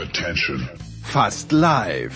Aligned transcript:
Attention. 0.00 0.68
Fast 1.02 1.52
live. 1.52 2.14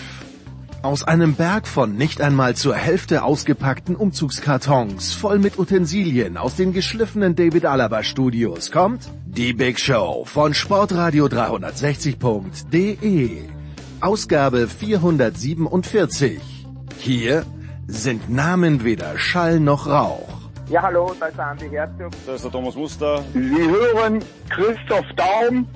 Aus 0.81 1.03
einem 1.03 1.35
Berg 1.35 1.67
von 1.67 1.95
nicht 1.95 2.19
einmal 2.21 2.55
zur 2.55 2.75
Hälfte 2.75 3.23
ausgepackten 3.23 3.95
Umzugskartons 3.95 5.13
voll 5.13 5.37
mit 5.39 5.59
Utensilien 5.59 6.37
aus 6.37 6.55
den 6.55 6.73
geschliffenen 6.73 7.35
David 7.35 7.65
Alaba 7.65 8.03
Studios 8.03 8.71
kommt 8.71 9.09
die 9.25 9.53
Big 9.53 9.79
Show 9.79 10.25
von 10.25 10.53
Sportradio 10.53 11.25
360.de. 11.25 13.49
Ausgabe 14.01 14.67
447. 14.67 16.39
Hier 16.99 17.45
sind 17.87 18.29
Namen 18.29 18.83
weder 18.83 19.17
Schall 19.19 19.59
noch 19.59 19.87
Rauch. 19.87 20.35
Ja, 20.69 20.81
hallo, 20.81 21.13
da 21.19 21.27
ist 21.27 21.37
der 21.37 21.47
Andi 21.47 21.69
Herzog. 21.69 22.11
Da 22.25 22.33
ist 22.33 22.45
der 22.45 22.51
Thomas 22.51 22.75
Muster. 22.75 23.23
Sie 23.33 23.39
hören 23.39 24.23
Christoph 24.49 25.05
Daum. 25.15 25.67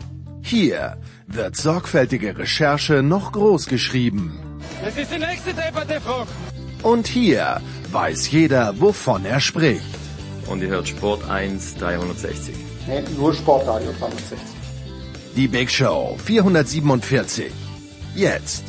Hier 0.42 0.98
wird 1.34 1.56
sorgfältige 1.56 2.38
Recherche 2.38 3.04
noch 3.04 3.32
groß 3.32 3.68
geschrieben. 3.68 4.40
Das 4.84 4.98
ist 4.98 5.12
die 5.12 5.20
nächste 5.20 5.54
Debatte, 5.54 6.02
Frau. 6.02 6.26
Und 6.84 7.08
hier 7.08 7.62
weiß 7.92 8.32
jeder, 8.32 8.80
wovon 8.80 9.26
er 9.26 9.40
spricht. 9.40 9.84
Und 10.48 10.62
ihr 10.62 10.70
hört 10.70 10.88
Sport 10.88 11.30
1 11.30 11.76
360. 11.76 12.56
Nee, 12.88 13.04
nur 13.18 13.34
Sportradio 13.34 13.92
360. 14.00 14.40
Die 15.36 15.48
Big 15.48 15.70
Show 15.70 16.18
447. 16.24 17.52
Jetzt. 18.16 18.64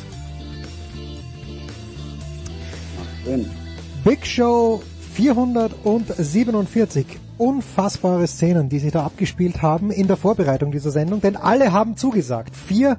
Big 4.03 4.25
Show 4.25 4.83
447. 5.15 7.05
Unfassbare 7.41 8.27
Szenen, 8.27 8.69
die 8.69 8.77
sich 8.77 8.91
da 8.91 9.03
abgespielt 9.03 9.63
haben 9.63 9.89
in 9.89 10.05
der 10.05 10.15
Vorbereitung 10.15 10.71
dieser 10.71 10.91
Sendung, 10.91 11.21
denn 11.21 11.35
alle 11.35 11.71
haben 11.71 11.97
zugesagt. 11.97 12.55
Vier, 12.55 12.97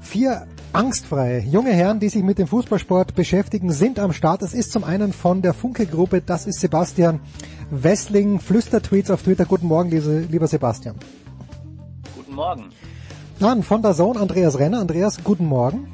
vier 0.00 0.48
angstfreie 0.72 1.38
junge 1.38 1.70
Herren, 1.70 2.00
die 2.00 2.08
sich 2.08 2.24
mit 2.24 2.38
dem 2.38 2.48
Fußballsport 2.48 3.14
beschäftigen, 3.14 3.70
sind 3.70 4.00
am 4.00 4.12
Start. 4.12 4.42
Es 4.42 4.52
ist 4.52 4.72
zum 4.72 4.82
einen 4.82 5.12
von 5.12 5.42
der 5.42 5.54
Funke-Gruppe, 5.54 6.22
das 6.22 6.48
ist 6.48 6.58
Sebastian 6.58 7.20
Wessling, 7.70 8.40
Flüstertweets 8.40 9.12
auf 9.12 9.22
Twitter. 9.22 9.44
Guten 9.44 9.68
Morgen, 9.68 9.90
lieber 10.28 10.48
Sebastian. 10.48 10.96
Guten 12.16 12.34
Morgen. 12.34 12.64
Dann 13.38 13.62
von 13.62 13.80
der 13.80 13.94
Zone 13.94 14.18
Andreas 14.18 14.58
Renner. 14.58 14.80
Andreas, 14.80 15.22
guten 15.22 15.46
Morgen. 15.46 15.86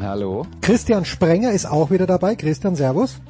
Hallo. 0.00 0.46
Christian 0.62 1.04
Sprenger 1.04 1.52
ist 1.52 1.66
auch 1.66 1.90
wieder 1.90 2.06
dabei. 2.06 2.34
Christian, 2.34 2.76
Servus. 2.76 3.20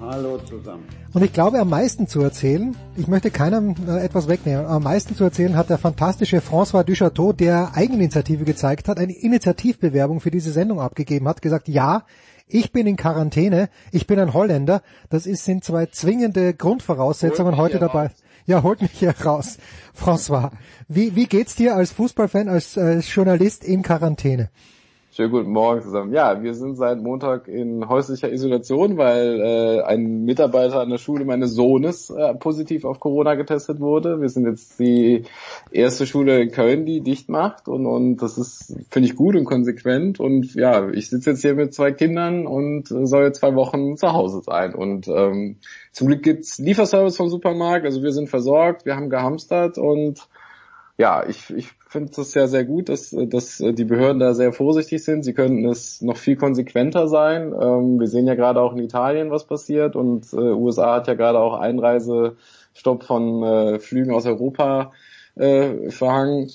Hallo 0.00 0.38
zusammen. 0.38 0.84
Und 1.12 1.22
ich 1.22 1.32
glaube, 1.32 1.60
am 1.60 1.68
meisten 1.68 2.08
zu 2.08 2.22
erzählen, 2.22 2.74
ich 2.96 3.06
möchte 3.06 3.30
keinem 3.30 3.74
äh, 3.86 4.02
etwas 4.02 4.28
wegnehmen, 4.28 4.64
am 4.64 4.82
meisten 4.82 5.14
zu 5.14 5.24
erzählen 5.24 5.56
hat 5.56 5.68
der 5.68 5.76
fantastische 5.76 6.38
François 6.38 6.84
Duchateau, 6.84 7.34
der 7.34 7.72
Eigeninitiative 7.74 8.44
gezeigt 8.44 8.88
hat, 8.88 8.98
eine 8.98 9.12
Initiativbewerbung 9.12 10.20
für 10.20 10.30
diese 10.30 10.52
Sendung 10.52 10.80
abgegeben 10.80 11.28
hat, 11.28 11.42
gesagt, 11.42 11.68
ja, 11.68 12.04
ich 12.46 12.72
bin 12.72 12.86
in 12.86 12.96
Quarantäne, 12.96 13.68
ich 13.92 14.06
bin 14.06 14.18
ein 14.18 14.32
Holländer, 14.32 14.82
das 15.10 15.26
ist, 15.26 15.44
sind 15.44 15.64
zwei 15.64 15.84
zwingende 15.86 16.54
Grundvoraussetzungen 16.54 17.58
heute 17.58 17.78
dabei. 17.78 18.06
Raus. 18.06 18.16
Ja, 18.46 18.62
holt 18.62 18.80
mich 18.80 18.92
hier 18.92 19.14
raus. 19.24 19.58
François, 19.94 20.50
wie, 20.88 21.14
wie 21.14 21.26
geht's 21.26 21.56
dir 21.56 21.76
als 21.76 21.92
Fußballfan, 21.92 22.48
als 22.48 22.76
äh, 22.78 23.00
Journalist 23.00 23.64
in 23.64 23.82
Quarantäne? 23.82 24.48
Schönen 25.12 25.32
guten 25.32 25.50
Morgen 25.50 25.82
zusammen. 25.82 26.12
Ja, 26.12 26.40
wir 26.40 26.54
sind 26.54 26.76
seit 26.76 27.02
Montag 27.02 27.48
in 27.48 27.88
häuslicher 27.88 28.30
Isolation, 28.30 28.96
weil 28.96 29.40
äh, 29.40 29.82
ein 29.82 30.24
Mitarbeiter 30.24 30.78
an 30.78 30.88
der 30.88 30.98
Schule 30.98 31.24
meines 31.24 31.52
Sohnes 31.52 32.10
äh, 32.10 32.32
positiv 32.36 32.84
auf 32.84 33.00
Corona 33.00 33.34
getestet 33.34 33.80
wurde. 33.80 34.20
Wir 34.20 34.28
sind 34.28 34.46
jetzt 34.46 34.78
die 34.78 35.24
erste 35.72 36.06
Schule 36.06 36.40
in 36.40 36.52
Köln, 36.52 36.86
die 36.86 37.00
dicht 37.00 37.28
macht 37.28 37.66
und, 37.66 37.86
und 37.86 38.18
das 38.18 38.38
ist, 38.38 38.72
finde 38.88 39.08
ich, 39.08 39.16
gut 39.16 39.34
und 39.34 39.46
konsequent. 39.46 40.20
Und 40.20 40.54
ja, 40.54 40.88
ich 40.90 41.10
sitze 41.10 41.30
jetzt 41.30 41.42
hier 41.42 41.56
mit 41.56 41.74
zwei 41.74 41.90
Kindern 41.90 42.46
und 42.46 42.86
soll 42.86 43.24
jetzt 43.24 43.40
zwei 43.40 43.56
Wochen 43.56 43.96
zu 43.96 44.12
Hause 44.12 44.42
sein. 44.42 44.76
Und 44.76 45.08
ähm, 45.08 45.56
zum 45.90 46.06
Glück 46.06 46.22
gibt's 46.22 46.58
Lieferservice 46.58 47.16
vom 47.16 47.28
Supermarkt, 47.28 47.84
also 47.84 48.04
wir 48.04 48.12
sind 48.12 48.28
versorgt, 48.28 48.86
wir 48.86 48.94
haben 48.94 49.10
gehamstert 49.10 49.76
und 49.76 50.28
ja, 50.98 51.26
ich, 51.26 51.50
ich 51.50 51.79
finde 51.90 52.12
es 52.20 52.34
ja 52.34 52.46
sehr 52.46 52.64
gut, 52.64 52.88
dass, 52.88 53.10
dass 53.10 53.58
die 53.58 53.84
Behörden 53.84 54.20
da 54.20 54.32
sehr 54.32 54.52
vorsichtig 54.52 55.02
sind. 55.02 55.24
Sie 55.24 55.34
könnten 55.34 55.64
es 55.66 56.00
noch 56.00 56.16
viel 56.16 56.36
konsequenter 56.36 57.08
sein. 57.08 57.52
Ähm, 57.52 57.98
wir 57.98 58.06
sehen 58.06 58.28
ja 58.28 58.36
gerade 58.36 58.60
auch 58.60 58.72
in 58.72 58.78
Italien, 58.78 59.32
was 59.32 59.44
passiert 59.44 59.96
und 59.96 60.32
äh, 60.32 60.36
USA 60.36 60.94
hat 60.94 61.08
ja 61.08 61.14
gerade 61.14 61.40
auch 61.40 61.58
Einreisestopp 61.58 63.02
von 63.02 63.42
äh, 63.42 63.78
Flügen 63.80 64.14
aus 64.14 64.24
Europa 64.24 64.92
äh, 65.34 65.90
verhangen. 65.90 66.50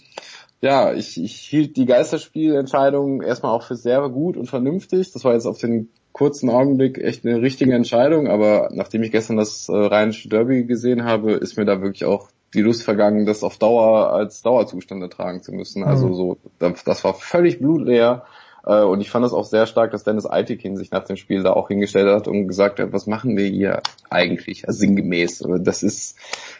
Ja, 0.61 0.93
ich, 0.93 1.21
ich 1.21 1.35
hielt 1.35 1.75
die 1.75 1.85
Geisterspielentscheidung 1.85 3.21
erstmal 3.21 3.51
auch 3.51 3.63
für 3.63 3.75
sehr 3.75 4.07
gut 4.09 4.37
und 4.37 4.47
vernünftig. 4.47 5.11
Das 5.11 5.25
war 5.25 5.33
jetzt 5.33 5.47
auf 5.47 5.59
den 5.59 5.89
kurzen 6.13 6.49
Augenblick 6.49 6.97
echt 6.97 7.25
eine 7.25 7.41
richtige 7.41 7.73
Entscheidung, 7.73 8.29
aber 8.29 8.69
nachdem 8.71 9.03
ich 9.03 9.11
gestern 9.11 9.35
das 9.35 9.67
äh, 9.67 9.75
Rheinische 9.75 10.29
Derby 10.29 10.63
gesehen 10.63 11.03
habe, 11.03 11.33
ist 11.33 11.57
mir 11.57 11.65
da 11.65 11.81
wirklich 11.81 12.05
auch 12.05 12.29
die 12.55 12.61
Lust 12.61 12.83
vergangen, 12.83 13.25
das 13.25 13.43
auf 13.43 13.57
Dauer 13.57 14.13
als 14.13 14.41
Dauerzustand 14.41 15.01
ertragen 15.01 15.41
zu 15.43 15.51
müssen. 15.51 15.83
Also 15.83 16.07
mhm. 16.07 16.13
so, 16.13 16.37
das 16.59 17.03
war 17.03 17.13
völlig 17.13 17.59
blutleer. 17.59 18.25
Äh, 18.65 18.81
und 18.81 19.01
ich 19.01 19.09
fand 19.09 19.25
es 19.25 19.33
auch 19.33 19.45
sehr 19.45 19.67
stark, 19.67 19.91
dass 19.91 20.03
Dennis 20.03 20.25
Eitekin 20.25 20.75
sich 20.75 20.91
nach 20.91 21.03
dem 21.03 21.17
Spiel 21.17 21.43
da 21.43 21.53
auch 21.53 21.67
hingestellt 21.67 22.09
hat 22.09 22.27
und 22.27 22.47
gesagt 22.47 22.79
hat, 22.79 22.91
was 22.91 23.07
machen 23.07 23.37
wir 23.37 23.47
hier 23.47 23.81
eigentlich, 24.09 24.67
also 24.67 24.79
sinngemäß. 24.79 25.43
Das 25.59 25.83
ist, 25.83 26.17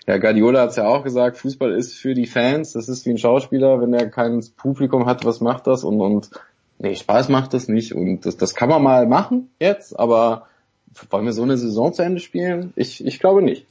ja, 0.08 0.18
Guardiola 0.18 0.62
hat 0.62 0.70
es 0.70 0.76
ja 0.76 0.88
auch 0.88 1.04
gesagt, 1.04 1.38
Fußball 1.38 1.72
ist 1.72 1.96
für 1.96 2.14
die 2.14 2.28
Fans, 2.28 2.74
das 2.74 2.90
ist 2.90 3.06
wie 3.06 3.12
ein 3.12 3.18
Schauspieler, 3.18 3.82
wenn 3.82 3.94
er 3.94 4.10
kein 4.10 4.44
Publikum 4.56 5.06
hat, 5.06 5.26
was 5.26 5.42
macht 5.42 5.68
das? 5.68 5.84
Und, 5.84 6.00
und 6.02 6.30
nee, 6.78 6.96
Spaß 6.96 7.30
macht 7.30 7.54
das 7.54 7.68
nicht. 7.68 7.94
Und 7.94 8.26
das, 8.26 8.38
das 8.38 8.54
kann 8.54 8.70
man 8.70 8.84
mal 8.84 9.08
machen 9.08 9.50
jetzt, 9.60 9.98
aber 10.00 10.48
wollen 11.10 11.26
wir 11.26 11.34
so 11.34 11.44
eine 11.44 11.58
Saison 11.58 11.94
zu 11.94 12.04
Ende 12.04 12.22
spielen? 12.22 12.72
Ich, 12.76 13.06
ich 13.06 13.20
glaube 13.20 13.42
nicht. 13.42 13.66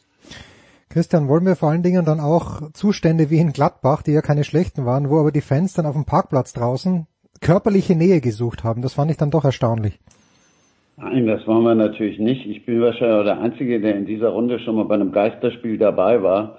Christian, 0.88 1.28
wollen 1.28 1.46
wir 1.46 1.56
vor 1.56 1.70
allen 1.70 1.82
Dingen 1.82 2.04
dann 2.04 2.20
auch 2.20 2.70
Zustände 2.72 3.30
wie 3.30 3.38
in 3.38 3.52
Gladbach, 3.52 4.02
die 4.02 4.12
ja 4.12 4.20
keine 4.20 4.44
schlechten 4.44 4.84
waren, 4.84 5.10
wo 5.10 5.18
aber 5.18 5.32
die 5.32 5.40
Fans 5.40 5.74
dann 5.74 5.86
auf 5.86 5.94
dem 5.94 6.04
Parkplatz 6.04 6.52
draußen 6.52 7.06
körperliche 7.40 7.96
Nähe 7.96 8.20
gesucht 8.20 8.64
haben. 8.64 8.82
Das 8.82 8.94
fand 8.94 9.10
ich 9.10 9.16
dann 9.16 9.30
doch 9.30 9.44
erstaunlich. 9.44 9.98
Nein, 10.96 11.26
das 11.26 11.46
wollen 11.46 11.64
wir 11.64 11.74
natürlich 11.74 12.18
nicht. 12.18 12.46
Ich 12.46 12.64
bin 12.64 12.80
wahrscheinlich 12.80 13.24
der 13.24 13.40
Einzige, 13.40 13.80
der 13.80 13.96
in 13.96 14.06
dieser 14.06 14.28
Runde 14.28 14.60
schon 14.60 14.76
mal 14.76 14.84
bei 14.84 14.94
einem 14.94 15.10
Geisterspiel 15.10 15.76
dabei 15.76 16.22
war. 16.22 16.58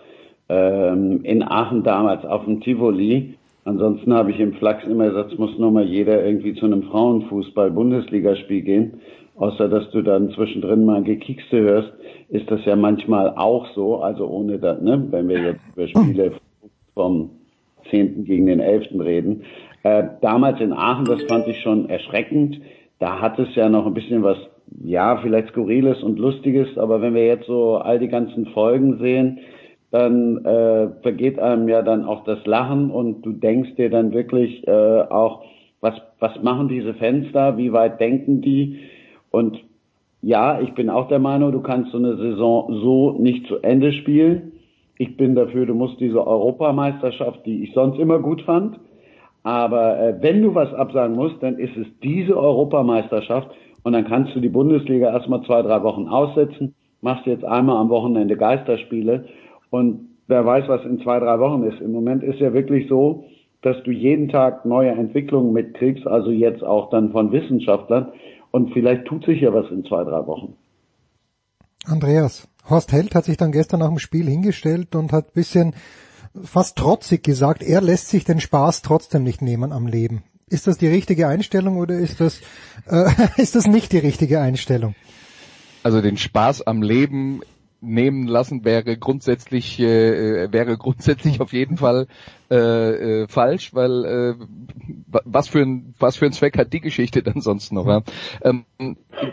Ähm, 0.49 1.23
in 1.23 1.41
Aachen 1.41 1.83
damals 1.83 2.25
auf 2.25 2.43
dem 2.43 2.61
Tivoli. 2.61 3.35
Ansonsten 3.63 4.13
habe 4.13 4.31
ich 4.31 4.39
im 4.39 4.53
Flachs 4.53 4.83
immer 4.85 5.07
gesagt, 5.07 5.31
es 5.31 5.39
muss 5.39 5.57
nur 5.57 5.71
mal 5.71 5.85
jeder 5.85 6.23
irgendwie 6.23 6.53
zu 6.53 6.65
einem 6.65 6.83
Frauenfußball-Bundesligaspiel 6.83 8.61
gehen 8.61 9.01
außer 9.35 9.67
dass 9.67 9.89
du 9.91 10.01
dann 10.01 10.31
zwischendrin 10.31 10.85
mal 10.85 11.03
Gekiekste 11.03 11.59
hörst, 11.59 11.91
ist 12.29 12.49
das 12.49 12.65
ja 12.65 12.75
manchmal 12.75 13.35
auch 13.35 13.67
so, 13.73 13.97
also 13.97 14.27
ohne 14.27 14.57
das, 14.59 14.81
ne, 14.81 15.07
wenn 15.11 15.27
wir 15.27 15.41
jetzt 15.41 15.61
über 15.75 15.87
Spiele 15.87 16.31
vom 16.93 17.29
10. 17.89 18.25
gegen 18.25 18.47
den 18.47 18.59
11. 18.59 18.99
reden. 18.99 19.43
Äh, 19.83 20.03
damals 20.21 20.59
in 20.59 20.73
Aachen, 20.73 21.05
das 21.05 21.21
fand 21.23 21.47
ich 21.47 21.59
schon 21.61 21.89
erschreckend. 21.89 22.59
Da 22.99 23.19
hat 23.21 23.37
es 23.37 23.53
ja 23.55 23.69
noch 23.69 23.85
ein 23.85 23.93
bisschen 23.93 24.23
was, 24.23 24.37
ja, 24.83 25.17
vielleicht 25.17 25.49
Skurriles 25.49 26.01
und 26.01 26.17
Lustiges, 26.17 26.77
aber 26.77 27.01
wenn 27.01 27.13
wir 27.13 27.25
jetzt 27.25 27.45
so 27.45 27.77
all 27.77 27.99
die 27.99 28.07
ganzen 28.07 28.47
Folgen 28.47 28.97
sehen, 28.97 29.39
dann 29.91 30.43
äh, 30.43 30.89
vergeht 31.03 31.39
einem 31.39 31.69
ja 31.69 31.81
dann 31.81 32.05
auch 32.05 32.23
das 32.23 32.45
Lachen 32.45 32.89
und 32.89 33.21
du 33.21 33.31
denkst 33.31 33.75
dir 33.75 33.89
dann 33.89 34.13
wirklich 34.13 34.67
äh, 34.67 34.71
auch, 34.71 35.43
was, 35.81 35.95
was 36.19 36.41
machen 36.41 36.67
diese 36.67 36.95
Fans 36.95 37.27
da, 37.31 37.57
wie 37.57 37.71
weit 37.71 37.99
denken 37.99 38.41
die? 38.41 38.79
Und 39.29 39.59
ja, 40.25 40.59
ich 40.59 40.73
bin 40.73 40.89
auch 40.89 41.07
der 41.07 41.19
Meinung, 41.19 41.51
du 41.51 41.61
kannst 41.61 41.91
so 41.91 41.99
eine 41.99 42.17
Saison 42.17 42.73
so 42.81 43.11
nicht 43.19 43.45
zu 43.45 43.59
Ende 43.61 43.93
spielen. 43.93 44.53
Ich 44.97 45.17
bin 45.17 45.35
dafür, 45.35 45.67
du 45.67 45.75
musst 45.75 45.99
diese 45.99 46.25
Europameisterschaft, 46.25 47.45
die 47.45 47.63
ich 47.63 47.73
sonst 47.75 47.99
immer 47.99 48.17
gut 48.17 48.41
fand, 48.41 48.79
aber 49.43 49.99
äh, 49.99 50.15
wenn 50.21 50.41
du 50.41 50.55
was 50.55 50.73
absagen 50.73 51.15
musst, 51.15 51.43
dann 51.43 51.59
ist 51.59 51.77
es 51.77 51.85
diese 52.01 52.35
Europameisterschaft 52.35 53.51
und 53.83 53.93
dann 53.93 54.05
kannst 54.05 54.35
du 54.35 54.39
die 54.39 54.49
Bundesliga 54.49 55.11
erstmal 55.11 55.43
zwei, 55.43 55.61
drei 55.61 55.83
Wochen 55.83 56.07
aussetzen, 56.07 56.73
machst 57.01 57.27
jetzt 57.27 57.45
einmal 57.45 57.77
am 57.77 57.89
Wochenende 57.89 58.35
Geisterspiele 58.35 59.25
und 59.69 60.09
wer 60.27 60.43
weiß, 60.43 60.67
was 60.67 60.83
in 60.85 61.01
zwei, 61.01 61.19
drei 61.19 61.39
Wochen 61.39 61.65
ist. 61.65 61.79
Im 61.81 61.91
Moment 61.91 62.23
ist 62.23 62.39
ja 62.39 62.51
wirklich 62.51 62.87
so, 62.89 63.25
dass 63.61 63.81
du 63.83 63.91
jeden 63.91 64.29
Tag 64.29 64.65
neue 64.65 64.89
Entwicklungen 64.89 65.53
mitkriegst, 65.53 66.07
also 66.07 66.31
jetzt 66.31 66.63
auch 66.63 66.89
dann 66.89 67.11
von 67.11 67.31
Wissenschaftlern. 67.31 68.11
Und 68.55 68.71
vielleicht 68.71 69.03
tut 69.03 69.25
sich 69.25 69.41
ja 69.41 69.53
was 69.53 69.69
in 69.69 69.83
zwei, 69.83 70.05
drei 70.05 70.25
Wochen. 70.27 70.55
Andreas, 71.83 72.47
Horst 72.69 72.93
Held 72.93 73.13
hat 73.13 73.25
sich 73.25 73.35
dann 73.35 73.51
gestern 73.51 73.81
nach 73.81 73.89
dem 73.89 73.99
Spiel 73.99 74.29
hingestellt 74.29 74.95
und 74.95 75.11
hat 75.11 75.33
bisschen 75.33 75.75
fast 76.41 76.77
trotzig 76.77 77.21
gesagt, 77.21 77.61
er 77.61 77.81
lässt 77.81 78.07
sich 78.07 78.23
den 78.23 78.39
Spaß 78.39 78.81
trotzdem 78.81 79.23
nicht 79.23 79.41
nehmen 79.41 79.73
am 79.73 79.87
Leben. 79.87 80.23
Ist 80.47 80.67
das 80.67 80.77
die 80.77 80.87
richtige 80.87 81.27
Einstellung 81.27 81.75
oder 81.75 81.95
ist 81.95 82.21
das, 82.21 82.39
äh, 82.87 83.09
ist 83.41 83.55
das 83.55 83.67
nicht 83.67 83.91
die 83.91 83.97
richtige 83.97 84.39
Einstellung? 84.39 84.95
Also 85.83 85.99
den 85.99 86.15
Spaß 86.15 86.65
am 86.65 86.81
Leben 86.81 87.41
nehmen 87.85 88.27
lassen, 88.27 88.65
wäre 88.65 88.97
grundsätzlich 88.97 89.79
äh, 89.79 90.51
wäre 90.51 90.77
grundsätzlich 90.85 91.41
auf 91.41 91.53
jeden 91.53 91.77
Fall 91.77 92.07
äh, 92.51 92.55
äh, 93.23 93.27
falsch, 93.27 93.73
weil 93.73 94.05
äh, 94.05 94.35
was 95.07 95.47
für 95.47 95.61
ein 95.61 95.95
was 95.97 96.17
für 96.17 96.25
ein 96.25 96.33
Zweck 96.33 96.57
hat 96.57 96.73
die 96.73 96.81
Geschichte 96.81 97.23
dann 97.23 97.41
sonst 97.41 97.71
noch? 97.71 97.87
Ja? 97.87 98.03
Ähm, 98.43 98.65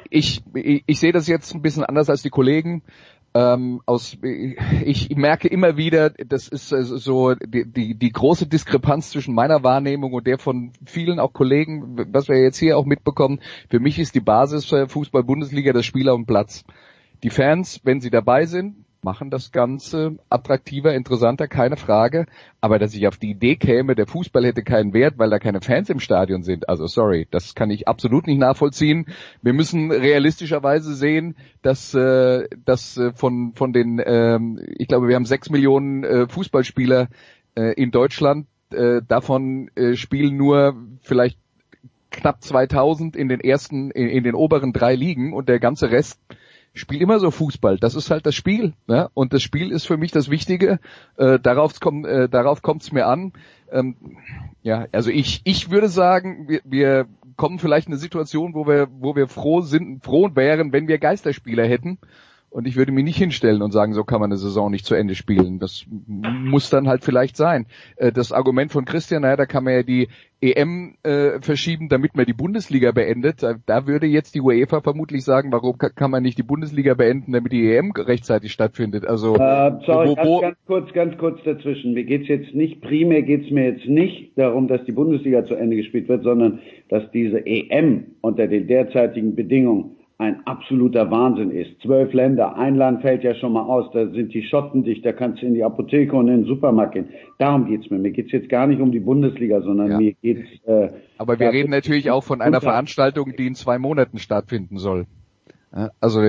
ich, 0.08 0.43
ich 0.54 0.99
sehe 0.99 1.12
das 1.12 1.26
jetzt 1.26 1.54
ein 1.54 1.62
bisschen 1.62 1.84
anders 1.84 2.08
als 2.08 2.22
die 2.22 2.31
Kollegen. 2.31 2.82
Ähm, 3.34 3.81
aus, 3.87 4.19
ich 4.84 5.08
merke 5.16 5.49
immer 5.49 5.78
wieder, 5.78 6.10
das 6.10 6.49
ist 6.49 6.69
so 6.69 7.34
die, 7.34 7.64
die, 7.64 7.94
die 7.94 8.12
große 8.12 8.46
Diskrepanz 8.46 9.10
zwischen 9.10 9.34
meiner 9.34 9.62
Wahrnehmung 9.62 10.12
und 10.12 10.26
der 10.26 10.38
von 10.38 10.72
vielen 10.84 11.19
auch 11.19 11.32
Kollegen, 11.32 11.96
was 12.12 12.28
wir 12.28 12.38
jetzt 12.43 12.58
hier 12.58 12.76
auch 12.76 12.84
mitbekommen. 12.84 13.40
Für 13.70 13.81
mich 13.81 13.99
ist 13.99 14.14
die 14.14 14.20
Basis 14.20 14.66
Fußball-Bundesliga 14.66 15.72
das 15.72 15.87
Spieler 15.87 16.14
und 16.14 16.26
Platz. 16.26 16.64
Die 17.22 17.30
Fans, 17.30 17.80
wenn 17.84 18.00
sie 18.00 18.10
dabei 18.10 18.46
sind, 18.46 18.84
machen 19.04 19.30
das 19.30 19.50
Ganze 19.50 20.16
attraktiver, 20.28 20.94
interessanter, 20.94 21.48
keine 21.48 21.76
Frage. 21.76 22.26
Aber 22.60 22.78
dass 22.78 22.94
ich 22.94 23.06
auf 23.08 23.16
die 23.16 23.30
Idee 23.30 23.56
käme, 23.56 23.94
der 23.94 24.06
Fußball 24.06 24.44
hätte 24.44 24.62
keinen 24.62 24.92
Wert, 24.92 25.19
weil 25.19 25.30
da 25.30 25.38
keine 25.38 25.60
Fans 25.60 25.90
im 25.90 25.98
Stadion 25.98 26.42
sind, 26.42 26.69
also 26.69 26.86
sorry, 26.86 27.26
das 27.30 27.54
kann 27.54 27.70
ich 27.70 27.88
absolut 27.88 28.26
nicht 28.26 28.38
nachvollziehen. 28.38 29.06
Wir 29.42 29.52
müssen 29.52 29.90
realistischerweise 29.90 30.94
sehen, 30.94 31.36
dass, 31.62 31.94
äh, 31.94 32.48
dass 32.64 32.96
äh, 32.96 33.12
von, 33.12 33.54
von 33.54 33.72
den, 33.72 34.00
ähm, 34.04 34.60
ich 34.78 34.86
glaube, 34.86 35.08
wir 35.08 35.16
haben 35.16 35.25
sechs 35.25 35.50
Millionen 35.50 36.04
äh, 36.04 36.28
Fußballspieler 36.28 37.08
äh, 37.56 37.72
in 37.75 37.90
Deutschland, 37.90 38.46
äh, 38.70 39.02
davon 39.06 39.68
äh, 39.75 39.94
spielen 39.94 40.36
nur 40.36 40.76
vielleicht 41.02 41.38
knapp 42.10 42.42
2000 42.42 43.16
in 43.16 43.28
den 43.28 43.40
ersten, 43.40 43.90
in, 43.90 44.08
in 44.08 44.25
den 44.25 44.34
oberen 44.34 44.72
drei 44.72 44.94
Ligen 44.94 45.32
und 45.32 45.48
der 45.48 45.58
ganze 45.58 45.90
Rest 45.90 46.20
spiel 46.74 47.02
immer 47.02 47.19
so 47.19 47.30
Fußball. 47.30 47.78
Das 47.78 47.94
ist 47.94 48.10
halt 48.10 48.26
das 48.26 48.34
Spiel. 48.34 48.72
Ne? 48.86 49.10
Und 49.14 49.32
das 49.32 49.42
Spiel 49.42 49.70
ist 49.70 49.86
für 49.86 49.96
mich 49.96 50.10
das 50.10 50.30
Wichtige. 50.30 50.78
Äh, 51.16 51.38
darauf 51.38 51.78
kommt 51.80 52.06
äh, 52.06 52.28
darauf 52.28 52.62
kommt's 52.62 52.92
mir 52.92 53.06
an. 53.06 53.32
Ähm, 53.70 53.96
ja, 54.62 54.86
also 54.92 55.10
ich 55.10 55.42
ich 55.44 55.70
würde 55.70 55.88
sagen, 55.88 56.48
wir, 56.48 56.60
wir 56.64 57.06
kommen 57.36 57.58
vielleicht 57.58 57.88
in 57.88 57.94
eine 57.94 58.00
Situation, 58.00 58.54
wo 58.54 58.66
wir 58.66 58.88
wo 58.90 59.16
wir 59.16 59.28
froh 59.28 59.60
sind, 59.60 60.04
froh 60.04 60.30
wären, 60.34 60.72
wenn 60.72 60.88
wir 60.88 60.98
Geisterspieler 60.98 61.66
hätten 61.66 61.98
und 62.52 62.66
ich 62.66 62.76
würde 62.76 62.93
mich 62.93 63.04
nicht 63.04 63.16
hinstellen 63.16 63.62
und 63.62 63.72
sagen, 63.72 63.94
so 63.94 64.04
kann 64.04 64.20
man 64.20 64.31
eine 64.31 64.37
Saison 64.37 64.70
nicht 64.70 64.84
zu 64.84 64.94
Ende 64.94 65.14
spielen. 65.14 65.58
Das 65.58 65.87
muss 65.88 66.69
dann 66.69 66.87
halt 66.87 67.02
vielleicht 67.02 67.37
sein. 67.37 67.66
Äh, 67.96 68.12
das 68.12 68.31
Argument 68.31 68.70
von 68.70 68.84
Christian, 68.84 69.22
naja, 69.22 69.37
da 69.37 69.46
kann 69.46 69.64
man 69.64 69.72
ja 69.72 69.82
die 69.82 70.08
EM 70.43 70.96
äh, 71.02 71.40
verschieben, 71.40 71.88
damit 71.88 72.14
man 72.14 72.26
die 72.26 72.34
Bundesliga 72.34 72.93
beendet. 72.93 73.43
Da 73.66 73.87
würde 73.87 74.06
jetzt 74.06 74.34
die 74.34 74.40
UEFA 74.40 74.81
vermutlich 74.81 75.25
sagen, 75.25 75.50
warum 75.52 75.78
kann 75.78 76.10
man 76.10 76.22
nicht 76.22 76.37
die 76.37 76.43
Bundesliga 76.43 76.94
beenden, 76.94 77.32
damit 77.32 77.52
die 77.52 77.72
EM 77.72 77.93
rechtzeitig 77.93 78.52
stattfindet. 78.52 79.06
Also 79.06 79.37
äh, 79.37 79.72
sorry, 79.87 80.08
wo, 80.08 80.16
wo, 80.16 80.40
ganz, 80.40 80.56
kurz, 80.66 80.93
ganz 80.93 81.16
kurz 81.16 81.43
dazwischen. 81.44 81.94
Mir 81.94 82.04
geht's 82.04 82.28
jetzt 82.28 82.54
nicht 82.54 82.82
primär 82.82 83.22
geht's 83.22 83.50
mir 83.50 83.64
jetzt 83.64 83.87
nicht 83.87 84.37
darum, 84.37 84.69
dass 84.69 84.84
die 84.84 84.93
Bundesliga 84.93 85.44
zu 85.44 85.54
Ende 85.54 85.76
gespielt 85.76 86.08
wird, 86.08 86.25
sondern 86.25 86.58
dass 86.88 87.10
diese 87.12 87.46
EM 87.46 88.16
unter 88.20 88.46
den 88.46 88.66
derzeitigen 88.66 89.34
Bedingungen 89.34 89.96
ein 90.22 90.46
absoluter 90.46 91.10
Wahnsinn 91.10 91.50
ist. 91.50 91.80
Zwölf 91.82 92.12
Länder, 92.12 92.56
ein 92.56 92.76
Land 92.76 93.02
fällt 93.02 93.24
ja 93.24 93.34
schon 93.34 93.52
mal 93.52 93.62
aus, 93.62 93.90
da 93.92 94.06
sind 94.08 94.32
die 94.32 94.42
Schotten 94.42 94.84
dicht, 94.84 95.04
da 95.04 95.12
kannst 95.12 95.42
du 95.42 95.46
in 95.46 95.54
die 95.54 95.64
Apotheke 95.64 96.16
und 96.16 96.28
in 96.28 96.42
den 96.42 96.46
Supermarkt 96.46 96.94
gehen. 96.94 97.08
Darum 97.38 97.66
geht's 97.66 97.90
mir. 97.90 97.98
Mir 97.98 98.12
geht's 98.12 98.32
jetzt 98.32 98.48
gar 98.48 98.66
nicht 98.66 98.80
um 98.80 98.92
die 98.92 99.00
Bundesliga, 99.00 99.60
sondern 99.60 99.90
ja. 99.90 99.98
mir 99.98 100.14
geht's. 100.14 100.48
Äh, 100.64 100.88
Aber 101.19 101.38
wir 101.38 101.50
reden 101.50 101.70
natürlich 101.70 102.10
auch 102.10 102.24
von 102.24 102.40
einer 102.40 102.60
Veranstaltung, 102.60 103.34
die 103.36 103.46
in 103.46 103.54
zwei 103.54 103.78
Monaten 103.78 104.19
stattfinden 104.19 104.78
soll. 104.78 105.06
Also 106.00 106.20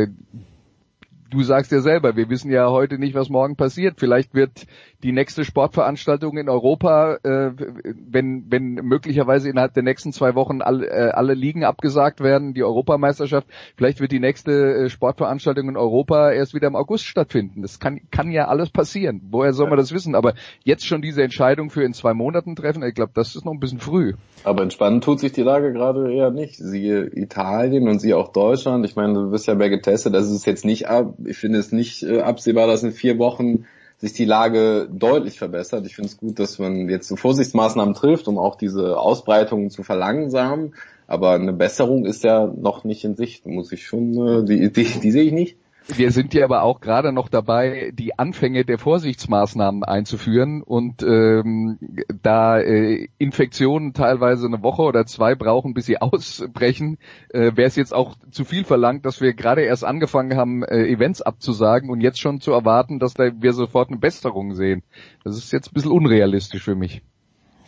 du 1.34 1.42
sagst 1.42 1.72
ja 1.72 1.81
selber, 1.81 2.16
wir 2.16 2.30
wissen 2.30 2.51
ja 2.51 2.69
heute 2.69 2.98
nicht, 2.98 3.16
was 3.16 3.30
morgen 3.30 3.56
passiert. 3.56 3.96
Vielleicht 4.00 4.34
wird 4.34 4.66
die 5.04 5.12
nächste 5.12 5.44
Sportveranstaltung 5.44 6.38
in 6.38 6.48
Europa, 6.50 7.18
äh, 7.24 7.52
wenn, 7.84 8.46
wenn 8.50 8.76
möglicherweise 8.76 9.50
innerhalb 9.50 9.74
der 9.74 9.84
nächsten 9.84 10.14
zwei 10.14 10.34
Wochen 10.34 10.62
all, 10.62 10.84
äh, 10.84 11.12
alle 11.14 11.34
Ligen 11.34 11.66
abgesagt 11.66 12.22
werden, 12.22 12.54
die 12.54 12.64
Europameisterschaft, 12.64 13.48
vielleicht 13.76 14.00
wird 14.00 14.14
die 14.14 14.22
nächste 14.22 14.52
äh, 14.52 14.90
Sportveranstaltung 14.90 15.68
in 15.68 15.78
Europa 15.78 16.32
erst 16.32 16.54
wieder 16.54 16.68
im 16.68 16.76
August 16.76 17.06
stattfinden. 17.06 17.62
Das 17.62 17.80
kann, 17.80 18.00
kann 18.12 18.32
ja 18.32 18.48
alles 18.48 18.70
passieren. 18.70 19.22
Woher 19.30 19.54
soll 19.54 19.68
man 19.68 19.78
das 19.78 19.92
wissen? 19.92 20.16
Aber 20.16 20.34
jetzt 20.64 20.88
schon 20.88 21.02
diese 21.02 21.22
Entscheidung 21.22 21.70
für 21.70 21.84
in 21.84 21.94
zwei 21.94 22.14
Monaten 22.14 22.56
treffen, 22.56 22.82
ich 22.84 22.96
glaube, 22.96 23.12
das 23.14 23.36
ist 23.36 23.44
noch 23.46 23.54
ein 23.54 23.60
bisschen 23.60 23.80
früh. 23.80 24.14
Aber 24.46 24.64
entspannt 24.64 25.04
tut 25.04 25.20
sich 25.20 25.34
die 25.34 25.44
Lage 25.44 25.74
gerade 25.74 26.14
eher 26.14 26.32
nicht. 26.32 26.56
Siehe 26.56 27.06
Italien 27.14 27.90
und 27.90 28.00
siehe 28.00 28.16
auch 28.18 28.32
Deutschland. 28.32 28.86
Ich 28.86 28.96
meine, 28.96 29.14
du 29.14 29.32
bist 29.32 29.48
ja 29.48 29.56
mehr 29.56 29.70
getestet, 29.70 30.14
das 30.14 30.32
ist 30.32 30.46
jetzt 30.46 30.64
nicht 30.64 30.88
ab. 30.88 31.16
Ich 31.26 31.38
finde 31.38 31.60
es 31.60 31.74
nicht 31.74 32.04
äh, 32.04 32.22
absehbar, 32.22 32.68
dass 32.68 32.84
in 32.84 32.92
vier 32.92 33.20
Wochen 33.20 33.66
sich 34.04 34.12
die 34.12 34.26
Lage 34.26 34.90
deutlich 34.92 35.40
verbessert. 35.40 35.86
Ich 35.86 35.96
finde 35.96 36.10
es 36.10 36.18
gut, 36.18 36.38
dass 36.38 36.60
man 36.60 36.90
jetzt 36.90 37.08
so 37.08 37.16
Vorsichtsmaßnahmen 37.16 37.94
trifft, 37.94 38.28
um 38.28 38.38
auch 38.38 38.56
diese 38.56 39.00
Ausbreitung 39.00 39.70
zu 39.70 39.82
verlangsamen. 39.82 40.76
Aber 41.08 41.32
eine 41.32 41.54
Besserung 41.54 42.06
ist 42.06 42.22
ja 42.26 42.46
noch 42.48 42.84
nicht 42.84 43.06
in 43.06 43.16
Sicht, 43.16 43.46
muss 43.46 43.72
ich 43.72 43.88
schon, 43.88 44.18
äh, 44.28 44.44
die, 44.44 44.74
die, 44.74 44.84
die 44.84 45.12
sehe 45.12 45.24
ich 45.24 45.32
nicht. 45.32 45.58
Wir 45.88 46.12
sind 46.12 46.34
ja 46.34 46.46
aber 46.46 46.64
auch 46.64 46.80
gerade 46.80 47.12
noch 47.12 47.28
dabei, 47.28 47.92
die 47.94 48.18
Anfänge 48.18 48.64
der 48.64 48.78
Vorsichtsmaßnahmen 48.78 49.84
einzuführen 49.84 50.64
und 50.64 51.04
ähm, 51.04 51.78
da 52.22 52.60
äh, 52.60 53.10
Infektionen 53.18 53.94
teilweise 53.94 54.48
eine 54.48 54.64
Woche 54.64 54.84
oder 54.84 55.06
zwei 55.06 55.36
brauchen, 55.36 55.74
bis 55.74 55.86
sie 55.86 55.98
ausbrechen, 56.02 56.98
äh, 57.30 57.52
wäre 57.56 57.68
es 57.68 57.76
jetzt 57.76 57.94
auch 57.94 58.16
zu 58.32 58.46
viel 58.46 58.64
verlangt, 58.64 59.06
dass 59.06 59.20
wir 59.20 59.34
gerade 59.34 59.64
erst 59.64 59.84
angefangen 59.84 60.38
haben, 60.38 60.64
äh, 60.64 60.88
Events 60.88 61.22
abzusagen 61.22 61.90
und 61.90 62.00
jetzt 62.00 62.20
schon 62.20 62.40
zu 62.40 62.52
erwarten, 62.52 63.00
dass 63.00 63.14
da 63.14 63.32
wir 63.42 63.52
sofort 63.52 63.90
eine 63.90 63.98
Besserung 63.98 64.56
sehen. 64.56 64.84
Das 65.26 65.38
ist 65.38 65.52
jetzt 65.52 65.72
ein 65.72 65.74
bisschen 65.74 65.92
unrealistisch 65.92 66.64
für 66.64 66.76
mich. 66.76 67.02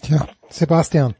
Tja, 0.01 0.25
Sebastian, 0.49 1.15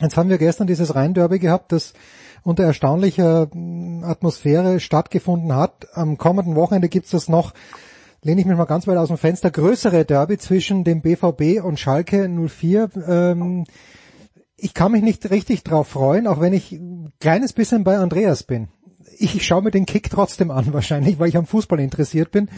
jetzt 0.00 0.16
haben 0.16 0.30
wir 0.30 0.38
gestern 0.38 0.66
dieses 0.66 0.96
Rhein-Derby 0.96 1.38
gehabt, 1.38 1.70
das 1.70 1.94
unter 2.44 2.64
erstaunlicher 2.64 3.48
hm, 3.50 4.04
Atmosphäre 4.04 4.78
stattgefunden 4.78 5.54
hat. 5.56 5.88
Am 5.94 6.18
kommenden 6.18 6.54
Wochenende 6.54 6.88
gibt's 6.88 7.10
das 7.10 7.28
noch, 7.28 7.52
lehne 8.22 8.40
ich 8.40 8.46
mich 8.46 8.56
mal 8.56 8.64
ganz 8.64 8.86
weit 8.86 8.98
aus 8.98 9.08
dem 9.08 9.18
Fenster, 9.18 9.50
größere 9.50 10.04
Derby 10.04 10.38
zwischen 10.38 10.84
dem 10.84 11.02
BVB 11.02 11.64
und 11.64 11.80
Schalke 11.80 12.28
04. 12.28 12.90
Ähm, 13.08 13.64
ich 14.56 14.74
kann 14.74 14.92
mich 14.92 15.02
nicht 15.02 15.30
richtig 15.30 15.64
drauf 15.64 15.88
freuen, 15.88 16.26
auch 16.26 16.40
wenn 16.40 16.52
ich 16.52 16.72
ein 16.72 17.12
kleines 17.18 17.52
bisschen 17.52 17.82
bei 17.82 17.98
Andreas 17.98 18.44
bin. 18.44 18.68
Ich, 19.18 19.36
ich 19.36 19.46
schaue 19.46 19.62
mir 19.62 19.70
den 19.70 19.86
Kick 19.86 20.10
trotzdem 20.10 20.50
an 20.50 20.72
wahrscheinlich, 20.72 21.18
weil 21.18 21.28
ich 21.28 21.36
am 21.36 21.46
Fußball 21.46 21.80
interessiert 21.80 22.30
bin. 22.30 22.48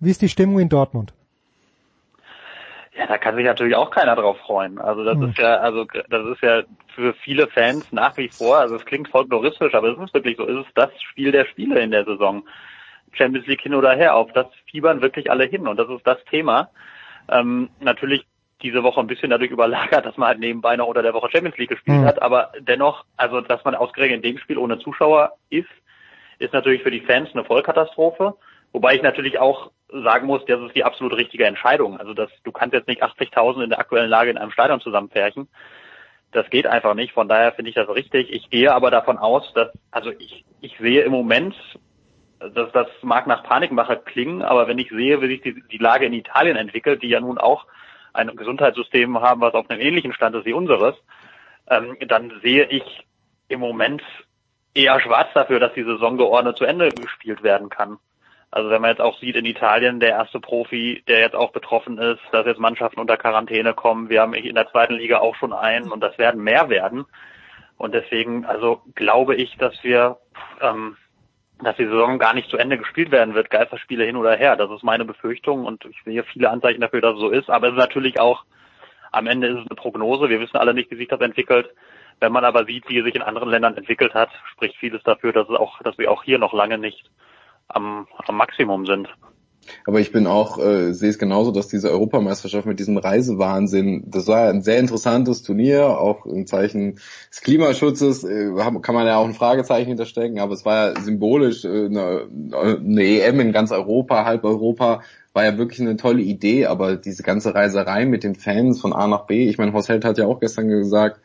Wie 0.00 0.10
ist 0.10 0.22
die 0.22 0.28
Stimmung 0.28 0.58
in 0.58 0.68
Dortmund? 0.68 1.14
Ja, 2.96 3.06
da 3.06 3.18
kann 3.18 3.34
sich 3.34 3.44
natürlich 3.44 3.74
auch 3.74 3.90
keiner 3.90 4.14
drauf 4.14 4.38
freuen. 4.38 4.78
Also 4.78 5.04
das 5.04 5.16
hm. 5.16 5.30
ist 5.30 5.38
ja, 5.38 5.56
also 5.56 5.84
das 5.84 6.26
ist 6.26 6.42
ja 6.42 6.62
für 6.94 7.12
viele 7.14 7.48
Fans 7.48 7.90
nach 7.92 8.16
wie 8.16 8.28
vor, 8.28 8.58
also 8.58 8.76
es 8.76 8.84
klingt 8.84 9.08
folkloristisch, 9.08 9.74
aber 9.74 9.88
es 9.88 9.98
ist 9.98 10.14
wirklich 10.14 10.36
so, 10.36 10.44
ist 10.44 10.66
es 10.66 10.74
das 10.74 10.90
Spiel 11.02 11.32
der 11.32 11.44
Spiele 11.46 11.80
in 11.80 11.90
der 11.90 12.04
Saison. 12.04 12.44
Champions 13.12 13.46
League 13.46 13.60
hin 13.60 13.74
oder 13.74 13.94
her, 13.94 14.16
auf 14.16 14.32
das 14.32 14.46
fiebern 14.70 15.00
wirklich 15.00 15.30
alle 15.30 15.44
hin 15.44 15.68
und 15.68 15.76
das 15.76 15.88
ist 15.88 16.06
das 16.06 16.18
Thema. 16.24 16.70
Ähm, 17.28 17.70
natürlich 17.80 18.26
diese 18.62 18.82
Woche 18.82 19.00
ein 19.00 19.06
bisschen 19.06 19.30
dadurch 19.30 19.50
überlagert, 19.50 20.04
dass 20.06 20.16
man 20.16 20.28
halt 20.28 20.40
nebenbei 20.40 20.76
noch 20.76 20.86
unter 20.86 21.02
der 21.02 21.14
Woche 21.14 21.30
Champions 21.30 21.56
League 21.58 21.70
gespielt 21.70 22.00
mhm. 22.00 22.06
hat, 22.06 22.22
aber 22.22 22.52
dennoch, 22.60 23.04
also 23.16 23.40
dass 23.40 23.64
man 23.64 23.74
ausgerechnet 23.74 24.24
in 24.24 24.34
dem 24.34 24.38
Spiel 24.38 24.58
ohne 24.58 24.78
Zuschauer 24.78 25.36
ist, 25.50 25.68
ist 26.38 26.52
natürlich 26.52 26.82
für 26.82 26.90
die 26.90 27.00
Fans 27.00 27.30
eine 27.32 27.44
Vollkatastrophe. 27.44 28.34
Wobei 28.74 28.96
ich 28.96 29.02
natürlich 29.02 29.38
auch 29.38 29.70
sagen 29.88 30.26
muss, 30.26 30.44
das 30.46 30.60
ist 30.60 30.74
die 30.74 30.82
absolut 30.82 31.14
richtige 31.16 31.46
Entscheidung. 31.46 31.96
Also 31.96 32.12
dass 32.12 32.28
du 32.42 32.50
kannst 32.50 32.74
jetzt 32.74 32.88
nicht 32.88 33.04
80.000 33.04 33.62
in 33.62 33.70
der 33.70 33.78
aktuellen 33.78 34.10
Lage 34.10 34.30
in 34.30 34.36
einem 34.36 34.50
Stadion 34.50 34.80
zusammenpferchen. 34.80 35.48
Das 36.32 36.50
geht 36.50 36.66
einfach 36.66 36.94
nicht. 36.94 37.12
Von 37.12 37.28
daher 37.28 37.52
finde 37.52 37.68
ich 37.68 37.76
das 37.76 37.88
richtig. 37.88 38.32
Ich 38.32 38.50
gehe 38.50 38.74
aber 38.74 38.90
davon 38.90 39.16
aus, 39.16 39.48
dass, 39.54 39.68
also 39.92 40.10
ich, 40.10 40.44
ich 40.60 40.76
sehe 40.78 41.02
im 41.02 41.12
Moment, 41.12 41.54
dass 42.40 42.72
das 42.72 42.88
mag 43.02 43.28
nach 43.28 43.44
Panikmache 43.44 43.96
klingen, 43.96 44.42
aber 44.42 44.66
wenn 44.66 44.80
ich 44.80 44.88
sehe, 44.88 45.22
wie 45.22 45.28
sich 45.28 45.42
die, 45.42 45.62
die 45.70 45.78
Lage 45.78 46.06
in 46.06 46.12
Italien 46.12 46.56
entwickelt, 46.56 47.00
die 47.04 47.08
ja 47.08 47.20
nun 47.20 47.38
auch 47.38 47.66
ein 48.12 48.34
Gesundheitssystem 48.34 49.20
haben, 49.20 49.40
was 49.40 49.54
auf 49.54 49.70
einem 49.70 49.80
ähnlichen 49.80 50.12
Stand 50.12 50.34
ist 50.34 50.46
wie 50.46 50.52
unseres, 50.52 50.96
ähm, 51.70 51.96
dann 52.08 52.40
sehe 52.42 52.64
ich 52.64 53.06
im 53.46 53.60
Moment 53.60 54.02
eher 54.74 54.98
schwarz 55.00 55.28
dafür, 55.32 55.60
dass 55.60 55.74
die 55.74 55.84
Saison 55.84 56.16
geordnet 56.16 56.56
zu 56.56 56.64
Ende 56.64 56.88
gespielt 56.88 57.44
werden 57.44 57.68
kann. 57.68 57.98
Also 58.54 58.70
wenn 58.70 58.82
man 58.82 58.90
jetzt 58.90 59.00
auch 59.00 59.18
sieht 59.18 59.34
in 59.34 59.46
Italien, 59.46 59.98
der 59.98 60.10
erste 60.10 60.38
Profi, 60.38 61.02
der 61.08 61.18
jetzt 61.18 61.34
auch 61.34 61.50
betroffen 61.50 61.98
ist, 61.98 62.20
dass 62.30 62.46
jetzt 62.46 62.60
Mannschaften 62.60 63.00
unter 63.00 63.16
Quarantäne 63.16 63.74
kommen. 63.74 64.10
Wir 64.10 64.20
haben 64.20 64.32
in 64.32 64.54
der 64.54 64.70
zweiten 64.70 64.94
Liga 64.94 65.18
auch 65.18 65.34
schon 65.34 65.52
einen 65.52 65.90
und 65.90 66.00
das 66.00 66.16
werden 66.18 66.40
mehr 66.40 66.68
werden. 66.68 67.04
Und 67.78 67.94
deswegen, 67.94 68.44
also 68.44 68.80
glaube 68.94 69.34
ich, 69.34 69.56
dass 69.56 69.74
wir, 69.82 70.18
ähm, 70.60 70.96
dass 71.64 71.74
die 71.78 71.86
Saison 71.86 72.20
gar 72.20 72.32
nicht 72.32 72.48
zu 72.48 72.56
Ende 72.56 72.78
gespielt 72.78 73.10
werden 73.10 73.34
wird, 73.34 73.50
Geisterspiele 73.50 74.04
hin 74.04 74.14
oder 74.14 74.36
her. 74.36 74.54
Das 74.54 74.70
ist 74.70 74.84
meine 74.84 75.04
Befürchtung 75.04 75.64
und 75.64 75.84
ich 75.86 76.00
sehe 76.04 76.22
viele 76.22 76.48
Anzeichen 76.48 76.80
dafür, 76.80 77.00
dass 77.00 77.14
es 77.14 77.20
so 77.20 77.30
ist. 77.30 77.50
Aber 77.50 77.66
es 77.66 77.72
ist 77.72 77.80
natürlich 77.80 78.20
auch, 78.20 78.44
am 79.10 79.26
Ende 79.26 79.48
ist 79.48 79.64
es 79.64 79.66
eine 79.68 79.74
Prognose. 79.74 80.28
Wir 80.28 80.38
wissen 80.38 80.58
alle 80.58 80.74
nicht, 80.74 80.92
wie 80.92 80.96
sich 80.96 81.08
das 81.08 81.20
entwickelt. 81.20 81.74
Wenn 82.20 82.30
man 82.30 82.44
aber 82.44 82.66
sieht, 82.66 82.88
wie 82.88 82.98
es 82.98 83.04
sich 83.04 83.16
in 83.16 83.22
anderen 83.22 83.50
Ländern 83.50 83.76
entwickelt 83.76 84.14
hat, 84.14 84.30
spricht 84.52 84.76
vieles 84.76 85.02
dafür, 85.02 85.32
dass 85.32 85.48
es 85.48 85.56
auch, 85.56 85.82
dass 85.82 85.98
wir 85.98 86.12
auch 86.12 86.22
hier 86.22 86.38
noch 86.38 86.52
lange 86.52 86.78
nicht 86.78 87.10
am, 87.68 88.06
am 88.26 88.36
Maximum 88.36 88.86
sind. 88.86 89.08
Aber 89.86 90.00
ich 90.00 90.12
bin 90.12 90.26
auch, 90.26 90.58
äh, 90.58 90.92
sehe 90.92 91.10
es 91.10 91.18
genauso, 91.18 91.50
dass 91.50 91.68
diese 91.68 91.90
Europameisterschaft 91.90 92.66
mit 92.66 92.78
diesem 92.78 92.96
Reisewahnsinn, 92.96 94.04
das 94.06 94.26
war 94.26 94.48
ein 94.48 94.62
sehr 94.62 94.78
interessantes 94.78 95.42
Turnier, 95.42 95.98
auch 95.98 96.26
im 96.26 96.46
Zeichen 96.46 96.98
des 97.30 97.40
Klimaschutzes, 97.40 98.24
äh, 98.24 98.50
kann 98.82 98.94
man 98.94 99.06
ja 99.06 99.16
auch 99.16 99.24
ein 99.24 99.34
Fragezeichen 99.34 99.88
hinterstecken, 99.88 100.38
aber 100.38 100.54
es 100.54 100.64
war 100.64 100.92
ja 100.92 101.00
symbolisch 101.00 101.64
äh, 101.64 101.86
eine, 101.86 102.28
eine 102.52 103.02
EM 103.02 103.40
in 103.40 103.52
ganz 103.52 103.72
Europa, 103.72 104.24
halb 104.24 104.44
Europa, 104.44 105.02
war 105.32 105.44
ja 105.44 105.58
wirklich 105.58 105.80
eine 105.80 105.96
tolle 105.96 106.22
Idee, 106.22 106.66
aber 106.66 106.96
diese 106.96 107.24
ganze 107.24 107.54
Reiserei 107.54 108.06
mit 108.06 108.22
den 108.22 108.36
Fans 108.36 108.80
von 108.80 108.92
A 108.92 109.08
nach 109.08 109.26
B, 109.26 109.48
ich 109.48 109.58
meine, 109.58 109.72
Horst 109.72 109.88
Held 109.88 110.04
hat 110.04 110.16
ja 110.16 110.26
auch 110.26 110.40
gestern 110.40 110.68
gesagt, 110.68 111.20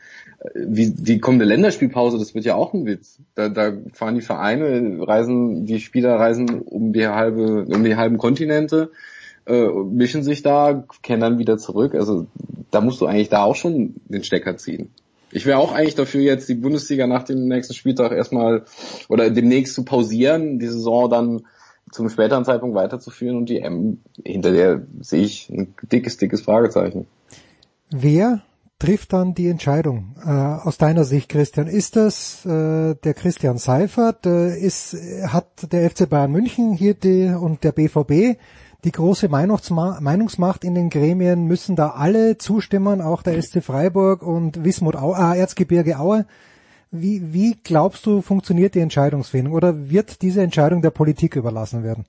wie 0.54 0.90
die 0.90 1.18
kommende 1.18 1.44
Länderspielpause, 1.44 2.18
das 2.18 2.34
wird 2.34 2.44
ja 2.44 2.54
auch 2.54 2.72
ein 2.72 2.86
Witz. 2.86 3.18
Da, 3.34 3.48
da 3.48 3.72
fahren 3.92 4.14
die 4.14 4.22
Vereine, 4.22 5.06
reisen, 5.06 5.66
die 5.66 5.80
Spieler 5.80 6.16
reisen 6.16 6.60
um 6.60 6.92
die 6.92 7.06
halbe, 7.06 7.66
um 7.66 7.84
die 7.84 7.96
halben 7.96 8.16
Kontinente, 8.16 8.90
äh, 9.46 9.68
mischen 9.68 10.22
sich 10.22 10.42
da, 10.42 10.84
kehren 11.02 11.20
dann 11.20 11.38
wieder 11.38 11.58
zurück. 11.58 11.94
Also 11.94 12.26
da 12.70 12.80
musst 12.80 13.00
du 13.00 13.06
eigentlich 13.06 13.28
da 13.28 13.42
auch 13.42 13.56
schon 13.56 13.96
den 14.06 14.24
Stecker 14.24 14.56
ziehen. 14.56 14.90
Ich 15.32 15.46
wäre 15.46 15.58
auch 15.58 15.72
eigentlich 15.72 15.94
dafür, 15.94 16.22
jetzt 16.22 16.48
die 16.48 16.54
Bundesliga 16.54 17.06
nach 17.06 17.22
dem 17.22 17.46
nächsten 17.46 17.74
Spieltag 17.74 18.12
erstmal 18.12 18.64
oder 19.08 19.30
demnächst 19.30 19.74
zu 19.74 19.84
pausieren, 19.84 20.58
die 20.58 20.66
Saison 20.66 21.08
dann 21.08 21.42
zum 21.92 22.08
späteren 22.08 22.44
Zeitpunkt 22.44 22.74
weiterzuführen 22.74 23.36
und 23.36 23.48
die 23.48 23.60
M 23.60 23.98
hinter 24.24 24.52
der 24.52 24.82
sehe 25.00 25.22
ich 25.22 25.50
ein 25.50 25.74
dickes, 25.92 26.16
dickes 26.16 26.40
Fragezeichen. 26.40 27.06
Wer 27.90 28.42
trifft 28.80 29.12
dann 29.12 29.34
die 29.34 29.48
Entscheidung 29.48 30.16
äh, 30.26 30.30
aus 30.30 30.78
deiner 30.78 31.04
Sicht, 31.04 31.28
Christian? 31.28 31.68
Ist 31.68 31.94
das 31.94 32.44
äh, 32.44 32.96
der 32.96 33.14
Christian 33.14 33.58
Seifert? 33.58 34.26
Äh, 34.26 34.58
ist, 34.58 34.96
hat 35.28 35.72
der 35.72 35.88
FC 35.88 36.08
Bayern 36.08 36.32
München 36.32 36.72
hier 36.72 36.94
die, 36.94 37.28
und 37.28 37.62
der 37.62 37.72
BVB 37.72 38.38
die 38.82 38.92
große 38.92 39.28
Meinungsmacht 39.28 40.64
in 40.64 40.74
den 40.74 40.90
Gremien? 40.90 41.46
Müssen 41.46 41.76
da 41.76 41.90
alle 41.90 42.38
zustimmen, 42.38 43.00
auch 43.00 43.22
der 43.22 43.40
SC 43.40 43.62
Freiburg 43.62 44.26
und 44.26 44.64
Wismut 44.64 44.96
Au 44.96 45.12
äh, 45.12 45.38
Erzgebirge 45.38 46.00
Aue? 46.00 46.26
Wie, 46.90 47.32
wie 47.32 47.56
glaubst 47.62 48.04
du, 48.06 48.20
funktioniert 48.22 48.74
die 48.74 48.80
Entscheidungsfindung 48.80 49.54
oder 49.54 49.90
wird 49.90 50.22
diese 50.22 50.42
Entscheidung 50.42 50.82
der 50.82 50.90
Politik 50.90 51.36
überlassen 51.36 51.84
werden? 51.84 52.04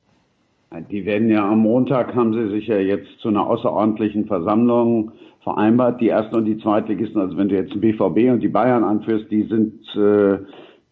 Die 0.90 1.06
werden 1.06 1.30
ja 1.30 1.48
am 1.48 1.60
Montag, 1.60 2.16
haben 2.16 2.34
sie 2.34 2.50
sich 2.56 2.68
ja 2.68 2.78
jetzt 2.78 3.20
zu 3.20 3.28
einer 3.28 3.46
außerordentlichen 3.46 4.26
Versammlung 4.26 5.12
vereinbart. 5.44 6.02
Die 6.02 6.10
ersten 6.10 6.36
und 6.36 6.46
die 6.46 6.58
Zweitligisten, 6.58 7.22
also 7.22 7.38
wenn 7.38 7.50
du 7.50 7.56
jetzt 7.56 7.74
den 7.74 7.82
BVB 7.82 8.32
und 8.32 8.42
die 8.42 8.50
Bayern 8.50 8.84
anführst, 8.84 9.30
die 9.32 9.44
sind, 9.44 9.84
äh, 9.96 10.40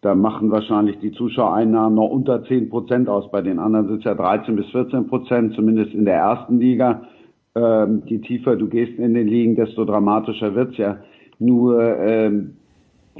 da 0.00 0.14
machen 0.14 0.50
wahrscheinlich 0.50 0.98
die 1.00 1.12
Zuschauereinnahmen 1.12 1.94
noch 1.94 2.08
unter 2.08 2.42
10 2.44 2.70
Prozent 2.70 3.08
aus. 3.08 3.30
Bei 3.30 3.42
den 3.42 3.58
anderen 3.58 3.88
sind 3.88 3.98
es 3.98 4.04
ja 4.04 4.14
13 4.14 4.56
bis 4.56 4.66
14 4.70 5.06
Prozent, 5.06 5.54
zumindest 5.54 5.94
in 5.94 6.04
der 6.04 6.16
ersten 6.16 6.58
Liga. 6.58 7.02
Ähm, 7.54 8.02
je 8.06 8.18
tiefer 8.18 8.56
du 8.56 8.68
gehst 8.68 8.98
in 8.98 9.14
den 9.14 9.26
Ligen, 9.26 9.56
desto 9.56 9.84
dramatischer 9.84 10.54
wird's 10.54 10.76
ja. 10.76 10.98
Nur 11.38 11.82
ähm, 11.98 12.56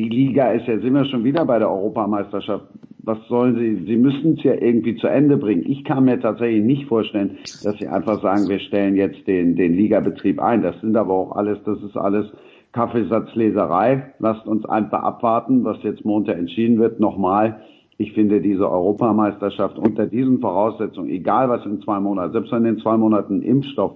die 0.01 0.09
Liga 0.09 0.53
ist 0.53 0.67
ja, 0.67 0.79
sind 0.79 0.95
wir 0.95 1.05
schon 1.05 1.25
wieder 1.25 1.45
bei 1.45 1.59
der 1.59 1.71
Europameisterschaft. 1.71 2.65
Was 3.03 3.19
sollen 3.29 3.57
sie? 3.57 3.85
Sie 3.85 3.97
müssen 3.97 4.39
es 4.39 4.43
ja 4.43 4.55
irgendwie 4.55 4.97
zu 4.97 5.09
Ende 5.09 5.37
bringen. 5.37 5.65
Ich 5.67 5.85
kann 5.85 6.05
mir 6.05 6.19
tatsächlich 6.19 6.65
nicht 6.65 6.87
vorstellen, 6.87 7.37
dass 7.63 7.77
sie 7.79 7.87
einfach 7.87 8.23
sagen, 8.23 8.49
wir 8.49 8.61
stellen 8.61 8.97
jetzt 8.97 9.27
den, 9.27 9.57
den 9.57 9.75
Ligabetrieb 9.75 10.41
ein. 10.41 10.63
Das 10.63 10.81
sind 10.81 10.97
aber 10.97 11.13
auch 11.13 11.33
alles, 11.33 11.59
das 11.65 11.83
ist 11.83 11.99
alles 11.99 12.27
Kaffeesatzleserei. 12.73 14.15
Lasst 14.21 14.47
uns 14.47 14.65
einfach 14.65 15.03
abwarten, 15.03 15.65
was 15.65 15.83
jetzt 15.83 16.05
Montag 16.07 16.39
entschieden 16.39 16.79
wird. 16.79 16.99
Nochmal, 16.99 17.61
ich 17.99 18.13
finde 18.13 18.41
diese 18.41 18.71
Europameisterschaft 18.71 19.79
unter 19.79 20.07
diesen 20.07 20.41
Voraussetzungen, 20.41 21.11
egal 21.11 21.51
was 21.51 21.67
in 21.67 21.83
zwei 21.83 22.01
Monaten, 22.01 22.33
selbst 22.33 22.53
wenn 22.53 22.65
in 22.65 22.79
zwei 22.79 22.97
Monaten 22.97 23.43
Impfstoff 23.43 23.93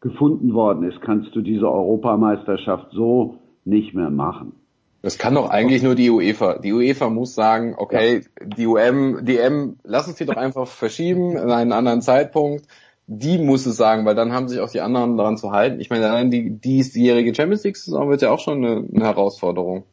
gefunden 0.00 0.52
worden 0.52 0.82
ist, 0.82 1.00
kannst 1.00 1.34
du 1.36 1.42
diese 1.42 1.70
Europameisterschaft 1.70 2.88
so 2.90 3.36
nicht 3.64 3.94
mehr 3.94 4.10
machen. 4.10 4.57
Das 5.08 5.16
kann 5.16 5.36
doch 5.36 5.48
eigentlich 5.48 5.82
nur 5.82 5.94
die 5.94 6.10
UEFA. 6.10 6.58
Die 6.58 6.70
UEFA 6.70 7.08
muss 7.08 7.34
sagen, 7.34 7.74
okay, 7.78 8.16
ja. 8.16 8.46
die 8.58 8.66
UM, 8.66 9.24
die 9.24 9.38
M, 9.38 9.78
lass 9.82 10.06
uns 10.06 10.18
die 10.18 10.26
doch 10.26 10.36
einfach 10.36 10.66
verschieben 10.66 11.30
in 11.38 11.50
einen 11.50 11.72
anderen 11.72 12.02
Zeitpunkt. 12.02 12.66
Die 13.06 13.38
muss 13.38 13.64
es 13.64 13.78
sagen, 13.78 14.04
weil 14.04 14.14
dann 14.14 14.32
haben 14.32 14.48
sich 14.48 14.60
auch 14.60 14.68
die 14.68 14.82
anderen 14.82 15.16
daran 15.16 15.38
zu 15.38 15.50
halten. 15.50 15.80
Ich 15.80 15.88
meine, 15.88 16.10
allein 16.10 16.30
die 16.30 16.60
diesjährige 16.60 17.34
Champions 17.34 17.64
League 17.64 17.78
Saison 17.78 18.10
wird 18.10 18.20
ja 18.20 18.30
auch 18.30 18.38
schon 18.38 18.62
eine, 18.62 18.86
eine 18.94 19.06
Herausforderung. 19.06 19.84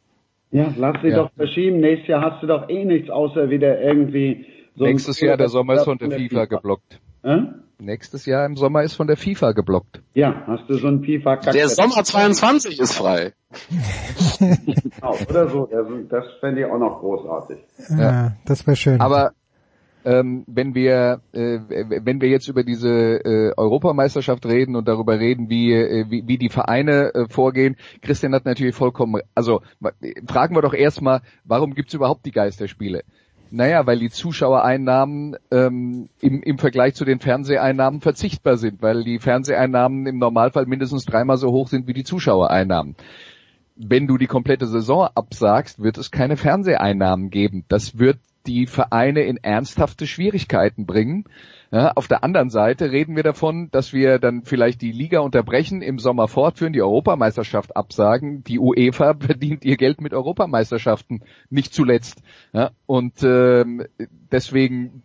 Ja, 0.50 0.74
lass 0.76 0.98
sie 1.00 1.08
ja. 1.08 1.16
doch 1.16 1.30
verschieben. 1.32 1.80
Nächstes 1.80 2.08
Jahr 2.08 2.20
hast 2.20 2.42
du 2.42 2.46
doch 2.46 2.68
eh 2.68 2.84
nichts, 2.84 3.08
außer 3.08 3.48
wieder 3.48 3.80
irgendwie 3.80 4.44
so 4.74 4.84
Nächstes 4.84 5.18
Jahr, 5.22 5.38
der 5.38 5.48
Sommer 5.48 5.76
ist 5.76 5.84
von 5.84 5.96
der 5.96 6.10
FIFA, 6.10 6.28
FIFA 6.28 6.44
geblockt. 6.44 7.00
Äh? 7.26 7.42
Nächstes 7.78 8.24
Jahr 8.24 8.46
im 8.46 8.56
Sommer 8.56 8.84
ist 8.84 8.94
von 8.94 9.06
der 9.06 9.16
FIFA 9.16 9.52
geblockt. 9.52 10.00
Ja, 10.14 10.44
hast 10.46 10.70
du 10.70 10.74
so 10.78 10.86
ein 10.86 11.02
FIFA 11.02 11.34
-Kack 11.34 11.52
Der 11.52 11.68
Sommer 11.68 12.04
22 12.04 12.80
ist 12.80 12.94
frei. 12.94 13.34
genau, 14.38 15.16
oder 15.28 15.48
so. 15.50 15.68
Das 16.08 16.24
fände 16.40 16.60
ich 16.60 16.66
auch 16.66 16.78
noch 16.78 17.00
großartig. 17.00 17.58
Ja, 17.90 17.98
ja 17.98 18.32
das 18.46 18.66
wäre 18.66 18.76
schön. 18.76 19.00
Aber 19.00 19.32
ähm, 20.04 20.44
wenn 20.46 20.74
wir 20.74 21.20
äh, 21.32 21.58
wenn 21.68 22.20
wir 22.20 22.28
jetzt 22.28 22.48
über 22.48 22.62
diese 22.62 22.88
äh, 22.88 23.52
Europameisterschaft 23.56 24.46
reden 24.46 24.76
und 24.76 24.86
darüber 24.86 25.18
reden, 25.18 25.50
wie 25.50 25.72
äh, 25.72 26.06
wie, 26.08 26.26
wie 26.28 26.38
die 26.38 26.48
Vereine 26.48 27.12
äh, 27.12 27.26
vorgehen, 27.28 27.76
Christian 28.00 28.34
hat 28.34 28.44
natürlich 28.44 28.76
vollkommen. 28.76 29.20
Also 29.34 29.62
fragen 30.28 30.54
wir 30.54 30.62
doch 30.62 30.74
erstmal, 30.74 31.22
warum 31.44 31.74
gibt's 31.74 31.92
überhaupt 31.92 32.24
die 32.24 32.30
Geisterspiele? 32.30 33.02
Naja, 33.50 33.86
weil 33.86 33.98
die 33.98 34.10
Zuschauereinnahmen 34.10 35.36
ähm, 35.50 36.08
im, 36.20 36.42
im 36.42 36.58
Vergleich 36.58 36.94
zu 36.94 37.04
den 37.04 37.20
Fernseheinnahmen 37.20 38.00
verzichtbar 38.00 38.56
sind, 38.56 38.82
weil 38.82 39.04
die 39.04 39.18
Fernseheinnahmen 39.18 40.06
im 40.06 40.18
Normalfall 40.18 40.66
mindestens 40.66 41.04
dreimal 41.04 41.36
so 41.38 41.52
hoch 41.52 41.68
sind 41.68 41.86
wie 41.86 41.92
die 41.92 42.04
Zuschauereinnahmen. 42.04 42.96
Wenn 43.76 44.06
du 44.06 44.18
die 44.18 44.26
komplette 44.26 44.66
Saison 44.66 45.08
absagst, 45.14 45.82
wird 45.82 45.98
es 45.98 46.10
keine 46.10 46.36
Fernseheinnahmen 46.36 47.30
geben. 47.30 47.64
Das 47.68 47.98
wird 47.98 48.18
die 48.46 48.66
Vereine 48.66 49.22
in 49.22 49.36
ernsthafte 49.36 50.06
Schwierigkeiten 50.06 50.86
bringen. 50.86 51.24
Ja, 51.72 51.92
auf 51.92 52.06
der 52.06 52.22
anderen 52.22 52.50
Seite 52.50 52.92
reden 52.92 53.16
wir 53.16 53.24
davon, 53.24 53.70
dass 53.72 53.92
wir 53.92 54.18
dann 54.18 54.44
vielleicht 54.44 54.82
die 54.82 54.92
Liga 54.92 55.20
unterbrechen, 55.20 55.82
im 55.82 55.98
Sommer 55.98 56.28
fortführen, 56.28 56.72
die 56.72 56.82
Europameisterschaft 56.82 57.76
absagen. 57.76 58.44
Die 58.44 58.58
UEFA 58.58 59.14
verdient 59.20 59.64
ihr 59.64 59.76
Geld 59.76 60.00
mit 60.00 60.14
Europameisterschaften, 60.14 61.22
nicht 61.50 61.74
zuletzt. 61.74 62.22
Ja, 62.52 62.70
und 62.86 63.22
ähm, 63.22 63.84
deswegen 64.30 65.02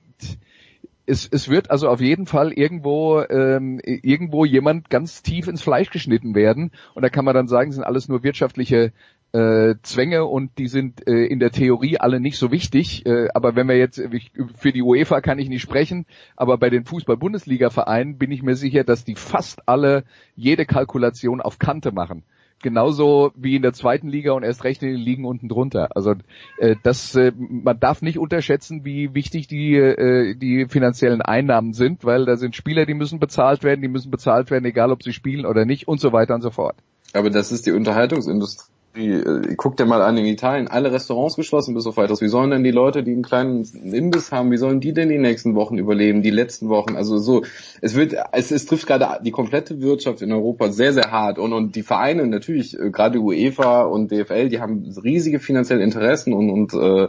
es, 1.08 1.28
es 1.30 1.50
wird 1.50 1.72
also 1.72 1.90
auf 1.90 2.00
jeden 2.00 2.26
Fall 2.26 2.54
irgendwo 2.54 3.22
ähm, 3.22 3.82
irgendwo 3.84 4.46
jemand 4.46 4.90
ganz 4.90 5.24
tief 5.24 5.48
ins 5.48 5.62
Fleisch 5.62 5.90
geschnitten 5.90 6.36
werden 6.36 6.72
und 6.94 7.02
da 7.02 7.10
kann 7.10 7.26
man 7.26 7.34
dann 7.34 7.48
sagen, 7.48 7.70
es 7.70 7.76
sind 7.76 7.84
alles 7.84 8.08
nur 8.08 8.24
wirtschaftliche 8.24 8.94
äh, 9.34 9.76
Zwänge 9.84 10.26
und 10.26 10.58
die 10.58 10.68
sind 10.68 11.08
äh, 11.08 11.26
in 11.26 11.40
der 11.40 11.52
Theorie 11.52 11.98
alle 11.98 12.20
nicht 12.20 12.38
so 12.38 12.52
wichtig. 12.52 13.06
Äh, 13.06 13.30
aber 13.34 13.56
wenn 13.56 13.68
wir 13.68 13.78
jetzt, 13.78 13.98
ich, 13.98 14.32
für 14.56 14.72
die 14.72 14.82
UEFA 14.82 15.22
kann 15.22 15.40
ich 15.40 15.50
nicht 15.50 15.62
sprechen, 15.62 16.06
aber 16.36 16.58
bei 16.58 16.70
den 16.70 16.86
Fußball-Bundesliga-Vereinen 16.86 18.18
bin 18.18 18.32
ich 18.32 18.44
mir 18.44 18.56
sicher, 18.56 18.84
dass 18.84 19.06
die 19.06 19.16
fast 19.16 19.68
alle 19.68 20.04
jede 20.36 20.66
Kalkulation 20.66 21.42
auf 21.42 21.60
Kante 21.60 21.92
machen. 21.92 22.24
Genauso 22.62 23.32
wie 23.36 23.56
in 23.56 23.64
der 23.64 23.74
zweiten 23.74 24.08
Liga 24.08 24.34
und 24.34 24.44
erst 24.44 24.64
recht 24.64 24.84
in 24.84 24.90
den 24.90 25.00
Ligen 25.00 25.26
unten 25.26 25.48
drunter. 25.48 25.90
Also 25.96 26.14
äh, 26.60 26.76
das, 26.84 27.16
äh, 27.16 27.32
man 27.38 27.80
darf 27.80 28.04
nicht 28.04 28.20
unterschätzen, 28.20 28.86
wie 28.86 29.16
wichtig 29.16 29.48
die, 29.48 29.76
äh, 29.76 30.36
die 30.36 30.68
finanziellen 30.68 31.24
Einnahmen 31.24 31.74
sind, 31.74 32.06
weil 32.06 32.26
da 32.26 32.36
sind 32.36 32.56
Spieler, 32.56 32.86
die 32.86 32.94
müssen 32.94 33.20
bezahlt 33.20 33.64
werden, 33.64 33.82
die 33.82 33.88
müssen 33.88 34.12
bezahlt 34.12 34.52
werden, 34.52 34.66
egal 34.66 34.92
ob 34.92 35.02
sie 35.02 35.14
spielen 35.14 35.48
oder 35.48 35.66
nicht 35.66 35.88
und 35.88 36.00
so 36.00 36.14
weiter 36.14 36.36
und 36.36 36.42
so 36.42 36.52
fort. 36.52 36.76
Aber 37.14 37.32
das 37.32 37.52
ist 37.52 37.66
die 37.66 37.72
Unterhaltungsindustrie 37.72 38.72
wie, 38.94 39.12
äh, 39.12 39.56
guck 39.56 39.78
dir 39.78 39.86
mal 39.86 40.02
an 40.02 40.18
in 40.18 40.26
Italien, 40.26 40.68
alle 40.68 40.92
Restaurants 40.92 41.36
geschlossen 41.36 41.74
bis 41.74 41.86
auf 41.86 41.98
weiteres. 41.98 42.22
Wie 42.22 42.28
sollen 42.28 42.52
denn 42.52 42.64
die 42.64 42.72
Leute, 42.72 43.04
die 43.04 43.12
einen 43.12 43.24
kleinen 43.24 43.64
Imbiss 43.64 44.32
haben, 44.32 44.52
wie 44.52 44.58
sollen 44.58 44.80
die 44.80 44.94
denn 44.94 45.10
die 45.10 45.18
nächsten 45.18 45.56
Wochen 45.56 45.78
überleben, 45.78 46.22
die 46.22 46.30
letzten 46.30 46.70
Wochen? 46.70 46.96
Also 46.96 47.18
so, 47.18 47.44
es 47.82 47.96
wird, 47.96 48.16
es, 48.32 48.52
es 48.52 48.66
trifft 48.66 48.88
gerade 48.88 49.24
die 49.24 49.32
komplette 49.32 49.82
Wirtschaft 49.82 50.22
in 50.22 50.32
Europa 50.32 50.72
sehr, 50.72 50.94
sehr 50.94 51.12
hart 51.12 51.40
und, 51.40 51.54
und 51.54 51.76
die 51.76 51.84
Vereine 51.84 52.28
natürlich, 52.28 52.78
äh, 52.80 52.90
gerade 52.90 53.20
UEFA 53.20 53.84
und 53.84 54.12
DFL, 54.12 54.50
die 54.50 54.60
haben 54.60 54.84
riesige 55.04 55.40
finanzielle 55.40 55.84
Interessen 55.84 56.34
und, 56.34 56.50
und 56.50 56.74
äh, 56.74 57.08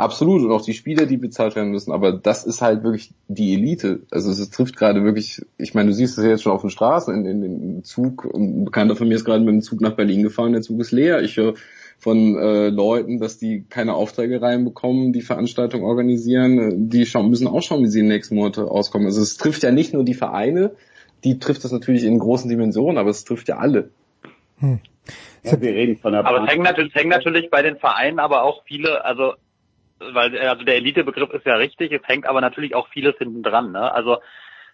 Absolut, 0.00 0.40
und 0.40 0.50
auch 0.50 0.62
die 0.62 0.72
Spieler, 0.72 1.04
die 1.04 1.18
bezahlt 1.18 1.56
werden 1.56 1.72
müssen, 1.72 1.92
aber 1.92 2.10
das 2.10 2.46
ist 2.46 2.62
halt 2.62 2.84
wirklich 2.84 3.12
die 3.28 3.52
Elite. 3.52 4.00
Also 4.10 4.30
es 4.30 4.48
trifft 4.48 4.78
gerade 4.78 5.04
wirklich, 5.04 5.42
ich 5.58 5.74
meine, 5.74 5.90
du 5.90 5.94
siehst 5.94 6.16
es 6.16 6.24
jetzt 6.24 6.42
schon 6.42 6.52
auf 6.52 6.62
den 6.62 6.70
Straßen, 6.70 7.14
in, 7.14 7.26
in, 7.26 7.42
in 7.42 7.84
Zug, 7.84 8.26
ein 8.34 8.64
Bekannter 8.64 8.96
von 8.96 9.08
mir 9.08 9.16
ist 9.16 9.26
gerade 9.26 9.44
mit 9.44 9.52
dem 9.52 9.60
Zug 9.60 9.82
nach 9.82 9.96
Berlin 9.96 10.22
gefahren, 10.22 10.52
der 10.52 10.62
Zug 10.62 10.80
ist 10.80 10.92
leer. 10.92 11.19
Ich 11.22 11.36
höre 11.36 11.54
von 11.98 12.36
äh, 12.38 12.68
Leuten, 12.68 13.18
dass 13.20 13.38
die 13.38 13.64
keine 13.68 13.94
Aufträge 13.94 14.40
reinbekommen, 14.40 15.12
die 15.12 15.20
Veranstaltungen 15.20 15.84
organisieren, 15.84 16.88
die 16.88 17.04
schauen, 17.04 17.28
müssen 17.28 17.46
auch 17.46 17.62
schauen, 17.62 17.82
wie 17.82 17.88
sie 17.88 18.00
in 18.00 18.06
den 18.06 18.14
nächsten 18.14 18.36
Monaten 18.36 18.62
auskommen. 18.62 19.06
Also 19.06 19.20
es 19.20 19.36
trifft 19.36 19.62
ja 19.62 19.70
nicht 19.70 19.92
nur 19.92 20.04
die 20.04 20.14
Vereine, 20.14 20.72
die 21.24 21.38
trifft 21.38 21.62
das 21.62 21.72
natürlich 21.72 22.04
in 22.04 22.18
großen 22.18 22.48
Dimensionen, 22.48 22.96
aber 22.96 23.10
es 23.10 23.24
trifft 23.24 23.48
ja 23.48 23.58
alle. 23.58 23.90
Hm. 24.58 24.80
Ja, 25.42 25.60
wir 25.60 25.72
reden 25.72 25.98
von 25.98 26.12
der 26.12 26.24
aber 26.24 26.44
es 26.44 26.50
hängt 26.50 26.64
natürlich, 26.64 26.94
es 26.94 27.00
hängt 27.00 27.10
natürlich 27.10 27.50
bei 27.50 27.62
den 27.62 27.76
Vereinen 27.76 28.18
aber 28.18 28.42
auch 28.44 28.62
viele, 28.64 29.04
also 29.04 29.34
weil 29.98 30.36
also 30.38 30.64
der 30.64 30.76
Elitebegriff 30.76 31.30
ist 31.30 31.44
ja 31.44 31.56
richtig, 31.56 31.92
es 31.92 32.06
hängt 32.06 32.26
aber 32.26 32.40
natürlich 32.40 32.74
auch 32.74 32.88
vieles 32.88 33.16
hinten 33.18 33.42
dran. 33.42 33.72
Ne? 33.72 33.92
Also 33.92 34.18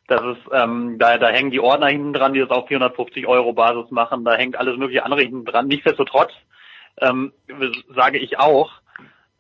Das 0.09 0.23
ist, 0.23 0.43
ähm, 0.53 0.99
da, 0.99 1.19
da 1.19 1.29
hängen 1.29 1.51
die 1.51 1.61
Ordner 1.61 1.89
hinten 1.89 2.13
dran, 2.13 2.33
die 2.33 2.41
das 2.41 2.51
auf 2.51 2.69
450 2.69 3.27
Euro 3.27 3.53
Basis 3.53 3.91
machen. 3.91 4.25
Da 4.25 4.35
hängt 4.35 4.57
alles 4.57 4.77
mögliche 4.77 5.05
andere 5.05 5.23
hinten 5.23 5.45
dran. 5.45 5.67
Nichtsdestotrotz 5.67 6.33
ähm, 7.01 7.33
sage 7.95 8.19
ich 8.19 8.39
auch, 8.39 8.71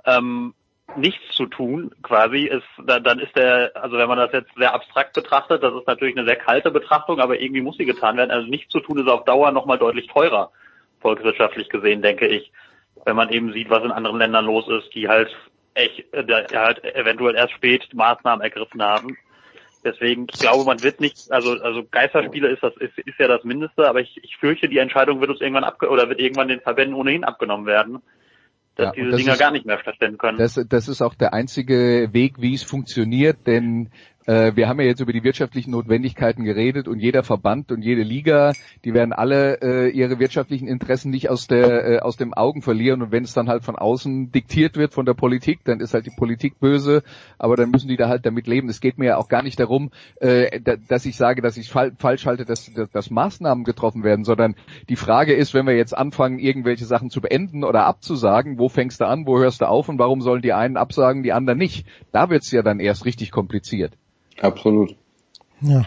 ähm, 0.04 0.54
nichts 0.96 1.34
zu 1.34 1.46
tun 1.46 1.94
quasi 2.02 2.44
ist, 2.44 2.66
da, 2.84 3.00
dann 3.00 3.18
ist 3.18 3.36
der, 3.36 3.72
also 3.74 3.98
wenn 3.98 4.08
man 4.08 4.18
das 4.18 4.32
jetzt 4.32 4.54
sehr 4.56 4.72
abstrakt 4.72 5.14
betrachtet, 5.14 5.62
das 5.62 5.74
ist 5.74 5.86
natürlich 5.86 6.16
eine 6.16 6.26
sehr 6.26 6.36
kalte 6.36 6.70
Betrachtung, 6.70 7.20
aber 7.20 7.40
irgendwie 7.40 7.60
muss 7.60 7.76
sie 7.76 7.84
getan 7.84 8.16
werden. 8.16 8.30
Also 8.30 8.46
nichts 8.48 8.70
zu 8.70 8.80
tun 8.80 8.98
ist 8.98 9.08
auf 9.08 9.24
Dauer 9.24 9.50
nochmal 9.52 9.78
deutlich 9.78 10.06
teurer, 10.06 10.50
volkswirtschaftlich 11.00 11.68
gesehen, 11.68 12.02
denke 12.02 12.26
ich, 12.26 12.52
wenn 13.04 13.16
man 13.16 13.30
eben 13.30 13.52
sieht, 13.52 13.70
was 13.70 13.84
in 13.84 13.92
anderen 13.92 14.18
Ländern 14.18 14.46
los 14.46 14.68
ist, 14.68 14.94
die 14.94 15.08
halt 15.08 15.34
echt, 15.74 16.12
äh, 16.12 16.46
halt 16.54 16.82
eventuell 16.84 17.34
erst 17.34 17.52
spät 17.52 17.86
Maßnahmen 17.92 18.42
ergriffen 18.42 18.82
haben. 18.82 19.16
Deswegen, 19.86 20.26
ich 20.28 20.40
glaube, 20.40 20.64
man 20.64 20.82
wird 20.82 21.00
nicht, 21.00 21.30
also, 21.30 21.52
also 21.52 21.84
Geisterspiele 21.88 22.48
ist 22.48 22.62
das, 22.62 22.76
ist, 22.78 22.98
ist 22.98 23.18
ja 23.18 23.28
das 23.28 23.44
Mindeste, 23.44 23.88
aber 23.88 24.00
ich, 24.00 24.18
ich 24.22 24.36
fürchte, 24.36 24.68
die 24.68 24.78
Entscheidung 24.78 25.20
wird 25.20 25.30
uns 25.30 25.40
irgendwann 25.40 25.64
abge, 25.64 25.88
oder 25.88 26.08
wird 26.08 26.18
irgendwann 26.18 26.48
den 26.48 26.60
Verbänden 26.60 26.94
ohnehin 26.94 27.24
abgenommen 27.24 27.66
werden 27.66 28.02
dass 28.76 28.88
ja, 28.88 28.92
diese 28.92 29.10
das 29.10 29.20
Dinger 29.20 29.32
ist, 29.32 29.38
gar 29.38 29.50
nicht 29.50 29.64
mehr 29.64 29.78
stattfinden 29.78 30.18
können. 30.18 30.38
Das, 30.38 30.60
das 30.68 30.88
ist 30.88 31.00
auch 31.00 31.14
der 31.14 31.32
einzige 31.32 32.10
Weg, 32.12 32.40
wie 32.40 32.54
es 32.54 32.62
funktioniert, 32.62 33.46
denn 33.46 33.90
wir 34.26 34.68
haben 34.68 34.80
ja 34.80 34.86
jetzt 34.86 35.00
über 35.00 35.12
die 35.12 35.22
wirtschaftlichen 35.22 35.70
Notwendigkeiten 35.70 36.44
geredet 36.44 36.88
und 36.88 36.98
jeder 36.98 37.22
Verband 37.22 37.70
und 37.70 37.82
jede 37.82 38.02
Liga, 38.02 38.52
die 38.84 38.92
werden 38.92 39.12
alle 39.12 39.60
äh, 39.62 39.88
ihre 39.90 40.18
wirtschaftlichen 40.18 40.66
Interessen 40.66 41.10
nicht 41.10 41.30
aus 41.30 41.46
der 41.46 41.86
äh, 41.86 41.98
aus 42.00 42.16
dem 42.16 42.34
Augen 42.34 42.62
verlieren 42.62 43.02
und 43.02 43.12
wenn 43.12 43.24
es 43.24 43.34
dann 43.34 43.48
halt 43.48 43.62
von 43.62 43.76
außen 43.76 44.32
diktiert 44.32 44.76
wird 44.76 44.94
von 44.94 45.06
der 45.06 45.14
Politik, 45.14 45.60
dann 45.64 45.80
ist 45.80 45.94
halt 45.94 46.06
die 46.06 46.14
Politik 46.16 46.58
böse, 46.60 47.02
aber 47.38 47.56
dann 47.56 47.70
müssen 47.70 47.88
die 47.88 47.96
da 47.96 48.08
halt 48.08 48.26
damit 48.26 48.46
leben. 48.46 48.68
Es 48.68 48.80
geht 48.80 48.98
mir 48.98 49.06
ja 49.06 49.16
auch 49.16 49.28
gar 49.28 49.42
nicht 49.42 49.60
darum, 49.60 49.90
äh, 50.20 50.60
dass 50.88 51.06
ich 51.06 51.16
sage, 51.16 51.42
dass 51.42 51.56
ich 51.56 51.70
fall, 51.70 51.92
falsch 51.98 52.26
halte, 52.26 52.44
dass, 52.44 52.72
dass, 52.72 52.90
dass 52.90 53.10
Maßnahmen 53.10 53.64
getroffen 53.64 54.02
werden, 54.02 54.24
sondern 54.24 54.56
die 54.88 54.96
Frage 54.96 55.34
ist, 55.34 55.54
wenn 55.54 55.66
wir 55.66 55.76
jetzt 55.76 55.96
anfangen, 55.96 56.38
irgendwelche 56.38 56.84
Sachen 56.84 57.10
zu 57.10 57.20
beenden 57.20 57.64
oder 57.64 57.86
abzusagen, 57.86 58.58
wo 58.58 58.68
fängst 58.68 59.00
du 59.00 59.06
an, 59.06 59.26
wo 59.26 59.38
hörst 59.38 59.60
du 59.60 59.68
auf 59.68 59.88
und 59.88 59.98
warum 59.98 60.20
sollen 60.20 60.42
die 60.42 60.52
einen 60.52 60.76
absagen, 60.76 61.22
die 61.22 61.32
anderen 61.32 61.58
nicht? 61.58 61.86
Da 62.12 62.30
wird's 62.30 62.50
ja 62.50 62.62
dann 62.62 62.80
erst 62.80 63.04
richtig 63.04 63.30
kompliziert. 63.30 63.92
Absolut. 64.40 64.94
Ja. 65.60 65.84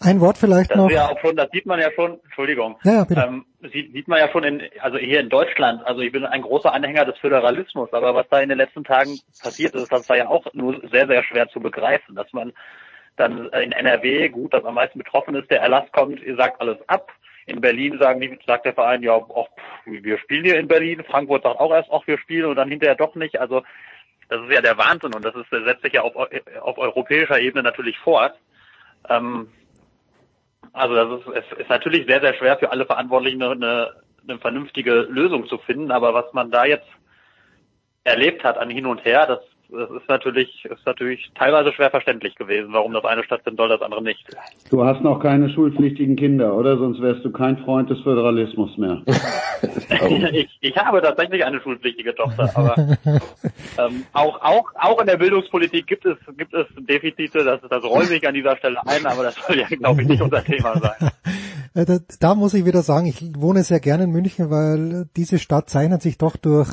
Ein 0.00 0.20
Wort 0.20 0.36
vielleicht 0.36 0.70
das 0.70 0.76
noch. 0.76 0.90
Ja 0.90 1.08
auch 1.08 1.18
schon, 1.20 1.36
das 1.36 1.48
sieht 1.50 1.66
man 1.66 1.80
ja 1.80 1.90
schon, 1.92 2.20
Entschuldigung, 2.24 2.76
ja, 2.84 3.04
bitte. 3.04 3.22
Ähm, 3.26 3.46
sieht, 3.72 3.92
sieht 3.92 4.08
man 4.08 4.18
ja 4.18 4.28
schon 4.28 4.44
in, 4.44 4.62
also 4.80 4.98
hier 4.98 5.20
in 5.20 5.30
Deutschland, 5.30 5.86
also 5.86 6.00
ich 6.00 6.12
bin 6.12 6.26
ein 6.26 6.42
großer 6.42 6.72
Anhänger 6.72 7.06
des 7.06 7.16
Föderalismus, 7.18 7.92
aber 7.92 8.14
was 8.14 8.26
da 8.28 8.40
in 8.40 8.50
den 8.50 8.58
letzten 8.58 8.84
Tagen 8.84 9.18
passiert 9.42 9.74
ist, 9.74 9.90
das 9.90 10.08
war 10.08 10.16
ja 10.16 10.28
auch 10.28 10.44
nur 10.52 10.80
sehr, 10.90 11.06
sehr 11.06 11.22
schwer 11.24 11.48
zu 11.48 11.60
begreifen, 11.60 12.16
dass 12.16 12.30
man 12.32 12.52
dann 13.16 13.46
in 13.46 13.72
NRW, 13.72 14.28
gut, 14.28 14.52
dass 14.52 14.64
am 14.64 14.74
meisten 14.74 14.98
betroffen 14.98 15.34
ist, 15.36 15.50
der 15.50 15.60
Erlass 15.60 15.90
kommt, 15.92 16.20
ihr 16.20 16.36
sagt 16.36 16.60
alles 16.60 16.78
ab. 16.88 17.10
In 17.46 17.60
Berlin 17.60 17.98
sagen 17.98 18.20
die, 18.20 18.38
sagt 18.46 18.64
der 18.64 18.72
Verein, 18.72 19.02
ja, 19.02 19.12
auch, 19.12 19.48
wir 19.84 20.18
spielen 20.18 20.44
hier 20.44 20.58
in 20.58 20.66
Berlin, 20.66 21.04
Frankfurt 21.04 21.42
sagt 21.42 21.60
auch 21.60 21.72
erst, 21.72 21.90
auch 21.90 22.06
wir 22.06 22.18
spielen 22.18 22.46
und 22.46 22.56
dann 22.56 22.70
hinterher 22.70 22.96
doch 22.96 23.14
nicht. 23.14 23.38
Also 23.38 23.62
das 24.28 24.40
ist 24.42 24.52
ja 24.52 24.60
der 24.60 24.78
Wahnsinn 24.78 25.14
und 25.14 25.24
das 25.24 25.34
ist, 25.34 25.50
setzt 25.50 25.82
sich 25.82 25.92
ja 25.92 26.02
auf, 26.02 26.14
auf 26.16 26.78
europäischer 26.78 27.38
Ebene 27.40 27.62
natürlich 27.62 27.98
fort. 27.98 28.34
Ähm, 29.08 29.48
also 30.72 30.94
das 30.94 31.20
ist, 31.20 31.44
es 31.52 31.58
ist 31.60 31.68
natürlich 31.68 32.06
sehr, 32.06 32.20
sehr 32.20 32.34
schwer 32.34 32.58
für 32.58 32.70
alle 32.70 32.86
Verantwortlichen 32.86 33.42
eine, 33.42 33.94
eine 34.26 34.38
vernünftige 34.38 35.02
Lösung 35.02 35.46
zu 35.46 35.58
finden, 35.58 35.92
aber 35.92 36.14
was 36.14 36.32
man 36.32 36.50
da 36.50 36.64
jetzt 36.64 36.88
erlebt 38.04 38.44
hat 38.44 38.58
an 38.58 38.70
hin 38.70 38.86
und 38.86 39.04
her, 39.04 39.26
das 39.26 39.40
das 39.74 39.90
ist 39.90 40.08
natürlich, 40.08 40.64
ist 40.64 40.86
natürlich 40.86 41.30
teilweise 41.34 41.72
schwer 41.72 41.90
verständlich 41.90 42.34
gewesen, 42.36 42.72
warum 42.72 42.92
das 42.92 43.04
eine 43.04 43.24
stattfinden 43.24 43.56
soll, 43.56 43.68
das 43.68 43.82
andere 43.82 44.02
nicht. 44.02 44.24
Du 44.70 44.84
hast 44.84 45.02
noch 45.02 45.20
keine 45.20 45.50
schulpflichtigen 45.50 46.16
Kinder, 46.16 46.54
oder? 46.54 46.78
Sonst 46.78 47.00
wärst 47.00 47.24
du 47.24 47.32
kein 47.32 47.58
Freund 47.58 47.90
des 47.90 48.00
Föderalismus 48.00 48.76
mehr. 48.78 49.02
ich, 50.32 50.48
ich 50.60 50.76
habe 50.76 51.02
tatsächlich 51.02 51.44
eine 51.44 51.60
schulpflichtige 51.60 52.14
Tochter, 52.14 52.50
aber 52.54 52.96
ähm, 53.78 54.04
auch, 54.12 54.40
auch, 54.40 54.72
auch 54.74 55.00
in 55.00 55.06
der 55.06 55.16
Bildungspolitik 55.16 55.86
gibt 55.86 56.06
es, 56.06 56.16
gibt 56.36 56.54
es 56.54 56.66
Defizite, 56.78 57.44
das, 57.44 57.60
das 57.68 57.84
räume 57.84 58.14
ich 58.14 58.26
an 58.26 58.34
dieser 58.34 58.56
Stelle 58.56 58.78
ein, 58.86 59.04
aber 59.06 59.24
das 59.24 59.34
soll 59.34 59.58
ja, 59.58 59.66
glaube 59.66 60.02
ich, 60.02 60.08
nicht 60.08 60.22
unser 60.22 60.42
Thema 60.44 60.78
sein. 60.78 61.10
Äh, 61.76 61.86
da, 61.86 61.98
da 62.20 62.36
muss 62.36 62.54
ich 62.54 62.64
wieder 62.64 62.82
sagen, 62.82 63.06
ich 63.06 63.20
wohne 63.36 63.64
sehr 63.64 63.80
gerne 63.80 64.04
in 64.04 64.10
München, 64.10 64.48
weil 64.48 65.06
diese 65.16 65.40
Stadt 65.40 65.68
zeichnet 65.68 66.02
sich 66.02 66.18
doch 66.18 66.36
durch 66.36 66.68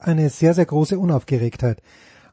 eine 0.00 0.28
sehr, 0.28 0.52
sehr 0.54 0.66
große 0.66 0.98
Unaufgeregtheit 0.98 1.78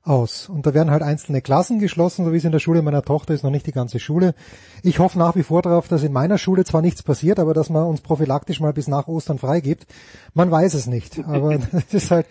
aus. 0.04 0.50
Und 0.50 0.66
da 0.66 0.74
werden 0.74 0.90
halt 0.90 1.04
einzelne 1.04 1.42
Klassen 1.42 1.80
geschlossen, 1.80 2.26
so 2.26 2.34
wie 2.34 2.38
es 2.38 2.44
in 2.44 2.52
der 2.52 2.60
Schule 2.60 2.82
meiner 2.82 3.04
Tochter 3.04 3.34
ist, 3.34 3.44
noch 3.44 3.52
nicht 3.52 3.68
die 3.68 3.72
ganze 3.72 4.00
Schule. 4.00 4.34
Ich 4.82 5.00
hoffe 5.00 5.20
nach 5.20 5.36
wie 5.36 5.44
vor 5.44 5.62
darauf, 5.62 5.88
dass 5.88 6.04
in 6.04 6.12
meiner 6.12 6.38
Schule 6.38 6.66
zwar 6.66 6.82
nichts 6.82 7.04
passiert, 7.04 7.40
aber 7.40 7.54
dass 7.54 7.70
man 7.70 7.86
uns 7.86 8.02
prophylaktisch 8.02 8.60
mal 8.60 8.74
bis 8.74 8.88
nach 8.88 9.08
Ostern 9.08 9.38
freigibt. 9.38 9.86
Man 10.34 10.50
weiß 10.50 10.74
es 10.74 10.88
nicht, 10.88 11.20
aber 11.26 11.58
das 11.72 11.94
ist 11.94 12.12
halt... 12.12 12.26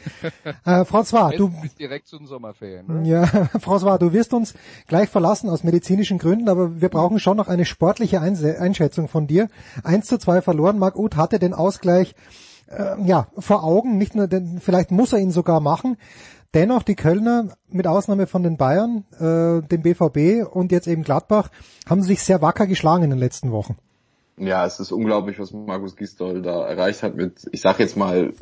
Äh, 0.65 0.83
François, 0.83 1.37
du... 1.37 1.53
direkt 1.79 2.09
zu 2.09 2.19
den 2.19 2.27
Sommerferien. 2.27 3.03
Ne? 3.03 3.09
Ja, 3.09 3.23
François, 3.59 3.99
du 3.99 4.13
wirst 4.13 4.35
uns 4.35 4.55
gleich 4.89 5.09
verlassen 5.09 5.49
aus 5.49 5.63
medizinischen 5.63 6.19
Gründen, 6.19 6.49
aber 6.49 6.81
wir 6.81 6.89
brauchen 6.89 7.21
schon 7.21 7.37
noch 7.37 7.49
eine 7.49 7.65
sportliche 7.65 8.21
Einschätzung 8.21 9.07
von 9.07 9.27
dir. 9.27 9.49
Eins 9.85 10.07
zu 10.07 10.19
zwei 10.19 10.43
verloren, 10.43 10.79
Marc 10.79 10.97
Uth 10.97 11.17
hatte 11.17 11.39
den 11.39 11.55
Ausgleich 11.55 12.15
äh, 12.71 13.01
ja, 13.05 13.27
vor 13.39 13.65
Augen, 13.65 13.99
nicht 13.99 14.15
nur, 14.15 14.29
denn 14.29 14.61
vielleicht 14.61 14.91
muss 14.91 15.13
er 15.13 15.19
ihn 15.19 15.31
sogar 15.31 15.61
machen. 15.61 15.97
Dennoch 16.55 16.83
die 16.83 16.97
Kölner, 16.97 17.55
mit 17.71 17.87
Ausnahme 17.87 18.27
von 18.27 18.43
den 18.43 18.57
Bayern, 18.57 19.05
äh, 19.21 19.67
dem 19.67 19.83
BVB 19.83 20.45
und 20.51 20.73
jetzt 20.73 20.89
eben 20.89 21.05
Gladbach, 21.05 21.51
haben 21.89 22.03
sich 22.03 22.23
sehr 22.23 22.43
wacker 22.43 22.67
geschlagen 22.67 23.05
in 23.05 23.11
den 23.11 23.21
letzten 23.21 23.53
Wochen. 23.53 23.77
Ja, 24.37 24.65
es 24.65 24.81
ist 24.81 24.91
unglaublich, 24.91 25.39
was 25.39 25.53
Markus 25.53 25.97
Gisdol 25.97 26.43
da 26.43 26.67
erreicht 26.67 27.03
hat 27.03 27.15
mit, 27.15 27.47
ich 27.53 27.61
sag 27.61 27.79
jetzt 27.79 27.97
mal, 27.97 28.33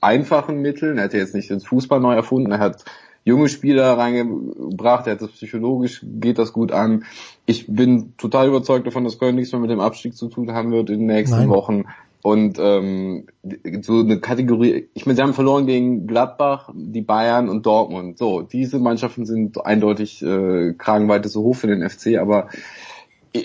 einfachen 0.00 0.60
Mitteln. 0.60 0.98
Er 0.98 1.04
hat 1.04 1.14
ja 1.14 1.18
jetzt 1.18 1.34
nicht 1.34 1.50
den 1.50 1.60
Fußball 1.60 1.98
neu 1.98 2.14
erfunden, 2.14 2.52
er 2.52 2.58
hat 2.58 2.84
junge 3.24 3.48
Spieler 3.48 3.98
reingebracht, 3.98 5.06
er 5.06 5.14
hat 5.14 5.22
das 5.22 5.32
psychologisch, 5.32 6.04
geht 6.04 6.38
das 6.38 6.52
gut 6.52 6.70
an. 6.72 7.04
Ich 7.46 7.66
bin 7.66 8.16
total 8.16 8.48
überzeugt 8.48 8.86
davon, 8.86 9.02
dass 9.02 9.18
Köln 9.18 9.34
nichts 9.34 9.52
mehr 9.52 9.60
mit 9.60 9.70
dem 9.70 9.80
Abstieg 9.80 10.14
zu 10.14 10.28
tun 10.28 10.52
haben 10.52 10.70
wird 10.70 10.90
in 10.90 11.00
den 11.00 11.06
nächsten 11.06 11.38
Nein. 11.38 11.48
Wochen. 11.48 11.86
Und 12.22 12.58
ähm, 12.58 13.26
so 13.82 14.00
eine 14.00 14.18
Kategorie, 14.18 14.88
ich 14.94 15.06
meine, 15.06 15.16
sie 15.16 15.22
haben 15.22 15.34
verloren 15.34 15.66
gegen 15.66 16.06
Gladbach, 16.06 16.70
die 16.74 17.02
Bayern 17.02 17.48
und 17.48 17.66
Dortmund. 17.66 18.18
So, 18.18 18.42
diese 18.42 18.78
Mannschaften 18.78 19.26
sind 19.26 19.64
eindeutig 19.64 20.22
äh, 20.22 20.74
Kragenweite 20.76 21.28
so 21.28 21.42
hoch 21.42 21.56
für 21.56 21.68
den 21.68 21.88
FC, 21.88 22.18
aber 22.18 22.48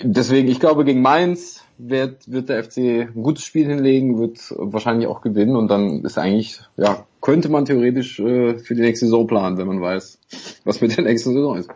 deswegen, 0.02 0.48
ich 0.48 0.60
glaube, 0.60 0.84
gegen 0.84 1.02
Mainz 1.02 1.64
wird, 1.78 2.30
wird 2.30 2.48
der 2.48 2.64
FC 2.64 2.78
ein 3.08 3.22
gutes 3.22 3.44
Spiel 3.44 3.66
hinlegen, 3.66 4.18
wird 4.18 4.38
wahrscheinlich 4.56 5.06
auch 5.06 5.20
gewinnen 5.20 5.56
und 5.56 5.68
dann 5.68 6.04
ist 6.04 6.18
eigentlich, 6.18 6.60
ja, 6.76 7.06
könnte 7.20 7.48
man 7.48 7.64
theoretisch 7.64 8.18
äh, 8.20 8.58
für 8.58 8.74
die 8.74 8.82
nächste 8.82 9.06
Saison 9.06 9.26
planen, 9.26 9.58
wenn 9.58 9.66
man 9.66 9.80
weiß, 9.80 10.18
was 10.64 10.80
mit 10.80 10.96
der 10.96 11.04
nächsten 11.04 11.32
Saison 11.32 11.56
ist. 11.56 11.70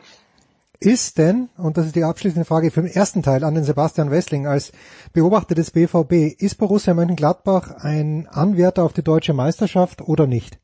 Ist 0.80 1.18
denn, 1.18 1.48
und 1.56 1.76
das 1.76 1.86
ist 1.86 1.96
die 1.96 2.04
abschließende 2.04 2.44
Frage 2.44 2.70
für 2.70 2.82
den 2.82 2.90
ersten 2.90 3.22
Teil 3.22 3.44
an 3.44 3.54
den 3.54 3.64
Sebastian 3.64 4.10
Wessling 4.10 4.46
als 4.46 4.72
Beobachter 5.14 5.54
des 5.54 5.70
BVB, 5.70 6.38
ist 6.38 6.58
Borussia 6.58 6.92
Mönchengladbach 6.92 7.82
ein 7.82 8.28
Anwärter 8.30 8.84
auf 8.84 8.92
die 8.92 9.02
deutsche 9.02 9.32
Meisterschaft 9.32 10.02
oder 10.02 10.26
nicht? 10.26 10.58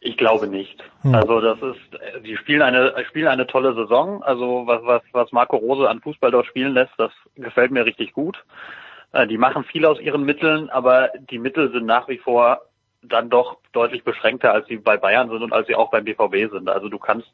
Ich 0.00 0.16
glaube 0.16 0.48
nicht. 0.48 0.82
Hm. 1.02 1.14
Also 1.14 1.40
das 1.40 1.58
ist, 1.62 2.24
die 2.24 2.36
spielen 2.36 2.62
eine 2.62 2.92
spielen 3.08 3.28
eine 3.28 3.46
tolle 3.46 3.74
Saison. 3.74 4.20
Also 4.24 4.66
was 4.66 4.82
was 4.84 5.02
was 5.12 5.30
Marco 5.30 5.56
Rose 5.56 5.88
an 5.88 6.00
Fußball 6.00 6.32
dort 6.32 6.46
spielen 6.46 6.74
lässt, 6.74 6.92
das 6.98 7.12
gefällt 7.36 7.70
mir 7.70 7.86
richtig 7.86 8.12
gut. 8.12 8.44
Äh, 9.12 9.28
die 9.28 9.38
machen 9.38 9.62
viel 9.62 9.86
aus 9.86 10.00
ihren 10.00 10.24
Mitteln, 10.24 10.70
aber 10.70 11.10
die 11.30 11.38
Mittel 11.38 11.70
sind 11.70 11.86
nach 11.86 12.08
wie 12.08 12.18
vor 12.18 12.62
dann 13.02 13.30
doch 13.30 13.58
deutlich 13.72 14.02
beschränkter, 14.02 14.52
als 14.52 14.66
sie 14.66 14.76
bei 14.76 14.96
Bayern 14.96 15.28
sind 15.28 15.42
und 15.42 15.52
als 15.52 15.68
sie 15.68 15.76
auch 15.76 15.90
beim 15.90 16.04
BVB 16.04 16.50
sind. 16.52 16.68
Also 16.68 16.88
du 16.88 16.98
kannst 16.98 17.28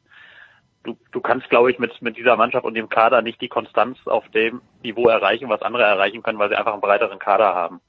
du, 0.83 0.97
du 1.11 1.21
kannst, 1.21 1.49
glaube 1.49 1.71
ich, 1.71 1.79
mit, 1.79 2.01
mit 2.01 2.17
dieser 2.17 2.35
Mannschaft 2.35 2.65
und 2.65 2.73
dem 2.73 2.89
Kader 2.89 3.21
nicht 3.21 3.41
die 3.41 3.47
Konstanz 3.49 3.97
auf 4.05 4.27
dem 4.29 4.61
Niveau 4.83 5.07
erreichen, 5.07 5.49
was 5.49 5.61
andere 5.61 5.83
erreichen 5.83 6.23
können, 6.23 6.39
weil 6.39 6.49
sie 6.49 6.55
einfach 6.55 6.73
einen 6.73 6.81
breiteren 6.81 7.19
Kader 7.19 7.53
haben. 7.55 7.81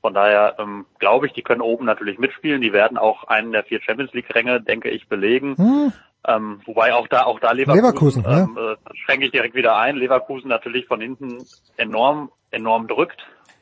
Von 0.00 0.14
daher 0.14 0.56
ähm, 0.58 0.86
glaube 0.98 1.26
ich, 1.26 1.32
die 1.34 1.42
können 1.42 1.60
oben 1.60 1.84
natürlich 1.84 2.18
mitspielen. 2.18 2.62
Die 2.62 2.72
werden 2.72 2.96
auch 2.96 3.24
einen 3.24 3.52
der 3.52 3.64
vier 3.64 3.82
Champions 3.82 4.12
League 4.12 4.34
Ränge, 4.34 4.60
denke 4.60 4.88
ich, 4.88 5.08
belegen. 5.08 5.56
Hm. 5.56 5.92
Ähm, 6.26 6.60
wobei 6.64 6.94
auch 6.94 7.08
da 7.08 7.24
auch 7.24 7.40
da 7.40 7.52
Leverkusen, 7.52 8.22
Leverkusen 8.22 8.24
ähm, 8.26 8.56
ja. 8.56 8.72
äh, 8.72 8.76
schränke 9.04 9.26
ich 9.26 9.32
direkt 9.32 9.54
wieder 9.54 9.76
ein. 9.76 9.96
Leverkusen 9.96 10.48
natürlich 10.48 10.86
von 10.86 11.00
hinten 11.00 11.44
enorm 11.76 12.30
enorm 12.50 12.88
drückt. 12.88 13.20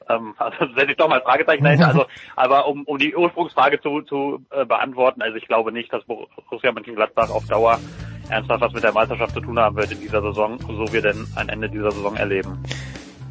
Ähm, 0.09 0.35
also 0.39 0.67
setze 0.75 0.93
ich 0.93 0.97
doch 0.97 1.09
mal 1.09 1.21
Fragezeichen 1.21 1.65
dahinter. 1.65 1.89
Also, 1.89 2.07
aber 2.37 2.67
um, 2.67 2.85
um 2.85 2.99
die 2.99 3.15
Ursprungsfrage 3.15 3.81
zu, 3.81 4.03
zu 4.03 4.45
äh, 4.51 4.65
beantworten, 4.65 5.23
also 5.23 5.37
ich 5.37 5.47
glaube 5.47 5.73
nicht, 5.73 5.93
dass 5.93 6.05
Borussia 6.05 6.73
Mönchengladbach 6.73 7.31
auf 7.31 7.47
Dauer 7.47 7.79
ernsthaft 8.29 8.61
was 8.61 8.73
mit 8.73 8.83
der 8.83 8.93
Meisterschaft 8.93 9.35
zu 9.35 9.41
tun 9.41 9.59
haben 9.59 9.77
wird 9.77 9.93
in 9.93 10.01
dieser 10.01 10.21
Saison, 10.23 10.59
so 10.61 10.93
wir 10.93 11.03
denn 11.03 11.27
ein 11.35 11.49
Ende 11.49 11.69
dieser 11.69 11.91
Saison 11.91 12.17
erleben. 12.17 12.59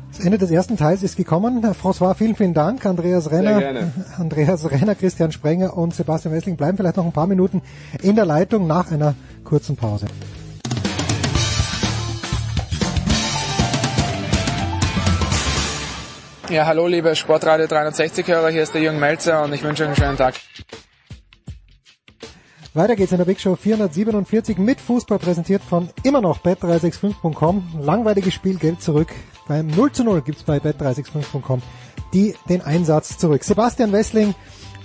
Das 0.10 0.26
Ende 0.26 0.40
des 0.40 0.50
ersten 0.50 0.78
Teils 0.78 1.04
ist 1.04 1.16
gekommen. 1.16 1.64
François, 1.64 2.16
vielen, 2.16 2.36
vielen 2.36 2.56
Dank. 2.56 2.86
Andreas 2.88 3.30
Renner, 3.30 3.92
Andreas 4.18 4.70
Renner, 4.70 4.96
Christian 4.96 5.32
Sprenger 5.32 5.78
und 5.78 5.94
Sebastian 5.94 6.34
Wessling 6.34 6.58
bleiben 6.58 6.76
vielleicht 6.76 6.98
noch 6.98 7.06
ein 7.06 7.12
paar 7.12 7.28
Minuten 7.28 7.62
in 8.02 8.16
der 8.16 8.26
Leitung 8.26 8.66
nach 8.66 8.92
einer 8.92 9.14
kurzen 9.44 9.76
Pause. 9.76 10.08
Ja, 16.50 16.66
hallo 16.66 16.88
liebe 16.88 17.14
Sportradio 17.14 17.66
360-Hörer, 17.66 18.50
hier 18.50 18.64
ist 18.64 18.74
der 18.74 18.82
Jürgen 18.82 19.00
Melzer 19.00 19.44
und 19.44 19.54
ich 19.54 19.62
wünsche 19.64 19.84
euch 19.84 19.90
einen 19.90 19.98
schönen 19.98 20.18
Tag. 20.18 20.36
Weiter 22.78 22.96
geht's 22.96 23.12
in 23.12 23.18
der 23.18 23.26
Big 23.26 23.40
Show 23.40 23.56
447 23.56 24.60
mit 24.60 24.80
Fußball 24.80 25.18
präsentiert 25.18 25.64
von 25.64 25.90
immer 26.04 26.22
noch 26.22 26.42
bet365.com. 26.44 27.64
Langweiliges 27.82 28.36
Spiel, 28.36 28.58
Geld 28.58 28.84
zurück. 28.84 29.08
Beim 29.48 29.66
0 29.66 29.92
zu 29.92 30.04
0 30.04 30.22
gibt's 30.22 30.44
bei 30.44 30.58
bet365.com 30.58 31.64
die 32.14 32.36
den 32.50 32.62
Einsatz 32.62 33.18
zurück. 33.18 33.44
Sebastian 33.44 33.92
Wessling 33.92 34.36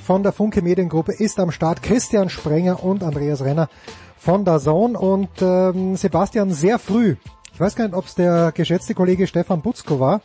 von 0.02 0.22
der 0.22 0.32
Funke 0.32 0.62
Mediengruppe 0.62 1.12
ist 1.12 1.38
am 1.38 1.50
Start. 1.50 1.82
Christian 1.82 2.30
Sprenger 2.30 2.82
und 2.82 3.02
Andreas 3.04 3.44
Renner 3.44 3.68
von 4.16 4.46
der 4.46 4.58
Zone 4.58 4.98
und 4.98 5.28
ähm, 5.42 5.94
Sebastian 5.94 6.50
sehr 6.50 6.78
früh. 6.78 7.16
Ich 7.52 7.60
weiß 7.60 7.76
gar 7.76 7.84
nicht, 7.84 7.94
ob 7.94 8.06
es 8.06 8.14
der 8.14 8.52
geschätzte 8.52 8.94
Kollege 8.94 9.26
Stefan 9.26 9.60
Butzko 9.60 10.00
war. 10.00 10.22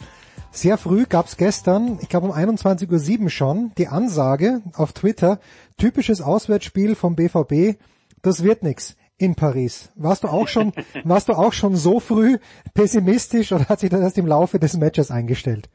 Sehr 0.51 0.77
früh 0.77 1.05
gab 1.05 1.27
es 1.27 1.37
gestern, 1.37 1.99
ich 2.01 2.09
glaube 2.09 2.27
um 2.27 2.33
21.07 2.33 3.23
Uhr 3.23 3.29
schon, 3.29 3.71
die 3.77 3.89
Ansage 3.89 4.61
auf 4.73 4.93
Twitter, 4.93 5.39
typisches 5.77 6.21
Auswärtsspiel 6.21 6.95
vom 6.95 7.15
BVB, 7.15 7.79
das 8.21 8.43
wird 8.43 8.63
nix 8.63 8.97
in 9.17 9.35
Paris. 9.35 9.91
Warst 9.95 10.23
du 10.23 10.27
auch 10.27 10.47
schon, 10.47 10.73
warst 11.03 11.29
du 11.29 11.33
auch 11.33 11.53
schon 11.53 11.75
so 11.75 11.99
früh 11.99 12.37
pessimistisch 12.73 13.51
oder 13.51 13.69
hat 13.69 13.79
sich 13.79 13.89
das 13.89 14.01
erst 14.01 14.17
im 14.17 14.27
Laufe 14.27 14.59
des 14.59 14.77
Matches 14.77 15.11
eingestellt? 15.11 15.69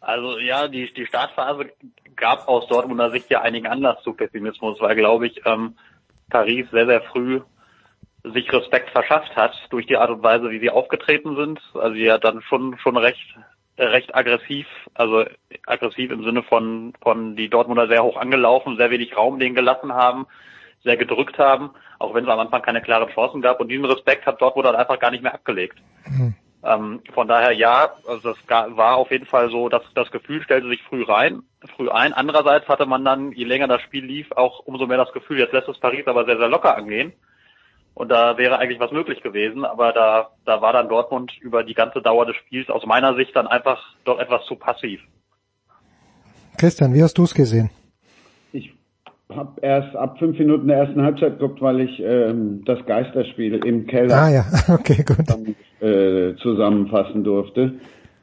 Also 0.00 0.38
ja, 0.38 0.68
die, 0.68 0.92
die 0.92 1.06
Startphase 1.06 1.70
gab 2.16 2.46
aus 2.46 2.66
Dortmunder 2.68 3.10
Sicht 3.10 3.30
ja 3.30 3.40
einigen 3.40 3.66
Anlass 3.66 4.02
zu 4.02 4.12
Pessimismus, 4.12 4.80
weil 4.80 4.96
glaube 4.96 5.26
ich 5.26 5.40
ähm, 5.46 5.76
Paris 6.28 6.66
sehr, 6.70 6.86
sehr 6.86 7.00
früh 7.00 7.40
sich 8.22 8.50
Respekt 8.52 8.90
verschafft 8.90 9.34
hat 9.36 9.54
durch 9.70 9.86
die 9.86 9.96
Art 9.96 10.10
und 10.10 10.22
Weise, 10.22 10.50
wie 10.50 10.58
sie 10.58 10.70
aufgetreten 10.70 11.36
sind. 11.36 11.60
Also 11.74 11.96
ja 11.96 12.18
dann 12.18 12.42
schon 12.42 12.76
schon 12.78 12.96
recht 12.96 13.18
recht 13.78 14.14
aggressiv, 14.14 14.66
also 14.94 15.24
aggressiv 15.66 16.10
im 16.10 16.24
Sinne 16.24 16.42
von 16.42 16.92
von 17.02 17.36
die 17.36 17.48
Dortmunder 17.48 17.88
sehr 17.88 18.04
hoch 18.04 18.16
angelaufen, 18.16 18.76
sehr 18.76 18.90
wenig 18.90 19.16
Raum 19.16 19.38
denen 19.38 19.54
gelassen 19.54 19.92
haben, 19.92 20.26
sehr 20.82 20.96
gedrückt 20.96 21.38
haben, 21.38 21.70
auch 21.98 22.14
wenn 22.14 22.24
es 22.24 22.30
am 22.30 22.38
Anfang 22.38 22.62
keine 22.62 22.82
klaren 22.82 23.12
Chancen 23.12 23.42
gab. 23.42 23.60
Und 23.60 23.68
diesen 23.68 23.84
Respekt 23.84 24.26
hat 24.26 24.40
Dortmund 24.40 24.66
dann 24.66 24.76
einfach 24.76 24.98
gar 24.98 25.10
nicht 25.10 25.22
mehr 25.22 25.34
abgelegt. 25.34 25.78
Mhm. 26.06 26.34
Ähm, 26.62 27.02
von 27.12 27.28
daher 27.28 27.52
ja, 27.52 27.90
also 28.08 28.32
das 28.32 28.38
war 28.48 28.96
auf 28.96 29.10
jeden 29.10 29.26
Fall 29.26 29.50
so, 29.50 29.68
dass 29.68 29.82
das 29.94 30.10
Gefühl 30.10 30.42
stellte 30.42 30.68
sich 30.68 30.82
früh 30.82 31.02
rein, 31.02 31.42
früh 31.76 31.90
ein. 31.90 32.14
Andererseits 32.14 32.68
hatte 32.68 32.86
man 32.86 33.04
dann, 33.04 33.32
je 33.32 33.44
länger 33.44 33.68
das 33.68 33.82
Spiel 33.82 34.04
lief, 34.04 34.32
auch 34.32 34.60
umso 34.60 34.86
mehr 34.86 34.96
das 34.96 35.12
Gefühl, 35.12 35.38
jetzt 35.38 35.52
lässt 35.52 35.68
es 35.68 35.78
Paris 35.78 36.06
aber 36.06 36.24
sehr, 36.24 36.38
sehr 36.38 36.48
locker 36.48 36.76
angehen. 36.76 37.12
Und 37.94 38.10
da 38.10 38.36
wäre 38.36 38.58
eigentlich 38.58 38.80
was 38.80 38.90
möglich 38.90 39.22
gewesen, 39.22 39.64
aber 39.64 39.92
da, 39.92 40.30
da 40.44 40.60
war 40.60 40.72
dann 40.72 40.88
Dortmund 40.88 41.32
über 41.40 41.62
die 41.62 41.74
ganze 41.74 42.02
Dauer 42.02 42.26
des 42.26 42.34
Spiels 42.36 42.68
aus 42.68 42.84
meiner 42.86 43.14
Sicht 43.14 43.34
dann 43.36 43.46
einfach 43.46 43.80
doch 44.04 44.18
etwas 44.18 44.44
zu 44.46 44.56
passiv. 44.56 45.00
Christian, 46.58 46.92
wie 46.92 47.02
hast 47.02 47.16
du 47.18 47.22
es 47.22 47.34
gesehen? 47.34 47.70
Ich 48.52 48.72
habe 49.32 49.60
erst 49.60 49.94
ab 49.94 50.18
fünf 50.18 50.38
Minuten 50.38 50.66
der 50.66 50.78
ersten 50.78 51.02
Halbzeit 51.02 51.38
geguckt, 51.38 51.62
weil 51.62 51.80
ich 51.80 52.00
ähm, 52.00 52.62
das 52.64 52.84
Geisterspiel 52.86 53.64
im 53.64 53.86
Keller 53.86 54.14
ah, 54.14 54.28
ja. 54.28 54.44
okay, 54.74 55.04
gut. 55.04 55.26
Zusammen, 55.26 55.56
äh, 55.80 56.34
zusammenfassen 56.36 57.22
durfte. 57.22 57.74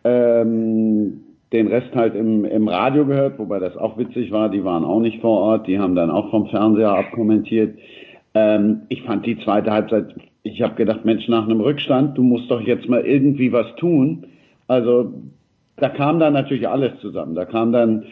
Ähm, 0.03 1.23
den 1.53 1.67
Rest 1.67 1.93
halt 1.95 2.15
im, 2.15 2.45
im 2.45 2.67
Radio 2.67 3.05
gehört, 3.05 3.37
wobei 3.37 3.59
das 3.59 3.75
auch 3.75 3.97
witzig 3.97 4.31
war. 4.31 4.49
Die 4.49 4.63
waren 4.63 4.85
auch 4.85 5.01
nicht 5.01 5.21
vor 5.21 5.39
Ort, 5.39 5.67
die 5.67 5.79
haben 5.79 5.95
dann 5.95 6.09
auch 6.09 6.29
vom 6.29 6.47
Fernseher 6.47 6.91
abkommentiert. 6.91 7.77
Ähm, 8.33 8.81
ich 8.89 9.03
fand 9.03 9.25
die 9.25 9.37
zweite 9.39 9.71
Halbzeit, 9.71 10.15
ich 10.43 10.61
habe 10.61 10.75
gedacht, 10.75 11.05
Mensch, 11.05 11.27
nach 11.27 11.45
einem 11.45 11.61
Rückstand, 11.61 12.17
du 12.17 12.23
musst 12.23 12.49
doch 12.49 12.61
jetzt 12.61 12.87
mal 12.89 13.01
irgendwie 13.01 13.51
was 13.51 13.75
tun. 13.75 14.25
Also 14.67 15.13
da 15.77 15.89
kam 15.89 16.19
dann 16.19 16.33
natürlich 16.33 16.67
alles 16.67 16.99
zusammen. 17.01 17.35
Da 17.35 17.45
kam 17.45 17.71
dann, 17.71 18.05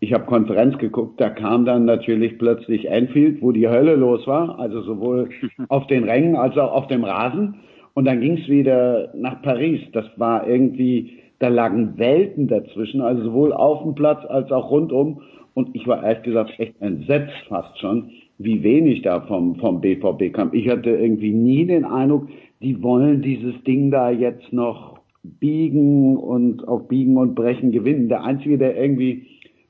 ich 0.00 0.12
habe 0.12 0.24
Konferenz 0.24 0.78
geguckt, 0.78 1.20
da 1.20 1.30
kam 1.30 1.64
dann 1.64 1.84
natürlich 1.84 2.38
plötzlich 2.38 2.88
Enfield, 2.88 3.42
wo 3.42 3.52
die 3.52 3.68
Hölle 3.68 3.96
los 3.96 4.26
war, 4.26 4.58
also 4.58 4.82
sowohl 4.82 5.30
auf 5.68 5.86
den 5.86 6.04
Rängen 6.04 6.36
als 6.36 6.56
auch 6.56 6.72
auf 6.72 6.86
dem 6.86 7.04
Rasen. 7.04 7.56
Und 7.94 8.04
dann 8.04 8.20
ging 8.20 8.38
es 8.38 8.48
wieder 8.48 9.10
nach 9.14 9.42
Paris. 9.42 9.80
Das 9.92 10.06
war 10.16 10.46
irgendwie, 10.46 11.18
da 11.40 11.48
lagen 11.48 11.98
Welten 11.98 12.46
dazwischen, 12.46 13.00
also 13.00 13.24
sowohl 13.24 13.52
auf 13.52 13.82
dem 13.82 13.94
Platz 13.94 14.24
als 14.28 14.52
auch 14.52 14.70
rundum. 14.70 15.22
Und 15.54 15.74
ich 15.74 15.86
war 15.88 16.04
ehrlich 16.04 16.22
gesagt 16.22 16.52
echt 16.58 16.80
entsetzt 16.80 17.34
fast 17.48 17.76
schon, 17.80 18.10
wie 18.38 18.62
wenig 18.62 19.02
da 19.02 19.20
vom, 19.22 19.56
vom 19.56 19.80
BVB 19.80 20.32
kam. 20.32 20.50
Ich 20.52 20.68
hatte 20.68 20.90
irgendwie 20.90 21.32
nie 21.32 21.66
den 21.66 21.84
Eindruck, 21.84 22.28
die 22.62 22.82
wollen 22.82 23.22
dieses 23.22 23.54
Ding 23.64 23.90
da 23.90 24.10
jetzt 24.10 24.52
noch 24.52 24.98
biegen 25.22 26.16
und 26.16 26.66
auf 26.66 26.88
Biegen 26.88 27.16
und 27.16 27.34
Brechen 27.34 27.72
gewinnen. 27.72 28.08
Der 28.08 28.24
Einzige, 28.24 28.58
der 28.58 28.76
irgendwie 28.76 29.26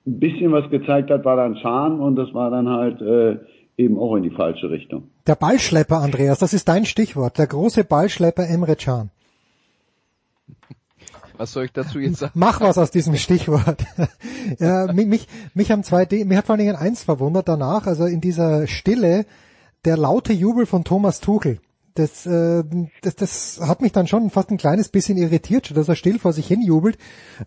ein 0.07 0.20
bisschen 0.20 0.52
was 0.52 0.70
gezeigt 0.70 1.11
hat, 1.11 1.24
war 1.24 1.37
dann 1.37 1.57
Schahn 1.57 2.00
und 2.00 2.16
das 2.16 2.33
war 2.35 2.50
dann 2.50 2.68
halt 2.68 3.00
äh, 3.00 3.38
eben 3.76 3.98
auch 3.98 4.16
in 4.16 4.22
die 4.22 4.31
falsche 4.31 4.70
Richtung. 4.70 5.04
Der 5.26 5.35
Ballschlepper, 5.35 5.98
Andreas, 5.98 6.38
das 6.38 6.52
ist 6.52 6.68
dein 6.68 6.85
Stichwort. 6.85 7.38
Der 7.38 7.46
große 7.46 7.85
Ballschlepper 7.85 8.48
Emre 8.48 8.76
Can. 8.76 9.11
Was 11.38 11.53
soll 11.53 11.66
ich 11.66 11.72
dazu 11.72 12.01
jetzt 12.01 12.18
sagen? 12.18 12.33
Mach 12.35 12.61
was 12.61 12.79
aus 12.79 12.90
diesem 12.90 13.16
Stichwort. 13.16 13.87
ja, 14.59 14.92
mich, 14.92 15.07
mich, 15.07 15.29
mich 15.55 15.70
haben 15.70 15.85
zwei, 15.85 16.07
mich 16.11 16.37
hat 16.37 16.46
vor 16.46 16.55
allen 16.55 16.66
Dingen 16.66 16.77
eins 16.77 17.05
verwundert 17.05 17.48
danach, 17.48 17.87
also 17.87 18.07
in 18.07 18.20
dieser 18.20 18.66
Stille, 18.66 19.24
der 19.85 19.96
laute 19.96 20.33
Jubel 20.33 20.66
von 20.66 20.83
Thomas 20.83 21.20
Tuchel. 21.20 21.61
Das, 21.94 22.27
äh, 22.27 22.62
das, 23.03 23.16
das 23.16 23.61
hat 23.61 23.83
mich 23.83 23.92
dann 23.92 24.07
schon 24.07 24.31
fast 24.31 24.51
ein 24.51 24.57
kleines 24.57 24.88
bisschen 24.88 25.16
irritiert, 25.16 25.77
dass 25.77 25.88
er 25.88 25.96
still 25.96 26.18
vor 26.18 26.33
sich 26.33 26.46
hin 26.46 26.62
jubelt. 26.62 26.98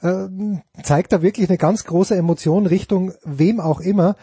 Äh, 0.02 0.28
zeigt 0.84 1.14
da 1.14 1.22
wirklich 1.22 1.50
eine 1.50 1.58
ganz 1.58 1.86
große 1.86 2.16
Emotion 2.16 2.66
Richtung 2.66 3.14
wem 3.24 3.60
auch 3.60 3.80
immer. 3.80 4.16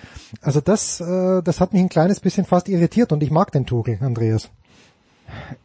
Also 0.43 0.61
das, 0.61 1.01
äh, 1.01 1.43
das 1.43 1.61
hat 1.61 1.73
mich 1.73 1.83
ein 1.83 1.89
kleines 1.89 2.21
bisschen 2.21 2.45
fast 2.45 2.69
irritiert 2.69 3.13
und 3.13 3.23
ich 3.23 3.31
mag 3.31 3.53
den 3.53 3.65
Tuchel, 3.65 3.99
Andreas. 4.01 4.51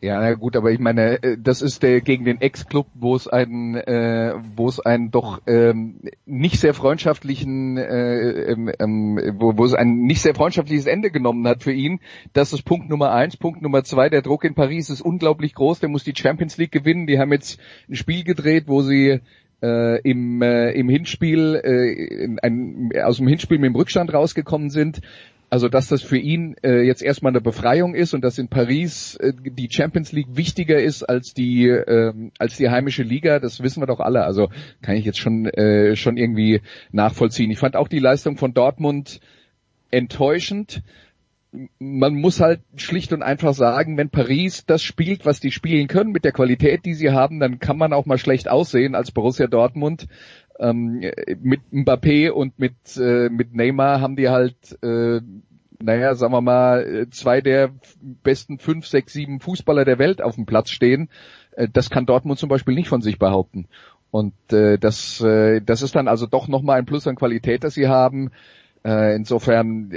Ja, 0.01 0.19
na 0.19 0.33
gut, 0.33 0.55
aber 0.55 0.71
ich 0.71 0.79
meine, 0.79 1.23
äh, 1.23 1.37
das 1.39 1.61
ist 1.61 1.83
der 1.83 2.01
gegen 2.01 2.25
den 2.25 2.41
Ex-Club, 2.41 2.87
wo 2.93 3.15
es 3.15 3.27
einen, 3.27 3.75
äh, 3.75 4.33
wo 4.55 4.67
es 4.67 4.79
einen 4.79 5.11
doch 5.11 5.41
ähm, 5.47 5.99
nicht 6.25 6.59
sehr 6.59 6.73
freundschaftlichen, 6.73 7.77
äh, 7.77 8.51
ähm, 8.51 8.71
ähm, 8.79 9.19
wo, 9.39 9.57
wo 9.57 9.65
es 9.65 9.73
ein 9.73 10.01
nicht 10.03 10.21
sehr 10.21 10.35
freundschaftliches 10.35 10.85
Ende 10.85 11.11
genommen 11.11 11.47
hat 11.47 11.63
für 11.63 11.71
ihn. 11.71 11.99
Das 12.33 12.53
ist 12.53 12.63
Punkt 12.63 12.89
Nummer 12.89 13.11
eins. 13.11 13.37
Punkt 13.37 13.61
Nummer 13.61 13.83
zwei: 13.83 14.09
Der 14.09 14.21
Druck 14.21 14.43
in 14.43 14.55
Paris 14.55 14.89
ist 14.89 15.01
unglaublich 15.01 15.53
groß. 15.53 15.79
Der 15.79 15.89
muss 15.89 16.03
die 16.03 16.15
Champions 16.15 16.57
League 16.57 16.71
gewinnen. 16.71 17.07
Die 17.07 17.19
haben 17.19 17.31
jetzt 17.31 17.59
ein 17.89 17.95
Spiel 17.95 18.23
gedreht, 18.23 18.65
wo 18.67 18.81
sie 18.81 19.21
äh, 19.63 20.01
im, 20.01 20.41
äh, 20.41 20.71
im 20.71 20.89
Hinspiel 20.89 21.61
äh, 21.63 22.23
in 22.25 22.39
ein, 22.39 22.91
aus 23.01 23.17
dem 23.17 23.27
Hinspiel 23.27 23.57
mit 23.59 23.69
dem 23.69 23.75
Rückstand 23.75 24.13
rausgekommen 24.13 24.69
sind. 24.69 24.99
Also 25.53 25.69
dass 25.69 25.87
das 25.87 26.01
für 26.01 26.17
ihn 26.17 26.55
äh, 26.63 26.81
jetzt 26.81 27.03
erstmal 27.03 27.31
eine 27.31 27.39
Befreiung 27.39 27.93
ist 27.93 28.15
und 28.15 28.23
dass 28.23 28.39
in 28.39 28.47
Paris 28.47 29.17
äh, 29.17 29.33
die 29.39 29.69
Champions 29.69 30.11
League 30.11 30.29
wichtiger 30.31 30.81
ist 30.81 31.03
als 31.03 31.35
die 31.35 31.67
äh, 31.67 32.31
als 32.39 32.57
die 32.57 32.71
heimische 32.71 33.03
Liga, 33.03 33.39
das 33.39 33.61
wissen 33.61 33.79
wir 33.79 33.85
doch 33.85 33.99
alle. 33.99 34.23
Also 34.23 34.49
kann 34.81 34.95
ich 34.95 35.05
jetzt 35.05 35.19
schon 35.19 35.45
äh, 35.45 35.95
schon 35.95 36.17
irgendwie 36.17 36.61
nachvollziehen. 36.91 37.51
Ich 37.51 37.59
fand 37.59 37.75
auch 37.75 37.87
die 37.87 37.99
Leistung 37.99 38.37
von 38.37 38.55
Dortmund 38.55 39.19
enttäuschend. 39.91 40.81
Man 41.77 42.15
muss 42.15 42.41
halt 42.41 42.61
schlicht 42.77 43.13
und 43.13 43.21
einfach 43.21 43.53
sagen, 43.53 43.95
wenn 43.95 44.09
Paris 44.09 44.65
das 44.65 44.81
spielt, 44.81 45.23
was 45.23 45.39
die 45.39 45.51
spielen 45.51 45.87
können, 45.87 46.11
mit 46.11 46.25
der 46.25 46.31
Qualität, 46.31 46.83
die 46.83 46.95
sie 46.95 47.11
haben, 47.11 47.39
dann 47.39 47.59
kann 47.59 47.77
man 47.77 47.93
auch 47.93 48.07
mal 48.07 48.17
schlecht 48.17 48.49
aussehen 48.49 48.95
als 48.95 49.11
Borussia 49.11 49.45
Dortmund 49.45 50.07
ähm, 50.63 51.03
mit 51.41 51.61
Mbappé 51.71 52.29
und 52.31 52.57
mit, 52.57 52.75
äh, 52.97 53.29
mit 53.29 53.53
Neymar 53.53 54.01
haben 54.01 54.15
die 54.15 54.29
halt, 54.29 54.55
äh, 54.81 55.19
naja, 55.81 56.15
sagen 56.15 56.33
wir 56.33 56.41
mal, 56.41 57.07
zwei 57.11 57.41
der 57.41 57.71
besten 58.01 58.57
fünf, 58.57 58.87
sechs, 58.87 59.13
sieben 59.13 59.41
Fußballer 59.41 59.83
der 59.83 59.99
Welt 59.99 60.21
auf 60.21 60.35
dem 60.35 60.45
Platz 60.45 60.69
stehen. 60.69 61.09
Äh, 61.51 61.67
das 61.71 61.89
kann 61.89 62.05
Dortmund 62.05 62.39
zum 62.39 62.49
Beispiel 62.49 62.75
nicht 62.75 62.87
von 62.87 63.01
sich 63.01 63.19
behaupten. 63.19 63.67
Und 64.09 64.33
äh, 64.51 64.77
das, 64.77 65.21
äh, 65.21 65.59
das 65.61 65.81
ist 65.81 65.95
dann 65.95 66.07
also 66.07 66.27
doch 66.27 66.47
nochmal 66.47 66.79
ein 66.79 66.85
Plus 66.85 67.07
an 67.07 67.15
Qualität, 67.15 67.63
das 67.63 67.73
sie 67.73 67.87
haben. 67.87 68.31
Äh, 68.85 69.15
insofern 69.15 69.91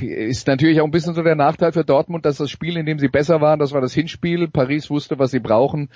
ist 0.00 0.46
natürlich 0.46 0.80
auch 0.80 0.84
ein 0.84 0.90
bisschen 0.90 1.14
so 1.14 1.22
der 1.22 1.34
Nachteil 1.34 1.72
für 1.72 1.84
Dortmund, 1.84 2.24
dass 2.24 2.36
das 2.36 2.50
Spiel, 2.50 2.76
in 2.76 2.86
dem 2.86 2.98
sie 2.98 3.08
besser 3.08 3.40
waren, 3.40 3.58
das 3.58 3.72
war 3.72 3.80
das 3.80 3.94
Hinspiel. 3.94 4.48
Paris 4.48 4.90
wusste, 4.90 5.18
was 5.18 5.30
sie 5.30 5.40
brauchen. 5.40 5.90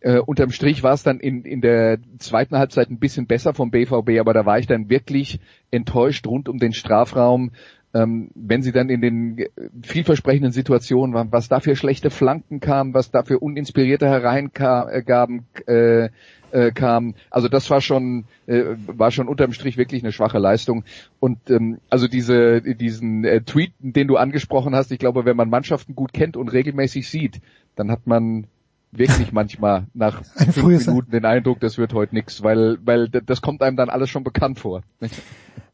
Äh, 0.00 0.18
unterm 0.18 0.50
Strich 0.50 0.82
war 0.82 0.94
es 0.94 1.02
dann 1.02 1.20
in, 1.20 1.44
in 1.44 1.60
der 1.60 1.98
zweiten 2.18 2.56
Halbzeit 2.56 2.90
ein 2.90 2.98
bisschen 2.98 3.26
besser 3.26 3.52
vom 3.52 3.70
BVB, 3.70 4.18
aber 4.18 4.32
da 4.32 4.46
war 4.46 4.58
ich 4.58 4.66
dann 4.66 4.88
wirklich 4.88 5.40
enttäuscht 5.70 6.26
rund 6.26 6.48
um 6.48 6.58
den 6.58 6.72
Strafraum, 6.72 7.50
ähm, 7.92 8.30
wenn 8.34 8.62
sie 8.62 8.72
dann 8.72 8.88
in 8.88 9.00
den 9.00 9.46
vielversprechenden 9.82 10.52
Situationen 10.52 11.14
waren, 11.14 11.32
was 11.32 11.48
da 11.48 11.60
für 11.60 11.76
schlechte 11.76 12.10
Flanken 12.10 12.60
kamen, 12.60 12.94
was 12.94 13.10
da 13.10 13.24
für 13.24 13.40
uninspirierte 13.40 14.06
Hereingaben 14.06 15.46
äh, 15.66 16.08
äh, 16.52 16.70
kamen. 16.72 17.14
Also 17.30 17.48
das 17.48 17.68
war 17.68 17.80
schon 17.80 18.24
äh, 18.46 18.64
war 18.86 19.10
schon 19.10 19.28
unterm 19.28 19.52
Strich 19.52 19.76
wirklich 19.76 20.02
eine 20.02 20.12
schwache 20.12 20.38
Leistung. 20.38 20.84
Und 21.18 21.50
ähm, 21.50 21.78
also 21.90 22.06
diese 22.06 22.62
diesen 22.62 23.24
äh, 23.24 23.42
Tweet, 23.42 23.72
den 23.80 24.08
du 24.08 24.16
angesprochen 24.16 24.74
hast, 24.74 24.92
ich 24.92 24.98
glaube, 24.98 25.24
wenn 25.24 25.36
man 25.36 25.50
Mannschaften 25.50 25.94
gut 25.94 26.12
kennt 26.12 26.36
und 26.36 26.52
regelmäßig 26.52 27.08
sieht, 27.08 27.40
dann 27.76 27.90
hat 27.90 28.06
man 28.06 28.46
wirklich 28.92 29.32
manchmal 29.32 29.86
nach 29.94 30.22
fünf 30.52 30.86
Minuten 30.86 31.10
den 31.10 31.24
Eindruck, 31.24 31.60
das 31.60 31.78
wird 31.78 31.94
heute 31.94 32.14
nichts, 32.14 32.42
weil, 32.42 32.78
weil 32.82 33.08
das 33.08 33.40
kommt 33.40 33.62
einem 33.62 33.76
dann 33.76 33.90
alles 33.90 34.10
schon 34.10 34.24
bekannt 34.24 34.58
vor. 34.58 34.82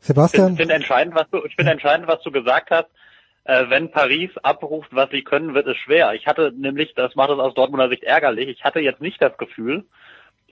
Sebastian? 0.01 0.53
Ich 0.53 0.59
finde 0.59 0.75
entscheidend, 0.75 1.15
was 1.15 1.29
du, 1.31 1.45
ich 1.45 1.55
finde 1.57 1.73
entscheidend, 1.73 2.09
was 2.09 2.23
du 2.23 2.31
gesagt 2.31 2.71
hast. 2.71 2.89
Äh, 3.45 3.71
wenn 3.71 3.93
Paris 3.93 4.31
abruft, 4.43 4.89
was 4.93 5.11
sie 5.11 5.23
können, 5.23 5.55
wird 5.55 5.69
es 5.69 5.77
schwer. 5.77 6.15
Ich 6.15 6.27
hatte 6.27 6.53
nämlich, 6.57 6.95
das 6.95 7.15
macht 7.15 7.31
es 7.31 7.39
aus 7.39 7.55
Dortmunder 7.55 7.89
Sicht 7.89 8.03
ärgerlich, 8.03 8.49
ich 8.49 8.65
hatte 8.65 8.81
jetzt 8.81 9.01
nicht 9.01 9.23
das 9.23 9.37
Gefühl, 9.39 9.85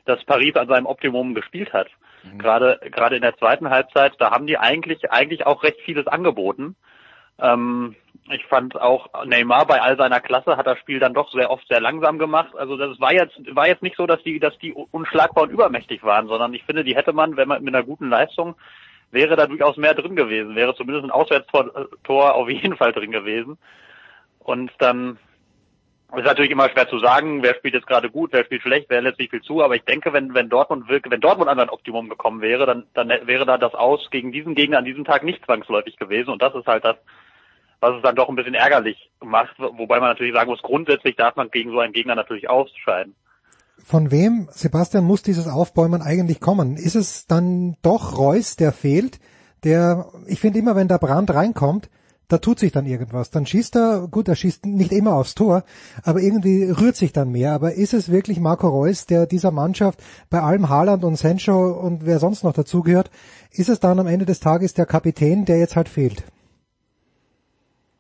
dass 0.05 0.24
Paris 0.24 0.55
an 0.55 0.68
seinem 0.68 0.87
Optimum 0.87 1.35
gespielt 1.35 1.72
hat. 1.72 1.88
Mhm. 2.22 2.38
Gerade, 2.38 2.79
gerade 2.92 3.16
in 3.16 3.22
der 3.22 3.37
zweiten 3.37 3.70
Halbzeit, 3.70 4.12
da 4.18 4.31
haben 4.31 4.46
die 4.46 4.59
eigentlich, 4.59 5.11
eigentlich 5.11 5.44
auch 5.46 5.62
recht 5.62 5.81
vieles 5.85 6.07
angeboten. 6.07 6.77
Ähm, 7.40 7.96
ich 8.30 8.44
fand 8.46 8.80
auch 8.80 9.08
Neymar 9.26 9.66
bei 9.66 9.82
all 9.82 9.98
seiner 9.98 10.20
Klasse 10.20 10.56
hat 10.56 10.66
das 10.66 10.78
Spiel 10.78 10.98
dann 10.98 11.12
doch 11.12 11.30
sehr 11.32 11.50
oft 11.50 11.66
sehr 11.68 11.80
langsam 11.80 12.18
gemacht. 12.18 12.56
Also 12.56 12.76
das 12.76 12.98
war 12.98 13.12
jetzt 13.12 13.34
war 13.54 13.66
jetzt 13.66 13.82
nicht 13.82 13.96
so, 13.96 14.06
dass 14.06 14.22
die 14.22 14.40
dass 14.40 14.56
die 14.58 14.72
unschlagbar 14.72 15.44
und 15.44 15.50
übermächtig 15.50 16.02
waren, 16.02 16.28
sondern 16.28 16.54
ich 16.54 16.64
finde, 16.64 16.84
die 16.84 16.96
hätte 16.96 17.12
man, 17.12 17.37
wenn 17.37 17.48
man 17.48 17.62
mit 17.62 17.74
einer 17.74 17.84
guten 17.84 18.08
Leistung 18.08 18.54
wäre 19.10 19.37
da 19.37 19.46
durchaus 19.46 19.76
mehr 19.76 19.94
drin 19.94 20.16
gewesen, 20.16 20.56
wäre 20.56 20.74
zumindest 20.74 21.04
ein 21.04 21.10
Auswärtstor 21.10 22.34
auf 22.34 22.48
jeden 22.48 22.76
Fall 22.76 22.92
drin 22.92 23.12
gewesen. 23.12 23.58
Und 24.40 24.72
dann 24.78 25.18
ist 26.16 26.24
natürlich 26.24 26.50
immer 26.50 26.68
schwer 26.68 26.88
zu 26.88 26.98
sagen, 26.98 27.42
wer 27.42 27.54
spielt 27.54 27.74
jetzt 27.74 27.87
gerade 27.87 28.10
gut, 28.10 28.32
wer 28.32 28.44
spielt 28.44 28.62
schlecht, 28.62 28.87
wer 28.88 29.02
lässt 29.02 29.18
sich 29.18 29.30
viel 29.30 29.42
zu, 29.42 29.62
aber 29.62 29.74
ich 29.74 29.84
denke, 29.84 30.12
wenn, 30.12 30.34
wenn 30.34 30.48
Dortmund 30.48 30.88
wirklich, 30.88 31.12
wenn 31.12 31.20
Dortmund 31.20 31.48
an 31.48 31.58
sein 31.58 31.70
Optimum 31.70 32.08
gekommen 32.08 32.40
wäre, 32.40 32.66
dann, 32.66 32.87
dann 32.94 33.08
wäre 33.08 33.46
da 33.46 33.58
das 33.58 33.74
Aus 33.74 34.10
gegen 34.10 34.30
diesen 34.30 34.54
Gegner 34.54 34.78
an 34.78 34.84
diesem 34.84 35.04
Tag 35.04 35.24
nicht 35.24 35.44
zwangsläufig 35.44 35.96
gewesen 35.96 36.30
und 36.30 36.42
das 36.42 36.54
ist 36.54 36.66
halt 36.66 36.84
das, 36.84 36.96
was 37.84 37.96
es 37.96 38.02
dann 38.02 38.16
doch 38.16 38.30
ein 38.30 38.36
bisschen 38.36 38.54
ärgerlich 38.54 39.10
macht, 39.22 39.58
wobei 39.58 40.00
man 40.00 40.08
natürlich 40.08 40.32
sagen 40.32 40.50
muss, 40.50 40.62
grundsätzlich 40.62 41.16
darf 41.16 41.36
man 41.36 41.50
gegen 41.50 41.70
so 41.70 41.80
einen 41.80 41.92
Gegner 41.92 42.14
natürlich 42.14 42.48
ausscheiden. 42.48 43.14
Von 43.84 44.10
wem, 44.10 44.48
Sebastian, 44.50 45.04
muss 45.04 45.22
dieses 45.22 45.46
Aufbäumen 45.46 46.00
eigentlich 46.00 46.40
kommen? 46.40 46.76
Ist 46.76 46.94
es 46.94 47.26
dann 47.26 47.76
doch 47.82 48.16
Reus, 48.16 48.56
der 48.56 48.72
fehlt? 48.72 49.20
Der, 49.64 50.06
ich 50.26 50.40
finde 50.40 50.60
immer, 50.60 50.76
wenn 50.76 50.88
der 50.88 50.98
Brand 50.98 51.34
reinkommt, 51.34 51.90
da 52.28 52.38
tut 52.38 52.58
sich 52.58 52.72
dann 52.72 52.86
irgendwas. 52.86 53.30
Dann 53.30 53.44
schießt 53.44 53.76
er, 53.76 54.08
gut, 54.10 54.28
er 54.28 54.36
schießt 54.36 54.64
nicht 54.64 54.92
immer 54.92 55.16
aufs 55.16 55.34
Tor, 55.34 55.64
aber 56.04 56.20
irgendwie 56.20 56.64
rührt 56.64 56.96
sich 56.96 57.12
dann 57.12 57.32
mehr. 57.32 57.52
Aber 57.52 57.74
ist 57.74 57.92
es 57.92 58.10
wirklich 58.10 58.40
Marco 58.40 58.66
Reus, 58.66 59.04
der 59.04 59.26
dieser 59.26 59.50
Mannschaft 59.50 60.02
bei 60.30 60.40
allem 60.40 60.70
Haaland 60.70 61.04
und 61.04 61.16
Sancho 61.16 61.72
und 61.72 62.06
wer 62.06 62.18
sonst 62.18 62.44
noch 62.44 62.54
dazugehört, 62.54 63.10
ist 63.50 63.68
es 63.68 63.78
dann 63.78 63.98
am 63.98 64.06
Ende 64.06 64.24
des 64.24 64.40
Tages 64.40 64.72
der 64.72 64.86
Kapitän, 64.86 65.44
der 65.44 65.58
jetzt 65.58 65.76
halt 65.76 65.90
fehlt? 65.90 66.24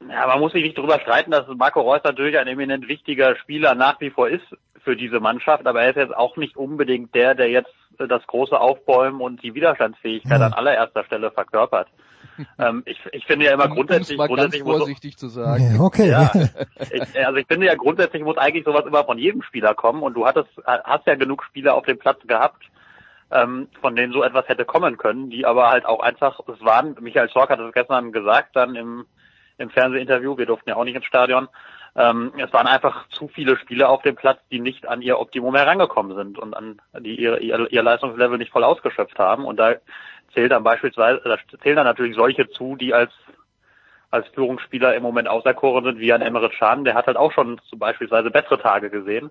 Ja, 0.08 0.26
man 0.26 0.40
muss 0.40 0.52
sich 0.52 0.62
nicht 0.62 0.76
darüber 0.76 1.00
streiten, 1.00 1.30
dass 1.30 1.46
Marco 1.48 1.80
Reus 1.80 2.02
natürlich 2.04 2.38
ein 2.38 2.46
eminent 2.46 2.88
wichtiger 2.88 3.36
Spieler 3.36 3.74
nach 3.74 4.00
wie 4.00 4.10
vor 4.10 4.28
ist 4.28 4.44
für 4.82 4.96
diese 4.96 5.18
Mannschaft, 5.18 5.66
aber 5.66 5.82
er 5.82 5.90
ist 5.90 5.96
jetzt 5.96 6.16
auch 6.16 6.36
nicht 6.36 6.56
unbedingt 6.56 7.14
der, 7.14 7.34
der 7.34 7.48
jetzt 7.48 7.72
das 7.96 8.26
große 8.26 8.58
Aufbäumen 8.58 9.20
und 9.20 9.42
die 9.42 9.54
Widerstandsfähigkeit 9.54 10.40
ja. 10.40 10.46
an 10.46 10.52
allererster 10.52 11.04
Stelle 11.04 11.30
verkörpert. 11.30 11.88
ähm, 12.58 12.82
ich, 12.84 12.98
ich 13.12 13.24
finde 13.26 13.46
ja 13.46 13.52
immer 13.52 13.68
grundsätzlich, 13.68 14.18
mal 14.18 14.26
grundsätzlich 14.26 14.64
ganz 14.64 14.76
vorsichtig 14.78 15.12
muss, 15.12 15.20
zu 15.20 15.28
sagen. 15.28 15.80
Okay. 15.80 16.10
Ja, 16.10 16.30
ich, 16.90 17.26
also 17.26 17.36
ich 17.36 17.46
finde 17.46 17.66
ja 17.66 17.74
grundsätzlich 17.74 18.22
muss 18.22 18.36
eigentlich 18.36 18.64
sowas 18.64 18.84
immer 18.86 19.04
von 19.04 19.18
jedem 19.18 19.42
Spieler 19.42 19.74
kommen 19.74 20.02
und 20.02 20.14
du 20.14 20.26
hattest, 20.26 20.48
hast 20.64 21.06
ja 21.06 21.14
genug 21.14 21.44
Spieler 21.44 21.74
auf 21.74 21.84
dem 21.86 21.98
Platz 21.98 22.18
gehabt, 22.26 22.64
ähm, 23.30 23.68
von 23.80 23.96
denen 23.96 24.12
so 24.12 24.22
etwas 24.22 24.48
hätte 24.48 24.64
kommen 24.64 24.96
können, 24.96 25.30
die 25.30 25.46
aber 25.46 25.70
halt 25.70 25.86
auch 25.86 26.00
einfach, 26.00 26.40
es 26.48 26.64
waren, 26.64 26.96
Michael 27.00 27.30
Zorc 27.30 27.50
hat 27.50 27.60
es 27.60 27.72
gestern 27.72 28.12
gesagt, 28.12 28.56
dann 28.56 28.74
im 28.74 29.06
im 29.58 29.70
Fernsehinterview, 29.70 30.36
wir 30.36 30.46
durften 30.46 30.70
ja 30.70 30.76
auch 30.76 30.84
nicht 30.84 30.96
ins 30.96 31.04
Stadion. 31.04 31.48
Ähm, 31.96 32.32
es 32.38 32.52
waren 32.52 32.66
einfach 32.66 33.08
zu 33.08 33.28
viele 33.28 33.56
Spieler 33.56 33.88
auf 33.88 34.02
dem 34.02 34.16
Platz, 34.16 34.40
die 34.50 34.60
nicht 34.60 34.86
an 34.86 35.00
ihr 35.00 35.18
Optimum 35.18 35.54
herangekommen 35.54 36.16
sind 36.16 36.38
und 36.38 36.54
an 36.54 36.80
die 36.98 37.14
ihr, 37.20 37.40
ihr, 37.40 37.70
ihr 37.70 37.82
Leistungslevel 37.82 38.38
nicht 38.38 38.50
voll 38.50 38.64
ausgeschöpft 38.64 39.18
haben. 39.18 39.44
Und 39.44 39.58
da 39.58 39.74
zählt 40.32 40.50
dann 40.50 40.64
beispielsweise, 40.64 41.20
da 41.24 41.36
zählen 41.62 41.76
dann 41.76 41.86
natürlich 41.86 42.16
solche 42.16 42.48
zu, 42.50 42.76
die 42.76 42.92
als 42.92 43.12
als 44.14 44.28
Führungsspieler 44.28 44.94
im 44.94 45.02
Moment 45.02 45.26
auserkoren 45.26 45.82
sind, 45.84 45.98
wie 45.98 46.12
ein 46.12 46.22
Emre 46.22 46.48
Can, 46.48 46.84
der 46.84 46.94
hat 46.94 47.08
halt 47.08 47.16
auch 47.16 47.32
schon 47.32 47.60
zum 47.68 47.80
beispielsweise 47.80 48.30
bessere 48.30 48.60
Tage 48.60 48.88
gesehen. 48.88 49.28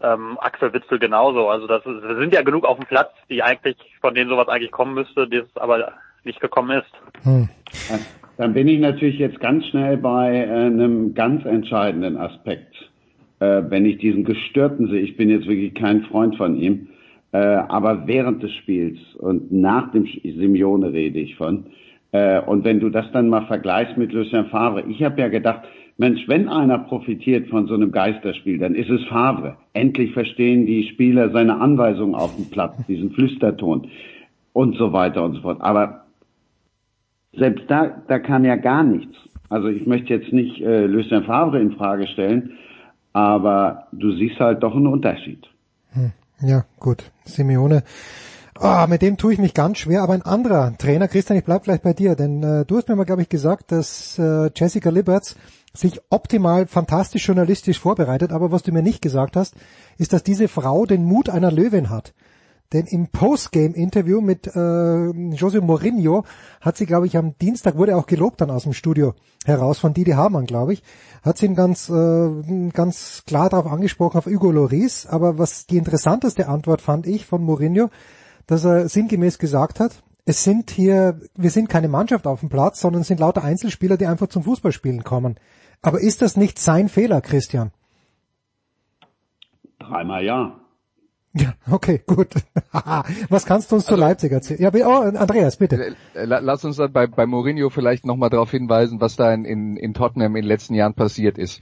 Ähm, 0.00 0.38
Axel 0.40 0.72
Witzel 0.72 1.00
genauso. 1.00 1.48
Also 1.48 1.66
das, 1.66 1.84
ist, 1.84 2.02
das 2.04 2.16
sind 2.16 2.32
ja 2.32 2.42
genug 2.42 2.64
auf 2.64 2.78
dem 2.78 2.86
Platz, 2.86 3.12
die 3.28 3.42
eigentlich, 3.42 3.76
von 4.00 4.14
denen 4.14 4.30
sowas 4.30 4.46
eigentlich 4.46 4.70
kommen 4.70 4.94
müsste, 4.94 5.28
das 5.28 5.44
aber 5.56 5.92
nicht 6.22 6.40
gekommen 6.40 6.78
ist. 6.78 7.24
Hm. 7.24 7.48
Dann 8.40 8.54
bin 8.54 8.68
ich 8.68 8.80
natürlich 8.80 9.18
jetzt 9.18 9.38
ganz 9.38 9.66
schnell 9.66 9.98
bei 9.98 10.34
äh, 10.34 10.48
einem 10.48 11.12
ganz 11.12 11.44
entscheidenden 11.44 12.16
Aspekt. 12.16 12.74
Äh, 13.38 13.64
wenn 13.68 13.84
ich 13.84 13.98
diesen 13.98 14.24
Gestörten 14.24 14.88
sehe, 14.88 15.00
ich 15.00 15.18
bin 15.18 15.28
jetzt 15.28 15.46
wirklich 15.46 15.74
kein 15.74 16.04
Freund 16.04 16.36
von 16.36 16.56
ihm, 16.56 16.88
äh, 17.32 17.36
aber 17.36 18.06
während 18.06 18.42
des 18.42 18.50
Spiels 18.54 18.98
und 19.18 19.52
nach 19.52 19.92
dem 19.92 20.06
Simeone 20.06 20.90
rede 20.90 21.20
ich 21.20 21.36
von, 21.36 21.66
äh, 22.12 22.40
und 22.40 22.64
wenn 22.64 22.80
du 22.80 22.88
das 22.88 23.12
dann 23.12 23.28
mal 23.28 23.44
vergleichst 23.44 23.98
mit 23.98 24.10
Lucien 24.14 24.46
Favre, 24.46 24.84
ich 24.88 25.02
habe 25.02 25.20
ja 25.20 25.28
gedacht, 25.28 25.60
Mensch, 25.98 26.26
wenn 26.26 26.48
einer 26.48 26.78
profitiert 26.78 27.48
von 27.48 27.66
so 27.66 27.74
einem 27.74 27.92
Geisterspiel, 27.92 28.56
dann 28.56 28.74
ist 28.74 28.88
es 28.88 29.04
Favre. 29.08 29.58
Endlich 29.74 30.14
verstehen 30.14 30.64
die 30.64 30.88
Spieler 30.88 31.28
seine 31.28 31.60
Anweisungen 31.60 32.14
auf 32.14 32.34
dem 32.36 32.48
Platz, 32.48 32.86
diesen 32.86 33.10
Flüsterton 33.10 33.88
und 34.54 34.76
so 34.76 34.94
weiter 34.94 35.22
und 35.22 35.34
so 35.34 35.42
fort. 35.42 35.58
Aber 35.60 36.06
selbst 37.32 37.64
da, 37.68 38.02
da 38.08 38.18
kam 38.18 38.44
ja 38.44 38.56
gar 38.56 38.82
nichts. 38.82 39.14
Also 39.48 39.68
ich 39.68 39.86
möchte 39.86 40.14
jetzt 40.14 40.32
nicht 40.32 40.60
äh, 40.60 40.86
Lucien 40.86 41.24
Favre 41.24 41.60
in 41.60 41.72
Frage 41.72 42.06
stellen, 42.06 42.52
aber 43.12 43.88
du 43.92 44.12
siehst 44.12 44.38
halt 44.38 44.62
doch 44.62 44.74
einen 44.74 44.86
Unterschied. 44.86 45.44
Hm. 45.92 46.12
Ja, 46.42 46.64
gut. 46.78 47.10
Simeone. 47.24 47.82
Oh, 48.62 48.86
mit 48.88 49.02
dem 49.02 49.16
tue 49.16 49.32
ich 49.32 49.38
mich 49.38 49.54
ganz 49.54 49.78
schwer, 49.78 50.02
aber 50.02 50.12
ein 50.12 50.22
anderer 50.22 50.76
Trainer, 50.76 51.08
Christian, 51.08 51.38
ich 51.38 51.44
bleib 51.44 51.64
gleich 51.64 51.80
bei 51.80 51.94
dir, 51.94 52.14
denn 52.14 52.42
äh, 52.42 52.64
du 52.66 52.76
hast 52.76 52.88
mir 52.88 52.96
mal, 52.96 53.04
glaube 53.04 53.22
ich, 53.22 53.28
gesagt, 53.28 53.72
dass 53.72 54.18
äh, 54.18 54.50
Jessica 54.54 54.90
Liberts 54.90 55.36
sich 55.72 56.00
optimal 56.10 56.66
fantastisch 56.66 57.26
journalistisch 57.26 57.78
vorbereitet, 57.78 58.32
aber 58.32 58.52
was 58.52 58.62
du 58.62 58.72
mir 58.72 58.82
nicht 58.82 59.00
gesagt 59.00 59.36
hast, 59.36 59.54
ist, 59.98 60.12
dass 60.12 60.22
diese 60.22 60.48
Frau 60.48 60.84
den 60.84 61.04
Mut 61.04 61.30
einer 61.30 61.50
Löwin 61.50 61.90
hat. 61.90 62.12
Denn 62.72 62.86
im 62.86 63.08
Postgame-Interview 63.08 64.20
mit 64.20 64.46
äh, 64.46 64.50
José 64.50 65.60
Mourinho 65.60 66.24
hat 66.60 66.76
sie, 66.76 66.86
glaube 66.86 67.06
ich, 67.06 67.16
am 67.16 67.36
Dienstag 67.38 67.76
wurde 67.76 67.96
auch 67.96 68.06
gelobt 68.06 68.40
dann 68.40 68.50
aus 68.50 68.62
dem 68.62 68.74
Studio 68.74 69.14
heraus 69.44 69.80
von 69.80 69.92
Didi 69.92 70.12
Hamann, 70.12 70.46
glaube 70.46 70.74
ich, 70.74 70.84
hat 71.24 71.36
sie 71.36 71.46
ihn 71.46 71.56
ganz 71.56 71.88
äh, 71.88 72.70
ganz 72.72 73.24
klar 73.26 73.50
darauf 73.50 73.66
angesprochen 73.72 74.18
auf 74.18 74.26
Hugo 74.26 74.52
Loris. 74.52 75.06
Aber 75.06 75.36
was 75.36 75.66
die 75.66 75.78
interessanteste 75.78 76.46
Antwort 76.46 76.80
fand 76.80 77.08
ich 77.08 77.26
von 77.26 77.42
Mourinho, 77.42 77.90
dass 78.46 78.64
er 78.64 78.88
sinngemäß 78.88 79.40
gesagt 79.40 79.80
hat: 79.80 80.04
Es 80.24 80.44
sind 80.44 80.70
hier, 80.70 81.20
wir 81.36 81.50
sind 81.50 81.68
keine 81.68 81.88
Mannschaft 81.88 82.28
auf 82.28 82.38
dem 82.38 82.50
Platz, 82.50 82.80
sondern 82.80 83.02
es 83.02 83.08
sind 83.08 83.18
lauter 83.18 83.42
Einzelspieler, 83.42 83.96
die 83.96 84.06
einfach 84.06 84.28
zum 84.28 84.44
Fußballspielen 84.44 85.02
kommen. 85.02 85.40
Aber 85.82 86.00
ist 86.00 86.22
das 86.22 86.36
nicht 86.36 86.60
sein 86.60 86.88
Fehler, 86.88 87.20
Christian? 87.20 87.72
Dreimal 89.80 90.24
ja. 90.24 90.60
Ja, 91.32 91.54
okay, 91.70 92.02
gut. 92.06 92.34
Was 93.28 93.46
kannst 93.46 93.70
du 93.70 93.76
uns 93.76 93.84
also, 93.86 93.94
zu 93.94 94.00
Leipzig 94.00 94.32
erzählen? 94.32 94.60
Ja, 94.60 94.70
oh, 94.86 95.16
Andreas, 95.16 95.56
bitte. 95.56 95.94
Lass 96.14 96.64
uns 96.64 96.76
dann 96.76 96.92
bei, 96.92 97.06
bei 97.06 97.24
Mourinho 97.26 97.70
vielleicht 97.70 98.04
nochmal 98.04 98.30
darauf 98.30 98.50
hinweisen, 98.50 99.00
was 99.00 99.14
da 99.14 99.32
in, 99.32 99.44
in, 99.44 99.76
in 99.76 99.94
Tottenham 99.94 100.34
in 100.34 100.42
den 100.42 100.48
letzten 100.48 100.74
Jahren 100.74 100.94
passiert 100.94 101.38
ist. 101.38 101.60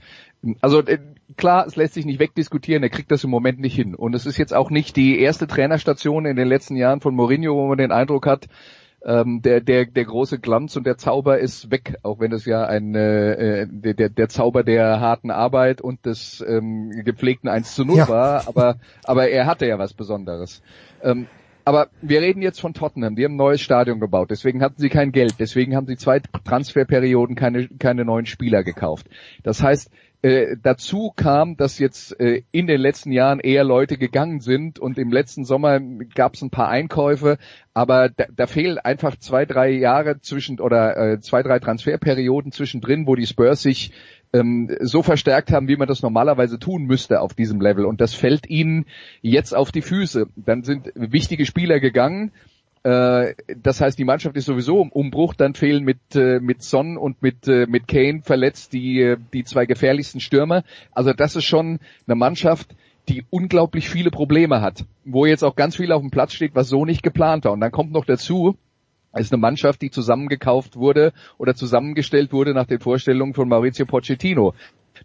Also 0.61 0.81
äh, 0.81 0.97
klar, 1.37 1.67
es 1.67 1.75
lässt 1.75 1.93
sich 1.93 2.05
nicht 2.05 2.19
wegdiskutieren, 2.19 2.81
er 2.81 2.89
kriegt 2.89 3.11
das 3.11 3.23
im 3.23 3.29
Moment 3.29 3.59
nicht 3.59 3.75
hin. 3.75 3.93
Und 3.93 4.15
es 4.15 4.25
ist 4.25 4.37
jetzt 4.37 4.55
auch 4.55 4.71
nicht 4.71 4.95
die 4.95 5.19
erste 5.19 5.45
Trainerstation 5.45 6.25
in 6.25 6.35
den 6.35 6.47
letzten 6.47 6.75
Jahren 6.75 7.01
von 7.01 7.13
Mourinho, 7.13 7.53
wo 7.53 7.67
man 7.67 7.77
den 7.77 7.91
Eindruck 7.91 8.25
hat, 8.25 8.47
ähm, 9.05 9.41
der, 9.41 9.61
der, 9.61 9.85
der 9.85 10.05
große 10.05 10.39
Glanz 10.39 10.75
und 10.75 10.85
der 10.85 10.97
Zauber 10.97 11.39
ist 11.39 11.71
weg, 11.71 11.97
auch 12.03 12.19
wenn 12.19 12.31
es 12.31 12.45
ja 12.45 12.65
ein 12.65 12.95
äh, 12.95 13.67
der, 13.69 14.09
der 14.09 14.29
Zauber 14.29 14.63
der 14.63 14.99
harten 14.99 15.31
Arbeit 15.31 15.81
und 15.81 16.05
des 16.05 16.43
ähm, 16.47 16.91
gepflegten 17.05 17.49
1 17.49 17.75
zu 17.75 17.85
0 17.85 17.97
ja. 17.97 18.07
war, 18.09 18.47
aber, 18.47 18.77
aber 19.05 19.29
er 19.29 19.45
hatte 19.45 19.65
ja 19.67 19.79
was 19.79 19.93
Besonderes. 19.93 20.61
Ähm, 21.01 21.27
aber 21.65 21.89
wir 22.01 22.21
reden 22.21 22.41
jetzt 22.41 22.59
von 22.59 22.73
Tottenham, 22.73 23.15
die 23.15 23.23
haben 23.23 23.33
ein 23.33 23.37
neues 23.37 23.61
Stadion 23.61 23.99
gebaut, 23.99 24.31
deswegen 24.31 24.63
hatten 24.63 24.81
sie 24.81 24.89
kein 24.89 25.11
Geld, 25.11 25.35
deswegen 25.39 25.75
haben 25.75 25.85
sie 25.85 25.97
zwei 25.97 26.19
Transferperioden 26.19 27.35
keine, 27.35 27.67
keine 27.67 28.05
neuen 28.05 28.25
Spieler 28.25 28.63
gekauft. 28.63 29.07
Das 29.43 29.61
heißt, 29.61 29.91
äh, 30.21 30.57
dazu 30.61 31.13
kam, 31.15 31.55
dass 31.55 31.79
jetzt 31.79 32.19
äh, 32.19 32.43
in 32.51 32.67
den 32.67 32.81
letzten 32.81 33.11
Jahren 33.11 33.39
eher 33.39 33.63
Leute 33.63 33.97
gegangen 33.97 34.41
sind 34.41 34.77
und 34.77 34.97
im 34.97 35.11
letzten 35.11 35.45
Sommer 35.45 35.79
gab 36.13 36.33
es 36.33 36.41
ein 36.41 36.49
paar 36.49 36.67
Einkäufe, 36.67 37.37
aber 37.73 38.09
da, 38.09 38.25
da 38.35 38.45
fehlen 38.45 38.79
einfach 38.79 39.15
zwei, 39.15 39.45
drei 39.45 39.69
Jahre 39.69 40.19
zwischen 40.19 40.59
oder 40.59 40.97
äh, 40.97 41.19
zwei, 41.21 41.41
drei 41.41 41.59
Transferperioden 41.59 42.51
zwischendrin, 42.51 43.07
wo 43.07 43.15
die 43.15 43.27
Spurs 43.27 43.61
sich 43.61 43.93
ähm, 44.33 44.75
so 44.81 45.03
verstärkt 45.03 45.51
haben, 45.51 45.69
wie 45.69 45.77
man 45.77 45.87
das 45.87 46.01
normalerweise 46.01 46.59
tun 46.59 46.83
müsste 46.83 47.21
auf 47.21 47.33
diesem 47.33 47.61
Level. 47.61 47.85
Und 47.85 48.01
das 48.01 48.13
fällt 48.13 48.49
ihnen 48.49 48.85
jetzt 49.21 49.55
auf 49.55 49.71
die 49.71 49.81
Füße. 49.81 50.27
Dann 50.35 50.63
sind 50.63 50.91
wichtige 50.95 51.45
Spieler 51.45 51.79
gegangen 51.79 52.31
das 52.83 53.81
heißt, 53.81 53.99
die 53.99 54.05
Mannschaft 54.05 54.37
ist 54.37 54.45
sowieso 54.45 54.81
im 54.81 54.89
Umbruch. 54.91 55.33
Dann 55.33 55.53
fehlen 55.53 55.83
mit 55.83 55.99
äh, 56.15 56.39
mit 56.39 56.63
Son 56.63 56.97
und 56.97 57.21
mit 57.21 57.47
äh, 57.47 57.65
mit 57.67 57.87
Kane 57.87 58.21
verletzt 58.23 58.73
die 58.73 59.15
die 59.33 59.43
zwei 59.43 59.65
gefährlichsten 59.65 60.21
Stürmer. 60.21 60.63
Also 60.91 61.11
das 61.13 61.35
ist 61.35 61.43
schon 61.43 61.79
eine 62.07 62.15
Mannschaft, 62.15 62.75
die 63.09 63.25
unglaublich 63.29 63.89
viele 63.89 64.11
Probleme 64.11 64.61
hat, 64.61 64.85
wo 65.03 65.25
jetzt 65.25 65.43
auch 65.43 65.55
ganz 65.55 65.75
viel 65.75 65.91
auf 65.91 66.01
dem 66.01 66.11
Platz 66.11 66.33
steht, 66.33 66.55
was 66.55 66.69
so 66.69 66.85
nicht 66.85 67.03
geplant 67.03 67.45
war. 67.45 67.51
Und 67.51 67.59
dann 67.59 67.71
kommt 67.71 67.91
noch 67.91 68.05
dazu, 68.05 68.55
es 69.11 69.25
ist 69.25 69.33
eine 69.33 69.41
Mannschaft, 69.41 69.81
die 69.81 69.89
zusammengekauft 69.89 70.75
wurde 70.75 71.13
oder 71.39 71.55
zusammengestellt 71.55 72.31
wurde 72.31 72.53
nach 72.53 72.67
den 72.67 72.79
Vorstellungen 72.79 73.33
von 73.33 73.49
Maurizio 73.49 73.85
Pochettino 73.87 74.53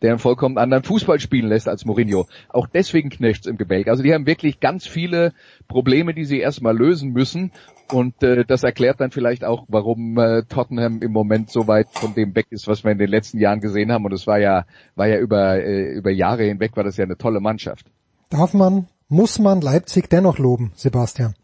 der 0.02 0.11
einen 0.11 0.18
vollkommen 0.18 0.59
anderen 0.59 0.85
Fußball 0.85 1.20
spielen 1.20 1.48
lässt 1.48 1.68
als 1.68 1.85
Mourinho. 1.85 2.26
Auch 2.48 2.66
deswegen 2.66 3.11
knirscht's 3.11 3.46
im 3.46 3.57
Gebälk. 3.57 3.88
Also 3.88 4.02
die 4.02 4.12
haben 4.14 4.26
wirklich 4.26 4.61
ganz 4.61 4.87
viele 4.87 5.33
Probleme, 5.68 6.14
die 6.14 6.24
sie 6.24 6.40
erstmal 6.40 6.76
lösen 6.76 7.12
müssen. 7.12 7.52
Und 7.92 8.22
äh, 8.22 8.44
das 8.44 8.64
erklärt 8.64 9.00
dann 9.00 9.11
vielleicht 9.11 9.44
auch, 9.44 9.66
warum 9.68 10.18
äh, 10.18 10.42
Tottenham 10.44 11.00
im 11.02 11.12
Moment 11.12 11.50
so 11.50 11.68
weit 11.68 11.88
von 11.92 12.14
dem 12.14 12.35
weg 12.35 12.46
ist, 12.50 12.66
was 12.66 12.83
wir 12.83 12.92
in 12.92 12.98
den 12.98 13.11
letzten 13.11 13.38
Jahren 13.38 13.61
gesehen 13.61 13.92
haben. 13.92 14.04
Und 14.04 14.12
es 14.12 14.26
war 14.26 14.38
ja, 14.38 14.64
war 14.96 15.07
ja 15.07 15.18
über, 15.18 15.57
äh, 15.57 15.92
über 15.92 16.11
Jahre 16.11 16.44
hinweg, 16.44 16.76
war 16.76 16.85
das 16.85 16.96
ja 16.96 17.04
eine 17.04 17.18
tolle 17.18 17.40
Mannschaft. 17.40 17.87
Darf 18.30 18.54
man, 18.54 18.88
muss 19.09 19.38
man 19.38 19.61
Leipzig 19.61 20.09
dennoch 20.09 20.38
loben, 20.38 20.72
Sebastian? 20.74 21.35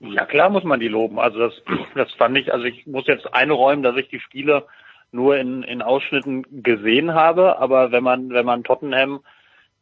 Ja 0.00 0.24
klar 0.24 0.48
muss 0.48 0.64
man 0.64 0.80
die 0.80 0.88
loben. 0.88 1.18
Also 1.18 1.38
das, 1.38 1.52
das 1.94 2.12
fand 2.14 2.38
ich, 2.38 2.52
also 2.52 2.64
ich 2.64 2.86
muss 2.86 3.06
jetzt 3.06 3.32
einräumen, 3.34 3.82
dass 3.82 3.96
ich 3.96 4.08
die 4.08 4.20
Spiele 4.20 4.66
nur 5.12 5.36
in, 5.36 5.62
in 5.62 5.82
Ausschnitten 5.82 6.62
gesehen 6.62 7.14
habe, 7.14 7.58
aber 7.58 7.92
wenn 7.92 8.04
man, 8.04 8.30
wenn 8.30 8.46
man 8.46 8.64
Tottenham 8.64 9.20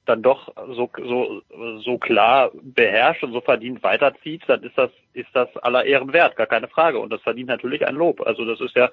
dann 0.08 0.22
doch 0.22 0.54
so, 0.74 0.90
so, 0.96 1.42
so 1.80 1.98
klar 1.98 2.50
beherrscht 2.54 3.22
und 3.22 3.32
so 3.32 3.40
verdient 3.42 3.82
weiterzieht, 3.82 4.42
dann 4.46 4.62
ist 4.62 4.76
das, 4.76 4.90
ist 5.12 5.28
das 5.34 5.54
aller 5.58 5.84
Ehren 5.84 6.12
wert, 6.12 6.36
gar 6.36 6.46
keine 6.46 6.68
Frage. 6.68 6.98
Und 6.98 7.12
das 7.12 7.20
verdient 7.20 7.48
natürlich 7.48 7.86
ein 7.86 7.94
Lob. 7.94 8.26
Also 8.26 8.46
das 8.46 8.60
ist 8.60 8.74
ja, 8.74 8.90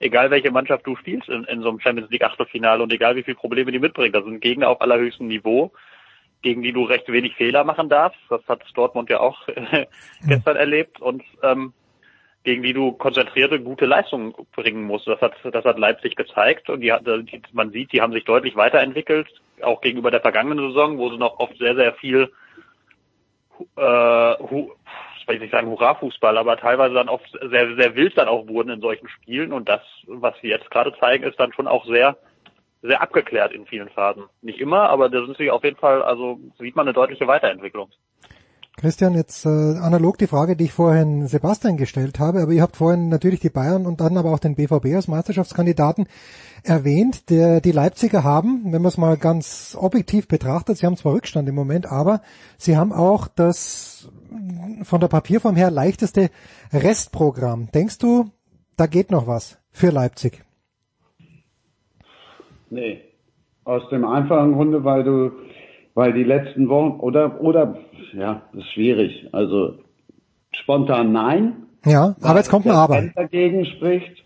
egal 0.00 0.30
welche 0.30 0.50
Mannschaft 0.50 0.86
du 0.86 0.96
spielst 0.96 1.28
in, 1.28 1.44
in 1.44 1.62
so 1.62 1.68
einem 1.68 1.78
Champions 1.78 2.10
League 2.10 2.24
Achtelfinale 2.24 2.82
und 2.82 2.92
egal 2.92 3.14
wie 3.14 3.22
viele 3.22 3.36
Probleme 3.36 3.70
die 3.70 3.78
mitbringen, 3.78 4.12
das 4.12 4.24
sind 4.24 4.40
Gegner 4.40 4.68
auf 4.68 4.80
allerhöchstem 4.80 5.28
Niveau, 5.28 5.70
gegen 6.42 6.62
die 6.62 6.72
du 6.72 6.82
recht 6.82 7.08
wenig 7.08 7.34
Fehler 7.36 7.62
machen 7.62 7.88
darfst. 7.88 8.18
Das 8.28 8.42
hat 8.48 8.62
Dortmund 8.74 9.08
ja 9.08 9.20
auch 9.20 9.46
gestern 10.26 10.56
erlebt 10.56 11.00
und, 11.00 11.22
ähm, 11.44 11.72
gegen 12.46 12.62
die 12.62 12.72
du 12.72 12.92
konzentrierte, 12.92 13.58
gute 13.58 13.86
Leistungen 13.86 14.32
bringen 14.54 14.84
musst. 14.84 15.08
Das 15.08 15.20
hat, 15.20 15.32
das 15.42 15.64
hat 15.64 15.80
Leipzig 15.80 16.14
gezeigt 16.14 16.70
und 16.70 16.80
die, 16.80 16.94
die, 17.02 17.42
man 17.52 17.72
sieht, 17.72 17.92
die 17.92 18.00
haben 18.00 18.12
sich 18.12 18.24
deutlich 18.24 18.54
weiterentwickelt, 18.54 19.26
auch 19.62 19.80
gegenüber 19.80 20.12
der 20.12 20.20
vergangenen 20.20 20.68
Saison, 20.68 20.96
wo 20.96 21.10
sie 21.10 21.18
noch 21.18 21.40
oft 21.40 21.58
sehr, 21.58 21.74
sehr 21.74 21.92
viel, 21.94 22.30
äh, 23.76 24.34
hu, 24.38 24.70
ich 25.18 25.26
will 25.26 25.40
nicht 25.40 25.50
sagen 25.50 25.66
Hurra-Fußball, 25.66 26.38
aber 26.38 26.56
teilweise 26.56 26.94
dann 26.94 27.08
oft 27.08 27.28
sehr, 27.32 27.74
sehr 27.74 27.96
wild 27.96 28.16
dann 28.16 28.28
auch 28.28 28.46
wurden 28.46 28.70
in 28.70 28.80
solchen 28.80 29.08
Spielen 29.08 29.52
und 29.52 29.68
das, 29.68 29.82
was 30.06 30.34
sie 30.40 30.48
jetzt 30.48 30.70
gerade 30.70 30.96
zeigen, 31.00 31.24
ist 31.24 31.40
dann 31.40 31.52
schon 31.52 31.66
auch 31.66 31.84
sehr, 31.86 32.16
sehr 32.80 33.02
abgeklärt 33.02 33.52
in 33.54 33.66
vielen 33.66 33.88
Phasen. 33.88 34.22
Nicht 34.40 34.60
immer, 34.60 34.88
aber 34.88 35.08
da 35.08 35.26
sind 35.26 35.36
sie 35.36 35.50
auf 35.50 35.64
jeden 35.64 35.78
Fall, 35.78 36.00
also 36.00 36.38
sieht 36.60 36.76
man 36.76 36.86
eine 36.86 36.94
deutliche 36.94 37.26
Weiterentwicklung. 37.26 37.90
Christian, 38.76 39.14
jetzt 39.14 39.46
äh, 39.46 39.48
analog 39.48 40.18
die 40.18 40.26
Frage, 40.26 40.54
die 40.54 40.64
ich 40.64 40.72
vorhin 40.72 41.26
Sebastian 41.26 41.78
gestellt 41.78 42.18
habe, 42.18 42.42
aber 42.42 42.52
ihr 42.52 42.60
habt 42.60 42.76
vorhin 42.76 43.08
natürlich 43.08 43.40
die 43.40 43.48
Bayern 43.48 43.86
und 43.86 44.02
dann 44.02 44.18
aber 44.18 44.30
auch 44.32 44.38
den 44.38 44.54
BVB 44.54 44.94
als 44.94 45.08
Meisterschaftskandidaten 45.08 46.06
erwähnt. 46.62 47.30
Der, 47.30 47.62
die 47.62 47.72
Leipziger 47.72 48.22
haben, 48.22 48.64
wenn 48.66 48.82
man 48.82 48.88
es 48.88 48.98
mal 48.98 49.16
ganz 49.16 49.74
objektiv 49.80 50.28
betrachtet, 50.28 50.76
sie 50.76 50.84
haben 50.84 50.98
zwar 50.98 51.14
Rückstand 51.14 51.48
im 51.48 51.54
Moment, 51.54 51.90
aber 51.90 52.20
sie 52.58 52.76
haben 52.76 52.92
auch 52.92 53.28
das 53.28 54.10
von 54.82 55.00
der 55.00 55.08
Papierform 55.08 55.56
her 55.56 55.70
leichteste 55.70 56.28
Restprogramm. 56.70 57.70
Denkst 57.72 57.98
du, 57.98 58.26
da 58.76 58.86
geht 58.86 59.10
noch 59.10 59.26
was 59.26 59.58
für 59.70 59.88
Leipzig? 59.88 60.44
Nee. 62.68 63.00
Aus 63.64 63.88
dem 63.90 64.04
einfachen 64.04 64.52
Grunde, 64.52 64.84
weil 64.84 65.02
du, 65.02 65.32
weil 65.94 66.12
die 66.12 66.24
letzten 66.24 66.68
Wochen 66.68 67.00
oder 67.00 67.40
oder 67.40 67.78
ja, 68.16 68.42
das 68.52 68.64
ist 68.64 68.72
schwierig. 68.72 69.28
Also 69.32 69.74
spontan 70.52 71.12
nein. 71.12 71.66
Ja, 71.84 72.16
aber 72.20 72.38
jetzt 72.38 72.50
kommt 72.50 72.66
ein 72.66 72.72
Aber. 72.72 73.02
dagegen 73.14 73.64
spricht. 73.66 74.24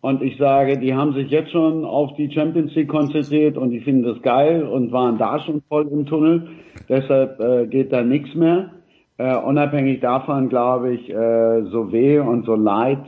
Und 0.00 0.20
ich 0.20 0.36
sage, 0.36 0.78
die 0.78 0.94
haben 0.94 1.14
sich 1.14 1.30
jetzt 1.30 1.52
schon 1.52 1.84
auf 1.84 2.14
die 2.16 2.32
Champions 2.32 2.74
League 2.74 2.88
konzentriert 2.88 3.56
und 3.56 3.70
die 3.70 3.80
finden 3.80 4.02
das 4.02 4.20
geil 4.22 4.64
und 4.64 4.90
waren 4.90 5.16
da 5.16 5.38
schon 5.38 5.62
voll 5.68 5.86
im 5.86 6.06
Tunnel. 6.06 6.48
Deshalb 6.88 7.38
äh, 7.38 7.66
geht 7.68 7.92
da 7.92 8.02
nichts 8.02 8.34
mehr. 8.34 8.70
Äh, 9.18 9.36
unabhängig 9.36 10.00
davon 10.00 10.48
glaube 10.48 10.94
ich, 10.94 11.08
äh, 11.08 11.62
so 11.70 11.92
weh 11.92 12.18
und 12.18 12.44
so 12.46 12.56
leid 12.56 13.06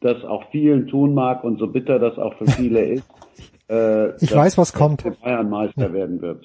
das 0.00 0.24
auch 0.24 0.44
vielen 0.50 0.88
tun 0.88 1.14
mag 1.14 1.44
und 1.44 1.58
so 1.58 1.66
bitter 1.66 1.98
das 1.98 2.18
auch 2.18 2.34
für 2.34 2.46
viele 2.46 2.80
ist. 2.94 3.04
Äh, 3.68 4.16
ich 4.16 4.34
weiß, 4.34 4.58
was 4.58 4.72
kommt. 4.72 5.04
Bayern 5.22 5.48
Meister 5.48 5.92
werden 5.92 6.20
wird. 6.20 6.44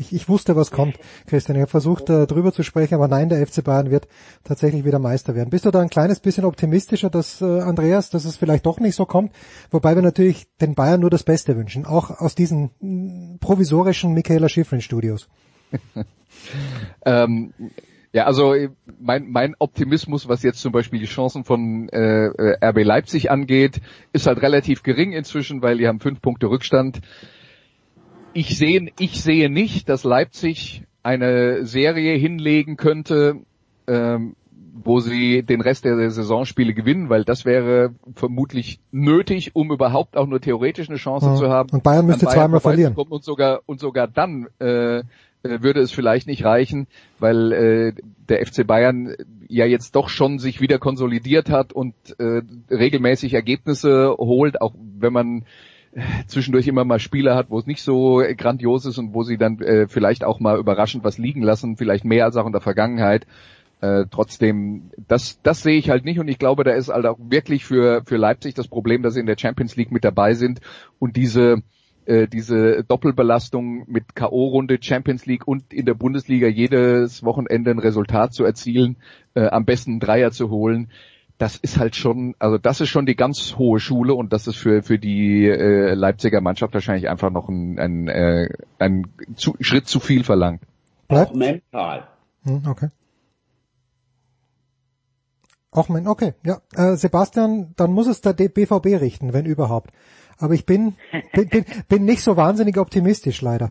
Ich, 0.00 0.14
ich 0.14 0.28
wusste, 0.30 0.56
was 0.56 0.70
kommt, 0.70 0.98
Christian. 1.26 1.56
Ich 1.56 1.60
habe 1.60 1.70
versucht, 1.70 2.08
äh, 2.08 2.26
drüber 2.26 2.54
zu 2.54 2.62
sprechen, 2.62 2.94
aber 2.94 3.06
nein, 3.06 3.28
der 3.28 3.46
FC 3.46 3.62
Bayern 3.62 3.90
wird 3.90 4.08
tatsächlich 4.44 4.86
wieder 4.86 4.98
Meister 4.98 5.34
werden. 5.34 5.50
Bist 5.50 5.66
du 5.66 5.70
da 5.70 5.80
ein 5.80 5.90
kleines 5.90 6.20
bisschen 6.20 6.46
optimistischer, 6.46 7.10
dass 7.10 7.42
äh, 7.42 7.60
Andreas, 7.60 8.08
dass 8.08 8.24
es 8.24 8.38
vielleicht 8.38 8.64
doch 8.64 8.80
nicht 8.80 8.94
so 8.94 9.04
kommt? 9.04 9.30
Wobei 9.70 9.94
wir 9.94 10.02
natürlich 10.02 10.46
den 10.58 10.74
Bayern 10.74 11.02
nur 11.02 11.10
das 11.10 11.22
Beste 11.22 11.54
wünschen, 11.54 11.84
auch 11.84 12.10
aus 12.10 12.34
diesen 12.34 12.70
mm, 12.80 13.38
provisorischen 13.40 14.14
Michaela 14.14 14.48
Schifrin 14.48 14.80
Studios. 14.80 15.28
ähm, 17.04 17.52
ja, 18.12 18.24
also 18.24 18.54
mein, 18.98 19.30
mein 19.30 19.54
Optimismus, 19.58 20.28
was 20.28 20.42
jetzt 20.42 20.60
zum 20.60 20.72
Beispiel 20.72 20.98
die 20.98 21.06
Chancen 21.06 21.44
von 21.44 21.90
äh, 21.90 22.26
äh 22.26 22.56
RB 22.70 22.84
Leipzig 22.84 23.30
angeht, 23.30 23.82
ist 24.14 24.26
halt 24.26 24.40
relativ 24.40 24.82
gering 24.82 25.12
inzwischen, 25.12 25.60
weil 25.60 25.76
die 25.76 25.86
haben 25.86 26.00
fünf 26.00 26.22
Punkte 26.22 26.46
Rückstand 26.48 27.02
ich 28.32 28.56
sehe, 28.56 28.90
ich 28.98 29.22
sehe 29.22 29.50
nicht, 29.50 29.88
dass 29.88 30.04
Leipzig 30.04 30.84
eine 31.02 31.64
Serie 31.64 32.16
hinlegen 32.16 32.76
könnte, 32.76 33.36
ähm, 33.86 34.36
wo 34.82 35.00
sie 35.00 35.42
den 35.42 35.60
Rest 35.60 35.84
der 35.84 36.10
Saisonspiele 36.10 36.74
gewinnen, 36.74 37.10
weil 37.10 37.24
das 37.24 37.44
wäre 37.44 37.94
vermutlich 38.14 38.80
nötig, 38.92 39.54
um 39.54 39.72
überhaupt 39.72 40.16
auch 40.16 40.26
nur 40.26 40.40
theoretisch 40.40 40.88
eine 40.88 40.98
Chance 40.98 41.26
ja. 41.26 41.34
zu 41.34 41.48
haben. 41.48 41.70
Und 41.70 41.82
Bayern 41.82 42.06
müsste 42.06 42.26
Bayern 42.26 42.38
zweimal 42.38 42.60
verlieren. 42.60 42.94
Und 42.94 43.24
sogar 43.24 43.60
und 43.66 43.80
sogar 43.80 44.06
dann 44.06 44.46
äh, 44.58 45.02
würde 45.42 45.80
es 45.80 45.90
vielleicht 45.90 46.26
nicht 46.26 46.44
reichen, 46.44 46.86
weil 47.18 47.52
äh, 47.52 47.92
der 48.28 48.46
FC 48.46 48.66
Bayern 48.66 49.14
ja 49.48 49.66
jetzt 49.66 49.96
doch 49.96 50.08
schon 50.08 50.38
sich 50.38 50.60
wieder 50.60 50.78
konsolidiert 50.78 51.50
hat 51.50 51.72
und 51.72 51.94
äh, 52.18 52.42
regelmäßig 52.70 53.34
Ergebnisse 53.34 54.14
holt, 54.18 54.60
auch 54.60 54.74
wenn 54.76 55.12
man 55.12 55.44
zwischendurch 56.26 56.66
immer 56.68 56.84
mal 56.84 56.98
Spiele 56.98 57.34
hat, 57.34 57.50
wo 57.50 57.58
es 57.58 57.66
nicht 57.66 57.82
so 57.82 58.22
grandios 58.36 58.86
ist 58.86 58.98
und 58.98 59.14
wo 59.14 59.22
sie 59.22 59.38
dann 59.38 59.60
äh, 59.60 59.88
vielleicht 59.88 60.24
auch 60.24 60.40
mal 60.40 60.58
überraschend 60.58 61.04
was 61.04 61.18
liegen 61.18 61.42
lassen, 61.42 61.76
vielleicht 61.76 62.04
mehr 62.04 62.24
als 62.24 62.36
auch 62.36 62.46
in 62.46 62.52
der 62.52 62.60
Vergangenheit. 62.60 63.26
Äh, 63.80 64.04
trotzdem, 64.10 64.90
das, 65.08 65.40
das 65.42 65.62
sehe 65.62 65.78
ich 65.78 65.88
halt 65.88 66.04
nicht 66.04 66.18
und 66.18 66.28
ich 66.28 66.38
glaube, 66.38 66.64
da 66.64 66.72
ist 66.72 66.90
halt 66.90 67.06
auch 67.06 67.18
wirklich 67.18 67.64
für, 67.64 68.02
für 68.04 68.18
Leipzig 68.18 68.54
das 68.54 68.68
Problem, 68.68 69.02
dass 69.02 69.14
sie 69.14 69.20
in 69.20 69.26
der 69.26 69.38
Champions 69.38 69.74
League 69.74 69.90
mit 69.90 70.04
dabei 70.04 70.34
sind 70.34 70.60
und 70.98 71.16
diese, 71.16 71.62
äh, 72.04 72.28
diese 72.28 72.84
Doppelbelastung 72.84 73.84
mit 73.88 74.14
K.O.-Runde, 74.14 74.82
Champions 74.82 75.24
League 75.24 75.48
und 75.48 75.72
in 75.72 75.86
der 75.86 75.94
Bundesliga 75.94 76.46
jedes 76.46 77.24
Wochenende 77.24 77.70
ein 77.70 77.78
Resultat 77.78 78.34
zu 78.34 78.44
erzielen, 78.44 78.96
äh, 79.34 79.46
am 79.46 79.64
besten 79.64 79.98
Dreier 79.98 80.30
zu 80.30 80.50
holen, 80.50 80.90
das 81.40 81.56
ist 81.56 81.78
halt 81.78 81.96
schon, 81.96 82.34
also 82.38 82.58
das 82.58 82.82
ist 82.82 82.90
schon 82.90 83.06
die 83.06 83.16
ganz 83.16 83.56
hohe 83.56 83.80
Schule 83.80 84.12
und 84.12 84.30
das 84.34 84.46
ist 84.46 84.56
für 84.56 84.82
für 84.82 84.98
die 84.98 85.46
äh, 85.46 85.94
Leipziger 85.94 86.42
Mannschaft 86.42 86.74
wahrscheinlich 86.74 87.08
einfach 87.08 87.30
noch 87.30 87.48
ein, 87.48 87.78
ein, 87.78 88.08
äh, 88.08 88.48
ein 88.78 89.06
zu, 89.36 89.56
Schritt 89.58 89.88
zu 89.88 90.00
viel 90.00 90.22
verlangt. 90.22 90.60
Auch 91.08 91.32
mental. 91.32 92.06
Hm, 92.44 92.62
okay. 92.66 92.88
Auch 95.70 95.88
mein, 95.88 96.06
okay, 96.06 96.34
ja. 96.44 96.60
Äh, 96.74 96.96
Sebastian, 96.96 97.72
dann 97.76 97.92
muss 97.92 98.06
es 98.06 98.20
der 98.20 98.34
BVB 98.34 99.00
richten, 99.00 99.32
wenn 99.32 99.46
überhaupt. 99.46 99.92
Aber 100.36 100.52
ich 100.52 100.66
bin, 100.66 100.96
bin, 101.32 101.48
bin, 101.48 101.64
bin 101.88 102.04
nicht 102.04 102.22
so 102.22 102.36
wahnsinnig 102.36 102.76
optimistisch, 102.76 103.40
leider. 103.40 103.70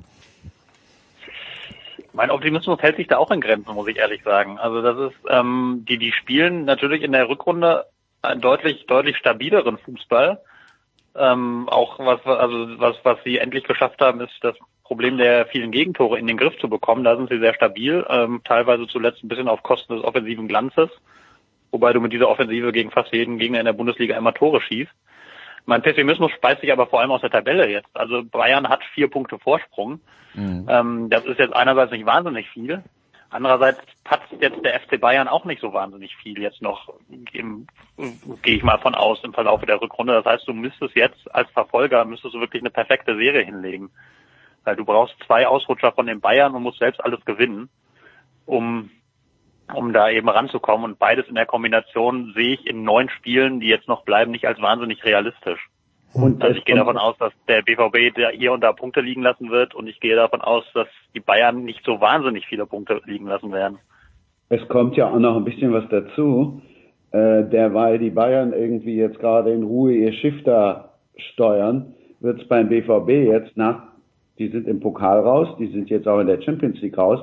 Mein 2.20 2.32
Optimismus 2.32 2.82
hält 2.82 2.98
sich 2.98 3.08
da 3.08 3.16
auch 3.16 3.32
in 3.32 3.40
Grenzen, 3.40 3.74
muss 3.74 3.88
ich 3.88 3.96
ehrlich 3.96 4.24
sagen. 4.24 4.60
Also 4.60 4.82
das 4.82 5.10
ist, 5.10 5.20
ähm, 5.30 5.86
die, 5.88 5.98
die 5.98 6.12
spielen 6.12 6.66
natürlich 6.66 7.02
in 7.02 7.14
der 7.14 7.30
Rückrunde 7.30 7.86
einen 8.22 8.42
deutlich, 8.42 8.86
deutlich 8.88 9.16
stabileren 9.16 9.78
Fußball. 9.78 10.42
Ähm, 11.16 11.70
auch 11.70 11.98
was, 11.98 12.20
also 12.26 12.78
was, 12.78 12.98
was 13.04 13.24
sie 13.24 13.38
endlich 13.38 13.64
geschafft 13.64 14.02
haben, 14.02 14.20
ist 14.20 14.34
das 14.42 14.58
Problem 14.84 15.18
der 15.18 15.46
vielen 15.46 15.72
Gegentore 15.72 16.20
in 16.20 16.28
den 16.28 16.36
Griff 16.36 16.60
zu 16.60 16.68
bekommen. 16.68 17.06
Da 17.06 17.16
sind 17.16 17.30
sie 17.30 17.40
sehr 17.40 17.54
stabil, 17.54 18.06
ähm, 18.10 18.42
teilweise 18.44 18.86
zuletzt 18.88 19.24
ein 19.24 19.30
bisschen 19.30 19.48
auf 19.48 19.64
Kosten 19.64 19.96
des 19.96 20.04
offensiven 20.04 20.50
Glanzes, 20.50 20.90
wobei 21.72 21.94
du 21.94 22.02
mit 22.02 22.12
dieser 22.12 22.28
Offensive 22.28 22.74
gegen 22.74 22.92
fast 22.92 23.14
jeden 23.14 23.38
Gegner 23.38 23.60
in 23.60 23.66
der 23.66 23.72
Bundesliga 23.72 24.18
immer 24.18 24.34
Tore 24.34 24.60
schießt. 24.60 24.92
Mein 25.66 25.82
Pessimismus 25.82 26.32
speist 26.32 26.62
sich 26.62 26.72
aber 26.72 26.88
vor 26.88 27.00
allem 27.02 27.12
aus 27.12 27.22
der 27.22 27.30
Tabelle 27.30 27.70
jetzt. 27.70 27.90
Also 27.94 28.24
Bayern 28.24 28.70
hat 28.70 28.84
vier 28.94 29.10
Punkte 29.10 29.38
Vorsprung. 29.40 30.00
Mhm. 30.34 30.68
Ähm, 30.70 31.10
das 31.10 31.26
ist 31.26 31.40
jetzt 31.40 31.56
einerseits 31.56 31.92
nicht 31.92 32.06
wahnsinnig 32.06 32.50
viel. 32.50 32.84
Andererseits 33.32 33.80
patzt 34.04 34.34
jetzt 34.40 34.64
der 34.66 34.80
FC 34.80 35.00
Bayern 35.00 35.28
auch 35.28 35.46
nicht 35.46 35.62
so 35.62 35.72
wahnsinnig 35.72 36.16
viel 36.16 36.42
jetzt 36.42 36.64
noch, 36.64 36.92
gehe 37.08 38.56
ich 38.56 38.64
mal 38.64 38.80
von 38.80 38.96
aus, 38.96 39.24
im 39.24 39.34
Verlauf 39.34 39.64
der 39.64 39.80
Rückrunde. 39.80 40.14
Das 40.14 40.26
heißt, 40.26 40.48
du 40.48 40.54
müsstest 40.54 40.96
jetzt 40.96 41.34
als 41.34 41.50
Verfolger, 41.52 42.06
müsstest 42.06 42.34
du 42.34 42.40
wirklich 42.40 42.64
eine 42.64 42.72
perfekte 42.72 43.16
Serie 43.16 43.46
hinlegen. 43.46 43.92
Weil 44.64 44.76
du 44.76 44.84
brauchst 44.84 45.16
zwei 45.28 45.46
Ausrutscher 45.48 45.92
von 45.92 46.08
den 46.08 46.22
Bayern 46.22 46.56
und 46.56 46.64
musst 46.64 46.80
selbst 46.80 47.04
alles 47.04 47.24
gewinnen, 47.24 47.70
um, 48.48 48.90
um 49.74 49.94
da 49.94 50.10
eben 50.10 50.30
ranzukommen. 50.30 50.92
Und 50.92 51.00
beides 51.00 51.28
in 51.28 51.36
der 51.36 51.46
Kombination 51.46 52.34
sehe 52.36 52.54
ich 52.54 52.66
in 52.66 52.84
neun 52.84 53.10
Spielen, 53.10 53.60
die 53.60 53.68
jetzt 53.68 53.88
noch 53.88 54.04
bleiben, 54.04 54.32
nicht 54.32 54.46
als 54.46 54.62
wahnsinnig 54.62 55.04
realistisch. 55.04 55.70
Und 56.14 56.42
also 56.42 56.58
ich 56.58 56.66
gehe 56.66 56.76
davon 56.76 56.98
aus, 56.98 57.16
dass 57.20 57.34
der 57.48 57.62
BVB 57.62 58.16
da 58.16 58.30
hier 58.30 58.52
und 58.52 58.62
da 58.62 58.74
Punkte 58.74 59.02
liegen 59.02 59.22
lassen 59.22 59.52
wird 59.52 59.76
und 59.76 59.88
ich 59.88 60.00
gehe 60.00 60.16
davon 60.16 60.42
aus, 60.42 60.64
dass 60.74 60.88
die 61.14 61.20
Bayern 61.20 61.64
nicht 61.64 61.86
so 61.86 62.02
wahnsinnig 62.02 62.48
viele 62.48 62.66
Punkte 62.66 63.00
liegen 63.06 63.28
lassen 63.28 63.52
werden. 63.52 63.78
Es 64.50 64.68
kommt 64.68 64.98
ja 64.98 65.08
auch 65.10 65.20
noch 65.20 65.38
ein 65.38 65.44
bisschen 65.44 65.72
was 65.72 65.88
dazu, 65.90 66.62
äh, 67.12 67.44
derweil 67.44 68.00
die 68.00 68.10
Bayern 68.10 68.54
irgendwie 68.54 68.96
jetzt 68.96 69.20
gerade 69.20 69.52
in 69.52 69.64
Ruhe 69.64 69.94
ihr 69.94 70.14
Schiff 70.14 70.44
da 70.44 70.94
steuern, 71.16 71.94
wird 72.20 72.42
es 72.42 72.48
beim 72.48 72.70
BVB 72.70 73.10
jetzt 73.28 73.56
nach, 73.56 73.84
die 74.40 74.48
sind 74.48 74.68
im 74.68 74.80
Pokal 74.80 75.20
raus, 75.20 75.50
die 75.60 75.68
sind 75.68 75.90
jetzt 75.90 76.08
auch 76.08 76.20
in 76.20 76.28
der 76.28 76.42
Champions 76.42 76.82
League 76.82 76.98
raus. 76.98 77.20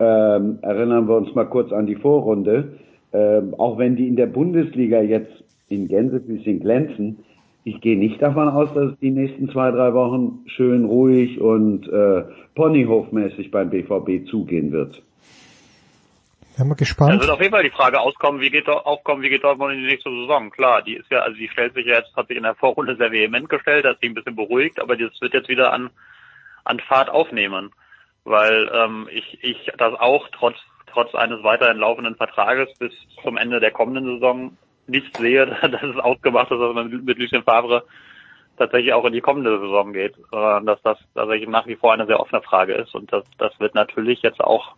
Ähm, 0.00 0.58
erinnern 0.62 1.08
wir 1.08 1.16
uns 1.16 1.34
mal 1.34 1.44
kurz 1.44 1.72
an 1.72 1.86
die 1.86 1.94
Vorrunde. 1.94 2.78
Ähm, 3.12 3.54
auch 3.58 3.76
wenn 3.78 3.96
die 3.96 4.08
in 4.08 4.16
der 4.16 4.26
Bundesliga 4.26 5.02
jetzt 5.02 5.32
in 5.68 5.88
Gänsefüßchen 5.88 6.60
glänzen, 6.60 7.18
ich 7.64 7.80
gehe 7.82 7.98
nicht 7.98 8.22
davon 8.22 8.48
aus, 8.48 8.72
dass 8.72 8.92
es 8.92 8.98
die 9.00 9.10
nächsten 9.10 9.50
zwei, 9.50 9.70
drei 9.70 9.92
Wochen 9.92 10.40
schön 10.46 10.86
ruhig 10.86 11.40
und 11.40 11.86
äh, 11.88 12.24
ponyhofmäßig 12.54 13.50
beim 13.50 13.68
BVB 13.68 14.26
zugehen 14.30 14.72
wird. 14.72 15.02
Sind 16.56 16.68
wir 16.68 16.74
gespannt. 16.74 17.14
Da 17.14 17.20
wird 17.20 17.30
auf 17.30 17.40
jeden 17.40 17.52
Fall 17.52 17.62
die 17.62 17.70
Frage 17.70 18.00
auskommen, 18.00 18.40
wie 18.40 18.50
geht, 18.50 18.68
aufkommen, 18.68 19.22
wie 19.22 19.28
geht 19.28 19.44
Dortmund 19.44 19.74
in 19.74 19.80
die 19.80 19.86
nächste 19.86 20.10
Saison. 20.10 20.50
Klar, 20.50 20.82
die 20.82 20.94
ist 20.94 21.10
ja, 21.10 21.20
also 21.20 21.36
die 21.36 21.48
stellt 21.48 21.74
sich 21.74 21.86
ja 21.86 21.98
jetzt, 21.98 22.16
hat 22.16 22.28
sich 22.28 22.36
in 22.36 22.42
der 22.42 22.54
Vorrunde 22.54 22.96
sehr 22.96 23.12
vehement 23.12 23.48
gestellt, 23.48 23.84
hat 23.84 24.00
sich 24.00 24.10
ein 24.10 24.14
bisschen 24.14 24.36
beruhigt, 24.36 24.80
aber 24.80 24.96
das 24.96 25.20
wird 25.20 25.34
jetzt 25.34 25.48
wieder 25.48 25.72
an, 25.72 25.90
an 26.64 26.80
Fahrt 26.80 27.10
aufnehmen. 27.10 27.70
Weil 28.30 28.70
ähm, 28.72 29.08
ich, 29.10 29.42
ich 29.42 29.72
das 29.76 29.94
auch 29.98 30.28
trotz, 30.28 30.56
trotz 30.86 31.14
eines 31.16 31.42
weiterhin 31.42 31.78
laufenden 31.78 32.14
Vertrages 32.14 32.68
bis 32.78 32.92
zum 33.24 33.36
Ende 33.36 33.58
der 33.58 33.72
kommenden 33.72 34.04
Saison 34.04 34.56
nicht 34.86 35.16
sehe, 35.16 35.46
dass 35.62 35.82
es 35.82 35.96
ausgemacht 35.96 36.50
ist, 36.52 36.60
dass 36.60 36.74
man 36.74 37.04
mit 37.04 37.18
Lucien 37.18 37.42
Favre 37.42 37.84
tatsächlich 38.56 38.92
auch 38.92 39.04
in 39.04 39.14
die 39.14 39.20
kommende 39.20 39.58
Saison 39.58 39.92
geht, 39.92 40.14
sondern 40.30 40.66
dass 40.66 40.80
das 40.82 40.98
tatsächlich 41.14 41.48
nach 41.48 41.66
wie 41.66 41.74
vor 41.74 41.92
eine 41.92 42.06
sehr 42.06 42.20
offene 42.20 42.42
Frage 42.42 42.74
ist 42.74 42.94
und 42.94 43.12
das, 43.12 43.24
das 43.38 43.58
wird 43.58 43.74
natürlich 43.74 44.22
jetzt 44.22 44.40
auch 44.40 44.74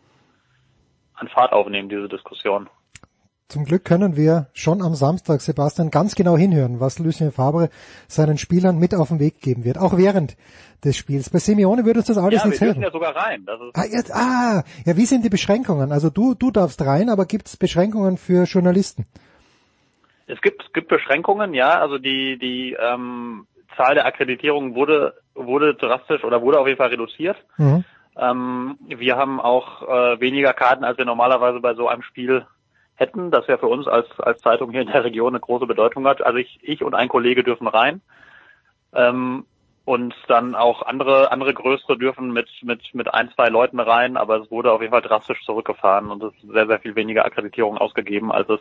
an 1.15 1.29
Fahrt 1.29 1.53
aufnehmen, 1.53 1.91
diese 1.91 2.09
Diskussion. 2.09 2.71
Zum 3.53 3.67
Glück 3.67 3.85
können 3.85 4.17
wir 4.17 4.47
schon 4.55 4.81
am 4.81 4.95
Samstag, 4.95 5.43
Sebastian, 5.43 5.91
ganz 5.91 6.15
genau 6.15 6.39
hinhören, 6.39 6.81
was 6.81 6.99
Lucien 6.99 7.33
Favre 7.33 7.69
seinen 8.09 8.39
Spielern 8.39 8.79
mit 8.79 8.95
auf 8.95 9.09
den 9.09 9.21
Weg 9.21 9.43
geben 9.43 9.67
wird, 9.67 9.77
auch 9.77 9.99
während 9.99 10.39
des 10.83 10.97
Spiels. 10.97 11.29
Bei 11.29 11.39
Simeone 11.39 11.85
würde 11.85 11.99
uns 11.99 12.07
das 12.07 12.17
alles 12.17 12.45
ja, 12.45 12.49
nicht 12.49 12.63
helfen. 12.63 12.81
Ja, 12.81 12.81
wir 12.81 12.89
ja 12.89 12.93
sogar 12.93 13.15
rein. 13.15 13.45
Ah, 13.75 13.85
jetzt, 13.85 14.11
ah, 14.11 14.65
ja, 14.87 14.97
wie 14.97 15.05
sind 15.05 15.23
die 15.23 15.29
Beschränkungen? 15.29 15.93
Also 15.93 16.09
du, 16.09 16.33
du 16.33 16.51
darfst 16.51 16.81
rein, 16.81 17.11
aber 17.11 17.27
gibt 17.27 17.47
es 17.47 17.59
Beschränkungen 17.59 18.17
für 18.17 18.45
Journalisten? 18.45 19.05
Es 20.29 20.41
gibt, 20.41 20.65
es 20.65 20.73
gibt 20.73 20.89
Beschränkungen, 20.89 21.53
ja. 21.53 21.79
Also 21.79 21.99
die, 21.99 22.39
die 22.39 22.75
ähm, 22.81 23.47
Zahl 23.77 23.97
der 23.97 24.07
Akkreditierungen 24.07 24.75
wurde, 24.75 25.13
wurde 25.35 25.75
drastisch 25.75 26.25
oder 26.25 26.41
wurde 26.41 26.59
auf 26.59 26.67
jeden 26.67 26.79
Fall 26.79 26.89
reduziert. 26.89 27.37
Mhm. 27.59 27.85
Ähm, 28.17 28.79
wir 28.89 29.19
haben 29.19 29.41
auch 29.41 29.83
äh, 29.83 30.21
weniger 30.21 30.55
Karten, 30.55 30.85
als 30.85 30.97
wir 30.97 31.05
normalerweise 31.05 31.61
bei 31.61 31.75
so 31.75 31.89
einem 31.89 32.03
Spiel 32.03 32.47
hätten, 33.03 33.31
das 33.31 33.47
ja 33.49 33.59
für 33.59 33.67
uns 33.67 33.87
als, 33.87 34.07
als 34.19 34.41
Zeitung 34.41 34.71
hier 34.71 34.83
in 34.83 34.87
der 34.89 35.05
Region 35.05 35.33
eine 35.33 35.41
große 35.41 35.67
Bedeutung 35.67 36.07
hat. 36.07 36.25
Also 36.25 36.39
ich, 36.39 36.59
ich 36.63 36.83
und 36.83 36.95
ein 36.95 37.09
Kollege 37.09 37.43
dürfen 37.43 37.67
rein. 37.67 38.01
Ähm, 38.95 39.45
und 39.85 40.15
dann 40.29 40.55
auch 40.55 40.83
andere, 40.83 41.33
andere 41.33 41.53
größere 41.53 41.99
dürfen 41.99 42.33
mit, 42.33 42.49
mit, 42.63 42.83
mit 42.95 43.13
ein, 43.13 43.31
zwei 43.35 43.49
Leuten 43.49 43.81
rein, 43.81 44.17
aber 44.17 44.41
es 44.41 44.51
wurde 44.51 44.71
auf 44.71 44.81
jeden 44.81 44.93
Fall 44.93 45.03
drastisch 45.03 45.45
zurückgefahren 45.45 46.09
und 46.11 46.23
es 46.23 46.33
ist 46.35 46.53
sehr, 46.53 46.69
sehr 46.69 46.79
viel 46.79 46.95
weniger 46.95 47.25
Akkreditierung 47.25 47.77
ausgegeben, 47.79 48.31
als 48.31 48.49
es 48.49 48.61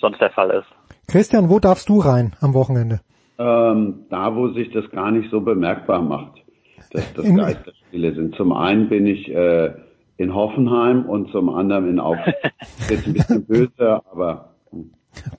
sonst 0.00 0.20
der 0.20 0.30
Fall 0.30 0.50
ist. 0.50 0.66
Christian, 1.06 1.48
wo 1.48 1.60
darfst 1.60 1.88
du 1.88 2.00
rein 2.00 2.34
am 2.40 2.54
Wochenende? 2.54 3.00
Ähm, 3.38 4.06
da, 4.10 4.34
wo 4.34 4.48
sich 4.48 4.72
das 4.72 4.90
gar 4.90 5.12
nicht 5.12 5.30
so 5.30 5.40
bemerkbar 5.40 6.02
macht, 6.02 6.42
dass 6.90 7.12
das 7.14 7.24
Geisterspiele 7.24 8.14
sind. 8.14 8.34
Zum 8.34 8.52
einen 8.52 8.88
bin 8.88 9.06
ich 9.06 9.28
äh, 9.28 9.70
in 10.18 10.34
Hoffenheim 10.34 11.06
und 11.06 11.30
zum 11.30 11.48
anderen 11.48 11.88
in 11.88 12.00
Augsburg. 12.00 12.34
Jetzt 12.90 13.06
ein 13.06 13.12
bisschen 13.14 13.46
böse, 13.46 14.02
aber 14.12 14.50
hm. 14.70 14.90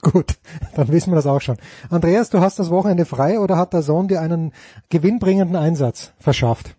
Gut, 0.01 0.35
dann 0.75 0.87
wissen 0.87 1.11
wir 1.11 1.15
das 1.15 1.27
auch 1.27 1.41
schon. 1.41 1.57
Andreas, 1.89 2.29
du 2.29 2.39
hast 2.39 2.59
das 2.59 2.71
Wochenende 2.71 3.05
frei 3.05 3.39
oder 3.39 3.57
hat 3.57 3.73
der 3.73 3.81
Sohn 3.81 4.07
dir 4.07 4.21
einen 4.21 4.53
gewinnbringenden 4.89 5.55
Einsatz 5.55 6.13
verschafft? 6.17 6.75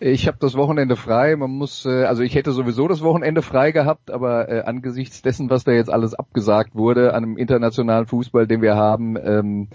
Ich 0.00 0.28
habe 0.28 0.38
das 0.40 0.54
Wochenende 0.54 0.94
frei. 0.94 1.34
Man 1.34 1.50
muss, 1.50 1.84
äh, 1.84 2.04
also 2.04 2.22
ich 2.22 2.34
hätte 2.36 2.52
sowieso 2.52 2.86
das 2.86 3.02
Wochenende 3.02 3.42
frei 3.42 3.72
gehabt, 3.72 4.12
aber 4.12 4.48
äh, 4.48 4.60
angesichts 4.62 5.22
dessen, 5.22 5.50
was 5.50 5.64
da 5.64 5.72
jetzt 5.72 5.90
alles 5.90 6.14
abgesagt 6.14 6.76
wurde 6.76 7.14
an 7.14 7.24
einem 7.24 7.36
internationalen 7.36 8.06
Fußball, 8.06 8.46
den 8.46 8.62
wir 8.62 8.76
haben, 8.76 9.16
ähm, 9.16 9.68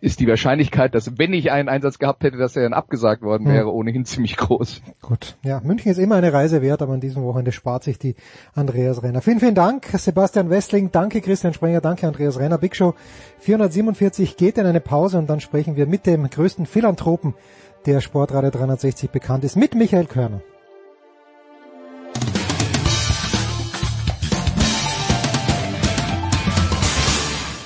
ist 0.00 0.20
die 0.20 0.28
Wahrscheinlichkeit, 0.28 0.94
dass 0.94 1.18
wenn 1.18 1.32
ich 1.32 1.50
einen 1.50 1.70
Einsatz 1.70 1.98
gehabt 1.98 2.22
hätte, 2.22 2.36
dass 2.36 2.54
er 2.54 2.64
dann 2.64 2.74
abgesagt 2.74 3.22
worden 3.22 3.48
wäre, 3.48 3.66
hm. 3.66 3.74
ohnehin 3.74 4.04
ziemlich 4.04 4.36
groß. 4.36 4.82
Gut, 5.00 5.36
ja, 5.42 5.60
München 5.64 5.90
ist 5.90 5.98
immer 5.98 6.16
eine 6.16 6.32
Reise 6.34 6.60
wert, 6.60 6.82
aber 6.82 6.92
an 6.92 7.00
diesem 7.00 7.22
Wochenende 7.22 7.50
spart 7.50 7.82
sich 7.82 7.98
die 7.98 8.14
Andreas 8.54 9.02
Renner. 9.02 9.22
Vielen, 9.22 9.40
vielen 9.40 9.54
Dank, 9.54 9.86
Sebastian 9.86 10.50
Westling, 10.50 10.90
danke 10.92 11.22
Christian 11.22 11.54
Sprenger, 11.54 11.80
danke 11.80 12.06
Andreas 12.06 12.38
Renner. 12.38 12.58
Big 12.58 12.76
Show 12.76 12.94
447 13.38 14.36
geht 14.36 14.58
in 14.58 14.66
eine 14.66 14.80
Pause 14.80 15.16
und 15.18 15.30
dann 15.30 15.40
sprechen 15.40 15.76
wir 15.76 15.86
mit 15.86 16.06
dem 16.06 16.28
größten 16.28 16.66
Philanthropen 16.66 17.34
der 17.86 18.00
Sportradio 18.00 18.50
360 18.50 19.10
bekannt 19.10 19.44
ist, 19.44 19.56
mit 19.56 19.74
Michael 19.74 20.06
Körner. 20.06 20.40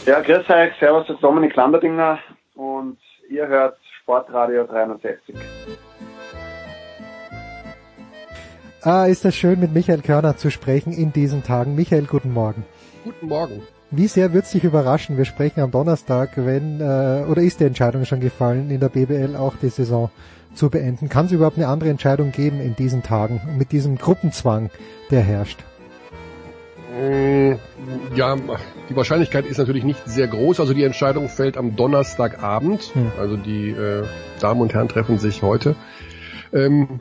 Ja, 0.06 0.20
grüß 0.20 0.48
euch, 0.48 0.72
servus, 0.78 1.06
das 1.08 1.16
ist 1.16 1.22
Dominik 1.22 1.56
Lamberdinger 1.56 2.20
und 2.54 2.98
ihr 3.28 3.48
hört 3.48 3.76
Sportradio 4.00 4.64
360. 4.64 5.34
Ah, 8.82 9.06
ist 9.06 9.24
das 9.24 9.34
schön, 9.34 9.58
mit 9.58 9.74
Michael 9.74 10.02
Körner 10.02 10.36
zu 10.36 10.50
sprechen 10.50 10.92
in 10.92 11.12
diesen 11.12 11.42
Tagen. 11.42 11.74
Michael, 11.74 12.06
guten 12.06 12.32
Morgen. 12.32 12.64
Guten 13.02 13.26
Morgen. 13.26 13.62
Wie 13.90 14.08
sehr 14.08 14.32
wird 14.32 14.46
es 14.46 14.50
dich 14.50 14.64
überraschen? 14.64 15.16
Wir 15.16 15.24
sprechen 15.24 15.60
am 15.60 15.70
Donnerstag, 15.70 16.32
wenn 16.36 16.80
äh, 16.80 17.24
oder 17.28 17.42
ist 17.42 17.60
die 17.60 17.64
Entscheidung 17.64 18.04
schon 18.04 18.18
gefallen, 18.18 18.70
in 18.70 18.80
der 18.80 18.88
BBL 18.88 19.36
auch 19.36 19.54
die 19.62 19.68
Saison 19.68 20.10
zu 20.54 20.70
beenden? 20.70 21.08
Kann 21.08 21.26
es 21.26 21.32
überhaupt 21.32 21.56
eine 21.56 21.68
andere 21.68 21.90
Entscheidung 21.90 22.32
geben 22.32 22.60
in 22.60 22.74
diesen 22.74 23.04
Tagen 23.04 23.40
mit 23.56 23.70
diesem 23.70 23.96
Gruppenzwang, 23.96 24.70
der 25.12 25.22
herrscht? 25.22 25.60
Mm, 27.00 27.52
ja, 28.16 28.36
die 28.88 28.96
Wahrscheinlichkeit 28.96 29.46
ist 29.46 29.58
natürlich 29.58 29.84
nicht 29.84 30.02
sehr 30.04 30.26
groß. 30.26 30.58
Also 30.58 30.74
die 30.74 30.82
Entscheidung 30.82 31.28
fällt 31.28 31.56
am 31.56 31.76
Donnerstagabend. 31.76 32.90
Hm. 32.92 33.12
Also 33.20 33.36
die 33.36 33.70
äh, 33.70 34.02
Damen 34.40 34.62
und 34.62 34.74
Herren 34.74 34.88
treffen 34.88 35.18
sich 35.18 35.42
heute. 35.42 35.76
Ähm, 36.52 37.00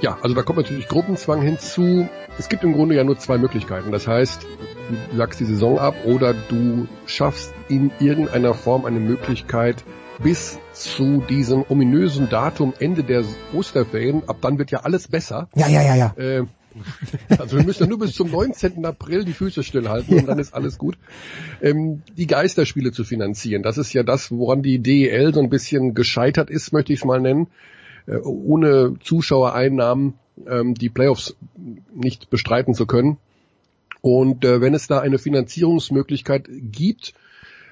ja, 0.00 0.18
also 0.20 0.34
da 0.34 0.42
kommt 0.42 0.58
natürlich 0.58 0.88
Gruppenzwang 0.88 1.42
hinzu. 1.42 2.08
Es 2.38 2.48
gibt 2.48 2.62
im 2.62 2.72
Grunde 2.72 2.94
ja 2.94 3.02
nur 3.02 3.18
zwei 3.18 3.36
Möglichkeiten. 3.36 3.90
Das 3.90 4.06
heißt, 4.06 4.46
du 5.10 5.16
sagst 5.16 5.40
die 5.40 5.44
Saison 5.44 5.78
ab 5.78 5.96
oder 6.04 6.34
du 6.34 6.86
schaffst 7.06 7.52
in 7.68 7.90
irgendeiner 7.98 8.54
Form 8.54 8.84
eine 8.84 9.00
Möglichkeit 9.00 9.84
bis 10.22 10.58
zu 10.72 11.22
diesem 11.28 11.64
ominösen 11.68 12.28
Datum 12.28 12.74
Ende 12.78 13.02
der 13.02 13.24
Osterferien. 13.52 14.22
Ab 14.28 14.38
dann 14.40 14.58
wird 14.58 14.70
ja 14.70 14.80
alles 14.80 15.08
besser. 15.08 15.48
Ja, 15.56 15.68
ja, 15.68 15.82
ja, 15.82 15.96
ja. 15.96 16.14
Äh, 16.16 16.44
also 17.38 17.56
wir 17.56 17.64
müssen 17.64 17.84
ja 17.84 17.88
nur 17.88 17.98
bis 17.98 18.14
zum 18.14 18.30
19. 18.30 18.84
April 18.84 19.24
die 19.24 19.32
Füße 19.32 19.64
stillhalten 19.64 20.14
ja. 20.14 20.20
und 20.20 20.28
dann 20.28 20.38
ist 20.38 20.54
alles 20.54 20.78
gut. 20.78 20.96
Ähm, 21.60 22.02
die 22.16 22.28
Geisterspiele 22.28 22.92
zu 22.92 23.02
finanzieren, 23.02 23.64
das 23.64 23.78
ist 23.78 23.92
ja 23.92 24.04
das, 24.04 24.30
woran 24.30 24.62
die 24.62 24.78
DEL 24.78 25.34
so 25.34 25.40
ein 25.40 25.50
bisschen 25.50 25.94
gescheitert 25.94 26.50
ist, 26.50 26.72
möchte 26.72 26.92
ich 26.92 27.00
es 27.00 27.04
mal 27.04 27.20
nennen. 27.20 27.48
Äh, 28.06 28.18
ohne 28.18 28.94
Zuschauereinnahmen 29.02 30.14
ähm, 30.46 30.74
die 30.74 30.88
Playoffs 30.88 31.36
nicht 31.94 32.30
bestreiten 32.30 32.74
zu 32.74 32.86
können. 32.86 33.18
Und 34.00 34.44
äh, 34.44 34.60
wenn 34.60 34.74
es 34.74 34.86
da 34.86 35.00
eine 35.00 35.18
Finanzierungsmöglichkeit 35.18 36.48
gibt, 36.48 37.14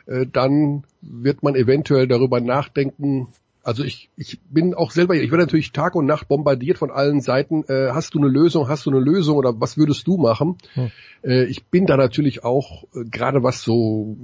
äh, 0.06 0.26
dann 0.26 0.84
wird 1.00 1.42
man 1.42 1.54
eventuell 1.54 2.08
darüber 2.08 2.40
nachdenken. 2.40 3.28
Also 3.62 3.84
ich, 3.84 4.10
ich 4.16 4.40
bin 4.48 4.74
auch 4.74 4.90
selber, 4.90 5.14
ich 5.14 5.30
werde 5.30 5.44
natürlich 5.44 5.72
Tag 5.72 5.94
und 5.94 6.06
Nacht 6.06 6.28
bombardiert 6.28 6.78
von 6.78 6.90
allen 6.90 7.20
Seiten. 7.20 7.64
Äh, 7.68 7.90
hast 7.92 8.14
du 8.14 8.18
eine 8.18 8.28
Lösung? 8.28 8.68
Hast 8.68 8.86
du 8.86 8.90
eine 8.90 9.00
Lösung? 9.00 9.36
Oder 9.36 9.60
was 9.60 9.76
würdest 9.76 10.06
du 10.06 10.16
machen? 10.16 10.56
Hm. 10.74 10.90
Äh, 11.22 11.44
ich 11.44 11.64
bin 11.64 11.86
da 11.86 11.96
natürlich 11.96 12.44
auch, 12.44 12.84
äh, 12.94 13.04
gerade 13.04 13.42
was 13.42 13.62
so 13.62 14.16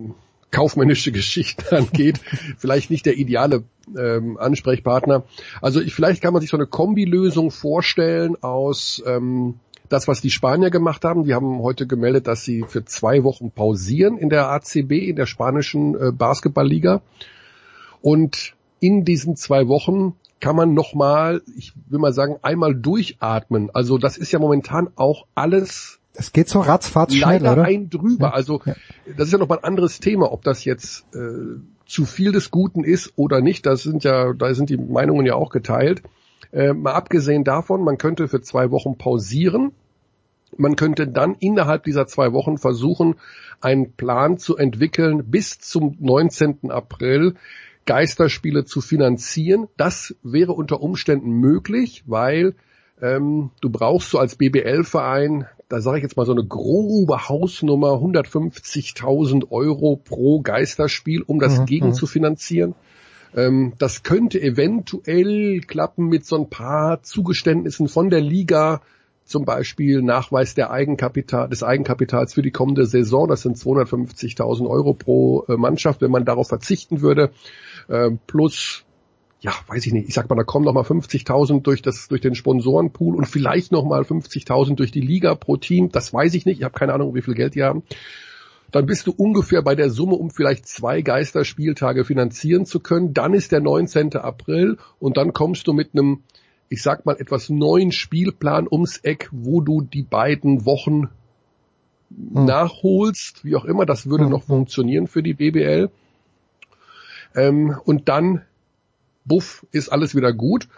kaufmännische 0.52 1.10
Geschichten 1.10 1.62
angeht, 1.74 2.20
vielleicht 2.56 2.90
nicht 2.90 3.06
der 3.06 3.18
ideale 3.18 3.64
ähm, 3.98 4.36
Ansprechpartner. 4.38 5.24
Also 5.60 5.80
ich, 5.80 5.92
vielleicht 5.94 6.22
kann 6.22 6.32
man 6.32 6.40
sich 6.40 6.50
so 6.50 6.56
eine 6.56 6.66
Kombilösung 6.66 7.50
vorstellen 7.50 8.36
aus 8.40 9.02
ähm, 9.04 9.54
das, 9.88 10.08
was 10.08 10.20
die 10.20 10.30
Spanier 10.30 10.70
gemacht 10.70 11.04
haben, 11.04 11.24
die 11.24 11.34
haben 11.34 11.60
heute 11.60 11.86
gemeldet, 11.86 12.26
dass 12.26 12.44
sie 12.44 12.64
für 12.66 12.84
zwei 12.84 13.24
Wochen 13.24 13.50
pausieren 13.50 14.16
in 14.16 14.30
der 14.30 14.48
ACB, 14.48 14.92
in 14.92 15.16
der 15.16 15.26
spanischen 15.26 15.94
äh, 15.94 16.12
Basketballliga. 16.12 17.02
Und 18.00 18.54
in 18.80 19.04
diesen 19.04 19.36
zwei 19.36 19.68
Wochen 19.68 20.14
kann 20.40 20.56
man 20.56 20.74
nochmal, 20.74 21.42
ich 21.56 21.72
will 21.88 22.00
mal 22.00 22.12
sagen, 22.12 22.36
einmal 22.42 22.74
durchatmen. 22.74 23.70
Also 23.74 23.98
das 23.98 24.16
ist 24.16 24.32
ja 24.32 24.38
momentan 24.38 24.88
auch 24.96 25.26
alles 25.34 26.00
es 26.14 26.32
geht 26.32 26.48
so 26.48 26.60
ratzfatz 26.60 27.14
schnell, 27.14 27.40
leider 27.40 27.52
oder? 27.52 27.64
ein 27.64 27.88
drüber. 27.88 28.28
Ja. 28.28 28.32
Also 28.32 28.60
das 29.16 29.28
ist 29.28 29.32
ja 29.32 29.38
nochmal 29.38 29.58
ein 29.58 29.64
anderes 29.64 30.00
Thema, 30.00 30.32
ob 30.32 30.42
das 30.42 30.64
jetzt 30.64 31.06
äh, 31.14 31.58
zu 31.86 32.04
viel 32.06 32.32
des 32.32 32.50
Guten 32.50 32.84
ist 32.84 33.12
oder 33.16 33.40
nicht. 33.40 33.66
Das 33.66 33.82
sind 33.82 34.04
ja, 34.04 34.32
da 34.32 34.54
sind 34.54 34.70
die 34.70 34.76
Meinungen 34.76 35.26
ja 35.26 35.34
auch 35.34 35.50
geteilt. 35.50 36.02
Äh, 36.52 36.74
mal 36.74 36.92
abgesehen 36.92 37.44
davon, 37.44 37.82
man 37.82 37.98
könnte 37.98 38.28
für 38.28 38.42
zwei 38.42 38.70
Wochen 38.70 38.98
pausieren. 38.98 39.72
Man 40.58 40.76
könnte 40.76 41.08
dann 41.08 41.34
innerhalb 41.38 41.84
dieser 41.84 42.06
zwei 42.06 42.32
Wochen 42.32 42.58
versuchen, 42.58 43.14
einen 43.62 43.92
Plan 43.92 44.36
zu 44.36 44.56
entwickeln 44.56 45.30
bis 45.30 45.58
zum 45.60 45.96
19. 45.98 46.70
April, 46.70 47.36
Geisterspiele 47.86 48.66
zu 48.66 48.82
finanzieren. 48.82 49.68
Das 49.78 50.14
wäre 50.22 50.52
unter 50.52 50.82
Umständen 50.82 51.30
möglich, 51.30 52.04
weil 52.06 52.54
ähm, 53.00 53.50
du 53.62 53.70
brauchst 53.70 54.10
so 54.10 54.18
als 54.18 54.36
BBL-Verein, 54.36 55.46
da 55.72 55.80
sage 55.80 55.96
ich 55.96 56.02
jetzt 56.02 56.18
mal 56.18 56.26
so 56.26 56.32
eine 56.32 56.44
grobe 56.44 57.30
Hausnummer, 57.30 57.92
150.000 57.94 59.50
Euro 59.50 59.96
pro 59.96 60.42
Geisterspiel, 60.42 61.22
um 61.22 61.38
das 61.38 61.60
mhm. 61.60 61.64
gegen 61.64 61.86
mhm. 61.86 61.92
zu 61.94 62.06
finanzieren. 62.06 62.74
Ähm, 63.34 63.72
das 63.78 64.02
könnte 64.02 64.38
eventuell 64.38 65.60
klappen 65.60 66.08
mit 66.08 66.26
so 66.26 66.36
ein 66.36 66.50
paar 66.50 67.02
Zugeständnissen 67.02 67.88
von 67.88 68.10
der 68.10 68.20
Liga, 68.20 68.82
zum 69.24 69.46
Beispiel 69.46 70.02
Nachweis 70.02 70.54
der 70.54 70.70
Eigenkapital, 70.70 71.48
des 71.48 71.62
Eigenkapitals 71.62 72.34
für 72.34 72.42
die 72.42 72.50
kommende 72.50 72.84
Saison. 72.84 73.26
Das 73.26 73.40
sind 73.40 73.56
250.000 73.56 74.68
Euro 74.68 74.92
pro 74.92 75.46
äh, 75.48 75.56
Mannschaft, 75.56 76.02
wenn 76.02 76.10
man 76.10 76.26
darauf 76.26 76.48
verzichten 76.48 77.00
würde. 77.00 77.30
Äh, 77.88 78.10
plus, 78.26 78.84
ja, 79.42 79.52
weiß 79.66 79.86
ich 79.86 79.92
nicht, 79.92 80.08
ich 80.08 80.14
sag 80.14 80.30
mal, 80.30 80.36
da 80.36 80.44
kommen 80.44 80.64
noch 80.64 80.72
mal 80.72 80.84
50.000 80.84 81.62
durch 81.62 81.82
das, 81.82 82.08
durch 82.08 82.20
den 82.20 82.34
Sponsorenpool 82.34 83.14
und 83.14 83.26
vielleicht 83.26 83.72
noch 83.72 83.84
mal 83.84 84.02
50.000 84.02 84.76
durch 84.76 84.92
die 84.92 85.00
Liga 85.00 85.34
pro 85.34 85.56
Team. 85.56 85.90
Das 85.90 86.12
weiß 86.12 86.34
ich 86.34 86.46
nicht. 86.46 86.58
Ich 86.58 86.64
habe 86.64 86.78
keine 86.78 86.94
Ahnung, 86.94 87.14
wie 87.14 87.22
viel 87.22 87.34
Geld 87.34 87.54
die 87.54 87.62
haben 87.62 87.82
dann 88.72 88.86
bist 88.86 89.06
du 89.06 89.12
ungefähr 89.12 89.62
bei 89.62 89.74
der 89.74 89.90
Summe, 89.90 90.14
um 90.14 90.30
vielleicht 90.30 90.66
zwei 90.66 91.02
Geisterspieltage 91.02 92.04
finanzieren 92.04 92.64
zu 92.64 92.80
können. 92.80 93.12
Dann 93.12 93.34
ist 93.34 93.52
der 93.52 93.60
19. 93.60 94.16
April 94.16 94.78
und 94.98 95.18
dann 95.18 95.34
kommst 95.34 95.66
du 95.66 95.74
mit 95.74 95.90
einem, 95.92 96.22
ich 96.70 96.82
sag 96.82 97.04
mal, 97.04 97.16
etwas 97.20 97.50
neuen 97.50 97.92
Spielplan 97.92 98.66
ums 98.68 98.96
Eck, 98.96 99.28
wo 99.30 99.60
du 99.60 99.82
die 99.82 100.02
beiden 100.02 100.64
Wochen 100.64 101.10
hm. 102.08 102.46
nachholst, 102.46 103.44
wie 103.44 103.56
auch 103.56 103.66
immer. 103.66 103.84
Das 103.84 104.06
würde 104.06 104.24
hm. 104.24 104.30
noch 104.30 104.44
funktionieren 104.44 105.06
für 105.06 105.22
die 105.22 105.34
BBL. 105.34 105.90
Ähm, 107.34 107.76
und 107.84 108.08
dann, 108.08 108.42
buff, 109.24 109.66
ist 109.72 109.88
alles 109.88 110.14
wieder 110.14 110.32
gut. 110.32 110.68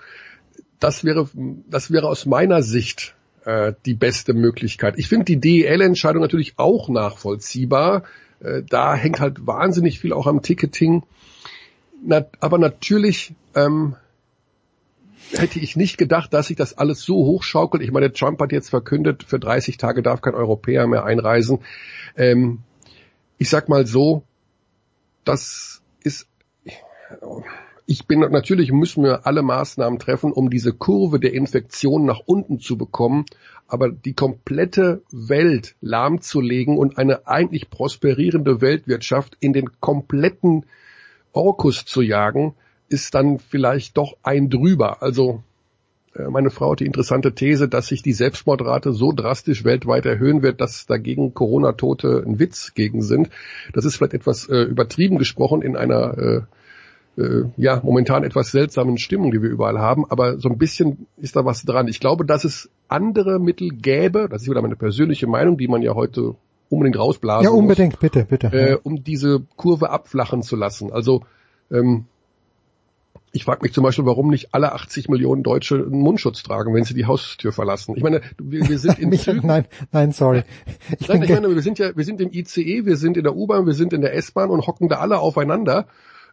Das 0.80 1.04
wäre, 1.04 1.28
das 1.68 1.90
wäre 1.90 2.08
aus 2.08 2.26
meiner 2.26 2.62
Sicht 2.62 3.14
äh, 3.44 3.72
die 3.86 3.94
beste 3.94 4.34
Möglichkeit. 4.34 4.98
Ich 4.98 5.08
finde 5.08 5.24
die 5.24 5.40
DEL-Entscheidung 5.40 6.22
natürlich 6.22 6.54
auch 6.56 6.88
nachvollziehbar. 6.88 8.04
Äh, 8.40 8.62
da 8.68 8.94
hängt 8.94 9.20
halt 9.20 9.46
wahnsinnig 9.46 10.00
viel 10.00 10.12
auch 10.12 10.26
am 10.26 10.42
Ticketing. 10.42 11.04
Na, 12.04 12.26
aber 12.40 12.58
natürlich 12.58 13.34
ähm, 13.54 13.96
hätte 15.32 15.58
ich 15.58 15.76
nicht 15.76 15.96
gedacht, 15.96 16.32
dass 16.34 16.48
sich 16.48 16.56
das 16.56 16.76
alles 16.76 17.00
so 17.00 17.16
hochschaukelt. 17.16 17.82
Ich 17.82 17.92
meine, 17.92 18.12
Trump 18.12 18.40
hat 18.40 18.52
jetzt 18.52 18.70
verkündet, 18.70 19.24
für 19.24 19.38
30 19.38 19.78
Tage 19.78 20.02
darf 20.02 20.20
kein 20.20 20.34
Europäer 20.34 20.86
mehr 20.86 21.04
einreisen. 21.04 21.60
Ähm, 22.16 22.60
ich 23.38 23.48
sag 23.48 23.68
mal 23.68 23.86
so, 23.86 24.22
das 25.24 25.82
ist 26.02 26.28
ich 27.86 28.06
bin 28.06 28.20
natürlich 28.20 28.72
müssen 28.72 29.04
wir 29.04 29.26
alle 29.26 29.42
Maßnahmen 29.42 29.98
treffen, 29.98 30.32
um 30.32 30.48
diese 30.48 30.72
Kurve 30.72 31.20
der 31.20 31.34
Infektion 31.34 32.06
nach 32.06 32.20
unten 32.24 32.58
zu 32.58 32.78
bekommen, 32.78 33.26
aber 33.68 33.90
die 33.90 34.14
komplette 34.14 35.02
Welt 35.10 35.74
lahmzulegen 35.80 36.78
und 36.78 36.98
eine 36.98 37.26
eigentlich 37.26 37.70
prosperierende 37.70 38.60
Weltwirtschaft 38.60 39.36
in 39.40 39.52
den 39.52 39.80
kompletten 39.80 40.64
Orkus 41.32 41.84
zu 41.84 42.00
jagen, 42.00 42.54
ist 42.88 43.14
dann 43.14 43.38
vielleicht 43.38 43.96
doch 43.96 44.16
ein 44.22 44.48
drüber. 44.50 45.02
Also 45.02 45.42
äh, 46.14 46.24
meine 46.24 46.50
Frau 46.50 46.72
hat 46.72 46.80
die 46.80 46.86
interessante 46.86 47.34
These, 47.34 47.68
dass 47.68 47.88
sich 47.88 48.02
die 48.02 48.12
Selbstmordrate 48.12 48.92
so 48.92 49.12
drastisch 49.12 49.64
weltweit 49.64 50.06
erhöhen 50.06 50.42
wird, 50.42 50.60
dass 50.60 50.86
dagegen 50.86 51.34
Corona-Tote 51.34 52.24
ein 52.26 52.38
Witz 52.38 52.72
gegen 52.74 53.02
sind. 53.02 53.30
Das 53.72 53.84
ist 53.84 53.96
vielleicht 53.96 54.14
etwas 54.14 54.48
äh, 54.48 54.62
übertrieben 54.62 55.18
gesprochen 55.18 55.62
in 55.62 55.76
einer 55.76 56.18
äh, 56.18 56.40
äh, 57.16 57.44
ja 57.56 57.80
momentan 57.82 58.24
etwas 58.24 58.50
seltsamen 58.50 58.98
Stimmung, 58.98 59.30
die 59.30 59.42
wir 59.42 59.50
überall 59.50 59.78
haben, 59.78 60.04
aber 60.08 60.38
so 60.38 60.48
ein 60.48 60.58
bisschen 60.58 61.06
ist 61.16 61.36
da 61.36 61.44
was 61.44 61.64
dran. 61.64 61.88
Ich 61.88 62.00
glaube, 62.00 62.24
dass 62.24 62.44
es 62.44 62.70
andere 62.88 63.38
Mittel 63.38 63.70
gäbe, 63.70 64.28
das 64.30 64.42
ist 64.42 64.50
wieder 64.50 64.62
meine 64.62 64.76
persönliche 64.76 65.26
Meinung, 65.26 65.56
die 65.56 65.68
man 65.68 65.82
ja 65.82 65.94
heute 65.94 66.34
unbedingt 66.68 66.98
rausblasen 66.98 67.44
Ja, 67.44 67.50
unbedingt, 67.50 67.94
muss, 67.94 68.00
bitte, 68.00 68.24
bitte. 68.24 68.46
Äh, 68.48 68.78
um 68.82 69.04
diese 69.04 69.42
Kurve 69.56 69.90
abflachen 69.90 70.42
zu 70.42 70.56
lassen. 70.56 70.92
Also 70.92 71.22
ähm, 71.70 72.06
ich 73.34 73.44
frage 73.44 73.62
mich 73.62 73.72
zum 73.72 73.82
Beispiel, 73.82 74.06
warum 74.06 74.30
nicht 74.30 74.54
alle 74.54 74.72
80 74.72 75.08
Millionen 75.08 75.42
Deutsche 75.42 75.74
einen 75.74 76.00
Mundschutz 76.00 76.44
tragen, 76.44 76.72
wenn 76.72 76.84
sie 76.84 76.94
die 76.94 77.06
Haustür 77.06 77.52
verlassen. 77.52 77.96
Ich 77.96 78.02
meine, 78.02 78.20
wir, 78.38 78.68
wir 78.68 78.78
sind 78.78 78.98
in 79.00 79.12
Zügen. 79.12 79.46
Nein, 79.46 79.66
nein, 79.90 80.12
sorry. 80.12 80.44
Ich, 81.00 81.08
nein, 81.08 81.22
ich 81.22 81.30
meine, 81.30 81.52
wir 81.52 81.62
sind 81.62 81.80
ja, 81.80 81.96
wir 81.96 82.04
sind 82.04 82.20
im 82.20 82.30
ICE, 82.32 82.86
wir 82.86 82.96
sind 82.96 83.16
in 83.16 83.24
der 83.24 83.34
U-Bahn, 83.34 83.66
wir 83.66 83.74
sind 83.74 83.92
in 83.92 84.02
der 84.02 84.14
S-Bahn 84.14 84.50
und 84.50 84.68
hocken 84.68 84.88
da 84.88 84.98
alle 84.98 85.18
aufeinander 85.18 85.86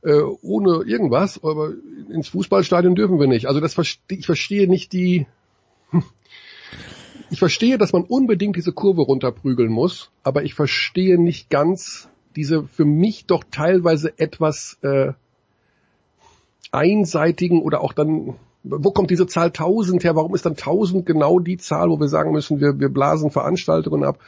äh, 0.03 0.21
ohne 0.41 0.83
irgendwas, 0.85 1.43
aber 1.43 1.73
ins 2.09 2.29
Fußballstadion 2.29 2.95
dürfen 2.95 3.19
wir 3.19 3.27
nicht. 3.27 3.47
Also 3.47 3.59
das 3.59 3.73
verstehe 3.73 4.17
ich 4.17 4.25
verstehe 4.25 4.67
nicht 4.67 4.93
die. 4.93 5.27
Hm. 5.91 6.03
Ich 7.29 7.39
verstehe, 7.39 7.77
dass 7.77 7.93
man 7.93 8.03
unbedingt 8.03 8.57
diese 8.57 8.73
Kurve 8.73 9.03
runterprügeln 9.03 9.71
muss, 9.71 10.11
aber 10.23 10.43
ich 10.43 10.53
verstehe 10.53 11.17
nicht 11.17 11.49
ganz 11.49 12.09
diese 12.35 12.63
für 12.63 12.85
mich 12.85 13.25
doch 13.25 13.43
teilweise 13.49 14.17
etwas 14.19 14.77
äh, 14.81 15.13
einseitigen 16.71 17.61
oder 17.61 17.81
auch 17.81 17.93
dann 17.93 18.35
wo 18.63 18.91
kommt 18.91 19.09
diese 19.09 19.25
Zahl 19.25 19.47
1000 19.47 20.03
her? 20.03 20.15
Warum 20.15 20.35
ist 20.35 20.45
dann 20.45 20.53
1000 20.53 21.05
genau 21.05 21.39
die 21.39 21.57
Zahl, 21.57 21.89
wo 21.89 21.99
wir 21.99 22.07
sagen 22.07 22.31
müssen, 22.31 22.59
wir, 22.59 22.79
wir 22.79 22.89
blasen 22.89 23.31
Veranstaltungen 23.31 24.03
ab? 24.03 24.19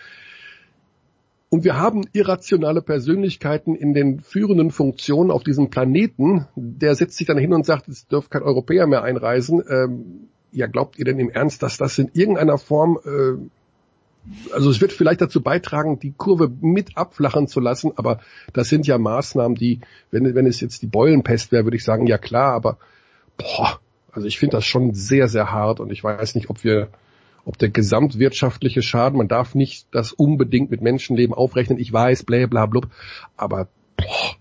Und 1.54 1.64
wir 1.64 1.78
haben 1.78 2.08
irrationale 2.14 2.82
Persönlichkeiten 2.82 3.76
in 3.76 3.94
den 3.94 4.22
führenden 4.22 4.72
Funktionen 4.72 5.30
auf 5.30 5.44
diesem 5.44 5.70
Planeten. 5.70 6.48
Der 6.56 6.96
setzt 6.96 7.16
sich 7.16 7.28
dann 7.28 7.38
hin 7.38 7.54
und 7.54 7.64
sagt, 7.64 7.88
es 7.90 8.08
dürfte 8.08 8.32
kein 8.32 8.42
Europäer 8.42 8.88
mehr 8.88 9.04
einreisen. 9.04 9.62
Ähm, 9.70 10.30
ja, 10.52 10.66
glaubt 10.66 10.98
ihr 10.98 11.06
denn 11.06 11.20
im 11.20 11.30
Ernst, 11.30 11.62
dass 11.62 11.78
das 11.78 12.00
in 12.00 12.10
irgendeiner 12.12 12.58
Form, 12.58 12.98
äh, 13.06 14.52
also 14.52 14.72
es 14.72 14.82
wird 14.82 14.94
vielleicht 14.94 15.22
dazu 15.22 15.44
beitragen, 15.44 16.00
die 16.00 16.16
Kurve 16.18 16.52
mit 16.60 16.98
abflachen 16.98 17.48
zu 17.48 17.60
lassen, 17.60 17.92
aber 17.98 18.20
das 18.54 18.70
sind 18.70 18.88
ja 18.88 18.98
Maßnahmen, 18.98 19.54
die, 19.54 19.82
wenn, 20.10 20.34
wenn 20.34 20.48
es 20.48 20.60
jetzt 20.60 20.82
die 20.82 20.88
Beulenpest 20.88 21.52
wäre, 21.52 21.66
würde 21.66 21.78
ich 21.78 21.84
sagen, 21.84 22.08
ja 22.08 22.18
klar, 22.18 22.54
aber 22.54 22.80
boah, 23.38 23.80
also 24.12 24.28
ich 24.28 24.40
finde 24.40 24.58
das 24.58 24.66
schon 24.66 24.96
sehr, 24.96 25.28
sehr 25.28 25.52
hart 25.52 25.80
und 25.80 25.92
ich 25.92 26.04
weiß 26.04 26.34
nicht, 26.34 26.50
ob 26.50 26.64
wir 26.64 26.88
ob 27.46 27.58
der 27.58 27.70
gesamtwirtschaftliche 27.70 28.82
Schaden, 28.82 29.18
man 29.18 29.28
darf 29.28 29.56
nicht 29.56 29.88
das 29.92 30.14
unbedingt 30.14 30.72
mit 30.72 30.82
Menschenleben 30.82 31.34
aufrechnen, 31.34 31.78
ich 31.78 31.92
weiß, 31.92 32.24
bla 32.24 32.46
bla 32.48 32.66
blub, 32.66 32.88
aber 33.36 33.68
boah, 33.98 34.36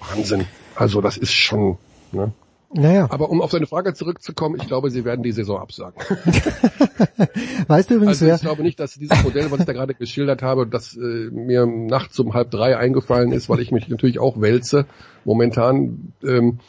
Wahnsinn. 0.00 0.46
Also 0.74 1.00
das 1.00 1.16
ist 1.16 1.32
schon, 1.32 1.78
ne? 2.12 2.32
Naja. 2.72 3.08
Aber 3.10 3.30
um 3.30 3.42
auf 3.42 3.50
deine 3.50 3.66
Frage 3.66 3.94
zurückzukommen, 3.94 4.56
ich 4.60 4.68
glaube, 4.68 4.90
sie 4.90 5.04
werden 5.04 5.24
die 5.24 5.32
Saison 5.32 5.58
absagen. 5.58 6.00
weißt 7.66 7.90
du 7.90 7.94
übrigens, 7.94 8.22
also 8.22 8.32
ich 8.32 8.40
glaube 8.40 8.62
nicht, 8.62 8.78
dass 8.78 8.94
dieses 8.94 9.24
Modell, 9.24 9.50
was 9.50 9.58
ich 9.58 9.66
da 9.66 9.72
gerade 9.72 9.94
geschildert 9.94 10.42
habe, 10.42 10.68
das 10.68 10.96
äh, 10.96 11.00
mir 11.00 11.66
nachts 11.66 12.16
um 12.20 12.32
halb 12.32 12.52
drei 12.52 12.76
eingefallen 12.76 13.32
ist, 13.32 13.48
weil 13.48 13.58
ich 13.58 13.72
mich 13.72 13.88
natürlich 13.88 14.20
auch 14.20 14.40
wälze 14.40 14.86
momentan, 15.24 16.12
ähm, 16.22 16.60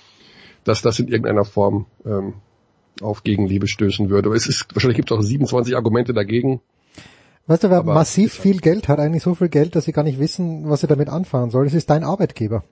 dass 0.63 0.81
das 0.81 0.97
in 0.97 1.07
irgendeiner 1.07 1.45
Form 1.45 1.85
ähm, 2.03 2.33
auf 3.01 3.23
Gegenliebe 3.23 3.67
stößen 3.67 4.09
würde. 4.09 4.29
Aber 4.29 4.35
es 4.35 4.47
ist, 4.47 4.67
wahrscheinlich 4.73 4.97
gibt 4.97 5.11
es 5.11 5.17
auch 5.17 5.21
27 5.21 5.75
Argumente 5.75 6.13
dagegen. 6.13 6.61
Weißt 7.47 7.63
du, 7.63 7.69
wer 7.69 7.79
Aber 7.79 7.93
massiv 7.93 8.33
viel 8.33 8.59
Geld 8.59 8.87
hat, 8.87 8.99
eigentlich 8.99 9.23
so 9.23 9.35
viel 9.35 9.49
Geld, 9.49 9.75
dass 9.75 9.85
sie 9.85 9.91
gar 9.91 10.03
nicht 10.03 10.19
wissen, 10.19 10.69
was 10.69 10.81
sie 10.81 10.87
damit 10.87 11.09
anfangen 11.09 11.51
soll. 11.51 11.65
Das 11.65 11.73
ist 11.73 11.89
dein 11.89 12.03
Arbeitgeber. 12.03 12.63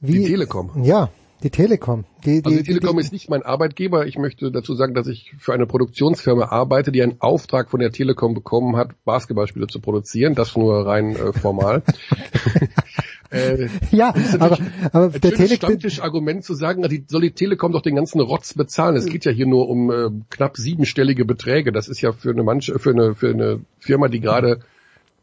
Wie, 0.00 0.12
die 0.12 0.24
Telekom. 0.24 0.84
Ja, 0.84 1.10
die 1.42 1.50
Telekom. 1.50 2.04
Die, 2.24 2.42
die, 2.42 2.46
also 2.46 2.58
die 2.58 2.64
Telekom 2.64 2.96
die, 2.96 3.02
ist 3.02 3.12
nicht 3.12 3.28
mein 3.28 3.42
Arbeitgeber. 3.42 4.06
Ich 4.06 4.18
möchte 4.18 4.50
dazu 4.50 4.74
sagen, 4.74 4.94
dass 4.94 5.08
ich 5.08 5.34
für 5.38 5.52
eine 5.52 5.66
Produktionsfirma 5.66 6.46
arbeite, 6.46 6.92
die 6.92 7.02
einen 7.02 7.20
Auftrag 7.20 7.70
von 7.70 7.80
der 7.80 7.90
Telekom 7.90 8.34
bekommen 8.34 8.76
hat, 8.76 8.90
Basketballspiele 9.04 9.66
zu 9.66 9.80
produzieren. 9.80 10.34
Das 10.34 10.56
nur 10.56 10.86
rein 10.86 11.16
äh, 11.16 11.32
formal. 11.32 11.82
Äh, 13.30 13.68
ja, 13.90 14.14
aber, 14.38 14.58
aber 14.92 15.08
der 15.10 15.28
schönes 15.28 15.36
Tele 15.36 15.56
Stammtischargument 15.56 16.44
zu 16.44 16.54
sagen, 16.54 16.82
die, 16.88 17.04
soll 17.06 17.20
die 17.22 17.32
Telekom 17.32 17.72
doch 17.72 17.82
den 17.82 17.96
ganzen 17.96 18.20
Rotz 18.20 18.54
bezahlen. 18.54 18.96
Es 18.96 19.06
geht 19.06 19.24
ja 19.24 19.32
hier 19.32 19.46
nur 19.46 19.68
um 19.68 19.90
äh, 19.90 20.08
knapp 20.30 20.56
siebenstellige 20.56 21.24
Beträge. 21.24 21.72
Das 21.72 21.88
ist 21.88 22.00
ja 22.00 22.12
für 22.12 22.30
eine 22.30 22.42
manche, 22.42 22.78
für 22.78 22.90
eine, 22.90 23.14
für 23.14 23.30
eine 23.30 23.60
Firma, 23.78 24.08
die 24.08 24.20
gerade 24.20 24.60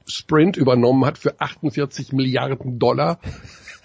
Sprint 0.08 0.56
übernommen 0.56 1.06
hat 1.06 1.18
für 1.18 1.40
48 1.40 2.14
Milliarden 2.14 2.78
Dollar. 2.78 3.20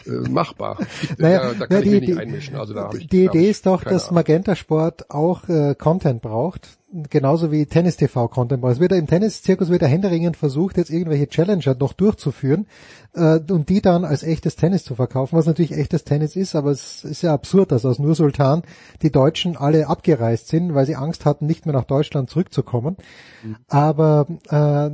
Äh, 0.07 0.29
machbar. 0.29 0.79
Naja, 1.19 1.53
da, 1.53 1.55
da 1.55 1.67
kann 1.67 1.69
na, 1.71 1.79
ich 1.79 1.85
die, 1.85 1.91
mich 1.91 2.01
nicht 2.01 2.13
die, 2.13 2.19
einmischen. 2.19 2.57
Also 2.57 2.75
da 2.75 2.85
hab 2.85 2.95
ich, 2.95 3.07
die 3.07 3.25
Idee 3.25 3.45
ich 3.45 3.51
ist 3.51 3.67
doch, 3.67 3.85
dass. 3.85 4.11
Magenta 4.11 4.57
Sport 4.57 5.11
auch 5.11 5.49
äh, 5.49 5.75
Content 5.75 6.23
braucht, 6.23 6.79
genauso 7.09 7.53
wie 7.53 7.67
Tennis 7.67 7.97
TV 7.97 8.29
Content 8.29 8.61
braucht. 8.61 8.75
Es 8.75 8.81
wird 8.81 8.93
ja 8.93 8.99
im 8.99 9.07
Tennis-Zirkus 9.07 9.69
wird 9.69 9.83
ja 9.83 9.89
händeringend 9.89 10.37
versucht, 10.37 10.77
jetzt 10.77 10.91
irgendwelche 10.91 11.29
Challenger 11.29 11.77
noch 11.79 11.93
durchzuführen 11.93 12.67
äh, 13.15 13.39
und 13.39 13.69
die 13.69 13.81
dann 13.81 14.05
als 14.05 14.23
echtes 14.23 14.57
Tennis 14.57 14.85
zu 14.85 14.95
verkaufen, 14.95 15.37
was 15.37 15.47
natürlich 15.47 15.73
echtes 15.73 16.05
Tennis 16.05 16.37
ist, 16.37 16.55
aber 16.55 16.71
es 16.71 17.05
ist 17.05 17.23
ja 17.23 17.33
absurd, 17.33 17.73
dass 17.73 17.85
aus 17.85 17.99
Nur 17.99 18.15
Sultan 18.15 18.63
die 19.03 19.13
Deutschen 19.13 19.57
alle 19.57 19.87
abgereist 19.87 20.49
sind, 20.49 20.75
weil 20.75 20.87
sie 20.87 20.97
Angst 20.97 21.25
hatten, 21.25 21.47
nicht 21.47 21.67
mehr 21.67 21.75
nach 21.75 21.85
Deutschland 21.85 22.31
zurückzukommen. 22.31 22.97
Mhm. 23.43 23.57
Aber 23.69 24.27
äh, 24.49 24.91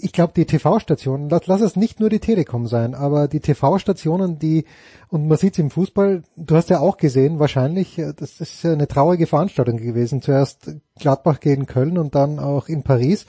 ich 0.00 0.12
glaube, 0.12 0.32
die 0.34 0.46
TV-Stationen, 0.46 1.28
lass, 1.28 1.46
lass 1.46 1.60
es 1.60 1.76
nicht 1.76 2.00
nur 2.00 2.10
die 2.10 2.18
Telekom 2.18 2.66
sein, 2.66 2.94
aber 2.94 3.28
die 3.28 3.40
TV-Stationen, 3.40 4.38
die, 4.38 4.64
und 5.08 5.28
man 5.28 5.38
sieht 5.38 5.54
es 5.54 5.58
im 5.58 5.70
Fußball, 5.70 6.22
du 6.36 6.56
hast 6.56 6.70
ja 6.70 6.80
auch 6.80 6.96
gesehen, 6.96 7.38
wahrscheinlich, 7.38 7.98
äh, 7.98 8.12
das 8.14 8.40
ist 8.40 8.62
ja 8.62 8.72
eine 8.72 8.88
traurige 8.88 9.26
Veranstaltung 9.26 9.76
gewesen. 9.76 10.22
Zuerst 10.22 10.76
Gladbach 10.98 11.40
gegen 11.40 11.66
Köln 11.66 11.98
und 11.98 12.14
dann 12.14 12.38
auch 12.38 12.68
in 12.68 12.82
Paris. 12.82 13.26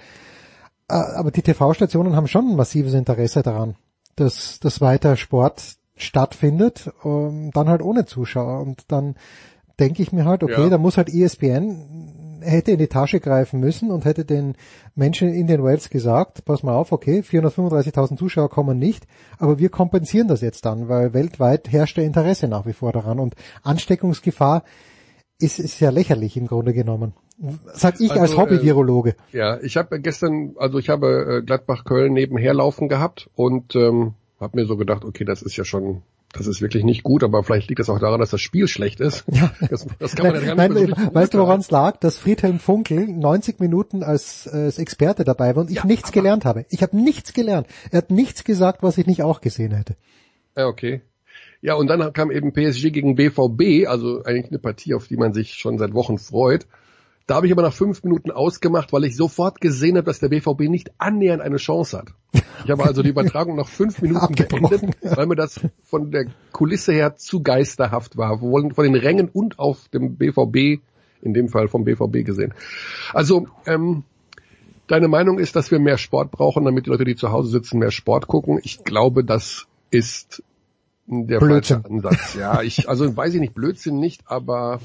Äh, 0.90 0.96
Aber 0.96 1.32
die 1.32 1.42
TV-Stationen 1.42 2.16
haben 2.16 2.28
schon 2.28 2.50
ein 2.50 2.56
massives 2.56 2.94
Interesse 2.94 3.42
daran, 3.42 3.76
dass, 4.16 4.60
dass 4.60 4.82
weiter 4.82 5.16
Sport 5.16 5.78
stattfindet, 5.96 6.92
ähm, 7.06 7.52
dann 7.54 7.70
halt 7.70 7.82
ohne 7.82 8.06
Zuschauer. 8.06 8.62
Und 8.62 8.92
dann 8.92 9.16
denke 9.80 10.02
ich 10.02 10.12
mir 10.12 10.26
halt, 10.26 10.44
okay, 10.44 10.64
Ja. 10.64 10.70
da 10.70 10.78
muss 10.78 10.98
halt 10.98 11.10
ESPN 11.14 12.24
hätte 12.44 12.72
in 12.72 12.78
die 12.78 12.88
Tasche 12.88 13.20
greifen 13.20 13.60
müssen 13.60 13.92
und 13.92 14.06
hätte 14.06 14.26
den 14.26 14.56
Menschen 14.96 15.34
in 15.34 15.48
den 15.48 15.64
Wales 15.64 15.90
gesagt, 15.90 16.46
pass 16.46 16.64
mal 16.64 16.76
auf, 16.76 16.92
okay, 16.92 17.22
435.000 17.22 18.18
Zuschauer 18.18 18.50
kommen 18.50 18.78
nicht, 18.78 19.08
aber 19.40 19.60
wir 19.60 19.70
kompensieren 19.70 20.28
das 20.28 20.42
jetzt 20.42 20.66
dann, 20.66 20.90
weil 20.90 21.14
weltweit 21.14 21.72
herrscht 21.72 21.98
der 21.98 22.04
Interesse 22.04 22.48
nach 22.48 22.66
wie 22.66 22.74
vor 22.74 22.92
daran 22.92 23.20
und 23.20 23.36
Ansteckungsgefahr 23.64 24.64
ist, 25.40 25.60
ist 25.60 25.80
ja 25.80 25.90
lächerlich 25.90 26.38
im 26.38 26.48
Grunde 26.48 26.74
genommen. 26.74 27.14
Sag 27.74 28.00
ich 28.00 28.12
als 28.12 28.32
Also, 28.32 28.38
Hobby-Virologe. 28.38 29.16
Ja, 29.32 29.60
ich 29.62 29.76
habe 29.78 30.00
gestern, 30.00 30.56
also 30.58 30.78
ich 30.80 30.90
habe 30.90 31.40
äh, 31.40 31.46
Gladbach-Köln 31.46 32.14
nebenher 32.14 32.54
laufen 32.54 32.88
gehabt 32.88 33.30
und 33.36 33.76
ähm, 33.76 34.14
habe 34.40 34.60
mir 34.60 34.66
so 34.66 34.78
gedacht, 34.78 35.04
okay, 35.04 35.26
das 35.26 35.42
ist 35.42 35.58
ja 35.58 35.66
schon, 35.66 36.04
das 36.32 36.48
ist 36.48 36.62
wirklich 36.62 36.84
nicht 36.84 37.04
gut, 37.04 37.24
aber 37.24 37.44
vielleicht 37.44 37.70
liegt 37.70 37.80
es 37.80 37.90
auch 37.90 38.00
daran, 38.00 38.20
dass 38.20 38.30
das 38.30 38.42
Spiel 38.42 38.68
schlecht 38.68 39.00
ist. 39.00 39.26
Das, 39.70 39.88
das 40.00 40.16
kann 40.16 40.28
man 40.28 40.36
ja 40.36 40.42
gar 40.42 40.56
Nein, 40.56 40.74
nicht 40.74 40.88
mehr 40.88 41.06
so 41.08 41.16
weißt 41.16 41.34
du, 41.34 41.40
woran 41.40 41.60
es 41.60 41.72
lag? 41.72 41.98
Dass 41.98 42.18
Friedhelm 42.18 42.60
Funkel 42.60 43.08
90 43.08 43.60
Minuten 43.60 44.04
als, 44.04 44.48
äh, 44.48 44.66
als 44.66 44.78
Experte 44.78 45.24
dabei 45.24 45.56
war 45.56 45.64
und 45.64 45.72
ich 45.72 45.84
nichts 45.84 46.12
gelernt 46.12 46.46
habe. 46.46 46.66
Ich 46.70 46.84
habe 46.84 46.96
nichts 46.96 47.34
gelernt. 47.34 47.68
Er 47.92 48.00
hat 48.00 48.12
nichts 48.12 48.44
gesagt, 48.44 48.84
was 48.84 48.98
ich 48.98 49.08
nicht 49.08 49.24
auch 49.24 49.42
gesehen 49.42 49.74
hätte. 49.74 49.96
Ja, 50.56 50.68
okay. 50.68 51.02
Ja, 51.62 51.76
und 51.76 51.88
dann 51.88 52.12
kam 52.14 52.30
eben 52.30 52.52
PSG 52.52 52.92
gegen 52.92 53.16
BVB, 53.16 53.88
also 53.88 54.22
eigentlich 54.24 54.52
eine 54.52 54.60
Partie, 54.60 54.94
auf 54.94 55.08
die 55.08 55.18
man 55.18 55.34
sich 55.34 55.54
schon 55.54 55.78
seit 55.78 55.94
Wochen 55.94 56.18
freut. 56.18 56.68
Da 57.26 57.36
habe 57.36 57.48
ich 57.48 57.54
aber 57.54 57.62
nach 57.62 57.74
fünf 57.74 58.04
Minuten 58.04 58.32
ausgemacht, 58.32 58.92
weil 58.92 59.06
ich 59.06 59.16
sofort 59.16 59.62
gesehen 59.62 59.96
habe, 59.96 60.06
dass 60.06 60.20
der 60.20 60.28
BVB 60.28 60.62
nicht 60.62 60.92
annähernd 60.98 61.42
eine 61.42 61.56
Chance 61.58 61.98
hat. 61.98 62.14
Ich 62.66 62.70
habe 62.70 62.84
also 62.84 63.02
die 63.02 63.10
Übertragung 63.10 63.56
nach 63.56 63.68
fünf 63.68 64.02
Minuten 64.02 64.36
beendet, 64.36 64.84
weil 65.02 65.26
mir 65.26 65.36
das 65.36 65.62
von 65.84 66.12
der 66.12 66.26
Kulisse 66.52 66.92
her 66.92 67.16
zu 67.16 67.42
geisterhaft 67.42 68.18
war. 68.18 68.40
Von 68.40 68.74
von 68.74 68.84
den 68.84 68.96
Rängen 68.96 69.30
und 69.30 69.58
auf 69.58 69.88
dem 69.90 70.16
BVB, 70.18 70.82
in 71.22 71.34
dem 71.34 71.48
Fall 71.48 71.70
vom 71.70 71.86
BVB 71.86 72.26
gesehen. 72.26 72.54
Also, 73.14 73.48
ähm, 73.66 74.04
deine 74.88 75.08
Meinung 75.08 75.40
ist, 75.40 75.56
dass 75.56 75.72
wir 75.72 75.80
mehr 75.80 75.98
Sport 75.98 76.32
brauchen, 76.32 76.66
damit 76.66 76.86
die 76.86 76.90
Leute, 76.90 77.06
die 77.06 77.16
zu 77.16 77.32
Hause 77.32 77.50
sitzen, 77.50 77.80
mehr 77.80 77.92
Sport 77.92 78.28
gucken. 78.28 78.60
Ich 78.64 78.84
glaube, 78.84 79.24
das 79.24 79.68
ist 79.92 80.44
der 81.08 81.40
Blödsinn. 81.40 81.82
falsche 81.84 81.94
Ansatz. 81.94 82.36
Ja, 82.36 82.62
ich, 82.62 82.90
also 82.90 83.16
weiß 83.16 83.34
ich 83.34 83.40
nicht, 83.40 83.54
Blödsinn 83.54 84.00
nicht, 84.00 84.24
aber 84.26 84.80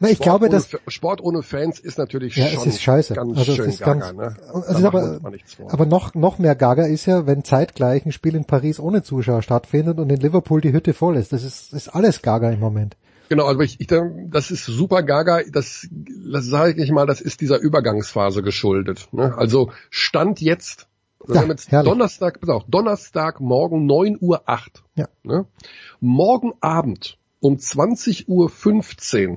Na, 0.00 0.08
ich 0.08 0.16
Sport 0.16 0.24
glaube, 0.24 0.46
ohne, 0.46 0.54
dass 0.54 0.68
Sport 0.88 1.20
ohne 1.20 1.42
Fans 1.42 1.80
ist 1.80 1.98
natürlich 1.98 2.36
ja, 2.36 2.46
schon 2.48 2.60
es 2.60 2.74
ist 2.74 2.82
scheiße. 2.82 3.14
ganz 3.14 3.38
also 3.38 3.54
schön 3.54 3.68
ist 3.68 3.80
gaga, 3.80 4.12
ganz, 4.12 4.16
ne? 4.16 4.36
Wir 4.78 4.86
aber, 4.86 5.20
aber 5.68 5.86
noch 5.86 6.14
noch 6.14 6.38
mehr 6.38 6.54
Gaga 6.54 6.86
ist 6.86 7.06
ja, 7.06 7.26
wenn 7.26 7.44
zeitgleich 7.44 8.06
ein 8.06 8.12
Spiel 8.12 8.34
in 8.34 8.44
Paris 8.44 8.78
ohne 8.80 9.02
Zuschauer 9.02 9.42
stattfindet 9.42 9.98
und 9.98 10.10
in 10.10 10.20
Liverpool 10.20 10.60
die 10.60 10.72
Hütte 10.72 10.94
voll 10.94 11.16
ist. 11.16 11.32
Das 11.32 11.42
ist, 11.42 11.72
ist 11.72 11.88
alles 11.88 12.22
Gaga 12.22 12.50
im 12.50 12.60
Moment. 12.60 12.96
Genau, 13.28 13.46
aber 13.46 13.62
ich, 13.64 13.78
ich 13.80 13.88
das 13.88 14.50
ist 14.50 14.64
super 14.64 15.02
gaga, 15.02 15.42
das, 15.52 15.86
das 15.90 16.46
sage 16.46 16.82
ich 16.82 16.90
mal, 16.90 17.06
das 17.06 17.20
ist 17.20 17.40
dieser 17.42 17.58
Übergangsphase 17.58 18.42
geschuldet. 18.42 19.08
Ne? 19.12 19.36
Also 19.36 19.70
Stand 19.90 20.40
jetzt, 20.40 20.88
wir 21.26 21.34
Ja, 21.34 21.42
haben 21.42 21.50
jetzt 21.50 21.70
herrlich. 21.70 21.90
Donnerstag, 21.92 22.40
pass 22.40 22.48
auf, 22.48 22.64
Donnerstag 22.68 23.40
morgen 23.40 23.84
9 23.84 24.16
Uhr 24.20 24.42
8. 24.46 24.82
Ja. 24.94 25.08
Ne? 25.22 25.44
Morgen 26.00 26.52
Abend 26.60 27.17
um 27.40 27.58
20 27.58 28.28
Uhr 28.28 28.48
15 28.48 29.36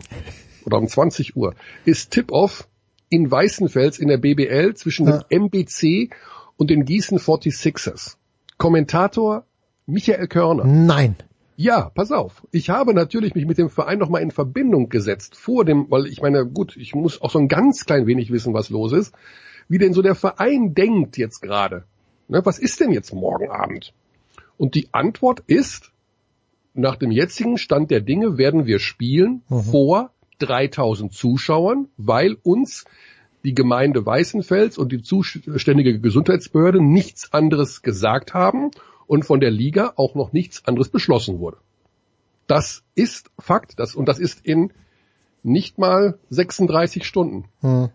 oder 0.66 0.78
um 0.78 0.88
20 0.88 1.36
Uhr 1.36 1.56
ist 1.86 2.12
Tip-Off 2.12 2.68
in 3.10 3.30
Weißenfels 3.30 3.99
in 3.99 4.08
der 4.08 4.18
BBL 4.18 4.74
zwischen 4.76 5.08
Ja. 5.08 5.20
dem 5.24 5.43
MBC 5.45 6.10
und 6.58 6.70
den 6.70 6.86
Gießen 6.86 7.20
46ers. 7.20 8.16
Kommentator 8.58 9.45
Michael 9.86 10.28
Körner. 10.28 10.64
Nein. 10.66 11.16
Ja, 11.58 11.89
pass 11.89 12.12
auf. 12.12 12.47
Ich 12.52 12.70
habe 12.70 12.93
natürlich 12.93 13.36
mich 13.36 13.45
mit 13.45 13.58
dem 13.58 13.70
Verein 13.70 13.99
nochmal 13.99 14.22
in 14.22 14.32
Verbindung 14.32 14.89
gesetzt 14.89 15.36
vor 15.36 15.66
dem, 15.66 15.91
weil 15.91 16.08
ich 16.08 16.22
meine, 16.22 16.45
gut, 16.45 16.76
ich 16.78 16.95
muss 16.95 17.22
auch 17.22 17.30
so 17.30 17.39
ein 17.39 17.47
ganz 17.49 17.86
klein 17.86 18.08
wenig 18.08 18.32
wissen, 18.32 18.54
was 18.54 18.70
los 18.70 18.93
ist, 18.93 19.14
wie 19.68 19.78
denn 19.78 19.93
so 19.93 20.02
der 20.02 20.16
Verein 20.16 20.74
denkt 20.74 21.18
jetzt 21.18 21.41
gerade. 21.41 21.84
Ne, 22.28 22.43
was 22.45 22.58
ist 22.60 22.80
denn 22.80 22.91
jetzt 22.91 23.14
morgen 23.14 23.49
Abend? 23.49 23.93
Und 24.58 24.76
die 24.76 24.88
Antwort 24.91 25.43
ist, 25.47 25.91
nach 26.74 26.95
dem 26.95 27.11
jetzigen 27.11 27.57
Stand 27.57 27.91
der 27.91 28.01
Dinge 28.01 28.38
werden 28.38 28.65
wir 28.65 28.80
spielen 28.80 29.43
vor 29.49 30.11
3000 30.39 31.13
Zuschauern, 31.13 31.88
weil 31.97 32.38
uns 32.43 32.86
die 33.43 33.53
Gemeinde 33.53 34.05
Weißenfels 34.05 34.78
und 34.78 34.91
die 34.91 35.01
zuständige 35.01 35.99
Gesundheitsbehörde 35.99 36.82
nichts 36.82 37.34
anderes 37.34 37.82
gesagt 37.82 38.34
haben 38.34 38.72
und 39.07 39.26
von 39.26 39.39
der 39.39 39.51
Liga 39.51 39.93
auch 39.95 40.15
noch 40.15 40.32
nichts 40.32 40.65
anderes 40.65 40.89
beschlossen 40.89 41.39
wurde. 41.39 41.57
Das 42.47 42.84
ist 42.95 43.32
Fakt, 43.39 43.80
das, 43.80 43.95
und 43.95 44.05
das 44.05 44.19
ist 44.19 44.45
in 44.45 44.72
nicht 45.43 45.78
mal 45.78 46.19
36 46.30 47.05
Stunden. 47.05 47.45
Hm. 47.61 47.89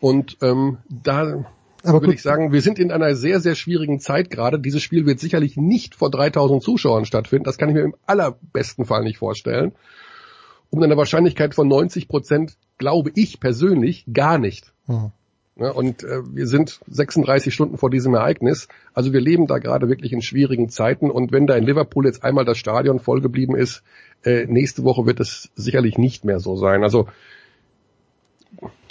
Und 0.00 0.38
ähm, 0.42 0.78
da 0.88 1.44
Aber 1.82 2.00
würde 2.00 2.14
ich 2.14 2.22
sagen, 2.22 2.52
wir 2.52 2.60
sind 2.60 2.78
in 2.78 2.92
einer 2.92 3.14
sehr, 3.14 3.40
sehr 3.40 3.54
schwierigen 3.54 4.00
Zeit 4.00 4.30
gerade. 4.30 4.58
Dieses 4.58 4.82
Spiel 4.82 5.06
wird 5.06 5.20
sicherlich 5.20 5.56
nicht 5.56 5.94
vor 5.94 6.10
3000 6.10 6.62
Zuschauern 6.62 7.04
stattfinden. 7.04 7.44
Das 7.44 7.58
kann 7.58 7.68
ich 7.68 7.74
mir 7.74 7.82
im 7.82 7.94
allerbesten 8.06 8.84
Fall 8.84 9.02
nicht 9.02 9.18
vorstellen. 9.18 9.72
Um 10.70 10.82
eine 10.82 10.96
Wahrscheinlichkeit 10.96 11.54
von 11.54 11.68
90 11.68 12.08
Prozent 12.08 12.56
glaube 12.78 13.10
ich 13.14 13.40
persönlich 13.40 14.04
gar 14.12 14.38
nicht. 14.38 14.72
Hm. 14.86 15.12
Ja, 15.56 15.72
und 15.72 16.04
äh, 16.04 16.22
wir 16.34 16.46
sind 16.46 16.80
36 16.88 17.52
Stunden 17.52 17.76
vor 17.76 17.90
diesem 17.90 18.14
Ereignis. 18.14 18.68
Also 18.94 19.12
wir 19.12 19.20
leben 19.20 19.46
da 19.46 19.58
gerade 19.58 19.88
wirklich 19.88 20.12
in 20.12 20.22
schwierigen 20.22 20.70
Zeiten. 20.70 21.10
Und 21.10 21.32
wenn 21.32 21.46
da 21.46 21.54
in 21.54 21.64
Liverpool 21.64 22.06
jetzt 22.06 22.24
einmal 22.24 22.46
das 22.46 22.56
Stadion 22.56 22.98
voll 22.98 23.20
geblieben 23.20 23.56
ist, 23.56 23.82
äh, 24.24 24.46
nächste 24.46 24.84
Woche 24.84 25.06
wird 25.06 25.20
es 25.20 25.50
sicherlich 25.54 25.98
nicht 25.98 26.24
mehr 26.24 26.40
so 26.40 26.56
sein. 26.56 26.82
Also 26.82 27.08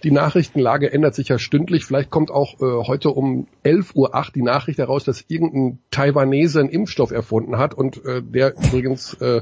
die 0.04 0.12
Nachrichtenlage 0.12 0.92
ändert 0.92 1.16
sich 1.16 1.28
ja 1.28 1.40
stündlich. 1.40 1.86
Vielleicht 1.86 2.10
kommt 2.10 2.32
auch 2.32 2.56
äh, 2.62 2.88
heute 2.88 3.10
um 3.10 3.48
11.08 3.64 3.96
Uhr 3.96 4.26
die 4.34 4.42
Nachricht 4.42 4.80
heraus, 4.80 5.04
dass 5.04 5.26
irgendein 5.28 5.80
Taiwanese 5.92 6.60
einen 6.60 6.70
Impfstoff 6.70 7.12
erfunden 7.12 7.58
hat 7.58 7.74
und 7.74 8.04
äh, 8.06 8.22
der 8.22 8.56
übrigens 8.56 9.14
äh, 9.16 9.42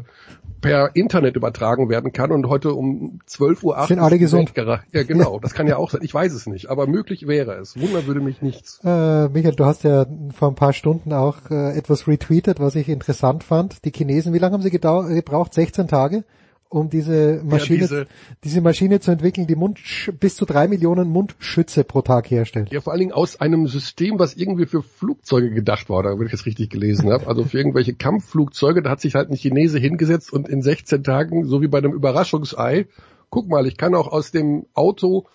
per 0.61 0.95
Internet 0.95 1.35
übertragen 1.35 1.89
werden 1.89 2.11
kann 2.11 2.31
und 2.31 2.47
heute 2.47 2.73
um 2.73 3.19
12.08 3.29 3.63
Uhr 3.63 3.87
Sind 3.87 3.99
alle 3.99 4.17
gesund. 4.17 4.53
Ja, 4.55 5.03
genau. 5.03 5.39
Das 5.47 5.53
kann 5.53 5.67
ja 5.67 5.77
auch 5.77 5.91
sein. 5.91 6.01
Ich 6.03 6.13
weiß 6.13 6.33
es 6.33 6.47
nicht. 6.47 6.69
Aber 6.69 6.87
möglich 6.87 7.27
wäre 7.27 7.53
es. 7.53 7.79
Wunder 7.79 8.05
würde 8.05 8.19
mich 8.19 8.41
nichts. 8.41 8.79
Äh, 8.83 9.29
Michael, 9.29 9.55
du 9.55 9.65
hast 9.65 9.83
ja 9.83 10.05
vor 10.33 10.49
ein 10.49 10.55
paar 10.55 10.73
Stunden 10.73 11.13
auch 11.13 11.37
äh, 11.49 11.77
etwas 11.77 12.07
retweetet, 12.07 12.59
was 12.59 12.75
ich 12.75 12.89
interessant 12.89 13.43
fand. 13.43 13.85
Die 13.85 13.91
Chinesen, 13.91 14.33
wie 14.33 14.39
lange 14.39 14.53
haben 14.53 14.61
sie 14.61 14.71
gebraucht? 14.71 15.53
16 15.53 15.87
Tage, 15.87 16.23
um 16.70 16.89
diese 16.89 17.41
Maschine, 17.43 17.80
diese- 17.80 18.07
diese 18.43 18.61
Maschine 18.61 18.99
zu 18.99 19.11
entwickeln, 19.11 19.47
die 19.47 19.55
Mund 19.55 19.80
bis 20.20 20.36
zu 20.36 20.45
drei 20.45 20.68
Millionen 20.68 21.09
Mundschütze 21.09 21.84
pro 21.84 22.01
Tag 22.01 22.30
herstellt. 22.30 22.72
Ja, 22.72 22.82
vor 22.82 22.93
allen 22.93 22.99
Dingen 22.99 23.11
aus 23.13 23.39
einem 23.39 23.68
System, 23.68 24.20
was 24.20 24.36
irgendwie 24.36 24.65
für 24.65 24.84
Flugzeuge 24.84 25.51
gedacht 25.51 25.89
war, 25.89 26.03
wenn 26.20 26.26
ich 26.26 26.32
das 26.32 26.45
richtig 26.45 26.70
gelesen 26.70 27.09
habe. 27.11 27.28
Also 27.28 27.43
für 27.45 27.57
irgendwelche 27.57 27.93
Kampfflugzeuge, 27.93 28.82
da 28.82 28.89
hat 28.89 29.01
sich 29.01 29.15
halt 29.15 29.30
ein 29.30 29.36
Chinese 29.38 29.80
hingesetzt 29.80 30.32
und 30.34 30.49
in 30.49 30.61
16 30.61 31.03
Tagen, 31.03 31.45
so 31.45 31.61
wie 31.61 31.68
bei 31.68 31.78
einem 31.78 31.93
Überraschungsei, 31.93 32.88
guck 33.30 33.47
mal, 33.47 33.65
ich 33.68 33.78
kann 33.78 33.95
auch 33.95 34.07
aus 34.07 34.32
dem 34.32 34.65
Auto 34.74 35.26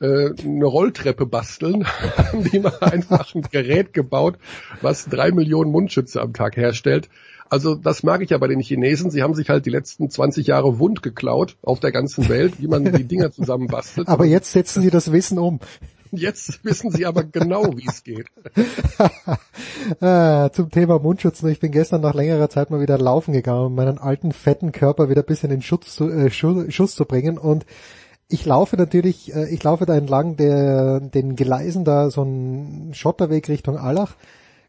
äh, 0.00 0.30
eine 0.44 0.64
Rolltreppe 0.64 1.26
basteln, 1.26 1.86
haben 2.16 2.42
die 2.50 2.58
mal 2.58 2.74
einfach 2.80 3.34
ein 3.34 3.42
Gerät 3.42 3.92
gebaut, 3.92 4.38
was 4.80 5.06
drei 5.08 5.30
Millionen 5.30 5.70
Mundschütze 5.70 6.20
am 6.22 6.32
Tag 6.32 6.56
herstellt. 6.56 7.08
Also 7.50 7.74
das 7.74 8.04
mag 8.04 8.22
ich 8.22 8.30
ja 8.30 8.38
bei 8.38 8.46
den 8.46 8.60
Chinesen. 8.60 9.10
Sie 9.10 9.22
haben 9.22 9.34
sich 9.34 9.50
halt 9.50 9.66
die 9.66 9.70
letzten 9.70 10.08
20 10.08 10.46
Jahre 10.46 10.78
Wund 10.78 11.02
geklaut 11.02 11.56
auf 11.62 11.80
der 11.80 11.90
ganzen 11.90 12.28
Welt, 12.28 12.54
wie 12.60 12.68
man 12.68 12.84
die 12.84 13.04
Dinger 13.04 13.32
zusammenbastelt. 13.32 14.08
Aber 14.08 14.24
jetzt 14.24 14.52
setzen 14.52 14.82
sie 14.82 14.90
das 14.90 15.10
Wissen 15.10 15.38
um. 15.38 15.58
Jetzt 16.12 16.64
wissen 16.64 16.90
sie 16.90 17.06
aber 17.06 17.24
genau, 17.24 17.76
wie 17.76 17.86
es 17.86 18.02
geht. 18.04 18.26
ah, 20.00 20.50
zum 20.52 20.70
Thema 20.70 20.98
Mundschutz. 20.98 21.42
Ich 21.42 21.60
bin 21.60 21.72
gestern 21.72 22.00
nach 22.00 22.14
längerer 22.14 22.48
Zeit 22.48 22.70
mal 22.70 22.80
wieder 22.80 22.98
laufen 22.98 23.32
gegangen, 23.32 23.66
um 23.66 23.74
meinen 23.74 23.98
alten, 23.98 24.32
fetten 24.32 24.72
Körper 24.72 25.08
wieder 25.08 25.22
ein 25.22 25.26
bisschen 25.26 25.50
in 25.50 25.62
Schutz 25.62 25.94
zu, 25.94 26.08
äh, 26.08 26.30
Schuss 26.30 26.94
zu 26.94 27.04
bringen. 27.04 27.36
Und 27.36 27.64
ich 28.28 28.44
laufe 28.44 28.76
natürlich, 28.76 29.34
äh, 29.34 29.48
ich 29.52 29.62
laufe 29.62 29.86
da 29.86 29.96
entlang 29.96 30.36
der, 30.36 31.00
den 31.00 31.34
Gleisen 31.34 31.84
da, 31.84 32.10
so 32.10 32.22
ein 32.22 32.90
Schotterweg 32.92 33.48
Richtung 33.48 33.76
Allach 33.76 34.14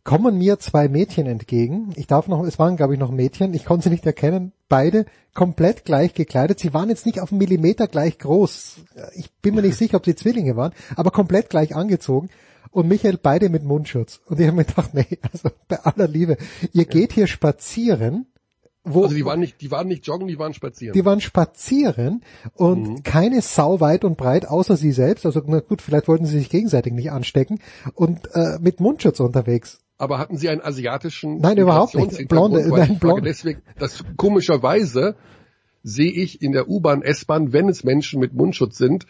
kommen 0.04 0.38
mir 0.38 0.60
zwei 0.60 0.88
Mädchen 0.88 1.28
entgegen. 1.28 1.94
Ich 1.96 2.08
darf 2.08 2.28
noch, 2.28 2.44
es 2.44 2.60
waren 2.60 2.78
glaube 2.78 2.94
ich 2.94 3.00
noch 3.00 3.12
Mädchen, 3.12 3.54
ich 3.54 3.66
konnte 3.66 3.86
sie 3.86 3.90
nicht 3.90 4.06
erkennen. 4.06 4.52
Beide 4.70 5.06
komplett 5.34 5.86
gleich 5.86 6.14
gekleidet. 6.14 6.60
Sie 6.60 6.74
waren 6.74 6.90
jetzt 6.90 7.06
nicht 7.06 7.20
auf 7.20 7.32
einen 7.32 7.40
Millimeter 7.40 7.88
gleich 7.88 8.18
groß. 8.18 8.78
Ich 9.16 9.32
bin 9.42 9.56
mir 9.56 9.62
nicht 9.62 9.78
sicher, 9.78 9.98
ob 9.98 10.06
sie 10.06 10.16
Zwillinge 10.16 10.56
waren, 10.56 10.74
aber 10.96 11.12
komplett 11.12 11.50
gleich 11.50 11.76
angezogen. 11.76 12.30
Und 12.72 12.88
Michael 12.88 13.20
beide 13.22 13.50
mit 13.50 13.64
Mundschutz. 13.64 14.22
Und 14.28 14.40
ich 14.40 14.48
habe 14.48 14.56
mir 14.56 14.66
gedacht, 14.66 14.94
nee, 14.94 15.20
also 15.32 15.50
bei 15.68 15.80
aller 15.82 16.08
Liebe, 16.08 16.38
ihr 16.72 16.86
geht 16.86 17.12
hier 17.12 17.28
spazieren. 17.28 18.28
Wo, 18.84 19.04
also 19.04 19.16
die 19.16 19.26
waren 19.26 19.40
nicht, 19.40 19.62
die 19.62 19.70
waren 19.70 19.88
nicht 19.88 20.08
joggen, 20.08 20.28
die 20.28 20.40
waren 20.40 20.54
spazieren. 20.56 20.94
Die 20.94 21.06
waren 21.06 21.22
spazieren 21.22 22.24
und 22.56 22.88
mhm. 22.88 23.04
keine 23.04 23.42
Sau 23.42 23.80
weit 23.80 24.04
und 24.04 24.18
breit 24.18 24.48
außer 24.48 24.76
sie 24.76 24.92
selbst. 24.92 25.26
Also 25.26 25.44
na 25.46 25.60
gut, 25.60 25.82
vielleicht 25.82 26.08
wollten 26.08 26.26
sie 26.26 26.40
sich 26.40 26.50
gegenseitig 26.50 26.94
nicht 26.94 27.12
anstecken 27.12 27.60
und 27.94 28.34
äh, 28.34 28.58
mit 28.60 28.80
Mundschutz 28.80 29.20
unterwegs 29.20 29.82
aber 30.02 30.18
hatten 30.18 30.36
Sie 30.36 30.50
einen 30.50 30.62
asiatischen 30.62 31.38
Nein, 31.38 31.58
überhaupt 31.58 31.94
nicht. 31.94 32.28
Blonde, 32.28 32.68
nein, 32.68 32.98
blonde. 32.98 33.22
Deswegen, 33.22 33.62
das 33.78 34.04
komischerweise 34.18 35.16
sehe 35.84 36.12
ich 36.12 36.42
in 36.42 36.54
der 36.54 36.68
U-Bahn, 36.68 37.04
S-Bahn, 37.04 37.54
wenn 37.54 37.70
es 37.70 37.84
Menschen 37.84 38.20
mit 38.20 38.34
Mundschutz 38.34 38.78
sind, 38.78 39.06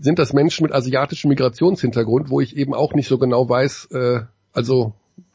sind 0.00 0.20
das 0.20 0.32
Menschen 0.32 0.62
mit 0.62 0.72
asiatischem 0.72 1.30
Migrationshintergrund, 1.30 2.30
wo 2.30 2.40
ich 2.40 2.56
eben 2.56 2.74
auch 2.74 2.94
nicht 2.94 3.08
so 3.08 3.18
genau 3.18 3.48
weiß, 3.48 3.88
äh, 3.90 4.20
also 4.52 4.92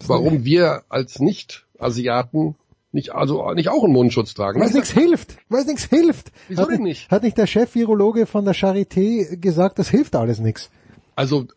warum 0.08 0.46
wir 0.46 0.84
als 0.88 1.20
Nicht-Asiaten 1.20 2.56
nicht, 2.94 3.14
also 3.14 3.52
nicht 3.52 3.70
auch 3.70 3.84
einen 3.84 3.94
Mundschutz 3.94 4.34
tragen. 4.34 4.62
Weil 4.62 4.68
es 4.70 4.74
nichts 4.74 4.92
hilft, 4.92 5.38
weil 5.50 5.66
nichts 5.66 5.86
hilft. 5.86 6.32
Wieso 6.48 6.62
hat 6.62 6.70
denn 6.72 6.84
nicht? 6.84 7.12
Hat 7.12 7.24
nicht 7.24 7.38
der 7.38 7.48
Chef-Virologe 7.48 8.26
von 8.26 8.46
der 8.46 8.56
Charité 8.56 9.36
gesagt, 9.36 9.78
das 9.78 9.90
hilft 9.90 10.16
alles 10.16 10.40
nichts? 10.40 10.70
Also 11.16 11.48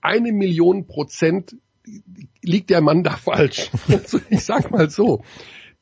eine 0.00 0.32
Million 0.32 0.86
Prozent 0.86 1.56
liegt 2.42 2.70
der 2.70 2.80
Mann 2.80 3.02
da 3.02 3.16
falsch. 3.16 3.70
Also 3.88 4.20
ich 4.30 4.44
sag 4.44 4.70
mal 4.70 4.90
so. 4.90 5.22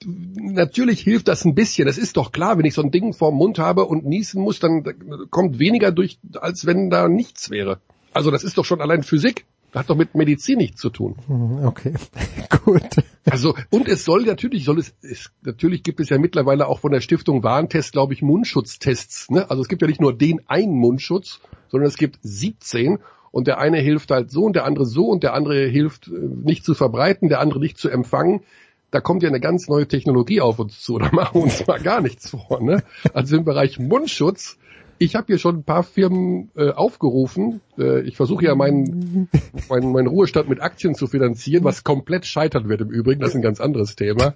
Natürlich 0.03 1.01
hilft 1.01 1.29
das 1.29 1.45
ein 1.45 1.55
bisschen. 1.55 1.87
Das 1.87 1.99
ist 1.99 2.17
doch 2.17 2.33
klar, 2.33 2.57
wenn 2.57 2.65
ich 2.65 2.73
so 2.73 2.83
ein 2.83 2.91
Ding 2.91 3.13
vorm 3.13 3.35
Mund 3.35 3.59
habe 3.59 3.85
und 3.85 4.07
niesen 4.07 4.43
muss, 4.43 4.59
dann 4.59 4.83
kommt 5.31 5.59
weniger 5.59 5.93
durch, 5.93 6.19
als 6.41 6.65
wenn 6.65 6.89
da 6.89 7.07
nichts 7.09 7.51
wäre. 7.51 7.81
Also 8.15 8.31
das 8.31 8.43
ist 8.43 8.57
doch 8.57 8.65
schon 8.65 8.81
allein 8.81 9.03
Physik. 9.03 9.45
Hat 9.75 9.89
doch 9.89 9.97
mit 9.97 10.17
Medizin 10.17 10.59
nichts 10.59 10.81
zu 10.81 10.91
tun. 10.91 11.15
Mhm, 11.29 11.65
okay, 11.65 11.95
gut. 12.65 12.83
Also 13.25 13.55
und 13.71 13.87
es 13.87 14.05
soll 14.05 14.25
natürlich, 14.25 14.65
soll 14.65 14.81
es, 14.81 14.95
es, 15.01 15.31
natürlich 15.43 15.85
gibt 15.85 16.01
es 16.01 16.09
ja 16.09 16.19
mittlerweile 16.19 16.67
auch 16.67 16.81
von 16.81 16.91
der 16.91 17.01
Stiftung 17.01 17.45
Warentest, 17.45 17.93
glaube 17.93 18.13
ich, 18.13 18.23
Mundschutztests. 18.23 19.31
Ne? 19.31 19.49
Also 19.49 19.63
es 19.63 19.69
gibt 19.69 19.83
ja 19.83 19.89
nicht 19.89 20.01
nur 20.01 20.17
den 20.17 20.41
einen 20.49 20.75
Mundschutz, 20.75 21.41
sondern 21.69 21.89
es 21.89 21.97
gibt 21.97 22.19
17 22.23 22.99
und 23.31 23.47
der 23.47 23.59
eine 23.59 23.79
hilft 23.79 24.11
halt 24.11 24.31
so 24.31 24.45
und 24.45 24.57
der 24.57 24.65
andere 24.65 24.87
so 24.87 25.07
und 25.07 25.23
der 25.23 25.35
andere 25.35 25.67
hilft 25.67 26.09
äh, 26.09 26.11
nicht 26.11 26.65
zu 26.65 26.75
verbreiten, 26.75 27.29
der 27.29 27.41
andere 27.41 27.61
nicht 27.61 27.79
zu 27.79 27.89
empfangen. 27.89 28.43
Da 28.91 29.01
kommt 29.01 29.23
ja 29.23 29.29
eine 29.29 29.41
ganz 29.41 29.69
neue 29.69 29.87
Technologie 29.87 30.41
auf 30.41 30.59
uns 30.59 30.81
zu. 30.81 30.99
Da 31.01 31.11
machen 31.13 31.35
wir 31.35 31.43
uns 31.43 31.67
mal 31.67 31.81
gar 31.81 32.01
nichts 32.01 32.31
vor. 32.31 32.61
Ne? 32.61 32.83
Also 33.15 33.37
im 33.37 33.45
Bereich 33.45 33.79
Mundschutz 33.79 34.59
ich 35.03 35.17
habe 35.17 35.29
hier 35.29 35.39
schon 35.39 35.57
ein 35.57 35.65
paar 35.65 35.83
Firmen 35.83 36.51
äh, 36.55 36.73
aufgerufen. 36.73 37.63
Äh, 37.79 38.03
ich 38.03 38.19
versuche 38.19 38.45
ja 38.45 38.55
meinen, 38.55 39.31
meinen, 39.71 39.93
meinen 39.93 40.07
Ruhestand 40.07 40.51
mit 40.51 40.61
Aktien 40.61 40.95
zu 40.95 41.07
finanzieren, 41.07 41.65
was 41.65 41.85
komplett 41.85 42.27
scheitern 42.27 42.69
wird 42.69 42.83
im 42.83 42.91
Übrigen. 42.91 43.21
Das 43.21 43.31
ist 43.31 43.37
ein 43.37 43.43
ganz 43.43 43.61
anderes 43.63 43.97
Thema. 43.97 44.35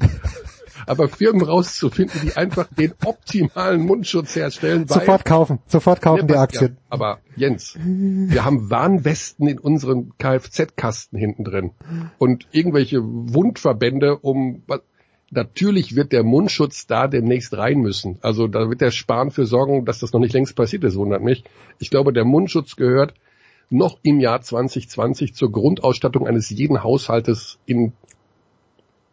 Aber 0.87 1.09
Firmen 1.09 1.43
rauszufinden, 1.43 2.21
die 2.23 2.37
einfach 2.37 2.69
den 2.73 2.93
optimalen 3.05 3.83
Mundschutz 3.83 4.37
herstellen. 4.37 4.87
Sofort 4.87 5.25
kaufen, 5.25 5.59
sofort 5.67 6.01
kaufen 6.01 6.27
die 6.29 6.35
Aktien. 6.35 6.77
Ja, 6.77 6.83
aber 6.91 7.19
Jens, 7.37 7.77
wir 7.79 8.45
haben 8.45 8.71
Warnwesten 8.71 9.47
in 9.47 9.59
unseren 9.59 10.13
Kfz-Kasten 10.19 11.17
hinten 11.19 11.45
drin 11.45 11.71
und 12.19 12.47
irgendwelche 12.53 13.01
Wundverbände, 13.03 14.19
um 14.19 14.63
natürlich 15.31 15.97
wird 15.97 16.13
der 16.13 16.23
Mundschutz 16.23 16.87
da 16.87 17.09
demnächst 17.09 17.57
rein 17.57 17.79
müssen. 17.81 18.19
Also 18.23 18.47
da 18.47 18.69
wird 18.69 18.81
der 18.81 18.91
Spahn 18.91 19.31
für 19.31 19.47
sorgen, 19.47 19.85
dass 19.85 19.99
das 19.99 20.13
noch 20.13 20.21
nicht 20.21 20.33
längst 20.33 20.57
passiert 20.57 20.85
ist, 20.85 20.97
wundert 20.97 21.23
mich. 21.23 21.45
Ich 21.79 21.91
glaube, 21.91 22.13
der 22.13 22.25
Mundschutz 22.25 22.77
gehört 22.77 23.15
noch 23.71 23.99
im 24.03 24.21
Jahr 24.21 24.41
2020 24.41 25.35
zur 25.35 25.51
Grundausstattung 25.51 26.27
eines 26.27 26.51
jeden 26.51 26.83
Haushaltes 26.83 27.59
in 27.67 27.93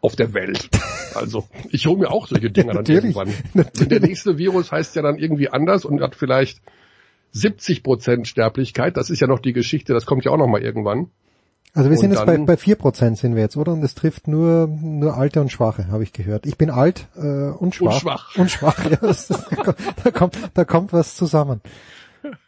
auf 0.00 0.16
der 0.16 0.34
Welt. 0.34 0.68
Also 1.16 1.44
ich 1.70 1.86
hole 1.86 1.98
mir 1.98 2.10
auch 2.10 2.26
solche 2.26 2.50
Dinger 2.50 2.74
dann 2.74 2.86
irgendwann. 2.86 3.32
Natürlich. 3.54 3.88
Der 3.88 4.00
nächste 4.00 4.38
Virus 4.38 4.72
heißt 4.72 4.96
ja 4.96 5.02
dann 5.02 5.18
irgendwie 5.18 5.48
anders 5.48 5.84
und 5.84 6.00
hat 6.00 6.14
vielleicht 6.14 6.60
70 7.32 7.82
Prozent 7.82 8.28
Sterblichkeit. 8.28 8.96
Das 8.96 9.10
ist 9.10 9.20
ja 9.20 9.26
noch 9.26 9.38
die 9.38 9.52
Geschichte, 9.52 9.94
das 9.94 10.06
kommt 10.06 10.24
ja 10.24 10.30
auch 10.30 10.36
noch 10.36 10.48
mal 10.48 10.62
irgendwann. 10.62 11.10
Also 11.74 11.88
wir 11.88 11.96
sind 11.96 12.10
jetzt 12.10 12.26
bei, 12.26 12.36
bei 12.36 12.54
4% 12.54 13.16
sind 13.16 13.34
wir 13.34 13.42
jetzt, 13.42 13.56
oder? 13.56 13.72
Und 13.72 13.80
das 13.80 13.94
trifft 13.94 14.28
nur, 14.28 14.66
nur 14.66 15.16
Alte 15.16 15.40
und 15.40 15.50
Schwache, 15.50 15.88
habe 15.88 16.02
ich 16.02 16.12
gehört. 16.12 16.44
Ich 16.44 16.58
bin 16.58 16.68
alt 16.68 17.08
äh, 17.16 17.20
und 17.20 17.74
schwach. 17.74 17.94
Und 17.94 18.00
schwach. 18.00 18.36
Und 18.36 18.50
schwach, 18.50 18.90
ja. 18.90 18.98
Da, 20.04 20.10
kommt, 20.10 20.36
da 20.52 20.64
kommt 20.66 20.92
was 20.92 21.16
zusammen. 21.16 21.62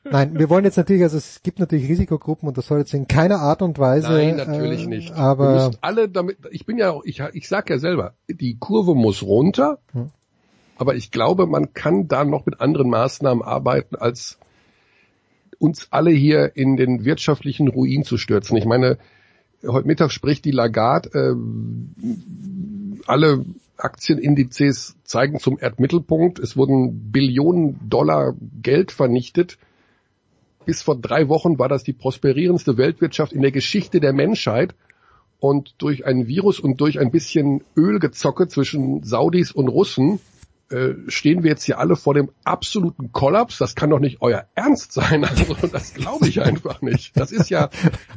Nein, 0.05 0.39
wir 0.39 0.51
wollen 0.51 0.65
jetzt 0.65 0.77
natürlich, 0.77 1.03
also 1.03 1.17
es 1.17 1.43
gibt 1.43 1.59
natürlich 1.59 1.89
Risikogruppen 1.89 2.49
und 2.49 2.57
das 2.57 2.67
soll 2.67 2.79
jetzt 2.79 2.95
in 2.95 3.09
keiner 3.09 3.41
Art 3.41 3.63
und 3.63 3.79
Weise. 3.79 4.13
Nein, 4.13 4.37
natürlich 4.37 4.85
äh, 4.85 4.89
nicht. 4.89 5.13
Aber 5.13 5.49
wir 5.49 5.67
müssen 5.67 5.79
alle 5.81 6.09
damit, 6.09 6.39
ich 6.51 6.67
bin 6.67 6.79
ja 6.79 6.91
auch, 6.91 7.05
ich, 7.05 7.21
ich 7.33 7.49
sag 7.49 7.71
ja 7.71 7.79
selber, 7.79 8.15
die 8.29 8.57
Kurve 8.59 8.95
muss 8.95 9.23
runter, 9.23 9.79
hm. 9.93 10.11
aber 10.77 10.95
ich 10.95 11.11
glaube, 11.11 11.47
man 11.47 11.75
kann 11.75 12.09
da 12.09 12.25
noch 12.25 12.47
mit 12.47 12.61
anderen 12.61 12.89
Maßnahmen 12.91 13.43
arbeiten, 13.43 13.97
als 13.97 14.39
uns 15.59 15.89
alle 15.91 16.11
hier 16.11 16.57
in 16.57 16.77
den 16.77 17.05
wirtschaftlichen 17.05 17.69
Ruin 17.69 18.05
zu 18.05 18.19
stürzen. 18.19 18.57
Ich 18.57 18.67
meine, 18.67 18.99
heute 19.67 19.87
Mittag 19.87 20.13
spricht 20.13 20.45
die 20.45 20.51
Lagarde, 20.51 21.09
äh, 21.11 21.35
alle 23.07 23.45
Aktienindizes 23.77 24.97
zeigen 25.05 25.39
zum 25.39 25.59
Erdmittelpunkt. 25.59 26.39
Es 26.39 26.57
wurden 26.57 27.11
Billionen 27.11 27.79
Dollar 27.89 28.35
Geld 28.63 28.93
vernichtet. 28.93 29.59
Bis 30.65 30.83
vor 30.83 30.97
drei 30.97 31.29
Wochen 31.29 31.59
war 31.59 31.69
das 31.69 31.85
die 31.85 31.93
prosperierendste 31.93 32.79
Weltwirtschaft 32.79 33.33
in 33.33 33.43
der 33.43 33.53
Geschichte 33.53 34.01
der 34.01 34.13
Menschheit. 34.13 34.75
Und 35.41 35.75
durch 35.79 36.07
ein 36.07 36.27
Virus 36.27 36.59
und 36.59 36.81
durch 36.81 36.99
ein 36.99 37.11
bisschen 37.11 37.63
Ölgezocke 37.77 38.49
zwischen 38.49 39.03
Saudis 39.03 39.53
und 39.53 39.69
Russen 39.69 40.21
äh, 40.71 40.95
stehen 41.09 41.43
wir 41.43 41.51
jetzt 41.51 41.65
hier 41.65 41.79
alle 41.79 41.95
vor 41.95 42.15
dem 42.15 42.31
absoluten 42.43 43.13
Kollaps. 43.13 43.59
Das 43.59 43.75
kann 43.75 43.91
doch 43.91 43.99
nicht 43.99 44.23
euer 44.23 44.47
Ernst 44.55 44.93
sein. 44.93 45.25
Also 45.25 45.55
das 45.73 45.93
glaube 45.93 46.27
ich 46.27 46.41
einfach 46.41 46.81
nicht. 46.81 47.17
Das 47.17 47.31
ist 47.33 47.51
ja, 47.51 47.69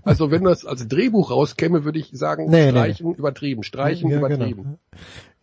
also 0.03 0.31
wenn 0.31 0.43
das 0.43 0.65
als 0.65 0.87
Drehbuch 0.87 1.29
rauskäme, 1.29 1.83
würde 1.83 1.99
ich 1.99 2.09
sagen, 2.13 2.49
nee, 2.49 2.69
streichen, 2.69 3.09
nee. 3.09 3.15
übertrieben, 3.17 3.63
streichen, 3.63 4.09
ja, 4.09 4.17
übertrieben. 4.17 4.63
Genau. 4.63 4.79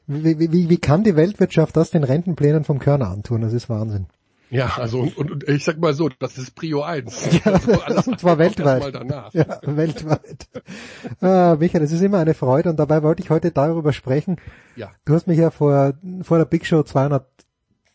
Wie, 0.07 0.38
wie, 0.38 0.68
wie 0.68 0.76
kann 0.76 1.05
die 1.05 1.16
Weltwirtschaft 1.16 1.76
das 1.76 1.90
den 1.90 2.05
Rentenplänen 2.05 2.64
vom 2.64 2.78
Körner 2.78 3.09
antun? 3.09 3.40
Das 3.40 3.52
ist 3.52 3.68
Wahnsinn. 3.68 4.07
Ja, 4.50 4.76
also 4.76 5.00
und, 5.00 5.30
und 5.32 5.48
ich 5.48 5.64
sag 5.64 5.78
mal 5.78 5.94
so, 5.94 6.09
das 6.09 6.38
ist 6.38 6.55
Prio 6.55 6.82
1. 6.82 7.40
Ja, 7.44 7.52
also 7.86 8.12
und 8.12 8.20
zwar 8.20 8.38
weltweit. 8.38 8.94
Ja, 9.32 9.61
weltweit. 9.62 10.48
Ah, 11.20 11.57
Michael, 11.59 11.82
es 11.82 11.92
ist 11.92 12.02
immer 12.02 12.18
eine 12.18 12.34
Freude 12.34 12.70
und 12.70 12.78
dabei 12.78 13.02
wollte 13.02 13.22
ich 13.22 13.30
heute 13.30 13.50
darüber 13.50 13.92
sprechen. 13.92 14.36
Ja. 14.76 14.92
Du 15.07 15.14
hast 15.14 15.26
mich 15.26 15.38
ja 15.38 15.50
vor, 15.50 15.94
vor 16.22 16.38
der 16.38 16.44
Big 16.44 16.66
Show 16.66 16.82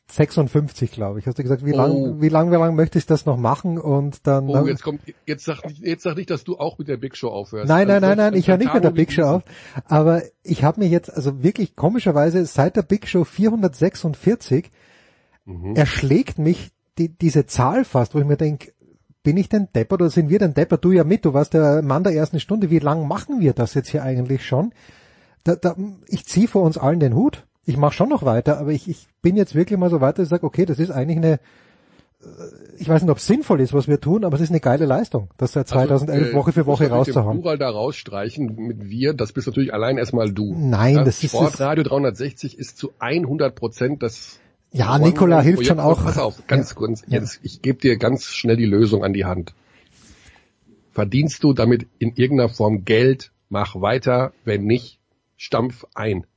256, 0.10 0.92
glaube 0.92 1.20
ich, 1.20 1.28
hast 1.28 1.38
du 1.38 1.44
gesagt, 1.44 1.64
wie 1.66 1.74
oh. 1.74 1.78
lang, 1.78 2.22
wie 2.22 2.30
lang, 2.30 2.52
wie 2.52 2.56
lang 2.56 2.76
möchtest 2.76 3.10
du 3.10 3.14
das 3.14 3.26
noch 3.26 3.38
machen 3.38 3.78
und 3.78 4.26
dann. 4.26 4.50
Oh, 4.50 4.66
jetzt 4.66 4.84
kommt, 4.84 5.02
jetzt 5.26 5.46
sag 5.46 5.64
nicht, 5.66 5.86
jetzt 5.86 6.04
sag 6.04 6.18
nicht, 6.18 6.30
dass 6.30 6.44
du 6.44 6.58
auch 6.58 6.78
mit 6.80 6.88
der 6.88 6.98
Big 6.98 7.16
Show 7.16 7.30
aufhörst. 7.30 7.70
Nein, 7.70 7.88
nein, 7.88 8.04
also, 8.04 8.08
nein, 8.08 8.18
nein, 8.18 8.34
ich 8.34 8.48
höre 8.48 8.58
nicht 8.58 8.74
mit 8.74 8.84
der 8.84 8.92
Big 8.92 9.12
Show 9.12 9.24
auf, 9.24 9.44
aber 9.86 10.24
ich 10.44 10.64
habe 10.64 10.82
mir 10.82 10.88
jetzt, 10.88 11.14
also 11.14 11.44
wirklich 11.44 11.76
komischerweise 11.76 12.44
seit 12.46 12.76
der 12.76 12.82
Big 12.82 13.08
Show 13.08 13.24
446 13.24 14.72
mhm. 15.46 15.76
erschlägt 15.76 16.40
mich 16.40 16.72
die, 16.98 17.10
diese 17.10 17.46
Zahl 17.46 17.86
fast, 17.86 18.16
wo 18.16 18.20
ich 18.20 18.26
mir 18.26 18.38
denke, 18.38 18.74
bin 19.22 19.38
ich 19.38 19.50
denn 19.50 19.68
Depper 19.76 19.96
oder 19.96 20.10
sind 20.10 20.30
wir 20.30 20.40
denn 20.40 20.54
Depper? 20.54 20.78
Du 20.78 20.92
ja 20.92 21.04
mit, 21.04 21.26
du 21.26 21.34
warst 21.34 21.54
der 21.54 21.82
Mann 21.82 22.04
der 22.04 22.14
ersten 22.14 22.40
Stunde. 22.40 22.70
Wie 22.70 22.80
lang 22.80 23.08
machen 23.08 23.42
wir 23.42 23.54
das 23.54 23.74
jetzt 23.74 23.90
hier 23.90 24.02
eigentlich 24.02 24.46
schon? 24.46 24.74
Da, 25.44 25.56
da, 25.56 25.76
ich 26.08 26.26
ziehe 26.26 26.48
vor 26.48 26.64
uns 26.64 26.78
allen 26.78 27.00
den 27.00 27.16
Hut. 27.16 27.46
Ich 27.66 27.78
mache 27.78 27.94
schon 27.94 28.10
noch 28.10 28.24
weiter, 28.24 28.58
aber 28.60 28.72
ich, 28.72 28.88
ich 28.88 29.08
bin 29.22 29.36
jetzt 29.36 29.56
wirklich 29.56 29.78
mal 29.78 29.90
so 29.90 30.02
weiter, 30.02 30.24
ich 30.24 30.30
sage, 30.30 30.46
okay, 30.46 30.66
das 30.66 30.80
ist 30.80 30.92
eigentlich 30.92 31.18
eine, 31.18 31.40
ich 32.78 32.90
weiß 32.90 33.02
nicht, 33.02 33.12
ob 33.12 33.18
es 33.18 33.28
sinnvoll 33.28 33.62
ist, 33.62 33.74
was 33.74 33.88
wir 33.88 34.02
tun, 34.02 34.26
aber 34.26 34.36
es 34.36 34.42
ist 34.42 34.50
eine 34.50 34.60
geile 34.60 34.86
Leistung, 34.86 35.30
das 35.38 35.54
seit 35.54 35.68
2011 35.68 36.20
also, 36.20 36.32
äh, 36.32 36.36
Woche 36.36 36.52
für 36.52 36.66
Woche 36.66 36.90
rauszuhauen. 36.90 37.38
Plural 37.38 37.58
da 37.58 37.70
rausstreichen 37.70 38.56
mit 38.56 38.90
wir, 38.90 39.14
das 39.14 39.32
bist 39.32 39.48
natürlich 39.48 39.74
allein 39.74 39.98
erstmal 39.98 40.32
du. 40.32 40.54
Nein, 40.58 40.96
ja, 40.96 41.04
das 41.04 41.24
ist 41.24 41.32
Sportradio 41.32 41.84
360 41.84 42.58
ist 42.58 42.78
zu 42.78 42.92
100 43.00 43.56
Prozent 43.56 44.04
das 44.04 44.40
ja, 44.72 44.98
Nikola 45.00 45.42
hilft 45.42 45.66
schon 45.66 45.80
auch. 45.80 46.04
Pass 46.04 46.18
auf, 46.18 46.46
ganz 46.48 46.72
ja. 46.72 46.76
kurz. 46.76 47.04
Jetzt, 47.08 47.40
ich 47.42 47.62
gebe 47.62 47.80
dir 47.80 47.98
ganz 47.98 48.26
schnell 48.26 48.56
die 48.56 48.66
Lösung 48.66 49.04
an 49.04 49.14
die 49.14 49.26
Hand. 49.26 49.54
Verdienst 50.92 51.44
du 51.44 51.54
damit 51.54 51.88
in 51.98 52.14
irgendeiner 52.16 52.50
Form 52.50 52.86
Geld? 52.86 53.32
Mach 53.50 53.82
weiter. 53.82 54.32
Wenn 54.46 54.66
nicht, 54.66 55.00
stampf 55.38 55.86
ein. 55.96 56.28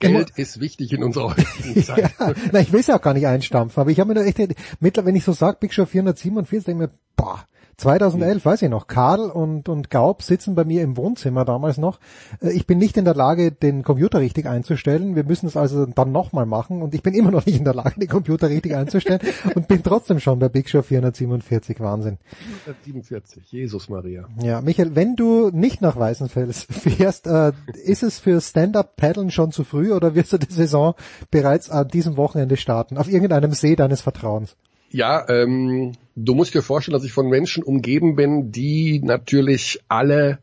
Geld 0.00 0.30
ist 0.36 0.60
wichtig 0.60 0.92
in 0.92 1.02
unserer 1.02 1.30
heutigen 1.30 1.82
Zeit. 1.84 2.12
ja, 2.18 2.32
na, 2.52 2.60
ich 2.60 2.72
will 2.72 2.80
es 2.80 2.86
ja 2.86 2.96
auch 2.96 3.02
gar 3.02 3.14
nicht 3.14 3.26
einstampfen, 3.26 3.80
aber 3.80 3.90
ich 3.90 3.98
habe 4.00 4.08
mir 4.08 4.20
nur 4.20 4.24
echt, 4.24 4.38
mittlerweile, 4.80 5.08
wenn 5.08 5.16
ich 5.16 5.24
so 5.24 5.32
sage, 5.32 5.58
Big 5.60 5.72
Show 5.72 5.86
447, 5.86 6.64
denke 6.64 6.84
ich 6.84 6.90
mir, 6.90 6.98
boah, 7.16 7.44
2011, 7.78 8.44
weiß 8.44 8.62
ich 8.62 8.70
noch, 8.70 8.88
Karl 8.88 9.30
und, 9.30 9.68
und 9.68 9.88
Gaub 9.88 10.22
sitzen 10.22 10.56
bei 10.56 10.64
mir 10.64 10.82
im 10.82 10.96
Wohnzimmer 10.96 11.44
damals 11.44 11.78
noch. 11.78 12.00
Äh, 12.42 12.50
ich 12.50 12.66
bin 12.66 12.78
nicht 12.78 12.96
in 12.96 13.04
der 13.04 13.14
Lage, 13.14 13.52
den 13.52 13.84
Computer 13.84 14.18
richtig 14.18 14.46
einzustellen. 14.46 15.14
Wir 15.14 15.22
müssen 15.22 15.46
es 15.46 15.56
also 15.56 15.86
dann 15.86 16.10
nochmal 16.10 16.44
machen 16.44 16.82
und 16.82 16.92
ich 16.94 17.04
bin 17.04 17.14
immer 17.14 17.30
noch 17.30 17.46
nicht 17.46 17.56
in 17.56 17.64
der 17.64 17.74
Lage, 17.74 18.00
den 18.00 18.08
Computer 18.08 18.50
richtig 18.50 18.74
einzustellen 18.74 19.20
und 19.54 19.68
bin 19.68 19.84
trotzdem 19.84 20.18
schon 20.18 20.40
bei 20.40 20.48
Big 20.48 20.68
Show 20.68 20.82
447. 20.82 21.78
Wahnsinn. 21.78 22.18
447, 22.64 23.44
Jesus 23.52 23.88
Maria. 23.88 24.28
Ja, 24.42 24.60
Michael, 24.60 24.96
wenn 24.96 25.14
du 25.14 25.50
nicht 25.50 25.80
nach 25.80 25.96
Weißenfels 25.96 26.64
fährst, 26.70 27.28
äh, 27.28 27.52
ist 27.84 28.02
es 28.02 28.18
für 28.18 28.40
Stand-Up-Paddeln 28.40 29.30
schon 29.30 29.52
zu 29.52 29.62
früh 29.62 29.92
oder 29.92 30.16
wirst 30.16 30.32
du 30.32 30.38
die 30.38 30.52
Saison 30.52 30.94
bereits 31.30 31.70
an 31.70 31.86
diesem 31.86 32.16
Wochenende 32.16 32.56
starten? 32.56 32.98
Auf 32.98 33.08
irgendeinem 33.08 33.52
See 33.52 33.76
deines 33.76 34.00
Vertrauens? 34.00 34.56
Ja, 34.90 35.28
ähm, 35.28 35.92
du 36.16 36.34
musst 36.34 36.54
dir 36.54 36.62
vorstellen, 36.62 36.94
dass 36.94 37.04
ich 37.04 37.12
von 37.12 37.28
Menschen 37.28 37.62
umgeben 37.62 38.16
bin, 38.16 38.52
die 38.52 39.00
natürlich 39.00 39.80
alle, 39.88 40.38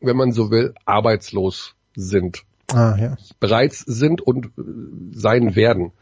wenn 0.00 0.16
man 0.16 0.32
so 0.32 0.50
will, 0.50 0.74
arbeitslos 0.84 1.74
sind. 1.94 2.44
Ah, 2.72 2.96
ja. 2.98 3.16
Bereits 3.40 3.80
sind 3.80 4.20
und 4.20 4.46
äh, 4.46 4.50
sein 5.12 5.56
werden. 5.56 5.92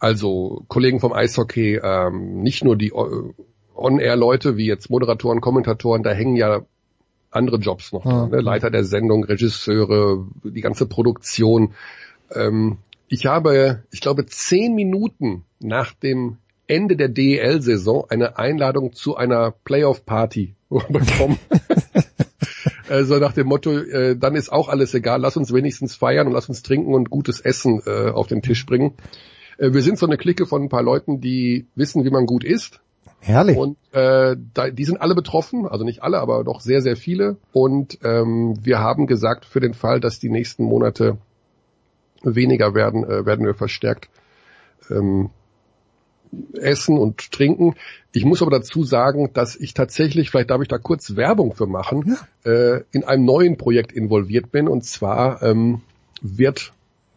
Also 0.00 0.64
Kollegen 0.68 1.00
vom 1.00 1.12
Eishockey, 1.12 1.80
ähm, 1.82 2.42
nicht 2.42 2.64
nur 2.64 2.76
die 2.76 2.88
äh, 2.88 3.32
On-Air-Leute 3.74 4.56
wie 4.56 4.66
jetzt 4.66 4.90
Moderatoren, 4.90 5.40
Kommentatoren, 5.40 6.02
da 6.02 6.10
hängen 6.10 6.36
ja 6.36 6.62
andere 7.30 7.58
Jobs 7.58 7.92
noch 7.92 8.02
dran. 8.02 8.30
Ne? 8.30 8.40
Leiter 8.40 8.70
der 8.70 8.84
Sendung, 8.84 9.24
Regisseure, 9.24 10.26
die 10.42 10.60
ganze 10.60 10.86
Produktion. 10.86 11.74
Ähm, 12.32 12.78
ich 13.08 13.26
habe, 13.26 13.84
ich 13.92 14.00
glaube, 14.00 14.26
zehn 14.26 14.74
Minuten 14.74 15.44
nach 15.60 15.92
dem 15.92 16.38
Ende 16.66 16.96
der 16.96 17.08
DEL-Saison 17.08 18.06
eine 18.08 18.38
Einladung 18.38 18.92
zu 18.92 19.16
einer 19.16 19.52
Playoff-Party 19.64 20.54
bekommen. 20.68 21.38
also 22.88 23.18
nach 23.18 23.32
dem 23.32 23.46
Motto, 23.46 23.78
äh, 23.78 24.16
dann 24.16 24.34
ist 24.34 24.50
auch 24.50 24.68
alles 24.68 24.94
egal, 24.94 25.20
lass 25.20 25.36
uns 25.36 25.52
wenigstens 25.52 25.94
feiern 25.94 26.26
und 26.26 26.32
lass 26.32 26.48
uns 26.48 26.62
trinken 26.62 26.94
und 26.94 27.10
gutes 27.10 27.40
Essen 27.40 27.82
äh, 27.86 28.10
auf 28.10 28.26
den 28.26 28.42
Tisch 28.42 28.64
bringen. 28.66 28.94
Äh, 29.58 29.72
wir 29.72 29.82
sind 29.82 29.98
so 29.98 30.06
eine 30.06 30.16
Clique 30.16 30.46
von 30.46 30.62
ein 30.62 30.68
paar 30.68 30.82
Leuten, 30.82 31.20
die 31.20 31.66
wissen, 31.74 32.04
wie 32.04 32.10
man 32.10 32.26
gut 32.26 32.44
isst. 32.44 32.80
Herrlich. 33.20 33.56
Und 33.56 33.78
äh, 33.92 34.36
da, 34.52 34.70
die 34.70 34.84
sind 34.84 35.00
alle 35.00 35.14
betroffen, 35.14 35.66
also 35.66 35.84
nicht 35.84 36.02
alle, 36.02 36.20
aber 36.20 36.44
doch 36.44 36.60
sehr, 36.60 36.82
sehr 36.82 36.96
viele. 36.96 37.38
Und 37.52 37.98
ähm, 38.04 38.54
wir 38.62 38.80
haben 38.80 39.06
gesagt, 39.06 39.46
für 39.46 39.60
den 39.60 39.72
Fall, 39.72 40.00
dass 40.00 40.18
die 40.18 40.28
nächsten 40.28 40.64
Monate 40.64 41.16
weniger 42.22 42.74
werden, 42.74 43.04
äh, 43.04 43.24
werden 43.24 43.46
wir 43.46 43.54
verstärkt 43.54 44.10
ähm, 44.90 45.30
essen 46.54 46.98
und 46.98 47.32
trinken. 47.32 47.74
Ich 48.12 48.24
muss 48.24 48.42
aber 48.42 48.50
dazu 48.50 48.84
sagen, 48.84 49.30
dass 49.34 49.56
ich 49.56 49.74
tatsächlich, 49.74 50.30
vielleicht 50.30 50.50
darf 50.50 50.62
ich 50.62 50.68
da 50.68 50.78
kurz 50.78 51.16
Werbung 51.16 51.54
für 51.54 51.66
machen, 51.66 52.16
ja. 52.44 52.50
äh, 52.50 52.84
in 52.92 53.04
einem 53.04 53.24
neuen 53.24 53.56
Projekt 53.56 53.92
involviert 53.92 54.52
bin. 54.52 54.68
Und 54.68 54.84
zwar 54.84 55.42
ähm, 55.42 55.82
wird, 56.22 56.72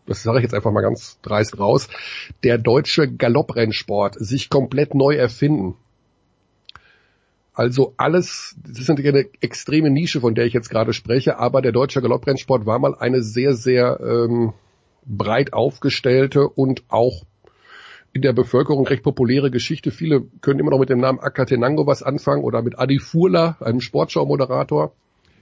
das 0.05 0.23
sage 0.23 0.39
ich 0.39 0.43
jetzt 0.43 0.53
einfach 0.53 0.71
mal 0.71 0.81
ganz 0.81 1.19
dreist 1.21 1.59
raus, 1.59 1.87
der 2.43 2.57
deutsche 2.57 3.11
Galopprennsport 3.11 4.15
sich 4.19 4.49
komplett 4.49 4.95
neu 4.95 5.15
erfinden. 5.15 5.75
Also 7.53 7.95
alles, 7.97 8.55
das 8.63 8.79
ist 8.79 8.87
natürlich 8.87 9.11
eine 9.11 9.25
extreme 9.41 9.89
Nische, 9.89 10.21
von 10.21 10.35
der 10.35 10.45
ich 10.45 10.53
jetzt 10.53 10.69
gerade 10.69 10.93
spreche, 10.93 11.39
aber 11.39 11.63
der 11.63 11.71
deutsche 11.71 12.03
Galopprennsport 12.03 12.67
war 12.67 12.77
mal 12.77 12.93
eine 12.93 13.23
sehr, 13.23 13.55
sehr 13.55 13.99
ähm, 13.99 14.53
breit 15.07 15.53
aufgestellte 15.53 16.47
und 16.47 16.83
auch 16.89 17.23
in 18.13 18.21
der 18.21 18.33
Bevölkerung 18.33 18.87
recht 18.87 19.03
populäre 19.03 19.51
Geschichte. 19.51 19.91
Viele 19.91 20.23
können 20.41 20.59
immer 20.59 20.71
noch 20.71 20.79
mit 20.79 20.89
dem 20.89 20.99
Namen 20.99 21.19
Akatenango 21.19 21.85
was 21.85 22.03
anfangen 22.03 22.43
oder 22.43 22.61
mit 22.61 22.79
Adi 22.79 22.99
Furla, 22.99 23.57
einem 23.59 23.81
Sportschau-Moderator. 23.81 24.93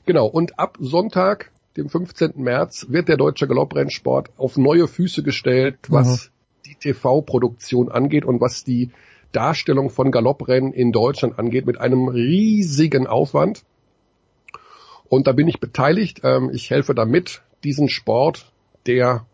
Genau, 0.06 0.28
und 0.28 0.60
ab 0.60 0.78
Sonntag, 0.80 1.52
dem 1.78 1.90
15. 1.90 2.34
März, 2.36 2.88
wird 2.90 3.08
der 3.08 3.18
deutsche 3.18 3.48
Galopprennsport 3.48 4.30
auf 4.38 4.58
neue 4.58 4.88
Füße 4.88 5.24
gestellt, 5.24 5.78
was 5.88 6.28
mhm. 6.28 6.32
die 6.66 6.76
TV-Produktion 6.76 7.90
angeht 7.90 8.26
und 8.26 8.42
was 8.42 8.64
die 8.64 8.92
Darstellung 9.32 9.90
von 9.90 10.12
Galopprennen 10.12 10.74
in 10.74 10.92
Deutschland 10.92 11.40
angeht, 11.40 11.66
mit 11.66 11.80
einem 11.80 12.08
riesigen 12.08 13.08
Aufwand. 13.08 13.64
Und 15.10 15.28
da 15.28 15.34
bin 15.34 15.48
ich 15.48 15.60
beteiligt. 15.60 16.22
Ähm, 16.24 16.50
ich 16.54 16.70
helfe 16.70 16.94
damit, 16.96 17.42
diesen 17.64 17.90
Sport, 17.90 18.52
der 18.86 19.26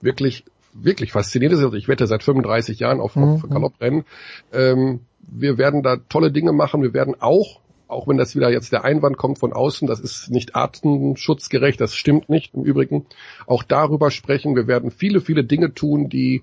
wirklich 0.00 0.44
wirklich 0.74 1.12
faszinierend 1.12 1.58
ist. 1.58 1.64
Also 1.64 1.76
ich 1.76 1.88
wette 1.88 2.06
seit 2.06 2.22
35 2.22 2.78
Jahren 2.80 3.00
auf, 3.00 3.16
mhm. 3.16 3.24
auf 3.24 3.48
Galopprennen. 3.48 4.04
Ähm, 4.52 5.00
wir 5.20 5.56
werden 5.58 5.82
da 5.82 5.96
tolle 5.96 6.32
Dinge 6.32 6.52
machen. 6.52 6.82
Wir 6.82 6.92
werden 6.92 7.14
auch, 7.18 7.60
auch 7.88 8.08
wenn 8.08 8.16
das 8.16 8.34
wieder 8.34 8.50
jetzt 8.50 8.72
der 8.72 8.84
Einwand 8.84 9.16
kommt 9.16 9.38
von 9.38 9.52
außen, 9.52 9.88
das 9.88 10.00
ist 10.00 10.30
nicht 10.30 10.54
artenschutzgerecht, 10.54 11.80
das 11.80 11.94
stimmt 11.94 12.28
nicht 12.28 12.54
im 12.54 12.64
Übrigen, 12.64 13.06
auch 13.46 13.62
darüber 13.62 14.10
sprechen. 14.10 14.56
Wir 14.56 14.66
werden 14.66 14.90
viele, 14.90 15.20
viele 15.20 15.44
Dinge 15.44 15.74
tun, 15.74 16.08
die 16.08 16.42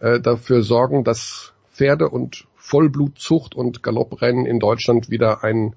äh, 0.00 0.20
dafür 0.20 0.62
sorgen, 0.62 1.04
dass 1.04 1.54
Pferde 1.72 2.08
und 2.08 2.46
Vollblutzucht 2.56 3.54
und 3.54 3.82
Galopprennen 3.82 4.46
in 4.46 4.60
Deutschland 4.60 5.10
wieder 5.10 5.42
ein 5.42 5.74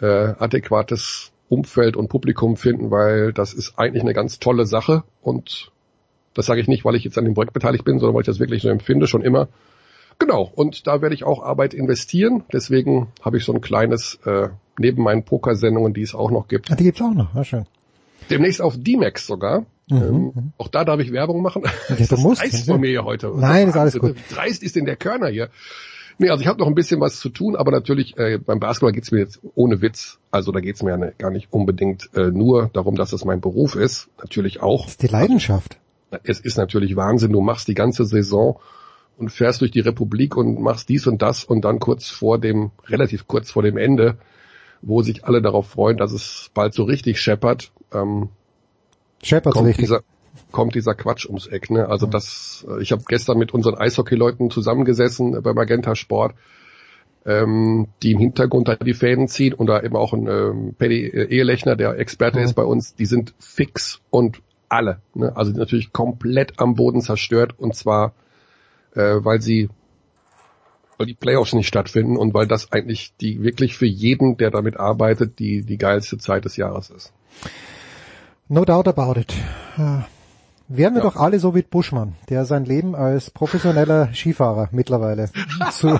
äh, 0.00 0.06
adäquates 0.06 1.32
Umfeld 1.48 1.96
und 1.96 2.08
Publikum 2.08 2.56
finden, 2.56 2.90
weil 2.90 3.32
das 3.32 3.52
ist 3.52 3.78
eigentlich 3.78 4.02
eine 4.02 4.14
ganz 4.14 4.38
tolle 4.38 4.66
Sache 4.66 5.02
und 5.20 5.69
das 6.34 6.46
sage 6.46 6.60
ich 6.60 6.68
nicht, 6.68 6.84
weil 6.84 6.94
ich 6.94 7.04
jetzt 7.04 7.18
an 7.18 7.24
dem 7.24 7.34
Projekt 7.34 7.52
beteiligt 7.52 7.84
bin, 7.84 7.98
sondern 7.98 8.14
weil 8.14 8.22
ich 8.22 8.26
das 8.26 8.38
wirklich 8.38 8.62
so 8.62 8.68
empfinde, 8.68 9.06
schon 9.06 9.22
immer. 9.22 9.48
Genau, 10.18 10.50
und 10.54 10.86
da 10.86 11.00
werde 11.00 11.14
ich 11.14 11.24
auch 11.24 11.42
Arbeit 11.42 11.72
investieren. 11.72 12.44
Deswegen 12.52 13.08
habe 13.22 13.38
ich 13.38 13.44
so 13.44 13.54
ein 13.54 13.62
kleines, 13.62 14.18
äh, 14.26 14.48
neben 14.78 15.02
meinen 15.02 15.24
Pokersendungen, 15.24 15.94
die 15.94 16.02
es 16.02 16.14
auch 16.14 16.30
noch 16.30 16.46
gibt. 16.46 16.70
Ah, 16.70 16.76
die 16.76 16.84
gibt's 16.84 17.00
auch 17.00 17.14
noch, 17.14 17.34
ja, 17.34 17.42
schön. 17.42 17.66
Demnächst 18.28 18.60
auf 18.60 18.76
D-Max 18.76 19.26
sogar. 19.26 19.64
Mhm, 19.88 19.96
ähm, 19.96 20.32
mhm. 20.34 20.52
auch 20.58 20.68
da 20.68 20.84
darf 20.84 21.00
ich 21.00 21.10
Werbung 21.10 21.42
machen. 21.42 21.62
Ja, 21.88 21.96
das 21.96 22.08
du 22.08 22.16
musst. 22.18 22.42
Dreist 22.42 22.66
von 22.66 22.80
mir 22.80 22.90
hier 22.90 23.04
heute. 23.04 23.32
Nein, 23.34 23.68
ist 23.68 23.76
alles 23.76 23.98
gut. 23.98 24.14
Dreist 24.30 24.62
ist 24.62 24.76
denn 24.76 24.84
der 24.84 24.96
Körner 24.96 25.28
hier. 25.28 25.48
Nee, 26.18 26.28
also 26.28 26.42
ich 26.42 26.48
habe 26.48 26.58
noch 26.58 26.66
ein 26.66 26.74
bisschen 26.74 27.00
was 27.00 27.18
zu 27.18 27.30
tun, 27.30 27.56
aber 27.56 27.70
natürlich 27.70 28.16
äh, 28.18 28.38
beim 28.38 28.60
Basketball 28.60 28.92
geht's 28.92 29.10
mir 29.10 29.20
jetzt 29.20 29.40
ohne 29.54 29.80
Witz. 29.80 30.18
Also 30.30 30.52
da 30.52 30.60
geht's 30.60 30.82
mir 30.82 30.90
ja 30.90 30.96
ne, 30.98 31.14
gar 31.16 31.30
nicht 31.30 31.50
unbedingt 31.50 32.10
äh, 32.14 32.30
nur 32.30 32.68
darum, 32.74 32.94
dass 32.94 33.14
es 33.14 33.24
mein 33.24 33.40
Beruf 33.40 33.74
ist. 33.74 34.08
Natürlich 34.18 34.60
auch. 34.60 34.82
Das 34.82 34.92
ist 34.92 35.02
die 35.02 35.06
Leidenschaft 35.06 35.78
es 36.24 36.40
ist 36.40 36.56
natürlich 36.56 36.96
Wahnsinn, 36.96 37.32
du 37.32 37.40
machst 37.40 37.68
die 37.68 37.74
ganze 37.74 38.04
Saison 38.04 38.60
und 39.16 39.30
fährst 39.30 39.60
durch 39.60 39.70
die 39.70 39.80
Republik 39.80 40.36
und 40.36 40.60
machst 40.60 40.88
dies 40.88 41.06
und 41.06 41.22
das 41.22 41.44
und 41.44 41.64
dann 41.64 41.78
kurz 41.78 42.08
vor 42.08 42.38
dem, 42.38 42.70
relativ 42.86 43.26
kurz 43.26 43.50
vor 43.50 43.62
dem 43.62 43.76
Ende, 43.76 44.16
wo 44.82 45.02
sich 45.02 45.24
alle 45.24 45.42
darauf 45.42 45.68
freuen, 45.68 45.98
dass 45.98 46.12
es 46.12 46.50
bald 46.54 46.74
so 46.74 46.84
richtig 46.84 47.20
scheppert, 47.20 47.72
ähm, 47.92 48.30
Shepard's 49.22 49.54
kommt 49.54 49.68
richtig. 49.68 49.84
dieser 49.84 50.02
kommt 50.52 50.74
dieser 50.74 50.94
Quatsch 50.94 51.26
ums 51.26 51.46
Eck. 51.46 51.70
Ne? 51.70 51.88
Also 51.88 52.06
das, 52.06 52.66
äh, 52.68 52.80
ich 52.82 52.92
habe 52.92 53.02
gestern 53.06 53.38
mit 53.38 53.52
unseren 53.52 53.76
Eishockey-Leuten 53.76 54.50
zusammengesessen 54.50 55.42
bei 55.42 55.52
Magenta 55.52 55.94
Sport, 55.94 56.34
ähm, 57.26 57.88
die 58.02 58.12
im 58.12 58.18
Hintergrund 58.18 58.68
halt 58.68 58.86
die 58.86 58.94
Fäden 58.94 59.28
ziehen 59.28 59.54
und 59.54 59.66
da 59.66 59.82
eben 59.82 59.96
auch 59.96 60.12
ein 60.12 60.26
ähm, 60.26 60.74
Paddy 60.78 61.06
äh, 61.06 61.24
Ehelechner, 61.26 61.76
der 61.76 61.98
Experte 61.98 62.38
mhm. 62.38 62.44
ist 62.44 62.54
bei 62.54 62.64
uns, 62.64 62.94
die 62.94 63.06
sind 63.06 63.34
fix 63.38 64.00
und 64.10 64.40
alle. 64.70 65.00
Ne? 65.14 65.36
Also 65.36 65.52
natürlich 65.52 65.92
komplett 65.92 66.58
am 66.58 66.74
Boden 66.74 67.02
zerstört 67.02 67.58
und 67.58 67.74
zwar, 67.74 68.14
äh, 68.94 69.16
weil 69.18 69.42
sie 69.42 69.68
weil 70.96 71.06
die 71.06 71.14
Playoffs 71.14 71.54
nicht 71.54 71.66
stattfinden 71.66 72.18
und 72.18 72.34
weil 72.34 72.46
das 72.46 72.72
eigentlich 72.72 73.14
die 73.22 73.42
wirklich 73.42 73.74
für 73.74 73.86
jeden, 73.86 74.36
der 74.36 74.50
damit 74.50 74.78
arbeitet, 74.78 75.38
die 75.38 75.62
die 75.62 75.78
geilste 75.78 76.18
Zeit 76.18 76.44
des 76.44 76.58
Jahres 76.58 76.90
ist. 76.90 77.12
No 78.48 78.66
doubt 78.66 78.86
about 78.86 79.18
it. 79.18 79.32
Uh, 79.78 80.02
Wären 80.72 80.94
wir 80.94 81.02
ja. 81.02 81.10
doch 81.10 81.16
alle 81.16 81.40
so 81.40 81.56
wie 81.56 81.62
Buschmann, 81.62 82.14
der 82.28 82.44
sein 82.44 82.64
Leben 82.64 82.94
als 82.94 83.30
professioneller 83.30 84.10
Skifahrer 84.14 84.68
mittlerweile 84.70 85.28
zu 85.72 85.98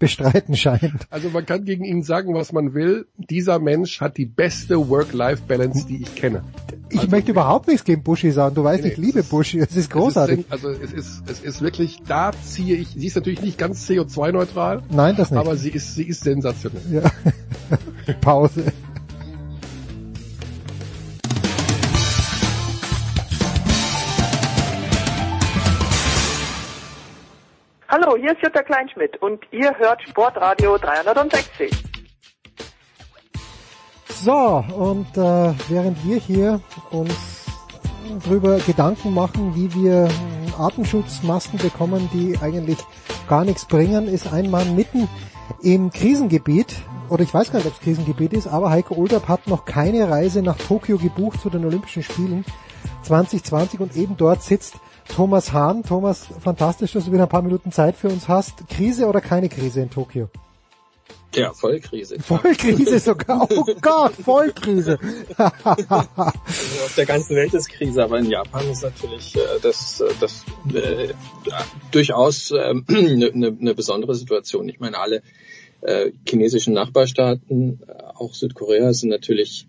bestreiten 0.00 0.56
scheint. 0.56 1.06
Also 1.08 1.28
man 1.28 1.46
kann 1.46 1.64
gegen 1.64 1.84
ihn 1.84 2.02
sagen, 2.02 2.34
was 2.34 2.50
man 2.50 2.74
will. 2.74 3.06
Dieser 3.16 3.60
Mensch 3.60 4.00
hat 4.00 4.16
die 4.16 4.26
beste 4.26 4.88
Work-Life-Balance, 4.88 5.86
die 5.86 6.02
ich 6.02 6.16
kenne. 6.16 6.42
Ich 6.88 6.98
also, 6.98 7.10
möchte 7.12 7.30
überhaupt 7.30 7.68
nichts 7.68 7.84
gegen 7.84 8.02
Buschi 8.02 8.32
sagen. 8.32 8.56
Du 8.56 8.64
weißt, 8.64 8.82
nee, 8.82 8.90
ich 8.90 8.96
liebe 8.96 9.22
Buschi. 9.22 9.60
Es 9.60 9.76
ist 9.76 9.88
großartig. 9.90 10.40
Es 10.40 10.44
ist, 10.46 10.52
also 10.52 10.70
es 10.70 10.92
ist, 10.92 11.22
es 11.30 11.40
ist 11.40 11.62
wirklich, 11.62 12.02
da 12.04 12.32
ziehe 12.42 12.74
ich, 12.74 12.88
sie 12.88 13.06
ist 13.06 13.14
natürlich 13.14 13.40
nicht 13.40 13.56
ganz 13.56 13.88
CO2-neutral. 13.88 14.82
Nein, 14.90 15.14
das 15.14 15.30
nicht. 15.30 15.38
Aber 15.38 15.54
sie 15.54 15.70
ist, 15.70 15.94
sie 15.94 16.08
ist 16.08 16.24
sensationell. 16.24 16.82
Ja. 16.90 17.02
Pause. 18.20 18.64
Hallo, 27.94 28.16
hier 28.16 28.32
ist 28.32 28.42
Jutta 28.42 28.62
Kleinschmidt 28.62 29.20
und 29.20 29.44
ihr 29.50 29.76
hört 29.76 30.00
Sportradio 30.08 30.78
360. 30.78 31.70
So, 34.08 34.64
und 34.74 35.08
äh, 35.18 35.52
während 35.68 36.02
wir 36.02 36.16
hier 36.16 36.62
uns 36.90 37.44
darüber 38.24 38.60
Gedanken 38.60 39.12
machen, 39.12 39.54
wie 39.54 39.74
wir 39.74 40.08
Artenschutzmasken 40.58 41.58
bekommen, 41.58 42.08
die 42.14 42.38
eigentlich 42.40 42.78
gar 43.28 43.44
nichts 43.44 43.66
bringen, 43.66 44.08
ist 44.08 44.32
ein 44.32 44.50
Mann 44.50 44.74
mitten 44.74 45.06
im 45.60 45.90
Krisengebiet, 45.90 46.74
oder 47.10 47.24
ich 47.24 47.34
weiß 47.34 47.52
gar 47.52 47.58
nicht, 47.58 47.68
ob 47.68 47.74
es 47.74 47.80
Krisengebiet 47.80 48.32
ist, 48.32 48.46
aber 48.46 48.70
Heiko 48.70 48.94
Olderb 48.94 49.28
hat 49.28 49.48
noch 49.48 49.66
keine 49.66 50.08
Reise 50.08 50.40
nach 50.40 50.56
Tokio 50.56 50.96
gebucht 50.96 51.42
zu 51.42 51.50
den 51.50 51.66
Olympischen 51.66 52.02
Spielen 52.02 52.46
2020 53.02 53.80
und 53.80 53.96
eben 53.96 54.16
dort 54.16 54.42
sitzt 54.42 54.76
Thomas 55.14 55.52
Hahn. 55.52 55.82
Thomas, 55.82 56.26
fantastisch, 56.40 56.92
dass 56.92 57.04
du 57.04 57.12
wieder 57.12 57.24
ein 57.24 57.28
paar 57.28 57.42
Minuten 57.42 57.70
Zeit 57.70 57.96
für 57.96 58.08
uns 58.08 58.28
hast. 58.28 58.66
Krise 58.68 59.06
oder 59.06 59.20
keine 59.20 59.48
Krise 59.48 59.82
in 59.82 59.90
Tokio? 59.90 60.30
Ja, 61.34 61.52
Vollkrise. 61.52 62.18
Vollkrise 62.18 62.98
sogar. 62.98 63.46
Oh 63.50 63.64
Gott, 63.80 64.12
Vollkrise. 64.14 64.98
also 65.38 65.54
auf 65.64 66.94
der 66.96 67.06
ganzen 67.06 67.36
Welt 67.36 67.54
ist 67.54 67.68
Krise, 67.68 68.04
aber 68.04 68.18
in 68.18 68.30
Japan 68.30 68.68
ist 68.70 68.82
natürlich 68.82 69.36
äh, 69.36 69.40
das, 69.62 70.00
äh, 70.00 70.12
das 70.20 70.44
äh, 70.74 71.14
durchaus 71.90 72.50
äh, 72.50 72.74
eine, 72.88 73.32
eine 73.32 73.74
besondere 73.74 74.14
Situation. 74.14 74.68
Ich 74.68 74.80
meine, 74.80 74.98
alle 74.98 75.22
äh, 75.82 76.12
chinesischen 76.28 76.74
Nachbarstaaten, 76.74 77.80
äh, 77.86 77.92
auch 78.14 78.34
Südkorea, 78.34 78.92
sind 78.92 79.08
natürlich 79.08 79.66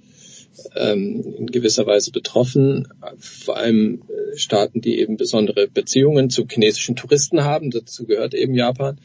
ähm, 0.76 1.36
in 1.38 1.48
gewisser 1.48 1.86
Weise 1.86 2.12
betroffen, 2.12 2.88
vor 3.18 3.58
allem 3.58 4.04
äh, 4.08 4.38
Staaten, 4.38 4.82
die 4.82 5.00
eben 5.00 5.18
besondere 5.18 5.68
Beziehungen 5.68 6.30
zu 6.30 6.46
chinesischen 6.48 6.96
Touristen 6.96 7.44
haben. 7.44 7.72
Dazu 7.72 8.06
gehört 8.06 8.34
eben 8.34 8.54
Japan. 8.54 9.00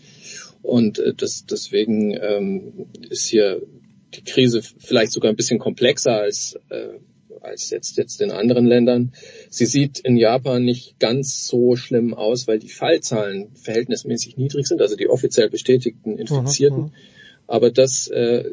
Und 0.63 0.99
äh, 0.99 1.15
das, 1.15 1.47
deswegen 1.47 2.13
ähm, 2.21 2.87
ist 3.09 3.29
hier 3.29 3.63
die 4.15 4.25
Krise 4.25 4.63
vielleicht 4.63 5.13
sogar 5.13 5.31
ein 5.31 5.37
bisschen 5.37 5.59
komplexer 5.59 6.21
als, 6.21 6.59
äh, 6.71 6.99
als 7.41 7.71
jetzt, 7.71 7.97
jetzt 7.97 8.21
in 8.21 8.31
anderen 8.31 8.67
Ländern. 8.67 9.13
Sie 9.51 9.67
sieht 9.67 10.01
in 10.01 10.17
Japan 10.17 10.65
nicht 10.65 10.99
ganz 10.99 11.47
so 11.47 11.77
schlimm 11.77 12.15
aus, 12.15 12.49
weil 12.49 12.59
die 12.59 12.69
Fallzahlen 12.69 13.55
verhältnismäßig 13.55 14.37
niedrig 14.37 14.67
sind, 14.67 14.81
also 14.81 14.97
die 14.97 15.09
offiziell 15.09 15.51
bestätigten 15.51 16.17
Infizierten. 16.17 16.85
Mhm, 16.85 16.93
aber 17.49 17.71
das 17.71 18.07
äh, 18.09 18.45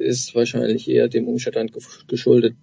ist 0.00 0.34
wahrscheinlich 0.34 0.88
eher 0.88 1.08
dem 1.08 1.28
Umstand 1.28 1.72
geschuldet, 2.08 2.56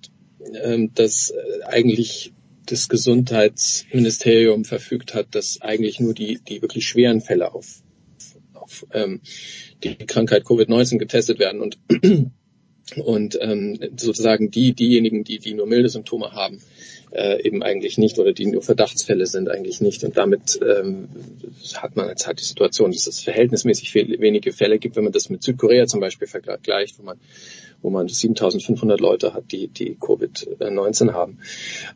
ähm, 0.63 0.91
dass 0.93 1.29
äh, 1.29 1.63
eigentlich 1.63 2.33
das 2.65 2.89
Gesundheitsministerium 2.89 4.65
verfügt 4.65 5.13
hat, 5.13 5.27
dass 5.35 5.61
eigentlich 5.61 5.99
nur 5.99 6.15
die, 6.15 6.39
die 6.39 6.63
wirklich 6.63 6.87
schweren 6.87 7.21
Fälle 7.21 7.53
auf, 7.53 7.83
auf 8.53 8.87
ähm, 8.91 9.21
die 9.83 9.95
Krankheit 9.95 10.43
Covid-19 10.43 10.97
getestet 10.97 11.37
werden 11.37 11.61
und 11.61 11.77
und 12.97 13.37
ähm, 13.39 13.79
sozusagen 13.95 14.49
die 14.49 14.73
diejenigen, 14.73 15.23
die 15.23 15.37
die 15.37 15.53
nur 15.53 15.67
milde 15.67 15.89
Symptome 15.89 16.31
haben, 16.33 16.59
äh, 17.15 17.41
eben 17.41 17.63
eigentlich 17.63 17.97
nicht 17.97 18.19
oder 18.19 18.33
die 18.33 18.45
nur 18.45 18.61
Verdachtsfälle 18.61 19.25
sind 19.25 19.49
eigentlich 19.49 19.81
nicht. 19.81 20.03
Und 20.03 20.17
damit 20.17 20.59
ähm, 20.61 21.07
hat 21.75 21.95
man 21.95 22.09
jetzt 22.09 22.27
halt 22.27 22.39
die 22.39 22.43
Situation, 22.43 22.91
dass 22.91 23.07
es 23.07 23.21
verhältnismäßig 23.21 23.91
viel, 23.91 24.19
wenige 24.19 24.51
Fälle 24.51 24.79
gibt, 24.79 24.95
wenn 24.95 25.05
man 25.05 25.13
das 25.13 25.29
mit 25.29 25.41
Südkorea 25.41 25.87
zum 25.87 26.01
Beispiel 26.01 26.27
vergleicht, 26.27 26.99
wo 26.99 27.03
man 27.03 27.17
wo 27.81 27.91
man 27.91 28.07
7.500 28.07 28.99
Leute 28.99 29.33
hat, 29.33 29.51
die 29.51 29.67
die 29.67 29.95
Covid-19 29.95 31.13
haben. 31.13 31.37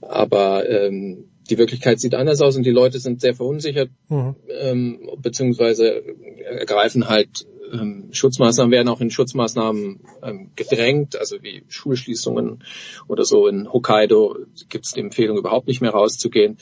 Aber 0.01 0.69
ähm, 0.69 1.25
die 1.49 1.57
Wirklichkeit 1.57 1.99
sieht 1.99 2.13
anders 2.13 2.41
aus 2.41 2.55
und 2.55 2.63
die 2.63 2.71
Leute 2.71 2.99
sind 2.99 3.21
sehr 3.21 3.33
verunsichert, 3.33 3.89
mhm. 4.07 4.35
ähm, 4.61 5.09
beziehungsweise 5.17 6.03
ergreifen 6.45 7.09
halt 7.09 7.47
ähm, 7.71 8.09
Schutzmaßnahmen 8.11 8.71
werden 8.71 8.87
auch 8.87 9.01
in 9.01 9.11
Schutzmaßnahmen 9.11 9.99
ähm, 10.23 10.51
gedrängt, 10.55 11.15
also 11.17 11.41
wie 11.41 11.63
Schulschließungen 11.67 12.63
oder 13.07 13.25
so. 13.25 13.47
In 13.47 13.71
Hokkaido 13.71 14.37
gibt 14.69 14.85
es 14.85 14.93
die 14.93 15.01
Empfehlung, 15.01 15.37
überhaupt 15.37 15.67
nicht 15.67 15.81
mehr 15.81 15.91
rauszugehen. 15.91 16.57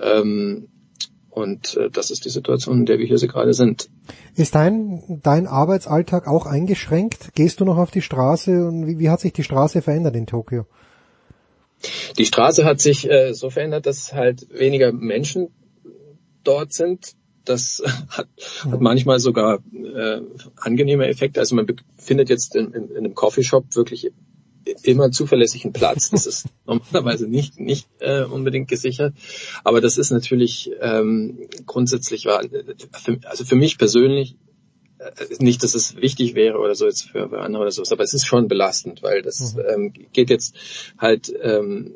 Ähm, 0.00 0.68
und 1.30 1.76
äh, 1.76 1.90
das 1.90 2.10
ist 2.10 2.24
die 2.24 2.30
Situation, 2.30 2.80
in 2.80 2.86
der 2.86 2.98
wir 2.98 3.06
hier 3.06 3.18
gerade 3.18 3.54
sind. 3.54 3.88
Ist 4.34 4.54
dein, 4.54 5.20
dein 5.22 5.46
Arbeitsalltag 5.46 6.26
auch 6.26 6.46
eingeschränkt? 6.46 7.34
Gehst 7.34 7.60
du 7.60 7.64
noch 7.64 7.78
auf 7.78 7.90
die 7.90 8.02
Straße 8.02 8.66
und 8.66 8.86
wie, 8.86 8.98
wie 8.98 9.10
hat 9.10 9.20
sich 9.20 9.32
die 9.32 9.44
Straße 9.44 9.80
verändert 9.80 10.16
in 10.16 10.26
Tokio? 10.26 10.66
Die 12.18 12.26
Straße 12.26 12.64
hat 12.64 12.80
sich 12.80 13.08
äh, 13.08 13.32
so 13.32 13.48
verändert, 13.48 13.86
dass 13.86 14.12
halt 14.12 14.46
weniger 14.50 14.92
Menschen 14.92 15.48
dort 16.44 16.72
sind. 16.72 17.14
Das 17.44 17.82
hat, 18.08 18.28
hat 18.70 18.80
manchmal 18.80 19.18
sogar 19.18 19.60
äh, 19.72 20.20
angenehme 20.56 21.08
Effekte. 21.08 21.40
Also 21.40 21.54
man 21.54 21.66
findet 21.96 22.28
jetzt 22.28 22.54
in, 22.54 22.72
in, 22.72 22.90
in 22.90 22.96
einem 22.98 23.14
Coffeeshop 23.14 23.74
wirklich 23.74 24.10
immer 24.82 25.10
zuverlässigen 25.10 25.72
Platz. 25.72 26.10
Das 26.10 26.26
ist 26.26 26.46
normalerweise 26.66 27.26
nicht 27.26 27.58
nicht 27.58 27.88
äh, 27.98 28.22
unbedingt 28.22 28.68
gesichert, 28.68 29.14
aber 29.64 29.80
das 29.80 29.98
ist 29.98 30.10
natürlich 30.10 30.70
ähm, 30.80 31.48
grundsätzlich 31.66 32.26
war 32.26 32.42
für, 32.42 33.18
also 33.24 33.44
für 33.44 33.56
mich 33.56 33.78
persönlich 33.78 34.36
äh, 34.98 35.10
nicht, 35.38 35.62
dass 35.62 35.74
es 35.74 35.96
wichtig 35.96 36.34
wäre 36.34 36.58
oder 36.58 36.74
so 36.74 36.86
jetzt 36.86 37.10
für, 37.10 37.32
andere 37.40 37.62
oder 37.62 37.70
so, 37.70 37.82
aber 37.90 38.04
es 38.04 38.14
ist 38.14 38.26
schon 38.26 38.48
belastend, 38.48 39.02
weil 39.02 39.22
das 39.22 39.54
mhm. 39.54 39.62
ähm, 39.68 39.92
geht 40.12 40.30
jetzt 40.30 40.54
halt 40.98 41.32
ähm, 41.42 41.94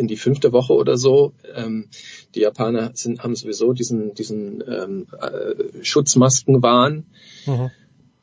in 0.00 0.08
die 0.08 0.16
fünfte 0.16 0.52
Woche 0.52 0.72
oder 0.72 0.96
so. 0.96 1.34
Ähm, 1.54 1.88
die 2.34 2.40
Japaner 2.40 2.90
sind, 2.94 3.22
haben 3.22 3.36
sowieso 3.36 3.72
diesen, 3.72 4.14
diesen 4.14 4.64
ähm, 4.66 5.06
äh, 5.20 5.84
Schutzmaskenwahn. 5.84 7.04
Mhm. 7.46 7.70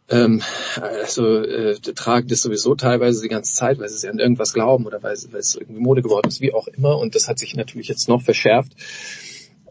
Ähm, 0.10 0.42
also 0.82 1.38
äh, 1.38 1.76
tragen 1.80 2.28
das 2.30 2.42
sowieso 2.42 2.76
teilweise 2.76 3.22
die 3.22 3.28
ganze 3.28 3.54
Zeit, 3.54 3.80
weil 3.80 3.90
sie 3.90 4.08
an 4.08 4.20
irgendwas 4.20 4.54
glauben 4.54 4.86
oder 4.86 5.04
weil, 5.04 5.16
weil 5.32 5.40
es 5.40 5.56
irgendwie 5.56 5.82
Mode 5.82 6.02
geworden 6.02 6.28
ist, 6.28 6.42
wie 6.42 6.54
auch 6.54 6.68
immer. 6.68 6.98
Und 6.98 7.14
das 7.14 7.28
hat 7.28 7.40
sich 7.40 7.56
natürlich 7.56 7.88
jetzt 7.88 8.10
noch 8.10 8.22
verschärft. 8.22 8.74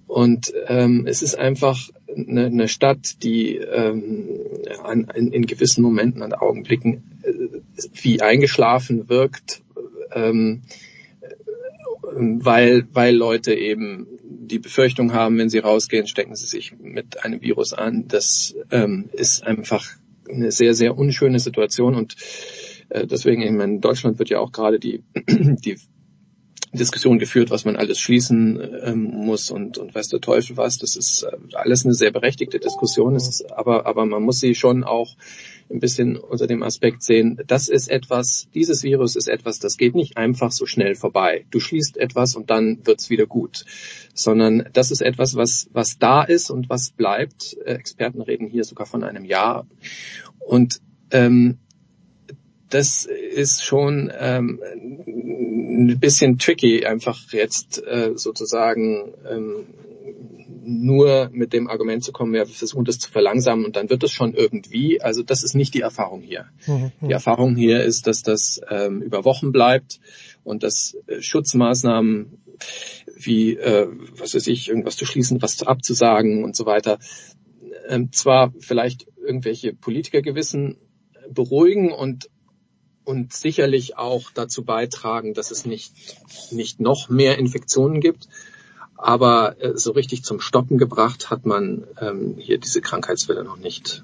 Und 0.07 0.52
ähm, 0.68 1.07
es 1.09 1.22
ist 1.22 1.36
einfach 1.36 1.88
eine, 2.14 2.46
eine 2.46 2.68
Stadt, 2.68 3.24
die 3.24 3.57
ähm, 3.57 4.28
an, 4.84 5.11
in, 5.14 5.32
in 5.32 5.46
gewissen 5.46 5.82
Momenten, 5.82 6.22
an 6.22 6.32
Augenblicken 6.32 7.02
äh, 7.22 7.32
wie 8.02 8.20
eingeschlafen 8.20 9.09
wirkt. 9.09 9.62
Ähm, 10.12 10.62
weil, 12.12 12.86
weil 12.92 13.14
Leute 13.14 13.54
eben 13.54 14.07
die 14.22 14.59
Befürchtung 14.59 15.12
haben, 15.12 15.38
wenn 15.38 15.48
sie 15.48 15.59
rausgehen, 15.59 16.07
stecken 16.07 16.36
sie 16.36 16.46
sich 16.46 16.76
mit 16.78 17.24
einem 17.24 17.40
Virus 17.40 17.72
an. 17.72 18.07
Das 18.09 18.54
ähm, 18.70 19.11
ist 19.12 19.46
einfach 19.46 19.84
eine 20.28 20.50
sehr, 20.50 20.74
sehr 20.74 20.96
unschöne 20.96 21.38
Situation 21.38 21.94
und 21.94 22.16
äh, 22.88 23.07
deswegen, 23.07 23.42
ich 23.42 23.50
meine, 23.50 23.74
in 23.74 23.80
Deutschland 23.80 24.18
wird 24.18 24.28
ja 24.28 24.38
auch 24.38 24.52
gerade 24.52 24.78
die, 24.78 25.02
die 25.26 25.76
Diskussion 26.72 27.18
geführt, 27.18 27.50
was 27.50 27.64
man 27.64 27.76
alles 27.76 27.98
schließen 27.98 28.61
ähm, 28.84 29.02
muss 29.02 29.50
und, 29.50 29.78
und 29.78 29.94
weiß 29.94 30.09
der 30.09 30.20
Teufel 30.20 30.57
was. 30.57 30.78
Das 30.78 30.96
ist 30.96 31.22
äh, 31.22 31.36
alles 31.54 31.84
eine 31.84 31.94
sehr 31.94 32.11
berechtigte 32.11 32.59
Diskussion. 32.59 33.16
Ist, 33.16 33.50
aber, 33.50 33.86
aber 33.86 34.04
man 34.07 34.22
muss 34.22 34.40
sie 34.40 34.54
schon 34.54 34.84
auch 34.84 35.16
ein 35.70 35.80
bisschen 35.80 36.16
unter 36.16 36.46
dem 36.46 36.62
Aspekt 36.62 37.02
sehen, 37.02 37.40
das 37.46 37.68
ist 37.68 37.88
etwas, 37.88 38.48
dieses 38.54 38.82
Virus 38.82 39.16
ist 39.16 39.28
etwas, 39.28 39.58
das 39.58 39.76
geht 39.76 39.94
nicht 39.94 40.16
einfach 40.16 40.52
so 40.52 40.66
schnell 40.66 40.94
vorbei. 40.94 41.44
Du 41.50 41.60
schließt 41.60 41.96
etwas 41.96 42.36
und 42.36 42.50
dann 42.50 42.86
wird's 42.86 43.10
wieder 43.10 43.26
gut. 43.26 43.64
Sondern 44.14 44.68
das 44.72 44.90
ist 44.90 45.02
etwas, 45.02 45.34
was, 45.34 45.68
was 45.72 45.98
da 45.98 46.22
ist 46.22 46.50
und 46.50 46.70
was 46.70 46.90
bleibt. 46.90 47.56
Experten 47.64 48.20
reden 48.20 48.46
hier 48.46 48.64
sogar 48.64 48.86
von 48.86 49.04
einem 49.04 49.24
Jahr. 49.24 49.66
Und 50.38 50.80
ähm, 51.10 51.58
das 52.70 53.06
ist 53.06 53.64
schon 53.64 54.10
ähm, 54.18 54.60
ein 55.06 55.98
bisschen 56.00 56.38
tricky, 56.38 56.84
einfach 56.84 57.32
jetzt 57.32 57.84
äh, 57.86 58.12
sozusagen 58.16 59.14
ähm, 59.28 59.66
nur 60.66 61.30
mit 61.32 61.52
dem 61.52 61.68
Argument 61.68 62.02
zu 62.02 62.12
kommen, 62.12 62.34
ja, 62.34 62.46
wir 62.46 62.54
versuchen 62.54 62.84
das 62.84 62.98
zu 62.98 63.10
verlangsamen 63.10 63.64
und 63.64 63.76
dann 63.76 63.88
wird 63.88 64.02
es 64.02 64.10
schon 64.12 64.34
irgendwie. 64.34 65.00
Also 65.00 65.22
das 65.22 65.42
ist 65.42 65.54
nicht 65.54 65.74
die 65.74 65.80
Erfahrung 65.80 66.22
hier. 66.22 66.46
Mhm. 66.66 66.92
Die 67.00 67.12
Erfahrung 67.12 67.56
hier 67.56 67.84
ist, 67.84 68.06
dass 68.06 68.22
das 68.22 68.60
ähm, 68.68 69.00
über 69.02 69.24
Wochen 69.24 69.52
bleibt 69.52 70.00
und 70.44 70.62
dass 70.62 70.96
äh, 71.06 71.22
Schutzmaßnahmen 71.22 72.38
irgendwie, 73.16 73.56
äh, 73.56 73.88
was 74.18 74.34
weiß 74.34 74.46
ich, 74.46 74.68
irgendwas 74.68 74.96
zu 74.96 75.06
schließen, 75.06 75.42
was 75.42 75.62
abzusagen 75.62 76.44
und 76.44 76.54
so 76.56 76.66
weiter. 76.66 76.98
Ähm, 77.88 78.12
zwar 78.12 78.52
vielleicht 78.58 79.06
irgendwelche 79.16 79.72
Politikergewissen 79.72 80.76
beruhigen 81.30 81.92
und 81.92 82.28
und 83.04 83.32
sicherlich 83.32 83.96
auch 83.96 84.32
dazu 84.32 84.64
beitragen, 84.64 85.32
dass 85.32 85.52
es 85.52 85.64
nicht 85.64 85.92
nicht 86.50 86.80
noch 86.80 87.08
mehr 87.08 87.38
Infektionen 87.38 88.00
gibt. 88.00 88.28
Aber 88.99 89.57
äh, 89.61 89.76
so 89.76 89.92
richtig 89.92 90.24
zum 90.24 90.40
Stoppen 90.40 90.78
gebracht 90.78 91.30
hat 91.30 91.47
man 91.47 91.84
ähm, 92.01 92.36
hier 92.38 92.59
diese 92.59 92.80
Krankheitswelle 92.80 93.44
noch 93.44 93.59
nicht. 93.59 94.03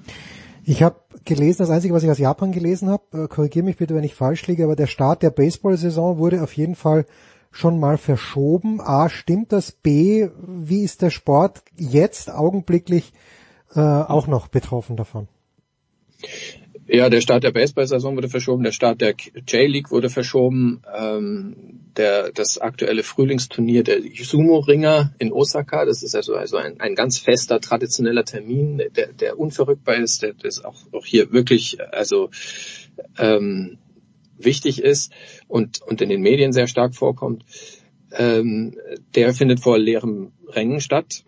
Ich 0.65 0.81
habe 0.81 0.95
gelesen, 1.25 1.59
das 1.59 1.69
Einzige, 1.69 1.93
was 1.93 2.03
ich 2.03 2.11
aus 2.11 2.19
Japan 2.19 2.51
gelesen 2.51 2.89
habe, 2.89 3.23
äh, 3.23 3.27
korrigiere 3.27 3.65
mich 3.65 3.77
bitte, 3.77 3.95
wenn 3.95 4.03
ich 4.03 4.15
falsch 4.15 4.47
liege, 4.47 4.63
aber 4.63 4.75
der 4.75 4.87
Start 4.87 5.23
der 5.23 5.29
Baseball-Saison 5.29 6.17
wurde 6.17 6.41
auf 6.41 6.53
jeden 6.53 6.75
Fall 6.75 7.05
schon 7.51 7.79
mal 7.79 7.97
verschoben. 7.97 8.81
A, 8.81 9.09
stimmt 9.09 9.51
das? 9.51 9.71
B, 9.71 10.29
wie 10.45 10.83
ist 10.83 11.01
der 11.01 11.11
Sport 11.11 11.63
jetzt 11.75 12.31
augenblicklich 12.31 13.13
äh, 13.75 13.79
auch 13.79 14.27
noch 14.27 14.47
betroffen 14.47 14.95
davon? 14.95 15.27
Ja, 16.87 17.09
der 17.09 17.21
Start 17.21 17.43
der 17.43 17.51
Baseball-Saison 17.51 18.17
wurde 18.17 18.27
verschoben, 18.27 18.63
der 18.63 18.73
Start 18.73 18.99
der 18.99 19.15
J-League 19.47 19.89
wurde 19.91 20.09
verschoben, 20.09 20.81
ähm, 20.93 21.79
der, 21.95 22.31
das 22.31 22.57
aktuelle 22.57 23.03
Frühlingsturnier 23.03 23.83
der 23.83 24.01
Sumo-Ringer 24.01 25.13
in 25.17 25.31
Osaka, 25.31 25.85
das 25.85 26.03
ist 26.03 26.15
also, 26.15 26.35
also 26.35 26.57
ein, 26.57 26.81
ein 26.81 26.95
ganz 26.95 27.19
fester, 27.19 27.61
traditioneller 27.61 28.25
Termin, 28.25 28.81
der, 28.95 29.13
der 29.13 29.39
unverrückbar 29.39 29.95
ist, 29.95 30.23
der, 30.23 30.33
der 30.33 30.49
ist 30.49 30.65
auch, 30.65 30.75
auch 30.91 31.05
hier 31.05 31.31
wirklich, 31.31 31.77
also 31.93 32.29
ähm, 33.17 33.77
wichtig 34.37 34.81
ist 34.81 35.13
und, 35.47 35.81
und 35.81 36.01
in 36.01 36.09
den 36.09 36.21
Medien 36.21 36.51
sehr 36.51 36.67
stark 36.67 36.95
vorkommt. 36.95 37.45
Ähm, 38.11 38.77
der 39.15 39.33
findet 39.33 39.59
vor 39.59 39.77
leeren 39.77 40.33
Rängen 40.47 40.81
statt. 40.81 41.23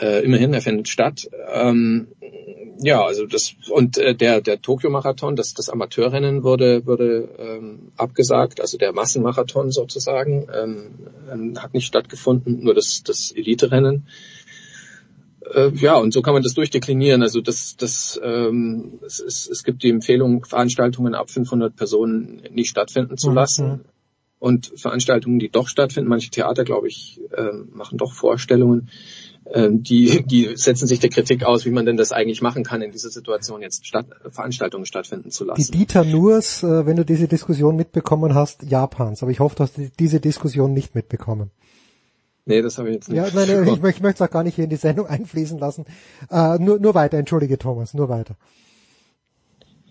Äh, 0.00 0.24
immerhin, 0.24 0.54
er 0.54 0.62
findet 0.62 0.88
statt. 0.88 1.28
Ähm, 1.52 2.08
ja, 2.82 3.04
also 3.04 3.26
das 3.26 3.54
und 3.70 3.98
äh, 3.98 4.14
der 4.14 4.40
der 4.40 4.60
Tokio 4.60 4.90
Marathon, 4.90 5.36
das 5.36 5.54
das 5.54 5.68
Amateurrennen 5.68 6.42
wurde 6.42 6.86
wurde 6.86 7.28
ähm, 7.38 7.92
abgesagt, 7.96 8.60
also 8.60 8.78
der 8.78 8.92
Massenmarathon 8.92 9.70
sozusagen 9.70 10.48
ähm, 10.52 10.90
ähm, 11.30 11.62
hat 11.62 11.74
nicht 11.74 11.86
stattgefunden, 11.86 12.62
nur 12.62 12.74
das 12.74 13.02
das 13.02 13.32
Elite-Rennen. 13.32 14.06
Äh, 15.54 15.70
ja, 15.74 15.96
und 15.96 16.12
so 16.12 16.22
kann 16.22 16.34
man 16.34 16.42
das 16.42 16.54
durchdeklinieren. 16.54 17.22
Also 17.22 17.40
das 17.40 17.76
das 17.76 18.20
ähm, 18.22 19.00
es, 19.04 19.20
es, 19.20 19.48
es 19.48 19.64
gibt 19.64 19.82
die 19.82 19.90
Empfehlung, 19.90 20.44
Veranstaltungen 20.44 21.14
ab 21.14 21.30
500 21.30 21.74
Personen 21.74 22.42
nicht 22.50 22.70
stattfinden 22.70 23.16
zu 23.16 23.30
lassen. 23.30 23.68
Mhm. 23.68 23.80
Und 24.38 24.72
Veranstaltungen, 24.74 25.38
die 25.38 25.50
doch 25.50 25.68
stattfinden, 25.68 26.08
manche 26.08 26.30
Theater, 26.30 26.64
glaube 26.64 26.88
ich, 26.88 27.20
äh, 27.30 27.52
machen 27.70 27.96
doch 27.96 28.12
Vorstellungen, 28.12 28.88
die, 29.44 30.22
die 30.24 30.56
setzen 30.56 30.86
sich 30.86 31.00
der 31.00 31.10
Kritik 31.10 31.44
aus, 31.44 31.64
wie 31.64 31.70
man 31.70 31.84
denn 31.84 31.96
das 31.96 32.12
eigentlich 32.12 32.42
machen 32.42 32.64
kann, 32.64 32.80
in 32.80 32.92
dieser 32.92 33.10
Situation 33.10 33.60
jetzt 33.60 33.86
Stadt, 33.86 34.06
Veranstaltungen 34.30 34.86
stattfinden 34.86 35.30
zu 35.30 35.44
lassen. 35.44 35.60
Die 35.60 35.78
Dieter 35.78 36.04
Nurs, 36.04 36.62
äh, 36.62 36.86
wenn 36.86 36.96
du 36.96 37.04
diese 37.04 37.28
Diskussion 37.28 37.76
mitbekommen 37.76 38.34
hast, 38.34 38.62
Japans, 38.62 39.22
aber 39.22 39.32
ich 39.32 39.40
hoffe, 39.40 39.56
du 39.56 39.62
hast 39.64 39.74
diese 39.98 40.20
Diskussion 40.20 40.72
nicht 40.72 40.94
mitbekommen. 40.94 41.50
Nee, 42.44 42.62
das 42.62 42.78
habe 42.78 42.88
ich 42.88 42.94
jetzt 42.94 43.08
nicht. 43.08 43.18
Ja, 43.18 43.28
nein, 43.34 43.48
nein 43.48 43.66
ich, 43.66 43.74
ich 43.74 44.00
möchte 44.00 44.22
es 44.24 44.28
auch 44.28 44.32
gar 44.32 44.42
nicht 44.42 44.54
hier 44.54 44.64
in 44.64 44.70
die 44.70 44.76
Sendung 44.76 45.06
einfließen 45.08 45.58
lassen. 45.58 45.84
Äh, 46.30 46.58
nur, 46.58 46.78
nur 46.78 46.94
weiter, 46.94 47.18
entschuldige 47.18 47.58
Thomas, 47.58 47.94
nur 47.94 48.08
weiter. 48.08 48.36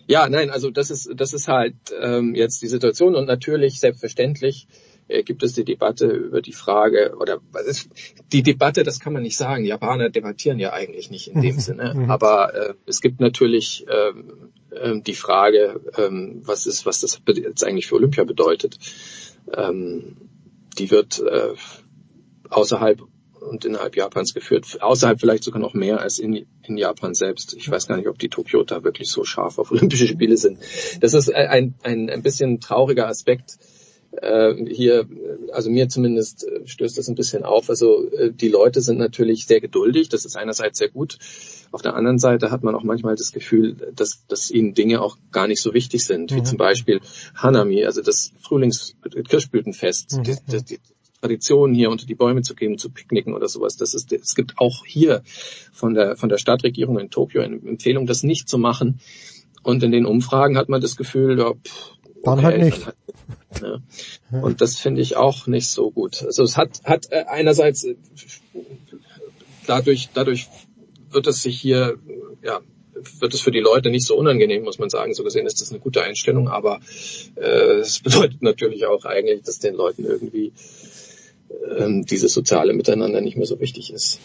Ja, 0.08 0.28
nein, 0.28 0.50
also 0.50 0.72
das 0.72 0.92
ist 0.92 1.10
das 1.16 1.34
ist 1.34 1.48
halt 1.48 1.76
ähm, 2.02 2.36
jetzt 2.36 2.62
die 2.62 2.68
Situation 2.68 3.16
und 3.16 3.28
natürlich 3.28 3.80
selbstverständlich 3.80 4.68
äh, 4.70 4.91
gibt 5.08 5.44
es 5.44 5.54
die 5.54 5.66
Debatte 5.66 6.08
über 6.08 6.42
die 6.42 6.54
Frage, 6.54 7.16
oder 7.20 7.40
die 8.32 8.44
Debatte, 8.44 8.84
das 8.84 9.00
kann 9.00 9.14
man 9.14 9.24
nicht 9.24 9.38
sagen, 9.38 9.66
Japaner 9.66 10.10
debattieren 10.10 10.60
ja 10.60 10.74
eigentlich 10.74 11.12
nicht 11.12 11.28
in 11.28 11.42
dem 11.42 11.60
Sinne, 11.60 11.94
mhm. 11.94 12.12
aber 12.12 12.54
äh, 12.54 12.74
es 12.86 13.02
gibt 13.02 13.20
natürlich 13.20 13.86
ähm, 13.90 14.52
äh, 14.72 15.02
die 15.02 15.16
Frage, 15.16 15.82
ähm, 15.98 16.42
was 16.46 16.66
ist, 16.66 16.86
was 16.86 17.02
das 17.02 17.22
jetzt 17.28 17.64
eigentlich 17.64 17.88
für 17.88 17.96
Olympia 17.96 18.24
bedeutet. 18.24 18.78
Ähm, 19.54 20.18
die 20.78 20.92
wird 20.92 21.20
äh, 21.20 21.54
außerhalb 22.50 23.02
und 23.42 23.66
innerhalb 23.66 23.96
Japans 23.96 24.34
geführt, 24.34 24.82
außerhalb 24.82 25.20
vielleicht 25.20 25.44
sogar 25.44 25.60
noch 25.60 25.74
mehr 25.74 26.00
als 26.00 26.20
in, 26.20 26.46
in 26.64 26.78
Japan 26.78 27.16
selbst. 27.16 27.56
Ich 27.56 27.70
weiß 27.70 27.88
gar 27.88 27.98
nicht, 27.98 28.08
ob 28.08 28.20
die 28.20 28.30
Tokioter 28.30 28.84
wirklich 28.84 29.10
so 29.10 29.24
scharf 29.24 29.58
auf 29.58 29.72
Olympische 29.72 30.08
Spiele 30.08 30.38
sind. 30.38 30.60
Das 31.00 31.14
ist 31.14 31.34
ein, 31.34 31.74
ein, 31.82 32.10
ein 32.10 32.22
bisschen 32.22 32.60
trauriger 32.60 33.08
Aspekt 33.08 33.58
äh, 34.12 34.54
hier, 34.70 35.08
also 35.54 35.70
mir 35.70 35.88
zumindest 35.90 36.44
äh, 36.44 36.68
stößt 36.68 36.98
das 36.98 37.08
ein 37.08 37.16
bisschen 37.16 37.44
auf. 37.44 37.70
Also 37.70 38.10
äh, 38.12 38.32
die 38.32 38.50
Leute 38.50 38.82
sind 38.82 38.98
natürlich 38.98 39.46
sehr 39.46 39.62
geduldig, 39.62 40.10
das 40.10 40.26
ist 40.26 40.36
einerseits 40.36 40.80
sehr 40.80 40.90
gut. 40.90 41.18
Auf 41.72 41.82
der 41.82 41.96
anderen 41.96 42.20
Seite 42.20 42.52
hat 42.52 42.64
man 42.64 42.76
auch 42.76 42.84
manchmal 42.84 43.16
das 43.16 43.32
Gefühl, 43.32 43.76
dass, 43.96 44.26
dass 44.28 44.52
ihnen 44.52 44.74
Dinge 44.74 45.02
auch 45.02 45.18
gar 45.32 45.48
nicht 45.48 45.62
so 45.62 45.74
wichtig 45.74 46.06
sind, 46.06 46.32
wie 46.34 46.40
mhm. 46.40 46.46
zum 46.46 46.58
Beispiel 46.58 47.00
Hanami, 47.36 47.86
also 47.86 48.02
das 48.02 48.32
Frühlings-Kirschblütenfest, 48.42 50.18
mhm. 50.18 50.24
die, 50.24 50.36
die, 50.52 50.64
die 50.64 50.80
Tradition 51.22 51.74
hier 51.74 51.90
unter 51.90 52.06
die 52.06 52.16
Bäume 52.16 52.42
zu 52.42 52.56
gehen, 52.56 52.78
zu 52.78 52.90
picknicken 52.90 53.34
oder 53.34 53.48
sowas. 53.48 53.78
Das 53.78 53.94
ist, 53.94 54.12
es 54.12 54.36
gibt 54.36 54.56
auch 54.58 54.86
hier 54.86 55.22
von 55.72 55.94
der, 55.94 56.18
von 56.18 56.30
der 56.30 56.38
Stadtregierung 56.38 57.00
in 57.00 57.10
Tokio 57.10 57.42
eine 57.42 57.56
Empfehlung, 57.56 58.08
das 58.08 58.24
nicht 58.24 58.50
zu 58.50 58.58
machen. 58.58 59.00
Und 59.64 59.84
in 59.84 59.92
den 59.92 60.08
Umfragen 60.08 60.58
hat 60.58 60.70
man 60.70 60.82
das 60.82 60.98
Gefühl, 60.98 61.38
ja, 61.38 61.54
pff, 61.54 61.94
dann 62.24 62.42
halt 62.42 62.62
nicht. 62.62 62.88
Dann 63.60 63.84
ja. 64.32 64.42
Und 64.42 64.62
das 64.62 64.78
finde 64.78 65.02
ich 65.02 65.16
auch 65.16 65.48
nicht 65.48 65.68
so 65.68 65.92
gut. 65.92 66.24
Also 66.24 66.44
es 66.44 66.58
hat, 66.58 66.82
hat 66.84 67.12
äh, 67.12 67.26
einerseits 67.28 67.84
äh, 67.84 67.96
dadurch, 69.68 70.10
dadurch 70.14 70.48
wird 71.12 71.28
es 71.28 71.42
sich 71.42 71.60
hier, 71.60 71.98
ja, 72.44 72.62
wird 73.20 73.34
es 73.34 73.42
für 73.42 73.52
die 73.52 73.60
Leute 73.60 73.90
nicht 73.90 74.06
so 74.06 74.16
unangenehm, 74.16 74.64
muss 74.64 74.80
man 74.80 74.90
sagen. 74.90 75.14
So 75.14 75.24
gesehen 75.24 75.46
ist 75.46 75.62
das 75.62 75.72
eine 75.72 75.80
gute 75.80 76.04
Einstellung, 76.04 76.48
aber 76.48 76.80
äh, 77.36 77.80
es 77.80 78.00
bedeutet 78.04 78.42
natürlich 78.42 78.86
auch 78.86 79.06
eigentlich, 79.06 79.44
dass 79.44 79.60
den 79.60 79.76
Leuten 79.76 80.06
irgendwie 80.06 80.54
ähm, 81.78 82.06
dieses 82.06 82.34
soziale 82.34 82.74
Miteinander 82.74 83.22
nicht 83.22 83.38
mehr 83.38 83.48
so 83.48 83.60
wichtig 83.60 83.92
ist. 83.92 84.20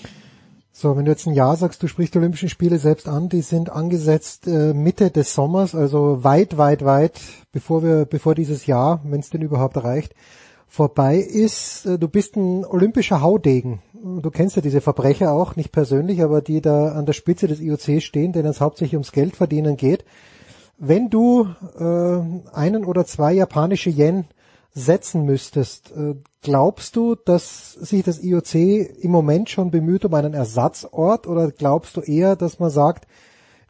So, 0.79 0.95
wenn 0.95 1.07
du 1.07 1.11
jetzt 1.11 1.27
ein 1.27 1.33
Jahr 1.33 1.57
sagst, 1.57 1.83
du 1.83 1.89
sprichst 1.89 2.13
die 2.13 2.19
Olympischen 2.19 2.51
Spiele 2.51 2.77
selbst 2.77 3.09
an, 3.09 3.31
die 3.31 3.41
sind 3.41 3.73
angesetzt 3.73 4.47
äh, 4.47 4.75
Mitte 4.75 5.11
des 5.11 5.33
Sommers, 5.33 5.75
also 5.75 6.23
weit, 6.23 6.59
weit, 6.59 6.85
weit, 6.85 7.19
bevor 7.51 7.83
wir, 7.83 8.05
bevor 8.05 8.35
dieses 8.35 8.67
Jahr, 8.67 9.01
wenn 9.05 9.21
es 9.21 9.31
denn 9.31 9.41
überhaupt 9.41 9.83
reicht, 9.83 10.15
vorbei 10.69 11.17
ist. 11.17 11.87
Äh, 11.87 11.99
du 11.99 12.09
bist 12.09 12.37
ein 12.37 12.67
olympischer 12.67 13.23
Haudegen. 13.23 13.81
Du 13.95 14.31
kennst 14.31 14.57
ja 14.57 14.61
diese 14.61 14.83
Verbrecher 14.83 15.33
auch, 15.33 15.57
nicht 15.57 15.73
persönlich, 15.73 16.23
aber 16.23 16.43
die 16.43 16.61
da 16.61 16.89
an 16.89 17.07
der 17.07 17.15
Spitze 17.15 17.49
des 17.49 17.61
IOC 17.61 18.03
stehen, 18.03 18.35
denen 18.35 18.49
es 18.51 18.61
hauptsächlich 18.61 18.97
ums 18.97 19.13
Geld 19.13 19.35
verdienen 19.35 19.79
geht. 19.79 20.05
Wenn 20.77 21.09
du 21.09 21.49
äh, 21.79 22.55
einen 22.55 22.85
oder 22.85 23.07
zwei 23.07 23.33
japanische 23.33 23.89
Yen 23.89 24.27
setzen 24.77 25.25
müsstest, 25.25 25.91
äh, 25.93 26.17
glaubst 26.43 26.97
du, 26.97 27.15
dass 27.15 27.73
sich 27.73 28.05
das 28.05 28.23
IOC 28.23 28.55
im 29.03 29.11
Moment 29.11 29.49
schon 29.49 29.71
bemüht 29.71 30.05
um 30.05 30.13
einen 30.13 30.35
Ersatzort 30.35 31.27
oder 31.27 31.51
glaubst 31.51 31.97
du 31.97 32.03
eher, 32.03 32.37
dass 32.37 32.59
man 32.59 32.69
sagt, 32.69 33.09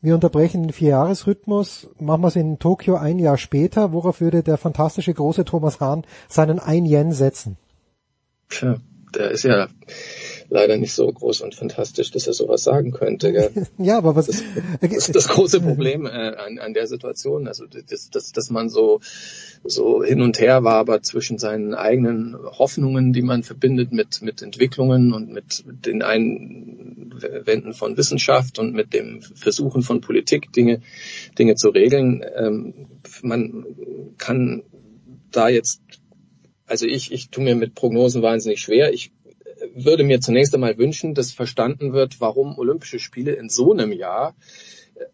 wir 0.02 0.14
unterbrechen 0.14 0.64
den 0.64 0.72
Vierjahresrhythmus, 0.72 1.88
machen 2.00 2.22
wir 2.22 2.28
es 2.28 2.36
in 2.36 2.58
Tokio 2.58 2.96
ein 2.96 3.20
Jahr 3.20 3.38
später, 3.38 3.92
worauf 3.92 4.20
würde 4.20 4.42
der 4.42 4.58
fantastische 4.58 5.14
große 5.14 5.44
Thomas 5.44 5.78
Hahn 5.78 6.04
seinen 6.28 6.58
ein 6.58 6.84
Yen 6.84 7.12
setzen? 7.12 7.56
Tja, 8.48 8.76
der 9.14 9.30
ist 9.30 9.44
ja 9.44 9.68
leider 10.48 10.76
nicht 10.76 10.92
so 10.92 11.10
groß 11.10 11.40
und 11.42 11.54
fantastisch, 11.54 12.10
dass 12.10 12.26
er 12.26 12.32
sowas 12.32 12.62
sagen 12.62 12.92
könnte. 12.92 13.32
Gell? 13.32 13.50
ja, 13.78 13.98
aber 13.98 14.16
was 14.16 14.26
das, 14.26 14.42
das 14.80 14.92
ist 14.92 15.14
das 15.14 15.28
große 15.28 15.60
Problem 15.60 16.06
äh, 16.06 16.08
an, 16.08 16.58
an 16.58 16.74
der 16.74 16.86
Situation, 16.86 17.48
also 17.48 17.64
dass, 17.66 18.10
dass, 18.10 18.32
dass 18.32 18.50
man 18.50 18.68
so 18.68 19.00
so 19.64 20.04
hin 20.04 20.20
und 20.20 20.38
her 20.40 20.62
wabert 20.64 21.04
zwischen 21.04 21.38
seinen 21.38 21.74
eigenen 21.74 22.36
Hoffnungen, 22.36 23.12
die 23.12 23.22
man 23.22 23.42
verbindet 23.42 23.92
mit 23.92 24.22
mit 24.22 24.42
Entwicklungen 24.42 25.12
und 25.12 25.30
mit, 25.32 25.64
mit 25.66 25.86
den 25.86 26.02
Einwänden 26.02 27.72
von 27.72 27.96
Wissenschaft 27.96 28.58
und 28.58 28.74
mit 28.74 28.92
dem 28.94 29.22
Versuchen 29.22 29.82
von 29.82 30.00
Politik 30.00 30.52
Dinge 30.52 30.82
Dinge 31.38 31.56
zu 31.56 31.70
regeln. 31.70 32.24
Ähm, 32.36 32.74
man 33.22 33.66
kann 34.18 34.62
da 35.32 35.48
jetzt 35.48 35.80
also 36.66 36.86
ich, 36.86 37.12
ich 37.12 37.30
tue 37.30 37.44
mir 37.44 37.54
mit 37.54 37.74
Prognosen 37.74 38.22
wahnsinnig 38.22 38.60
schwer. 38.60 38.92
Ich 38.92 39.12
würde 39.84 40.04
mir 40.04 40.20
zunächst 40.20 40.54
einmal 40.54 40.78
wünschen, 40.78 41.14
dass 41.14 41.32
verstanden 41.32 41.92
wird, 41.92 42.20
warum 42.20 42.58
Olympische 42.58 42.98
Spiele 42.98 43.32
in 43.32 43.48
so 43.48 43.72
einem 43.72 43.92
Jahr 43.92 44.34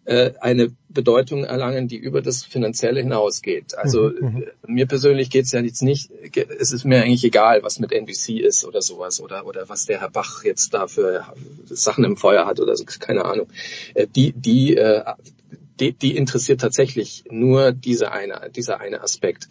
äh, 0.04 0.32
eine 0.40 0.70
Bedeutung 0.88 1.44
erlangen, 1.44 1.88
die 1.88 1.96
über 1.96 2.22
das 2.22 2.44
Finanzielle 2.44 3.00
hinausgeht. 3.00 3.76
Also 3.76 4.10
mhm. 4.10 4.28
mhm. 4.28 4.42
Äh, 4.42 4.46
mir 4.66 4.86
persönlich 4.86 5.30
geht 5.30 5.46
es 5.46 5.52
ja 5.52 5.60
jetzt 5.60 5.82
nicht, 5.82 6.10
es 6.58 6.72
ist 6.72 6.84
mir 6.84 7.02
eigentlich 7.02 7.24
egal, 7.24 7.62
was 7.62 7.80
mit 7.80 7.92
NBC 7.92 8.40
ist 8.40 8.64
oder 8.64 8.80
sowas 8.80 9.20
oder 9.20 9.44
oder 9.46 9.68
was 9.68 9.86
der 9.86 10.00
Herr 10.00 10.10
Bach 10.10 10.44
jetzt 10.44 10.74
da 10.74 10.86
für 10.86 11.26
Sachen 11.66 12.04
im 12.04 12.16
Feuer 12.16 12.46
hat 12.46 12.60
oder 12.60 12.76
so, 12.76 12.84
keine 12.84 13.24
Ahnung. 13.24 13.48
Äh, 13.94 14.06
die, 14.06 14.32
die, 14.32 14.78
die, 15.80 15.92
die 15.92 16.16
interessiert 16.16 16.60
tatsächlich 16.60 17.24
nur 17.30 17.72
diese 17.72 18.12
eine, 18.12 18.50
dieser 18.54 18.80
eine 18.80 19.02
Aspekt. 19.02 19.48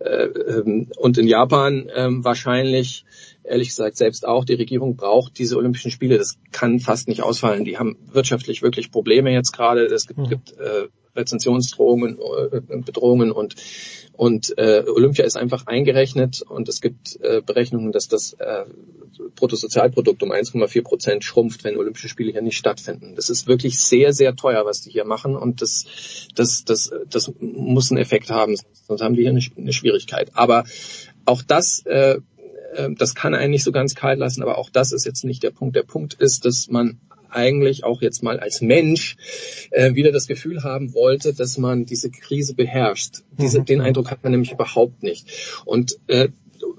Ähm, 0.00 0.88
und 0.96 1.18
in 1.18 1.26
Japan 1.26 1.90
ähm, 1.94 2.24
wahrscheinlich 2.24 3.04
ehrlich 3.44 3.68
gesagt 3.68 3.96
selbst 3.96 4.26
auch, 4.26 4.44
die 4.44 4.54
Regierung 4.54 4.96
braucht 4.96 5.38
diese 5.38 5.56
Olympischen 5.56 5.90
Spiele. 5.90 6.18
Das 6.18 6.38
kann 6.50 6.80
fast 6.80 7.08
nicht 7.08 7.22
ausfallen. 7.22 7.64
Die 7.64 7.78
haben 7.78 7.96
wirtschaftlich 8.12 8.62
wirklich 8.62 8.90
Probleme 8.90 9.32
jetzt 9.32 9.52
gerade. 9.52 9.84
Es 9.84 10.06
gibt, 10.06 10.18
mhm. 10.18 10.28
gibt 10.28 10.52
äh, 10.58 10.88
Rezensionsdrohungen, 11.14 12.18
äh, 12.18 12.60
Bedrohungen 12.60 13.30
und 13.30 13.54
und 14.16 14.56
äh, 14.58 14.84
Olympia 14.86 15.24
ist 15.24 15.36
einfach 15.36 15.66
eingerechnet 15.66 16.42
und 16.42 16.68
es 16.68 16.80
gibt 16.80 17.18
äh, 17.20 17.42
Berechnungen, 17.44 17.90
dass 17.90 18.06
das 18.06 18.34
äh, 18.34 18.64
Bruttosozialprodukt 19.34 20.22
um 20.22 20.30
1,4 20.30 20.84
Prozent 20.84 21.24
schrumpft, 21.24 21.64
wenn 21.64 21.76
Olympische 21.76 22.08
Spiele 22.08 22.30
hier 22.30 22.40
nicht 22.40 22.56
stattfinden. 22.56 23.16
Das 23.16 23.28
ist 23.28 23.48
wirklich 23.48 23.76
sehr, 23.80 24.12
sehr 24.12 24.36
teuer, 24.36 24.64
was 24.66 24.82
die 24.82 24.90
hier 24.90 25.04
machen 25.04 25.34
und 25.34 25.62
das, 25.62 26.28
das, 26.36 26.64
das, 26.64 26.92
das 27.10 27.32
muss 27.40 27.90
einen 27.90 28.00
Effekt 28.00 28.30
haben, 28.30 28.56
sonst 28.86 29.02
haben 29.02 29.14
die 29.14 29.22
hier 29.22 29.30
eine, 29.30 29.42
eine 29.56 29.72
Schwierigkeit. 29.72 30.30
Aber 30.34 30.62
auch 31.24 31.42
das 31.42 31.82
äh, 31.84 32.04
äh, 32.04 32.20
das 32.96 33.14
kann 33.14 33.34
einen 33.34 33.50
nicht 33.50 33.64
so 33.64 33.72
ganz 33.72 33.94
kalt 33.94 34.18
lassen, 34.18 34.42
aber 34.42 34.58
auch 34.58 34.70
das 34.70 34.92
ist 34.92 35.04
jetzt 35.04 35.24
nicht 35.24 35.42
der 35.42 35.50
Punkt. 35.50 35.76
Der 35.76 35.82
Punkt 35.82 36.14
ist, 36.14 36.44
dass 36.44 36.68
man 36.68 36.98
eigentlich 37.30 37.84
auch 37.84 38.00
jetzt 38.00 38.22
mal 38.22 38.38
als 38.38 38.60
Mensch 38.60 39.16
äh, 39.70 39.94
wieder 39.94 40.12
das 40.12 40.26
Gefühl 40.26 40.62
haben 40.62 40.94
wollte, 40.94 41.34
dass 41.34 41.58
man 41.58 41.84
diese 41.84 42.10
Krise 42.10 42.54
beherrscht. 42.54 43.22
Diese, 43.38 43.60
mhm. 43.60 43.64
Den 43.64 43.80
Eindruck 43.80 44.10
hat 44.10 44.22
man 44.22 44.32
nämlich 44.32 44.52
überhaupt 44.52 45.02
nicht. 45.02 45.26
Und 45.64 45.98
äh, 46.06 46.28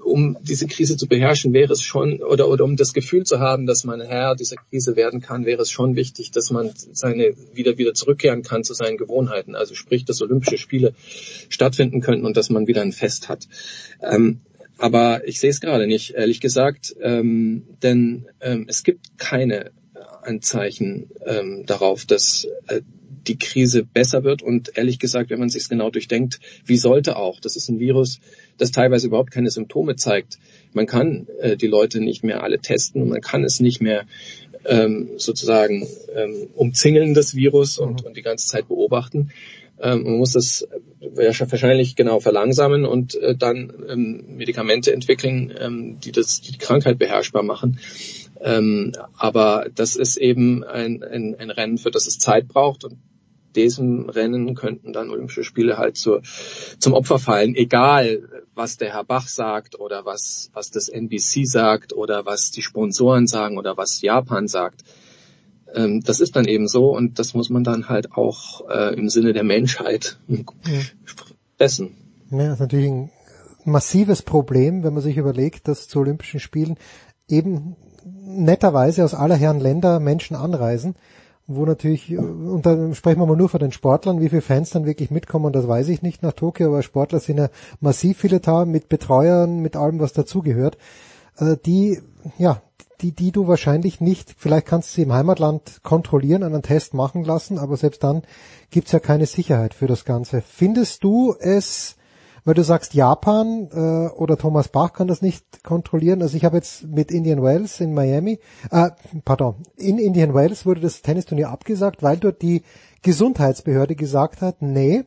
um 0.04 0.38
diese 0.42 0.66
Krise 0.66 0.96
zu 0.96 1.06
beherrschen, 1.06 1.52
wäre 1.52 1.72
es 1.72 1.82
schon, 1.82 2.22
oder, 2.22 2.48
oder 2.48 2.64
um 2.64 2.76
das 2.76 2.92
Gefühl 2.92 3.24
zu 3.24 3.40
haben, 3.40 3.66
dass 3.66 3.84
man 3.84 4.00
Herr 4.00 4.34
dieser 4.34 4.56
Krise 4.56 4.96
werden 4.96 5.20
kann, 5.20 5.44
wäre 5.44 5.62
es 5.62 5.70
schon 5.70 5.96
wichtig, 5.96 6.30
dass 6.30 6.50
man 6.50 6.70
seine, 6.74 7.34
wieder, 7.52 7.76
wieder 7.78 7.94
zurückkehren 7.94 8.42
kann 8.42 8.64
zu 8.64 8.74
seinen 8.74 8.96
Gewohnheiten. 8.96 9.54
Also 9.54 9.74
sprich, 9.74 10.04
dass 10.04 10.22
Olympische 10.22 10.58
Spiele 10.58 10.94
stattfinden 11.48 12.00
könnten 12.00 12.24
und 12.24 12.36
dass 12.36 12.50
man 12.50 12.66
wieder 12.66 12.82
ein 12.82 12.92
Fest 12.92 13.28
hat. 13.28 13.46
Ähm, 14.02 14.40
aber 14.78 15.26
ich 15.26 15.40
sehe 15.40 15.50
es 15.50 15.60
gerade 15.60 15.86
nicht, 15.86 16.10
ehrlich 16.14 16.40
gesagt, 16.40 16.94
ähm, 17.00 17.64
denn 17.82 18.26
ähm, 18.40 18.66
es 18.68 18.82
gibt 18.82 19.18
keine 19.18 19.70
Anzeichen 20.22 21.10
ähm, 21.24 21.64
darauf, 21.66 22.04
dass 22.04 22.46
äh, 22.68 22.82
die 23.26 23.38
Krise 23.38 23.84
besser 23.84 24.24
wird. 24.24 24.42
Und 24.42 24.76
ehrlich 24.76 24.98
gesagt, 24.98 25.30
wenn 25.30 25.38
man 25.38 25.48
sich 25.48 25.68
genau 25.68 25.90
durchdenkt, 25.90 26.40
wie 26.64 26.76
sollte 26.76 27.16
auch? 27.16 27.40
Das 27.40 27.56
ist 27.56 27.68
ein 27.68 27.78
Virus, 27.78 28.20
das 28.58 28.70
teilweise 28.70 29.08
überhaupt 29.08 29.30
keine 29.30 29.50
Symptome 29.50 29.96
zeigt. 29.96 30.38
Man 30.72 30.86
kann 30.86 31.26
äh, 31.40 31.56
die 31.56 31.66
Leute 31.66 32.00
nicht 32.00 32.22
mehr 32.22 32.42
alle 32.42 32.58
testen 32.58 33.02
und 33.02 33.08
man 33.08 33.20
kann 33.20 33.44
es 33.44 33.60
nicht 33.60 33.80
mehr 33.80 34.04
ähm, 34.64 35.10
sozusagen 35.16 35.86
ähm, 36.14 36.48
umzingeln, 36.54 37.14
das 37.14 37.34
Virus, 37.34 37.78
und, 37.78 38.04
und 38.04 38.16
die 38.16 38.22
ganze 38.22 38.48
Zeit 38.48 38.68
beobachten. 38.68 39.30
Ähm, 39.80 40.04
man 40.04 40.16
muss 40.18 40.32
das 40.32 40.66
wahrscheinlich 41.00 41.96
genau 41.96 42.20
verlangsamen 42.20 42.84
und 42.84 43.14
äh, 43.16 43.36
dann 43.36 43.72
ähm, 43.88 44.24
Medikamente 44.36 44.92
entwickeln, 44.92 45.52
ähm, 45.58 46.00
die 46.00 46.12
das, 46.12 46.40
die, 46.40 46.56
Krankheit 46.58 46.98
beherrschbar 46.98 47.42
machen. 47.42 47.78
Ähm, 48.40 48.92
aber 49.16 49.68
das 49.74 49.96
ist 49.96 50.16
eben 50.16 50.64
ein, 50.64 51.02
ein, 51.02 51.34
ein 51.38 51.50
Rennen, 51.50 51.78
für 51.78 51.90
das 51.90 52.06
es 52.06 52.18
Zeit 52.18 52.48
braucht 52.48 52.84
und 52.84 52.98
diesem 53.56 54.08
Rennen 54.08 54.54
könnten 54.54 54.92
dann 54.92 55.10
Olympische 55.10 55.42
Spiele 55.42 55.78
halt 55.78 55.96
zur, 55.96 56.22
zum 56.78 56.92
Opfer 56.92 57.18
fallen, 57.18 57.54
egal 57.54 58.28
was 58.54 58.76
der 58.76 58.92
Herr 58.92 59.04
Bach 59.04 59.28
sagt 59.28 59.80
oder 59.80 60.04
was, 60.04 60.50
was 60.52 60.70
das 60.70 60.88
NBC 60.88 61.46
sagt 61.46 61.92
oder 61.92 62.26
was 62.26 62.50
die 62.50 62.62
Sponsoren 62.62 63.26
sagen 63.26 63.58
oder 63.58 63.76
was 63.76 64.02
Japan 64.02 64.46
sagt. 64.46 64.82
Ähm, 65.74 66.00
das 66.02 66.20
ist 66.20 66.36
dann 66.36 66.46
eben 66.46 66.68
so 66.68 66.94
und 66.94 67.18
das 67.18 67.34
muss 67.34 67.50
man 67.50 67.64
dann 67.64 67.88
halt 67.88 68.12
auch 68.12 68.68
äh, 68.68 68.94
im 68.94 69.08
Sinne 69.08 69.32
der 69.32 69.44
Menschheit 69.44 70.18
ja. 70.28 70.40
essen. 71.58 71.96
Ja, 72.30 72.38
das 72.38 72.54
ist 72.54 72.60
natürlich 72.60 72.90
ein 72.90 73.10
massives 73.64 74.22
Problem, 74.22 74.82
wenn 74.82 74.94
man 74.94 75.02
sich 75.02 75.16
überlegt, 75.16 75.68
dass 75.68 75.88
zu 75.88 76.00
Olympischen 76.00 76.40
Spielen 76.40 76.76
eben 77.28 77.76
netterweise 78.04 79.04
aus 79.04 79.14
aller 79.14 79.36
Herren 79.36 79.60
Länder 79.60 80.00
Menschen 80.00 80.36
anreisen, 80.36 80.94
wo 81.46 81.64
natürlich, 81.64 82.16
und 82.16 82.66
da 82.66 82.92
sprechen 82.94 83.20
wir 83.20 83.26
mal 83.26 83.36
nur 83.36 83.48
von 83.48 83.60
den 83.60 83.72
Sportlern, 83.72 84.20
wie 84.20 84.28
viele 84.28 84.42
Fans 84.42 84.70
dann 84.70 84.84
wirklich 84.84 85.10
mitkommen, 85.10 85.52
das 85.52 85.68
weiß 85.68 85.88
ich 85.88 86.02
nicht 86.02 86.22
nach 86.22 86.32
Tokio, 86.32 86.68
aber 86.68 86.82
Sportler 86.82 87.20
sind 87.20 87.38
ja 87.38 87.48
massiv 87.80 88.18
viele 88.18 88.40
da, 88.40 88.64
mit 88.64 88.88
Betreuern, 88.88 89.60
mit 89.60 89.76
allem, 89.76 90.00
was 90.00 90.12
dazugehört, 90.12 90.76
äh, 91.38 91.56
die, 91.64 92.00
ja, 92.38 92.62
die, 93.02 93.12
die 93.12 93.32
du 93.32 93.46
wahrscheinlich 93.46 94.00
nicht, 94.00 94.34
vielleicht 94.36 94.66
kannst 94.66 94.90
du 94.90 94.94
sie 94.96 95.02
im 95.02 95.12
Heimatland 95.12 95.82
kontrollieren, 95.82 96.42
einen 96.42 96.62
Test 96.62 96.94
machen 96.94 97.24
lassen, 97.24 97.58
aber 97.58 97.76
selbst 97.76 98.02
dann 98.02 98.22
gibt's 98.70 98.92
ja 98.92 99.00
keine 99.00 99.26
Sicherheit 99.26 99.74
für 99.74 99.86
das 99.86 100.04
Ganze. 100.04 100.42
Findest 100.42 101.04
du 101.04 101.34
es 101.38 101.96
weil 102.46 102.54
du 102.54 102.62
sagst 102.62 102.94
Japan 102.94 103.68
äh, 103.72 104.08
oder 104.14 104.38
Thomas 104.38 104.68
Bach 104.68 104.92
kann 104.92 105.08
das 105.08 105.20
nicht 105.20 105.64
kontrollieren. 105.64 106.22
Also 106.22 106.36
ich 106.36 106.44
habe 106.44 106.56
jetzt 106.56 106.86
mit 106.86 107.10
Indian 107.10 107.42
Wells 107.42 107.80
in 107.80 107.92
Miami, 107.92 108.38
äh, 108.70 108.90
pardon, 109.24 109.56
in 109.76 109.98
Indian 109.98 110.32
Wells 110.32 110.64
wurde 110.64 110.80
das 110.80 111.02
Tennisturnier 111.02 111.50
abgesagt, 111.50 112.04
weil 112.04 112.18
dort 112.18 112.40
die 112.42 112.62
Gesundheitsbehörde 113.02 113.96
gesagt 113.96 114.42
hat, 114.42 114.62
nee, 114.62 115.04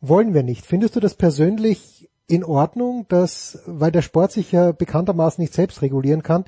wollen 0.00 0.32
wir 0.32 0.42
nicht. 0.42 0.64
Findest 0.64 0.96
du 0.96 1.00
das 1.00 1.14
persönlich 1.14 2.08
in 2.26 2.42
Ordnung, 2.42 3.04
dass, 3.08 3.58
weil 3.66 3.92
der 3.92 4.02
Sport 4.02 4.32
sich 4.32 4.50
ja 4.50 4.72
bekanntermaßen 4.72 5.42
nicht 5.42 5.52
selbst 5.52 5.82
regulieren 5.82 6.22
kann, 6.22 6.46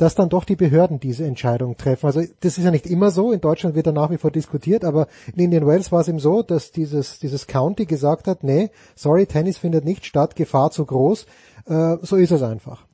dass 0.00 0.14
dann 0.14 0.30
doch 0.30 0.44
die 0.44 0.56
Behörden 0.56 0.98
diese 0.98 1.26
Entscheidung 1.26 1.76
treffen. 1.76 2.06
Also 2.06 2.22
das 2.40 2.56
ist 2.56 2.64
ja 2.64 2.70
nicht 2.70 2.86
immer 2.86 3.10
so. 3.10 3.32
In 3.32 3.42
Deutschland 3.42 3.76
wird 3.76 3.86
da 3.86 3.92
nach 3.92 4.10
wie 4.10 4.16
vor 4.16 4.30
diskutiert, 4.30 4.82
aber 4.82 5.08
in 5.34 5.44
Indian 5.44 5.66
Wales 5.66 5.92
war 5.92 6.00
es 6.00 6.08
eben 6.08 6.18
so, 6.18 6.42
dass 6.42 6.72
dieses, 6.72 7.18
dieses 7.18 7.46
County 7.46 7.84
gesagt 7.84 8.26
hat, 8.26 8.42
nee, 8.42 8.70
sorry, 8.94 9.26
Tennis 9.26 9.58
findet 9.58 9.84
nicht 9.84 10.06
statt, 10.06 10.36
Gefahr 10.36 10.70
zu 10.70 10.86
groß. 10.86 11.26
Äh, 11.66 11.96
so 12.00 12.16
ist 12.16 12.30
es 12.30 12.42
einfach. 12.42 12.86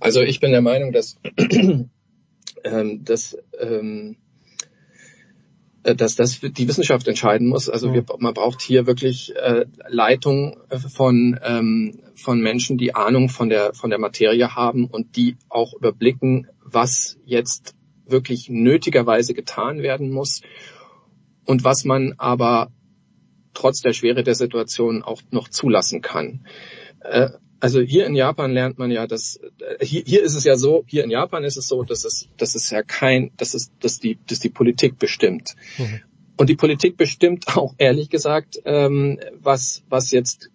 Also 0.00 0.22
ich 0.22 0.40
bin 0.40 0.50
der 0.50 0.60
Meinung, 0.62 0.90
dass, 0.92 1.18
ähm, 2.64 3.04
dass 3.04 3.38
ähm, 3.60 4.16
äh, 4.16 4.29
dass 5.82 6.14
das 6.14 6.40
die 6.40 6.68
Wissenschaft 6.68 7.08
entscheiden 7.08 7.48
muss. 7.48 7.70
Also 7.70 7.92
wir, 7.94 8.04
man 8.18 8.34
braucht 8.34 8.60
hier 8.60 8.86
wirklich 8.86 9.34
äh, 9.36 9.64
Leitung 9.88 10.58
von 10.94 11.38
ähm, 11.42 12.00
von 12.14 12.40
Menschen, 12.40 12.76
die 12.76 12.94
Ahnung 12.94 13.28
von 13.28 13.48
der 13.48 13.72
von 13.72 13.90
der 13.90 13.98
Materie 13.98 14.54
haben 14.54 14.86
und 14.86 15.16
die 15.16 15.36
auch 15.48 15.72
überblicken, 15.74 16.48
was 16.62 17.18
jetzt 17.24 17.74
wirklich 18.06 18.50
nötigerweise 18.50 19.32
getan 19.34 19.82
werden 19.82 20.10
muss 20.10 20.42
und 21.46 21.64
was 21.64 21.84
man 21.84 22.14
aber 22.18 22.70
trotz 23.54 23.80
der 23.80 23.92
Schwere 23.92 24.22
der 24.22 24.34
Situation 24.34 25.02
auch 25.02 25.22
noch 25.30 25.48
zulassen 25.48 26.02
kann. 26.02 26.46
Äh, 27.00 27.30
also 27.60 27.80
hier 27.80 28.06
in 28.06 28.14
Japan 28.14 28.52
lernt 28.52 28.78
man 28.78 28.90
ja, 28.90 29.06
dass 29.06 29.36
äh, 29.36 29.84
hier, 29.84 30.02
hier 30.04 30.22
ist 30.22 30.34
es 30.34 30.44
ja 30.44 30.56
so, 30.56 30.84
hier 30.86 31.04
in 31.04 31.10
Japan 31.10 31.44
ist 31.44 31.56
es 31.56 31.68
so, 31.68 31.84
dass 31.84 32.04
es, 32.04 32.28
dass 32.36 32.54
es 32.54 32.70
ja 32.70 32.82
kein, 32.82 33.30
dass 33.36 33.54
es, 33.54 33.70
dass 33.80 33.98
die, 33.98 34.18
dass 34.26 34.40
die 34.40 34.48
Politik 34.48 34.98
bestimmt. 34.98 35.54
Mhm. 35.78 36.00
Und 36.36 36.48
die 36.48 36.56
Politik 36.56 36.96
bestimmt 36.96 37.54
auch 37.56 37.74
ehrlich 37.76 38.08
gesagt, 38.08 38.60
ähm, 38.64 39.20
was, 39.40 39.82
was 39.90 40.10
jetzt 40.10 40.50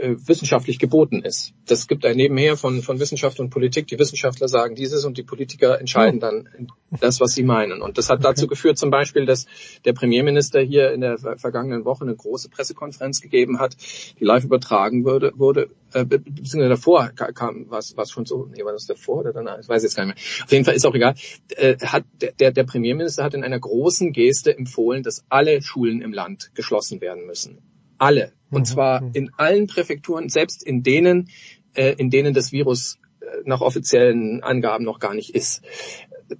wissenschaftlich 0.00 0.78
geboten 0.78 1.22
ist. 1.22 1.52
Das 1.66 1.88
gibt 1.88 2.04
ein 2.06 2.16
Nebenher 2.16 2.56
von, 2.56 2.82
von 2.82 3.00
Wissenschaft 3.00 3.40
und 3.40 3.50
Politik. 3.50 3.86
Die 3.88 3.98
Wissenschaftler 3.98 4.48
sagen 4.48 4.74
dieses 4.74 5.04
und 5.04 5.18
die 5.18 5.22
Politiker 5.22 5.80
entscheiden 5.80 6.20
dann 6.20 6.68
das, 7.00 7.20
was 7.20 7.34
sie 7.34 7.42
meinen. 7.42 7.82
Und 7.82 7.98
das 7.98 8.08
hat 8.08 8.24
dazu 8.24 8.46
geführt 8.46 8.78
zum 8.78 8.90
Beispiel, 8.90 9.26
dass 9.26 9.46
der 9.84 9.92
Premierminister 9.92 10.60
hier 10.60 10.92
in 10.92 11.00
der 11.00 11.18
vergangenen 11.18 11.84
Woche 11.84 12.04
eine 12.04 12.14
große 12.14 12.48
Pressekonferenz 12.48 13.20
gegeben 13.20 13.58
hat, 13.58 13.76
die 14.20 14.24
live 14.24 14.44
übertragen 14.44 15.04
wurde, 15.04 15.32
wurde 15.36 15.68
äh, 15.92 16.04
beziehungsweise 16.04 16.68
davor 16.68 17.08
kam 17.10 17.66
was, 17.68 17.96
was 17.96 18.10
schon 18.10 18.26
so, 18.26 18.48
nee, 18.54 18.64
war 18.64 18.72
das 18.72 18.86
davor 18.86 19.18
oder 19.18 19.32
danach? 19.32 19.58
Ich 19.58 19.68
weiß 19.68 19.82
jetzt 19.82 19.96
gar 19.96 20.06
nicht 20.06 20.16
mehr. 20.16 20.44
Auf 20.44 20.52
jeden 20.52 20.64
Fall 20.64 20.74
ist 20.74 20.86
auch 20.86 20.94
egal. 20.94 21.14
Äh, 21.56 21.76
hat, 21.78 22.04
der, 22.38 22.52
der 22.52 22.64
Premierminister 22.64 23.24
hat 23.24 23.34
in 23.34 23.44
einer 23.44 23.58
großen 23.58 24.12
Geste 24.12 24.56
empfohlen, 24.56 25.02
dass 25.02 25.24
alle 25.28 25.62
Schulen 25.62 26.02
im 26.02 26.12
Land 26.12 26.50
geschlossen 26.54 27.00
werden 27.00 27.26
müssen. 27.26 27.58
Alle. 27.98 28.32
Und 28.50 28.60
mhm. 28.60 28.64
zwar 28.64 29.00
mhm. 29.02 29.10
in 29.14 29.30
allen 29.36 29.66
Präfekturen, 29.66 30.28
selbst 30.28 30.62
in 30.62 30.82
denen, 30.82 31.28
äh, 31.74 31.94
in 31.98 32.10
denen 32.10 32.34
das 32.34 32.52
Virus 32.52 32.98
äh, 33.20 33.26
nach 33.44 33.60
offiziellen 33.60 34.42
Angaben 34.42 34.84
noch 34.84 34.98
gar 35.00 35.14
nicht 35.14 35.34
ist 35.34 35.62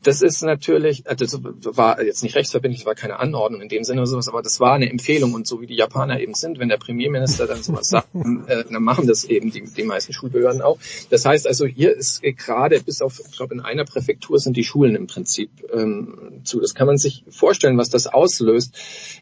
das 0.02 0.22
ist 0.22 0.42
natürlich, 0.42 1.06
äh, 1.06 1.16
das 1.16 1.38
war 1.42 2.02
jetzt 2.02 2.22
nicht 2.22 2.36
rechtsverbindlich, 2.36 2.80
das 2.80 2.86
war 2.86 2.94
keine 2.94 3.18
Anordnung 3.18 3.60
in 3.60 3.68
dem 3.68 3.84
Sinne 3.84 4.00
oder 4.00 4.08
sowas, 4.08 4.28
aber 4.28 4.42
das 4.42 4.60
war 4.60 4.74
eine 4.74 4.90
Empfehlung 4.90 5.34
und 5.34 5.46
so 5.46 5.60
wie 5.60 5.66
die 5.66 5.76
Japaner 5.76 6.20
eben 6.20 6.34
sind, 6.34 6.58
wenn 6.58 6.68
der 6.68 6.76
Premierminister 6.76 7.46
dann 7.46 7.62
sowas 7.62 7.88
sagt, 7.88 8.08
äh, 8.14 8.64
dann 8.70 8.82
machen 8.82 9.06
das 9.06 9.24
eben 9.24 9.50
die, 9.50 9.62
die 9.62 9.82
meisten 9.82 10.12
Schulbehörden 10.12 10.62
auch. 10.62 10.78
Das 11.10 11.24
heißt 11.24 11.46
also, 11.46 11.66
hier 11.66 11.96
ist 11.96 12.22
gerade 12.22 12.80
bis 12.80 13.02
auf, 13.02 13.20
ich 13.20 13.36
glaube 13.36 13.54
in 13.54 13.60
einer 13.60 13.84
Präfektur 13.84 14.38
sind 14.38 14.56
die 14.56 14.64
Schulen 14.64 14.94
im 14.94 15.06
Prinzip 15.06 15.50
ähm, 15.72 16.40
zu. 16.44 16.60
Das 16.60 16.74
kann 16.74 16.86
man 16.86 16.98
sich 16.98 17.24
vorstellen, 17.30 17.78
was 17.78 17.90
das 17.90 18.06
auslöst 18.06 18.76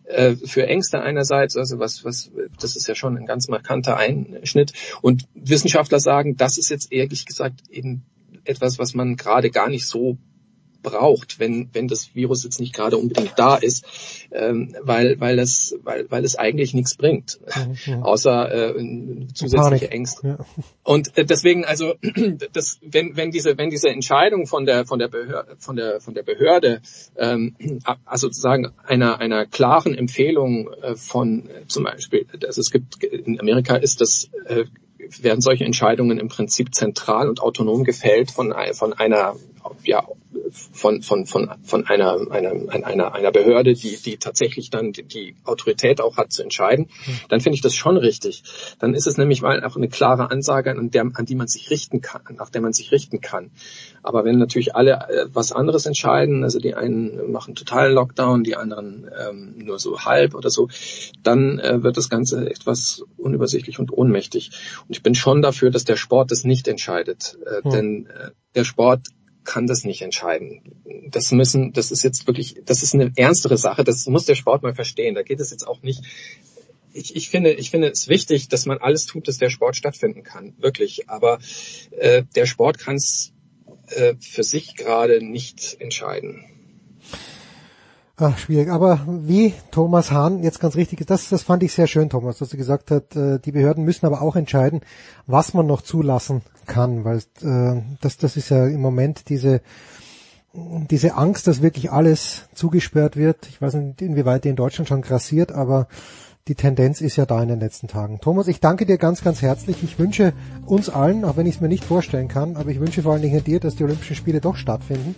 äh, 0.05 0.34
für 0.34 0.66
Ängste 0.66 1.01
einerseits, 1.01 1.56
also 1.56 1.78
was, 1.78 2.05
was, 2.05 2.30
das 2.60 2.76
ist 2.76 2.88
ja 2.88 2.94
schon 2.94 3.16
ein 3.16 3.26
ganz 3.26 3.48
markanter 3.48 3.97
Einschnitt 3.97 4.72
und 5.02 5.24
Wissenschaftler 5.34 6.01
sagen, 6.01 6.36
das 6.36 6.59
ist 6.59 6.70
jetzt 6.70 6.93
ehrlich 6.93 7.26
gesagt 7.26 7.60
eben 7.70 8.05
etwas, 8.44 8.78
was 8.78 8.94
man 8.94 9.16
gerade 9.16 9.51
gar 9.51 9.68
nicht 9.68 9.86
so 9.86 10.18
braucht, 10.82 11.39
wenn, 11.39 11.69
wenn 11.73 11.89
das 11.89 12.15
Virus 12.15 12.44
jetzt 12.44 12.61
nicht 12.61 12.74
gerade 12.74 12.97
unbedingt 12.97 13.32
da 13.36 13.57
ist, 13.57 13.85
ähm, 14.32 14.74
weil, 14.82 15.19
weil, 15.20 15.39
es, 15.39 15.77
weil, 15.82 16.07
weil 16.11 16.24
es 16.24 16.36
eigentlich 16.36 16.74
nichts 16.74 16.97
bringt, 16.97 17.39
mhm. 17.86 18.03
außer 18.03 18.77
äh, 18.77 19.27
zusätzliche 19.35 19.90
Ängste. 19.90 20.28
Ja. 20.28 20.39
Und 20.82 21.16
äh, 21.19 21.24
deswegen, 21.24 21.65
also 21.65 21.94
das, 22.53 22.78
wenn, 22.82 23.16
wenn 23.16 23.31
diese, 23.31 23.59
wenn 23.59 23.70
diese 23.70 23.89
Entscheidung 23.89 24.47
von 24.47 24.66
der 24.66 24.86
von 24.86 24.98
der 24.98 25.09
Behörde, 25.09 25.57
von 25.59 25.77
der 25.77 26.01
von 26.01 26.15
der 26.15 26.23
Behörde, 26.23 26.81
ähm, 27.16 27.57
also 28.05 28.28
sozusagen 28.28 28.73
einer 28.85 29.20
einer 29.20 29.47
klaren 29.47 29.94
Empfehlung 29.94 30.73
äh, 30.82 30.97
von 30.97 31.48
äh, 31.48 31.66
zum 31.66 31.85
Beispiel, 31.85 32.27
also 32.47 32.61
es 32.61 32.70
gibt 32.70 33.03
in 33.03 33.40
Amerika 33.40 33.77
ist 33.77 34.01
das 34.01 34.31
äh, 34.47 34.65
werden 35.20 35.40
solche 35.40 35.64
Entscheidungen 35.64 36.18
im 36.18 36.28
Prinzip 36.28 36.74
zentral 36.74 37.28
und 37.28 37.40
autonom 37.40 37.84
gefällt 37.84 38.30
von, 38.30 38.54
von 38.74 38.92
einer 38.92 39.34
ja, 39.84 40.06
von, 40.50 41.02
von, 41.02 41.26
von, 41.26 41.50
von 41.62 41.86
einer, 41.86 42.30
einer, 42.30 42.86
einer, 42.86 43.14
einer 43.14 43.32
Behörde, 43.32 43.74
die, 43.74 43.96
die 43.96 44.16
tatsächlich 44.16 44.70
dann 44.70 44.92
die, 44.92 45.02
die 45.02 45.34
Autorität 45.44 46.00
auch 46.00 46.16
hat 46.16 46.32
zu 46.32 46.42
entscheiden, 46.42 46.88
dann 47.28 47.40
finde 47.40 47.56
ich 47.56 47.62
das 47.62 47.74
schon 47.74 47.96
richtig. 47.96 48.42
Dann 48.78 48.94
ist 48.94 49.06
es 49.06 49.16
nämlich 49.16 49.42
mal 49.42 49.62
auch 49.64 49.76
eine 49.76 49.88
klare 49.88 50.30
Ansage, 50.30 50.70
an, 50.70 50.90
der, 50.90 51.10
an 51.14 51.26
die 51.26 51.34
man 51.34 51.48
sich 51.48 51.70
richten 51.70 52.00
kann, 52.00 52.22
nach 52.38 52.50
der 52.50 52.60
man 52.60 52.72
sich 52.72 52.92
richten 52.92 53.20
kann. 53.20 53.50
Aber 54.02 54.24
wenn 54.24 54.38
natürlich 54.38 54.76
alle 54.76 54.92
äh, 54.92 55.26
was 55.32 55.52
anderes 55.52 55.86
entscheiden, 55.86 56.44
also 56.44 56.58
die 56.58 56.74
einen 56.74 57.32
machen 57.32 57.54
totalen 57.54 57.94
Lockdown, 57.94 58.44
die 58.44 58.56
anderen 58.56 59.10
ähm, 59.18 59.54
nur 59.58 59.78
so 59.78 60.00
halb 60.00 60.34
oder 60.34 60.50
so, 60.50 60.68
dann 61.22 61.58
äh, 61.58 61.82
wird 61.82 61.96
das 61.96 62.08
Ganze 62.08 62.48
etwas 62.48 63.04
unübersichtlich 63.16 63.78
und 63.78 63.92
ohnmächtig. 63.92 64.50
Und 64.86 64.95
ich 64.97 65.02
bin 65.02 65.14
schon 65.14 65.43
dafür, 65.43 65.70
dass 65.70 65.85
der 65.85 65.97
Sport 65.97 66.31
das 66.31 66.44
nicht 66.44 66.68
entscheidet. 66.68 67.39
Äh, 67.44 67.62
hm. 67.62 67.70
Denn 67.70 68.06
äh, 68.06 68.31
der 68.55 68.64
Sport 68.64 69.09
kann 69.44 69.66
das 69.66 69.85
nicht 69.85 70.01
entscheiden. 70.02 71.10
Das 71.10 71.31
müssen, 71.32 71.73
das 71.73 71.90
ist 71.90 72.02
jetzt 72.02 72.27
wirklich, 72.27 72.56
das 72.64 72.82
ist 72.82 72.94
eine 72.94 73.12
ernstere 73.14 73.59
Sache. 73.59 73.85
Das 73.85 74.06
muss 74.06 74.24
der 74.24 74.35
Sport 74.35 74.62
mal 74.62 74.74
verstehen. 74.74 75.14
Da 75.14 75.23
geht 75.23 75.39
es 75.39 75.51
jetzt 75.51 75.68
auch 75.68 75.82
nicht. 75.82 76.01
Ich, 76.94 77.14
ich 77.14 77.28
finde, 77.28 77.52
ich 77.52 77.70
finde 77.70 77.89
es 77.89 78.09
wichtig, 78.09 78.48
dass 78.48 78.64
man 78.64 78.78
alles 78.78 79.05
tut, 79.05 79.28
dass 79.28 79.36
der 79.36 79.51
Sport 79.51 79.77
stattfinden 79.77 80.23
kann, 80.23 80.55
wirklich. 80.59 81.10
Aber 81.10 81.39
äh, 81.90 82.24
der 82.35 82.47
Sport 82.47 82.78
kann 82.78 82.97
es 82.97 83.35
äh, 83.89 84.14
für 84.18 84.43
sich 84.43 84.77
gerade 84.77 85.23
nicht 85.23 85.77
entscheiden. 85.78 86.55
Ach, 88.18 88.38
schwierig. 88.38 88.70
Aber 88.70 89.01
wie 89.06 89.52
Thomas 89.70 90.10
Hahn 90.10 90.43
jetzt 90.43 90.59
ganz 90.59 90.74
richtig, 90.74 91.06
das, 91.06 91.28
das 91.28 91.43
fand 91.43 91.62
ich 91.62 91.74
sehr 91.74 91.86
schön, 91.86 92.09
Thomas, 92.09 92.38
dass 92.38 92.51
er 92.51 92.56
gesagt 92.56 92.90
hat, 92.90 93.14
äh, 93.14 93.38
die 93.38 93.52
Behörden 93.52 93.84
müssen 93.84 94.06
aber 94.06 94.22
auch 94.22 94.36
entscheiden, 94.36 94.80
was 95.26 95.52
man 95.52 95.66
noch 95.66 95.82
zulassen 95.82 96.40
kann, 96.64 97.05
weil 97.05 97.18
äh, 97.43 97.82
das, 98.01 98.16
das 98.16 98.38
ist 98.38 98.48
ja 98.48 98.66
im 98.66 98.80
Moment 98.80 99.28
diese, 99.28 99.60
diese 100.55 101.14
Angst, 101.14 101.47
dass 101.47 101.60
wirklich 101.60 101.93
alles 101.93 102.44
zugesperrt 102.55 103.16
wird. 103.16 103.48
Ich 103.51 103.60
weiß 103.60 103.74
nicht, 103.74 104.01
inwieweit 104.01 104.44
die 104.44 104.48
in 104.48 104.56
Deutschland 104.56 104.88
schon 104.88 105.02
grassiert, 105.02 105.52
aber 105.52 105.86
die 106.48 106.55
Tendenz 106.55 107.02
ist 107.02 107.16
ja 107.16 107.26
da 107.26 107.43
in 107.43 107.51
den 107.51 107.60
letzten 107.60 107.86
Tagen. 107.86 108.20
Thomas, 108.22 108.48
ich 108.48 108.60
danke 108.60 108.86
dir 108.86 108.97
ganz, 108.97 109.22
ganz 109.22 109.43
herzlich. 109.43 109.82
Ich 109.82 109.98
wünsche 109.98 110.32
uns 110.64 110.88
allen, 110.88 111.26
auch 111.26 111.36
wenn 111.36 111.44
ich 111.44 111.56
es 111.56 111.60
mir 111.60 111.68
nicht 111.68 111.84
vorstellen 111.84 112.28
kann, 112.28 112.56
aber 112.56 112.70
ich 112.70 112.80
wünsche 112.80 113.02
vor 113.02 113.12
allen 113.12 113.22
Dingen 113.22 113.44
dir, 113.44 113.60
dass 113.60 113.76
die 113.76 113.84
Olympischen 113.84 114.16
Spiele 114.16 114.40
doch 114.40 114.56
stattfinden. 114.56 115.16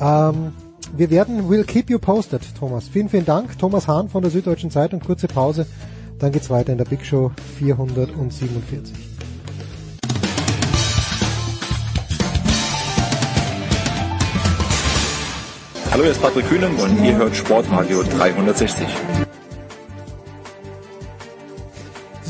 Ähm, 0.00 0.52
wir 0.96 1.10
werden, 1.10 1.50
we'll 1.50 1.64
keep 1.64 1.90
you 1.90 1.98
posted, 1.98 2.42
Thomas. 2.58 2.88
Vielen, 2.88 3.08
vielen 3.08 3.24
Dank. 3.24 3.58
Thomas 3.58 3.88
Hahn 3.88 4.08
von 4.08 4.22
der 4.22 4.30
Süddeutschen 4.30 4.70
Zeitung. 4.70 5.00
Kurze 5.00 5.26
Pause. 5.26 5.66
Dann 6.18 6.32
geht's 6.32 6.50
weiter 6.50 6.72
in 6.72 6.78
der 6.78 6.84
Big 6.84 7.04
Show 7.04 7.32
447. 7.58 8.94
Hallo, 15.90 16.02
hier 16.02 16.12
ist 16.12 16.22
Patrick 16.22 16.48
Kühnem 16.48 16.76
und 16.78 17.04
ihr 17.04 17.16
hört 17.16 17.36
Sportradio 17.36 18.02
360. 18.02 18.86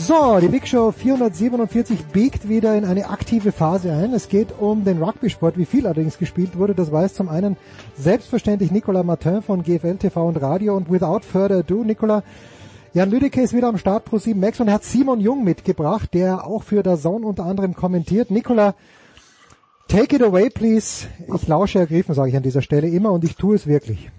So, 0.07 0.39
die 0.39 0.49
Big 0.49 0.69
Show 0.69 0.93
447 0.93 2.09
biegt 2.13 2.47
wieder 2.47 2.77
in 2.77 2.85
eine 2.85 3.09
aktive 3.09 3.53
Phase 3.53 3.91
ein. 3.91 4.13
Es 4.13 4.29
geht 4.29 4.49
um 4.61 4.85
den 4.85 5.03
Rugby-Sport, 5.03 5.57
wie 5.57 5.65
viel 5.65 5.87
allerdings 5.87 6.19
gespielt 6.19 6.59
wurde. 6.59 6.75
Das 6.75 6.93
weiß 6.93 7.15
zum 7.15 7.31
einen 7.31 7.57
selbstverständlich 7.97 8.71
Nicolas 8.71 9.07
Martin 9.07 9.41
von 9.41 9.63
GFL 9.63 9.97
TV 9.97 10.29
und 10.29 10.37
Radio. 10.43 10.77
Und 10.77 10.91
without 10.91 11.21
further 11.21 11.61
ado, 11.61 11.85
Nicolas, 11.85 12.23
Jan 12.93 13.11
Lüdecke 13.11 13.41
ist 13.41 13.55
wieder 13.55 13.69
am 13.69 13.79
Start 13.79 14.05
pro 14.05 14.19
7 14.19 14.39
Max 14.39 14.61
und 14.61 14.71
hat 14.71 14.85
Simon 14.85 15.21
Jung 15.21 15.43
mitgebracht, 15.43 16.13
der 16.13 16.47
auch 16.47 16.65
für 16.65 16.83
der 16.83 16.99
Zone 16.99 17.25
unter 17.25 17.47
anderem 17.47 17.75
kommentiert. 17.75 18.31
Nicolas, 18.31 18.75
take 19.89 20.17
it 20.17 20.23
away, 20.23 20.51
please. 20.51 21.07
Ich 21.35 21.49
lausche 21.49 21.79
ergriffen, 21.79 22.15
sage 22.15 22.29
ich 22.29 22.37
an 22.37 22.43
dieser 22.43 22.61
Stelle 22.61 22.89
immer 22.89 23.11
und 23.11 23.25
ich 23.25 23.37
tue 23.37 23.57
es 23.57 23.67
wirklich. 23.67 24.11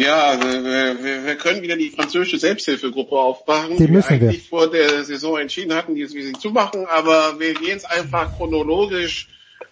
Ja, 0.00 0.40
wir, 0.40 0.64
wir, 0.64 1.26
wir 1.26 1.36
können 1.36 1.60
wieder 1.60 1.76
die 1.76 1.90
französische 1.90 2.38
Selbsthilfegruppe 2.38 3.16
aufmachen, 3.16 3.76
die, 3.76 3.86
müssen 3.86 4.08
wir 4.08 4.28
eigentlich 4.28 4.48
vor 4.48 4.70
der 4.70 5.04
Saison 5.04 5.38
entschieden 5.38 5.74
hatten, 5.74 5.94
die 5.94 6.10
wir 6.10 6.24
sie 6.24 6.32
zumachen, 6.32 6.86
aber 6.86 7.38
wir 7.38 7.52
gehen 7.52 7.76
es 7.76 7.84
einfach 7.84 8.34
chronologisch 8.34 9.28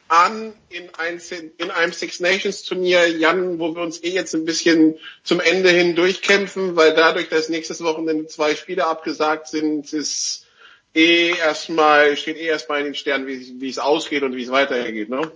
an 0.08 0.52
in, 0.68 0.90
ein, 0.98 1.18
in 1.56 1.70
einem 1.70 1.92
Six 1.92 2.20
Nations 2.20 2.62
Turnier, 2.62 3.08
Jan, 3.08 3.58
wo 3.58 3.74
wir 3.74 3.80
uns 3.80 4.04
eh 4.04 4.10
jetzt 4.10 4.34
ein 4.34 4.44
bisschen 4.44 4.98
zum 5.22 5.40
Ende 5.40 5.70
hin 5.70 5.94
durchkämpfen, 5.94 6.76
weil 6.76 6.94
dadurch, 6.94 7.30
dass 7.30 7.48
nächstes 7.48 7.82
Wochenende 7.82 8.26
zwei 8.26 8.54
Spiele 8.54 8.86
abgesagt 8.86 9.48
sind, 9.48 9.90
ist 9.94 10.46
eh 10.94 11.30
erstmal, 11.30 12.18
steht 12.18 12.36
eh 12.36 12.46
erstmal 12.46 12.80
in 12.80 12.86
den 12.86 12.94
Sternen, 12.94 13.26
wie, 13.26 13.62
wie 13.62 13.70
es 13.70 13.78
ausgeht 13.78 14.22
und 14.22 14.36
wie 14.36 14.42
es 14.42 14.50
weitergeht, 14.50 15.08
ne? 15.08 15.32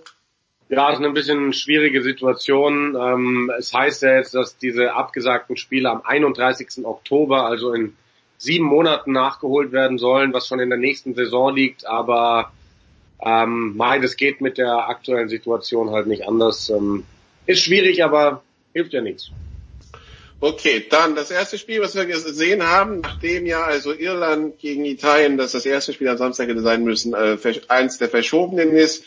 Ja, 0.73 0.91
ist 0.91 1.03
ein 1.03 1.13
bisschen 1.13 1.53
schwierige 1.53 2.03
Situation. 2.03 2.97
Ähm, 2.99 3.53
es 3.59 3.75
heißt 3.75 4.01
ja 4.01 4.17
jetzt, 4.17 4.35
dass 4.35 4.57
diese 4.57 4.95
abgesagten 4.95 5.59
Spiele 5.59 5.91
am 5.91 6.01
31. 6.03 6.87
Oktober, 6.87 7.45
also 7.45 7.75
in 7.75 7.95
sieben 8.39 8.65
Monaten 8.65 9.13
nachgeholt 9.13 9.73
werden 9.73 9.99
sollen, 9.99 10.33
was 10.33 10.49
schon 10.49 10.61
in 10.61 10.71
der 10.71 10.79
nächsten 10.79 11.15
Saison 11.15 11.55
liegt. 11.55 11.87
Aber 11.87 12.53
ähm, 13.21 13.75
nein, 13.77 14.01
das 14.01 14.17
geht 14.17 14.41
mit 14.41 14.57
der 14.57 14.89
aktuellen 14.89 15.29
Situation 15.29 15.91
halt 15.91 16.07
nicht 16.07 16.27
anders. 16.27 16.71
Ähm, 16.71 17.05
ist 17.45 17.61
schwierig, 17.61 18.03
aber 18.03 18.43
hilft 18.73 18.95
ja 18.95 19.03
nichts. 19.03 19.31
Okay, 20.41 20.87
dann 20.89 21.15
das 21.15 21.31
erste 21.31 21.59
Spiel, 21.59 21.83
was 21.83 21.95
wir 21.95 22.07
gesehen 22.07 22.63
haben, 22.63 23.01
nachdem 23.03 23.45
ja 23.45 23.63
also 23.63 23.93
Irland 23.93 24.59
gegen 24.59 24.87
Italien, 24.87 25.37
das 25.37 25.53
das 25.53 25.67
erste 25.67 25.93
Spiel 25.93 26.09
am 26.09 26.17
Samstag 26.17 26.49
hätte 26.49 26.63
sein 26.63 26.83
müssen, 26.83 27.13
äh, 27.13 27.37
eins 27.69 27.99
der 27.99 28.09
verschobenen 28.09 28.73
ist, 28.73 29.05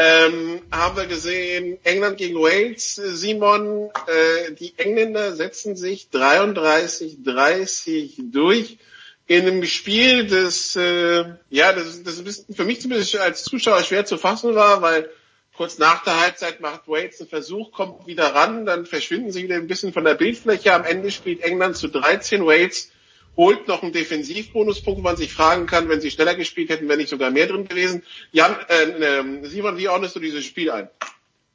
ähm, 0.00 0.62
haben 0.72 0.96
wir 0.96 1.06
gesehen, 1.06 1.78
England 1.84 2.16
gegen 2.16 2.36
Wales. 2.36 2.94
Simon, 2.94 3.90
äh, 4.06 4.52
die 4.52 4.72
Engländer 4.78 5.36
setzen 5.36 5.76
sich 5.76 6.08
33-30 6.10 8.32
durch 8.32 8.78
in 9.26 9.46
einem 9.46 9.66
Spiel, 9.66 10.26
das, 10.26 10.74
äh, 10.74 11.24
ja, 11.50 11.72
das, 11.72 12.02
das 12.02 12.46
für 12.50 12.64
mich 12.64 12.80
zumindest 12.80 13.14
als 13.16 13.44
Zuschauer 13.44 13.82
schwer 13.82 14.06
zu 14.06 14.16
fassen 14.16 14.54
war, 14.54 14.80
weil 14.80 15.10
kurz 15.54 15.78
nach 15.78 16.02
der 16.02 16.18
Halbzeit 16.18 16.60
macht 16.60 16.88
Wales 16.88 17.20
einen 17.20 17.28
Versuch, 17.28 17.70
kommt 17.70 18.06
wieder 18.06 18.34
ran, 18.34 18.64
dann 18.64 18.86
verschwinden 18.86 19.30
sie 19.30 19.42
wieder 19.42 19.56
ein 19.56 19.66
bisschen 19.66 19.92
von 19.92 20.04
der 20.04 20.14
Bildfläche. 20.14 20.72
Am 20.72 20.84
Ende 20.84 21.10
spielt 21.10 21.42
England 21.42 21.76
zu 21.76 21.88
13 21.88 22.46
Wales 22.46 22.90
holt 23.36 23.68
noch 23.68 23.82
einen 23.82 23.92
Defensivbonuspunkt, 23.92 24.98
wo 24.98 25.02
man 25.02 25.16
sich 25.16 25.32
fragen 25.32 25.66
kann, 25.66 25.88
wenn 25.88 26.00
sie 26.00 26.10
schneller 26.10 26.34
gespielt 26.34 26.70
hätten, 26.70 26.88
wäre 26.88 26.98
nicht 26.98 27.08
sogar 27.08 27.30
mehr 27.30 27.46
drin 27.46 27.66
gewesen. 27.66 28.02
Jan, 28.32 28.54
äh, 28.68 29.46
Simon, 29.46 29.78
wie 29.78 29.88
ordnest 29.88 30.16
du 30.16 30.20
dieses 30.20 30.44
Spiel 30.44 30.70
ein? 30.70 30.88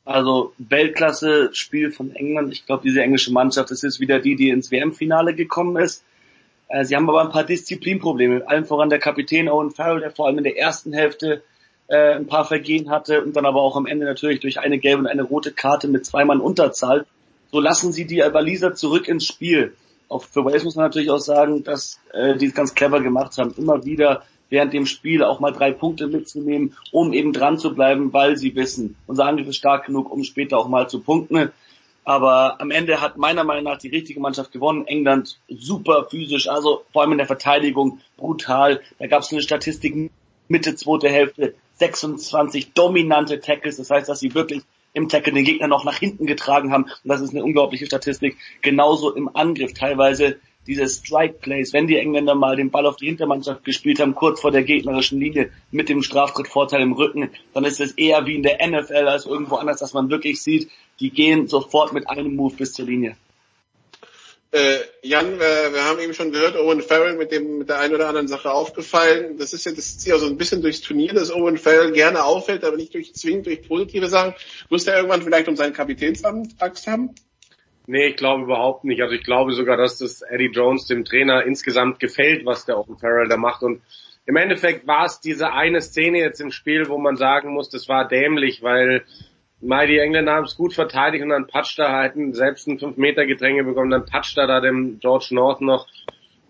Also 0.05 0.53
Weltklasse-Spiel 0.59 1.91
von 1.91 2.15
England. 2.15 2.53
Ich 2.53 2.65
glaube, 2.65 2.83
diese 2.83 3.01
englische 3.01 3.33
Mannschaft 3.33 3.71
ist 3.71 3.99
wieder 3.99 4.19
die, 4.19 4.35
die 4.35 4.49
ins 4.49 4.71
WM-Finale 4.71 5.33
gekommen 5.33 5.77
ist. 5.77 6.03
Äh, 6.67 6.85
sie 6.85 6.95
haben 6.95 7.09
aber 7.09 7.21
ein 7.21 7.29
paar 7.29 7.43
Disziplinprobleme. 7.43 8.47
Allen 8.47 8.65
voran 8.65 8.89
der 8.89 8.99
Kapitän 8.99 9.49
Owen 9.49 9.71
Farrell, 9.71 10.01
der 10.01 10.11
vor 10.11 10.27
allem 10.27 10.37
in 10.37 10.43
der 10.43 10.57
ersten 10.57 10.93
Hälfte 10.93 11.43
äh, 11.87 12.13
ein 12.13 12.27
paar 12.27 12.45
Vergehen 12.45 12.89
hatte 12.89 13.23
und 13.23 13.35
dann 13.35 13.45
aber 13.45 13.61
auch 13.61 13.75
am 13.75 13.85
Ende 13.87 14.05
natürlich 14.05 14.39
durch 14.39 14.59
eine 14.59 14.77
gelbe 14.77 15.01
und 15.01 15.07
eine 15.07 15.23
rote 15.23 15.51
Karte 15.51 15.87
mit 15.87 16.05
zwei 16.05 16.23
Mann 16.23 16.39
Unterzahl. 16.39 17.05
So 17.51 17.59
lassen 17.59 17.91
sie 17.91 18.05
die 18.05 18.19
Waliser 18.19 18.75
zurück 18.75 19.07
ins 19.07 19.25
Spiel 19.25 19.75
auch 20.09 20.23
für 20.23 20.45
Wales 20.45 20.63
muss 20.63 20.75
man 20.75 20.85
natürlich 20.85 21.09
auch 21.09 21.19
sagen, 21.19 21.63
dass 21.63 21.99
äh, 22.13 22.35
die 22.35 22.47
es 22.47 22.53
ganz 22.53 22.75
clever 22.75 23.01
gemacht 23.01 23.37
haben, 23.37 23.53
immer 23.57 23.85
wieder 23.85 24.23
während 24.49 24.73
dem 24.73 24.85
Spiel 24.85 25.23
auch 25.23 25.39
mal 25.39 25.51
drei 25.51 25.71
Punkte 25.71 26.07
mitzunehmen, 26.07 26.75
um 26.91 27.13
eben 27.13 27.33
dran 27.33 27.57
zu 27.57 27.73
bleiben, 27.73 28.13
weil 28.13 28.37
sie 28.37 28.55
wissen, 28.55 28.95
unser 29.07 29.25
Angriff 29.25 29.47
ist 29.47 29.57
stark 29.57 29.87
genug, 29.87 30.11
um 30.11 30.23
später 30.23 30.57
auch 30.57 30.67
mal 30.67 30.87
zu 30.87 30.99
punkten. 30.99 31.51
Aber 32.03 32.61
am 32.61 32.69
Ende 32.69 33.01
hat 33.01 33.17
meiner 33.17 33.43
Meinung 33.43 33.63
nach 33.63 33.79
die 33.79 33.89
richtige 33.89 34.19
Mannschaft 34.19 34.51
gewonnen. 34.51 34.85
England 34.85 35.39
super 35.49 36.05
physisch, 36.09 36.47
also 36.47 36.83
vor 36.93 37.01
allem 37.01 37.13
in 37.13 37.17
der 37.17 37.27
Verteidigung 37.27 37.99
brutal. 38.15 38.81
Da 38.99 39.07
gab 39.07 39.23
es 39.23 39.31
eine 39.31 39.41
Statistik 39.41 40.11
Mitte 40.47 40.75
zweite 40.75 41.09
Hälfte, 41.09 41.55
26 41.77 42.73
dominante 42.73 43.39
Tackles. 43.39 43.77
Das 43.77 43.89
heißt, 43.89 44.07
dass 44.07 44.19
sie 44.19 44.35
wirklich 44.35 44.61
im 44.95 45.09
Tackle 45.09 45.33
den 45.33 45.43
Gegner 45.43 45.67
noch 45.67 45.85
nach 45.85 45.97
hinten 45.97 46.25
getragen 46.25 46.71
haben. 46.71 46.85
Und 46.85 46.93
das 47.03 47.21
ist 47.21 47.31
eine 47.31 47.43
unglaubliche 47.43 47.85
Statistik. 47.85 48.37
Genauso 48.61 49.13
im 49.13 49.29
Angriff 49.35 49.73
teilweise 49.73 50.37
diese 50.65 50.87
Strike 50.87 51.35
Plays, 51.41 51.73
wenn 51.73 51.85
die 51.85 51.97
Engländer 51.97 52.33
mal 52.33 52.55
den 52.55 52.71
Ball 52.71 52.87
auf 52.87 52.95
die 52.95 53.05
Hintermannschaft 53.05 53.63
gespielt 53.63 53.99
haben, 53.99 54.15
kurz 54.15 54.41
vor 54.41 54.51
der 54.51 54.63
gegnerischen 54.63 55.19
Linie 55.19 55.51
mit 55.69 55.89
dem 55.89 56.01
Straftrittvorteil 56.01 56.81
im 56.81 56.93
Rücken, 56.93 57.29
dann 57.53 57.65
ist 57.65 57.79
es 57.79 57.91
eher 57.91 58.25
wie 58.25 58.35
in 58.35 58.43
der 58.43 58.65
NFL 58.65 59.07
als 59.07 59.25
irgendwo 59.25 59.55
anders, 59.55 59.79
dass 59.79 59.93
man 59.93 60.09
wirklich 60.09 60.41
sieht, 60.41 60.69
die 60.99 61.11
gehen 61.11 61.47
sofort 61.47 61.93
mit 61.93 62.09
einem 62.09 62.35
Move 62.35 62.55
bis 62.55 62.73
zur 62.73 62.85
Linie. 62.85 63.15
Äh, 64.51 64.77
Jan, 65.01 65.39
wir, 65.39 65.73
wir 65.73 65.83
haben 65.83 65.99
eben 65.99 66.13
schon 66.13 66.31
gehört, 66.31 66.55
Owen 66.55 66.81
Farrell 66.81 67.17
mit 67.17 67.31
dem 67.31 67.57
mit 67.57 67.69
der 67.69 67.79
einen 67.79 67.93
oder 67.93 68.07
anderen 68.07 68.27
Sache 68.27 68.51
aufgefallen. 68.51 69.37
Das 69.37 69.53
ist 69.53 69.65
ja 69.65 69.73
das 69.73 69.97
zieht 69.97 70.11
ja 70.11 70.17
so 70.17 70.27
ein 70.27 70.37
bisschen 70.37 70.61
durchs 70.61 70.81
Turnier, 70.81 71.13
dass 71.13 71.33
Owen 71.33 71.57
Farrell 71.57 71.91
gerne 71.91 72.23
auffällt, 72.23 72.63
aber 72.63 72.77
nicht 72.77 72.93
durch 72.93 73.13
zwingend 73.13 73.47
durch 73.47 73.67
positive 73.67 74.07
Sachen. 74.07 74.33
Muss 74.69 74.87
er 74.87 74.95
irgendwann 74.95 75.23
vielleicht 75.23 75.47
um 75.47 75.55
seinen 75.55 75.73
Kapitänsamt 75.73 76.55
Angst 76.59 76.87
haben? 76.87 77.15
Nee, 77.87 78.07
ich 78.07 78.15
glaube 78.15 78.43
überhaupt 78.43 78.83
nicht. 78.83 79.01
Also 79.01 79.13
ich 79.13 79.23
glaube 79.23 79.53
sogar, 79.53 79.77
dass 79.77 79.99
das 79.99 80.21
Eddie 80.21 80.51
Jones 80.51 80.87
dem 80.87 81.05
Trainer 81.05 81.43
insgesamt 81.43 81.99
gefällt, 81.99 82.45
was 82.45 82.65
der 82.65 82.79
Owen 82.79 82.97
Farrell 82.97 83.27
da 83.27 83.37
macht. 83.37 83.61
Und 83.61 83.81
im 84.25 84.37
Endeffekt 84.37 84.87
war 84.87 85.05
es 85.05 85.19
diese 85.19 85.51
eine 85.51 85.81
Szene 85.81 86.19
jetzt 86.19 86.41
im 86.41 86.51
Spiel, 86.51 86.87
wo 86.87 86.97
man 86.97 87.15
sagen 87.15 87.53
muss, 87.53 87.69
das 87.69 87.87
war 87.87 88.07
dämlich, 88.07 88.63
weil 88.63 89.05
mal 89.61 89.87
die 89.87 89.99
Engländer 89.99 90.33
haben 90.33 90.45
es 90.45 90.57
gut 90.57 90.73
verteidigt 90.73 91.23
und 91.23 91.29
dann 91.29 91.47
patscht 91.47 91.79
er 91.79 91.91
halt 91.91 92.13
selbst 92.35 92.67
ein 92.67 92.79
5 92.79 92.97
Meter 92.97 93.25
Gedränge 93.25 93.63
bekommen, 93.63 93.91
dann 93.91 94.05
patscht 94.05 94.37
er 94.37 94.47
da 94.47 94.59
dem 94.59 94.99
George 94.99 95.29
North 95.31 95.61
noch 95.61 95.87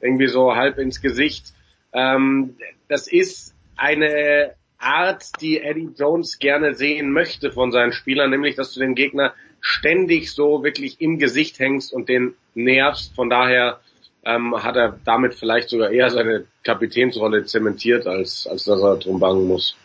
irgendwie 0.01 0.27
so 0.27 0.55
halb 0.55 0.77
ins 0.77 1.01
Gesicht. 1.01 1.53
Ähm, 1.93 2.57
das 2.87 3.07
ist 3.07 3.55
eine 3.77 4.53
Art, 4.77 5.25
die 5.41 5.61
Eddie 5.61 5.89
Jones 5.97 6.39
gerne 6.39 6.75
sehen 6.75 7.11
möchte 7.11 7.51
von 7.51 7.71
seinen 7.71 7.93
Spielern, 7.93 8.29
nämlich 8.29 8.55
dass 8.55 8.73
du 8.73 8.79
den 8.79 8.95
Gegner 8.95 9.33
ständig 9.61 10.31
so 10.31 10.63
wirklich 10.63 11.01
im 11.01 11.17
Gesicht 11.17 11.59
hängst 11.59 11.91
und 11.93 12.09
den 12.09 12.35
nervst. 12.53 13.15
Von 13.15 13.29
daher 13.29 13.79
ähm, 14.23 14.55
hat 14.61 14.75
er 14.75 14.99
damit 15.05 15.33
vielleicht 15.33 15.69
sogar 15.69 15.91
eher 15.91 16.09
seine 16.09 16.45
Kapitänsrolle 16.63 17.45
zementiert, 17.45 18.05
als, 18.05 18.47
als 18.47 18.65
dass 18.65 18.81
er 18.81 18.97
drum 18.97 19.19
bangen 19.19 19.47
muss. 19.47 19.75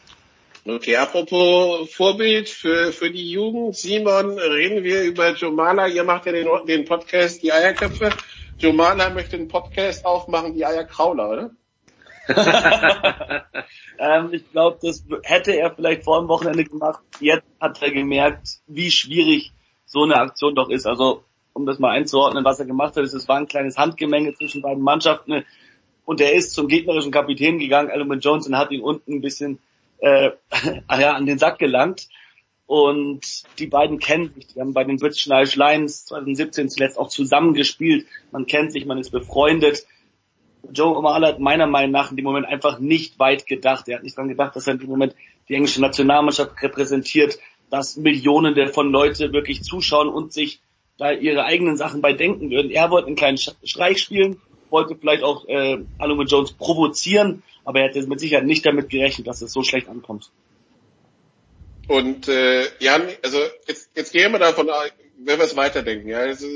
Okay, 0.67 0.95
apropos 0.97 1.91
Vorbild 1.91 2.47
für, 2.51 2.93
für 2.93 3.11
die 3.11 3.31
Jugend. 3.31 3.77
Simon, 3.77 4.39
reden 4.39 4.85
wir 4.85 5.05
über 5.05 5.35
Jomala. 5.35 5.87
Ihr 5.87 6.05
macht 6.05 6.27
ja 6.27 6.33
den, 6.33 6.47
den 6.67 6.85
Podcast 6.85 7.43
Die 7.43 7.51
Eierköpfe. 7.51 8.11
Jomala 8.59 9.09
möchte 9.09 9.37
einen 9.37 9.49
Podcast 9.49 10.05
aufmachen, 10.05 10.53
die 10.55 10.67
Eierkrauler, 10.67 11.31
oder? 11.31 11.51
ähm, 13.99 14.29
ich 14.33 14.51
glaube, 14.53 14.79
das 14.83 15.03
hätte 15.23 15.53
er 15.53 15.75
vielleicht 15.75 16.05
vor 16.05 16.21
dem 16.21 16.29
Wochenende 16.29 16.65
gemacht. 16.65 17.01
Jetzt 17.21 17.47
hat 17.59 17.81
er 17.81 17.91
gemerkt, 17.91 18.61
wie 18.67 18.91
schwierig 18.91 19.53
so 19.87 20.03
eine 20.03 20.17
Aktion 20.17 20.55
doch 20.55 20.69
ist. 20.69 20.87
Also 20.87 21.25
um 21.55 21.65
das 21.65 21.79
mal 21.79 21.93
einzuordnen, 21.93 22.45
was 22.45 22.61
er 22.61 22.67
gemacht 22.67 22.97
hat, 22.97 23.05
ist, 23.05 23.15
es 23.15 23.29
war 23.29 23.39
ein 23.39 23.49
kleines 23.49 23.79
Handgemenge 23.79 24.35
zwischen 24.35 24.61
beiden 24.61 24.83
Mannschaften 24.83 25.43
und 26.05 26.21
er 26.21 26.35
ist 26.35 26.53
zum 26.53 26.69
gegnerischen 26.69 27.13
Kapitän 27.13 27.59
gegangen, 27.59 27.91
Alan 27.91 28.21
Jones, 28.21 28.47
und 28.47 28.59
hat 28.59 28.71
ihn 28.73 28.83
unten 28.83 29.15
ein 29.15 29.21
bisschen 29.23 29.59
äh, 30.01 30.31
ja, 31.01 31.13
an 31.13 31.27
den 31.27 31.39
Sack 31.39 31.59
gelangt. 31.59 32.09
Und 32.67 33.21
die 33.59 33.67
beiden 33.67 33.99
kennen 33.99 34.33
sich, 34.33 34.47
die 34.47 34.61
haben 34.61 34.75
bei 34.75 34.85
den 34.85 34.99
British 34.99 35.27
Irish 35.27 35.57
Lions 35.57 36.07
2017 36.07 36.69
zuletzt 36.69 36.99
auch 36.99 37.09
zusammen 37.09 37.55
gespielt. 37.55 38.07
Man 38.31 38.47
kennt 38.47 38.71
sich, 38.71 38.87
man 38.87 38.99
ist 38.99 39.11
befreundet. 39.11 39.87
Joe 40.73 40.97
O'Malley 40.97 41.27
hat 41.27 41.41
meiner 41.41 41.67
Meinung 41.67 41.91
nach 41.91 42.11
in 42.11 42.17
dem 42.17 42.25
Moment 42.25 42.47
einfach 42.47 42.79
nicht 42.79 43.19
weit 43.19 43.47
gedacht. 43.47 43.89
Er 43.89 43.97
hat 43.97 44.05
nicht 44.05 44.17
dran 44.17 44.29
gedacht, 44.29 44.55
dass 44.55 44.69
er 44.69 44.75
in 44.75 44.79
dem 44.79 44.89
Moment 44.89 45.17
die 45.49 45.55
englische 45.55 45.81
Nationalmannschaft 45.81 46.63
repräsentiert 46.63 47.41
dass 47.71 47.97
Millionen 47.97 48.69
von 48.73 48.91
Leute 48.91 49.33
wirklich 49.33 49.63
zuschauen 49.63 50.09
und 50.09 50.33
sich 50.33 50.61
da 50.99 51.13
ihre 51.13 51.45
eigenen 51.45 51.77
Sachen 51.77 52.03
bei 52.03 52.13
denken 52.13 52.51
würden. 52.51 52.71
Er 52.71 52.91
wollte 52.91 53.07
einen 53.07 53.17
kleinen 53.17 53.39
Streich 53.39 53.99
spielen, 54.03 54.41
wollte 54.69 54.97
vielleicht 54.97 55.23
auch 55.23 55.49
äh, 55.49 55.79
Alumni 55.99 56.25
Jones 56.25 56.53
provozieren, 56.53 57.43
aber 57.71 57.83
er 57.83 57.89
hätte 57.89 58.05
mit 58.09 58.19
Sicherheit 58.19 58.47
nicht 58.47 58.67
damit 58.67 58.91
gerechnet, 58.91 59.29
dass 59.29 59.43
es 59.43 59.53
so 59.53 59.63
schlecht 59.63 59.89
ankommt. 59.89 60.33
Und 61.87 62.27
äh, 62.27 62.65
Jan, 62.81 63.03
also 63.23 63.39
jetzt, 63.69 63.91
jetzt 63.95 64.13
gehen 64.13 64.33
wir 64.33 64.41
davon, 64.41 64.69
wenn 65.19 65.39
wir 65.39 65.45
es 65.45 65.57
weiterdenken. 65.57 66.09
Ja, 66.09 66.19
also, 66.19 66.49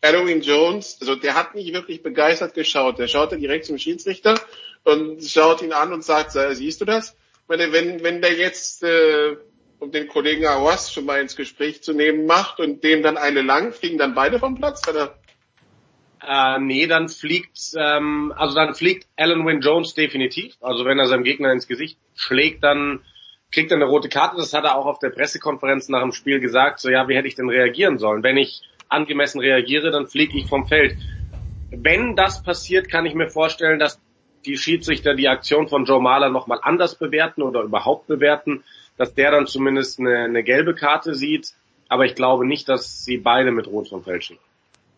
Halloween 0.00 0.42
Jones, 0.42 0.98
also 1.00 1.16
der 1.16 1.34
hat 1.34 1.56
nicht 1.56 1.74
wirklich 1.74 2.04
begeistert 2.04 2.54
geschaut. 2.54 3.00
Der 3.00 3.08
schaute 3.08 3.36
direkt 3.36 3.64
zum 3.64 3.78
Schiedsrichter 3.78 4.40
und 4.84 5.24
schaut 5.24 5.60
ihn 5.60 5.72
an 5.72 5.92
und 5.92 6.04
sagt, 6.04 6.36
siehst 6.52 6.80
du 6.80 6.84
das? 6.84 7.16
Wenn, 7.48 7.72
wenn, 7.72 8.04
wenn 8.04 8.22
der 8.22 8.34
jetzt 8.34 8.84
äh, 8.84 9.36
um 9.80 9.90
den 9.90 10.06
Kollegen 10.06 10.46
Awas 10.46 10.92
schon 10.92 11.04
mal 11.04 11.20
ins 11.20 11.34
Gespräch 11.34 11.82
zu 11.82 11.94
nehmen, 11.94 12.26
macht 12.26 12.60
und 12.60 12.84
dem 12.84 13.02
dann 13.02 13.16
eine 13.16 13.42
lang, 13.42 13.72
fliegen 13.72 13.98
dann 13.98 14.14
beide 14.14 14.38
vom 14.38 14.54
Platz, 14.54 14.86
oder? 14.88 15.18
Äh, 16.26 16.58
nee, 16.58 16.86
dann 16.86 17.08
fliegt, 17.08 17.58
ähm, 17.76 18.32
also 18.36 18.54
dann 18.54 18.74
fliegt 18.74 19.06
Alan 19.16 19.46
Wynne 19.46 19.60
Jones 19.60 19.94
definitiv. 19.94 20.54
Also 20.60 20.84
wenn 20.84 20.98
er 20.98 21.06
seinem 21.06 21.24
Gegner 21.24 21.52
ins 21.52 21.66
Gesicht 21.66 21.98
schlägt, 22.14 22.62
dann 22.62 23.00
kriegt 23.52 23.70
er 23.70 23.76
eine 23.76 23.86
rote 23.86 24.08
Karte. 24.08 24.36
Das 24.36 24.52
hat 24.52 24.64
er 24.64 24.76
auch 24.76 24.86
auf 24.86 24.98
der 24.98 25.10
Pressekonferenz 25.10 25.88
nach 25.88 26.02
dem 26.02 26.12
Spiel 26.12 26.40
gesagt. 26.40 26.80
So, 26.80 26.90
ja, 26.90 27.08
wie 27.08 27.16
hätte 27.16 27.28
ich 27.28 27.34
denn 27.34 27.48
reagieren 27.48 27.98
sollen? 27.98 28.22
Wenn 28.22 28.36
ich 28.36 28.62
angemessen 28.88 29.40
reagiere, 29.40 29.90
dann 29.90 30.06
fliege 30.06 30.36
ich 30.36 30.46
vom 30.46 30.66
Feld. 30.66 30.96
Wenn 31.70 32.16
das 32.16 32.42
passiert, 32.42 32.90
kann 32.90 33.06
ich 33.06 33.14
mir 33.14 33.28
vorstellen, 33.28 33.78
dass 33.78 34.00
die 34.44 34.56
Schiedsrichter 34.56 35.14
die 35.14 35.28
Aktion 35.28 35.68
von 35.68 35.84
Joe 35.84 36.02
Mahler 36.02 36.30
nochmal 36.30 36.58
anders 36.62 36.96
bewerten 36.96 37.42
oder 37.42 37.62
überhaupt 37.62 38.06
bewerten 38.06 38.64
dass 39.00 39.14
der 39.14 39.30
dann 39.30 39.46
zumindest 39.46 39.98
eine, 39.98 40.24
eine 40.24 40.44
gelbe 40.44 40.74
Karte 40.74 41.14
sieht. 41.14 41.54
Aber 41.88 42.04
ich 42.04 42.14
glaube 42.14 42.46
nicht, 42.46 42.68
dass 42.68 43.02
sie 43.02 43.16
beide 43.16 43.50
mit 43.50 43.66
Rot 43.66 43.88
vom 43.88 44.04
Feld 44.04 44.24
schicken. 44.24 44.44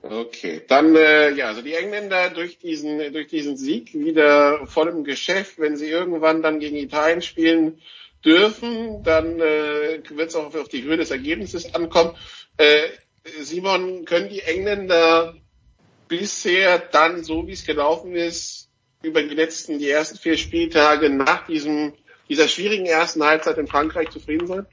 Okay, 0.03 0.63
dann 0.67 0.97
äh, 0.97 1.31
ja, 1.31 1.47
also 1.47 1.63
die 1.63 1.75
Engländer 1.75 2.31
durch 2.31 2.59
diesen 2.59 3.13
durch 3.13 3.29
diesen 3.29 3.57
Sieg 3.57 3.95
wieder 3.95 4.67
voll 4.67 4.89
im 4.89 5.05
Geschäft. 5.05 5.61
Wenn 5.61 5.77
sie 5.77 5.89
irgendwann 5.89 6.43
dann 6.43 6.59
gegen 6.59 6.77
Italien 6.77 7.23
spielen 7.23 7.81
dürfen, 8.25 9.05
dann 9.05 9.39
äh, 9.41 10.03
wird 10.09 10.31
es 10.31 10.35
auch 10.35 10.53
auf 10.55 10.69
die 10.69 10.83
Höhe 10.83 10.97
des 10.97 11.13
Ergebnisses 11.13 11.73
ankommen. 11.75 12.17
Äh, 12.57 12.89
Simon, 13.41 14.05
können 14.05 14.29
die 14.29 14.41
Engländer 14.41 15.37
bisher 16.09 16.81
dann 16.81 17.23
so 17.23 17.47
wie 17.47 17.53
es 17.53 17.65
gelaufen 17.65 18.17
ist 18.17 18.71
über 19.03 19.23
die 19.23 19.35
letzten 19.35 19.79
die 19.79 19.89
ersten 19.89 20.19
vier 20.19 20.37
Spieltage 20.37 21.11
nach 21.11 21.47
diesem 21.47 21.95
dieser 22.29 22.49
schwierigen 22.49 22.87
ersten 22.87 23.23
Halbzeit 23.23 23.57
in 23.59 23.69
Frankreich 23.69 24.11
zufrieden 24.11 24.49
sein? 24.49 24.67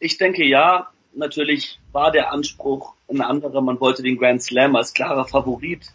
Ich 0.00 0.18
denke 0.18 0.44
ja. 0.44 0.90
Natürlich 1.14 1.78
war 1.92 2.12
der 2.12 2.30
Anspruch 2.30 2.95
ein 3.08 3.20
anderer. 3.20 3.60
Man 3.60 3.80
wollte 3.80 4.02
den 4.02 4.18
Grand 4.18 4.42
Slam 4.42 4.76
als 4.76 4.94
klarer 4.94 5.26
Favorit 5.26 5.86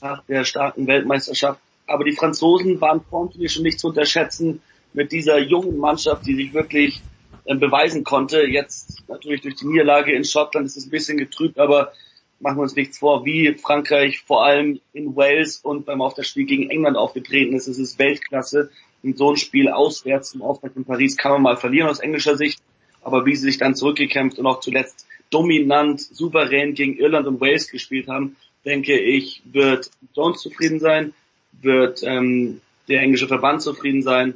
nach 0.00 0.22
der 0.24 0.44
starken 0.44 0.86
Weltmeisterschaft. 0.86 1.60
Aber 1.86 2.04
die 2.04 2.12
Franzosen 2.12 2.80
waren 2.80 3.02
vor 3.02 3.30
schon 3.46 3.62
nicht 3.62 3.78
zu 3.78 3.88
unterschätzen 3.88 4.62
mit 4.92 5.12
dieser 5.12 5.38
jungen 5.38 5.78
Mannschaft, 5.78 6.26
die 6.26 6.34
sich 6.34 6.54
wirklich 6.54 7.02
äh, 7.44 7.54
beweisen 7.54 8.04
konnte. 8.04 8.46
Jetzt 8.46 9.02
natürlich 9.08 9.42
durch 9.42 9.56
die 9.56 9.66
Niederlage 9.66 10.12
in 10.12 10.24
Schottland 10.24 10.66
ist 10.66 10.76
es 10.76 10.86
ein 10.86 10.90
bisschen 10.90 11.18
getrübt, 11.18 11.58
aber 11.58 11.92
machen 12.40 12.58
wir 12.58 12.62
uns 12.62 12.76
nichts 12.76 12.98
vor, 12.98 13.24
wie 13.24 13.54
Frankreich 13.54 14.20
vor 14.20 14.44
allem 14.44 14.80
in 14.92 15.16
Wales 15.16 15.58
und 15.58 15.86
beim 15.86 16.00
Auftaktspiel 16.00 16.46
gegen 16.46 16.70
England 16.70 16.96
aufgetreten 16.96 17.54
ist. 17.54 17.68
Es 17.68 17.78
ist 17.78 17.98
Weltklasse 17.98 18.70
in 19.02 19.16
so 19.16 19.30
ein 19.30 19.36
Spiel 19.36 19.68
auswärts 19.68 20.34
im 20.34 20.42
Auftakt 20.42 20.76
in 20.76 20.84
Paris 20.84 21.16
kann 21.16 21.32
man 21.32 21.42
mal 21.42 21.56
verlieren 21.56 21.88
aus 21.88 22.00
englischer 22.00 22.36
Sicht, 22.36 22.60
aber 23.02 23.26
wie 23.26 23.36
sie 23.36 23.42
sich 23.42 23.58
dann 23.58 23.74
zurückgekämpft 23.74 24.38
und 24.38 24.46
auch 24.46 24.60
zuletzt 24.60 25.06
dominant, 25.34 26.00
souverän 26.00 26.74
gegen 26.74 26.96
Irland 26.96 27.26
und 27.26 27.40
Wales 27.40 27.68
gespielt 27.68 28.08
haben, 28.08 28.36
denke 28.64 28.98
ich, 28.98 29.42
wird 29.44 29.90
Jones 30.14 30.40
zufrieden 30.40 30.78
sein, 30.78 31.12
wird 31.60 32.02
ähm, 32.04 32.60
der 32.88 33.00
englische 33.00 33.26
Verband 33.26 33.62
zufrieden 33.62 34.02
sein 34.02 34.34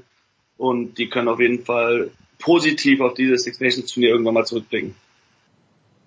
und 0.56 0.98
die 0.98 1.08
können 1.08 1.28
auf 1.28 1.40
jeden 1.40 1.64
Fall 1.64 2.10
positiv 2.38 3.00
auf 3.00 3.14
dieses 3.14 3.44
Six 3.44 3.60
Nations 3.60 3.92
Turnier 3.92 4.10
irgendwann 4.10 4.34
mal 4.34 4.44
zurückblicken. 4.44 4.94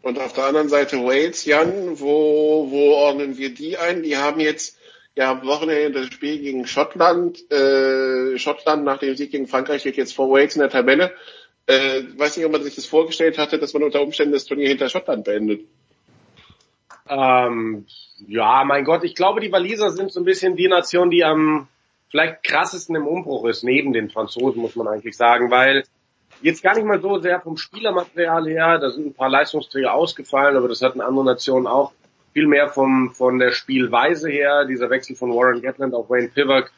Und 0.01 0.19
auf 0.19 0.33
der 0.33 0.45
anderen 0.45 0.69
Seite 0.69 0.97
Wales, 0.97 1.45
Jan, 1.45 1.99
wo, 1.99 2.67
wo 2.69 2.93
ordnen 2.95 3.37
wir 3.37 3.53
die 3.53 3.77
ein? 3.77 4.03
Die 4.03 4.17
haben 4.17 4.39
jetzt 4.39 4.77
ja, 5.15 5.31
am 5.31 5.45
Wochenende 5.45 6.01
das 6.01 6.13
Spiel 6.13 6.39
gegen 6.39 6.65
Schottland. 6.65 7.51
Äh, 7.51 8.37
Schottland 8.37 8.83
nach 8.83 8.97
dem 8.97 9.15
Sieg 9.15 9.31
gegen 9.31 9.47
Frankreich 9.47 9.81
steht 9.81 9.97
jetzt 9.97 10.15
vor 10.15 10.31
Wales 10.31 10.55
in 10.55 10.61
der 10.61 10.69
Tabelle. 10.69 11.13
Äh, 11.67 12.03
weiß 12.17 12.37
nicht, 12.37 12.45
ob 12.45 12.51
man 12.51 12.63
sich 12.63 12.75
das 12.75 12.85
vorgestellt 12.85 13.37
hatte, 13.37 13.59
dass 13.59 13.73
man 13.73 13.83
unter 13.83 14.01
Umständen 14.01 14.33
das 14.33 14.45
Turnier 14.45 14.69
hinter 14.69 14.89
Schottland 14.89 15.23
beendet. 15.23 15.61
Ähm, 17.07 17.85
ja, 18.27 18.63
mein 18.65 18.83
Gott, 18.83 19.03
ich 19.03 19.15
glaube, 19.15 19.41
die 19.41 19.51
Waliser 19.51 19.91
sind 19.91 20.11
so 20.11 20.19
ein 20.19 20.25
bisschen 20.25 20.55
die 20.55 20.67
Nation, 20.67 21.09
die 21.09 21.23
am 21.23 21.67
vielleicht 22.09 22.43
krassesten 22.43 22.95
im 22.95 23.07
Umbruch 23.07 23.45
ist, 23.45 23.63
neben 23.63 23.93
den 23.93 24.09
Franzosen, 24.09 24.61
muss 24.61 24.75
man 24.75 24.87
eigentlich 24.87 25.15
sagen, 25.15 25.49
weil 25.49 25.83
jetzt 26.41 26.61
gar 26.61 26.75
nicht 26.75 26.85
mal 26.85 27.01
so 27.01 27.19
sehr 27.19 27.39
vom 27.39 27.57
Spielermaterial 27.57 28.47
her, 28.47 28.79
da 28.79 28.89
sind 28.89 29.07
ein 29.07 29.13
paar 29.13 29.29
Leistungsträger 29.29 29.93
ausgefallen, 29.93 30.57
aber 30.57 30.67
das 30.67 30.81
hatten 30.81 31.01
andere 31.01 31.25
Nationen 31.25 31.67
auch 31.67 31.93
viel 32.33 32.47
mehr 32.47 32.69
vom, 32.69 33.11
von 33.13 33.39
der 33.39 33.51
Spielweise 33.51 34.29
her, 34.29 34.65
dieser 34.65 34.89
Wechsel 34.89 35.15
von 35.15 35.31
Warren 35.31 35.61
Gatland 35.61 35.93
auf 35.93 36.09
Wayne 36.09 36.29
Pivak, 36.29 36.71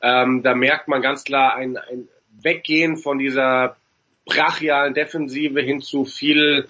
ähm, 0.00 0.42
da 0.42 0.54
merkt 0.54 0.88
man 0.88 1.02
ganz 1.02 1.24
klar 1.24 1.54
ein, 1.54 1.76
ein 1.76 2.08
Weggehen 2.40 2.96
von 2.96 3.18
dieser 3.18 3.76
brachialen 4.24 4.94
Defensive 4.94 5.60
hin 5.60 5.80
zu 5.80 6.04
viel 6.04 6.68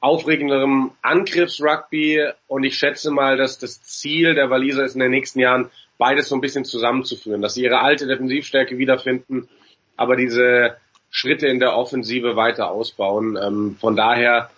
aufregenderem 0.00 0.90
Angriffsrugby 1.02 2.28
und 2.46 2.64
ich 2.64 2.76
schätze 2.76 3.10
mal, 3.10 3.36
dass 3.36 3.58
das 3.58 3.82
Ziel 3.82 4.34
der 4.34 4.50
Waliser 4.50 4.84
ist 4.84 4.94
in 4.94 5.00
den 5.00 5.10
nächsten 5.10 5.40
Jahren 5.40 5.70
beides 5.96 6.28
so 6.28 6.34
ein 6.34 6.40
bisschen 6.40 6.64
zusammenzuführen, 6.64 7.40
dass 7.40 7.54
sie 7.54 7.64
ihre 7.64 7.80
alte 7.80 8.06
Defensivstärke 8.06 8.76
wiederfinden, 8.76 9.48
aber 9.96 10.16
diese 10.16 10.76
Schritte 11.10 11.46
in 11.46 11.60
der 11.60 11.76
Offensive 11.76 12.36
weiter 12.36 12.70
ausbauen. 12.70 13.38
Ähm, 13.40 13.76
von 13.80 13.96
daher 13.96 14.50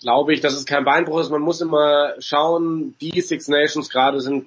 glaube 0.00 0.34
ich, 0.34 0.40
dass 0.40 0.54
es 0.54 0.66
kein 0.66 0.84
Beinbruch 0.84 1.20
ist. 1.20 1.30
Man 1.30 1.40
muss 1.40 1.60
immer 1.60 2.14
schauen, 2.20 2.94
die 3.00 3.20
Six 3.20 3.48
Nations 3.48 3.88
gerade 3.88 4.20
sind 4.20 4.46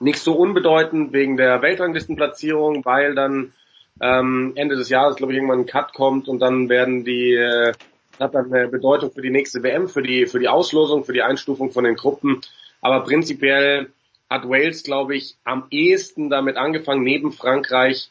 nicht 0.00 0.18
so 0.18 0.34
unbedeutend 0.34 1.12
wegen 1.12 1.36
der 1.36 1.62
Weltranglistenplatzierung, 1.62 2.84
weil 2.84 3.14
dann 3.14 3.52
ähm, 4.00 4.52
Ende 4.56 4.76
des 4.76 4.88
Jahres, 4.88 5.16
glaube 5.16 5.32
ich, 5.32 5.36
irgendwann 5.36 5.60
ein 5.60 5.66
Cut 5.66 5.92
kommt 5.94 6.28
und 6.28 6.40
dann 6.40 6.68
werden 6.68 7.04
die 7.04 7.34
äh, 7.34 7.72
hat 8.20 8.34
dann 8.34 8.52
eine 8.52 8.68
Bedeutung 8.68 9.10
für 9.10 9.22
die 9.22 9.30
nächste 9.30 9.62
WM, 9.62 9.88
für 9.88 10.02
die 10.02 10.26
für 10.26 10.38
die 10.38 10.48
Auslosung, 10.48 11.04
für 11.04 11.12
die 11.12 11.22
Einstufung 11.22 11.72
von 11.72 11.84
den 11.84 11.96
Gruppen. 11.96 12.40
Aber 12.80 13.04
prinzipiell 13.04 13.90
hat 14.30 14.48
Wales, 14.48 14.82
glaube 14.82 15.16
ich, 15.16 15.36
am 15.44 15.66
ehesten 15.70 16.30
damit 16.30 16.56
angefangen, 16.56 17.02
neben 17.02 17.32
Frankreich 17.32 18.10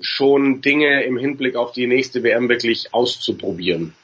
schon 0.00 0.60
Dinge 0.60 1.04
im 1.04 1.16
Hinblick 1.16 1.56
auf 1.56 1.72
die 1.72 1.86
nächste 1.86 2.22
WM 2.22 2.48
wirklich 2.48 2.92
auszuprobieren. 2.92 3.94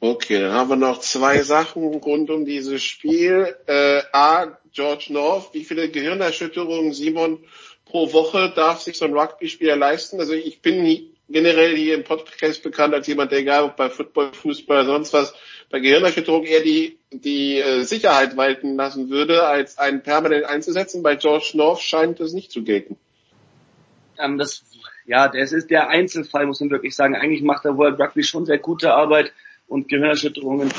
Okay, 0.00 0.40
dann 0.40 0.52
haben 0.52 0.68
wir 0.68 0.76
noch 0.76 1.00
zwei 1.00 1.42
Sachen 1.42 1.82
rund 1.82 2.30
um 2.30 2.44
dieses 2.44 2.82
Spiel. 2.82 3.54
Äh, 3.66 4.02
A, 4.12 4.58
George 4.72 5.06
North, 5.08 5.54
wie 5.54 5.64
viele 5.64 5.88
Gehirnerschütterungen 5.88 6.92
Simon 6.92 7.38
pro 7.96 8.12
Woche 8.12 8.52
darf 8.54 8.82
sich 8.82 8.98
so 8.98 9.06
ein 9.06 9.16
Rugby-Spieler 9.16 9.74
leisten? 9.74 10.20
Also 10.20 10.34
ich 10.34 10.60
bin 10.60 10.84
generell 11.30 11.74
hier 11.74 11.94
im 11.94 12.04
Podcast 12.04 12.62
bekannt 12.62 12.92
als 12.92 13.06
jemand, 13.06 13.32
der 13.32 13.38
egal 13.38 13.64
ob 13.64 13.76
bei 13.76 13.88
Football, 13.88 14.34
Fußball, 14.34 14.84
sonst 14.84 15.14
was, 15.14 15.34
bei 15.70 15.80
Gehirnerschütterung 15.80 16.44
eher 16.44 16.60
die, 16.60 16.98
die 17.10 17.58
äh, 17.58 17.84
Sicherheit 17.84 18.36
walten 18.36 18.76
lassen 18.76 19.08
würde, 19.08 19.44
als 19.44 19.78
einen 19.78 20.02
permanent 20.02 20.44
einzusetzen. 20.44 21.02
Bei 21.02 21.16
George 21.16 21.52
North 21.54 21.80
scheint 21.80 22.20
das 22.20 22.34
nicht 22.34 22.52
zu 22.52 22.64
gelten. 22.64 22.98
Ähm, 24.18 24.36
das, 24.36 24.62
ja, 25.06 25.28
das 25.28 25.52
ist 25.52 25.70
der 25.70 25.88
Einzelfall, 25.88 26.44
muss 26.44 26.60
man 26.60 26.68
wirklich 26.68 26.94
sagen. 26.94 27.16
Eigentlich 27.16 27.42
macht 27.42 27.64
der 27.64 27.78
World 27.78 27.98
Rugby 27.98 28.24
schon 28.24 28.44
sehr 28.44 28.58
gute 28.58 28.92
Arbeit 28.92 29.32
und 29.68 29.88
Gehirnerschütterungen 29.88 30.70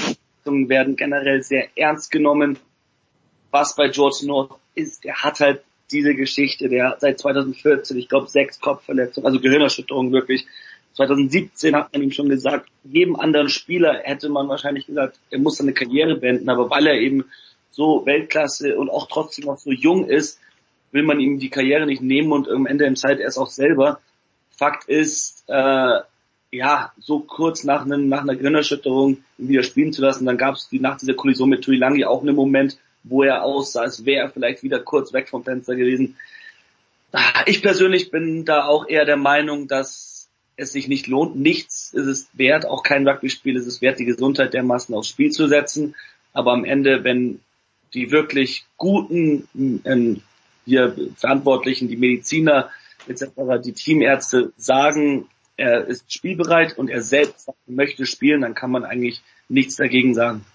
werden 0.46 0.96
generell 0.96 1.42
sehr 1.42 1.70
ernst 1.76 2.12
genommen. 2.12 2.60
Was 3.50 3.76
bei 3.76 3.88
George 3.90 4.20
North 4.28 4.52
ist, 4.76 5.04
er 5.04 5.24
hat 5.24 5.40
halt 5.40 5.64
diese 5.92 6.16
Geschichte, 6.16 6.70
der 6.70 6.90
hat 6.90 7.02
seit 7.02 7.20
2014, 7.20 7.98
ich 7.98 8.10
glaube, 8.10 8.28
sechs 8.28 8.60
Kopfverletzungen, 8.60 9.28
also 9.28 9.40
Gehirnerschütterungen 9.40 10.12
wirklich. 10.12 10.46
2017 10.94 11.76
hat 11.76 11.94
man 11.94 12.02
ihm 12.02 12.12
schon 12.12 12.30
gesagt, 12.30 12.70
jedem 12.84 13.16
anderen 13.16 13.50
Spieler 13.50 14.00
hätte 14.04 14.30
man 14.30 14.50
wahrscheinlich 14.50 14.88
gesagt, 14.88 15.20
er 15.30 15.40
muss 15.40 15.58
seine 15.58 15.74
Karriere 15.74 16.16
beenden, 16.16 16.50
aber 16.50 16.70
weil 16.70 16.88
er 16.88 16.96
eben 16.96 17.26
so 17.70 18.06
Weltklasse 18.06 18.78
und 18.78 18.90
auch 18.90 19.08
trotzdem 19.08 19.46
noch 19.46 19.60
so 19.60 19.72
jung 19.72 20.08
ist, 20.08 20.40
will 20.92 21.04
man 21.04 21.20
ihm 21.20 21.38
die 21.40 21.50
Karriere 21.50 21.86
nicht 21.86 22.02
nehmen 22.02 22.32
und 22.32 22.50
am 22.50 22.66
Ende 22.66 22.86
im 22.86 22.96
Zeit 22.96 23.20
erst 23.20 23.38
auch 23.38 23.50
selber. 23.50 24.00
Fakt 24.50 24.90
ist, 24.90 25.44
äh, 25.48 26.00
ja, 26.52 26.92
so 27.00 27.20
kurz 27.20 27.64
nach, 27.64 27.86
einem, 27.86 28.08
nach 28.08 28.22
einer 28.22 28.36
Gehirnerschütterung 28.36 29.24
wieder 29.38 29.64
spielen 29.64 29.94
zu 29.94 30.02
lassen. 30.02 30.26
Dann 30.26 30.38
gab 30.38 30.56
es 30.56 30.70
die, 30.70 30.80
nach 30.80 30.98
dieser 30.98 31.14
Kollision 31.14 31.50
mit 31.50 31.64
Tuilangi 31.64 32.06
auch 32.06 32.22
einen 32.22 32.36
Moment, 32.36 32.78
wo 33.10 33.24
er 33.24 33.44
aussah, 33.44 33.82
als 33.82 34.06
wäre 34.06 34.26
er 34.26 34.30
vielleicht 34.30 34.64
wieder 34.64 34.80
kurz 34.80 35.14
weg 35.14 35.30
vom 35.30 35.44
Fenster 35.44 35.76
gewesen. 35.76 36.18
Ah, 37.12 37.44
ich 37.46 37.62
persönlich 37.62 38.12
bin 38.12 38.46
da 38.46 38.66
auch 38.66 38.88
eher 38.88 39.06
der 39.06 39.18
Meinung, 39.18 39.68
dass 39.68 40.30
es 40.58 40.72
sich 40.72 40.88
nicht 40.88 41.08
lohnt. 41.08 41.36
Nichts 41.36 41.94
ist 41.94 42.08
es 42.08 42.30
wert, 42.34 42.66
auch 42.66 42.84
kein 42.84 43.08
Rugby-Spiel 43.08 43.56
ist 43.56 43.68
es 43.68 43.82
wert, 43.82 44.00
die 44.00 44.06
Gesundheit 44.06 44.54
dermaßen 44.54 44.94
aufs 44.94 45.10
Spiel 45.10 45.32
zu 45.32 45.48
setzen. 45.48 45.96
Aber 46.34 46.52
am 46.52 46.66
Ende, 46.66 47.04
wenn 47.04 47.40
die 47.94 48.12
wirklich 48.12 48.66
guten 48.76 49.48
ähm, 49.86 50.22
hier 50.66 50.96
Verantwortlichen, 51.16 51.88
die 51.88 51.98
Mediziner 51.98 52.70
etc., 53.08 53.26
die 53.64 53.74
Teamärzte 53.74 54.52
sagen, 54.58 55.28
er 55.56 55.88
ist 55.88 56.12
spielbereit 56.14 56.78
und 56.78 56.90
er 56.90 57.02
selbst 57.02 57.50
möchte 57.66 58.06
spielen, 58.06 58.42
dann 58.42 58.54
kann 58.54 58.72
man 58.72 58.84
eigentlich 58.84 59.22
nichts 59.50 59.76
dagegen 59.76 60.14
sagen. 60.14 60.46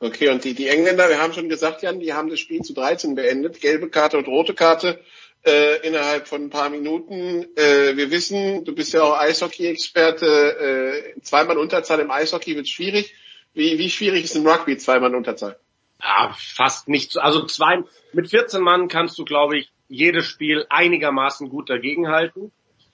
Okay, 0.00 0.28
und 0.28 0.44
die, 0.44 0.54
die 0.54 0.68
Engländer, 0.68 1.08
wir 1.08 1.20
haben 1.20 1.32
schon 1.32 1.48
gesagt, 1.48 1.82
Jan, 1.82 1.98
die 1.98 2.12
haben 2.12 2.30
das 2.30 2.38
Spiel 2.38 2.62
zu 2.62 2.72
13 2.72 3.16
beendet. 3.16 3.60
Gelbe 3.60 3.90
Karte 3.90 4.16
und 4.18 4.28
rote 4.28 4.54
Karte 4.54 5.00
äh, 5.44 5.86
innerhalb 5.86 6.28
von 6.28 6.44
ein 6.44 6.50
paar 6.50 6.70
Minuten. 6.70 7.46
Äh, 7.56 7.96
wir 7.96 8.10
wissen, 8.10 8.64
du 8.64 8.74
bist 8.74 8.92
ja 8.92 9.02
auch 9.02 9.18
Eishockey-Experte, 9.18 11.14
äh, 11.16 11.20
zweimal 11.22 11.58
Unterzahl 11.58 11.98
im 12.00 12.10
Eishockey 12.10 12.54
wird 12.54 12.68
schwierig. 12.68 13.14
Wie, 13.54 13.78
wie 13.78 13.90
schwierig 13.90 14.24
ist 14.24 14.36
im 14.36 14.46
Rugby 14.46 14.76
zweimal 14.76 15.14
Unterzahl? 15.14 15.58
Ja, 16.00 16.32
fast 16.38 16.88
nicht. 16.88 17.18
Also 17.18 17.44
zwei, 17.46 17.82
mit 18.12 18.30
14 18.30 18.62
Mann 18.62 18.86
kannst 18.86 19.18
du, 19.18 19.24
glaube 19.24 19.58
ich, 19.58 19.72
jedes 19.88 20.26
Spiel 20.26 20.66
einigermaßen 20.68 21.48
gut 21.48 21.70
dagegenhalten. 21.70 22.52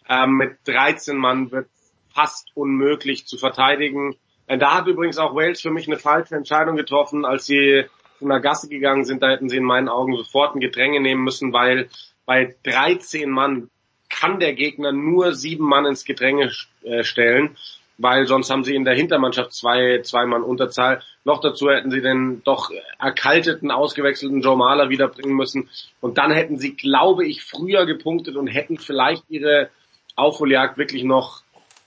Ähm, 0.08 0.36
mit 0.36 0.56
13 0.64 1.16
Mann 1.16 1.50
wird 1.50 1.68
fast 2.14 2.48
unmöglich 2.54 3.26
zu 3.26 3.36
verteidigen. 3.36 4.16
Da 4.46 4.74
hat 4.74 4.86
übrigens 4.86 5.18
auch 5.18 5.34
Wales 5.34 5.60
für 5.60 5.70
mich 5.70 5.86
eine 5.86 5.98
falsche 5.98 6.36
Entscheidung 6.36 6.76
getroffen, 6.76 7.24
als 7.24 7.46
sie 7.46 7.84
von 8.18 8.28
der 8.28 8.40
Gasse 8.40 8.68
gegangen 8.68 9.04
sind. 9.04 9.22
Da 9.22 9.30
hätten 9.30 9.48
sie 9.48 9.56
in 9.56 9.64
meinen 9.64 9.88
Augen 9.88 10.16
sofort 10.16 10.54
ein 10.54 10.60
Gedränge 10.60 11.00
nehmen 11.00 11.24
müssen, 11.24 11.52
weil 11.52 11.88
bei 12.26 12.54
13 12.64 13.30
Mann 13.30 13.70
kann 14.08 14.40
der 14.40 14.54
Gegner 14.54 14.92
nur 14.92 15.34
sieben 15.34 15.64
Mann 15.64 15.86
ins 15.86 16.04
Gedränge 16.04 16.52
äh, 16.82 17.02
stellen, 17.02 17.56
weil 17.98 18.26
sonst 18.26 18.50
haben 18.50 18.64
sie 18.64 18.74
in 18.74 18.84
der 18.84 18.94
Hintermannschaft 18.94 19.52
zwei, 19.52 20.00
zwei 20.02 20.26
Mann 20.26 20.42
Unterzahl. 20.42 21.02
Noch 21.24 21.40
dazu 21.40 21.70
hätten 21.70 21.90
sie 21.90 22.00
den 22.00 22.42
doch 22.44 22.70
erkalteten, 22.98 23.70
ausgewechselten 23.70 24.40
Joe 24.40 24.56
Mahler 24.56 24.88
wiederbringen 24.88 25.36
müssen. 25.36 25.68
Und 26.00 26.18
dann 26.18 26.32
hätten 26.32 26.58
sie, 26.58 26.74
glaube 26.74 27.26
ich, 27.26 27.44
früher 27.44 27.86
gepunktet 27.86 28.36
und 28.36 28.46
hätten 28.46 28.78
vielleicht 28.78 29.24
ihre 29.28 29.70
Aufholjagd 30.16 30.78
wirklich 30.78 31.04
noch 31.04 31.43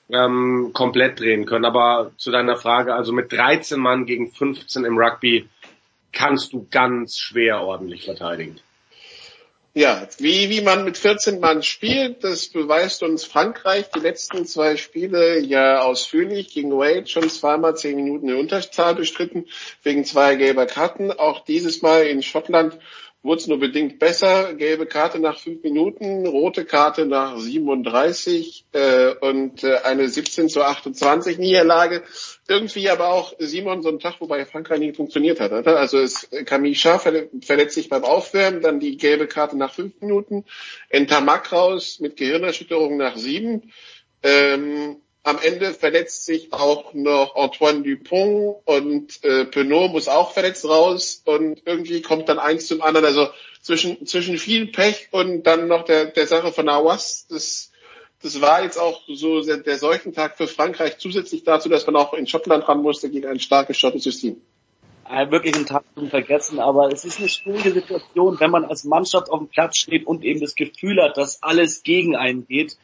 ähm, 0.09 0.71
komplett 0.73 1.19
drehen 1.19 1.45
können. 1.45 1.65
Aber 1.65 2.11
zu 2.17 2.31
deiner 2.31 2.55
Frage, 2.55 2.93
also 2.93 3.11
mit 3.11 3.31
13 3.31 3.79
Mann 3.79 4.05
gegen 4.05 4.31
15 4.31 4.85
im 4.85 4.97
Rugby 4.97 5.47
kannst 6.11 6.53
du 6.53 6.67
ganz 6.71 7.19
schwer 7.19 7.61
ordentlich 7.61 8.05
verteidigen. 8.05 8.59
Ja, 9.77 10.07
wie, 10.17 10.49
wie 10.49 10.61
man 10.61 10.85
mit 10.85 10.97
14 10.97 11.39
Mann 11.39 11.61
spielt, 11.61 12.23
das 12.23 12.47
beweist 12.47 13.03
uns 13.03 13.25
Frankreich 13.25 13.91
die 13.91 13.99
letzten 13.99 14.43
zwei 14.47 14.75
Spiele 14.75 15.39
ja 15.39 15.81
ausführlich 15.81 16.51
gegen 16.51 16.71
Wade 16.71 17.05
schon 17.05 17.29
zweimal 17.29 17.77
zehn 17.77 17.95
Minuten 17.95 18.27
in 18.27 18.39
Unterzahl 18.39 18.95
bestritten 18.95 19.45
wegen 19.83 20.03
zwei 20.03 20.33
gelber 20.33 20.65
Karten. 20.65 21.11
Auch 21.11 21.45
dieses 21.45 21.83
Mal 21.83 22.07
in 22.07 22.23
Schottland 22.23 22.79
wurde 23.23 23.41
es 23.41 23.47
nur 23.47 23.59
bedingt 23.59 23.99
besser. 23.99 24.53
Gelbe 24.53 24.85
Karte 24.85 25.19
nach 25.19 25.39
fünf 25.39 25.63
Minuten, 25.63 26.25
rote 26.25 26.65
Karte 26.65 27.05
nach 27.05 27.37
37 27.37 28.65
äh, 28.71 29.13
und 29.15 29.63
äh, 29.63 29.77
eine 29.83 30.07
17 30.07 30.49
zu 30.49 30.63
28 30.63 31.37
Niederlage. 31.37 32.03
Irgendwie 32.47 32.89
aber 32.89 33.09
auch 33.09 33.33
Simon 33.39 33.81
so 33.81 33.89
ein 33.89 33.99
Tag, 33.99 34.21
wobei 34.21 34.45
Frankreich 34.45 34.79
nie 34.79 34.93
funktioniert 34.93 35.39
hat. 35.39 35.51
Oder? 35.51 35.77
Also 35.77 35.99
es 35.99 36.29
Camille 36.45 36.75
Schaf 36.75 37.03
verletzt 37.41 37.75
sich 37.75 37.89
beim 37.89 38.03
Aufwärmen, 38.03 38.61
dann 38.61 38.79
die 38.79 38.97
gelbe 38.97 39.27
Karte 39.27 39.57
nach 39.57 39.73
fünf 39.73 39.99
Minuten, 39.99 40.45
Entamak 40.89 41.51
raus 41.51 41.99
mit 41.99 42.17
Gehirnerschütterung 42.17 42.97
nach 42.97 43.17
sieben. 43.17 43.71
Ähm, 44.23 44.97
am 45.27 45.39
Ende 45.43 45.73
verletzt 45.73 46.25
sich 46.25 46.53
auch 46.53 46.93
noch 46.93 47.35
Antoine 47.35 47.83
Dupont 47.83 48.61
und 48.63 49.23
äh, 49.25 49.43
Penaud 49.43 49.91
muss 49.91 50.07
auch 50.07 50.31
verletzt 50.31 50.63
raus 50.63 51.21
und 51.25 51.61
irgendwie 51.65 52.01
kommt 52.01 52.29
dann 52.29 52.39
eins 52.39 52.67
zum 52.67 52.81
anderen. 52.81 53.05
Also 53.05 53.27
zwischen, 53.61 54.05
zwischen 54.07 54.37
viel 54.37 54.67
Pech 54.67 55.09
und 55.11 55.43
dann 55.43 55.67
noch 55.67 55.83
der, 55.83 56.05
der 56.05 56.27
Sache 56.27 56.53
von 56.53 56.69
Awas, 56.69 57.27
das, 57.29 57.73
das 58.21 58.39
war 58.39 58.63
jetzt 58.63 58.77
auch 58.79 59.01
so 59.09 59.41
der, 59.41 59.57
der 59.57 59.77
Seuchentag 59.77 60.37
für 60.37 60.47
Frankreich 60.47 60.97
zusätzlich 60.97 61.43
dazu, 61.43 61.67
dass 61.67 61.85
man 61.85 61.97
auch 61.97 62.13
in 62.13 62.25
Schottland 62.25 62.65
ran 62.65 62.81
musste 62.81 63.09
gegen 63.09 63.27
ein 63.27 63.41
starkes 63.41 63.77
schottisches 63.77 64.21
Team. 64.21 64.41
Äh, 65.09 65.29
wirklich 65.29 65.57
ein 65.57 65.65
Tag 65.65 65.83
zum 65.93 66.09
Vergessen, 66.09 66.59
aber 66.59 66.89
es 66.93 67.03
ist 67.03 67.19
eine 67.19 67.27
schwierige 67.27 67.73
Situation, 67.73 68.39
wenn 68.39 68.51
man 68.51 68.63
als 68.63 68.85
Mannschaft 68.85 69.29
auf 69.29 69.39
dem 69.39 69.49
Platz 69.49 69.75
steht 69.75 70.07
und 70.07 70.23
eben 70.23 70.39
das 70.39 70.55
Gefühl 70.55 71.03
hat, 71.03 71.17
dass 71.17 71.43
alles 71.43 71.83
gegen 71.83 72.15
einen 72.15 72.47
geht 72.47 72.77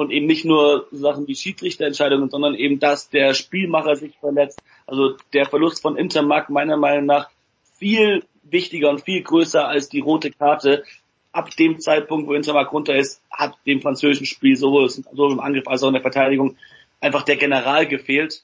und 0.00 0.10
eben 0.10 0.26
nicht 0.26 0.44
nur 0.44 0.86
Sachen 0.90 1.28
wie 1.28 1.34
Schiedsrichterentscheidungen, 1.34 2.30
sondern 2.30 2.54
eben, 2.54 2.78
dass 2.78 3.10
der 3.10 3.34
Spielmacher 3.34 3.96
sich 3.96 4.16
verletzt. 4.18 4.60
Also 4.86 5.16
der 5.32 5.46
Verlust 5.46 5.82
von 5.82 5.96
Intermark 5.96 6.50
meiner 6.50 6.76
Meinung 6.76 7.06
nach 7.06 7.28
viel 7.78 8.24
wichtiger 8.42 8.90
und 8.90 9.02
viel 9.02 9.22
größer 9.22 9.68
als 9.68 9.88
die 9.88 10.00
rote 10.00 10.30
Karte. 10.30 10.84
Ab 11.32 11.50
dem 11.56 11.78
Zeitpunkt, 11.78 12.28
wo 12.28 12.34
Intermark 12.34 12.72
runter 12.72 12.96
ist, 12.96 13.22
hat 13.30 13.54
dem 13.66 13.80
französischen 13.80 14.26
Spiel 14.26 14.56
sowohl, 14.56 14.88
sowohl 14.88 15.32
im 15.32 15.40
Angriff 15.40 15.68
als 15.68 15.82
auch 15.82 15.88
in 15.88 15.94
der 15.94 16.02
Verteidigung 16.02 16.56
einfach 17.00 17.22
der 17.22 17.36
General 17.36 17.86
gefehlt. 17.86 18.42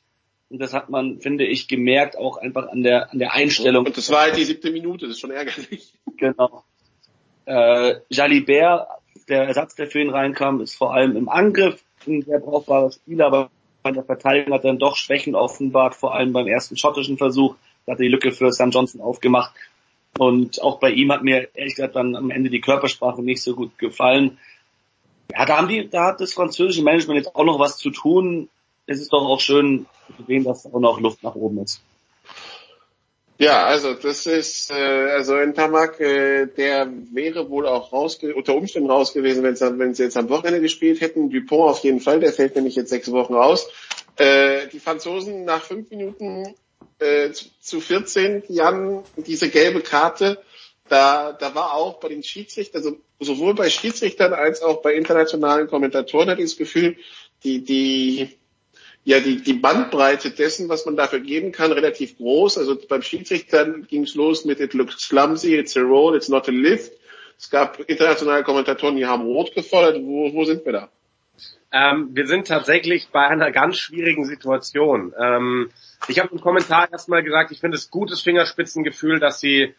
Und 0.48 0.60
das 0.60 0.72
hat 0.72 0.90
man, 0.90 1.18
finde 1.20 1.44
ich, 1.44 1.66
gemerkt, 1.66 2.16
auch 2.16 2.36
einfach 2.36 2.68
an 2.68 2.82
der, 2.82 3.10
an 3.10 3.18
der 3.18 3.32
Einstellung. 3.32 3.86
Und 3.86 3.96
das 3.96 4.10
war 4.12 4.20
halt 4.20 4.36
die 4.36 4.44
siebte 4.44 4.70
Minute, 4.70 5.06
das 5.06 5.16
ist 5.16 5.20
schon 5.20 5.32
ärgerlich. 5.32 5.92
Genau. 6.16 6.64
Äh, 7.46 7.96
Jalibert 8.08 8.88
der 9.28 9.44
Ersatz, 9.44 9.74
der 9.74 9.86
für 9.86 10.00
ihn 10.00 10.10
reinkam, 10.10 10.60
ist 10.60 10.76
vor 10.76 10.94
allem 10.94 11.16
im 11.16 11.28
Angriff 11.28 11.82
ein 12.06 12.22
sehr 12.22 12.38
brauchbarer 12.38 12.92
Spieler, 12.92 13.26
aber 13.26 13.50
bei 13.82 13.92
der 13.92 14.04
Verteidigung 14.04 14.54
hat 14.54 14.64
er 14.64 14.70
dann 14.70 14.78
doch 14.78 14.96
Schwächen 14.96 15.34
offenbart, 15.34 15.94
vor 15.94 16.14
allem 16.14 16.32
beim 16.32 16.46
ersten 16.46 16.76
schottischen 16.76 17.18
Versuch. 17.18 17.54
Da 17.84 17.92
hat 17.92 18.00
er 18.00 18.04
die 18.04 18.08
Lücke 18.08 18.32
für 18.32 18.52
Sam 18.52 18.70
Johnson 18.70 19.00
aufgemacht. 19.00 19.54
Und 20.18 20.62
auch 20.62 20.80
bei 20.80 20.90
ihm 20.90 21.12
hat 21.12 21.22
mir 21.22 21.48
ehrlich 21.54 21.76
gesagt 21.76 21.96
dann 21.96 22.16
am 22.16 22.30
Ende 22.30 22.50
die 22.50 22.60
Körpersprache 22.60 23.22
nicht 23.22 23.42
so 23.42 23.54
gut 23.54 23.78
gefallen. 23.78 24.38
Ja, 25.30 25.44
da 25.44 25.58
haben 25.58 25.68
die, 25.68 25.88
da 25.88 26.06
hat 26.06 26.20
das 26.20 26.32
französische 26.32 26.82
Management 26.82 27.18
jetzt 27.18 27.34
auch 27.34 27.44
noch 27.44 27.58
was 27.58 27.76
zu 27.76 27.90
tun. 27.90 28.48
Es 28.86 29.00
ist 29.00 29.12
doch 29.12 29.26
auch 29.26 29.40
schön 29.40 29.86
zu 30.16 30.24
sehen, 30.24 30.44
dass 30.44 30.66
auch 30.66 30.80
noch 30.80 31.00
Luft 31.00 31.22
nach 31.22 31.34
oben 31.34 31.58
ist. 31.58 31.82
Ja, 33.38 33.66
also 33.66 33.92
das 33.92 34.24
ist 34.24 34.70
äh, 34.70 34.74
also 34.74 35.34
ein 35.34 35.54
Tamak, 35.54 36.00
äh, 36.00 36.46
der 36.46 36.90
wäre 37.12 37.50
wohl 37.50 37.66
auch 37.66 37.92
raus 37.92 38.18
unter 38.34 38.54
Umständen 38.54 38.90
raus 38.90 39.12
gewesen, 39.12 39.42
wenn 39.42 39.94
sie 39.94 40.02
jetzt 40.02 40.16
am 40.16 40.30
Wochenende 40.30 40.60
gespielt 40.60 41.02
hätten. 41.02 41.28
Dupont 41.28 41.70
auf 41.70 41.78
jeden 41.80 42.00
Fall, 42.00 42.20
der 42.20 42.32
fällt 42.32 42.56
nämlich 42.56 42.76
jetzt 42.76 42.88
sechs 42.88 43.12
Wochen 43.12 43.34
aus. 43.34 43.68
Äh, 44.16 44.68
die 44.72 44.80
Franzosen 44.80 45.44
nach 45.44 45.62
fünf 45.62 45.90
Minuten 45.90 46.54
äh, 46.98 47.30
zu, 47.32 47.44
zu 47.60 47.80
14, 47.80 48.44
Jan, 48.48 49.02
diese 49.16 49.50
gelbe 49.50 49.82
Karte, 49.82 50.42
da, 50.88 51.32
da 51.32 51.54
war 51.54 51.74
auch 51.74 52.00
bei 52.00 52.08
den 52.08 52.22
Schiedsrichtern, 52.22 52.82
also 52.82 52.96
sowohl 53.20 53.54
bei 53.54 53.68
Schiedsrichtern 53.68 54.32
als 54.32 54.62
auch 54.62 54.80
bei 54.80 54.94
internationalen 54.94 55.66
Kommentatoren 55.66 56.30
hatte 56.30 56.42
ich 56.42 56.50
das 56.50 56.58
Gefühl, 56.58 56.96
die, 57.44 57.62
die 57.62 58.30
ja 59.06 59.20
die, 59.20 59.40
die 59.40 59.54
Bandbreite 59.54 60.32
dessen, 60.32 60.68
was 60.68 60.84
man 60.84 60.96
dafür 60.96 61.20
geben 61.20 61.52
kann, 61.52 61.70
relativ 61.70 62.16
groß. 62.16 62.58
Also 62.58 62.76
beim 62.88 63.02
Schiedsrichtern 63.02 63.86
ging 63.86 64.02
es 64.02 64.16
los 64.16 64.44
mit 64.44 64.58
It 64.58 64.74
looks 64.74 65.08
clumsy, 65.08 65.54
it's 65.54 65.76
a 65.76 65.80
roll, 65.80 66.16
it's 66.16 66.28
not 66.28 66.48
a 66.48 66.52
lift. 66.52 66.92
Es 67.38 67.48
gab 67.48 67.78
internationale 67.88 68.42
Kommentatoren, 68.42 68.96
die 68.96 69.06
haben 69.06 69.22
rot 69.22 69.54
gefordert. 69.54 70.02
Wo, 70.02 70.32
wo 70.34 70.44
sind 70.44 70.64
wir 70.64 70.72
da? 70.72 70.88
Ähm, 71.70 72.10
wir 72.14 72.26
sind 72.26 72.48
tatsächlich 72.48 73.08
bei 73.12 73.24
einer 73.26 73.52
ganz 73.52 73.78
schwierigen 73.78 74.24
Situation. 74.24 75.14
Ähm, 75.16 75.70
ich 76.08 76.18
habe 76.18 76.30
im 76.32 76.40
Kommentar 76.40 76.90
erstmal 76.90 77.22
gesagt, 77.22 77.52
ich 77.52 77.60
finde 77.60 77.76
es 77.76 77.90
gutes 77.90 78.22
Fingerspitzengefühl, 78.22 79.20
dass 79.20 79.38
sie 79.38 79.74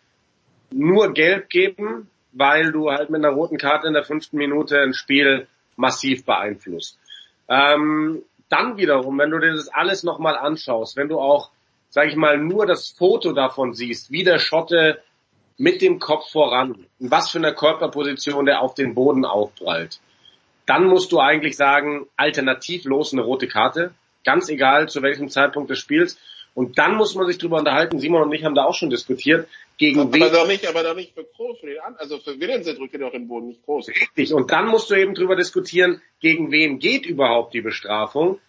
nur 0.72 1.12
gelb 1.14 1.50
geben, 1.50 2.10
weil 2.32 2.72
du 2.72 2.92
halt 2.92 3.10
mit 3.10 3.26
einer 3.26 3.34
roten 3.34 3.58
Karte 3.58 3.88
in 3.88 3.94
der 3.94 4.06
fünften 4.06 4.38
Minute 4.38 4.80
ein 4.80 4.94
Spiel 4.94 5.48
massiv 5.76 6.24
beeinflusst. 6.24 6.98
Ähm, 7.50 8.24
dann 8.50 8.78
wiederum, 8.78 9.18
wenn 9.18 9.32
du 9.32 9.40
dir 9.40 9.54
das 9.54 9.70
alles 9.70 10.04
nochmal 10.04 10.38
anschaust, 10.38 10.96
wenn 10.98 11.10
du 11.10 11.20
auch, 11.20 11.52
sag 11.90 12.08
ich 12.08 12.16
mal, 12.16 12.38
nur 12.38 12.66
das 12.66 12.90
Foto 12.90 13.34
davon 13.34 13.74
siehst, 13.74 14.12
wie 14.12 14.24
der 14.24 14.40
Schotte 14.40 15.02
mit 15.58 15.82
dem 15.82 16.00
Kopf 16.00 16.32
voran, 16.32 16.86
in 17.00 17.12
was 17.12 17.32
für 17.32 17.40
einer 17.40 17.54
Körperposition 17.54 18.46
der 18.46 18.62
auf 18.62 18.76
den 18.76 18.94
Boden 18.94 19.26
aufprallt, 19.26 20.00
dann 20.66 20.86
musst 20.86 21.12
du 21.12 21.20
eigentlich 21.20 21.56
sagen, 21.58 22.08
alternativlos 22.16 23.14
eine 23.14 23.24
rote 23.24 23.48
Karte, 23.48 23.94
ganz 24.24 24.50
egal 24.50 24.90
zu 24.90 25.02
welchem 25.02 25.30
Zeitpunkt 25.30 25.70
des 25.70 25.80
Spiels. 25.80 26.20
Und 26.58 26.80
dann 26.80 26.96
muss 26.96 27.14
man 27.14 27.28
sich 27.28 27.38
drüber 27.38 27.60
unterhalten, 27.60 28.00
Simon 28.00 28.24
und 28.24 28.34
ich 28.34 28.44
haben 28.44 28.56
da 28.56 28.64
auch 28.64 28.74
schon 28.74 28.90
diskutiert, 28.90 29.48
gegen 29.78 30.00
aber 30.00 30.14
wen... 30.14 30.32
Doch 30.32 30.48
nicht, 30.48 30.68
aber 30.68 30.82
doch 30.82 30.96
nicht 30.96 31.14
für 31.14 31.24
Groß, 31.24 31.60
für 31.60 31.68
den 31.68 31.80
An 31.82 31.96
also 32.00 32.18
für 32.18 32.40
Willemse 32.40 32.74
drückt 32.74 32.96
er 32.96 33.02
doch 33.02 33.12
den 33.12 33.28
Boden, 33.28 33.50
nicht 33.50 33.64
Groß. 33.64 33.90
Richtig, 33.90 34.34
und 34.34 34.52
dann 34.52 34.66
musst 34.66 34.90
du 34.90 34.96
eben 34.96 35.14
drüber 35.14 35.36
diskutieren, 35.36 36.02
gegen 36.20 36.50
wen 36.50 36.80
geht 36.80 37.06
überhaupt 37.06 37.54
die 37.54 37.62
Bestrafung. 37.62 38.40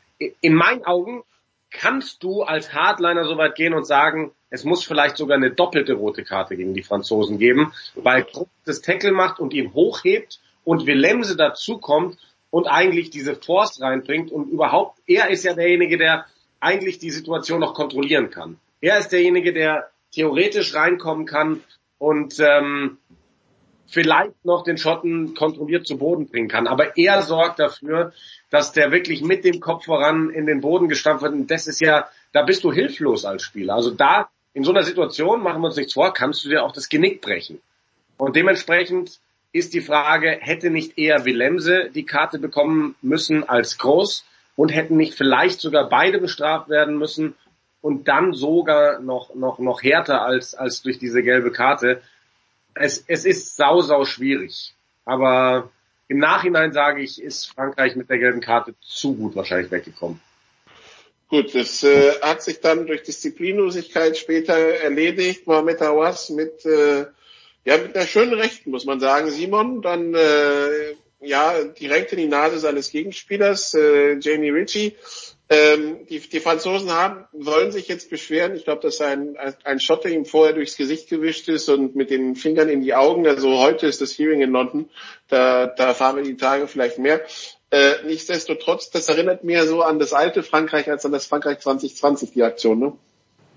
In 0.40 0.54
meinen 0.54 0.86
Augen 0.86 1.22
kannst 1.70 2.22
du 2.22 2.44
als 2.44 2.72
Hardliner 2.72 3.26
so 3.26 3.36
weit 3.36 3.56
gehen 3.56 3.74
und 3.74 3.84
sagen, 3.84 4.32
es 4.48 4.64
muss 4.64 4.86
vielleicht 4.86 5.18
sogar 5.18 5.36
eine 5.36 5.50
doppelte 5.50 5.92
rote 5.92 6.24
Karte 6.24 6.56
gegen 6.56 6.72
die 6.72 6.82
Franzosen 6.82 7.38
geben, 7.38 7.74
weil 7.94 8.22
Groß 8.22 8.48
das 8.64 8.80
Tackle 8.80 9.12
macht 9.12 9.38
und 9.38 9.52
ihn 9.52 9.74
hochhebt 9.74 10.40
und 10.64 10.86
Willemse 10.86 11.36
dazukommt 11.36 12.16
und 12.48 12.68
eigentlich 12.68 13.10
diese 13.10 13.34
Force 13.34 13.82
reinbringt 13.82 14.32
und 14.32 14.48
überhaupt, 14.48 14.98
er 15.06 15.28
ist 15.28 15.44
ja 15.44 15.52
derjenige, 15.52 15.98
der 15.98 16.24
eigentlich 16.60 16.98
die 16.98 17.10
Situation 17.10 17.60
noch 17.60 17.74
kontrollieren 17.74 18.30
kann. 18.30 18.58
Er 18.80 18.98
ist 18.98 19.10
derjenige, 19.10 19.52
der 19.52 19.90
theoretisch 20.12 20.74
reinkommen 20.74 21.26
kann 21.26 21.62
und 21.98 22.38
ähm, 22.40 22.98
vielleicht 23.86 24.44
noch 24.44 24.64
den 24.64 24.78
Schotten 24.78 25.34
kontrolliert 25.34 25.86
zu 25.86 25.98
Boden 25.98 26.28
bringen 26.28 26.48
kann. 26.48 26.66
Aber 26.66 26.96
er 26.96 27.22
sorgt 27.22 27.58
dafür, 27.58 28.12
dass 28.50 28.72
der 28.72 28.92
wirklich 28.92 29.22
mit 29.22 29.44
dem 29.44 29.60
Kopf 29.60 29.86
voran 29.86 30.30
in 30.30 30.46
den 30.46 30.60
Boden 30.60 30.88
gestampft 30.88 31.22
wird. 31.22 31.32
Und 31.32 31.50
das 31.50 31.66
ist 31.66 31.80
ja, 31.80 32.08
da 32.32 32.42
bist 32.42 32.64
du 32.64 32.72
hilflos 32.72 33.24
als 33.24 33.42
Spieler. 33.42 33.74
Also 33.74 33.90
da, 33.90 34.28
in 34.52 34.64
so 34.64 34.70
einer 34.70 34.82
Situation, 34.82 35.42
machen 35.42 35.62
wir 35.62 35.68
uns 35.68 35.76
nichts 35.76 35.94
vor, 35.94 36.12
kannst 36.12 36.44
du 36.44 36.48
dir 36.48 36.62
auch 36.62 36.72
das 36.72 36.88
Genick 36.88 37.20
brechen. 37.20 37.60
Und 38.16 38.36
dementsprechend 38.36 39.20
ist 39.52 39.72
die 39.72 39.80
Frage, 39.80 40.38
hätte 40.40 40.70
nicht 40.70 40.98
eher 40.98 41.24
Willemse 41.24 41.90
die 41.94 42.04
Karte 42.04 42.38
bekommen 42.38 42.94
müssen 43.00 43.48
als 43.48 43.78
Groß 43.78 44.24
und 44.58 44.70
hätten 44.70 44.96
nicht 44.96 45.14
vielleicht 45.14 45.60
sogar 45.60 45.88
beide 45.88 46.18
bestraft 46.18 46.68
werden 46.68 46.98
müssen 46.98 47.36
und 47.80 48.08
dann 48.08 48.32
sogar 48.32 48.98
noch, 48.98 49.32
noch, 49.36 49.60
noch 49.60 49.84
härter 49.84 50.22
als, 50.22 50.56
als 50.56 50.82
durch 50.82 50.98
diese 50.98 51.22
gelbe 51.22 51.52
Karte. 51.52 52.02
Es, 52.74 53.04
es 53.06 53.24
ist 53.24 53.54
sau, 53.54 53.82
sau 53.82 54.04
schwierig. 54.04 54.74
Aber 55.04 55.70
im 56.08 56.18
Nachhinein 56.18 56.72
sage 56.72 57.02
ich, 57.02 57.22
ist 57.22 57.46
Frankreich 57.46 57.94
mit 57.94 58.10
der 58.10 58.18
gelben 58.18 58.40
Karte 58.40 58.74
zu 58.80 59.14
gut 59.14 59.36
wahrscheinlich 59.36 59.70
weggekommen. 59.70 60.20
Gut, 61.28 61.54
das 61.54 61.84
äh, 61.84 62.20
hat 62.20 62.42
sich 62.42 62.60
dann 62.60 62.88
durch 62.88 63.04
Disziplinlosigkeit 63.04 64.18
später 64.18 64.56
erledigt. 64.56 65.46
Mohamed 65.46 65.82
Awas 65.82 66.30
mit, 66.30 66.66
äh, 66.66 67.06
ja, 67.64 67.78
mit 67.78 67.94
einer 67.94 68.06
schönen 68.06 68.34
Rechten, 68.34 68.72
muss 68.72 68.86
man 68.86 68.98
sagen, 68.98 69.30
Simon. 69.30 69.82
Dann 69.82 70.14
äh, 70.14 70.96
ja 71.20 71.64
direkt 71.64 72.12
in 72.12 72.18
die 72.18 72.26
Nase 72.26 72.58
seines 72.58 72.90
Gegenspielers, 72.90 73.74
äh, 73.74 74.18
Jamie 74.18 74.50
Ritchie. 74.50 74.96
Ähm, 75.50 76.06
die, 76.10 76.20
die 76.20 76.40
Franzosen 76.40 76.92
haben, 76.92 77.24
wollen 77.32 77.72
sich 77.72 77.88
jetzt 77.88 78.10
beschweren. 78.10 78.54
Ich 78.54 78.64
glaube, 78.64 78.82
dass 78.82 79.00
ein, 79.00 79.36
ein 79.64 79.80
Schotter 79.80 80.10
ihm 80.10 80.26
vorher 80.26 80.54
durchs 80.54 80.76
Gesicht 80.76 81.08
gewischt 81.08 81.48
ist 81.48 81.70
und 81.70 81.96
mit 81.96 82.10
den 82.10 82.36
Fingern 82.36 82.68
in 82.68 82.82
die 82.82 82.94
Augen. 82.94 83.26
Also 83.26 83.58
heute 83.58 83.86
ist 83.86 84.02
das 84.02 84.18
Hearing 84.18 84.42
in 84.42 84.50
London. 84.50 84.90
Da, 85.28 85.66
da 85.66 85.94
fahren 85.94 86.16
wir 86.16 86.22
die 86.22 86.36
Tage 86.36 86.68
vielleicht 86.68 86.98
mehr. 86.98 87.22
Äh, 87.70 88.04
nichtsdestotrotz, 88.06 88.90
das 88.90 89.08
erinnert 89.08 89.42
mir 89.42 89.66
so 89.66 89.82
an 89.82 89.98
das 89.98 90.12
alte 90.12 90.42
Frankreich 90.42 90.90
als 90.90 91.06
an 91.06 91.12
das 91.12 91.26
Frankreich 91.26 91.60
2020, 91.60 92.32
die 92.32 92.42
Aktion, 92.42 92.78
ne? 92.78 92.92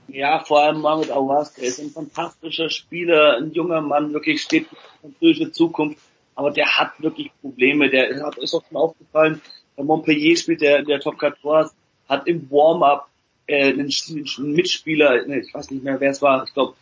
Ja, 0.08 0.44
vor 0.44 0.62
allem 0.62 0.82
Mohamed 0.82 1.12
Awas, 1.12 1.54
der 1.54 1.66
ist 1.66 1.80
ein 1.80 1.92
fantastischer 1.92 2.70
Spieler, 2.70 3.38
ein 3.38 3.52
junger 3.54 3.80
Mann, 3.80 4.12
wirklich 4.12 4.42
steht 4.42 4.68
für 4.68 4.76
die 4.76 5.00
französische 5.02 5.52
Zukunft, 5.52 6.00
aber 6.36 6.52
der 6.52 6.78
hat 6.78 6.94
wirklich 7.00 7.32
Probleme, 7.42 7.90
der 7.90 8.24
hat, 8.26 8.38
ist 8.38 8.54
auch 8.54 8.64
schon 8.68 8.78
aufgefallen, 8.78 9.42
bei 9.76 9.84
Montpellier 9.84 10.38
spielt 10.38 10.62
der, 10.62 10.84
der 10.84 11.00
Top 11.00 11.20
14, 11.20 11.72
hat 12.08 12.28
im 12.28 12.50
Warm-up 12.52 13.08
äh, 13.48 13.70
einen, 13.74 13.90
einen 13.90 14.54
Mitspieler, 14.54 15.26
ne, 15.26 15.42
ich 15.42 15.54
weiß 15.54 15.72
nicht 15.72 15.84
mehr, 15.84 16.00
wer 16.00 16.12
es 16.12 16.22
war, 16.22 16.44
ich 16.44 16.54
glaube, 16.54 16.76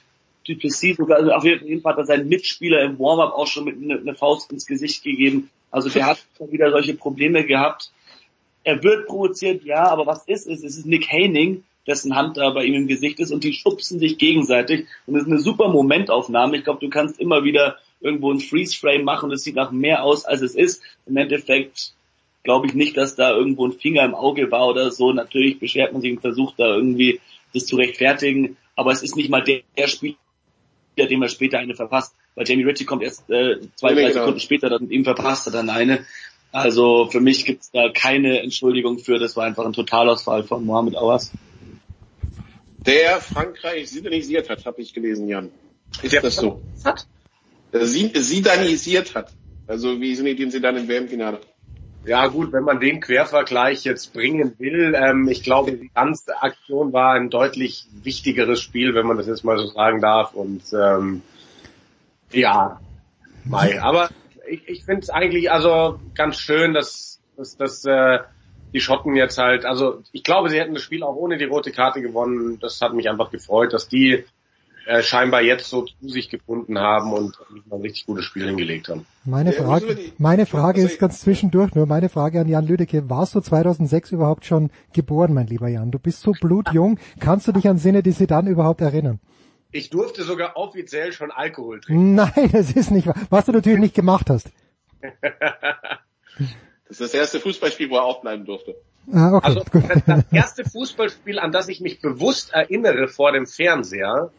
Duplessis 0.47 0.97
sogar, 0.97 1.17
also 1.17 1.31
auf 1.31 1.43
jeden 1.43 1.81
Fall 1.81 1.93
hat 1.93 1.99
er 1.99 2.05
seinen 2.05 2.27
Mitspieler 2.27 2.81
im 2.81 2.97
Warm-up 2.97 3.33
auch 3.33 3.47
schon 3.47 3.65
mit 3.65 3.75
einer 3.75 3.99
ne 3.99 4.15
Faust 4.15 4.51
ins 4.51 4.65
Gesicht 4.65 5.03
gegeben. 5.03 5.49
Also 5.69 5.89
der 5.89 6.07
hat 6.07 6.25
wieder 6.49 6.71
solche 6.71 6.95
Probleme 6.95 7.45
gehabt. 7.45 7.91
Er 8.63 8.81
wird 8.83 9.07
provoziert, 9.07 9.63
ja, 9.63 9.87
aber 9.87 10.07
was 10.07 10.27
ist 10.27 10.47
es? 10.47 10.63
Es 10.63 10.77
ist 10.77 10.85
Nick 10.85 11.11
Haining, 11.11 11.63
dessen 11.85 12.15
Hand 12.15 12.37
da 12.37 12.49
bei 12.51 12.65
ihm 12.65 12.73
im 12.73 12.87
Gesicht 12.87 13.19
ist 13.19 13.31
und 13.31 13.43
die 13.43 13.53
schubsen 13.53 13.99
sich 13.99 14.17
gegenseitig 14.17 14.87
und 15.05 15.15
es 15.15 15.23
ist 15.23 15.27
eine 15.27 15.39
super 15.39 15.69
Momentaufnahme. 15.69 16.57
Ich 16.57 16.63
glaube, 16.63 16.79
du 16.79 16.89
kannst 16.89 17.19
immer 17.19 17.43
wieder 17.43 17.77
irgendwo 18.01 18.31
ein 18.31 18.39
Freeze-Frame 18.39 19.03
machen, 19.03 19.29
das 19.29 19.43
sieht 19.43 19.55
nach 19.55 19.71
mehr 19.71 20.03
aus, 20.03 20.25
als 20.25 20.41
es 20.41 20.55
ist. 20.55 20.81
Im 21.05 21.17
Endeffekt 21.17 21.93
glaube 22.43 22.67
ich 22.67 22.73
nicht, 22.73 22.97
dass 22.97 23.15
da 23.15 23.31
irgendwo 23.31 23.67
ein 23.67 23.73
Finger 23.73 24.03
im 24.03 24.15
Auge 24.15 24.51
war 24.51 24.67
oder 24.67 24.91
so. 24.91 25.11
Natürlich 25.11 25.59
beschwert 25.59 25.93
man 25.93 26.01
sich 26.01 26.11
und 26.11 26.21
versucht 26.21 26.59
da 26.59 26.75
irgendwie 26.75 27.19
das 27.53 27.65
zu 27.65 27.75
rechtfertigen, 27.75 28.57
aber 28.75 28.91
es 28.91 29.01
ist 29.03 29.15
nicht 29.15 29.29
mal 29.29 29.43
der, 29.43 29.61
der 29.77 29.87
Spieler, 29.87 30.15
dem 30.97 31.21
er 31.21 31.29
später 31.29 31.59
eine 31.59 31.75
verpasst, 31.75 32.15
weil 32.35 32.47
Jamie 32.47 32.63
Ritchie 32.63 32.85
kommt 32.85 33.03
erst 33.03 33.29
äh, 33.29 33.59
zwei, 33.75 33.93
drei 33.93 34.01
genau. 34.03 34.13
Sekunden 34.13 34.39
später 34.39 34.69
dann 34.69 34.89
ihm 34.89 35.03
verpasst 35.03 35.47
er 35.47 35.53
dann 35.53 35.69
eine. 35.69 36.05
Also 36.51 37.07
für 37.07 37.21
mich 37.21 37.45
gibt 37.45 37.63
es 37.63 37.71
da 37.71 37.89
keine 37.89 38.41
Entschuldigung 38.41 38.99
für, 38.99 39.19
das 39.19 39.35
war 39.35 39.45
einfach 39.45 39.65
ein 39.65 39.73
Totalausfall 39.73 40.43
von 40.43 40.65
Mohamed 40.65 40.95
Awas. 40.95 41.31
Der 42.77 43.19
Frankreich 43.19 43.89
sidanisiert 43.89 44.49
hat, 44.49 44.65
habe 44.65 44.81
ich 44.81 44.93
gelesen, 44.93 45.27
Jan. 45.27 45.51
Ist 46.01 46.13
der 46.13 46.21
das 46.21 46.37
so? 46.37 46.61
Hat? 46.83 47.05
Sidanisiert 47.71 49.15
hat. 49.15 49.33
Also 49.67 49.99
wie 50.01 50.15
sind 50.15 50.51
sie 50.51 50.61
dann 50.61 50.77
im 50.77 50.87
WM-Finale? 50.87 51.39
Ja 52.05 52.27
gut, 52.27 52.53
wenn 52.53 52.63
man 52.63 52.79
den 52.79 53.01
Quervergleich 53.01 53.83
jetzt 53.83 54.13
bringen 54.13 54.55
will, 54.57 54.95
ähm, 54.95 55.27
ich 55.27 55.43
glaube, 55.43 55.73
die 55.73 55.91
ganze 55.93 56.41
Aktion 56.41 56.93
war 56.93 57.13
ein 57.13 57.29
deutlich 57.29 57.85
wichtigeres 58.03 58.61
Spiel, 58.61 58.95
wenn 58.95 59.05
man 59.05 59.17
das 59.17 59.27
jetzt 59.27 59.43
mal 59.43 59.57
so 59.57 59.67
sagen 59.67 59.99
darf. 60.01 60.33
Und 60.33 60.63
ähm, 60.73 61.21
ja, 62.31 62.79
Mai. 63.43 63.81
Aber 63.81 64.09
ich, 64.49 64.67
ich 64.67 64.85
finde 64.85 65.01
es 65.01 65.09
eigentlich 65.09 65.51
also 65.51 65.99
ganz 66.15 66.37
schön, 66.37 66.73
dass, 66.73 67.19
dass, 67.35 67.57
dass 67.57 67.85
äh, 67.85 68.19
die 68.73 68.79
Schotten 68.79 69.15
jetzt 69.15 69.37
halt, 69.37 69.65
also 69.65 70.01
ich 70.11 70.23
glaube, 70.23 70.49
sie 70.49 70.59
hätten 70.59 70.73
das 70.73 70.83
Spiel 70.83 71.03
auch 71.03 71.15
ohne 71.15 71.37
die 71.37 71.45
rote 71.45 71.71
Karte 71.71 72.01
gewonnen. 72.01 72.59
Das 72.59 72.79
hat 72.81 72.93
mich 72.93 73.09
einfach 73.09 73.29
gefreut, 73.29 73.73
dass 73.73 73.89
die 73.89 74.25
äh, 74.89 75.03
scheinbar 75.03 75.43
jetzt 75.43 75.69
so 75.69 75.83
zu 75.83 76.09
sich 76.09 76.29
gefunden 76.29 76.79
haben 76.79 77.13
und 77.13 77.37
mal 77.67 77.75
ein 77.75 77.81
richtig 77.83 78.07
gutes 78.07 78.25
Spiel 78.25 78.47
hingelegt 78.47 78.89
haben. 78.89 79.05
Meine 79.23 79.53
Frage, 79.53 79.99
meine 80.17 80.47
Frage 80.47 80.81
ist 80.81 80.97
ganz 80.97 81.21
zwischendurch 81.21 81.75
nur, 81.75 81.85
meine 81.85 82.09
Frage 82.09 82.41
an 82.41 82.47
Jan 82.47 82.65
Lüdecke, 82.65 83.07
warst 83.07 83.35
du 83.35 83.39
2006 83.39 84.13
überhaupt 84.13 84.45
schon 84.45 84.71
geboren, 84.91 85.35
mein 85.35 85.45
lieber 85.45 85.67
Jan? 85.67 85.91
Du 85.91 85.99
bist 85.99 86.21
so 86.21 86.31
blutjung, 86.31 86.97
kannst 87.19 87.47
du 87.47 87.51
dich 87.51 87.67
an 87.67 87.77
Sinne, 87.77 88.01
die 88.01 88.13
sie 88.13 88.25
dann 88.25 88.47
überhaupt 88.47 88.81
erinnern? 88.81 89.19
Ich 89.71 89.91
durfte 89.91 90.23
sogar 90.23 90.57
offiziell 90.57 91.13
schon 91.13 91.29
Alkohol 91.29 91.81
trinken. 91.81 92.15
Nein, 92.35 92.49
das 92.51 92.71
ist 92.71 92.89
nicht 92.89 93.05
wahr. 93.05 93.15
Was 93.29 93.45
du 93.45 93.51
natürlich 93.51 93.79
nicht 93.79 93.93
gemacht 93.93 94.27
hast. 94.31 94.49
Das 96.87 96.99
ist 96.99 97.01
das 97.01 97.13
erste 97.13 97.39
Fußballspiel, 97.39 97.91
wo 97.91 97.97
er 97.97 98.05
aufbleiben 98.05 98.43
durfte. 98.43 98.73
Ah, 99.13 99.33
okay, 99.33 99.45
also 99.45 99.63
das 100.07 100.25
erste 100.31 100.65
Fußballspiel, 100.65 101.37
an 101.37 101.51
das 101.51 101.67
ich 101.67 101.79
mich 101.79 102.01
bewusst 102.01 102.53
erinnere 102.53 103.07
vor 103.07 103.31
dem 103.31 103.45
Fernseher, 103.45 104.31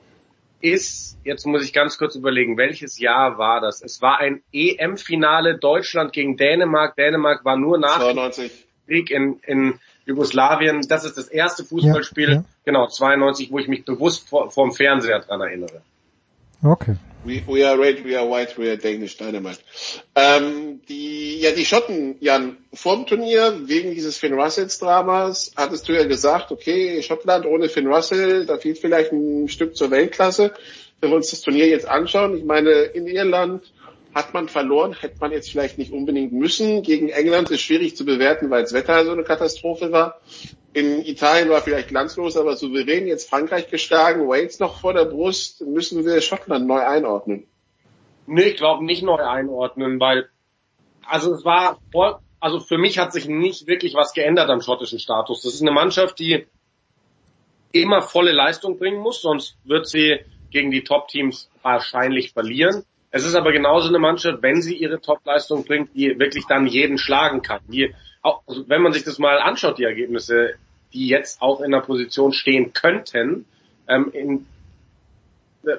ist, 0.61 1.19
jetzt 1.25 1.47
muss 1.47 1.65
ich 1.65 1.73
ganz 1.73 1.99
kurz 1.99 2.15
überlegen, 2.15 2.57
welches 2.57 2.99
Jahr 2.99 3.39
war 3.39 3.61
das? 3.61 3.83
Es 3.83 4.01
war 4.03 4.19
ein 4.19 4.43
EM-Finale 4.53 5.59
Deutschland 5.59 6.13
gegen 6.13 6.37
Dänemark. 6.37 6.97
Dänemark 6.97 7.45
war 7.45 7.57
nur 7.57 7.79
nach 7.79 7.99
92. 7.99 8.67
Krieg 8.87 9.11
in, 9.11 9.41
in 9.47 9.79
Jugoslawien. 10.05 10.87
Das 10.89 11.05
ist 11.05 11.17
das 11.17 11.29
erste 11.29 11.65
Fußballspiel, 11.65 12.29
Ja, 12.29 12.35
ja. 12.37 12.45
genau, 12.65 12.87
92, 12.89 13.53
wo 13.53 13.59
ich 13.59 13.69
mich 13.69 13.85
bewusst 13.85 14.29
vor, 14.29 14.51
vorm 14.51 14.73
Fernseher 14.73 15.21
dran 15.21 15.41
erinnere. 15.41 15.83
Okay. 16.63 16.97
We, 17.23 17.45
we 17.47 17.65
are 17.65 17.79
red, 17.79 18.03
we 18.03 18.17
are 18.17 18.27
white, 18.27 18.57
we 18.57 18.71
are 18.71 18.77
Danish 18.77 19.19
Dynamite. 19.19 19.61
Ähm, 20.15 20.81
die, 20.89 21.41
ja, 21.41 21.53
die 21.53 21.67
Schotten, 21.67 22.17
Jan, 22.21 22.57
vorm 22.73 23.07
Turnier, 23.07 23.69
wegen 23.69 23.95
dieses 23.95 24.17
Finn 24.17 24.33
Russells 24.33 24.79
Dramas, 24.79 25.53
hattest 25.57 25.87
du 25.89 25.93
ja 25.93 26.05
gesagt, 26.05 26.51
okay, 26.51 27.03
Schottland 27.03 27.45
ohne 27.45 27.69
Finn 27.69 27.87
Russell, 27.87 28.47
da 28.47 28.57
fehlt 28.57 28.79
vielleicht 28.79 29.13
ein 29.13 29.49
Stück 29.49 29.77
zur 29.77 29.91
Weltklasse. 29.91 30.55
Wenn 31.01 31.11
wir 31.11 31.17
uns 31.17 31.31
das 31.31 31.43
Turnier 31.43 31.69
jetzt 31.69 31.87
anschauen, 31.87 32.37
ich 32.37 32.45
meine, 32.45 32.71
in 32.71 33.07
Irland 33.07 33.71
hat 34.15 34.35
man 34.35 34.49
verloren, 34.49 34.95
hätte 34.99 35.19
man 35.21 35.31
jetzt 35.31 35.51
vielleicht 35.51 35.79
nicht 35.79 35.93
unbedingt 35.93 36.33
müssen. 36.33 36.83
Gegen 36.83 37.09
England 37.09 37.51
ist 37.51 37.61
schwierig 37.61 37.97
zu 37.97 38.05
bewerten, 38.05 38.51
weil 38.51 38.63
das 38.63 38.73
Wetter 38.73 39.05
so 39.05 39.13
eine 39.13 39.23
Katastrophe 39.23 39.93
war. 39.93 40.21
In 40.73 41.05
Italien 41.05 41.49
war 41.49 41.61
vielleicht 41.61 41.89
glanzlos, 41.89 42.37
aber 42.37 42.57
souverän. 42.57 43.07
Jetzt 43.07 43.29
Frankreich 43.29 43.69
geschlagen, 43.71 44.29
Wales 44.29 44.59
noch 44.59 44.81
vor 44.81 44.95
der 44.95 45.05
Brust. 45.05 45.61
Müssen 45.63 46.05
wir 46.05 46.21
Schottland 46.21 46.67
neu 46.67 46.81
einordnen? 46.81 47.47
Nee, 48.27 48.51
ich 48.51 48.57
glaube 48.57 48.85
nicht 48.85 49.03
neu 49.03 49.17
einordnen, 49.17 50.01
weil 50.01 50.29
also 51.07 51.35
es 51.35 51.45
war 51.45 51.79
voll, 51.91 52.17
also 52.39 52.61
für 52.61 52.79
mich 52.79 52.99
hat 52.99 53.13
sich 53.13 53.29
nicht 53.29 53.67
wirklich 53.67 53.95
was 53.95 54.13
geändert 54.13 54.49
am 54.49 54.61
schottischen 54.61 54.99
Status. 54.99 55.43
Das 55.43 55.55
ist 55.55 55.61
eine 55.61 55.73
Mannschaft, 55.73 56.19
die 56.19 56.47
immer 57.73 58.03
volle 58.03 58.33
Leistung 58.33 58.79
bringen 58.79 59.01
muss, 59.01 59.23
sonst 59.23 59.57
wird 59.65 59.89
sie 59.89 60.21
gegen 60.51 60.71
die 60.71 60.83
Top-Teams 60.83 61.51
wahrscheinlich 61.63 62.33
verlieren. 62.33 62.85
Es 63.11 63.25
ist 63.25 63.35
aber 63.35 63.53
genauso 63.53 63.89
eine 63.89 63.99
Mannschaft, 63.99 64.43
wenn 64.43 64.63
sie 64.63 64.77
ihre 64.77 65.01
Top-Leistung 65.01 65.65
bringt, 65.65 65.95
die 65.95 66.19
wirklich 66.19 66.45
dann 66.47 66.67
jeden 66.67 66.97
schlagen 66.97 67.43
kann. 67.43 67.61
Die, 67.69 67.93
auch, 68.23 68.43
also 68.47 68.69
wenn 68.69 68.83
man 68.83 68.93
sich 68.93 69.05
das 69.05 69.19
mal 69.19 69.39
anschaut, 69.39 69.79
die 69.79 69.85
Ergebnisse, 69.85 70.55
die 70.93 71.09
jetzt 71.09 71.43
auch 71.43 71.61
in 71.61 71.73
der 71.73 71.81
Position 71.81 72.33
stehen 72.33 72.73
könnten, 72.73 73.47
ähm, 73.89 74.11
in, 74.13 74.47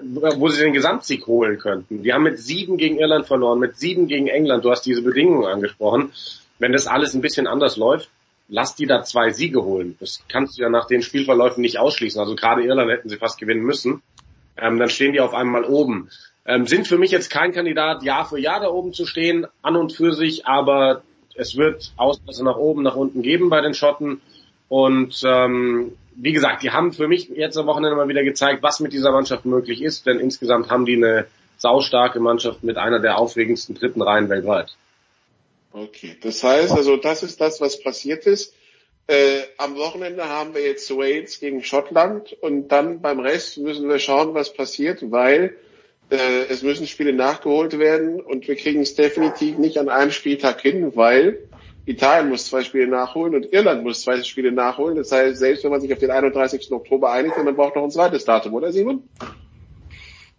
wo 0.04 0.48
sie 0.50 0.62
den 0.62 0.74
Gesamtsieg 0.74 1.26
holen 1.26 1.58
könnten. 1.58 2.04
Die 2.04 2.14
haben 2.14 2.24
mit 2.24 2.40
sieben 2.40 2.78
gegen 2.78 3.00
Irland 3.00 3.26
verloren, 3.26 3.60
mit 3.60 3.78
sieben 3.78 4.08
gegen 4.08 4.28
England. 4.28 4.66
Du 4.66 4.72
hast 4.72 4.86
diese 4.86 5.02
Bedingungen 5.02 5.46
angesprochen. 5.46 6.12
Wenn 6.60 6.74
das 6.74 6.86
alles 6.86 7.14
ein 7.14 7.22
bisschen 7.22 7.48
anders 7.48 7.78
läuft, 7.78 8.10
lass 8.48 8.76
die 8.76 8.86
da 8.86 9.04
zwei 9.04 9.32
Siege 9.32 9.64
holen. 9.64 9.96
Das 10.00 10.24
kannst 10.28 10.58
du 10.58 10.62
ja 10.62 10.70
nach 10.70 10.86
den 10.86 11.02
Spielverläufen 11.02 11.62
nicht 11.62 11.80
ausschließen. 11.80 12.20
Also 12.20 12.36
gerade 12.36 12.64
Irland 12.64 12.92
hätten 12.92 13.10
sie 13.10 13.18
fast 13.18 13.40
gewinnen 13.40 13.64
müssen. 13.64 14.04
Ähm, 14.58 14.78
dann 14.78 14.90
stehen 14.90 15.14
die 15.14 15.22
auf 15.22 15.34
einmal 15.34 15.64
oben. 15.64 16.10
Ähm, 16.46 16.66
sind 16.66 16.88
für 16.88 16.98
mich 16.98 17.12
jetzt 17.12 17.30
kein 17.30 17.52
Kandidat, 17.52 18.04
Jahr 18.04 18.28
für 18.28 18.40
Jahr 18.40 18.60
da 18.60 18.70
oben 18.70 18.94
zu 18.94 19.06
stehen, 19.06 19.46
an 19.62 19.76
und 19.76 19.94
für 19.94 20.14
sich, 20.14 20.48
aber 20.48 21.04
es 21.36 21.56
wird 21.56 21.94
Auslässe 21.98 22.44
nach 22.44 22.58
oben, 22.58 22.84
nach 22.84 22.96
unten 22.96 23.22
geben 23.22 23.50
bei 23.50 23.62
den 23.62 23.74
Schotten. 23.74 24.22
Und 24.68 25.22
ähm, 25.26 25.94
wie 26.16 26.34
gesagt, 26.34 26.64
die 26.64 26.72
haben 26.72 26.94
für 26.94 27.08
mich 27.08 27.30
jetzt 27.30 27.58
am 27.58 27.68
Wochenende 27.68 27.96
mal 27.96 28.08
wieder 28.08 28.24
gezeigt, 28.24 28.64
was 28.64 28.80
mit 28.80 28.94
dieser 28.94 29.12
Mannschaft 29.12 29.46
möglich 29.46 29.82
ist, 29.82 30.06
denn 30.06 30.20
insgesamt 30.20 30.70
haben 30.70 30.86
die 30.86 30.96
eine 30.96 31.28
saustarke 31.58 32.20
Mannschaft 32.20 32.64
mit 32.64 32.78
einer 32.78 33.00
der 33.00 33.18
aufregendsten 33.18 33.76
dritten 33.76 34.02
Reihen 34.02 34.30
weltweit. 34.30 34.76
Okay, 35.74 36.18
das 36.22 36.44
heißt, 36.44 36.72
also 36.72 36.98
das 36.98 37.24
ist 37.24 37.40
das, 37.40 37.62
was 37.62 37.82
passiert 37.82 38.26
ist. 38.26 38.54
Äh, 39.08 39.42
am 39.58 39.76
Wochenende 39.78 40.28
haben 40.28 40.54
wir 40.54 40.62
jetzt 40.62 40.90
Wales 40.92 41.40
gegen 41.40 41.64
Schottland 41.64 42.34
und 42.42 42.70
dann 42.70 43.02
beim 43.02 43.20
Rest 43.20 43.58
müssen 43.58 43.88
wir 43.88 44.00
schauen, 44.00 44.34
was 44.34 44.54
passiert, 44.54 45.12
weil 45.12 45.56
äh, 46.12 46.46
es 46.50 46.62
müssen 46.62 46.88
Spiele 46.88 47.14
nachgeholt 47.14 47.80
werden 47.80 48.20
und 48.20 48.48
wir 48.48 48.56
kriegen 48.56 48.82
es 48.82 48.96
definitiv 48.96 49.58
nicht 49.58 49.78
an 49.78 49.90
einem 49.90 50.12
Spieltag 50.12 50.62
hin, 50.62 50.96
weil 50.96 51.40
Italien 51.86 52.30
muss 52.30 52.48
zwei 52.48 52.64
Spiele 52.64 52.88
nachholen 52.88 53.34
und 53.34 53.52
Irland 53.54 53.84
muss 53.84 54.02
zwei 54.02 54.22
Spiele 54.22 54.52
nachholen. 54.52 54.98
Das 54.98 55.12
heißt, 55.12 55.40
selbst 55.40 55.64
wenn 55.64 55.72
man 55.72 55.80
sich 55.80 55.92
auf 55.92 56.00
den 56.00 56.12
31. 56.12 56.72
Oktober 56.72 57.12
einigt, 57.12 57.38
man 57.38 57.56
braucht 57.56 57.76
noch 57.76 57.84
ein 57.84 57.92
zweites 57.92 58.26
Datum, 58.26 58.54
oder 58.54 58.72
Simon? 58.74 59.04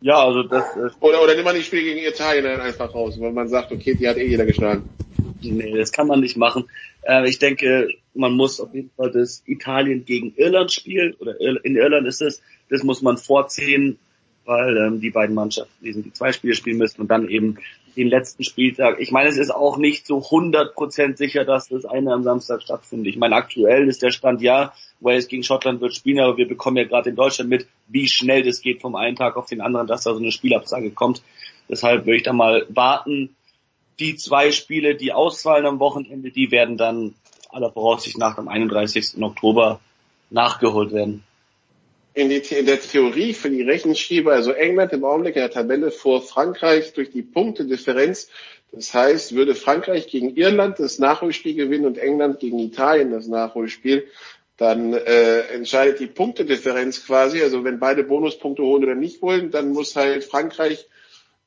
Ja, 0.03 0.25
also 0.25 0.43
das 0.43 0.77
äh, 0.77 0.91
Oder, 1.01 1.23
oder 1.23 1.35
nimmt 1.35 1.47
man 1.47 1.55
die 1.55 1.63
Spiele 1.63 1.83
gegen 1.83 2.07
Italien 2.07 2.45
dann 2.45 2.61
einfach 2.61 2.95
raus, 2.95 3.19
weil 3.19 3.33
man 3.33 3.49
sagt, 3.49 3.73
okay, 3.73 3.95
die 3.95 4.07
hat 4.09 4.19
eh 4.19 4.27
jeder 4.27 4.45
geschlagen. 4.45 4.89
Nee, 5.41 5.77
das 5.77 5.91
kann 5.91 6.07
man 6.07 6.21
nicht 6.21 6.37
machen. 6.37 6.69
Äh, 7.03 7.29
ich 7.29 7.39
denke, 7.39 7.89
man 8.15 8.35
muss 8.35 8.61
auf 8.61 8.75
jeden 8.75 8.91
Fall 8.91 9.11
das 9.11 9.43
Italien 9.47 10.05
gegen 10.05 10.35
Irland 10.37 10.71
Spiel, 10.71 11.17
oder 11.19 11.41
in 11.41 11.77
Irland 11.77 12.07
ist 12.07 12.21
es, 12.21 12.43
das 12.69 12.83
muss 12.83 13.01
man 13.01 13.17
vorziehen, 13.17 13.99
weil 14.45 14.77
ähm, 14.77 15.01
die 15.01 15.11
beiden 15.11 15.35
Mannschaften 15.35 15.85
diesen 15.85 16.03
die 16.03 16.13
zwei 16.13 16.33
Spiele 16.33 16.55
spielen 16.55 16.79
müssen 16.79 17.01
und 17.01 17.11
dann 17.11 17.29
eben 17.29 17.59
den 17.97 18.09
letzten 18.09 18.45
Spieltag. 18.45 19.01
Ich 19.01 19.11
meine, 19.11 19.29
es 19.29 19.37
ist 19.37 19.51
auch 19.51 19.77
nicht 19.77 20.07
so 20.07 20.19
100% 20.19 21.17
sicher, 21.17 21.45
dass 21.45 21.69
das 21.69 21.85
eine 21.85 22.13
am 22.13 22.23
Samstag 22.23 22.63
stattfindet. 22.63 23.09
Ich 23.09 23.19
meine, 23.19 23.37
aktuell 23.37 23.89
ist 23.89 24.03
der 24.03 24.11
Stand 24.11 24.41
ja, 24.41 24.73
Wales 25.01 25.29
gegen 25.29 25.43
Schottland 25.43 25.81
wird 25.81 25.95
spielen, 25.95 26.21
aber 26.21 26.37
wir 26.37 26.49
bekommen 26.49 26.77
ja 26.77 26.85
gerade 26.85 27.11
in 27.11 27.17
Deutschland 27.17 27.51
mit, 27.51 27.67
wie 27.89 28.09
schnell 28.09 28.43
das 28.43 28.61
geht 28.61 28.81
vom 28.81 28.95
einen 28.95 29.17
Tag 29.17 29.37
auf 29.37 29.47
den 29.47 29.61
anderen, 29.61 29.87
dass 29.87 30.05
da 30.05 30.13
so 30.13 30.21
eine 30.21 30.33
Spielabsage 30.33 30.91
kommt. 30.91 31.23
Deshalb 31.69 32.07
würde 32.07 32.17
ich 32.17 32.23
da 32.23 32.33
mal 32.33 32.67
warten. 32.71 33.37
Die 33.99 34.17
zwei 34.17 34.53
Spiele, 34.53 34.95
die 34.95 35.13
ausfallen 35.13 35.67
am 35.67 35.79
Wochenende, 35.79 36.31
die 36.31 36.51
werden 36.51 36.77
dann 36.77 37.15
aller 37.51 37.71
Voraussicht 37.71 38.17
nach 38.19 38.39
am 38.39 38.49
31. 38.49 39.23
Oktober 39.23 39.81
nachgeholt 40.31 40.93
werden. 40.93 41.25
In, 42.15 42.29
die, 42.29 42.43
in 42.55 42.67
der 42.67 42.81
Theorie 42.81 43.33
für 43.33 43.51
die 43.51 43.63
Rechenschieber, 43.63 44.33
also 44.33 44.53
England 44.53 44.93
im 44.93 45.05
Augenblick 45.05 45.37
in 45.37 45.43
der 45.43 45.51
Tabelle 45.51 45.91
vor 45.91 46.23
Frankreich 46.23 46.93
durch 46.93 47.11
die 47.11 47.23
Punktedifferenz. 47.23 48.29
Das 48.73 48.93
heißt, 48.95 49.35
würde 49.35 49.55
Frankreich 49.55 50.09
gegen 50.09 50.35
Irland 50.37 50.79
das 50.79 50.99
Nachholspiel 50.99 51.55
gewinnen 51.55 51.87
und 51.87 51.99
England 51.99 52.41
gegen 52.41 52.59
Italien 52.59 53.11
das 53.11 53.27
Nachholspiel, 53.27 54.07
dann 54.57 54.93
äh, 54.93 55.41
entscheidet 55.55 56.01
die 56.01 56.07
Punktedifferenz 56.07 57.05
quasi. 57.05 57.43
Also 57.43 57.65
wenn 57.65 57.79
beide 57.79 58.05
Bonuspunkte 58.05 58.63
holen 58.63 58.85
oder 58.85 58.95
nicht 58.95 59.21
holen, 59.21 59.51
dann 59.51 59.71
muss 59.71 59.97
halt 59.97 60.25
Frankreich 60.25 60.87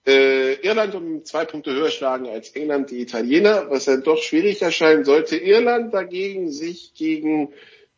äh, 0.06 0.54
Irland 0.56 0.94
um 0.96 1.26
zwei 1.26 1.46
Punkte 1.46 1.74
höher 1.74 1.90
schlagen 1.90 2.28
als 2.28 2.50
England 2.52 2.92
die 2.92 3.02
Italiener, 3.02 3.70
was 3.70 3.86
dann 3.86 4.04
doch 4.04 4.22
schwierig 4.22 4.62
erscheinen 4.62 5.06
sollte. 5.06 5.38
Irland 5.38 5.94
dagegen 5.94 6.52
sich 6.52 6.94
gegen 6.96 7.54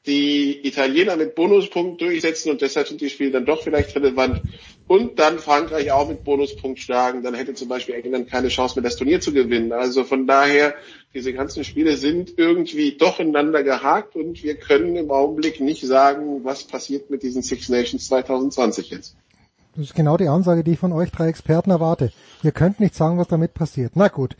die 0.08 0.66
Italiener 0.66 1.18
mit 1.18 1.36
Bonuspunkt 1.36 2.02
durchsetzen 2.02 2.50
und 2.50 2.62
deshalb 2.62 2.88
sind 2.88 3.02
die 3.02 3.10
Spiele 3.10 3.32
dann 3.32 3.46
doch 3.46 3.62
vielleicht 3.62 3.96
relevant 3.96 4.42
und 4.88 5.20
dann 5.20 5.38
Frankreich 5.38 5.92
auch 5.92 6.08
mit 6.08 6.24
Bonuspunkt 6.24 6.80
schlagen, 6.80 7.22
dann 7.22 7.34
hätte 7.34 7.54
zum 7.54 7.68
Beispiel 7.68 7.96
England 7.96 8.30
keine 8.30 8.48
Chance 8.48 8.76
mehr, 8.76 8.84
das 8.84 8.96
Turnier 8.96 9.20
zu 9.20 9.34
gewinnen. 9.34 9.74
Also 9.74 10.06
von 10.06 10.26
daher, 10.26 10.74
diese 11.14 11.34
ganzen 11.34 11.64
Spiele 11.64 11.98
sind 11.98 12.34
irgendwie 12.38 12.94
doch 12.98 13.20
ineinander 13.20 13.64
gehakt 13.64 14.16
und 14.16 14.42
wir 14.44 14.56
können 14.56 14.96
im 14.96 15.12
Augenblick 15.12 15.60
nicht 15.60 15.86
sagen, 15.86 16.44
was 16.44 16.64
passiert 16.64 17.10
mit 17.10 17.22
diesen 17.22 17.42
Six 17.42 17.70
Nations 17.70 18.08
2020 18.08 18.90
jetzt. 18.90 19.16
Das 19.76 19.86
ist 19.86 19.96
genau 19.96 20.18
die 20.18 20.28
Ansage, 20.28 20.64
die 20.64 20.72
ich 20.72 20.80
von 20.80 20.94
euch 20.94 21.12
drei 21.12 21.28
Experten 21.28 21.70
erwarte. 21.70 22.12
Ihr 22.42 22.52
könnt 22.52 22.80
nicht 22.80 22.96
sagen, 22.96 23.18
was 23.20 23.28
damit 23.28 23.54
passiert. 23.54 23.92
Na 23.96 24.08
gut. 24.08 24.36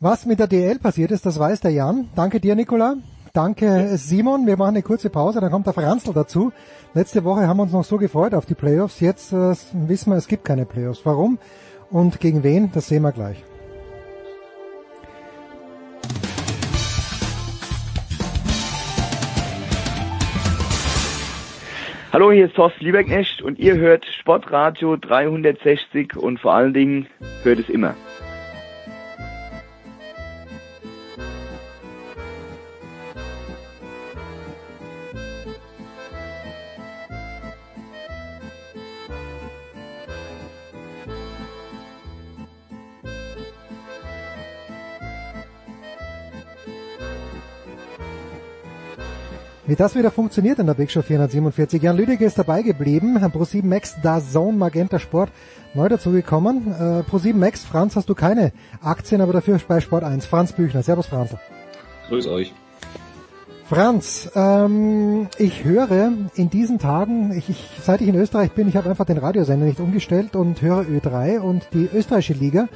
Was 0.00 0.26
mit 0.26 0.40
der 0.40 0.48
DL 0.48 0.78
passiert 0.78 1.10
ist, 1.10 1.24
das 1.24 1.38
weiß 1.38 1.60
der 1.60 1.70
Jan. 1.70 2.08
Danke 2.16 2.40
dir, 2.40 2.54
Nicola. 2.54 2.96
Danke, 3.36 3.98
Simon. 3.98 4.46
Wir 4.46 4.56
machen 4.56 4.76
eine 4.76 4.82
kurze 4.82 5.10
Pause, 5.10 5.42
dann 5.42 5.50
kommt 5.50 5.66
der 5.66 5.74
Franzl 5.74 6.14
dazu. 6.14 6.54
Letzte 6.94 7.22
Woche 7.22 7.46
haben 7.46 7.58
wir 7.58 7.64
uns 7.64 7.72
noch 7.72 7.84
so 7.84 7.98
gefreut 7.98 8.32
auf 8.32 8.46
die 8.46 8.54
Playoffs. 8.54 9.00
Jetzt 9.00 9.30
äh, 9.30 9.54
wissen 9.74 10.10
wir, 10.10 10.16
es 10.16 10.26
gibt 10.26 10.46
keine 10.46 10.64
Playoffs. 10.64 11.02
Warum 11.04 11.38
und 11.90 12.18
gegen 12.18 12.42
wen, 12.42 12.72
das 12.72 12.88
sehen 12.88 13.02
wir 13.02 13.12
gleich. 13.12 13.44
Hallo, 22.14 22.32
hier 22.32 22.46
ist 22.46 22.56
Thorsten 22.56 22.86
Lieberknecht 22.86 23.42
und 23.42 23.58
ihr 23.58 23.76
hört 23.76 24.06
Sportradio 24.06 24.96
360 24.96 26.16
und 26.16 26.40
vor 26.40 26.54
allen 26.54 26.72
Dingen 26.72 27.06
hört 27.42 27.58
es 27.58 27.68
immer. 27.68 27.94
Wie 49.68 49.74
das 49.74 49.96
wieder 49.96 50.12
funktioniert 50.12 50.60
in 50.60 50.66
der 50.66 50.74
Big 50.74 50.92
Show 50.92 51.02
447. 51.02 51.82
Jan 51.82 51.96
Lüdecke 51.96 52.24
ist 52.24 52.38
dabei 52.38 52.62
geblieben. 52.62 53.18
Pro7 53.18 53.66
Max, 53.66 53.96
da 54.00 54.20
Zone 54.20 54.56
Magenta 54.56 55.00
Sport 55.00 55.32
neu 55.74 55.88
dazugekommen. 55.88 56.68
Äh, 56.68 57.02
Pro7 57.10 57.34
Max, 57.34 57.64
Franz, 57.64 57.96
hast 57.96 58.08
du 58.08 58.14
keine 58.14 58.52
Aktien, 58.80 59.20
aber 59.20 59.32
dafür 59.32 59.58
bei 59.66 59.80
Sport 59.80 60.04
1. 60.04 60.24
Franz 60.24 60.52
Büchner. 60.52 60.84
Servus, 60.84 61.06
Franz. 61.06 61.34
Grüß 62.08 62.28
euch. 62.28 62.54
Franz, 63.68 64.30
ähm, 64.36 65.26
ich 65.36 65.64
höre 65.64 66.12
in 66.36 66.48
diesen 66.48 66.78
Tagen, 66.78 67.36
ich, 67.36 67.50
ich, 67.50 67.68
seit 67.82 68.00
ich 68.00 68.06
in 68.06 68.14
Österreich 68.14 68.52
bin, 68.52 68.68
ich 68.68 68.76
habe 68.76 68.88
einfach 68.88 69.04
den 69.04 69.18
Radiosender 69.18 69.66
nicht 69.66 69.80
umgestellt 69.80 70.36
und 70.36 70.62
höre 70.62 70.82
Ö3 70.82 71.40
und 71.40 71.66
die 71.72 71.88
österreichische 71.92 72.34
Liga, 72.34 72.68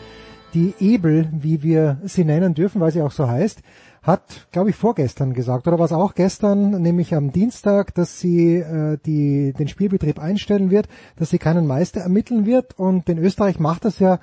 die 0.54 0.74
Ebel, 0.80 1.28
wie 1.30 1.62
wir 1.62 1.98
sie 2.02 2.24
nennen 2.24 2.54
dürfen, 2.54 2.80
weil 2.80 2.90
sie 2.90 3.02
auch 3.02 3.12
so 3.12 3.28
heißt, 3.28 3.60
hat, 4.02 4.48
glaube 4.50 4.70
ich, 4.70 4.76
vorgestern 4.76 5.34
gesagt, 5.34 5.68
oder 5.68 5.78
was 5.78 5.92
auch 5.92 6.14
gestern, 6.14 6.80
nämlich 6.82 7.14
am 7.14 7.32
Dienstag, 7.32 7.94
dass 7.94 8.18
sie 8.18 8.56
äh, 8.56 8.98
die, 9.04 9.52
den 9.52 9.68
Spielbetrieb 9.68 10.18
einstellen 10.18 10.70
wird, 10.70 10.88
dass 11.16 11.30
sie 11.30 11.38
keinen 11.38 11.66
Meister 11.66 12.00
ermitteln 12.00 12.46
wird. 12.46 12.78
Und 12.78 13.08
in 13.08 13.18
Österreich 13.18 13.60
macht 13.60 13.84
das 13.84 13.98
ja 13.98 14.18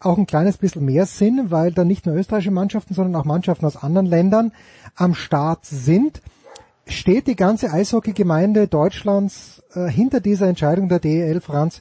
auch 0.00 0.18
ein 0.18 0.26
kleines 0.26 0.58
bisschen 0.58 0.84
mehr 0.84 1.06
Sinn, 1.06 1.46
weil 1.50 1.72
da 1.72 1.84
nicht 1.84 2.04
nur 2.06 2.14
österreichische 2.14 2.50
Mannschaften, 2.50 2.94
sondern 2.94 3.16
auch 3.20 3.24
Mannschaften 3.24 3.64
aus 3.64 3.76
anderen 3.76 4.06
Ländern 4.06 4.52
am 4.96 5.14
Start 5.14 5.64
sind. 5.64 6.20
Steht 6.86 7.26
die 7.26 7.36
ganze 7.36 7.70
Eishockey-Gemeinde 7.70 8.66
Deutschlands 8.68 9.62
äh, 9.74 9.86
hinter 9.88 10.20
dieser 10.20 10.48
Entscheidung 10.48 10.88
der 10.88 10.98
DEL, 10.98 11.40
Franz, 11.40 11.80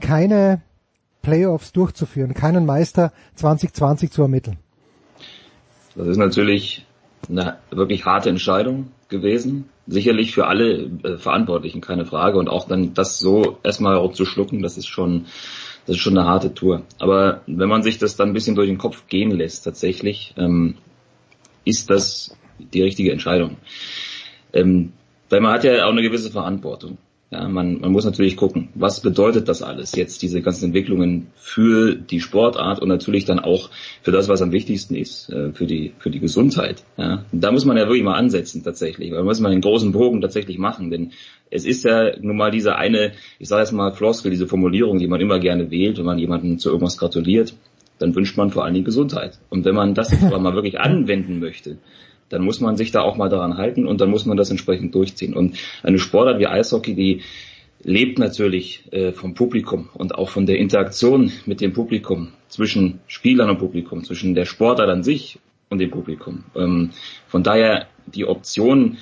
keine 0.00 0.60
Playoffs 1.22 1.72
durchzuführen, 1.72 2.34
keinen 2.34 2.66
Meister 2.66 3.12
2020 3.36 4.10
zu 4.10 4.22
ermitteln? 4.22 4.58
Das 5.94 6.08
ist 6.08 6.16
natürlich 6.16 6.86
eine 7.30 7.58
wirklich 7.70 8.04
harte 8.04 8.28
Entscheidung 8.28 8.90
gewesen. 9.08 9.68
Sicherlich 9.86 10.32
für 10.32 10.46
alle 10.46 10.90
äh, 11.02 11.18
Verantwortlichen, 11.18 11.80
keine 11.80 12.04
Frage. 12.04 12.38
Und 12.38 12.48
auch 12.48 12.66
dann 12.66 12.94
das 12.94 13.18
so 13.18 13.58
erstmal 13.62 14.12
zu 14.12 14.24
schlucken, 14.24 14.62
das 14.62 14.76
ist 14.76 14.86
schon, 14.86 15.26
das 15.86 15.96
ist 15.96 16.02
schon 16.02 16.16
eine 16.16 16.26
harte 16.26 16.54
Tour. 16.54 16.82
Aber 16.98 17.42
wenn 17.46 17.68
man 17.68 17.82
sich 17.82 17.98
das 17.98 18.16
dann 18.16 18.28
ein 18.28 18.34
bisschen 18.34 18.54
durch 18.54 18.68
den 18.68 18.78
Kopf 18.78 19.06
gehen 19.08 19.30
lässt, 19.30 19.64
tatsächlich, 19.64 20.34
ähm, 20.36 20.76
ist 21.64 21.90
das 21.90 22.36
die 22.58 22.82
richtige 22.82 23.12
Entscheidung. 23.12 23.56
Ähm, 24.52 24.92
weil 25.28 25.40
man 25.40 25.52
hat 25.52 25.64
ja 25.64 25.86
auch 25.86 25.92
eine 25.92 26.02
gewisse 26.02 26.30
Verantwortung. 26.30 26.98
Ja, 27.32 27.48
man, 27.48 27.80
man 27.80 27.92
muss 27.92 28.04
natürlich 28.04 28.36
gucken, 28.36 28.70
was 28.74 29.00
bedeutet 29.00 29.48
das 29.48 29.62
alles 29.62 29.94
jetzt, 29.94 30.20
diese 30.20 30.42
ganzen 30.42 30.66
Entwicklungen 30.66 31.28
für 31.36 31.94
die 31.94 32.20
Sportart 32.20 32.80
und 32.82 32.88
natürlich 32.88 33.24
dann 33.24 33.38
auch 33.38 33.70
für 34.02 34.10
das, 34.10 34.28
was 34.28 34.42
am 34.42 34.50
wichtigsten 34.50 34.96
ist, 34.96 35.30
äh, 35.30 35.52
für 35.52 35.66
die, 35.66 35.92
für 36.00 36.10
die 36.10 36.18
Gesundheit. 36.18 36.82
Ja, 36.96 37.24
da 37.30 37.52
muss 37.52 37.64
man 37.64 37.76
ja 37.76 37.84
wirklich 37.84 38.02
mal 38.02 38.16
ansetzen 38.16 38.64
tatsächlich, 38.64 39.12
weil 39.12 39.18
da 39.18 39.24
muss 39.24 39.38
man 39.38 39.52
den 39.52 39.60
großen 39.60 39.92
Bogen 39.92 40.20
tatsächlich 40.20 40.58
machen, 40.58 40.90
denn 40.90 41.12
es 41.50 41.64
ist 41.64 41.84
ja 41.84 42.16
nun 42.20 42.36
mal 42.36 42.50
diese 42.50 42.74
eine, 42.74 43.12
ich 43.38 43.46
sage 43.46 43.62
jetzt 43.62 43.72
mal 43.72 43.92
Floskel, 43.92 44.32
diese 44.32 44.48
Formulierung, 44.48 44.98
die 44.98 45.06
man 45.06 45.20
immer 45.20 45.38
gerne 45.38 45.70
wählt, 45.70 45.98
wenn 45.98 46.06
man 46.06 46.18
jemandem 46.18 46.58
zu 46.58 46.68
irgendwas 46.68 46.98
gratuliert, 46.98 47.54
dann 48.00 48.16
wünscht 48.16 48.36
man 48.38 48.50
vor 48.50 48.64
allen 48.64 48.74
Dingen 48.74 48.86
Gesundheit. 48.86 49.38
Und 49.50 49.64
wenn 49.64 49.76
man 49.76 49.94
das 49.94 50.10
jetzt 50.10 50.24
aber 50.24 50.40
mal 50.40 50.54
wirklich 50.54 50.80
anwenden 50.80 51.38
möchte, 51.38 51.78
dann 52.30 52.42
muss 52.42 52.60
man 52.60 52.76
sich 52.76 52.92
da 52.92 53.02
auch 53.02 53.16
mal 53.16 53.28
daran 53.28 53.58
halten 53.58 53.86
und 53.86 54.00
dann 54.00 54.10
muss 54.10 54.24
man 54.24 54.38
das 54.38 54.50
entsprechend 54.50 54.94
durchziehen. 54.94 55.34
Und 55.34 55.58
eine 55.82 55.98
Sportart 55.98 56.38
wie 56.38 56.46
Eishockey, 56.46 56.94
die 56.94 57.22
lebt 57.82 58.18
natürlich 58.18 58.84
äh, 58.92 59.12
vom 59.12 59.34
Publikum 59.34 59.88
und 59.94 60.14
auch 60.14 60.30
von 60.30 60.46
der 60.46 60.58
Interaktion 60.58 61.32
mit 61.46 61.60
dem 61.60 61.72
Publikum, 61.72 62.32
zwischen 62.48 63.00
Spielern 63.06 63.50
und 63.50 63.58
Publikum, 63.58 64.04
zwischen 64.04 64.34
der 64.34 64.44
Sportart 64.44 64.88
an 64.88 65.02
sich 65.02 65.38
und 65.68 65.78
dem 65.78 65.90
Publikum. 65.90 66.44
Ähm, 66.54 66.90
von 67.26 67.42
daher 67.42 67.86
die 68.06 68.26
Option, 68.26 68.98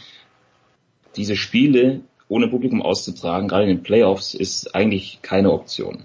diese 1.16 1.36
Spiele 1.36 2.00
ohne 2.28 2.48
Publikum 2.48 2.82
auszutragen, 2.82 3.48
gerade 3.48 3.64
in 3.64 3.76
den 3.76 3.82
Playoffs, 3.82 4.34
ist 4.34 4.74
eigentlich 4.74 5.20
keine 5.22 5.52
Option. 5.52 6.04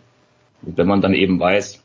Und 0.61 0.77
wenn 0.77 0.87
man 0.87 1.01
dann 1.01 1.13
eben 1.13 1.39
weiß 1.39 1.83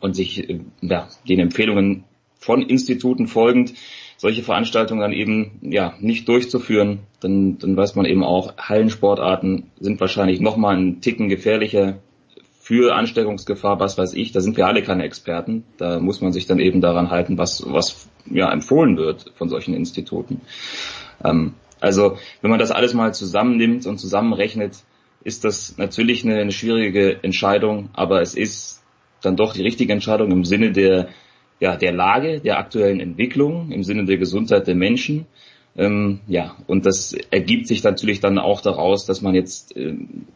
und 0.00 0.16
sich 0.16 0.48
äh, 0.48 0.60
ja, 0.80 1.08
den 1.28 1.40
Empfehlungen 1.40 2.04
von 2.38 2.62
Instituten 2.62 3.26
folgend 3.26 3.74
solche 4.16 4.42
Veranstaltungen 4.42 5.00
dann 5.00 5.12
eben 5.12 5.58
ja 5.62 5.94
nicht 6.00 6.28
durchzuführen, 6.28 7.00
dann, 7.20 7.58
dann 7.58 7.76
weiß 7.76 7.94
man 7.94 8.06
eben 8.06 8.24
auch, 8.24 8.56
Hallensportarten 8.56 9.70
sind 9.78 10.00
wahrscheinlich 10.00 10.40
nochmal 10.40 10.76
einen 10.76 11.00
Ticken 11.00 11.28
gefährlicher 11.28 11.98
für 12.58 12.96
Ansteckungsgefahr, 12.96 13.78
was 13.78 13.96
weiß 13.96 14.14
ich, 14.14 14.32
da 14.32 14.40
sind 14.40 14.56
wir 14.56 14.66
alle 14.66 14.82
keine 14.82 15.04
Experten. 15.04 15.64
Da 15.76 16.00
muss 16.00 16.20
man 16.20 16.32
sich 16.32 16.46
dann 16.46 16.58
eben 16.58 16.80
daran 16.80 17.10
halten, 17.10 17.38
was, 17.38 17.62
was 17.64 18.08
ja 18.28 18.50
empfohlen 18.50 18.96
wird 18.96 19.32
von 19.36 19.48
solchen 19.48 19.72
Instituten. 19.72 20.40
Ähm, 21.22 21.54
also 21.80 22.18
wenn 22.40 22.50
man 22.50 22.58
das 22.58 22.72
alles 22.72 22.92
mal 22.92 23.14
zusammennimmt 23.14 23.86
und 23.86 23.98
zusammenrechnet, 23.98 24.78
ist 25.22 25.44
das 25.44 25.76
natürlich 25.78 26.24
eine, 26.24 26.40
eine 26.40 26.50
schwierige 26.50 27.22
Entscheidung, 27.22 27.90
aber 27.92 28.20
es 28.20 28.34
ist 28.34 28.82
dann 29.22 29.36
doch 29.36 29.52
die 29.52 29.62
richtige 29.62 29.92
Entscheidung 29.92 30.32
im 30.32 30.44
Sinne 30.44 30.72
der 30.72 31.08
ja, 31.60 31.76
der 31.76 31.92
Lage, 31.92 32.40
der 32.40 32.58
aktuellen 32.58 33.00
Entwicklung 33.00 33.70
im 33.70 33.82
Sinne 33.82 34.04
der 34.04 34.18
Gesundheit 34.18 34.66
der 34.66 34.74
Menschen. 34.74 35.26
Ähm, 35.76 36.20
ja, 36.26 36.56
und 36.66 36.86
das 36.86 37.12
ergibt 37.30 37.66
sich 37.66 37.82
natürlich 37.82 38.20
dann 38.20 38.38
auch 38.38 38.60
daraus, 38.60 39.06
dass 39.06 39.20
man 39.20 39.34
jetzt 39.34 39.76
ähm, 39.76 40.26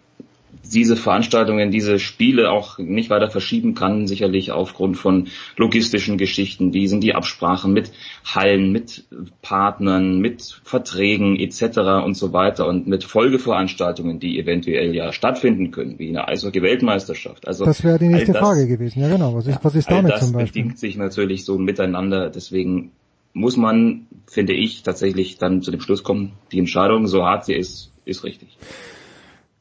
diese 0.64 0.96
Veranstaltungen, 0.96 1.70
diese 1.70 1.98
Spiele 1.98 2.50
auch 2.50 2.78
nicht 2.78 3.10
weiter 3.10 3.30
verschieben 3.30 3.74
kann, 3.74 4.06
sicherlich 4.06 4.52
aufgrund 4.52 4.96
von 4.96 5.28
logistischen 5.56 6.18
Geschichten. 6.18 6.72
Wie 6.72 6.86
sind 6.86 7.02
die 7.02 7.14
Absprachen 7.14 7.72
mit 7.72 7.90
Hallen, 8.24 8.70
mit 8.72 9.04
Partnern, 9.42 10.20
mit 10.20 10.60
Verträgen 10.64 11.36
etc. 11.36 12.04
und 12.04 12.16
so 12.16 12.32
weiter 12.32 12.66
und 12.66 12.86
mit 12.86 13.04
Folgeveranstaltungen, 13.04 14.20
die 14.20 14.38
eventuell 14.38 14.94
ja 14.94 15.12
stattfinden 15.12 15.70
können, 15.70 15.98
wie 15.98 16.08
eine 16.10 16.28
Eishockey-Weltmeisterschaft. 16.28 17.48
Also 17.48 17.64
das 17.64 17.82
wäre 17.82 17.98
die 17.98 18.08
nächste 18.08 18.32
das, 18.32 18.42
Frage 18.42 18.66
gewesen. 18.66 19.00
Ja 19.00 19.08
genau. 19.08 19.34
Was 19.34 19.46
ist, 19.46 19.58
was 19.62 19.74
ist 19.74 19.90
damit 19.90 20.12
das 20.12 20.20
zum 20.20 20.32
Beispiel? 20.32 20.62
bedingt 20.62 20.78
sich 20.78 20.96
natürlich 20.96 21.44
so 21.44 21.58
miteinander. 21.58 22.30
Deswegen 22.30 22.92
muss 23.32 23.56
man, 23.56 24.06
finde 24.26 24.52
ich, 24.52 24.82
tatsächlich 24.82 25.38
dann 25.38 25.62
zu 25.62 25.70
dem 25.70 25.80
Schluss 25.80 26.02
kommen, 26.02 26.32
die 26.52 26.58
Entscheidung, 26.58 27.06
so 27.06 27.24
hart 27.24 27.44
sie 27.44 27.54
ist, 27.54 27.92
ist 28.04 28.24
richtig. 28.24 28.56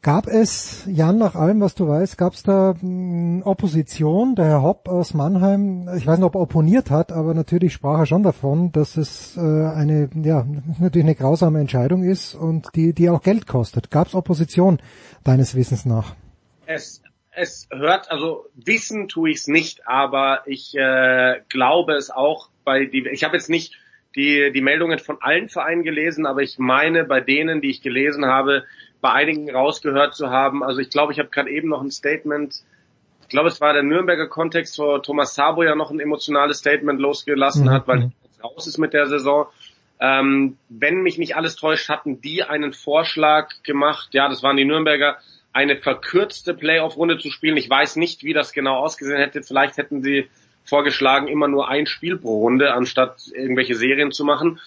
Gab 0.02 0.28
es, 0.28 0.86
Jan, 0.88 1.18
nach 1.18 1.36
allem, 1.36 1.60
was 1.60 1.76
du 1.76 1.86
weißt, 1.86 2.18
gab 2.18 2.32
es 2.32 2.44
da 2.44 2.74
mh, 2.74 2.80
hm, 2.82 3.42
Opposition? 3.44 4.34
Der 4.36 4.46
Herr 4.46 4.62
Hopp 4.62 4.88
aus 4.88 5.14
Mannheim, 5.14 5.90
ich 5.98 6.08
weiß 6.08 6.20
nicht, 6.20 6.26
ob 6.26 6.36
er 6.36 6.42
opponiert 6.42 6.90
hat, 6.90 7.12
aber 7.12 7.34
natürlich 7.34 7.74
sprach 7.74 8.00
er 8.00 8.06
schon 8.06 8.24
davon, 8.24 8.72
dass 8.72 8.96
es 8.96 9.36
äh, 9.36 9.42
eine, 9.42 10.10
ja, 10.24 10.46
natürlich 10.80 11.06
eine 11.06 11.16
grausame 11.16 11.60
Entscheidung 11.60 12.04
ist 12.04 12.34
und 12.34 12.70
die, 12.76 12.94
die 12.94 13.10
auch 13.10 13.22
Geld 13.22 13.46
kostet. 13.46 13.92
Gab 13.92 14.08
es 14.08 14.16
Opposition 14.16 14.80
deines 15.26 15.54
Wissens 15.54 15.86
nach? 15.86 16.16
Es, 16.66 17.04
es 17.34 17.68
hört, 17.70 18.10
also 18.10 18.46
wissen 18.56 19.10
tue 19.10 19.32
ich 19.32 19.40
es 19.40 19.48
nicht, 19.48 19.86
aber 19.86 20.44
ich 20.46 20.76
äh, 20.78 21.42
glaube 21.50 21.96
es 21.96 22.10
auch 22.10 22.50
bei 22.64 22.86
die, 22.86 23.06
ich 23.12 23.26
habe 23.26 23.36
jetzt 23.36 23.50
nicht 23.50 23.74
die, 24.16 24.52
die 24.54 24.62
Meldungen 24.62 25.00
von 25.00 25.18
allen 25.22 25.50
Vereinen 25.50 25.84
gelesen, 25.84 26.26
aber 26.26 26.42
ich 26.42 26.58
meine, 26.58 27.04
bei 27.04 27.22
denen, 27.22 27.62
die 27.62 27.70
ich 27.70 27.82
gelesen 27.82 28.26
habe, 28.26 28.64
bei 29.02 29.12
einigen 29.12 29.50
rausgehört 29.50 30.16
zu 30.16 30.30
haben. 30.30 30.64
Also 30.64 30.80
ich 30.80 30.90
glaube, 30.90 31.14
ich 31.14 31.20
habe 31.20 31.30
gerade 31.30 31.50
eben 31.50 31.70
noch 31.70 31.82
ein 31.82 31.92
Statement, 31.92 32.64
ich 33.22 33.30
glaube, 33.30 33.50
es 33.50 33.62
war 33.62 33.74
der 33.74 33.84
Nürnberger 33.84 34.28
Kontext, 34.28 34.80
wo 34.80 34.98
Thomas 34.98 35.36
Sabo 35.36 35.62
ja 35.62 35.76
noch 35.76 35.92
ein 35.92 36.00
emotionales 36.00 36.60
Statement 36.60 37.00
losgelassen 37.00 37.66
mhm. 37.66 37.70
hat, 37.70 37.88
weil 37.88 38.02
er 38.02 38.12
jetzt 38.24 38.44
raus 38.44 38.66
ist 38.66 38.80
mit 38.80 38.94
der 38.94 39.06
Saison. 39.06 39.46
Ähm, 40.00 40.58
wenn 40.70 41.02
mich 41.02 41.18
nicht 41.18 41.36
alles 41.36 41.56
täuscht, 41.56 41.90
hatten 41.90 42.22
die 42.22 42.44
einen 42.44 42.74
Vorschlag 42.74 43.50
gemacht, 43.64 44.10
ja, 44.14 44.30
das 44.30 44.42
waren 44.42 44.58
die 44.58 44.66
Nürnberger, 44.66 45.18
eine 45.54 45.76
verkürzte 45.78 46.54
Playoff-Runde 46.54 47.20
zu 47.20 47.30
spielen. 47.30 47.58
Ich 47.58 47.70
weiß 47.70 47.98
nicht, 47.98 48.24
wie 48.24 48.34
das 48.34 48.54
genau 48.54 48.78
ausgesehen 48.78 49.20
hätte. 49.20 49.44
Vielleicht 49.44 49.78
hätten 49.78 50.02
sie 50.02 50.28
vorgeschlagen, 50.64 51.28
immer 51.28 51.48
nur 51.48 51.68
ein 51.70 51.86
Spiel 51.86 52.18
pro 52.18 52.40
Runde, 52.40 52.74
anstatt 52.74 53.28
irgendwelche 53.34 53.76
Serien 53.76 54.12
zu 54.12 54.24
machen. 54.24 54.60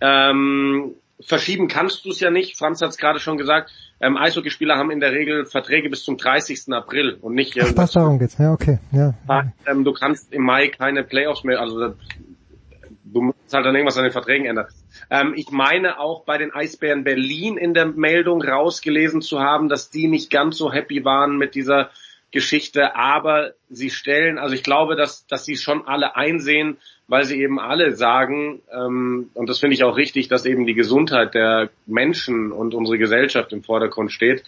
Ähm, 0.00 0.94
verschieben 1.20 1.68
kannst 1.68 2.04
du 2.04 2.10
es 2.10 2.20
ja 2.20 2.30
nicht. 2.30 2.56
Franz 2.56 2.80
hat 2.80 2.90
es 2.90 2.96
gerade 2.96 3.18
schon 3.18 3.38
gesagt. 3.38 3.70
Ähm, 4.00 4.16
Eishockeyspieler 4.16 4.76
haben 4.76 4.90
in 4.90 5.00
der 5.00 5.12
Regel 5.12 5.46
Verträge 5.46 5.88
bis 5.88 6.04
zum 6.04 6.16
30. 6.16 6.72
April 6.72 7.18
und 7.20 7.34
nicht. 7.34 7.58
Ach, 7.60 7.72
das 7.72 7.92
darum 7.92 8.18
geht's. 8.18 8.36
Ja, 8.38 8.52
okay. 8.52 8.78
Ja. 8.92 9.14
Ähm, 9.66 9.84
du 9.84 9.92
kannst 9.92 10.32
im 10.32 10.42
Mai 10.42 10.68
keine 10.68 11.04
Playoffs 11.04 11.44
mehr. 11.44 11.60
Also 11.60 11.94
du 13.04 13.22
musst 13.22 13.52
halt 13.52 13.64
dann 13.64 13.74
irgendwas 13.74 13.96
an 13.96 14.04
den 14.04 14.12
Verträgen 14.12 14.46
ändern. 14.46 14.66
Ähm, 15.10 15.34
ich 15.36 15.50
meine 15.50 15.98
auch 15.98 16.24
bei 16.24 16.38
den 16.38 16.52
Eisbären 16.52 17.04
Berlin 17.04 17.56
in 17.56 17.74
der 17.74 17.86
Meldung 17.86 18.42
rausgelesen 18.42 19.22
zu 19.22 19.40
haben, 19.40 19.68
dass 19.68 19.90
die 19.90 20.08
nicht 20.08 20.30
ganz 20.30 20.58
so 20.58 20.72
happy 20.72 21.04
waren 21.04 21.38
mit 21.38 21.54
dieser 21.54 21.90
Geschichte, 22.32 22.96
aber 22.96 23.52
sie 23.70 23.90
stellen, 23.90 24.38
also 24.38 24.56
ich 24.56 24.64
glaube, 24.64 24.96
dass, 24.96 25.24
dass 25.28 25.44
sie 25.44 25.56
schon 25.56 25.86
alle 25.86 26.16
einsehen, 26.16 26.78
weil 27.06 27.24
sie 27.24 27.40
eben 27.40 27.60
alle 27.60 27.94
sagen, 27.94 28.62
ähm, 28.72 29.30
und 29.34 29.48
das 29.48 29.58
finde 29.58 29.74
ich 29.74 29.84
auch 29.84 29.96
richtig, 29.96 30.28
dass 30.28 30.46
eben 30.46 30.66
die 30.66 30.74
Gesundheit 30.74 31.34
der 31.34 31.70
Menschen 31.86 32.50
und 32.52 32.74
unsere 32.74 32.98
Gesellschaft 32.98 33.52
im 33.52 33.62
Vordergrund 33.62 34.12
steht. 34.12 34.42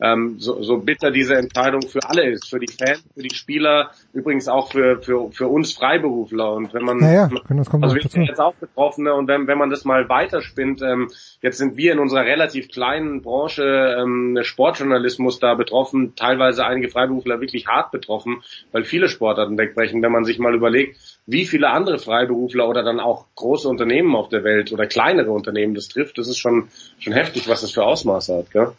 Ähm, 0.00 0.36
so, 0.38 0.62
so 0.62 0.78
bitter 0.78 1.10
diese 1.10 1.36
Entscheidung 1.36 1.82
für 1.82 2.00
alle 2.08 2.30
ist, 2.30 2.48
für 2.48 2.58
die 2.58 2.70
Fans, 2.72 3.04
für 3.14 3.22
die 3.22 3.34
Spieler, 3.34 3.90
übrigens 4.12 4.48
auch 4.48 4.70
für, 4.70 5.02
für, 5.02 5.30
für 5.32 5.48
uns 5.48 5.72
Freiberufler. 5.72 6.52
Und 6.52 6.74
wenn 6.74 6.84
man, 6.84 6.98
naja, 6.98 7.28
das 7.48 7.70
kommt 7.70 7.84
also 7.84 7.94
wir 7.94 8.02
sind 8.02 8.26
jetzt 8.26 8.40
auch 8.40 8.54
Betroffene 8.54 9.14
und 9.14 9.28
wenn, 9.28 9.46
wenn 9.46 9.58
man 9.58 9.70
das 9.70 9.84
mal 9.84 10.08
weiterspinnt, 10.08 10.82
ähm, 10.82 11.08
jetzt 11.40 11.58
sind 11.58 11.76
wir 11.76 11.92
in 11.92 11.98
unserer 11.98 12.24
relativ 12.24 12.68
kleinen 12.68 13.22
Branche 13.22 13.96
ähm, 13.98 14.38
Sportjournalismus 14.42 15.38
da 15.38 15.54
betroffen, 15.54 16.14
teilweise 16.16 16.66
einige 16.66 16.88
Freiberufler 16.88 17.40
wirklich 17.40 17.66
hart 17.66 17.90
betroffen, 17.90 18.42
weil 18.72 18.84
viele 18.84 19.08
Sportarten 19.08 19.56
wegbrechen. 19.58 20.02
Wenn 20.02 20.12
man 20.12 20.24
sich 20.24 20.38
mal 20.38 20.54
überlegt, 20.54 20.98
wie 21.26 21.46
viele 21.46 21.70
andere 21.70 21.98
Freiberufler 21.98 22.68
oder 22.68 22.82
dann 22.82 23.00
auch 23.00 23.26
große 23.34 23.68
Unternehmen 23.68 24.14
auf 24.14 24.28
der 24.28 24.44
Welt 24.44 24.72
oder 24.72 24.86
kleinere 24.86 25.30
Unternehmen 25.30 25.74
das 25.74 25.88
trifft, 25.88 26.18
das 26.18 26.28
ist 26.28 26.38
schon, 26.38 26.68
schon 26.98 27.12
heftig, 27.12 27.48
was 27.48 27.62
das 27.62 27.72
für 27.72 27.84
Ausmaße 27.84 28.36
hat. 28.36 28.50
Gell? 28.50 28.72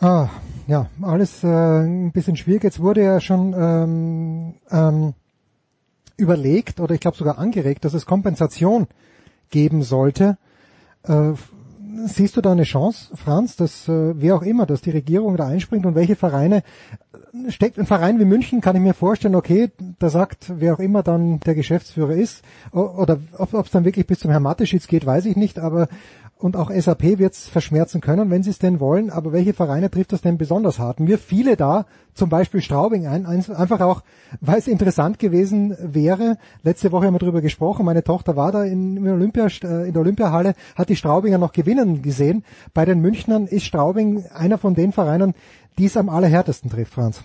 Ah, 0.00 0.28
ja, 0.68 0.86
alles 1.02 1.42
äh, 1.42 1.48
ein 1.48 2.12
bisschen 2.12 2.36
schwierig. 2.36 2.62
Jetzt 2.62 2.78
wurde 2.78 3.02
ja 3.02 3.20
schon 3.20 3.52
ähm, 3.58 4.54
ähm, 4.70 5.14
überlegt 6.16 6.78
oder 6.78 6.94
ich 6.94 7.00
glaube 7.00 7.16
sogar 7.16 7.38
angeregt, 7.38 7.84
dass 7.84 7.94
es 7.94 8.06
Kompensation 8.06 8.86
geben 9.50 9.82
sollte. 9.82 10.38
Äh, 11.02 11.32
siehst 12.06 12.36
du 12.36 12.40
da 12.40 12.52
eine 12.52 12.62
Chance, 12.62 13.16
Franz, 13.16 13.56
dass 13.56 13.88
äh, 13.88 14.14
wer 14.20 14.36
auch 14.36 14.42
immer, 14.42 14.66
dass 14.66 14.82
die 14.82 14.90
Regierung 14.90 15.36
da 15.36 15.48
einspringt 15.48 15.84
und 15.84 15.96
welche 15.96 16.14
Vereine 16.14 16.62
steckt 17.48 17.76
ein 17.76 17.86
Verein 17.86 18.20
wie 18.20 18.24
München, 18.24 18.60
kann 18.60 18.76
ich 18.76 18.82
mir 18.82 18.94
vorstellen, 18.94 19.34
okay, 19.34 19.70
da 19.98 20.10
sagt 20.10 20.52
wer 20.60 20.74
auch 20.74 20.78
immer 20.78 21.02
dann 21.02 21.40
der 21.40 21.56
Geschäftsführer 21.56 22.14
ist, 22.14 22.42
oder 22.70 23.18
ob 23.36 23.66
es 23.66 23.72
dann 23.72 23.84
wirklich 23.84 24.06
bis 24.06 24.20
zum 24.20 24.30
Herrn 24.30 24.44
Mateschitz 24.44 24.86
geht, 24.86 25.04
weiß 25.04 25.24
ich 25.26 25.36
nicht, 25.36 25.58
aber 25.58 25.88
und 26.38 26.56
auch 26.56 26.70
SAP 26.70 27.18
wird 27.18 27.32
es 27.32 27.48
verschmerzen 27.48 28.00
können, 28.00 28.30
wenn 28.30 28.42
sie 28.42 28.50
es 28.50 28.58
denn 28.58 28.80
wollen. 28.80 29.10
Aber 29.10 29.32
welche 29.32 29.52
Vereine 29.52 29.90
trifft 29.90 30.12
das 30.12 30.20
denn 30.20 30.38
besonders 30.38 30.78
hart? 30.78 31.00
Mir 31.00 31.18
viele 31.18 31.56
da, 31.56 31.86
zum 32.14 32.28
Beispiel 32.28 32.60
Straubing 32.60 33.06
ein, 33.06 33.26
einfach 33.26 33.80
auch, 33.80 34.02
weil 34.40 34.58
es 34.58 34.68
interessant 34.68 35.18
gewesen 35.18 35.76
wäre. 35.80 36.38
Letzte 36.62 36.92
Woche 36.92 37.06
haben 37.06 37.14
wir 37.14 37.18
darüber 37.18 37.40
gesprochen. 37.40 37.84
Meine 37.84 38.04
Tochter 38.04 38.36
war 38.36 38.52
da 38.52 38.64
in, 38.64 39.06
Olympia, 39.08 39.46
äh, 39.46 39.88
in 39.88 39.92
der 39.92 40.02
Olympiahalle, 40.02 40.54
hat 40.76 40.88
die 40.88 40.96
Straubinger 40.96 41.38
noch 41.38 41.52
gewinnen 41.52 42.02
gesehen. 42.02 42.44
Bei 42.72 42.84
den 42.84 43.00
Münchnern 43.00 43.46
ist 43.46 43.64
Straubing 43.64 44.24
einer 44.32 44.58
von 44.58 44.74
den 44.74 44.92
Vereinen, 44.92 45.34
die 45.76 45.86
es 45.86 45.96
am 45.96 46.08
allerhärtesten 46.08 46.70
trifft, 46.70 46.94
Franz. 46.94 47.24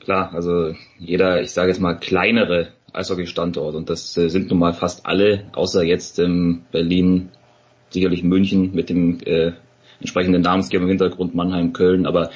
Klar, 0.00 0.32
also 0.32 0.72
jeder, 0.98 1.42
ich 1.42 1.52
sage 1.52 1.68
jetzt 1.68 1.80
mal 1.80 1.94
kleinere 1.98 2.68
Eishockey-Standort 2.92 3.74
und 3.74 3.90
das 3.90 4.16
äh, 4.16 4.28
sind 4.28 4.50
nun 4.50 4.58
mal 4.58 4.72
fast 4.72 5.06
alle, 5.06 5.44
außer 5.52 5.84
jetzt 5.84 6.18
in 6.18 6.62
Berlin, 6.72 7.30
sicherlich 7.90 8.22
München 8.22 8.74
mit 8.74 8.90
dem 8.90 9.20
äh, 9.24 9.52
entsprechenden 10.00 10.42
Namensgeber 10.42 10.84
im 10.84 10.90
Hintergrund 10.90 11.34
Mannheim, 11.34 11.72
Köln, 11.72 12.06
aber 12.06 12.30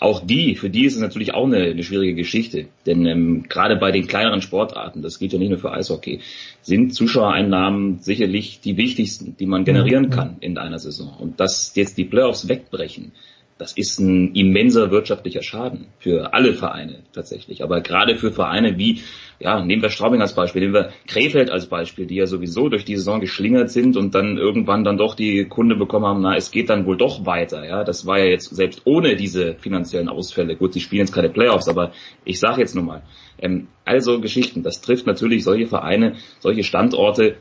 auch 0.00 0.24
die, 0.24 0.56
für 0.56 0.70
die 0.70 0.84
ist 0.84 0.96
es 0.96 1.00
natürlich 1.00 1.34
auch 1.34 1.46
eine, 1.46 1.58
eine 1.58 1.82
schwierige 1.82 2.14
Geschichte. 2.14 2.66
Denn 2.84 3.06
ähm, 3.06 3.44
gerade 3.48 3.76
bei 3.76 3.92
den 3.92 4.06
kleineren 4.06 4.42
Sportarten, 4.42 5.02
das 5.02 5.18
gilt 5.18 5.32
ja 5.32 5.38
nicht 5.38 5.50
nur 5.50 5.58
für 5.58 5.72
Eishockey, 5.72 6.20
sind 6.62 6.94
Zuschauereinnahmen 6.94 8.00
sicherlich 8.00 8.60
die 8.60 8.76
wichtigsten, 8.76 9.36
die 9.38 9.46
man 9.46 9.64
generieren 9.64 10.10
kann 10.10 10.36
in 10.40 10.58
einer 10.58 10.78
Saison. 10.78 11.16
Und 11.18 11.40
dass 11.40 11.74
jetzt 11.76 11.96
die 11.96 12.04
Playoffs 12.04 12.48
wegbrechen, 12.48 13.12
das 13.58 13.72
ist 13.76 14.00
ein 14.00 14.34
immenser 14.34 14.90
wirtschaftlicher 14.90 15.42
Schaden 15.42 15.86
für 15.98 16.34
alle 16.34 16.54
Vereine 16.54 17.00
tatsächlich. 17.12 17.62
Aber 17.62 17.80
gerade 17.82 18.16
für 18.16 18.32
Vereine 18.32 18.78
wie, 18.78 19.00
ja, 19.38 19.64
nehmen 19.64 19.80
wir 19.80 19.90
Straubing 19.90 20.20
als 20.20 20.34
Beispiel, 20.34 20.62
nehmen 20.62 20.74
wir 20.74 20.90
Krefeld 21.06 21.50
als 21.50 21.66
Beispiel, 21.66 22.06
die 22.06 22.16
ja 22.16 22.26
sowieso 22.26 22.68
durch 22.68 22.84
die 22.84 22.96
Saison 22.96 23.20
geschlingert 23.20 23.70
sind 23.70 23.96
und 23.96 24.14
dann 24.14 24.38
irgendwann 24.38 24.82
dann 24.82 24.96
doch 24.96 25.14
die 25.14 25.44
Kunde 25.44 25.76
bekommen 25.76 26.06
haben, 26.06 26.20
na, 26.20 26.36
es 26.36 26.50
geht 26.50 26.68
dann 26.68 26.84
wohl 26.86 26.96
doch 26.96 27.26
weiter. 27.26 27.64
Ja, 27.64 27.84
das 27.84 28.06
war 28.06 28.18
ja 28.18 28.26
jetzt 28.26 28.54
selbst 28.54 28.82
ohne 28.86 29.14
diese 29.14 29.54
finanziellen 29.54 30.08
Ausfälle. 30.08 30.56
Gut, 30.56 30.72
sie 30.72 30.80
spielen 30.80 31.00
jetzt 31.00 31.14
keine 31.14 31.30
Playoffs, 31.30 31.68
aber 31.68 31.92
ich 32.24 32.40
sage 32.40 32.60
jetzt 32.60 32.74
nur 32.74 32.84
mal, 32.84 33.02
ähm, 33.38 33.68
also 33.84 34.20
Geschichten, 34.20 34.62
das 34.62 34.80
trifft 34.80 35.06
natürlich 35.06 35.44
solche 35.44 35.66
Vereine, 35.66 36.16
solche 36.40 36.64
Standorte 36.64 37.36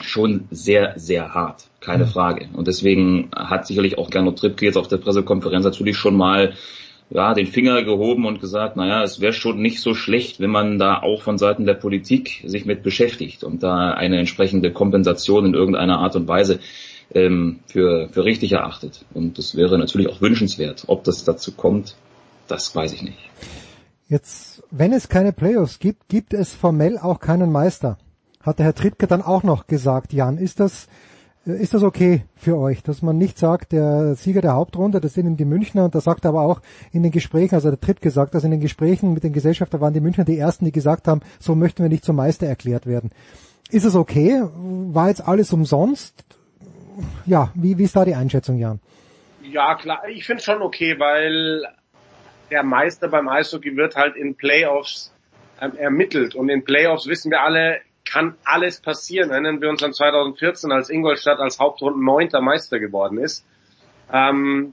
schon 0.00 0.46
sehr, 0.50 0.94
sehr 0.96 1.34
hart, 1.34 1.64
keine 1.80 2.04
mhm. 2.04 2.08
Frage. 2.08 2.48
Und 2.52 2.68
deswegen 2.68 3.30
hat 3.34 3.66
sicherlich 3.66 3.98
auch 3.98 4.10
Gernot 4.10 4.38
Trippke 4.38 4.66
jetzt 4.66 4.76
auf 4.76 4.88
der 4.88 4.98
Pressekonferenz 4.98 5.64
natürlich 5.64 5.96
schon 5.96 6.16
mal 6.16 6.54
ja, 7.10 7.32
den 7.32 7.46
Finger 7.46 7.82
gehoben 7.84 8.26
und 8.26 8.40
gesagt, 8.40 8.76
naja, 8.76 9.02
es 9.02 9.20
wäre 9.20 9.32
schon 9.32 9.60
nicht 9.60 9.80
so 9.80 9.94
schlecht, 9.94 10.40
wenn 10.40 10.50
man 10.50 10.78
da 10.78 11.00
auch 11.00 11.22
von 11.22 11.38
Seiten 11.38 11.64
der 11.64 11.74
Politik 11.74 12.44
sich 12.46 12.66
mit 12.66 12.82
beschäftigt 12.82 13.44
und 13.44 13.62
da 13.62 13.92
eine 13.92 14.18
entsprechende 14.18 14.72
Kompensation 14.72 15.46
in 15.46 15.54
irgendeiner 15.54 15.98
Art 15.98 16.16
und 16.16 16.28
Weise 16.28 16.60
ähm, 17.14 17.60
für, 17.66 18.08
für 18.10 18.24
richtig 18.24 18.52
erachtet. 18.52 19.06
Und 19.14 19.38
das 19.38 19.56
wäre 19.56 19.78
natürlich 19.78 20.08
auch 20.08 20.20
wünschenswert. 20.20 20.84
Ob 20.86 21.04
das 21.04 21.24
dazu 21.24 21.52
kommt, 21.52 21.96
das 22.46 22.74
weiß 22.74 22.92
ich 22.92 23.02
nicht. 23.02 23.18
Jetzt, 24.08 24.62
wenn 24.70 24.92
es 24.92 25.08
keine 25.08 25.32
Playoffs 25.32 25.78
gibt, 25.78 26.08
gibt 26.08 26.34
es 26.34 26.54
formell 26.54 26.98
auch 26.98 27.20
keinen 27.20 27.50
Meister 27.50 27.98
hat 28.40 28.58
der 28.58 28.66
Herr 28.66 28.74
Trittke 28.74 29.06
dann 29.06 29.22
auch 29.22 29.42
noch 29.42 29.66
gesagt, 29.66 30.12
Jan, 30.12 30.38
ist 30.38 30.60
das, 30.60 30.88
äh, 31.46 31.52
ist 31.52 31.74
das 31.74 31.82
okay 31.82 32.24
für 32.36 32.56
euch, 32.56 32.82
dass 32.82 33.02
man 33.02 33.18
nicht 33.18 33.38
sagt, 33.38 33.72
der 33.72 34.14
Sieger 34.14 34.40
der 34.40 34.54
Hauptrunde, 34.54 35.00
das 35.00 35.14
sind 35.14 35.36
die 35.36 35.44
Münchner 35.44 35.84
und 35.84 35.94
da 35.94 36.00
sagt 36.00 36.24
er 36.24 36.30
aber 36.30 36.42
auch 36.42 36.60
in 36.92 37.02
den 37.02 37.12
Gesprächen, 37.12 37.54
also 37.54 37.70
der 37.70 37.80
Tritt 37.80 38.00
gesagt, 38.00 38.34
dass 38.34 38.44
in 38.44 38.50
den 38.50 38.60
Gesprächen 38.60 39.14
mit 39.14 39.24
den 39.24 39.32
Gesellschaftern 39.32 39.80
waren 39.80 39.94
die 39.94 40.00
Münchner 40.00 40.24
die 40.24 40.38
ersten, 40.38 40.64
die 40.64 40.72
gesagt 40.72 41.08
haben, 41.08 41.20
so 41.38 41.54
möchten 41.54 41.82
wir 41.82 41.88
nicht 41.88 42.04
zum 42.04 42.16
Meister 42.16 42.46
erklärt 42.46 42.86
werden. 42.86 43.10
Ist 43.70 43.84
es 43.84 43.94
okay? 43.94 44.42
War 44.54 45.08
jetzt 45.08 45.26
alles 45.26 45.52
umsonst? 45.52 46.24
Ja, 47.26 47.52
wie, 47.54 47.78
wie 47.78 47.84
ist 47.84 47.94
da 47.94 48.04
die 48.04 48.14
Einschätzung, 48.14 48.58
Jan? 48.58 48.80
Ja, 49.42 49.76
klar, 49.76 50.02
ich 50.08 50.26
finde 50.26 50.42
schon 50.42 50.62
okay, 50.62 50.98
weil 50.98 51.64
der 52.50 52.62
Meister 52.62 53.08
beim 53.08 53.28
Eishockey 53.28 53.76
wird 53.76 53.96
halt 53.96 54.16
in 54.16 54.34
Playoffs 54.34 55.12
ähm, 55.60 55.76
ermittelt 55.76 56.34
und 56.34 56.48
in 56.48 56.64
Playoffs 56.64 57.06
wissen 57.06 57.30
wir 57.30 57.42
alle, 57.42 57.78
kann 58.10 58.34
alles 58.44 58.80
passieren. 58.80 59.30
Erinnern 59.30 59.60
wir 59.60 59.68
uns 59.68 59.82
an 59.82 59.92
2014, 59.92 60.72
als 60.72 60.90
Ingolstadt 60.90 61.38
als 61.38 61.58
Hauptrunden 61.58 62.04
neunter 62.04 62.40
Meister 62.40 62.78
geworden 62.78 63.18
ist. 63.18 63.44
Ähm, 64.12 64.72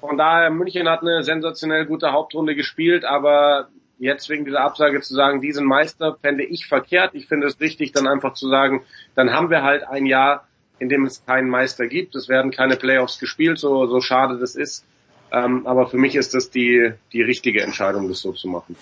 von 0.00 0.16
daher, 0.16 0.50
München 0.50 0.88
hat 0.88 1.02
eine 1.02 1.22
sensationell 1.22 1.86
gute 1.86 2.12
Hauptrunde 2.12 2.54
gespielt, 2.54 3.04
aber 3.04 3.68
jetzt 3.98 4.28
wegen 4.28 4.44
dieser 4.44 4.60
Absage 4.60 5.00
zu 5.00 5.14
sagen, 5.14 5.40
diesen 5.40 5.66
Meister 5.66 6.16
fände 6.20 6.44
ich 6.44 6.66
verkehrt. 6.66 7.14
Ich 7.14 7.26
finde 7.26 7.48
es 7.48 7.58
richtig, 7.60 7.92
dann 7.92 8.06
einfach 8.06 8.34
zu 8.34 8.48
sagen, 8.48 8.84
dann 9.14 9.32
haben 9.32 9.50
wir 9.50 9.62
halt 9.62 9.84
ein 9.84 10.06
Jahr, 10.06 10.46
in 10.78 10.88
dem 10.88 11.04
es 11.04 11.24
keinen 11.26 11.50
Meister 11.50 11.88
gibt. 11.88 12.14
Es 12.14 12.28
werden 12.28 12.52
keine 12.52 12.76
Playoffs 12.76 13.18
gespielt, 13.18 13.58
so, 13.58 13.86
so 13.86 14.00
schade 14.00 14.38
das 14.38 14.54
ist. 14.54 14.84
Ähm, 15.32 15.66
aber 15.66 15.88
für 15.88 15.98
mich 15.98 16.14
ist 16.14 16.34
das 16.34 16.50
die, 16.50 16.92
die 17.12 17.22
richtige 17.22 17.62
Entscheidung, 17.62 18.08
das 18.08 18.20
so 18.20 18.32
zu 18.32 18.48
machen. 18.48 18.76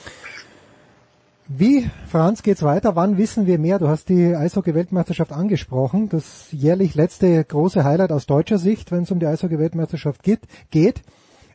Wie, 1.48 1.88
Franz, 2.08 2.42
geht's 2.42 2.62
weiter? 2.62 2.96
Wann 2.96 3.18
wissen 3.18 3.46
wir 3.46 3.58
mehr? 3.58 3.78
Du 3.78 3.88
hast 3.88 4.08
die 4.08 4.34
Eishockey-Weltmeisterschaft 4.34 5.32
angesprochen. 5.32 6.08
Das 6.08 6.48
jährlich 6.50 6.94
letzte 6.94 7.44
große 7.44 7.84
Highlight 7.84 8.10
aus 8.10 8.26
deutscher 8.26 8.58
Sicht, 8.58 8.90
wenn 8.90 9.04
es 9.04 9.10
um 9.12 9.20
die 9.20 9.26
Eishockey-Weltmeisterschaft 9.26 10.22
geht. 10.24 10.40
geht 10.70 11.02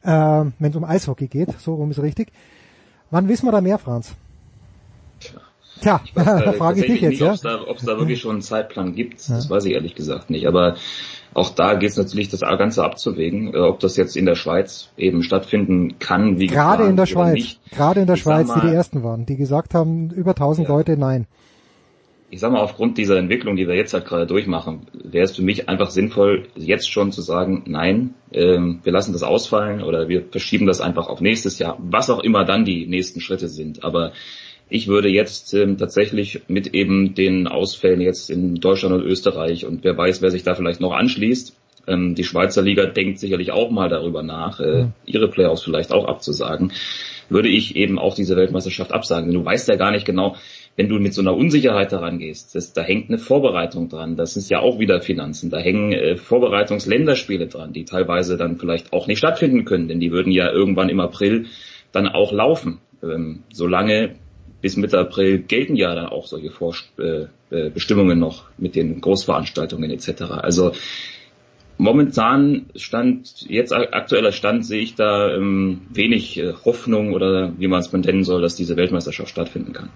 äh, 0.03 0.07
wenn 0.07 0.71
es 0.71 0.75
um 0.75 0.83
Eishockey 0.83 1.27
geht, 1.27 1.59
so 1.59 1.75
rum 1.75 1.91
ist 1.91 2.01
richtig. 2.01 2.31
Wann 3.09 3.27
wissen 3.27 3.45
wir 3.45 3.51
da 3.51 3.61
mehr, 3.61 3.77
Franz? 3.77 4.13
Tja, 5.81 6.01
da 6.15 6.51
frage 6.57 6.81
ich 6.81 6.85
dich 6.85 7.01
jetzt, 7.01 7.09
nicht, 7.09 7.21
ja. 7.21 7.29
Ob 7.67 7.77
es 7.77 7.85
da, 7.85 7.93
da, 7.93 7.97
wirklich 7.99 8.21
schon 8.21 8.33
einen 8.33 8.41
Zeitplan 8.41 8.93
gibt, 8.93 9.27
ja. 9.27 9.35
das 9.35 9.49
weiß 9.49 9.65
ich 9.65 9.73
ehrlich 9.73 9.95
gesagt 9.95 10.29
nicht. 10.29 10.47
Aber 10.47 10.75
auch 11.33 11.49
da 11.49 11.73
geht 11.73 11.89
es 11.89 11.97
natürlich, 11.97 12.29
das 12.29 12.41
Ganze 12.41 12.83
abzuwägen, 12.83 13.53
äh, 13.53 13.57
ob 13.57 13.79
das 13.79 13.97
jetzt 13.97 14.15
in 14.15 14.25
der 14.25 14.35
Schweiz 14.35 14.89
eben 14.97 15.23
stattfinden 15.23 15.97
kann, 15.99 16.39
wie 16.39 16.47
Gerade 16.47 16.85
in 16.85 16.97
der 16.97 17.05
Schweiz, 17.05 17.33
nicht. 17.33 17.71
gerade 17.71 18.01
in 18.01 18.07
der 18.07 18.15
ich 18.15 18.21
Schweiz, 18.21 18.47
mal, 18.47 18.61
die 18.61 18.67
die 18.67 18.73
ersten 18.73 19.03
waren, 19.03 19.25
die 19.25 19.37
gesagt 19.37 19.73
haben, 19.73 20.11
über 20.11 20.31
1000 20.31 20.67
ja. 20.67 20.75
Leute, 20.75 20.97
nein. 20.97 21.27
Ich 22.33 22.39
sag 22.39 22.53
mal, 22.53 22.61
aufgrund 22.61 22.97
dieser 22.97 23.17
Entwicklung, 23.17 23.57
die 23.57 23.67
wir 23.67 23.75
jetzt 23.75 23.93
halt 23.93 24.05
gerade 24.05 24.25
durchmachen, 24.25 24.87
wäre 24.93 25.25
es 25.25 25.35
für 25.35 25.41
mich 25.41 25.67
einfach 25.67 25.89
sinnvoll, 25.89 26.47
jetzt 26.55 26.89
schon 26.89 27.11
zu 27.11 27.21
sagen, 27.21 27.63
nein, 27.65 28.13
ähm, 28.31 28.79
wir 28.83 28.93
lassen 28.93 29.11
das 29.11 29.23
ausfallen 29.23 29.83
oder 29.83 30.07
wir 30.07 30.23
verschieben 30.31 30.65
das 30.65 30.79
einfach 30.79 31.07
auf 31.07 31.19
nächstes 31.19 31.59
Jahr, 31.59 31.77
was 31.79 32.09
auch 32.09 32.19
immer 32.19 32.45
dann 32.45 32.63
die 32.63 32.87
nächsten 32.87 33.19
Schritte 33.19 33.49
sind. 33.49 33.83
Aber 33.83 34.13
ich 34.71 34.87
würde 34.87 35.09
jetzt 35.09 35.53
ähm, 35.53 35.77
tatsächlich 35.77 36.43
mit 36.47 36.73
eben 36.73 37.13
den 37.13 37.47
Ausfällen 37.47 37.99
jetzt 37.99 38.29
in 38.29 38.55
Deutschland 38.55 38.95
und 38.95 39.03
Österreich 39.03 39.65
und 39.65 39.83
wer 39.83 39.97
weiß, 39.97 40.21
wer 40.21 40.31
sich 40.31 40.43
da 40.43 40.55
vielleicht 40.55 40.79
noch 40.79 40.93
anschließt. 40.93 41.57
Ähm, 41.87 42.15
die 42.15 42.23
Schweizer 42.23 42.61
Liga 42.61 42.85
denkt 42.85 43.19
sicherlich 43.19 43.51
auch 43.51 43.69
mal 43.69 43.89
darüber 43.89 44.23
nach, 44.23 44.61
äh, 44.61 44.85
ihre 45.05 45.27
Playoffs 45.27 45.63
vielleicht 45.63 45.91
auch 45.91 46.05
abzusagen. 46.05 46.71
Würde 47.27 47.49
ich 47.49 47.75
eben 47.75 47.99
auch 47.99 48.15
diese 48.15 48.37
Weltmeisterschaft 48.37 48.93
absagen. 48.93 49.29
Denn 49.29 49.41
du 49.41 49.45
weißt 49.45 49.67
ja 49.67 49.75
gar 49.75 49.91
nicht 49.91 50.05
genau, 50.05 50.37
wenn 50.77 50.87
du 50.87 50.99
mit 50.99 51.13
so 51.13 51.21
einer 51.21 51.35
Unsicherheit 51.35 51.91
daran 51.91 52.19
gehst, 52.19 52.55
das, 52.55 52.71
da 52.71 52.81
hängt 52.81 53.09
eine 53.09 53.17
Vorbereitung 53.17 53.89
dran. 53.89 54.15
Das 54.15 54.37
ist 54.37 54.49
ja 54.49 54.61
auch 54.61 54.79
wieder 54.79 55.01
Finanzen. 55.01 55.49
Da 55.49 55.57
hängen 55.57 55.91
äh, 55.91 56.15
Vorbereitungsländerspiele 56.15 57.47
dran, 57.47 57.73
die 57.73 57.83
teilweise 57.83 58.37
dann 58.37 58.55
vielleicht 58.55 58.93
auch 58.93 59.07
nicht 59.07 59.17
stattfinden 59.17 59.65
können, 59.65 59.89
denn 59.89 59.99
die 59.99 60.13
würden 60.13 60.31
ja 60.31 60.49
irgendwann 60.49 60.87
im 60.87 61.01
April 61.01 61.47
dann 61.91 62.07
auch 62.07 62.31
laufen. 62.31 62.79
Ähm, 63.03 63.43
solange 63.51 64.15
bis 64.61 64.77
Mitte 64.77 64.99
April 64.99 65.39
gelten 65.39 65.75
ja 65.75 65.93
dann 65.95 66.07
auch 66.07 66.27
solche 66.27 66.51
Vor 66.51 66.75
äh, 66.99 67.25
äh, 67.49 67.69
Bestimmungen 67.69 68.19
noch 68.19 68.45
mit 68.57 68.75
den 68.75 69.01
Großveranstaltungen 69.01 69.89
etc. 69.91 70.21
Also 70.23 70.73
momentan 71.77 72.67
Stand, 72.75 73.45
jetzt 73.49 73.73
aktueller 73.73 74.31
Stand 74.31 74.65
sehe 74.65 74.81
ich 74.81 74.95
da 74.95 75.33
ähm, 75.33 75.81
wenig 75.89 76.37
äh, 76.37 76.53
Hoffnung 76.65 77.13
oder 77.13 77.53
wie 77.57 77.67
man 77.67 77.79
es 77.79 77.91
nennen 77.91 78.23
soll, 78.23 78.41
dass 78.41 78.55
diese 78.55 78.77
Weltmeisterschaft 78.77 79.29
stattfinden 79.29 79.73
kann. 79.73 79.89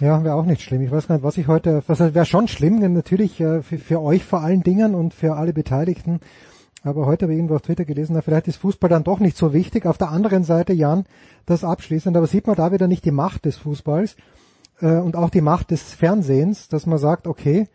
Ja, 0.00 0.24
wäre 0.24 0.34
auch 0.34 0.46
nicht 0.46 0.62
schlimm. 0.62 0.80
Ich 0.80 0.90
weiß 0.90 1.08
gar 1.08 1.16
nicht, 1.16 1.24
was 1.24 1.36
ich 1.36 1.46
heute, 1.46 1.82
was 1.86 2.00
wäre 2.00 2.24
schon 2.24 2.48
schlimm, 2.48 2.80
denn 2.80 2.94
natürlich 2.94 3.38
äh, 3.38 3.62
für, 3.62 3.76
für 3.76 4.00
euch 4.00 4.24
vor 4.24 4.40
allen 4.40 4.62
Dingen 4.62 4.94
und 4.94 5.12
für 5.12 5.34
alle 5.36 5.52
Beteiligten. 5.52 6.20
Aber 6.82 7.06
heute 7.06 7.24
habe 7.24 7.32
ich 7.32 7.38
irgendwo 7.38 7.56
auf 7.56 7.62
Twitter 7.62 7.84
gelesen, 7.84 8.14
na, 8.14 8.22
vielleicht 8.22 8.48
ist 8.48 8.56
Fußball 8.56 8.88
dann 8.88 9.04
doch 9.04 9.20
nicht 9.20 9.36
so 9.36 9.52
wichtig. 9.52 9.84
Auf 9.84 9.98
der 9.98 10.10
anderen 10.10 10.44
Seite, 10.44 10.72
Jan, 10.72 11.04
das 11.44 11.62
abschließend, 11.64 12.16
aber 12.16 12.26
sieht 12.26 12.46
man 12.46 12.56
da 12.56 12.72
wieder 12.72 12.86
nicht 12.86 13.04
die 13.04 13.10
Macht 13.10 13.44
des 13.44 13.56
Fußballs 13.58 14.16
äh, 14.80 14.96
und 14.96 15.16
auch 15.16 15.30
die 15.30 15.42
Macht 15.42 15.70
des 15.70 15.94
Fernsehens, 15.94 16.68
dass 16.68 16.86
man 16.86 16.98
sagt, 16.98 17.26
okay, 17.26 17.68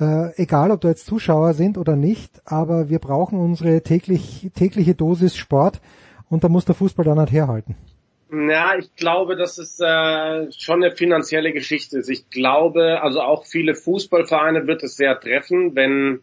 äh, 0.00 0.34
egal 0.40 0.70
ob 0.70 0.80
da 0.80 0.88
jetzt 0.88 1.06
Zuschauer 1.06 1.54
sind 1.54 1.76
oder 1.76 1.96
nicht, 1.96 2.40
aber 2.44 2.88
wir 2.88 3.00
brauchen 3.00 3.38
unsere 3.38 3.82
täglich, 3.82 4.50
tägliche 4.54 4.94
Dosis 4.94 5.36
Sport 5.36 5.80
und 6.30 6.44
da 6.44 6.48
muss 6.48 6.64
der 6.64 6.74
Fußball 6.74 7.04
dann 7.04 7.18
halt 7.18 7.32
herhalten. 7.32 7.76
Ja, 8.30 8.76
ich 8.78 8.94
glaube, 8.94 9.36
dass 9.36 9.56
es 9.56 9.80
äh, 9.80 10.52
schon 10.52 10.82
eine 10.82 10.94
finanzielle 10.94 11.52
Geschichte 11.52 11.98
ist. 11.98 12.10
Ich 12.10 12.28
glaube, 12.28 13.00
also 13.02 13.22
auch 13.22 13.46
viele 13.46 13.74
Fußballvereine 13.74 14.66
wird 14.66 14.82
es 14.82 14.96
sehr 14.96 15.18
treffen, 15.18 15.74
wenn 15.74 16.20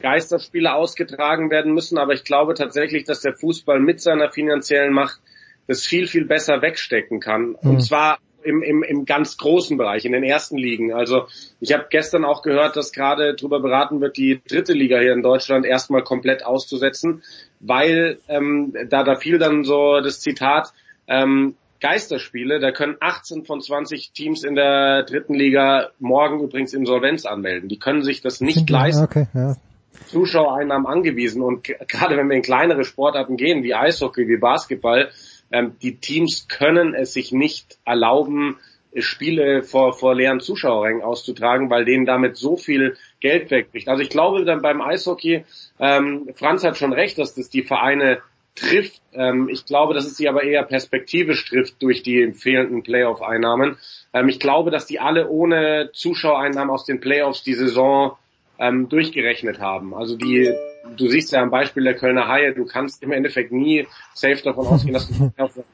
Geisterspiele 0.00 0.74
ausgetragen 0.74 1.50
werden 1.50 1.72
müssen. 1.72 1.98
Aber 1.98 2.12
ich 2.12 2.24
glaube 2.24 2.54
tatsächlich, 2.54 3.04
dass 3.04 3.20
der 3.20 3.34
Fußball 3.34 3.80
mit 3.80 4.00
seiner 4.00 4.30
finanziellen 4.30 4.92
Macht 4.92 5.20
das 5.66 5.84
viel, 5.84 6.06
viel 6.06 6.26
besser 6.26 6.62
wegstecken 6.62 7.20
kann. 7.20 7.56
Mhm. 7.60 7.70
Und 7.70 7.80
zwar 7.80 8.18
im, 8.46 8.62
im, 8.62 8.82
im 8.84 9.04
ganz 9.04 9.36
großen 9.36 9.76
Bereich, 9.76 10.04
in 10.04 10.12
den 10.12 10.22
ersten 10.22 10.56
Ligen. 10.56 10.92
Also 10.92 11.26
ich 11.60 11.72
habe 11.72 11.86
gestern 11.90 12.24
auch 12.24 12.42
gehört, 12.42 12.76
dass 12.76 12.92
gerade 12.92 13.34
darüber 13.34 13.60
beraten 13.60 14.00
wird, 14.00 14.16
die 14.16 14.40
dritte 14.48 14.72
Liga 14.72 15.00
hier 15.00 15.12
in 15.12 15.22
Deutschland 15.22 15.66
erstmal 15.66 16.02
komplett 16.02 16.46
auszusetzen, 16.46 17.22
weil 17.58 18.18
ähm, 18.28 18.72
da, 18.88 19.02
da 19.02 19.16
fiel 19.16 19.38
dann 19.38 19.64
so 19.64 20.00
das 20.00 20.20
Zitat, 20.20 20.72
ähm, 21.08 21.56
Geisterspiele, 21.80 22.58
da 22.58 22.72
können 22.72 22.96
18 23.00 23.44
von 23.44 23.60
20 23.60 24.12
Teams 24.12 24.44
in 24.44 24.54
der 24.54 25.02
dritten 25.02 25.34
Liga 25.34 25.90
morgen 25.98 26.40
übrigens 26.40 26.72
Insolvenz 26.72 27.26
anmelden. 27.26 27.68
Die 27.68 27.78
können 27.78 28.02
sich 28.02 28.22
das 28.22 28.40
nicht 28.40 28.70
leisten. 28.70 29.04
Okay, 29.04 29.26
ja. 29.34 29.56
Zuschauereinnahmen 30.06 30.86
angewiesen 30.86 31.42
und 31.42 31.64
gerade 31.64 32.16
wenn 32.16 32.28
wir 32.28 32.36
in 32.36 32.42
kleinere 32.42 32.84
Sportarten 32.84 33.36
gehen, 33.36 33.62
wie 33.62 33.74
Eishockey, 33.74 34.28
wie 34.28 34.36
Basketball, 34.36 35.10
ähm, 35.50 35.76
die 35.82 35.96
Teams 35.96 36.48
können 36.48 36.94
es 36.94 37.12
sich 37.12 37.32
nicht 37.32 37.78
erlauben, 37.84 38.58
Spiele 38.98 39.62
vor, 39.62 39.92
vor 39.92 40.14
leeren 40.14 40.40
Zuschauerrängen 40.40 41.02
auszutragen, 41.02 41.70
weil 41.70 41.84
denen 41.84 42.06
damit 42.06 42.36
so 42.36 42.56
viel 42.56 42.96
Geld 43.20 43.50
wegbricht. 43.50 43.88
Also 43.88 44.02
ich 44.02 44.08
glaube 44.08 44.44
dann 44.44 44.62
beim 44.62 44.80
Eishockey, 44.80 45.44
ähm, 45.78 46.30
Franz 46.34 46.64
hat 46.64 46.76
schon 46.76 46.92
recht, 46.92 47.18
dass 47.18 47.34
das 47.34 47.50
die 47.50 47.62
Vereine 47.62 48.22
trifft. 48.54 49.02
Ähm, 49.12 49.48
ich 49.50 49.66
glaube, 49.66 49.94
dass 49.94 50.06
es 50.06 50.16
sie 50.16 50.28
aber 50.28 50.42
eher 50.42 50.62
perspektivisch 50.64 51.44
trifft 51.44 51.82
durch 51.82 52.02
die 52.02 52.32
fehlenden 52.32 52.82
Playoff-Einnahmen. 52.82 53.76
Ähm, 54.12 54.28
ich 54.28 54.40
glaube, 54.40 54.70
dass 54.70 54.86
die 54.86 54.98
alle 54.98 55.28
ohne 55.28 55.90
Zuschauereinnahmen 55.92 56.70
aus 56.70 56.84
den 56.84 57.00
Playoffs 57.00 57.42
die 57.42 57.54
Saison 57.54 58.16
ähm, 58.58 58.88
durchgerechnet 58.88 59.60
haben. 59.60 59.94
Also 59.94 60.16
die, 60.16 60.52
du 60.96 61.08
siehst 61.08 61.32
ja 61.32 61.42
am 61.42 61.50
Beispiel 61.50 61.84
der 61.84 61.94
Kölner 61.94 62.28
Haie, 62.28 62.54
du 62.54 62.64
kannst 62.64 63.02
im 63.02 63.12
Endeffekt 63.12 63.52
nie 63.52 63.86
safe 64.14 64.42
davon 64.42 64.66
ausgehen, 64.66 64.94
dass 64.94 65.08
du 65.08 65.32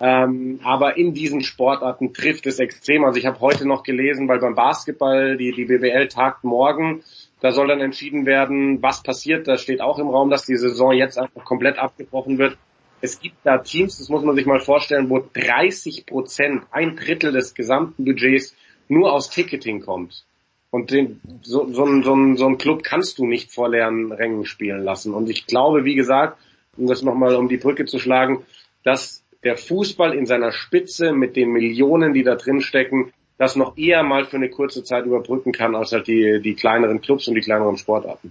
ähm, 0.00 0.60
aber 0.64 0.96
in 0.96 1.14
diesen 1.14 1.42
Sportarten 1.42 2.12
trifft 2.14 2.46
es 2.46 2.58
extrem. 2.58 3.04
Also 3.04 3.18
ich 3.18 3.26
habe 3.26 3.40
heute 3.40 3.66
noch 3.66 3.82
gelesen, 3.82 4.28
weil 4.28 4.38
beim 4.38 4.54
Basketball 4.54 5.36
die, 5.36 5.52
die 5.52 5.66
BBL 5.66 6.08
tagt 6.08 6.44
morgen 6.44 7.02
da 7.40 7.52
soll 7.52 7.68
dann 7.68 7.80
entschieden 7.80 8.26
werden, 8.26 8.82
was 8.82 9.02
passiert. 9.02 9.48
Da 9.48 9.56
steht 9.56 9.80
auch 9.80 9.98
im 9.98 10.08
Raum, 10.08 10.30
dass 10.30 10.44
die 10.44 10.56
Saison 10.56 10.92
jetzt 10.92 11.18
einfach 11.18 11.44
komplett 11.44 11.78
abgebrochen 11.78 12.38
wird. 12.38 12.58
Es 13.00 13.18
gibt 13.18 13.36
da 13.44 13.58
Teams, 13.58 13.98
das 13.98 14.10
muss 14.10 14.22
man 14.22 14.36
sich 14.36 14.44
mal 14.44 14.60
vorstellen, 14.60 15.08
wo 15.08 15.24
30 15.32 16.04
Prozent, 16.04 16.64
ein 16.70 16.96
Drittel 16.96 17.32
des 17.32 17.54
gesamten 17.54 18.04
Budgets 18.04 18.54
nur 18.88 19.12
aus 19.12 19.30
Ticketing 19.30 19.80
kommt. 19.80 20.26
Und 20.70 20.92
den, 20.92 21.20
so, 21.42 21.66
so, 21.72 21.84
so, 22.02 22.34
so 22.36 22.46
ein 22.46 22.58
Club 22.58 22.84
kannst 22.84 23.18
du 23.18 23.26
nicht 23.26 23.52
vor 23.52 23.68
leeren 23.68 24.12
Rängen 24.12 24.44
spielen 24.44 24.84
lassen. 24.84 25.14
Und 25.14 25.28
ich 25.28 25.46
glaube, 25.46 25.84
wie 25.84 25.96
gesagt, 25.96 26.38
um 26.76 26.86
das 26.86 27.02
nochmal 27.02 27.34
um 27.34 27.48
die 27.48 27.56
Brücke 27.56 27.86
zu 27.86 27.98
schlagen, 27.98 28.44
dass 28.84 29.24
der 29.42 29.56
Fußball 29.56 30.14
in 30.14 30.26
seiner 30.26 30.52
Spitze 30.52 31.12
mit 31.12 31.34
den 31.34 31.50
Millionen, 31.50 32.14
die 32.14 32.22
da 32.22 32.36
drin 32.36 32.60
stecken, 32.60 33.12
das 33.38 33.56
noch 33.56 33.78
eher 33.78 34.02
mal 34.02 34.26
für 34.26 34.36
eine 34.36 34.50
kurze 34.50 34.84
Zeit 34.84 35.06
überbrücken 35.06 35.52
kann, 35.52 35.74
als 35.74 35.92
halt 35.92 36.06
die, 36.06 36.40
die 36.42 36.54
kleineren 36.54 37.00
Clubs 37.00 37.26
und 37.26 37.34
die 37.34 37.40
kleineren 37.40 37.78
Sportarten. 37.78 38.30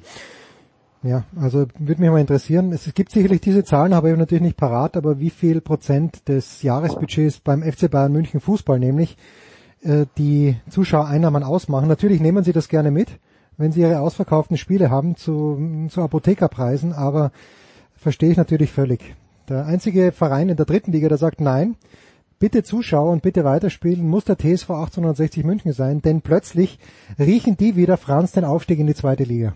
Ja, 1.01 1.23
also 1.39 1.65
würde 1.79 2.01
mich 2.01 2.11
mal 2.11 2.19
interessieren. 2.19 2.71
Es 2.73 2.93
gibt 2.93 3.11
sicherlich 3.11 3.41
diese 3.41 3.63
Zahlen, 3.63 3.95
habe 3.95 4.11
ich 4.11 4.17
natürlich 4.17 4.43
nicht 4.43 4.57
parat, 4.57 4.97
aber 4.97 5.19
wie 5.19 5.29
viel 5.29 5.61
Prozent 5.61 6.27
des 6.27 6.61
Jahresbudgets 6.61 7.39
beim 7.39 7.63
FC 7.63 7.89
Bayern 7.89 8.11
München 8.11 8.41
Fußball 8.41 8.79
nämlich 8.79 9.15
äh, 9.83 10.05
die 10.17 10.57
Zuschauereinnahmen 10.69 11.43
ausmachen? 11.43 11.87
Natürlich 11.87 12.21
nehmen 12.21 12.43
sie 12.43 12.53
das 12.53 12.69
gerne 12.69 12.91
mit, 12.91 13.19
wenn 13.57 13.71
sie 13.71 13.81
ihre 13.81 13.99
ausverkauften 13.99 14.57
Spiele 14.57 14.89
haben 14.89 15.15
zu, 15.15 15.87
zu 15.89 16.01
Apothekerpreisen, 16.01 16.93
aber 16.93 17.31
verstehe 17.95 18.31
ich 18.31 18.37
natürlich 18.37 18.71
völlig. 18.71 19.15
Der 19.49 19.65
einzige 19.65 20.11
Verein 20.11 20.49
in 20.49 20.57
der 20.57 20.65
dritten 20.65 20.91
Liga, 20.91 21.09
der 21.09 21.17
sagt 21.17 21.41
nein, 21.41 21.75
bitte 22.39 22.63
Zuschauer 22.63 23.11
und 23.11 23.21
bitte 23.21 23.43
weiterspielen, 23.43 24.07
muss 24.07 24.25
der 24.25 24.37
TSV 24.37 24.69
1860 24.69 25.43
München 25.43 25.73
sein, 25.73 26.01
denn 26.01 26.21
plötzlich 26.21 26.79
riechen 27.17 27.57
die 27.57 27.75
wieder 27.75 27.97
Franz 27.97 28.31
den 28.31 28.45
Aufstieg 28.45 28.79
in 28.79 28.87
die 28.87 28.95
zweite 28.95 29.23
Liga. 29.23 29.53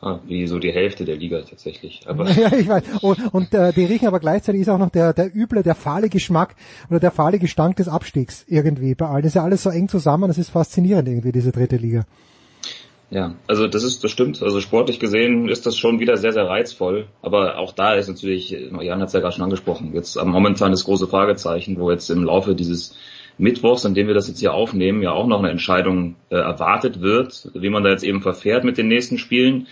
Ah, 0.00 0.20
wie 0.26 0.46
so 0.46 0.58
die 0.58 0.72
Hälfte 0.72 1.04
der 1.04 1.16
Liga 1.16 1.40
tatsächlich. 1.42 2.02
Aber 2.06 2.30
ja, 2.30 2.52
ich 2.52 2.68
weiß. 2.68 2.82
Und, 3.02 3.34
und 3.34 3.54
äh, 3.54 3.72
die 3.72 3.84
riechen 3.84 4.08
aber 4.08 4.20
gleichzeitig 4.20 4.62
ist 4.62 4.68
auch 4.68 4.78
noch 4.78 4.90
der, 4.90 5.12
der 5.12 5.34
üble, 5.34 5.62
der 5.62 5.74
fahle 5.74 6.08
Geschmack 6.08 6.54
oder 6.88 7.00
der 7.00 7.10
fahle 7.10 7.38
Gestank 7.38 7.76
des 7.76 7.88
Abstiegs 7.88 8.44
irgendwie 8.48 8.94
bei 8.94 9.06
allen. 9.06 9.22
Das 9.22 9.30
ist 9.30 9.36
ja 9.36 9.44
alles 9.44 9.62
so 9.62 9.70
eng 9.70 9.88
zusammen, 9.88 10.28
das 10.28 10.38
ist 10.38 10.50
faszinierend 10.50 11.08
irgendwie, 11.08 11.32
diese 11.32 11.52
dritte 11.52 11.76
Liga. 11.76 12.04
Ja, 13.10 13.34
also 13.48 13.66
das 13.66 13.82
ist, 13.82 14.04
das 14.04 14.10
stimmt. 14.12 14.40
Also 14.40 14.60
sportlich 14.60 15.00
gesehen 15.00 15.48
ist 15.48 15.66
das 15.66 15.76
schon 15.76 15.98
wieder 15.98 16.16
sehr, 16.16 16.32
sehr 16.32 16.46
reizvoll. 16.46 17.06
Aber 17.22 17.58
auch 17.58 17.72
da 17.72 17.94
ist 17.94 18.08
natürlich, 18.08 18.50
Jan 18.50 19.00
hat 19.00 19.08
es 19.08 19.14
ja 19.14 19.20
gerade 19.20 19.34
schon 19.34 19.44
angesprochen, 19.44 19.92
jetzt 19.94 20.16
momentan 20.22 20.70
das 20.70 20.84
große 20.84 21.08
Fragezeichen, 21.08 21.78
wo 21.78 21.90
jetzt 21.90 22.08
im 22.08 22.22
Laufe 22.22 22.54
dieses 22.54 22.94
Mittwochs, 23.40 23.86
an 23.86 23.94
dem 23.94 24.06
wir 24.06 24.14
das 24.14 24.28
jetzt 24.28 24.40
hier 24.40 24.52
aufnehmen, 24.52 25.02
ja 25.02 25.12
auch 25.12 25.26
noch 25.26 25.38
eine 25.38 25.50
Entscheidung 25.50 26.16
äh, 26.28 26.36
erwartet 26.36 27.00
wird, 27.00 27.50
wie 27.54 27.70
man 27.70 27.82
da 27.82 27.90
jetzt 27.90 28.04
eben 28.04 28.20
verfährt 28.20 28.64
mit 28.64 28.78
den 28.78 28.88
nächsten 28.88 29.18
Spielen. 29.18 29.66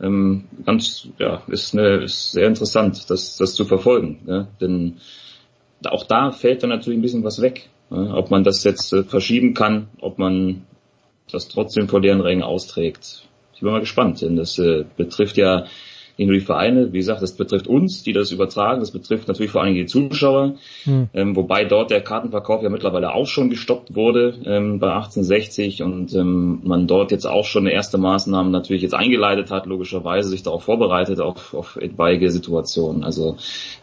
Ähm, 0.00 0.44
ganz, 0.64 1.08
ja, 1.18 1.42
ist, 1.48 1.74
eine, 1.74 2.04
ist 2.04 2.32
sehr 2.32 2.46
interessant, 2.46 3.10
das, 3.10 3.36
das 3.36 3.54
zu 3.54 3.64
verfolgen. 3.64 4.20
Ja? 4.26 4.48
Denn 4.60 4.98
auch 5.84 6.04
da 6.04 6.30
fällt 6.30 6.62
dann 6.62 6.70
natürlich 6.70 6.98
ein 6.98 7.02
bisschen 7.02 7.24
was 7.24 7.42
weg. 7.42 7.68
Ja? 7.90 8.14
Ob 8.14 8.30
man 8.30 8.44
das 8.44 8.64
jetzt 8.64 8.92
äh, 8.92 9.02
verschieben 9.02 9.54
kann, 9.54 9.88
ob 10.00 10.18
man 10.18 10.62
das 11.30 11.48
trotzdem 11.48 11.88
vor 11.88 12.00
deren 12.00 12.20
Rängen 12.20 12.42
austrägt. 12.42 13.24
Ich 13.54 13.60
bin 13.60 13.72
mal 13.72 13.80
gespannt, 13.80 14.22
denn 14.22 14.36
das 14.36 14.58
äh, 14.58 14.84
betrifft 14.96 15.36
ja 15.36 15.66
nur 16.26 16.34
die 16.34 16.40
Vereine, 16.40 16.92
wie 16.92 16.98
gesagt, 16.98 17.22
das 17.22 17.32
betrifft 17.32 17.66
uns, 17.66 18.02
die 18.02 18.12
das 18.12 18.30
übertragen, 18.30 18.80
das 18.80 18.90
betrifft 18.90 19.28
natürlich 19.28 19.52
vor 19.52 19.62
allem 19.62 19.74
die 19.74 19.86
Zuschauer, 19.86 20.56
hm. 20.84 21.08
ähm, 21.14 21.36
wobei 21.36 21.64
dort 21.64 21.90
der 21.90 22.00
Kartenverkauf 22.00 22.62
ja 22.62 22.68
mittlerweile 22.68 23.14
auch 23.14 23.26
schon 23.26 23.50
gestoppt 23.50 23.94
wurde 23.94 24.34
ähm, 24.44 24.78
bei 24.78 24.88
1860 24.88 25.82
und 25.82 26.14
ähm, 26.14 26.60
man 26.64 26.86
dort 26.86 27.10
jetzt 27.10 27.26
auch 27.26 27.44
schon 27.44 27.66
eine 27.66 27.74
erste 27.74 27.98
Maßnahme 27.98 28.50
natürlich 28.50 28.82
jetzt 28.82 28.94
eingeleitet 28.94 29.50
hat, 29.50 29.66
logischerweise 29.66 30.28
sich 30.28 30.42
darauf 30.42 30.64
vorbereitet 30.64 31.20
auf, 31.20 31.54
auf 31.54 31.76
etwaige 31.76 32.30
Situationen. 32.30 33.04
Also 33.04 33.36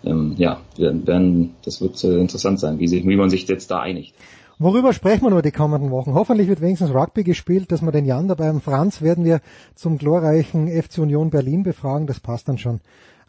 ähm, 0.06 0.36
ja, 0.38 0.60
wir 0.76 1.08
werden, 1.08 1.56
das 1.64 1.82
wird 1.82 2.04
äh, 2.04 2.20
interessant 2.20 2.60
sein, 2.60 2.80
wie, 2.80 2.88
sich, 2.88 3.06
wie 3.06 3.16
man 3.16 3.30
sich 3.30 3.48
jetzt 3.48 3.72
da 3.72 3.80
einigt. 3.80 4.14
Worüber 4.60 4.92
sprechen 4.92 5.24
wir 5.24 5.30
nur 5.30 5.44
die 5.44 5.52
kommenden 5.52 5.92
Wochen? 5.92 6.16
Hoffentlich 6.16 6.48
wird 6.48 6.62
wenigstens 6.62 6.92
Rugby 6.92 7.24
gespielt, 7.24 7.72
dass 7.72 7.84
wir 7.84 7.92
den 7.92 8.06
Jan 8.06 8.28
dabei 8.28 8.48
haben. 8.48 8.60
Franz 8.60 9.04
werden 9.04 9.24
wir 9.24 9.40
zum 9.76 10.00
glorreichen 10.00 10.68
FC 10.68 10.98
Union 10.98 11.30
Berlin 11.30 11.62
befragen. 11.62 12.08
Das 12.08 12.20
passt 12.20 12.48
dann 12.48 12.58
schon 12.58 12.80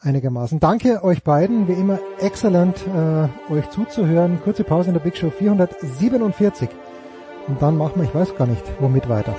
einigermaßen. 0.01 0.59
Danke 0.59 1.05
euch 1.05 1.23
beiden. 1.23 1.69
Wie 1.69 1.73
immer 1.73 1.99
exzellent, 2.19 2.83
äh, 2.87 3.53
euch 3.53 3.69
zuzuhören. 3.69 4.41
Kurze 4.43 4.65
Pause 4.65 4.89
in 4.89 4.95
der 4.95 5.03
Big 5.03 5.19
Show 5.19 5.29
447. 5.29 6.71
Und 7.47 7.61
dann 7.61 7.77
machen 7.77 7.97
wir, 7.97 8.05
ich 8.05 8.15
weiß 8.15 8.35
gar 8.35 8.47
nicht, 8.47 8.65
womit 8.81 9.11
weiter. 9.11 9.35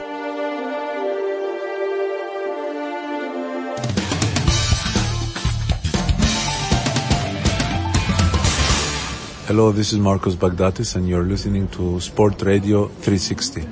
Hello, 9.49 9.71
this 9.71 9.93
is 9.93 9.97
Marcos 9.97 10.35
Bagdatis 10.35 10.95
and 10.95 11.09
you're 11.09 11.23
listening 11.23 11.67
to 11.69 11.99
Sport 11.99 12.39
Radio 12.43 12.85
360. 13.01 13.65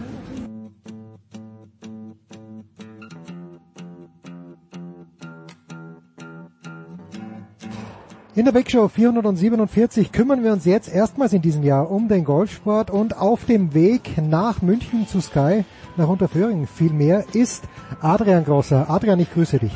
In 8.33 8.45
der 8.45 8.53
Big 8.53 8.71
Show 8.71 8.87
447 8.87 10.11
kümmern 10.11 10.43
wir 10.43 10.51
uns 10.51 10.65
jetzt 10.65 10.91
erstmals 10.91 11.33
in 11.33 11.43
diesem 11.43 11.61
Jahr 11.61 11.91
um 11.91 12.07
den 12.07 12.25
Golfsport 12.25 12.89
und 12.89 13.15
auf 13.15 13.45
dem 13.45 13.75
Weg 13.75 14.17
nach 14.17 14.63
München 14.63 15.07
zu 15.07 15.21
Sky, 15.21 15.63
nach 15.95 16.07
Unterföhring 16.07 16.65
vielmehr, 16.65 17.23
ist 17.33 17.65
Adrian 18.01 18.45
Grosser. 18.45 18.89
Adrian, 18.89 19.19
ich 19.19 19.31
grüße 19.31 19.59
dich. 19.59 19.73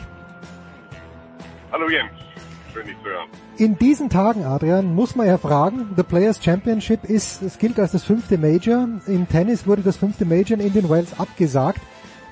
Hallo 1.71 1.87
Jens, 1.91 2.30
schön 2.72 2.88
dich 2.88 2.98
zu 2.99 3.10
hören. 3.10 3.30
In 3.57 3.77
diesen 3.77 4.10
Tagen, 4.10 4.45
Adrian, 4.45 4.95
muss 4.95 5.15
man 5.15 5.27
ja 5.27 5.38
fragen, 5.38 5.93
the 5.95 6.03
Players 6.03 6.43
Championship 6.43 7.03
ist, 7.03 7.41
es 7.41 7.60
gilt 7.60 7.80
als 7.80 7.91
das 7.91 8.03
fünfte 8.03 8.38
Major. 8.38 8.88
Im 9.07 9.27
Tennis 9.27 9.68
wurde 9.68 9.81
das 9.81 9.98
fünfte 9.98 10.26
Major 10.26 10.57
in 10.57 10.65
Indian 10.65 10.89
Wells 10.89 11.19
abgesagt. 11.19 11.81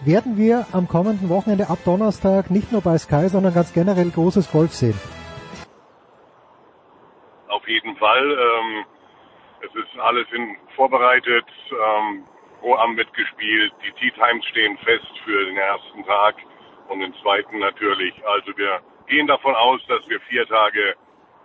Werden 0.06 0.38
wir 0.38 0.66
am 0.72 0.88
kommenden 0.88 1.28
Wochenende 1.30 1.70
ab 1.70 1.80
Donnerstag 1.84 2.49
nicht 2.49 2.72
nur 2.72 2.82
bei 2.82 2.98
Sky, 2.98 3.28
sondern 3.28 3.53
ganz 3.53 3.74
generell 3.74 4.10
großes 4.10 4.49
Golf 4.52 4.72
sehen? 4.72 4.99
Auf 7.49 7.68
jeden 7.68 7.95
Fall. 7.98 8.32
Ähm, 8.32 8.86
es 9.61 9.76
ist 9.76 9.99
alles 9.99 10.26
in, 10.32 10.56
vorbereitet. 10.76 11.45
Ähm, 11.72 12.24
Pro 12.61 12.76
Am 12.76 12.95
wird 12.95 13.14
gespielt. 13.14 13.74
Die 13.86 13.91
Tea 13.99 14.11
Times 14.11 14.45
stehen 14.45 14.78
fest 14.78 15.11
für 15.26 15.45
den 15.45 15.57
ersten 15.57 16.06
Tag 16.06 16.36
und 16.88 16.99
den 16.99 17.14
zweiten 17.22 17.60
natürlich. 17.60 18.14
Also 18.26 18.57
wir 18.57 18.80
gehen 19.10 19.27
davon 19.27 19.56
aus, 19.56 19.81
dass 19.88 20.07
wir 20.07 20.19
vier 20.22 20.48
Tage 20.48 20.95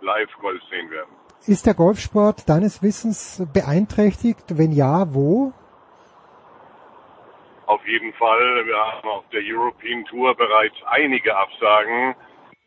live 0.01 0.31
Golf 0.39 0.61
sehen 0.69 0.89
werden. 0.91 1.09
Ist 1.47 1.65
der 1.65 1.73
Golfsport 1.73 2.47
deines 2.49 2.81
Wissens 2.81 3.45
beeinträchtigt? 3.53 4.57
Wenn 4.57 4.71
ja, 4.71 5.13
wo? 5.13 5.53
Auf 7.67 7.85
jeden 7.87 8.13
Fall. 8.13 8.65
Wir 8.65 8.77
haben 8.77 9.09
auf 9.09 9.25
der 9.29 9.41
European 9.43 10.05
Tour 10.05 10.35
bereits 10.35 10.75
einige 10.85 11.35
Absagen. 11.35 12.15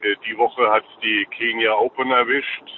Äh, 0.00 0.14
die 0.26 0.36
Woche 0.36 0.70
hat 0.70 0.84
die 1.02 1.26
Kenya 1.36 1.72
Open 1.74 2.10
erwischt. 2.10 2.70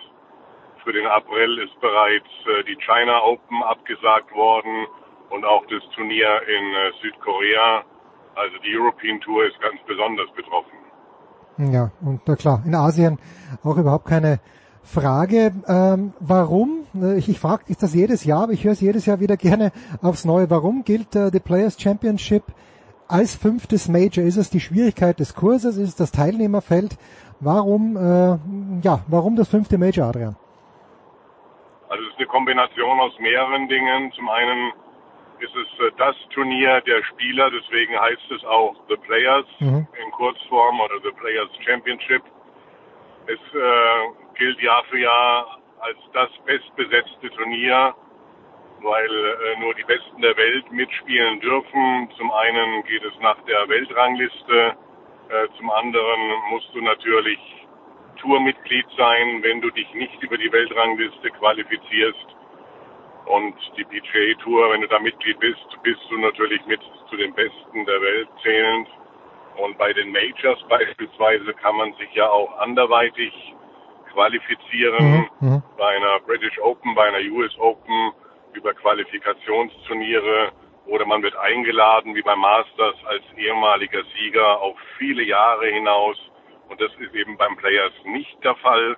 Für 0.84 0.92
den 0.92 1.06
April 1.06 1.58
ist 1.58 1.78
bereits 1.80 2.30
äh, 2.46 2.64
die 2.64 2.76
China 2.76 3.22
Open 3.22 3.62
abgesagt 3.62 4.32
worden 4.34 4.86
und 5.30 5.44
auch 5.44 5.64
das 5.66 5.82
Turnier 5.94 6.42
in 6.46 6.74
äh, 6.74 6.92
Südkorea. 7.02 7.84
Also 8.36 8.56
die 8.58 8.76
European 8.76 9.20
Tour 9.20 9.44
ist 9.44 9.60
ganz 9.60 9.80
besonders 9.86 10.30
betroffen. 10.32 10.79
Ja, 11.68 11.90
und 12.00 12.22
na 12.26 12.36
klar, 12.36 12.62
in 12.64 12.74
Asien 12.74 13.18
auch 13.62 13.76
überhaupt 13.76 14.06
keine 14.06 14.40
Frage. 14.82 15.52
Ähm, 15.68 16.14
warum? 16.18 16.86
Ich, 17.16 17.28
ich 17.28 17.38
frage 17.38 17.64
ich 17.68 17.76
das 17.76 17.94
jedes 17.94 18.24
Jahr, 18.24 18.44
aber 18.44 18.52
ich 18.52 18.64
höre 18.64 18.72
es 18.72 18.80
jedes 18.80 19.04
Jahr 19.04 19.20
wieder 19.20 19.36
gerne 19.36 19.72
aufs 20.00 20.24
Neue. 20.24 20.48
Warum 20.48 20.84
gilt 20.84 21.14
äh, 21.14 21.30
die 21.30 21.38
Players 21.38 21.80
Championship 21.80 22.44
als 23.06 23.34
fünftes 23.34 23.88
Major? 23.88 24.24
Ist 24.24 24.38
es 24.38 24.48
die 24.48 24.60
Schwierigkeit 24.60 25.20
des 25.20 25.34
Kurses? 25.34 25.76
Ist 25.76 25.88
es 25.90 25.96
das 25.96 26.12
Teilnehmerfeld? 26.12 26.96
Warum, 27.40 27.96
äh, 27.96 28.38
ja, 28.82 29.00
warum 29.08 29.36
das 29.36 29.48
fünfte 29.48 29.76
Major, 29.76 30.08
Adrian? 30.08 30.36
Also 31.88 32.02
es 32.04 32.12
ist 32.12 32.18
eine 32.18 32.26
Kombination 32.26 33.00
aus 33.00 33.12
mehreren 33.18 33.68
Dingen. 33.68 34.12
Zum 34.12 34.28
einen 34.28 34.72
ist 35.42 35.54
es 35.56 35.94
das 35.96 36.16
Turnier 36.30 36.80
der 36.82 37.02
Spieler, 37.04 37.50
deswegen 37.50 37.98
heißt 37.98 38.30
es 38.30 38.44
auch 38.44 38.74
The 38.88 38.96
Players 38.96 39.46
mhm. 39.58 39.86
in 40.02 40.10
Kurzform 40.12 40.80
oder 40.80 41.00
The 41.02 41.12
Players 41.12 41.50
Championship. 41.64 42.22
Es 43.26 43.40
äh, 43.54 44.38
gilt 44.38 44.60
Jahr 44.60 44.84
für 44.90 44.98
Jahr 44.98 45.58
als 45.80 45.98
das 46.12 46.30
bestbesetzte 46.44 47.30
Turnier, 47.30 47.94
weil 48.82 49.10
äh, 49.10 49.60
nur 49.60 49.74
die 49.74 49.84
Besten 49.84 50.20
der 50.20 50.36
Welt 50.36 50.70
mitspielen 50.72 51.40
dürfen. 51.40 52.10
Zum 52.16 52.30
einen 52.32 52.82
geht 52.84 53.04
es 53.04 53.18
nach 53.20 53.40
der 53.44 53.68
Weltrangliste, 53.68 54.76
äh, 55.28 55.48
zum 55.56 55.70
anderen 55.70 56.20
musst 56.50 56.74
du 56.74 56.80
natürlich 56.80 57.38
Tourmitglied 58.20 58.86
sein, 58.96 59.42
wenn 59.42 59.60
du 59.60 59.70
dich 59.70 59.92
nicht 59.94 60.22
über 60.22 60.36
die 60.36 60.52
Weltrangliste 60.52 61.30
qualifizierst 61.30 62.36
und 63.30 63.54
die 63.76 63.84
PGA 63.84 64.42
Tour, 64.42 64.70
wenn 64.72 64.80
du 64.80 64.88
da 64.88 64.98
Mitglied 64.98 65.38
bist, 65.38 65.66
bist 65.82 66.00
du 66.10 66.18
natürlich 66.18 66.64
mit 66.66 66.80
zu 67.08 67.16
den 67.16 67.32
Besten 67.34 67.86
der 67.86 68.00
Welt 68.00 68.28
zählend. 68.42 68.88
Und 69.56 69.78
bei 69.78 69.92
den 69.92 70.10
Majors 70.10 70.62
beispielsweise 70.68 71.52
kann 71.54 71.76
man 71.76 71.92
sich 71.94 72.12
ja 72.14 72.28
auch 72.28 72.58
anderweitig 72.58 73.32
qualifizieren. 74.12 75.28
Mhm. 75.40 75.48
mhm. 75.48 75.62
Bei 75.76 75.96
einer 75.96 76.20
British 76.20 76.58
Open, 76.60 76.94
bei 76.94 77.08
einer 77.08 77.32
US 77.32 77.56
Open 77.58 78.12
über 78.52 78.74
Qualifikationsturniere 78.74 80.52
oder 80.86 81.06
man 81.06 81.22
wird 81.22 81.36
eingeladen 81.36 82.14
wie 82.14 82.22
beim 82.22 82.40
Masters 82.40 82.96
als 83.06 83.22
ehemaliger 83.36 84.02
Sieger 84.16 84.60
auf 84.60 84.76
viele 84.98 85.22
Jahre 85.22 85.68
hinaus. 85.68 86.18
Und 86.68 86.80
das 86.80 86.90
ist 86.98 87.14
eben 87.14 87.36
beim 87.36 87.56
Players 87.56 87.92
nicht 88.04 88.42
der 88.42 88.56
Fall. 88.56 88.96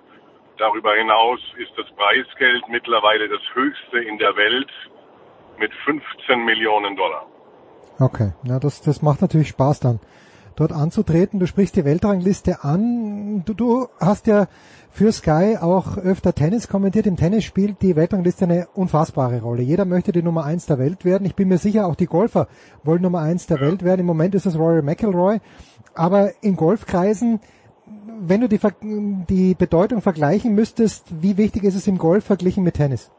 Darüber 0.57 0.93
hinaus 0.95 1.39
ist 1.57 1.71
das 1.77 1.87
Preisgeld 1.95 2.63
mittlerweile 2.69 3.27
das 3.27 3.41
höchste 3.53 3.99
in 3.99 4.17
der 4.17 4.35
Welt 4.35 4.69
mit 5.59 5.71
15 5.85 6.45
Millionen 6.45 6.95
Dollar. 6.95 7.25
Okay, 7.99 8.33
ja, 8.43 8.59
das, 8.59 8.81
das 8.81 9.01
macht 9.01 9.21
natürlich 9.21 9.49
Spaß 9.49 9.79
dann, 9.79 9.99
dort 10.55 10.71
anzutreten. 10.71 11.39
Du 11.39 11.47
sprichst 11.47 11.75
die 11.75 11.85
Weltrangliste 11.85 12.63
an. 12.63 13.43
Du, 13.45 13.53
du 13.53 13.87
hast 13.99 14.27
ja 14.27 14.47
für 14.91 15.11
Sky 15.11 15.57
auch 15.59 15.97
öfter 15.97 16.33
Tennis 16.33 16.67
kommentiert. 16.67 17.07
Im 17.07 17.17
Tennis 17.17 17.43
spielt 17.43 17.81
die 17.81 17.95
Weltrangliste 17.95 18.45
eine 18.45 18.67
unfassbare 18.73 19.41
Rolle. 19.41 19.63
Jeder 19.63 19.85
möchte 19.85 20.11
die 20.11 20.23
Nummer 20.23 20.45
eins 20.45 20.65
der 20.65 20.77
Welt 20.77 21.05
werden. 21.05 21.25
Ich 21.25 21.35
bin 21.35 21.47
mir 21.47 21.57
sicher, 21.57 21.87
auch 21.87 21.95
die 21.95 22.05
Golfer 22.05 22.47
wollen 22.83 23.01
Nummer 23.01 23.21
eins 23.21 23.47
der 23.47 23.59
Welt 23.59 23.83
werden. 23.83 24.01
Im 24.01 24.05
Moment 24.05 24.35
ist 24.35 24.45
es 24.45 24.57
Royal 24.57 24.83
McIlroy. 24.83 25.39
Aber 25.95 26.31
in 26.41 26.55
Golfkreisen 26.55 27.39
wenn 27.85 28.41
du 28.41 28.47
die, 28.47 28.59
die 29.29 29.55
Bedeutung 29.55 30.01
vergleichen 30.01 30.55
müsstest, 30.55 31.21
wie 31.21 31.37
wichtig 31.37 31.63
ist 31.63 31.75
es 31.75 31.87
im 31.87 31.97
Golf 31.97 32.25
verglichen 32.25 32.63
mit 32.63 32.75
Tennis? 32.75 33.11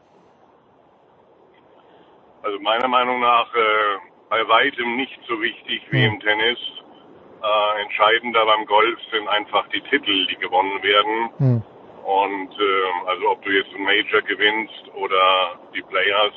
Also 2.41 2.59
meiner 2.59 2.87
Meinung 2.87 3.19
nach 3.21 3.53
äh, 3.55 3.97
bei 4.29 4.47
weitem 4.47 4.95
nicht 4.95 5.19
so 5.27 5.41
wichtig 5.41 5.81
wie 5.91 6.03
im 6.03 6.19
Tennis. 6.19 6.57
Äh, 7.41 7.81
entscheidender 7.83 8.45
beim 8.45 8.65
Golf 8.65 8.99
sind 9.11 9.27
einfach 9.27 9.67
die 9.69 9.81
Titel, 9.81 10.27
die 10.27 10.35
gewonnen 10.37 10.81
werden. 10.81 11.29
Ja. 11.39 11.61
Und 12.05 12.51
äh, 12.51 13.07
also 13.07 13.29
ob 13.29 13.43
du 13.43 13.51
jetzt 13.51 13.73
ein 13.75 13.83
Major 13.83 14.21
gewinnst 14.21 14.91
oder 14.95 15.59
die 15.73 15.81
Players, 15.81 16.33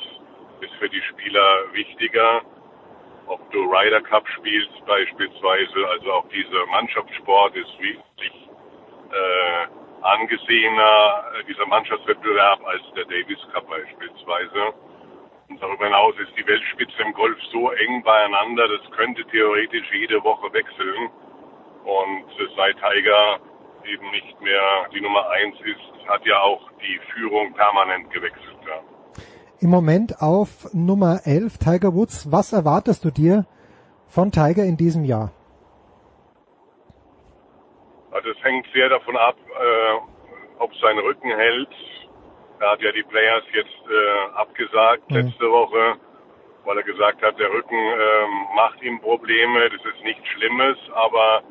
ist 0.61 0.73
für 0.79 0.89
die 0.89 1.01
Spieler 1.01 1.65
wichtiger. 1.73 2.41
Ob 3.29 3.51
du 3.51 3.63
Ryder 3.63 4.01
Cup 4.01 4.27
spielst 4.27 4.85
beispielsweise, 4.87 5.87
also 5.87 6.13
auch 6.13 6.27
dieser 6.29 6.65
Mannschaftssport 6.65 7.55
ist 7.55 7.79
wichtig 7.79 8.49
äh, 9.11 9.67
angesehener, 10.01 11.25
äh, 11.37 11.43
dieser 11.43 11.67
Mannschaftswettbewerb 11.67 12.65
als 12.65 12.81
der 12.95 13.05
Davis 13.05 13.37
Cup 13.53 13.69
beispielsweise. 13.69 14.73
Und 15.47 15.61
darüber 15.61 15.85
hinaus 15.85 16.15
ist 16.17 16.35
die 16.37 16.47
Weltspitze 16.47 17.03
im 17.03 17.13
Golf 17.13 17.37
so 17.51 17.69
eng 17.71 18.01
beieinander, 18.01 18.67
das 18.67 18.91
könnte 18.91 19.23
theoretisch 19.25 19.91
jede 19.91 20.23
Woche 20.23 20.51
wechseln. 20.51 21.11
Und 21.83 22.29
äh, 22.39 22.47
seit 22.55 22.77
Tiger 22.77 23.39
eben 23.85 24.09
nicht 24.09 24.41
mehr 24.41 24.87
die 24.91 25.01
Nummer 25.01 25.29
eins 25.29 25.55
ist, 25.61 26.07
hat 26.07 26.25
ja 26.25 26.41
auch 26.41 26.67
die 26.81 26.99
Führung 27.13 27.53
permanent 27.53 28.09
gewechselt. 28.11 28.57
Ja. 28.65 28.81
Im 29.61 29.71
Moment 29.71 30.21
auf 30.21 30.73
Nummer 30.73 31.19
11 31.25 31.57
Tiger 31.57 31.93
Woods. 31.93 32.31
Was 32.31 32.53
erwartest 32.53 33.03
du 33.03 33.11
dir 33.11 33.45
von 34.07 34.31
Tiger 34.31 34.63
in 34.63 34.77
diesem 34.77 35.03
Jahr? 35.03 35.33
Also 38.11 38.29
es 38.29 38.41
hängt 38.41 38.65
sehr 38.73 38.87
davon 38.87 39.17
ab, 39.17 39.35
äh, 39.35 40.63
ob 40.63 40.73
sein 40.75 40.97
Rücken 40.99 41.35
hält. 41.35 41.67
Er 42.61 42.71
hat 42.71 42.81
ja 42.81 42.93
die 42.93 43.03
Players 43.03 43.43
jetzt 43.51 43.83
äh, 43.91 44.35
abgesagt 44.37 45.11
mhm. 45.11 45.17
letzte 45.17 45.51
Woche, 45.51 45.97
weil 46.63 46.77
er 46.77 46.83
gesagt 46.83 47.21
hat, 47.21 47.37
der 47.37 47.51
Rücken 47.51 47.75
äh, 47.75 48.55
macht 48.55 48.81
ihm 48.81 49.01
Probleme. 49.01 49.69
Das 49.71 49.93
ist 49.93 50.03
nichts 50.05 50.25
Schlimmes, 50.29 50.77
aber 50.93 51.43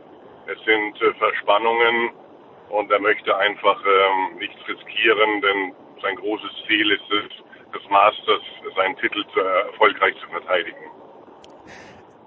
es 0.47 0.59
sind 0.65 1.03
äh, 1.03 1.13
Verspannungen 1.19 2.11
und 2.71 2.91
er 2.91 3.01
möchte 3.01 3.37
einfach 3.37 3.85
äh, 3.85 4.35
nichts 4.39 4.57
riskieren, 4.67 5.43
denn 5.43 5.75
sein 6.01 6.17
großes 6.17 6.51
Ziel 6.67 6.91
ist 6.93 7.13
es, 7.13 7.48
des 7.75 7.83
Masters 7.91 8.43
seinen 8.77 8.97
Titel 8.97 9.25
zu, 9.33 9.41
erfolgreich 9.41 10.15
zu 10.23 10.29
verteidigen. 10.31 10.79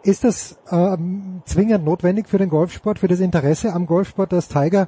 Ist 0.03 0.23
das 0.23 0.59
ähm, 0.71 1.43
zwingend 1.45 1.85
notwendig 1.85 2.27
für 2.27 2.39
den 2.39 2.49
Golfsport, 2.49 2.99
für 2.99 3.07
das 3.07 3.19
Interesse 3.19 3.73
am 3.73 3.85
Golfsport, 3.85 4.33
dass 4.33 4.47
Tiger 4.47 4.87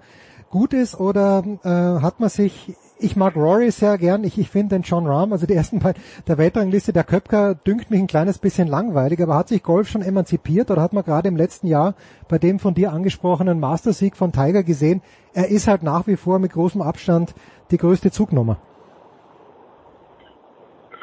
gut 0.49 0.73
ist 0.73 0.99
oder 0.99 1.43
äh, 1.63 2.01
hat 2.01 2.19
man 2.19 2.29
sich, 2.29 2.75
ich 2.99 3.15
mag 3.15 3.35
Rory 3.35 3.71
sehr 3.71 3.97
gern, 3.97 4.23
ich, 4.23 4.37
ich 4.37 4.49
finde 4.49 4.75
den 4.75 4.83
John 4.83 5.07
Rahm, 5.07 5.31
also 5.31 5.47
die 5.47 5.55
ersten 5.55 5.79
beiden 5.79 6.01
der 6.27 6.37
Weltrangliste, 6.37 6.93
der 6.93 7.03
Köpker 7.03 7.55
dünkt 7.55 7.89
mich 7.89 7.99
ein 7.99 8.07
kleines 8.07 8.37
bisschen 8.37 8.67
langweilig, 8.67 9.19
aber 9.21 9.35
hat 9.35 9.47
sich 9.47 9.63
Golf 9.63 9.87
schon 9.87 10.03
emanzipiert 10.03 10.69
oder 10.69 10.81
hat 10.81 10.93
man 10.93 11.03
gerade 11.03 11.27
im 11.27 11.37
letzten 11.37 11.67
Jahr 11.67 11.95
bei 12.27 12.37
dem 12.37 12.59
von 12.59 12.75
dir 12.75 12.91
angesprochenen 12.91 13.59
Mastersieg 13.59 14.15
von 14.15 14.31
Tiger 14.31 14.63
gesehen, 14.63 15.01
er 15.33 15.49
ist 15.49 15.67
halt 15.67 15.81
nach 15.81 16.05
wie 16.05 16.17
vor 16.17 16.37
mit 16.37 16.53
großem 16.53 16.81
Abstand 16.81 17.33
die 17.71 17.77
größte 17.77 18.11
Zugnummer. 18.11 18.57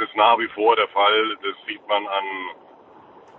Ist 0.00 0.16
nach 0.16 0.38
wie 0.38 0.48
vor 0.48 0.76
der 0.76 0.88
Fall, 0.88 1.36
das 1.42 1.54
sieht 1.66 1.86
man 1.86 2.06
an 2.06 2.24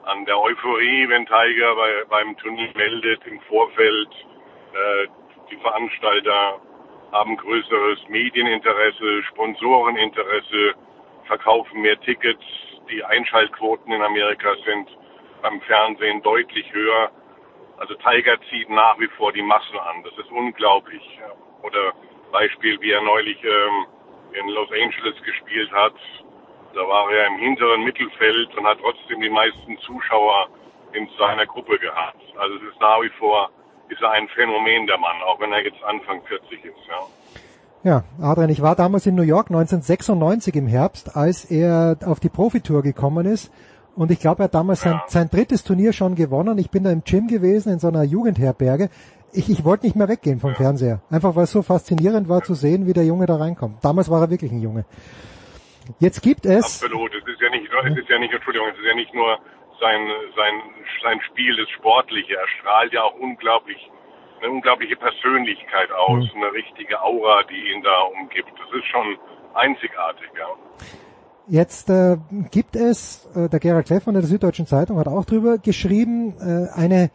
an 0.04 0.26
der 0.26 0.40
Euphorie, 0.40 1.08
wenn 1.10 1.26
Tiger 1.26 1.76
bei, 1.76 2.04
beim 2.10 2.38
Turnier 2.38 2.72
meldet 2.76 3.26
im 3.28 3.40
Vorfeld. 3.42 4.10
Äh, 4.74 5.08
die 5.50 5.58
Veranstalter 5.58 6.60
haben 7.12 7.38
größeres 7.38 8.08
Medieninteresse, 8.10 9.24
Sponsoreninteresse, 9.24 10.74
verkaufen 11.26 11.82
mehr 11.82 12.00
Tickets. 12.02 12.44
Die 12.90 13.04
Einschaltquoten 13.04 13.94
in 13.94 14.02
Amerika 14.02 14.56
sind 14.66 14.90
beim 15.42 15.62
Fernsehen 15.62 16.22
deutlich 16.22 16.72
höher 16.74 17.12
Also 17.78 17.96
Tiger 17.96 18.38
zieht 18.50 18.70
nach 18.70 19.00
wie 19.00 19.08
vor 19.18 19.32
die 19.34 19.42
Massen 19.42 19.78
an. 19.80 20.04
Das 20.04 20.14
ist 20.18 20.32
unglaublich. 20.32 21.20
Oder 21.64 21.94
Beispiel, 22.32 22.80
wie 22.82 22.92
er 22.92 23.02
neulich 23.02 23.44
ähm, 23.44 23.86
in 24.34 24.48
Los 24.50 24.70
Angeles 24.72 25.22
gespielt 25.24 25.72
hat. 25.72 25.96
Da 26.74 26.82
war 26.82 27.12
er 27.12 27.28
im 27.28 27.38
hinteren 27.38 27.84
Mittelfeld 27.84 28.56
und 28.58 28.66
hat 28.66 28.80
trotzdem 28.80 29.22
die 29.22 29.30
meisten 29.30 29.78
Zuschauer 29.80 30.48
in 30.94 31.08
seiner 31.18 31.46
Gruppe 31.46 31.78
gehabt. 31.80 32.22
Also 32.38 32.56
es 32.56 32.74
ist 32.74 32.80
nach 32.80 33.02
wie 33.02 33.12
vor 33.20 33.50
ist 33.90 34.02
er 34.02 34.12
ein 34.12 34.28
Phänomen 34.30 34.88
der 34.88 34.98
Mann, 34.98 35.22
auch 35.28 35.40
wenn 35.40 35.52
er 35.52 35.64
jetzt 35.64 35.84
Anfang 35.84 36.22
40 36.24 36.66
ist. 36.66 36.88
Ja. 36.88 37.00
Ja, 37.84 38.04
Adrian, 38.22 38.52
ich 38.52 38.62
war 38.62 38.76
damals 38.76 39.08
in 39.08 39.16
New 39.16 39.24
York 39.24 39.48
1996 39.50 40.56
im 40.56 40.68
Herbst, 40.68 41.16
als 41.16 41.46
er 41.46 41.98
auf 42.06 42.20
die 42.20 42.30
Profitour 42.30 42.84
gekommen 42.84 43.26
ist. 43.26 43.52
Und 43.96 44.12
ich 44.12 44.20
glaube, 44.20 44.44
er 44.44 44.46
hat 44.46 44.54
damals 44.54 44.84
ja. 44.84 44.92
sein, 44.92 45.02
sein 45.08 45.30
drittes 45.32 45.64
Turnier 45.64 45.92
schon 45.92 46.14
gewonnen. 46.14 46.60
Ich 46.60 46.70
bin 46.70 46.84
da 46.84 46.92
im 46.92 47.04
Gym 47.04 47.28
gewesen, 47.28 47.74
in 47.74 47.80
so 47.80 47.88
einer 47.88 48.04
Jugendherberge. 48.04 48.90
Ich, 49.34 49.50
ich 49.50 49.66
wollte 49.66 49.86
nicht 49.88 49.96
mehr 49.96 50.08
weggehen 50.08 50.40
vom 50.40 50.52
ja. 50.52 50.58
Fernseher. 50.58 51.02
Einfach 51.10 51.36
weil 51.36 51.46
es 51.46 51.52
so 51.52 51.64
faszinierend 51.64 52.30
war 52.30 52.44
zu 52.44 52.54
sehen, 52.54 52.86
wie 52.86 52.94
der 52.94 53.06
Junge 53.06 53.26
da 53.26 53.38
reinkommt. 53.38 53.84
Damals 53.84 54.12
war 54.12 54.22
er 54.22 54.30
wirklich 54.30 54.52
ein 54.52 54.62
Junge. 54.62 54.86
Jetzt 56.00 56.22
gibt 56.22 56.46
es. 56.46 56.64
Absolut. 56.64 57.14
Es 57.14 57.28
ist 57.28 57.42
ja 57.42 57.50
nicht 57.50 57.72
nur, 57.72 57.86
es 57.86 57.98
ist 57.98 58.10
ja 58.10 58.20
nicht, 58.20 58.34
Entschuldigung, 58.34 58.68
es 58.70 58.78
ist 58.78 58.86
ja 58.86 58.96
nicht 58.96 59.14
nur 59.14 59.40
sein, 59.80 60.08
sein, 60.36 60.54
sein 61.04 61.22
Spiel, 61.30 61.56
das 61.58 61.70
Sportliche. 61.70 62.36
Er 62.36 62.48
strahlt 62.60 62.94
ja 62.94 63.04
auch 63.04 63.16
unglaublich 63.16 63.78
eine 64.42 64.52
unglaubliche 64.52 64.96
Persönlichkeit 64.96 65.92
aus, 65.92 66.24
mhm. 66.34 66.44
eine 66.44 66.54
richtige 66.54 67.02
Aura, 67.02 67.44
die 67.44 67.74
ihn 67.74 67.84
da 67.84 68.02
umgibt. 68.20 68.50
Das 68.58 68.80
ist 68.80 68.88
schon 68.88 69.18
einzigartig, 69.54 70.30
ja. 70.38 70.48
Jetzt 71.48 71.90
äh, 71.90 72.18
gibt 72.52 72.76
es, 72.76 73.30
äh, 73.36 73.50
der 73.50 73.60
Gerhard 73.60 73.86
Kleff 73.86 74.04
von 74.04 74.14
der 74.14 74.24
Süddeutschen 74.24 74.68
Zeitung 74.68 74.98
hat 74.98 75.08
auch 75.08 75.26
drüber 75.26 75.58
geschrieben, 75.58 76.36
äh, 76.40 76.80
eine 76.80 77.12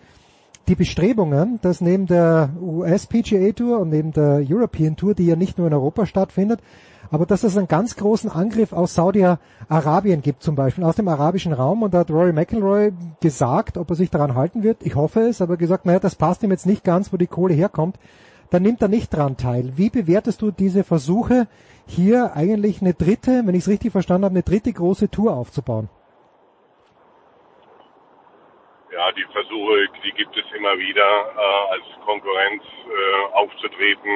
die 0.69 0.75
Bestrebungen, 0.75 1.61
dass 1.63 1.81
neben 1.81 2.07
der 2.07 2.51
US 2.61 3.07
PGA 3.07 3.53
Tour 3.53 3.79
und 3.79 3.91
neben 3.91 4.11
der 4.13 4.45
European 4.49 4.97
Tour, 4.97 5.15
die 5.15 5.27
ja 5.27 5.37
nicht 5.37 5.59
nur 5.59 5.69
in 5.69 5.73
Europa 5.73 6.07
stattfindet, 6.07 6.61
aber 7.11 7.27
dass 7.27 7.45
es 7.45 7.57
einen 7.57 7.69
ganz 7.69 7.97
großen 7.97 8.31
Angriff 8.31 8.73
aus 8.73 8.95
Saudi-Arabien 8.95 10.23
gibt 10.23 10.43
zum 10.43 10.55
Beispiel, 10.55 10.85
aus 10.85 10.97
dem 10.97 11.09
arabischen 11.09 11.53
Raum 11.53 11.83
und 11.83 11.95
da 11.95 12.01
hat 12.01 12.11
Rory 12.11 12.33
McIlroy 12.33 12.93
gesagt, 13.21 13.79
ob 13.79 13.91
er 13.91 13.97
sich 13.97 14.11
daran 14.11 14.35
halten 14.35 14.63
wird, 14.63 14.79
ich 14.83 14.95
hoffe 14.95 15.21
es, 15.21 15.41
aber 15.41 15.57
gesagt, 15.57 15.87
naja, 15.87 15.99
das 15.99 16.15
passt 16.15 16.43
ihm 16.43 16.51
jetzt 16.51 16.67
nicht 16.67 16.85
ganz, 16.85 17.13
wo 17.13 17.17
die 17.17 17.27
Kohle 17.27 17.55
herkommt, 17.55 17.99
dann 18.51 18.63
nimmt 18.63 18.83
er 18.83 18.89
nicht 18.89 19.13
daran 19.13 19.37
teil. 19.37 19.73
Wie 19.77 19.91
bewertest 19.91 20.43
du 20.43 20.51
diese 20.51 20.85
Versuche, 20.85 21.49
hier 21.87 22.35
eigentlich 22.35 22.81
eine 22.81 22.95
dritte, 22.95 23.43
wenn 23.45 23.55
ich 23.55 23.63
es 23.63 23.69
richtig 23.69 23.93
verstanden 23.93 24.25
habe, 24.25 24.35
eine 24.35 24.43
dritte 24.43 24.73
große 24.73 25.11
Tour 25.11 25.35
aufzubauen? 25.37 25.89
Ja, 28.93 29.13
die 29.13 29.27
Versuche, 29.31 29.89
die 30.05 30.13
gibt 30.13 30.37
es 30.37 30.45
immer 30.57 30.79
wieder, 30.79 31.05
äh, 31.05 31.73
als 31.73 31.85
Konkurrenz 32.05 32.63
äh, 32.63 33.35
aufzutreten 33.35 34.11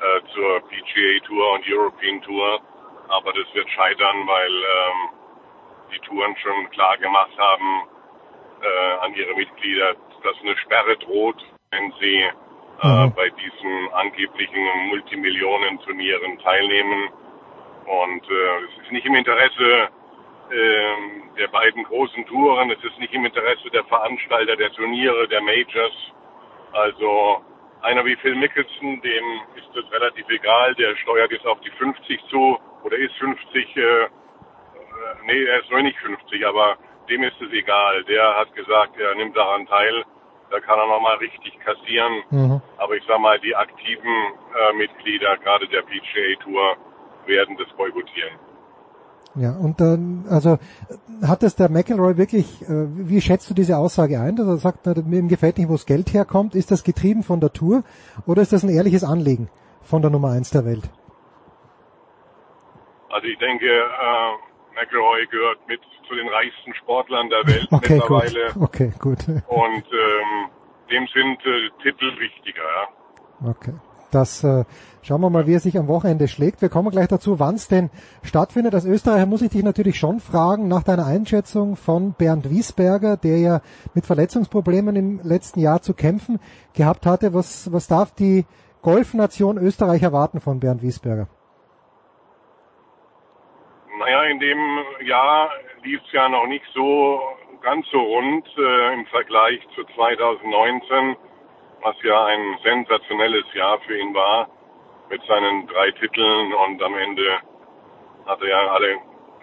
äh, 0.00 0.20
zur 0.34 0.60
PGA 0.68 1.26
Tour 1.26 1.52
und 1.52 1.64
European 1.68 2.22
Tour. 2.22 2.60
Aber 3.08 3.32
das 3.32 3.46
wird 3.54 3.68
scheitern, 3.70 4.26
weil 4.26 4.52
ähm, 4.52 5.18
die 5.92 5.98
Touren 6.00 6.36
schon 6.36 6.70
klar 6.70 6.96
gemacht 6.98 7.36
haben 7.38 7.88
äh, 8.62 9.04
an 9.04 9.14
ihre 9.14 9.34
Mitglieder, 9.34 9.94
dass 10.22 10.36
eine 10.42 10.56
Sperre 10.58 10.96
droht, 10.98 11.42
wenn 11.70 11.92
sie 12.00 12.28
äh, 12.82 12.86
mhm. 12.86 13.12
bei 13.14 13.30
diesen 13.30 13.92
angeblichen 13.92 14.88
Multimillionen-Turnieren 14.88 16.38
teilnehmen. 16.38 17.10
Und 17.86 18.30
äh, 18.30 18.64
es 18.64 18.84
ist 18.84 18.92
nicht 18.92 19.06
im 19.06 19.14
Interesse 19.14 19.88
äh, 20.50 20.94
der 21.38 21.48
beiden 21.48 21.84
großen 21.84 22.26
Touren, 22.26 22.70
es 22.70 22.82
ist 22.84 22.98
nicht 22.98 23.14
im 23.14 23.24
Interesse 23.24 23.70
der 23.70 23.84
Veranstalter 23.84 24.56
der 24.56 24.72
Turniere, 24.72 25.26
der 25.28 25.40
Majors. 25.40 26.12
Also 26.72 27.42
einer 27.82 28.04
wie 28.04 28.16
Phil 28.16 28.34
Mickelson, 28.34 29.00
dem 29.00 29.24
ist 29.56 29.68
das 29.74 29.90
relativ 29.92 30.28
egal, 30.28 30.74
der 30.74 30.96
steuert 30.96 31.30
jetzt 31.30 31.46
auf 31.46 31.60
die 31.60 31.70
50 31.70 32.20
zu 32.30 32.58
oder 32.84 32.96
ist 32.96 33.14
50, 33.16 33.76
äh, 33.76 34.08
nee, 35.24 35.44
er 35.44 35.60
ist 35.60 35.70
noch 35.70 35.82
nicht 35.82 35.98
50, 35.98 36.46
aber 36.46 36.76
dem 37.08 37.22
ist 37.22 37.40
es 37.40 37.52
egal. 37.52 38.04
Der 38.04 38.36
hat 38.36 38.54
gesagt, 38.54 38.98
er 38.98 39.14
nimmt 39.14 39.36
daran 39.36 39.66
teil, 39.66 40.04
da 40.50 40.60
kann 40.60 40.78
er 40.78 40.86
nochmal 40.86 41.16
richtig 41.16 41.58
kassieren. 41.60 42.22
Mhm. 42.30 42.62
Aber 42.78 42.96
ich 42.96 43.04
sag 43.06 43.18
mal, 43.20 43.38
die 43.40 43.54
aktiven 43.54 44.12
äh, 44.54 44.72
Mitglieder, 44.74 45.36
gerade 45.38 45.68
der 45.68 45.82
PGA 45.82 46.42
Tour, 46.42 46.76
werden 47.26 47.56
das 47.56 47.68
boykottieren. 47.76 48.38
Ja, 49.38 49.52
und 49.52 49.80
dann, 49.80 50.24
also 50.28 50.58
hat 51.22 51.42
es 51.42 51.54
der 51.54 51.70
McElroy 51.70 52.16
wirklich, 52.16 52.62
äh, 52.62 52.86
wie 52.88 53.20
schätzt 53.20 53.48
du 53.50 53.54
diese 53.54 53.76
Aussage 53.76 54.20
ein, 54.20 54.36
dass 54.36 54.46
er 54.46 54.56
sagt, 54.56 54.80
na, 54.84 54.94
mir 55.04 55.22
gefällt 55.22 55.58
nicht, 55.58 55.68
wo 55.68 55.74
das 55.74 55.86
Geld 55.86 56.12
herkommt, 56.12 56.54
ist 56.54 56.70
das 56.70 56.82
getrieben 56.82 57.22
von 57.22 57.40
der 57.40 57.52
Tour 57.52 57.84
oder 58.26 58.42
ist 58.42 58.52
das 58.52 58.64
ein 58.64 58.68
ehrliches 58.68 59.04
Anliegen 59.04 59.48
von 59.82 60.02
der 60.02 60.10
Nummer 60.10 60.30
eins 60.30 60.50
der 60.50 60.64
Welt? 60.64 60.90
Also 63.10 63.26
ich 63.26 63.38
denke, 63.38 63.66
äh, 63.66 64.32
McElroy 64.74 65.26
gehört 65.30 65.58
mit 65.68 65.80
zu 66.08 66.14
den 66.14 66.28
reichsten 66.28 66.74
Sportlern 66.74 67.28
der 67.28 67.46
Welt 67.46 67.68
okay, 67.70 67.94
mittlerweile. 67.94 68.52
Gut. 68.52 68.62
Okay, 68.62 68.92
gut. 68.98 69.28
Und 69.28 69.84
ähm, 69.92 70.50
dem 70.90 71.06
sind 71.12 71.38
äh, 71.44 71.70
Titel 71.82 72.18
wichtiger, 72.18 72.62
ja. 72.62 73.50
Okay. 73.50 73.74
Das 74.10 74.42
äh, 74.42 74.64
schauen 75.08 75.22
wir 75.22 75.30
mal, 75.30 75.46
wie 75.46 75.54
er 75.54 75.60
sich 75.60 75.78
am 75.78 75.88
Wochenende 75.88 76.28
schlägt. 76.28 76.60
Wir 76.60 76.68
kommen 76.68 76.90
gleich 76.90 77.08
dazu, 77.08 77.40
wann 77.40 77.54
es 77.54 77.66
denn 77.66 77.88
stattfindet. 78.22 78.74
Als 78.74 78.84
Österreicher 78.84 79.24
muss 79.24 79.40
ich 79.40 79.50
dich 79.50 79.64
natürlich 79.64 79.98
schon 79.98 80.20
fragen, 80.20 80.68
nach 80.68 80.82
deiner 80.82 81.06
Einschätzung 81.06 81.76
von 81.76 82.12
Bernd 82.12 82.50
Wiesberger, 82.50 83.16
der 83.16 83.38
ja 83.38 83.60
mit 83.94 84.04
Verletzungsproblemen 84.04 84.96
im 84.96 85.20
letzten 85.24 85.60
Jahr 85.60 85.80
zu 85.80 85.94
kämpfen 85.94 86.38
gehabt 86.74 87.06
hatte. 87.06 87.32
Was, 87.32 87.72
was 87.72 87.88
darf 87.88 88.14
die 88.14 88.44
Golfnation 88.82 89.56
Österreich 89.56 90.02
erwarten 90.02 90.40
von 90.40 90.60
Bernd 90.60 90.82
Wiesberger? 90.82 91.26
Naja, 93.98 94.24
in 94.24 94.38
dem 94.40 94.58
Jahr 95.06 95.48
lief 95.84 96.00
es 96.06 96.12
ja 96.12 96.28
noch 96.28 96.46
nicht 96.46 96.66
so 96.74 97.18
ganz 97.62 97.86
so 97.90 97.98
rund 97.98 98.46
äh, 98.58 98.94
im 98.94 99.06
Vergleich 99.06 99.58
zu 99.74 99.82
2019 99.94 101.16
was 101.80 101.94
ja 102.02 102.24
ein 102.26 102.58
sensationelles 102.64 103.44
Jahr 103.54 103.78
für 103.86 103.96
ihn 103.96 104.12
war 104.12 104.48
mit 105.10 105.22
seinen 105.24 105.66
drei 105.66 105.90
Titeln 105.92 106.52
und 106.52 106.82
am 106.82 106.94
Ende 106.94 107.38
hat 108.26 108.40
er 108.42 108.48
ja 108.48 108.72
alle 108.72 108.98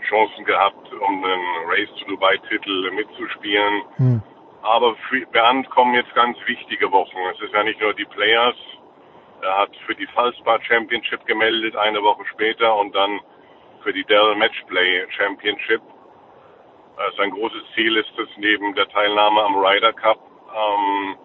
Chancen 0.07 0.45
gehabt, 0.45 0.93
um 0.93 1.21
den 1.21 1.41
Race 1.67 1.89
to 1.99 2.05
Dubai 2.05 2.37
Titel 2.49 2.91
mitzuspielen. 2.91 3.81
Hm. 3.97 4.23
Aber 4.61 4.95
für 5.09 5.25
Bernd 5.27 5.69
kommen 5.69 5.93
jetzt 5.93 6.13
ganz 6.15 6.37
wichtige 6.45 6.91
Wochen. 6.91 7.17
Es 7.33 7.41
ist 7.41 7.53
ja 7.53 7.63
nicht 7.63 7.79
nur 7.79 7.93
die 7.93 8.05
Players. 8.05 8.55
Er 9.41 9.57
hat 9.57 9.75
für 9.85 9.95
die 9.95 10.07
Falsbar 10.07 10.61
Championship 10.63 11.25
gemeldet 11.25 11.75
eine 11.75 12.01
Woche 12.01 12.25
später 12.31 12.75
und 12.75 12.95
dann 12.95 13.19
für 13.83 13.93
die 13.93 14.03
Dell 14.05 14.35
Matchplay 14.35 15.05
Championship. 15.09 15.81
Sein 17.17 17.29
großes 17.31 17.61
Ziel 17.75 17.97
ist 17.97 18.17
es, 18.17 18.29
neben 18.37 18.73
der 18.73 18.87
Teilnahme 18.87 19.43
am 19.43 19.57
Ryder 19.57 19.93
Cup 19.93 20.17
ähm, 20.55 21.15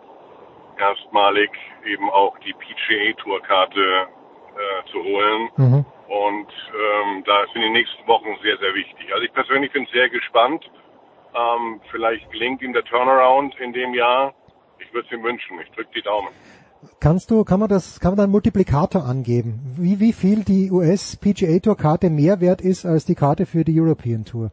erstmalig 0.78 1.50
eben 1.84 2.10
auch 2.10 2.36
die 2.38 2.52
PGA 2.52 3.12
Tourkarte 3.22 4.08
äh, 4.60 4.90
zu 4.90 5.02
holen. 5.02 5.48
Mhm. 5.56 5.84
Und 6.08 6.52
ähm, 6.74 7.24
da 7.24 7.44
sind 7.52 7.62
die 7.62 7.70
nächsten 7.70 8.06
Wochen 8.06 8.36
sehr, 8.42 8.58
sehr 8.58 8.74
wichtig. 8.74 9.12
Also 9.12 9.24
ich 9.24 9.32
persönlich 9.32 9.72
bin 9.72 9.86
sehr 9.92 10.08
gespannt. 10.08 10.68
Ähm, 11.34 11.80
vielleicht 11.90 12.30
gelingt 12.30 12.62
ihm 12.62 12.72
der 12.72 12.84
Turnaround 12.84 13.54
in 13.60 13.72
dem 13.72 13.94
Jahr. 13.94 14.34
Ich 14.78 14.92
würde 14.92 15.06
es 15.06 15.12
ihm 15.12 15.22
wünschen. 15.22 15.60
Ich 15.60 15.70
drücke 15.70 15.90
die 15.94 16.02
Daumen. 16.02 16.28
Kannst 16.98 17.30
du, 17.30 17.44
kann 17.44 17.60
man 17.60 17.68
das, 17.68 18.00
kann 18.00 18.12
man 18.12 18.16
da 18.16 18.22
einen 18.24 18.32
Multiplikator 18.32 19.04
angeben? 19.04 19.60
Wie, 19.78 20.00
wie 20.00 20.12
viel 20.12 20.44
die 20.44 20.70
US 20.70 21.16
PGA 21.16 21.58
Tour 21.58 21.76
Karte 21.76 22.10
mehr 22.10 22.40
wert 22.40 22.60
ist 22.60 22.86
als 22.86 23.04
die 23.04 23.14
Karte 23.14 23.46
für 23.46 23.64
die 23.64 23.78
European 23.78 24.24
Tour? 24.24 24.50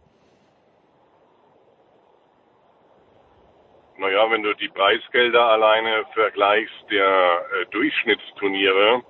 Naja, 3.97 4.29
wenn 4.29 4.43
du 4.43 4.53
die 4.53 4.69
Preisgelder 4.69 5.47
alleine 5.47 6.03
vergleichst 6.13 6.85
der 6.91 7.07
äh, 7.07 7.65
Durchschnittsturniere, 7.71 9.01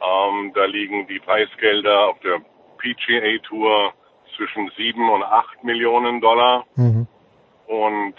ähm, 0.00 0.52
da 0.54 0.64
liegen 0.64 1.06
die 1.06 1.18
Preisgelder 1.18 2.08
auf 2.08 2.18
der 2.20 2.40
PGA 2.78 3.38
Tour 3.46 3.92
zwischen 4.36 4.70
7 4.76 5.08
und 5.10 5.22
8 5.22 5.64
Millionen 5.64 6.20
Dollar. 6.20 6.64
Mhm. 6.76 7.06
Und 7.66 8.14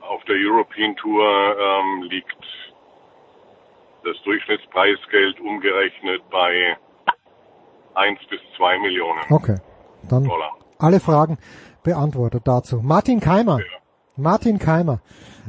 auf 0.00 0.22
der 0.24 0.36
European 0.36 0.96
Tour 0.96 1.24
ähm, 1.24 2.02
liegt 2.02 2.36
das 4.04 4.16
Durchschnittspreisgeld 4.24 5.40
umgerechnet 5.40 6.22
bei 6.30 6.76
1 7.94 8.18
bis 8.28 8.40
2 8.56 8.78
Millionen 8.78 9.20
okay. 9.30 9.56
Dann 10.08 10.24
Dollar. 10.24 10.56
Alle 10.78 11.00
Fragen 11.00 11.38
beantwortet 11.82 12.42
dazu. 12.46 12.80
Martin 12.82 13.20
Keimer. 13.20 13.58
Ja. 13.58 13.79
Martin 14.16 14.58
Keimer. 14.58 15.00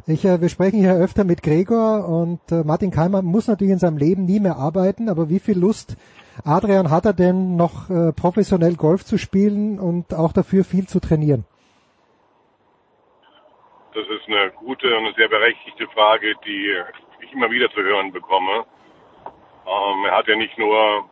Ich, 0.08 0.26
äh, 0.26 0.42
wir 0.42 0.50
sprechen 0.50 0.80
hier 0.80 0.94
öfter 0.94 1.24
mit 1.24 1.44
Gregor 1.44 2.08
und 2.08 2.40
äh, 2.52 2.64
Martin 2.64 2.92
Keimer 2.92 3.22
muss 3.22 3.48
natürlich 3.48 3.74
in 3.74 3.80
seinem 3.80 3.98
Leben 3.98 4.26
nie 4.26 4.40
mehr 4.40 4.58
arbeiten, 4.58 5.10
aber 5.10 5.30
wie 5.30 5.40
viel 5.40 5.58
Lust 5.58 5.98
Adrian 6.46 6.90
hat 6.90 7.06
er 7.06 7.14
denn 7.14 7.56
noch 7.56 7.90
äh, 7.90 8.14
professionell 8.14 8.76
Golf 8.76 9.04
zu 9.06 9.18
spielen 9.18 9.80
und 9.80 10.14
auch 10.14 10.34
dafür 10.34 10.64
viel 10.64 10.88
zu 10.88 11.00
trainieren? 11.00 11.46
Das 13.94 14.06
ist 14.08 14.28
eine 14.28 14.52
gute 14.52 14.88
und 14.88 15.06
eine 15.06 15.14
sehr 15.16 15.28
berechtigte 15.28 15.88
Frage, 15.88 16.34
die 16.46 16.74
ich 17.22 17.34
immer 17.34 17.52
wieder 17.52 17.70
zu 17.72 17.82
hören 17.82 18.12
bekomme. 18.12 18.66
Ähm, 19.68 20.06
er 20.06 20.18
hat 20.18 20.28
ja 20.28 20.36
nicht 20.36 20.58
nur, 20.58 21.06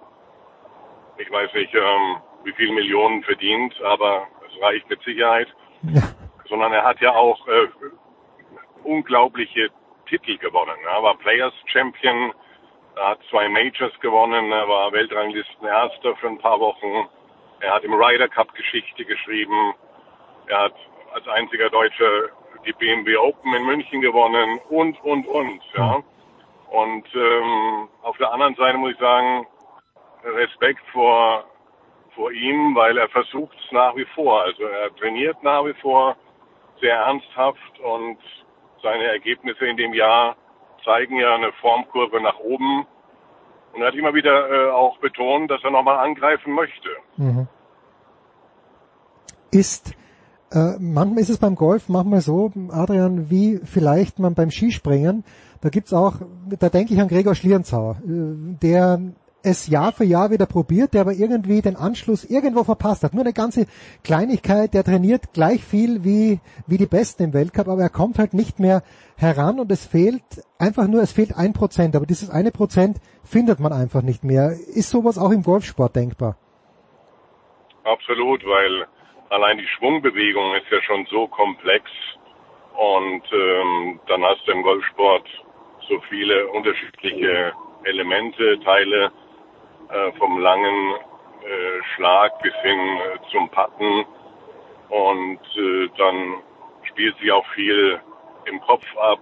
ich 1.18 1.30
weiß 1.30 1.54
nicht, 1.54 1.74
ähm, 1.76 2.18
wie 2.46 2.54
viel 2.54 2.72
Millionen 2.74 3.22
verdient, 3.24 3.74
aber 3.84 4.28
es 4.48 4.62
reicht 4.64 4.90
mit 4.90 5.02
Sicherheit, 5.04 5.48
ja. 5.84 6.02
Sondern 6.50 6.74
er 6.74 6.84
hat 6.84 7.00
ja 7.00 7.14
auch 7.14 7.48
äh, 7.48 7.68
unglaubliche 8.84 9.70
Titel 10.08 10.38
gewonnen. 10.38 10.78
Er 10.92 11.04
war 11.04 11.16
Players 11.18 11.54
Champion, 11.68 12.34
er 12.96 13.10
hat 13.10 13.20
zwei 13.30 13.48
Majors 13.48 13.98
gewonnen, 14.02 14.52
er 14.52 14.68
war 14.68 14.92
Weltranglistenerster 14.92 16.16
für 16.18 16.28
ein 16.28 16.40
paar 16.40 16.60
Wochen. 16.60 17.08
Er 17.62 17.74
hat 17.76 17.84
im 17.84 17.94
Ryder 17.94 18.28
Cup 18.28 18.54
Geschichte 18.56 19.06
geschrieben. 19.06 19.74
Er 20.48 20.64
hat 20.64 20.74
als 21.14 21.28
einziger 21.28 21.70
Deutscher 21.70 22.30
die 22.66 22.74
BMW 22.74 23.16
Open 23.18 23.54
in 23.54 23.66
München 23.66 24.02
gewonnen 24.02 24.60
und, 24.70 25.02
und, 25.04 25.28
und, 25.28 25.62
ja. 25.76 26.04
Und 26.70 27.06
ähm, 27.16 27.88
auf 28.04 28.18
der 28.18 28.32
anderen 28.32 28.56
Seite 28.56 28.78
muss 28.78 28.92
ich 28.92 29.00
sagen, 29.00 29.48
Respekt 30.24 30.82
vor, 30.92 31.46
vor 32.16 32.32
ihm, 32.32 32.76
weil 32.76 32.98
er 32.98 33.10
versucht 33.10 33.58
es 33.66 33.72
nach 33.72 33.96
wie 33.96 34.06
vor. 34.14 34.42
Also 34.44 34.64
er 34.64 34.96
trainiert 34.96 35.42
nach 35.42 35.66
wie 35.66 35.74
vor 35.76 36.16
sehr 36.82 36.96
ernsthaft 36.96 37.80
und 37.80 38.18
seine 38.82 39.06
Ergebnisse 39.06 39.66
in 39.66 39.78
dem 39.78 39.94
Jahr 39.94 40.36
zeigen 40.84 41.18
ja 41.18 41.36
eine 41.36 41.52
Formkurve 41.62 42.22
nach 42.22 42.40
oben. 42.40 42.86
Und 43.74 43.82
er 43.82 43.88
hat 43.88 43.96
immer 43.96 44.14
wieder 44.14 44.50
äh, 44.50 44.72
auch 44.72 44.98
betont, 45.00 45.52
dass 45.52 45.64
er 45.64 45.72
nochmal 45.72 45.98
angreifen 46.06 46.54
möchte. 46.54 46.90
Mhm. 47.18 47.48
Ist 49.52 49.96
äh, 50.52 50.78
manchmal 50.80 51.20
ist 51.20 51.30
es 51.30 51.38
beim 51.38 51.56
Golf 51.56 51.90
manchmal 51.90 52.22
so, 52.22 52.52
Adrian, 52.72 53.30
wie 53.30 53.60
vielleicht 53.64 54.18
man 54.18 54.34
beim 54.34 54.50
Skispringen, 54.50 55.24
da 55.62 55.70
gibt's 55.70 55.94
auch, 55.94 56.16
da 56.48 56.70
denke 56.70 56.94
ich 56.94 57.00
an 57.00 57.08
Gregor 57.08 57.36
Schlierenzauer, 57.36 57.98
äh, 58.04 58.58
der 58.62 59.00
es 59.44 59.68
Jahr 59.68 59.92
für 59.92 60.04
Jahr 60.04 60.32
wieder 60.32 60.46
probiert, 60.46 60.94
der 60.94 61.02
aber 61.02 61.14
irgendwie 61.14 61.62
den 61.62 61.76
Anschluss 61.76 62.26
irgendwo 62.26 62.64
verpasst 62.64 63.04
hat. 63.04 63.14
Nur 63.14 63.24
eine 63.24 63.34
ganze 63.34 63.68
Kleinigkeit, 64.04 64.74
der 64.74 64.84
trainiert 64.84 65.34
gleich 65.34 65.64
viel 65.64 66.04
wie, 66.04 66.40
wie 66.68 66.78
die 66.78 66.86
Besten 66.86 67.24
im 67.24 67.34
Weltcup, 67.34 67.68
aber 67.68 67.82
er 67.82 67.90
kommt 67.90 68.20
halt 68.20 68.34
nicht 68.34 68.60
mehr 68.60 68.84
heran 69.18 69.60
und 69.60 69.72
es 69.72 69.86
fehlt 69.86 70.24
einfach 70.58 70.88
nur, 70.88 71.02
es 71.02 71.12
fehlt 71.12 71.36
ein 71.38 71.54
Prozent, 71.54 71.96
aber 71.96 72.06
dieses 72.06 72.30
eine 72.30 72.52
Prozent 72.52 72.98
findet 73.24 73.60
man 73.60 73.74
einfach 73.74 74.02
nicht 74.02 74.24
mehr. 74.24 74.52
Ist 74.52 74.90
sowas 74.90 75.18
auch 75.18 75.32
im 75.32 75.44
Golfsport 75.44 75.96
denkbar? 75.96 76.38
Absolut, 77.84 78.46
weil 78.46 78.88
allein 79.30 79.58
die 79.58 79.68
Schwungbewegung 79.78 80.56
ist 80.56 80.72
ja 80.72 80.82
schon 80.82 81.06
so 81.10 81.28
komplex 81.28 81.90
und 82.76 83.24
ähm, 83.32 84.00
dann 84.08 84.24
hast 84.24 84.46
du 84.46 84.52
im 84.52 84.64
Golfsport 84.64 85.28
so 85.88 86.00
viele 86.10 86.48
unterschiedliche 86.50 87.54
Elemente, 87.84 88.60
Teile, 88.64 89.12
äh, 89.90 90.12
vom 90.18 90.40
langen 90.40 90.96
äh, 91.42 91.84
Schlag 91.96 92.42
bis 92.42 92.54
hin 92.62 92.80
äh, 92.80 93.32
zum 93.32 93.50
Patten. 93.50 94.06
Und 94.90 95.40
äh, 95.56 95.90
dann 95.98 96.36
spielt 96.84 97.18
sich 97.20 97.32
auch 97.32 97.46
viel 97.56 98.00
im 98.46 98.60
Kopf 98.62 98.86
ab. 98.98 99.20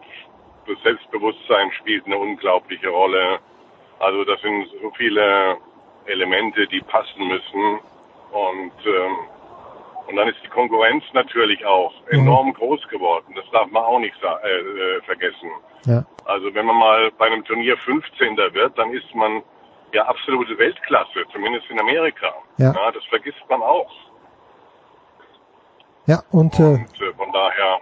Das 0.68 0.82
Selbstbewusstsein 0.84 1.72
spielt 1.74 2.06
eine 2.06 2.18
unglaubliche 2.18 2.90
Rolle. 2.90 3.40
Also 4.00 4.24
das 4.26 4.42
sind 4.42 4.68
so 4.82 4.92
viele 4.98 5.58
Elemente, 6.06 6.68
die 6.68 6.82
passen 6.82 7.28
müssen. 7.28 7.80
Und, 8.32 8.74
ähm, 8.86 9.18
und 10.08 10.16
dann 10.16 10.28
ist 10.28 10.38
die 10.44 10.50
Konkurrenz 10.50 11.04
natürlich 11.14 11.66
auch 11.66 11.94
mhm. 12.12 12.20
enorm 12.20 12.54
groß 12.54 12.88
geworden. 12.90 13.34
Das 13.36 13.46
darf 13.52 13.70
man 13.72 13.84
auch 13.84 14.00
nicht 14.00 14.16
äh, 14.24 14.50
äh, 14.50 15.02
vergessen. 15.04 15.50
Ja. 15.86 16.06
Also 16.26 16.54
wenn 16.54 16.66
man 16.66 16.78
mal 16.78 17.12
bei 17.18 17.28
einem 17.28 17.44
Turnier 17.46 17.78
15. 17.78 18.38
wird, 18.38 18.78
dann 18.78 18.92
ist 18.94 19.14
man 19.16 19.44
ja 19.94 20.06
absolute 20.06 20.58
Weltklasse, 20.58 21.26
zumindest 21.32 21.70
in 21.70 21.80
Amerika. 21.80 22.34
Ja. 22.58 22.74
ja 22.74 22.92
das 22.92 23.04
vergisst 23.06 23.44
man 23.50 23.62
auch. 23.62 23.92
Ja, 26.06 26.24
und, 26.32 26.58
äh, 26.60 26.64
und 26.64 27.02
äh, 27.02 27.14
von 27.14 27.32
daher 27.34 27.80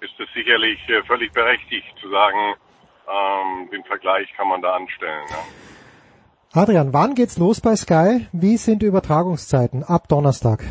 ist 0.00 0.18
es 0.18 0.28
sicherlich 0.34 0.78
äh, 0.88 1.02
völlig 1.04 1.32
berechtigt 1.32 1.86
zu 2.00 2.08
sagen, 2.10 2.54
ähm, 3.08 3.70
den 3.70 3.84
Vergleich 3.84 4.32
kann 4.36 4.48
man 4.48 4.60
da 4.62 4.74
anstellen. 4.74 5.24
Ja. 5.30 6.62
Adrian, 6.62 6.92
wann 6.92 7.14
geht's 7.14 7.38
los 7.38 7.60
bei 7.60 7.76
Sky? 7.76 8.26
Wie 8.32 8.56
sind 8.56 8.82
die 8.82 8.86
Übertragungszeiten 8.86 9.84
ab 9.84 10.08
Donnerstag? 10.08 10.64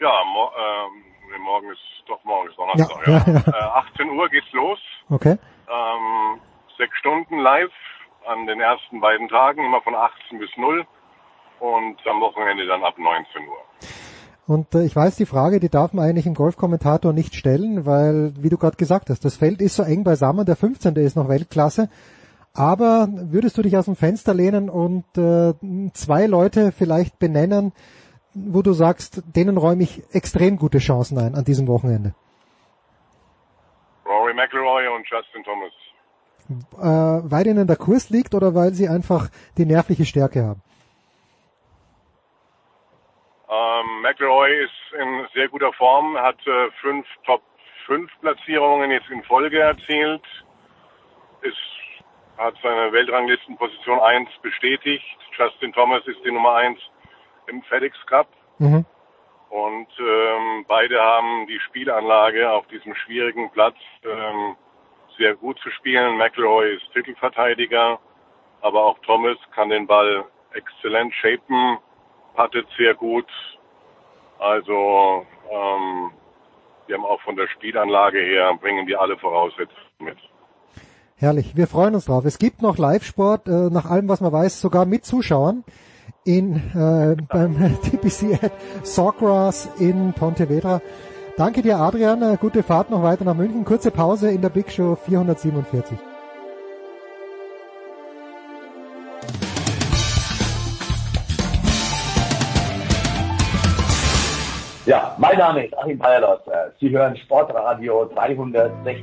Ja, 0.00 0.24
mo 0.24 0.50
ähm, 0.58 1.42
morgen 1.42 1.70
ist 1.70 2.02
doch 2.06 2.22
morgen 2.24 2.48
ist 2.48 2.58
Donnerstag. 2.58 3.06
Ja, 3.06 3.24
ja. 3.26 3.32
ja. 3.32 3.42
Äh, 3.46 3.88
18 3.94 4.10
Uhr 4.10 4.28
geht's 4.28 4.52
los. 4.52 4.78
Okay. 5.08 5.38
Ähm, 5.68 6.40
sechs 6.76 6.96
Stunden 6.98 7.38
live 7.38 7.70
an 8.26 8.46
den 8.46 8.60
ersten 8.60 9.00
beiden 9.00 9.28
Tagen, 9.28 9.64
immer 9.64 9.80
von 9.82 9.94
18 9.94 10.38
bis 10.38 10.50
0 10.56 10.86
und 11.60 11.96
am 12.06 12.20
Wochenende 12.20 12.66
dann 12.66 12.82
ab 12.84 12.98
19 12.98 13.48
Uhr. 13.48 13.64
Und 14.46 14.74
äh, 14.74 14.84
ich 14.84 14.96
weiß, 14.96 15.16
die 15.16 15.26
Frage, 15.26 15.60
die 15.60 15.68
darf 15.68 15.92
man 15.92 16.04
eigentlich 16.04 16.26
im 16.26 16.34
Golfkommentator 16.34 17.12
nicht 17.12 17.34
stellen, 17.34 17.86
weil, 17.86 18.32
wie 18.36 18.48
du 18.48 18.58
gerade 18.58 18.76
gesagt 18.76 19.10
hast, 19.10 19.24
das 19.24 19.36
Feld 19.36 19.60
ist 19.60 19.76
so 19.76 19.82
eng 19.82 20.02
beisammen, 20.02 20.44
der 20.44 20.56
15. 20.56 20.96
ist 20.96 21.16
noch 21.16 21.28
Weltklasse. 21.28 21.88
Aber 22.52 23.06
würdest 23.12 23.56
du 23.58 23.62
dich 23.62 23.76
aus 23.76 23.84
dem 23.84 23.94
Fenster 23.94 24.34
lehnen 24.34 24.68
und 24.68 25.04
äh, 25.16 25.54
zwei 25.92 26.26
Leute 26.26 26.72
vielleicht 26.72 27.20
benennen, 27.20 27.72
wo 28.34 28.62
du 28.62 28.72
sagst, 28.72 29.22
denen 29.36 29.56
räume 29.56 29.84
ich 29.84 30.02
extrem 30.12 30.56
gute 30.56 30.78
Chancen 30.78 31.18
ein 31.18 31.34
an 31.36 31.44
diesem 31.44 31.68
Wochenende? 31.68 32.14
Rory 34.04 34.34
McIlroy 34.34 34.88
und 34.88 35.08
Justin 35.08 35.44
Thomas. 35.44 35.72
Äh, 36.50 37.30
weil 37.30 37.46
ihnen 37.46 37.66
der 37.66 37.76
Kurs 37.76 38.10
liegt 38.10 38.34
oder 38.34 38.54
weil 38.54 38.72
sie 38.72 38.88
einfach 38.88 39.28
die 39.56 39.66
nervliche 39.66 40.04
Stärke 40.04 40.44
haben? 40.44 40.62
Ähm, 43.48 44.02
McIlroy 44.02 44.64
ist 44.64 45.00
in 45.00 45.26
sehr 45.34 45.48
guter 45.48 45.72
Form, 45.72 46.16
hat 46.16 46.38
äh, 46.46 46.70
fünf 46.80 47.06
Top 47.24 47.42
5 47.86 48.08
Platzierungen 48.20 48.90
jetzt 48.92 49.10
in 49.10 49.22
Folge 49.24 49.58
erzielt, 49.58 50.22
ist, 51.42 51.56
hat 52.38 52.54
seine 52.62 52.92
Weltranglistenposition 52.92 53.98
1 53.98 54.28
bestätigt. 54.42 55.04
Justin 55.36 55.72
Thomas 55.72 56.06
ist 56.06 56.24
die 56.24 56.30
Nummer 56.30 56.54
1 56.54 56.78
im 57.48 57.62
FedEx 57.62 57.96
Cup. 58.06 58.28
Mhm. 58.58 58.84
Und 59.48 59.88
ähm, 59.98 60.64
beide 60.68 61.00
haben 61.00 61.48
die 61.48 61.58
Spielanlage 61.58 62.52
auf 62.52 62.68
diesem 62.68 62.94
schwierigen 62.94 63.50
Platz 63.50 63.76
ähm, 64.04 64.54
sehr 65.20 65.34
gut 65.36 65.58
zu 65.60 65.70
spielen. 65.70 66.16
McElroy 66.16 66.74
ist 66.76 66.92
Titelverteidiger, 66.94 67.98
aber 68.62 68.84
auch 68.84 68.98
Thomas 69.00 69.36
kann 69.54 69.68
den 69.68 69.86
Ball 69.86 70.24
exzellent 70.54 71.12
shapen, 71.14 71.78
pattet 72.34 72.66
sehr 72.78 72.94
gut. 72.94 73.28
Also 74.38 75.26
ähm, 75.50 76.10
wir 76.86 76.96
haben 76.96 77.04
auch 77.04 77.20
von 77.20 77.36
der 77.36 77.48
Spielanlage 77.48 78.18
her, 78.18 78.58
bringen 78.60 78.86
die 78.86 78.96
alle 78.96 79.16
Voraussetzungen 79.18 79.76
mit. 79.98 80.16
Herrlich, 81.16 81.54
wir 81.54 81.66
freuen 81.66 81.94
uns 81.94 82.06
drauf. 82.06 82.24
Es 82.24 82.38
gibt 82.38 82.62
noch 82.62 82.78
Live-Sport, 82.78 83.46
äh, 83.46 83.70
nach 83.70 83.84
allem, 83.84 84.08
was 84.08 84.22
man 84.22 84.32
weiß, 84.32 84.62
sogar 84.62 84.86
mit 84.86 85.04
Zuschauern 85.04 85.64
in, 86.24 86.56
äh, 86.56 87.16
beim 87.28 87.78
TPC 87.82 88.42
at 88.42 88.52
Sawgrass 88.82 89.68
in 89.78 90.14
Pontevedra. 90.14 90.80
Danke 91.40 91.62
dir, 91.62 91.78
Adrian. 91.78 92.36
Gute 92.38 92.62
Fahrt 92.62 92.90
noch 92.90 93.02
weiter 93.02 93.24
nach 93.24 93.32
München. 93.32 93.64
Kurze 93.64 93.90
Pause 93.90 94.30
in 94.30 94.42
der 94.42 94.50
Big 94.50 94.70
Show 94.70 94.94
447. 94.94 95.96
Ja, 104.84 105.16
mein 105.16 105.38
Name 105.38 105.64
ist 105.64 105.78
Achim 105.78 105.96
Bayerlos. 105.96 106.40
Sie 106.78 106.90
hören 106.90 107.16
Sportradio 107.16 108.04
360. 108.14 109.02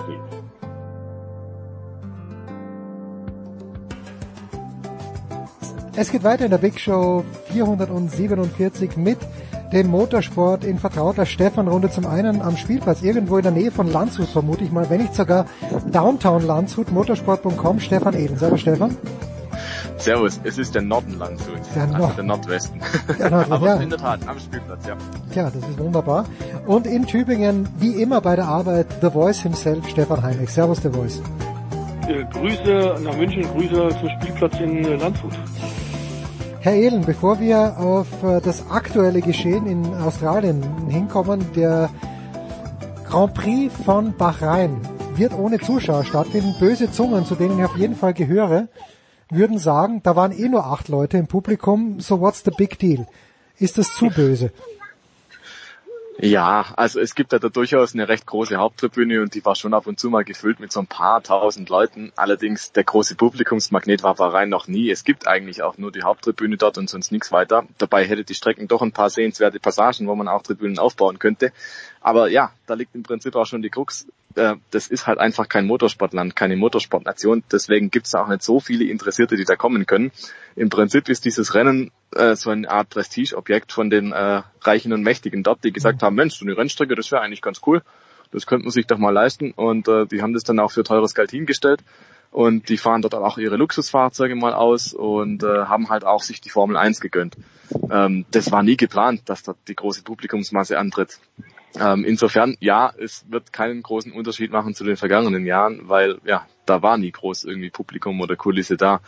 Es 5.96 6.12
geht 6.12 6.24
weiter 6.24 6.46
in 6.46 6.52
der 6.52 6.60
Big 6.60 6.80
Show 6.80 7.24
447 7.52 8.96
mit 8.96 9.18
dem 9.72 9.88
Motorsport 9.88 10.64
in 10.64 10.80
vertrauter 10.80 11.26
Stefan-Runde. 11.26 11.90
Zum 11.90 12.06
einen 12.06 12.42
am 12.42 12.58
Spielplatz, 12.58 13.02
irgendwo 13.02 13.38
in 13.38 13.44
der 13.44 13.52
Nähe 13.52 13.72
von 13.72 13.92
Landshut 13.92 14.28
vermute 14.28 14.64
ich 14.64 14.72
mal, 14.72 14.90
wenn 14.90 15.02
nicht 15.02 15.16
sogar 15.16 15.46
Downtown 15.92 16.46
Landshut, 16.46 16.92
motorsport.com, 16.92 17.80
Stefan 17.80 18.16
Eden. 18.16 18.38
Servus 18.38 18.62
Stefan. 18.62 18.96
Servus, 19.98 20.40
es 20.44 20.58
ist 20.58 20.76
der 20.76 20.84
Norden 20.84 21.18
Landshut, 21.18 21.60
der, 21.76 21.84
also 21.84 21.98
Nord 21.98 22.18
der 22.18 22.24
Nordwesten. 22.24 22.82
Der 23.18 23.32
Nord 23.32 23.52
Aber 23.52 23.66
ja. 23.66 23.76
in 23.78 23.90
der 23.90 23.98
Tat, 23.98 24.20
am 24.28 24.40
Spielplatz, 24.40 24.86
ja. 24.86 24.96
Tja, 25.34 25.50
das 25.50 25.56
ist 25.56 25.80
wunderbar. 25.80 26.26
Und 26.68 26.86
in 26.86 27.08
Tübingen, 27.08 27.68
wie 27.80 28.02
immer 28.02 28.22
bei 28.22 28.36
der 28.36 28.46
Arbeit, 28.46 28.86
The 29.02 29.10
Voice 29.10 29.42
himself, 29.42 29.88
Stefan 29.90 30.22
Heinrich. 30.22 30.52
Servus, 30.52 30.82
The 30.84 30.90
Voice. 30.90 31.22
Äh, 32.08 32.24
Grüße 32.26 33.02
nach 33.02 33.18
München, 33.18 33.42
Grüße 33.42 33.90
zum 34.00 34.10
Spielplatz 34.22 34.60
in 34.60 34.84
Landshut. 35.00 35.34
Herr 36.60 36.74
Ehlen, 36.74 37.06
bevor 37.06 37.40
wir 37.40 37.78
auf 37.78 38.08
äh, 38.24 38.42
das 38.42 38.70
aktuelle 38.70 39.22
Geschehen 39.22 39.68
in 39.68 39.86
Australien 39.94 40.64
hinkommen, 40.90 41.46
der 41.56 41.90
Grand 43.08 43.36
Prix 43.36 43.74
von 43.86 44.16
Bahrain 44.18 44.82
wird 45.16 45.34
ohne 45.38 45.60
Zuschauer 45.60 46.04
stattfinden. 46.04 46.56
Böse 46.60 46.92
Zungen, 46.92 47.26
zu 47.26 47.36
denen 47.36 47.60
ich 47.60 47.66
auf 47.66 47.78
jeden 47.78 47.96
Fall 47.96 48.14
gehöre, 48.14 48.68
würden 49.30 49.60
sagen, 49.60 50.02
da 50.04 50.16
waren 50.16 50.32
eh 50.32 50.50
nur 50.50 50.66
acht 50.66 50.88
Leute 50.90 51.18
im 51.18 51.28
Publikum, 51.28 52.00
so 52.00 52.20
what's 52.20 52.44
the 52.44 52.52
big 52.58 52.80
deal? 52.80 53.06
Ist 53.60 53.78
das 53.78 53.94
zu 53.94 54.08
böse? 54.10 54.52
Ja, 56.20 56.74
also 56.76 57.00
es 57.00 57.14
gibt 57.14 57.32
ja 57.32 57.38
da 57.38 57.50
durchaus 57.50 57.94
eine 57.94 58.08
recht 58.08 58.26
große 58.26 58.58
Haupttribüne 58.58 59.22
und 59.22 59.36
die 59.36 59.46
war 59.46 59.54
schon 59.54 59.76
ab 59.76 59.86
und 59.86 60.00
zu 60.00 60.10
mal 60.10 60.24
gefüllt 60.24 60.60
mit 60.60 60.72
so 60.72 60.80
ein 60.80 60.88
paar 60.88 61.22
tausend 61.22 61.70
Leuten. 61.70 62.12
Allerdings 62.16 62.72
der 62.72 62.86
große 62.86 63.16
Publikumsmagnet 63.16 64.02
war 64.02 64.16
Bahrain 64.16 64.50
noch 64.50 64.68
nie. 64.68 64.90
Es 64.90 65.04
gibt 65.04 65.28
eigentlich 65.28 65.62
auch 65.62 65.78
nur 65.78 65.92
die 65.92 66.02
Haupttribüne 66.02 66.58
dort 66.58 66.80
und 66.80 66.90
sonst 66.90 67.12
nichts 67.12 67.32
weiter. 67.32 67.68
Dabei 67.78 68.04
hätte 68.04 68.24
die 68.24 68.34
Strecken 68.34 68.68
doch 68.68 68.82
ein 68.82 68.94
paar 68.94 69.12
sehenswerte 69.12 69.60
Passagen, 69.60 70.08
wo 70.08 70.16
man 70.16 70.28
auch 70.28 70.42
Tribünen 70.42 70.80
aufbauen 70.80 71.20
könnte. 71.20 71.52
Aber 72.02 72.30
ja, 72.30 72.52
da 72.66 72.74
liegt 72.74 72.96
im 72.96 73.04
Prinzip 73.04 73.36
auch 73.36 73.46
schon 73.46 73.62
die 73.62 73.70
Krux. 73.70 74.08
Äh, 74.38 74.56
das 74.72 74.88
ist 74.88 75.08
halt 75.08 75.20
einfach 75.20 75.50
kein 75.50 75.66
Motorsportland, 75.66 76.36
keine 76.36 76.56
Motorsportnation. 76.56 77.44
Deswegen 77.52 77.90
gibt 77.90 78.08
es 78.08 78.16
auch 78.16 78.28
nicht 78.28 78.44
so 78.44 78.60
viele 78.60 78.86
Interessierte, 78.86 79.36
die 79.36 79.46
da 79.46 79.56
kommen 79.56 79.86
können. 79.86 80.12
Im 80.56 80.70
Prinzip 80.70 81.10
ist 81.10 81.26
dieses 81.26 81.54
Rennen 81.54 81.92
äh, 82.16 82.36
so 82.36 82.50
eine 82.52 82.70
Art 82.70 82.90
Prestigeobjekt 82.90 83.72
von 83.72 83.90
den 83.90 84.12
äh, 84.12 84.44
Reichen 84.62 84.94
und 84.94 85.02
Mächtigen 85.02 85.44
dort, 85.44 85.64
die 85.64 85.72
gesagt 85.72 86.04
haben, 86.04 86.16
Mensch, 86.16 86.36
so 86.36 86.46
eine 86.46 86.58
Rennstrecke, 86.58 86.96
das 86.96 87.12
wäre 87.12 87.22
eigentlich 87.22 87.42
ganz 87.42 87.62
cool. 87.66 87.82
Das 88.32 88.46
könnte 88.46 88.66
man 88.66 88.72
sich 88.72 88.88
doch 88.88 88.98
mal 88.98 89.12
leisten. 89.12 89.52
Und 89.52 89.88
äh, 89.88 90.06
die 90.06 90.22
haben 90.22 90.34
das 90.34 90.44
dann 90.44 90.60
auch 90.60 90.72
für 90.72 90.84
teures 90.84 91.16
Geld 91.16 91.32
hingestellt. 91.32 91.82
Und 92.30 92.70
die 92.70 92.78
fahren 92.78 93.02
dort 93.02 93.16
auch 93.16 93.38
ihre 93.38 93.56
Luxusfahrzeuge 93.56 94.36
mal 94.36 94.54
aus 94.54 94.94
und 94.94 95.44
äh, 95.44 95.66
haben 95.66 95.90
halt 95.90 96.04
auch 96.04 96.22
sich 96.22 96.42
die 96.42 96.50
Formel 96.50 96.76
1 96.78 97.00
gegönnt. 97.00 97.36
Ähm, 97.90 98.26
das 98.32 98.52
war 98.52 98.64
nie 98.64 98.78
geplant, 98.78 99.22
dass 99.26 99.44
dort 99.44 99.58
die 99.68 99.76
große 99.76 100.04
Publikumsmasse 100.04 100.78
antritt. 100.78 101.20
Ähm, 101.80 102.06
insofern, 102.06 102.56
ja, 102.60 102.94
es 102.98 103.26
wird 103.30 103.54
keinen 103.54 103.84
großen 103.84 104.12
Unterschied 104.12 104.52
machen 104.52 104.74
zu 104.74 104.84
den 104.84 104.98
vergangenen 104.98 105.46
Jahren, 105.46 105.90
weil 105.90 106.18
ja, 106.26 106.48
da 106.66 106.82
war 106.82 106.98
nie 106.98 107.12
groß 107.12 107.44
irgendwie 107.44 107.70
Publikum 107.70 108.20
oder 108.22 108.36
Kulisse 108.36 108.78
da. 108.78 109.02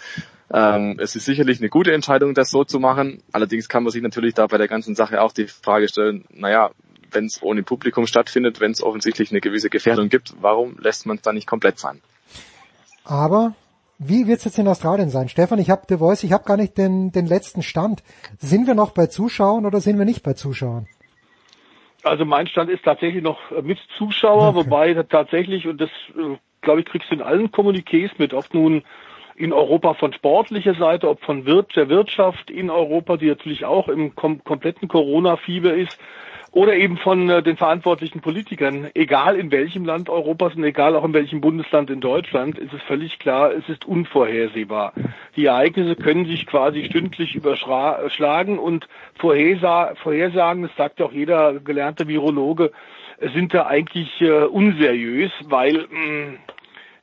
Ähm, 0.51 0.97
es 0.99 1.15
ist 1.15 1.25
sicherlich 1.25 1.59
eine 1.59 1.69
gute 1.69 1.93
Entscheidung, 1.93 2.33
das 2.33 2.49
so 2.49 2.63
zu 2.63 2.79
machen. 2.79 3.21
Allerdings 3.31 3.69
kann 3.69 3.83
man 3.83 3.91
sich 3.91 4.01
natürlich 4.01 4.33
da 4.33 4.47
bei 4.47 4.57
der 4.57 4.67
ganzen 4.67 4.95
Sache 4.95 5.21
auch 5.21 5.31
die 5.31 5.47
Frage 5.47 5.87
stellen, 5.87 6.25
naja, 6.31 6.71
wenn 7.11 7.25
es 7.25 7.41
ohne 7.41 7.63
Publikum 7.63 8.07
stattfindet, 8.07 8.59
wenn 8.59 8.71
es 8.71 8.83
offensichtlich 8.83 9.31
eine 9.31 9.41
gewisse 9.41 9.69
Gefährdung 9.69 10.09
gibt, 10.09 10.35
warum 10.41 10.77
lässt 10.79 11.05
man 11.05 11.17
es 11.17 11.23
dann 11.23 11.35
nicht 11.35 11.47
komplett 11.47 11.79
fahren? 11.79 12.01
Aber 13.03 13.55
wie 13.97 14.27
wird 14.27 14.39
es 14.39 14.45
jetzt 14.45 14.59
in 14.59 14.67
Australien 14.67 15.09
sein? 15.09 15.29
Stefan, 15.29 15.59
ich 15.59 15.69
habe 15.69 15.83
The 15.89 15.97
Voice, 15.97 16.23
ich 16.23 16.31
habe 16.31 16.45
gar 16.45 16.57
nicht 16.57 16.77
den, 16.77 17.11
den 17.11 17.25
letzten 17.25 17.63
Stand. 17.63 18.03
Sind 18.39 18.67
wir 18.67 18.75
noch 18.75 18.91
bei 18.91 19.07
Zuschauern 19.07 19.65
oder 19.65 19.81
sind 19.81 19.97
wir 19.97 20.05
nicht 20.05 20.23
bei 20.23 20.33
Zuschauern? 20.33 20.87
Also 22.03 22.25
mein 22.25 22.47
Stand 22.47 22.69
ist 22.69 22.83
tatsächlich 22.83 23.23
noch 23.23 23.39
mit 23.61 23.77
Zuschauer, 23.97 24.49
okay. 24.49 24.57
wobei 24.57 24.93
tatsächlich, 24.93 25.67
und 25.67 25.81
das 25.81 25.89
äh, 26.17 26.37
glaube 26.61 26.81
ich, 26.81 26.85
kriegst 26.85 27.09
du 27.09 27.15
in 27.15 27.21
allen 27.21 27.51
Kommuniqués 27.51 28.11
mit, 28.17 28.33
ob 28.33 28.53
nun 28.53 28.83
in 29.35 29.53
Europa 29.53 29.93
von 29.93 30.11
sportlicher 30.11 30.75
Seite, 30.75 31.09
ob 31.09 31.21
von 31.21 31.45
der 31.45 31.89
Wirtschaft 31.89 32.51
in 32.51 32.69
Europa, 32.69 33.15
die 33.15 33.27
natürlich 33.27 33.63
auch 33.63 33.87
im 33.87 34.13
kom 34.15 34.43
kompletten 34.43 34.89
Corona-Fieber 34.89 35.73
ist, 35.73 35.97
oder 36.51 36.75
eben 36.75 36.97
von 36.97 37.29
äh, 37.29 37.43
den 37.43 37.57
verantwortlichen 37.57 38.21
Politikern, 38.21 38.89
egal 38.95 39.35
in 39.35 39.51
welchem 39.51 39.85
Land 39.85 40.09
Europas 40.09 40.55
und 40.55 40.63
egal 40.63 40.95
auch 40.95 41.03
in 41.03 41.13
welchem 41.13 41.41
Bundesland 41.41 41.89
in 41.89 42.01
Deutschland, 42.01 42.57
ist 42.57 42.73
es 42.73 42.81
völlig 42.83 43.19
klar, 43.19 43.51
es 43.51 43.67
ist 43.69 43.85
unvorhersehbar. 43.85 44.93
Die 45.35 45.45
Ereignisse 45.45 45.95
können 45.95 46.25
sich 46.25 46.47
quasi 46.47 46.85
stündlich 46.85 47.35
überschlagen 47.35 48.57
und 48.57 48.87
Vorhersa 49.15 49.93
Vorhersagen, 50.01 50.63
das 50.63 50.75
sagt 50.75 50.99
ja 50.99 51.05
auch 51.05 51.11
jeder 51.11 51.59
gelernte 51.59 52.07
Virologe, 52.07 52.71
sind 53.33 53.53
da 53.53 53.67
eigentlich 53.67 54.09
äh, 54.21 54.45
unseriös, 54.45 55.31
weil 55.45 55.87
mh, 55.89 55.99
mm, 55.99 56.37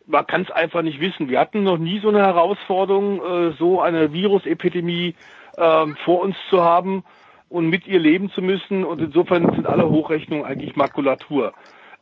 man 0.08 0.26
kann 0.26 0.42
es 0.42 0.50
einfach 0.50 0.82
nicht 0.82 1.00
wissen. 1.00 1.28
Wir 1.28 1.40
hatten 1.40 1.62
noch 1.62 1.78
nie 1.78 1.98
so 1.98 2.08
eine 2.08 2.20
Herausforderung, 2.20 3.20
äh, 3.20 3.52
so 3.58 3.80
eine 3.80 4.12
Virusepidemie 4.12 5.14
äh, 5.56 5.86
vor 6.04 6.22
uns 6.22 6.36
zu 6.48 6.62
haben 6.62 7.04
und 7.48 7.68
mit 7.68 7.86
ihr 7.86 7.98
leben 7.98 8.30
zu 8.30 8.42
müssen. 8.42 8.84
Und 8.84 9.00
insofern 9.00 9.54
sind 9.54 9.66
alle 9.66 9.88
Hochrechnungen 9.88 10.44
eigentlich 10.44 10.76
Makulatur. 10.76 11.52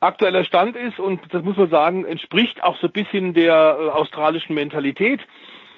Aktueller 0.01 0.45
Stand 0.45 0.77
ist, 0.77 0.99
und 0.99 1.21
das 1.31 1.43
muss 1.43 1.57
man 1.57 1.71
sagen, 1.71 2.05
entspricht 2.05 2.63
auch 2.63 2.77
so 2.79 2.89
ein 2.89 2.93
bisschen 2.93 3.33
der 3.35 3.79
äh, 3.81 3.89
australischen 3.89 4.55
Mentalität. 4.55 5.21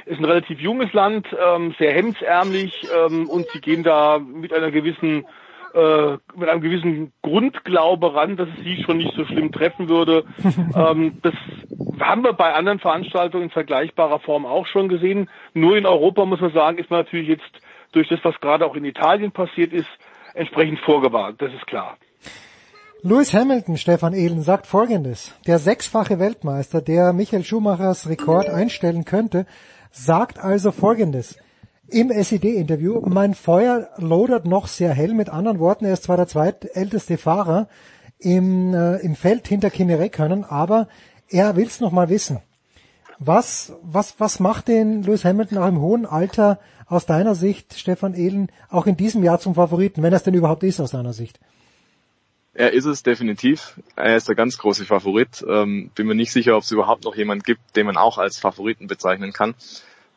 Ist 0.04 0.18
ein 0.18 0.24
relativ 0.24 0.60
junges 0.60 0.92
Land, 0.92 1.26
ähm, 1.32 1.74
sehr 1.78 1.92
hemdsärmlich 1.92 2.86
ähm, 2.96 3.28
und 3.28 3.46
sie 3.52 3.60
gehen 3.60 3.82
da 3.82 4.18
mit 4.18 4.52
einer 4.52 4.70
gewissen 4.70 5.26
äh, 5.74 6.16
mit 6.34 6.48
einem 6.48 6.62
gewissen 6.62 7.12
Grundglaube 7.22 8.14
ran, 8.14 8.36
dass 8.36 8.48
es 8.48 8.64
sie 8.64 8.82
schon 8.82 8.96
nicht 8.96 9.14
so 9.14 9.26
schlimm 9.26 9.52
treffen 9.52 9.88
würde. 9.88 10.24
ähm, 10.74 11.18
das 11.22 11.34
haben 12.00 12.24
wir 12.24 12.32
bei 12.32 12.54
anderen 12.54 12.78
Veranstaltungen 12.78 13.44
in 13.44 13.50
vergleichbarer 13.50 14.20
Form 14.20 14.46
auch 14.46 14.66
schon 14.66 14.88
gesehen. 14.88 15.28
Nur 15.54 15.76
in 15.76 15.86
Europa 15.86 16.24
muss 16.24 16.40
man 16.40 16.52
sagen, 16.52 16.78
ist 16.78 16.90
man 16.90 17.00
natürlich 17.00 17.28
jetzt 17.28 17.60
durch 17.96 18.08
das, 18.08 18.20
was 18.22 18.38
gerade 18.40 18.66
auch 18.66 18.76
in 18.76 18.84
Italien 18.84 19.32
passiert 19.32 19.72
ist, 19.72 19.88
entsprechend 20.34 20.78
vorgewarnt. 20.80 21.40
Das 21.40 21.52
ist 21.52 21.66
klar. 21.66 21.96
Lewis 23.02 23.32
Hamilton, 23.32 23.76
Stefan 23.76 24.12
Ehlen, 24.12 24.42
sagt 24.42 24.66
Folgendes. 24.66 25.34
Der 25.46 25.58
sechsfache 25.58 26.18
Weltmeister, 26.18 26.82
der 26.82 27.12
Michael 27.12 27.44
Schumachers 27.44 28.08
Rekord 28.08 28.48
einstellen 28.48 29.04
könnte, 29.04 29.46
sagt 29.90 30.38
also 30.38 30.72
Folgendes. 30.72 31.38
Im 31.88 32.10
SED-Interview, 32.10 33.00
mein 33.06 33.34
Feuer 33.34 33.88
lodert 33.96 34.44
noch 34.44 34.66
sehr 34.66 34.92
hell. 34.92 35.14
Mit 35.14 35.30
anderen 35.30 35.58
Worten, 35.58 35.84
er 35.84 35.92
ist 35.92 36.02
zwar 36.02 36.16
der 36.16 36.26
zweitälteste 36.26 37.16
Fahrer 37.16 37.68
im, 38.18 38.74
äh, 38.74 38.96
im 38.96 39.14
Feld 39.14 39.46
hinter 39.46 39.70
Kimi 39.70 39.94
Räikkönen, 39.94 40.44
aber 40.44 40.88
er 41.30 41.56
will 41.56 41.66
es 41.66 41.80
noch 41.80 41.92
mal 41.92 42.08
wissen. 42.08 42.40
Was, 43.18 43.72
was, 43.82 44.18
was 44.18 44.40
macht 44.40 44.68
den 44.68 45.02
Lewis 45.02 45.24
Hamilton 45.24 45.58
auch 45.58 45.68
im 45.68 45.80
hohen 45.80 46.06
Alter 46.06 46.58
aus 46.86 47.06
deiner 47.06 47.34
Sicht, 47.34 47.74
Stefan 47.78 48.14
Ehlen, 48.14 48.50
auch 48.68 48.86
in 48.86 48.96
diesem 48.96 49.22
Jahr 49.22 49.40
zum 49.40 49.54
Favoriten, 49.54 50.02
wenn 50.02 50.12
es 50.12 50.22
denn 50.22 50.34
überhaupt 50.34 50.62
ist 50.62 50.80
aus 50.80 50.92
deiner 50.92 51.12
Sicht? 51.12 51.40
Er 52.54 52.72
ist 52.72 52.86
es 52.86 53.02
definitiv. 53.02 53.78
Er 53.96 54.16
ist 54.16 54.28
der 54.28 54.34
ganz 54.34 54.56
große 54.56 54.86
Favorit. 54.86 55.44
Ähm, 55.46 55.90
bin 55.94 56.06
mir 56.06 56.14
nicht 56.14 56.32
sicher, 56.32 56.56
ob 56.56 56.62
es 56.62 56.70
überhaupt 56.70 57.04
noch 57.04 57.14
jemand 57.14 57.44
gibt, 57.44 57.76
den 57.76 57.84
man 57.84 57.98
auch 57.98 58.16
als 58.16 58.38
Favoriten 58.38 58.86
bezeichnen 58.86 59.34
kann. 59.34 59.54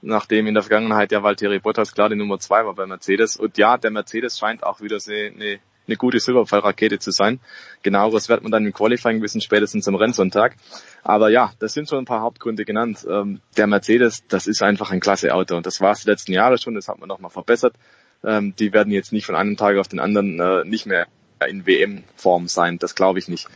Nachdem 0.02 0.48
in 0.48 0.54
der 0.54 0.64
Vergangenheit 0.64 1.12
ja 1.12 1.22
Valtteri 1.22 1.60
Bottas 1.60 1.94
klar 1.94 2.08
die 2.08 2.16
Nummer 2.16 2.40
zwei 2.40 2.66
war 2.66 2.74
bei 2.76 2.86
Mercedes. 2.86 3.36
Und 3.36 3.58
ja, 3.58 3.78
der 3.78 3.92
Mercedes 3.92 4.40
scheint 4.40 4.64
auch 4.64 4.80
wieder 4.80 5.00
eine 5.06 5.60
eine 5.90 5.98
gute 5.98 6.20
Silberpfeilrakete 6.20 7.00
zu 7.00 7.12
sein. 7.12 7.40
Genaueres 7.84 8.30
wird 8.30 8.44
man 8.44 8.52
dann 8.52 8.66
im 8.66 8.74
Qualifying 8.74 9.22
wissen, 9.22 9.42
spätestens 9.42 9.88
am 9.88 9.96
Rennsonntag. 9.96 10.56
Aber 11.04 11.30
ja, 11.30 11.52
das 11.60 11.74
sind 11.74 11.90
schon 11.90 12.00
ein 12.00 12.06
paar 12.06 12.22
Hauptgründe 12.22 12.66
genannt. 12.66 13.06
Ähm, 13.10 13.42
der 13.58 13.68
Mercedes, 13.68 14.24
das 14.28 14.48
ist 14.48 14.62
einfach 14.62 14.92
ein 14.92 15.00
klasse 15.00 15.34
Auto 15.34 15.56
und 15.56 15.66
das 15.66 15.82
war 15.82 15.92
es 15.92 16.04
die 16.04 16.10
letzten 16.10 16.34
Jahre 16.34 16.58
schon, 16.58 16.76
das 16.76 16.88
hat 16.88 17.00
man 17.00 17.10
nochmal 17.10 17.32
verbessert. 17.32 17.76
Ähm, 18.24 18.54
die 18.58 18.74
werden 18.74 18.92
jetzt 18.92 19.12
nicht 19.12 19.26
von 19.26 19.36
einem 19.36 19.58
Tag 19.58 19.78
auf 19.78 19.88
den 19.88 20.00
anderen 20.00 20.40
äh, 20.40 20.64
nicht 20.66 20.86
mehr 20.86 21.08
in 21.48 21.66
WM-Form 21.66 22.48
sein, 22.48 22.78
das 22.80 22.96
glaube 22.96 23.20
ich 23.20 23.28
nicht. 23.28 23.48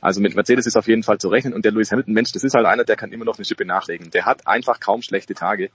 Also 0.00 0.20
mit 0.20 0.34
Mercedes 0.34 0.66
ist 0.66 0.76
auf 0.76 0.86
jeden 0.86 1.02
Fall 1.02 1.18
zu 1.18 1.28
rechnen 1.28 1.54
und 1.54 1.64
der 1.64 1.72
Lewis 1.72 1.90
Hamilton, 1.90 2.14
Mensch, 2.14 2.32
das 2.32 2.44
ist 2.44 2.54
halt 2.54 2.66
einer, 2.66 2.84
der 2.84 2.96
kann 2.96 3.10
immer 3.10 3.24
noch 3.24 3.36
eine 3.36 3.44
Schippe 3.44 3.64
nachlegen. 3.64 4.10
Der 4.10 4.26
hat 4.26 4.46
einfach 4.46 4.78
kaum 4.80 5.02
schlechte 5.02 5.34
Tage 5.34 5.70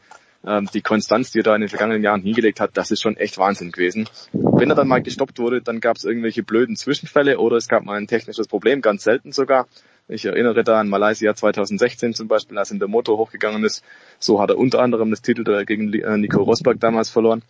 ähm, 0.46 0.70
die 0.74 0.82
Konstanz, 0.82 1.32
die 1.32 1.40
er 1.40 1.44
da 1.44 1.56
in 1.56 1.62
den 1.62 1.70
vergangenen 1.70 2.04
Jahren 2.04 2.22
hingelegt 2.22 2.60
hat, 2.60 2.72
das 2.74 2.92
ist 2.92 3.02
schon 3.02 3.18
echt 3.18 3.38
Wahnsinn 3.38 3.72
gewesen. 3.72 4.10
Wenn 4.32 4.70
er 4.70 4.76
dann 4.76 4.88
mal 4.88 5.02
gestoppt 5.02 5.40
wurde, 5.40 5.62
dann 5.62 5.80
gab 5.80 5.98
es 5.98 6.04
irgendwelche 6.04 6.44
blöden 6.44 6.76
Zwischenfälle 6.76 7.40
oder 7.40 7.58
es 7.58 7.68
gab 7.68 7.84
mal 7.84 7.98
ein 7.98 8.08
technisches 8.08 8.48
Problem, 8.48 8.82
ganz 8.82 9.04
selten 9.04 9.32
sogar. 9.32 9.68
Ich 10.10 10.26
erinnere 10.26 10.64
da 10.64 10.80
an 10.80 10.90
Malaysia 10.90 11.34
2016 11.34 12.14
zum 12.14 12.28
Beispiel, 12.28 12.58
als 12.58 12.72
in 12.72 12.80
der 12.80 12.90
Motor 12.90 13.18
hochgegangen 13.18 13.64
ist. 13.64 13.84
So 14.20 14.42
hat 14.42 14.50
er 14.50 14.58
unter 14.58 14.82
anderem 14.82 15.12
das 15.12 15.22
Titel 15.22 15.66
gegen 15.66 15.94
äh, 15.94 16.18
Nico 16.18 16.44
Rosberg 16.44 16.80
damals 16.80 17.10
verloren. 17.10 17.42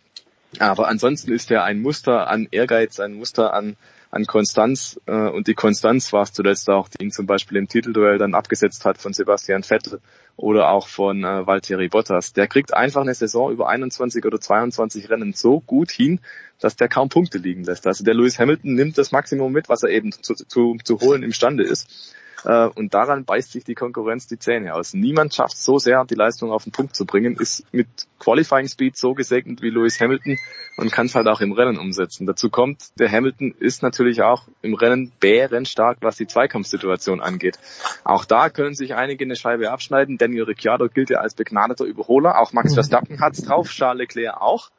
Aber 0.59 0.87
ansonsten 0.87 1.31
ist 1.31 1.49
er 1.49 1.63
ein 1.63 1.81
Muster 1.81 2.27
an 2.27 2.47
Ehrgeiz, 2.51 2.99
ein 2.99 3.15
Muster 3.15 3.53
an 3.53 3.75
an 4.13 4.27
Konstanz 4.27 4.99
äh, 5.07 5.27
und 5.29 5.47
die 5.47 5.55
Konstanz 5.55 6.13
war 6.13 6.21
es 6.21 6.33
zuletzt 6.33 6.69
auch, 6.69 6.87
die 6.87 7.03
ihn 7.03 7.11
zum 7.11 7.25
Beispiel 7.25 7.57
im 7.57 7.67
Titelduell 7.67 8.19
dann 8.19 8.35
abgesetzt 8.35 8.85
hat 8.85 8.99
von 8.99 9.11
Sebastian 9.11 9.63
Vettel 9.63 10.01
oder 10.37 10.69
auch 10.69 10.87
von 10.87 11.23
äh, 11.23 11.47
Valtteri 11.47 11.87
Bottas. 11.87 12.31
Der 12.31 12.47
kriegt 12.47 12.75
einfach 12.75 13.01
eine 13.01 13.15
Saison 13.15 13.51
über 13.51 13.69
21 13.69 14.23
oder 14.23 14.39
22 14.39 15.09
Rennen 15.09 15.33
so 15.33 15.61
gut 15.61 15.89
hin, 15.89 16.19
dass 16.59 16.75
der 16.75 16.89
kaum 16.89 17.09
Punkte 17.09 17.39
liegen 17.39 17.63
lässt. 17.63 17.87
Also 17.87 18.03
der 18.03 18.13
Lewis 18.13 18.37
Hamilton 18.37 18.75
nimmt 18.75 18.99
das 18.99 19.11
Maximum 19.11 19.51
mit, 19.51 19.67
was 19.67 19.81
er 19.81 19.89
eben 19.89 20.11
zu, 20.11 20.35
zu, 20.35 20.77
zu 20.83 20.99
holen 20.99 21.23
imstande 21.23 21.63
ist. 21.63 22.15
Äh, 22.45 22.67
und 22.67 22.93
daran 22.93 23.25
beißt 23.25 23.51
sich 23.51 23.63
die 23.63 23.75
Konkurrenz 23.75 24.27
die 24.27 24.39
Zähne 24.39 24.73
aus. 24.75 24.93
Niemand 24.93 25.33
schafft 25.33 25.57
so 25.57 25.77
sehr, 25.77 26.03
die 26.05 26.15
Leistung 26.15 26.51
auf 26.51 26.63
den 26.63 26.71
Punkt 26.71 26.95
zu 26.95 27.05
bringen, 27.05 27.35
ist 27.37 27.65
mit 27.71 27.87
Qualifying 28.19 28.67
Speed 28.67 28.97
so 28.97 29.13
gesegnet 29.13 29.61
wie 29.61 29.69
Lewis 29.69 29.99
Hamilton 29.99 30.37
und 30.77 30.91
kann 30.91 31.05
es 31.05 31.15
halt 31.15 31.27
auch 31.27 31.41
im 31.41 31.51
Rennen 31.51 31.77
umsetzen. 31.77 32.25
Dazu 32.25 32.49
kommt, 32.49 32.97
der 32.99 33.11
Hamilton 33.11 33.53
ist 33.59 33.83
natürlich 33.83 34.21
auch 34.21 34.47
im 34.61 34.73
Rennen 34.73 35.11
bärenstark, 35.19 35.97
was 36.01 36.17
die 36.17 36.27
Zweikampfsituation 36.27 37.21
angeht. 37.21 37.59
Auch 38.03 38.25
da 38.25 38.49
können 38.49 38.75
sich 38.75 38.95
einige 38.95 39.25
eine 39.25 39.35
Scheibe 39.35 39.71
abschneiden. 39.71 40.17
Daniel 40.17 40.43
Ricciardo 40.43 40.89
gilt 40.89 41.09
ja 41.09 41.19
als 41.19 41.35
begnadeter 41.35 41.85
Überholer. 41.85 42.39
Auch 42.39 42.53
Max 42.53 42.73
Verstappen 42.73 43.19
hat's 43.21 43.43
drauf, 43.43 43.69
Charles 43.69 43.99
Leclerc 43.99 44.41
auch. 44.41 44.69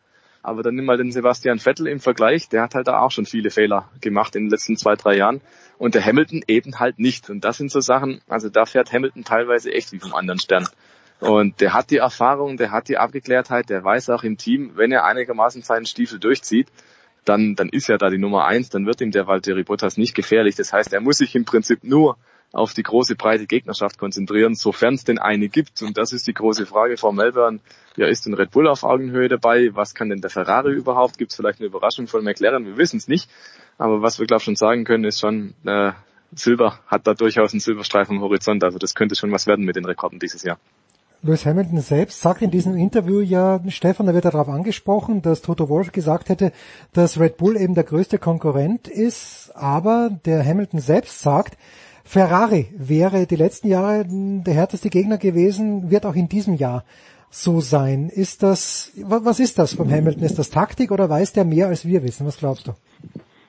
Aber 0.43 0.63
dann 0.63 0.75
nimm 0.75 0.85
mal 0.85 0.99
den 0.99 1.11
Sebastian 1.11 1.59
Vettel 1.59 1.87
im 1.87 2.01
Vergleich, 2.01 2.51
der 2.51 2.63
hat 2.63 2.75
halt 2.75 2.87
da 2.87 3.01
auch 3.01 3.11
schon 3.11 3.25
viele 3.25 3.49
Fehler 3.49 3.89
gemacht 4.03 4.37
in 4.37 4.45
den 4.45 4.51
letzten 4.51 4.77
zwei, 4.77 4.95
drei 4.95 5.17
Jahren. 5.17 5.41
Und 5.79 5.95
der 5.95 6.05
Hamilton 6.05 6.43
eben 6.47 6.79
halt 6.79 6.99
nicht. 6.99 7.31
Und 7.31 7.45
das 7.45 7.57
sind 7.57 7.71
so 7.71 7.81
Sachen, 7.81 8.21
also 8.29 8.49
da 8.49 8.67
fährt 8.67 8.93
Hamilton 8.93 9.25
teilweise 9.25 9.73
echt 9.73 9.93
wie 9.93 9.99
vom 9.99 10.15
anderen 10.15 10.41
Stern. 10.41 10.67
Und 11.21 11.61
der 11.61 11.73
hat 11.73 11.91
die 11.91 11.99
Erfahrung, 11.99 12.57
der 12.57 12.71
hat 12.71 12.89
die 12.89 12.99
Abgeklärtheit, 12.99 13.71
der 13.71 13.83
weiß 13.83 14.11
auch 14.11 14.25
im 14.25 14.37
Team, 14.37 14.73
wenn 14.75 14.93
er 14.93 15.05
einigermaßen 15.05 15.63
seinen 15.63 15.87
Stiefel 15.87 16.19
durchzieht, 16.19 16.69
dann, 17.25 17.55
dann 17.55 17.69
ist 17.71 17.89
er 17.89 17.99
da 17.99 18.11
die 18.11 18.19
Nummer 18.19 18.45
eins, 18.45 18.69
dann 18.69 18.87
wird 18.87 19.01
ihm 19.01 19.11
der 19.11 19.27
Valtteri 19.27 19.63
Bottas 19.63 19.97
nicht 19.97 20.15
gefährlich. 20.15 20.57
Das 20.57 20.73
heißt, 20.73 20.93
er 20.93 21.01
muss 21.01 21.19
sich 21.19 21.35
im 21.35 21.45
Prinzip 21.45 21.83
nur 21.83 22.19
auf 22.55 22.73
die 22.73 22.85
große 22.85 23.17
breite 23.17 23.47
Gegnerschaft 23.47 23.99
konzentrieren, 23.99 24.55
sofern 24.55 24.95
es 24.95 25.05
denn 25.05 25.19
eine 25.19 25.49
gibt. 25.49 25.83
Und 25.83 25.99
das 25.99 26.13
ist 26.13 26.27
die 26.27 26.35
große 26.35 26.67
Frage 26.67 26.97
vor 26.97 27.13
Melbourne. 27.13 27.59
Ja, 27.97 28.07
ist 28.07 28.27
denn 28.27 28.35
Red 28.35 28.53
Bull 28.53 28.69
auf 28.69 28.85
Augenhöhe 28.85 29.29
dabei? 29.29 29.71
Was 29.75 29.95
kann 29.95 30.09
denn 30.09 30.21
der 30.21 30.31
Ferrari 30.31 30.73
überhaupt? 30.73 31.19
Gibt 31.19 31.33
es 31.33 31.37
vielleicht 31.37 31.59
eine 31.59 31.67
Überraschung 31.67 32.07
von 32.07 32.23
McLaren? 32.23 32.65
Wir 32.65 32.77
wissen 32.77 32.99
es 32.99 33.09
nicht. 33.09 33.29
Aber 33.77 34.03
was 34.03 34.21
wir, 34.21 34.27
glaube 34.27 34.39
ich, 34.39 34.45
schon 34.45 34.57
sagen 34.57 34.85
können, 34.85 35.05
ist 35.05 35.21
schon, 35.21 35.55
äh, 35.65 35.93
Silber 36.33 36.79
hat 36.87 37.07
da 37.07 37.15
durchaus 37.15 37.53
einen 37.53 37.61
Silberstreifen 37.61 38.17
am 38.17 38.23
Horizont. 38.23 38.63
Also 38.63 38.79
das 38.79 38.95
könnte 38.95 39.17
schon 39.17 39.33
was 39.33 39.49
werden 39.49 39.65
mit 39.65 39.75
den 39.75 39.85
Rekorden 39.85 40.21
dieses 40.21 40.45
Jahr. 40.45 40.59
Lewis 41.23 41.47
Hamilton 41.47 41.81
selbst 41.81 42.21
sagt 42.21 42.43
in 42.43 42.51
diesem 42.51 42.77
Interview 42.77 43.21
ja, 43.21 43.59
Stefan, 43.69 44.07
da 44.07 44.15
wird 44.15 44.27
darauf 44.27 44.49
angesprochen, 44.49 45.23
dass 45.23 45.41
Toto 45.41 45.69
Wolf 45.71 45.91
gesagt 45.91 46.29
hätte, 46.29 46.53
dass 46.93 47.19
Red 47.19 47.39
Bull 47.39 47.57
eben 47.57 47.75
der 47.75 47.85
größte 47.85 48.19
Konkurrent 48.19 48.89
ist, 48.89 49.51
aber 49.55 50.11
der 50.27 50.45
Hamilton 50.45 50.81
selbst 50.81 51.21
sagt, 51.21 51.57
Ferrari 52.05 52.67
wäre 52.77 53.27
die 53.27 53.37
letzten 53.37 53.69
Jahre 53.69 54.05
der 54.07 54.55
härteste 54.55 54.91
Gegner 54.91 55.19
gewesen, 55.19 55.91
wird 55.91 56.05
auch 56.07 56.15
in 56.15 56.29
diesem 56.29 56.55
Jahr 56.55 56.85
so 57.31 57.61
sein. 57.61 58.11
Ist 58.15 58.43
das, 58.43 58.93
was 59.03 59.41
ist 59.41 59.59
das 59.59 59.75
vom 59.75 59.91
Hamilton? 59.91 60.23
Ist 60.23 60.39
das 60.39 60.51
Taktik 60.51 60.93
oder 60.93 61.11
weiß 61.11 61.33
der 61.33 61.45
mehr 61.45 61.67
als 61.67 61.87
wir 61.87 62.03
wissen? 62.05 62.27
Was 62.27 62.39
glaubst 62.39 62.69
du? 62.69 62.73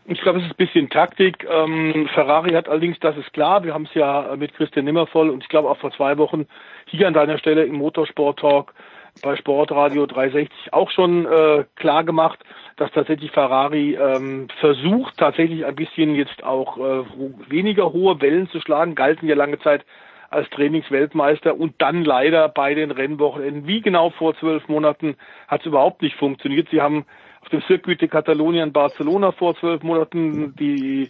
Ich 0.07 0.21
glaube, 0.21 0.39
es 0.39 0.45
ist 0.45 0.51
ein 0.51 0.65
bisschen 0.65 0.89
Taktik. 0.89 1.45
Ähm, 1.49 2.07
Ferrari 2.13 2.53
hat 2.53 2.69
allerdings, 2.69 2.97
das 2.99 3.17
ist 3.17 3.33
klar, 3.33 3.63
wir 3.63 3.73
haben 3.73 3.85
es 3.85 3.93
ja 3.93 4.35
mit 4.37 4.53
Christian 4.53 4.85
Nimmervoll 4.85 5.29
und 5.29 5.43
ich 5.43 5.49
glaube 5.49 5.69
auch 5.69 5.77
vor 5.77 5.91
zwei 5.91 6.17
Wochen 6.17 6.47
hier 6.85 7.07
an 7.07 7.13
deiner 7.13 7.37
Stelle 7.37 7.65
im 7.65 7.75
Motorsport 7.75 8.39
Talk 8.39 8.73
bei 9.21 9.35
Sportradio 9.35 10.05
360 10.05 10.73
auch 10.73 10.91
schon 10.91 11.25
äh, 11.25 11.65
klar 11.75 12.03
gemacht, 12.03 12.39
dass 12.77 12.91
tatsächlich 12.91 13.31
Ferrari 13.31 13.95
ähm, 13.95 14.47
versucht, 14.59 15.17
tatsächlich 15.17 15.65
ein 15.65 15.75
bisschen 15.75 16.15
jetzt 16.15 16.43
auch 16.43 16.77
äh, 16.77 17.03
weniger 17.47 17.93
hohe 17.93 18.19
Wellen 18.21 18.49
zu 18.49 18.59
schlagen, 18.59 18.95
galten 18.95 19.27
ja 19.27 19.35
lange 19.35 19.59
Zeit 19.59 19.85
als 20.29 20.49
Trainingsweltmeister 20.49 21.57
und 21.57 21.75
dann 21.77 22.03
leider 22.03 22.49
bei 22.49 22.73
den 22.73 22.91
Rennwochenenden, 22.91 23.67
wie 23.67 23.81
genau 23.81 24.09
vor 24.09 24.35
zwölf 24.37 24.67
Monaten, 24.67 25.15
hat 25.47 25.61
es 25.61 25.67
überhaupt 25.67 26.01
nicht 26.01 26.17
funktioniert. 26.17 26.67
Sie 26.69 26.81
haben 26.81 27.05
auf 27.41 27.49
dem 27.49 27.61
Circuit 27.61 28.01
de 28.01 28.09
Catalunya 28.09 28.63
in 28.63 28.73
Barcelona 28.73 29.31
vor 29.31 29.55
zwölf 29.55 29.81
Monaten 29.83 30.53
die 30.55 31.07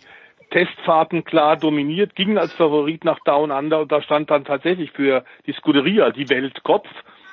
Testfahrten 0.51 1.23
klar 1.23 1.57
dominiert, 1.57 2.15
gingen 2.15 2.37
als 2.37 2.53
Favorit 2.53 3.03
nach 3.03 3.19
Down 3.21 3.49
Under 3.49 3.79
und 3.79 3.91
da 3.91 4.03
stand 4.03 4.29
dann 4.29 4.45
tatsächlich 4.45 4.91
für 4.91 5.23
die 5.47 5.53
Scuderia 5.53 6.11
die 6.11 6.29
Weltkopf. 6.29 6.87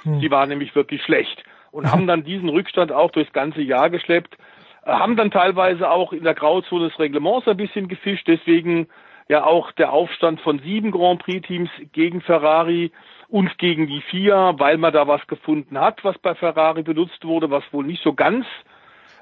Hm. 0.04 0.20
Die 0.20 0.30
war 0.30 0.46
nämlich 0.46 0.74
wirklich 0.74 1.02
schlecht 1.02 1.44
und 1.72 1.90
haben 1.90 2.06
dann 2.06 2.22
diesen 2.22 2.48
Rückstand 2.48 2.92
auch 2.92 3.10
durchs 3.10 3.32
ganze 3.32 3.62
Jahr 3.62 3.90
geschleppt, 3.90 4.36
äh, 4.84 4.92
haben 4.92 5.16
dann 5.16 5.32
teilweise 5.32 5.90
auch 5.90 6.12
in 6.12 6.22
der 6.22 6.34
Grauzone 6.34 6.88
des 6.88 6.98
Reglements 6.98 7.48
ein 7.48 7.56
bisschen 7.56 7.88
gefischt, 7.88 8.28
deswegen 8.28 8.86
ja 9.28 9.44
auch 9.44 9.72
der 9.72 9.92
Aufstand 9.92 10.40
von 10.40 10.60
sieben 10.60 10.90
Grand 10.90 11.22
Prix 11.22 11.46
Teams 11.46 11.70
gegen 11.92 12.20
Ferrari 12.20 12.92
und 13.28 13.56
gegen 13.58 13.86
die 13.86 14.02
FIA, 14.02 14.58
weil 14.58 14.76
man 14.76 14.92
da 14.92 15.08
was 15.08 15.26
gefunden 15.26 15.80
hat, 15.80 16.04
was 16.04 16.18
bei 16.18 16.34
Ferrari 16.34 16.82
benutzt 16.82 17.24
wurde, 17.24 17.50
was 17.50 17.64
wohl 17.72 17.84
nicht 17.84 18.02
so 18.02 18.12
ganz 18.12 18.46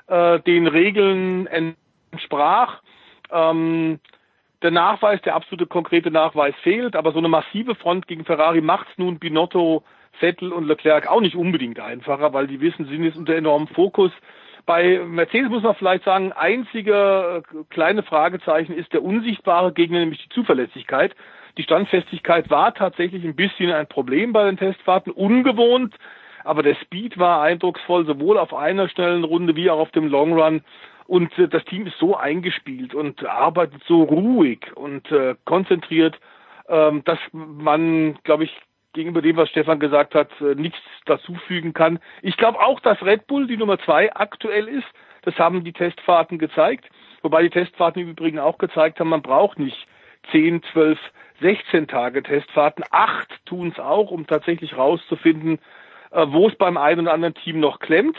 äh, 0.08 0.40
den 0.40 0.66
Regeln 0.66 1.46
entsprach. 2.12 2.82
Ähm, 3.30 4.00
der 4.62 4.72
Nachweis, 4.72 5.22
der 5.22 5.36
absolute 5.36 5.66
konkrete 5.66 6.10
Nachweis 6.10 6.54
fehlt, 6.62 6.96
aber 6.96 7.12
so 7.12 7.18
eine 7.18 7.28
massive 7.28 7.74
Front 7.76 8.08
gegen 8.08 8.24
Ferrari 8.24 8.60
macht's 8.60 8.90
nun 8.96 9.18
Binotto, 9.18 9.84
Vettel 10.18 10.52
und 10.52 10.66
Leclerc 10.66 11.06
auch 11.06 11.20
nicht 11.20 11.36
unbedingt 11.36 11.80
einfacher, 11.80 12.32
weil 12.32 12.46
die 12.46 12.60
wissen, 12.60 12.86
sie 12.86 12.92
sind 12.92 13.04
jetzt 13.04 13.16
unter 13.16 13.34
enormem 13.34 13.68
Fokus. 13.68 14.12
Bei 14.66 15.00
Mercedes 15.04 15.50
muss 15.50 15.62
man 15.62 15.74
vielleicht 15.74 16.04
sagen, 16.04 16.32
einziger 16.32 17.38
äh, 17.38 17.42
kleine 17.70 18.02
Fragezeichen 18.02 18.74
ist 18.74 18.92
der 18.92 19.02
unsichtbare 19.02 19.72
Gegner, 19.72 20.00
nämlich 20.00 20.22
die 20.22 20.34
Zuverlässigkeit. 20.34 21.14
Die 21.56 21.62
Standfestigkeit 21.62 22.50
war 22.50 22.74
tatsächlich 22.74 23.24
ein 23.24 23.34
bisschen 23.34 23.72
ein 23.72 23.86
Problem 23.86 24.32
bei 24.32 24.44
den 24.44 24.56
Testfahrten, 24.56 25.12
ungewohnt, 25.12 25.94
aber 26.44 26.62
der 26.62 26.74
Speed 26.76 27.18
war 27.18 27.42
eindrucksvoll, 27.42 28.06
sowohl 28.06 28.38
auf 28.38 28.54
einer 28.54 28.88
schnellen 28.88 29.24
Runde 29.24 29.56
wie 29.56 29.70
auch 29.70 29.78
auf 29.78 29.90
dem 29.90 30.08
Long 30.08 30.38
Run. 30.38 30.62
Und 31.06 31.36
äh, 31.38 31.48
das 31.48 31.64
Team 31.64 31.86
ist 31.86 31.98
so 31.98 32.16
eingespielt 32.16 32.94
und 32.94 33.24
arbeitet 33.26 33.82
so 33.86 34.02
ruhig 34.02 34.60
und 34.76 35.10
äh, 35.10 35.34
konzentriert, 35.44 36.20
ähm, 36.68 37.02
dass 37.04 37.18
man, 37.32 38.18
glaube 38.22 38.44
ich, 38.44 38.56
gegenüber 38.92 39.22
dem, 39.22 39.36
was 39.36 39.48
Stefan 39.50 39.80
gesagt 39.80 40.14
hat, 40.14 40.30
äh, 40.40 40.54
nichts 40.54 40.78
dazufügen 41.06 41.72
kann. 41.72 41.98
Ich 42.22 42.36
glaube 42.36 42.60
auch, 42.60 42.80
dass 42.80 43.02
Red 43.02 43.26
Bull 43.26 43.46
die 43.46 43.56
Nummer 43.56 43.78
zwei 43.78 44.12
aktuell 44.14 44.68
ist. 44.68 44.86
Das 45.22 45.38
haben 45.38 45.64
die 45.64 45.72
Testfahrten 45.72 46.38
gezeigt. 46.38 46.86
Wobei 47.22 47.42
die 47.42 47.50
Testfahrten 47.50 48.02
im 48.02 48.10
Übrigen 48.10 48.38
auch 48.38 48.58
gezeigt 48.58 48.98
haben, 49.00 49.10
man 49.10 49.22
braucht 49.22 49.58
nicht 49.58 49.86
10, 50.32 50.62
12, 50.72 50.98
16 51.40 51.88
Tage 51.88 52.22
Testfahrten. 52.22 52.84
Acht 52.90 53.28
tun 53.46 53.68
es 53.68 53.78
auch, 53.78 54.10
um 54.10 54.26
tatsächlich 54.26 54.76
rauszufinden, 54.76 55.58
äh, 56.10 56.26
wo 56.28 56.48
es 56.48 56.54
beim 56.56 56.76
einen 56.76 57.02
oder 57.02 57.12
anderen 57.12 57.34
Team 57.34 57.60
noch 57.60 57.80
klemmt. 57.80 58.16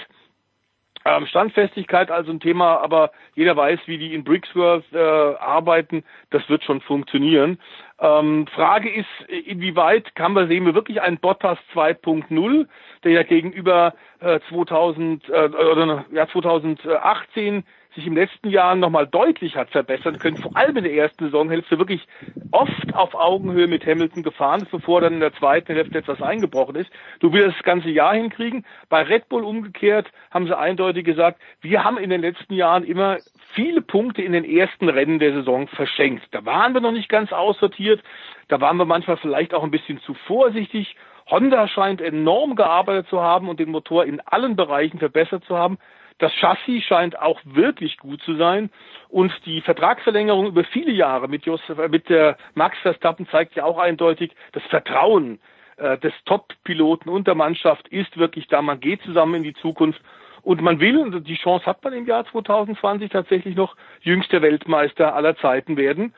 Ähm, 1.05 1.25
Standfestigkeit 1.25 2.11
also 2.11 2.31
ein 2.31 2.39
Thema, 2.39 2.77
aber 2.81 3.11
jeder 3.35 3.55
weiß, 3.55 3.79
wie 3.85 3.97
die 3.97 4.13
in 4.13 4.23
Brixworth 4.23 4.83
äh, 4.93 4.97
arbeiten. 4.97 6.03
Das 6.29 6.47
wird 6.49 6.63
schon 6.63 6.81
funktionieren. 6.81 7.59
Ähm, 7.99 8.47
Frage 8.47 8.93
ist, 8.93 9.07
inwieweit 9.27 10.15
kann 10.15 10.33
man 10.33 10.47
sehen 10.47 10.65
wir 10.65 10.75
wirklich 10.75 11.01
einen 11.01 11.17
Bottas 11.19 11.57
2.0, 11.73 12.67
der 13.03 13.11
ja 13.11 13.23
gegenüber 13.23 13.93
äh, 14.19 14.39
2000 14.49 15.29
äh, 15.29 15.31
oder 15.31 16.05
ja 16.11 16.27
2018 16.27 17.63
sich 17.95 18.07
im 18.07 18.15
letzten 18.15 18.49
Jahr 18.49 18.75
nochmal 18.75 19.07
deutlich 19.07 19.55
hat 19.55 19.69
verbessern 19.69 20.17
können, 20.17 20.37
vor 20.37 20.55
allem 20.55 20.77
in 20.77 20.83
der 20.83 20.93
ersten 20.93 21.25
Saisonhälfte 21.25 21.77
wirklich 21.77 22.07
oft 22.51 22.93
auf 22.93 23.13
Augenhöhe 23.15 23.67
mit 23.67 23.85
Hamilton 23.85 24.23
gefahren 24.23 24.61
ist, 24.61 24.71
bevor 24.71 25.01
dann 25.01 25.13
in 25.13 25.19
der 25.19 25.33
zweiten 25.33 25.73
Hälfte 25.73 25.97
etwas 25.97 26.21
eingebrochen 26.21 26.75
ist. 26.75 26.89
Du 27.19 27.33
willst 27.33 27.57
das 27.57 27.63
ganze 27.63 27.89
Jahr 27.89 28.13
hinkriegen. 28.13 28.65
Bei 28.89 29.01
Red 29.01 29.27
Bull 29.27 29.43
umgekehrt 29.43 30.11
haben 30.31 30.47
sie 30.47 30.57
eindeutig 30.57 31.03
gesagt, 31.03 31.41
wir 31.61 31.83
haben 31.83 31.97
in 31.97 32.09
den 32.09 32.21
letzten 32.21 32.53
Jahren 32.53 32.83
immer 32.83 33.17
viele 33.53 33.81
Punkte 33.81 34.21
in 34.21 34.31
den 34.31 34.45
ersten 34.45 34.87
Rennen 34.87 35.19
der 35.19 35.33
Saison 35.33 35.67
verschenkt. 35.67 36.23
Da 36.31 36.45
waren 36.45 36.73
wir 36.73 36.81
noch 36.81 36.93
nicht 36.93 37.09
ganz 37.09 37.33
aussortiert. 37.33 38.01
Da 38.47 38.61
waren 38.61 38.77
wir 38.77 38.85
manchmal 38.85 39.17
vielleicht 39.17 39.53
auch 39.53 39.63
ein 39.63 39.71
bisschen 39.71 39.99
zu 40.01 40.13
vorsichtig. 40.13 40.95
Honda 41.29 41.67
scheint 41.67 42.01
enorm 42.01 42.55
gearbeitet 42.55 43.07
zu 43.09 43.21
haben 43.21 43.49
und 43.49 43.59
den 43.59 43.69
Motor 43.69 44.05
in 44.05 44.19
allen 44.21 44.55
Bereichen 44.55 44.99
verbessert 44.99 45.43
zu 45.45 45.57
haben. 45.57 45.77
Das 46.17 46.33
Chassis 46.33 46.83
scheint 46.83 47.19
auch 47.19 47.39
wirklich 47.43 47.97
gut 47.97 48.21
zu 48.23 48.35
sein 48.35 48.69
und 49.09 49.33
die 49.45 49.61
Vertragsverlängerung 49.61 50.47
über 50.47 50.63
viele 50.63 50.91
Jahre 50.91 51.27
mit, 51.27 51.45
Josef, 51.45 51.77
äh, 51.77 51.89
mit 51.89 52.09
der 52.09 52.37
Max 52.53 52.77
Verstappen 52.79 53.27
zeigt 53.27 53.55
ja 53.55 53.63
auch 53.63 53.77
eindeutig, 53.77 54.31
das 54.51 54.63
Vertrauen 54.63 55.39
äh, 55.77 55.97
des 55.97 56.13
Top-Piloten 56.25 57.09
und 57.09 57.27
der 57.27 57.35
Mannschaft 57.35 57.87
ist 57.87 58.17
wirklich 58.17 58.47
da. 58.47 58.61
Man 58.61 58.79
geht 58.79 59.01
zusammen 59.03 59.35
in 59.35 59.43
die 59.43 59.53
Zukunft 59.53 60.01
und 60.43 60.61
man 60.61 60.79
will, 60.79 60.97
und 60.97 61.27
die 61.27 61.35
Chance 61.35 61.65
hat 61.65 61.83
man 61.83 61.93
im 61.93 62.05
Jahr 62.05 62.25
2020 62.25 63.09
tatsächlich 63.09 63.55
noch, 63.55 63.75
jüngster 64.01 64.41
Weltmeister 64.41 65.13
aller 65.15 65.35
Zeiten 65.37 65.77
werden. 65.77 66.13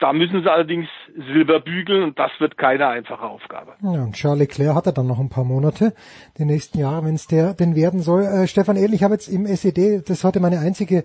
Da 0.00 0.14
müssen 0.14 0.42
sie 0.42 0.50
allerdings 0.50 0.88
Silber 1.14 1.60
bügeln 1.60 2.02
und 2.02 2.18
das 2.18 2.30
wird 2.38 2.56
keine 2.56 2.88
einfache 2.88 3.22
Aufgabe. 3.22 3.74
Ja, 3.82 4.02
und 4.02 4.14
Charles 4.14 4.40
Leclerc 4.40 4.74
hat 4.74 4.86
er 4.86 4.92
dann 4.92 5.06
noch 5.06 5.20
ein 5.20 5.28
paar 5.28 5.44
Monate, 5.44 5.92
die 6.38 6.46
nächsten 6.46 6.78
Jahre, 6.78 7.04
wenn 7.04 7.16
es 7.16 7.26
der 7.26 7.52
denn 7.52 7.76
werden 7.76 8.00
soll. 8.00 8.22
Äh, 8.22 8.46
Stefan 8.46 8.76
Ehl, 8.76 8.94
ich 8.94 9.02
habe 9.02 9.12
jetzt 9.12 9.28
im 9.28 9.44
SED, 9.44 10.08
das 10.08 10.24
heute 10.24 10.40
meine 10.40 10.58
einzige, 10.60 11.04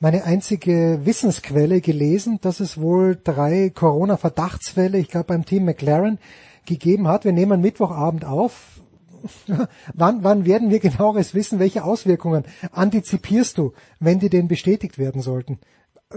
meine 0.00 0.24
einzige 0.24 1.06
Wissensquelle 1.06 1.80
gelesen, 1.80 2.40
dass 2.42 2.58
es 2.58 2.80
wohl 2.80 3.16
drei 3.22 3.70
Corona-Verdachtsfälle, 3.72 4.98
ich 4.98 5.08
glaube 5.08 5.26
beim 5.28 5.44
Team 5.44 5.64
McLaren, 5.64 6.18
gegeben 6.66 7.06
hat. 7.06 7.24
Wir 7.24 7.32
nehmen 7.32 7.60
Mittwochabend 7.60 8.24
auf. 8.24 8.80
wann, 9.94 10.24
wann 10.24 10.46
werden 10.46 10.70
wir 10.70 10.80
genaueres 10.80 11.32
wissen, 11.32 11.60
welche 11.60 11.84
Auswirkungen 11.84 12.44
antizipierst 12.72 13.56
du, 13.56 13.72
wenn 14.00 14.18
die 14.18 14.30
denn 14.30 14.48
bestätigt 14.48 14.98
werden 14.98 15.22
sollten? 15.22 15.60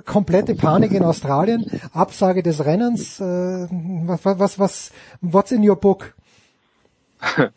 Komplette 0.03 0.55
Panik 0.55 0.91
in 0.91 1.03
Australien, 1.03 1.65
Absage 1.93 2.43
des 2.43 2.65
Rennens. 2.65 3.19
Äh, 3.19 3.23
was, 3.23 4.25
was, 4.25 4.59
was, 4.59 4.91
what's 5.21 5.51
in 5.51 5.67
your 5.67 5.75
book? 5.75 6.13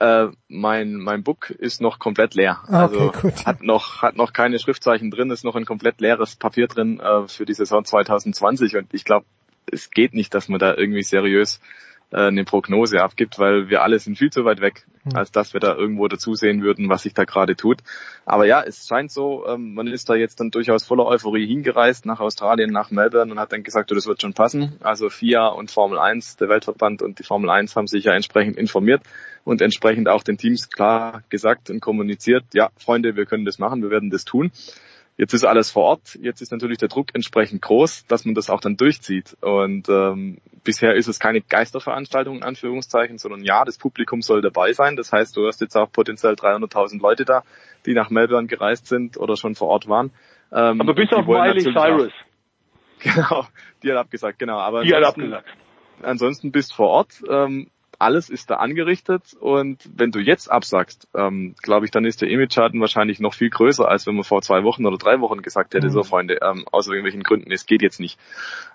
äh, 0.00 0.28
mein 0.48 0.94
mein 0.94 1.22
Book 1.22 1.50
ist 1.50 1.80
noch 1.80 1.98
komplett 1.98 2.34
leer. 2.34 2.58
Ah, 2.66 2.84
okay, 2.84 2.98
also 2.98 3.12
gut. 3.12 3.46
hat 3.46 3.62
noch 3.62 4.02
hat 4.02 4.16
noch 4.16 4.32
keine 4.32 4.58
Schriftzeichen 4.58 5.10
drin, 5.10 5.30
ist 5.30 5.44
noch 5.44 5.56
ein 5.56 5.64
komplett 5.64 6.00
leeres 6.00 6.36
Papier 6.36 6.66
drin 6.68 7.00
äh, 7.00 7.28
für 7.28 7.44
die 7.44 7.54
Saison 7.54 7.84
2020 7.84 8.76
und 8.76 8.94
ich 8.94 9.04
glaube, 9.04 9.26
es 9.70 9.90
geht 9.90 10.14
nicht, 10.14 10.34
dass 10.34 10.48
man 10.48 10.58
da 10.58 10.74
irgendwie 10.74 11.02
seriös 11.02 11.60
äh, 12.12 12.28
eine 12.28 12.44
Prognose 12.44 13.02
abgibt, 13.02 13.38
weil 13.38 13.68
wir 13.68 13.82
alle 13.82 13.98
sind 13.98 14.18
viel 14.18 14.30
zu 14.30 14.44
weit 14.44 14.60
weg, 14.60 14.86
hm. 15.04 15.16
als 15.16 15.32
dass 15.32 15.54
wir 15.54 15.60
da 15.60 15.74
irgendwo 15.74 16.06
dazusehen 16.08 16.62
würden, 16.62 16.88
was 16.88 17.02
sich 17.02 17.14
da 17.14 17.24
gerade 17.24 17.56
tut. 17.56 17.78
Aber 18.26 18.46
ja, 18.46 18.62
es 18.62 18.86
scheint 18.86 19.10
so, 19.10 19.46
ähm, 19.46 19.74
man 19.74 19.86
ist 19.86 20.08
da 20.08 20.14
jetzt 20.14 20.38
dann 20.38 20.50
durchaus 20.50 20.84
voller 20.84 21.06
Euphorie 21.06 21.46
hingereist 21.46 22.06
nach 22.06 22.20
Australien, 22.20 22.70
nach 22.70 22.90
Melbourne 22.90 23.32
und 23.32 23.40
hat 23.40 23.52
dann 23.52 23.62
gesagt, 23.62 23.90
oh, 23.90 23.94
das 23.94 24.06
wird 24.06 24.20
schon 24.20 24.34
passen. 24.34 24.76
Also 24.80 25.08
FIA 25.08 25.48
und 25.48 25.70
Formel 25.70 25.98
1, 25.98 26.36
der 26.36 26.48
Weltverband 26.48 27.02
und 27.02 27.18
die 27.18 27.24
Formel 27.24 27.50
1 27.50 27.74
haben 27.76 27.86
sich 27.86 28.04
ja 28.04 28.12
entsprechend 28.12 28.56
informiert 28.58 29.02
und 29.44 29.62
entsprechend 29.62 30.08
auch 30.08 30.22
den 30.22 30.38
Teams 30.38 30.70
klar 30.70 31.22
gesagt 31.30 31.70
und 31.70 31.80
kommuniziert, 31.80 32.44
ja, 32.52 32.70
Freunde, 32.76 33.16
wir 33.16 33.26
können 33.26 33.44
das 33.44 33.58
machen, 33.58 33.82
wir 33.82 33.90
werden 33.90 34.10
das 34.10 34.24
tun. 34.24 34.52
Jetzt 35.22 35.34
ist 35.34 35.44
alles 35.44 35.70
vor 35.70 35.84
Ort. 35.84 36.18
Jetzt 36.20 36.42
ist 36.42 36.50
natürlich 36.50 36.78
der 36.78 36.88
Druck 36.88 37.10
entsprechend 37.14 37.62
groß, 37.62 38.06
dass 38.08 38.24
man 38.24 38.34
das 38.34 38.50
auch 38.50 38.60
dann 38.60 38.76
durchzieht. 38.76 39.36
Und 39.40 39.88
ähm, 39.88 40.38
bisher 40.64 40.96
ist 40.96 41.06
es 41.06 41.20
keine 41.20 41.40
Geisterveranstaltung 41.40 42.38
in 42.38 42.42
Anführungszeichen, 42.42 43.18
sondern 43.18 43.44
ja, 43.44 43.64
das 43.64 43.78
Publikum 43.78 44.20
soll 44.20 44.42
dabei 44.42 44.72
sein. 44.72 44.96
Das 44.96 45.12
heißt, 45.12 45.36
du 45.36 45.46
hast 45.46 45.60
jetzt 45.60 45.76
auch 45.76 45.92
potenziell 45.92 46.32
300.000 46.32 47.00
Leute 47.00 47.24
da, 47.24 47.44
die 47.86 47.94
nach 47.94 48.10
Melbourne 48.10 48.48
gereist 48.48 48.88
sind 48.88 49.16
oder 49.16 49.36
schon 49.36 49.54
vor 49.54 49.68
Ort 49.68 49.86
waren. 49.86 50.10
Ähm, 50.50 50.80
Aber 50.80 50.92
bis 50.92 51.12
auf 51.12 51.24
Miley 51.24 51.62
Cyrus. 51.72 52.10
Auch, 52.10 52.98
genau, 52.98 53.46
die 53.84 53.92
hat 53.92 53.98
abgesagt, 53.98 54.40
genau. 54.40 54.58
Aber 54.58 54.82
die 54.82 54.92
hat 54.92 55.04
abgesagt. 55.04 55.46
Ansonsten 56.02 56.50
bist 56.50 56.74
vor 56.74 56.88
Ort. 56.88 57.22
Ähm, 57.30 57.70
alles 58.02 58.28
ist 58.28 58.50
da 58.50 58.56
angerichtet 58.56 59.34
und 59.40 59.88
wenn 59.96 60.10
du 60.10 60.18
jetzt 60.18 60.50
absagst, 60.50 61.08
ähm, 61.14 61.54
glaube 61.62 61.86
ich, 61.86 61.90
dann 61.90 62.04
ist 62.04 62.20
der 62.20 62.28
Image-Schaden 62.28 62.80
wahrscheinlich 62.80 63.20
noch 63.20 63.34
viel 63.34 63.50
größer, 63.50 63.88
als 63.88 64.06
wenn 64.06 64.14
man 64.14 64.24
vor 64.24 64.42
zwei 64.42 64.64
Wochen 64.64 64.84
oder 64.84 64.98
drei 64.98 65.20
Wochen 65.20 65.42
gesagt 65.42 65.74
hätte, 65.74 65.86
mhm. 65.86 65.92
so 65.92 66.02
Freunde, 66.02 66.38
ähm, 66.42 66.64
aus 66.70 66.86
irgendwelchen 66.86 67.22
Gründen, 67.22 67.50
es 67.52 67.66
geht 67.66 67.82
jetzt 67.82 68.00
nicht. 68.00 68.18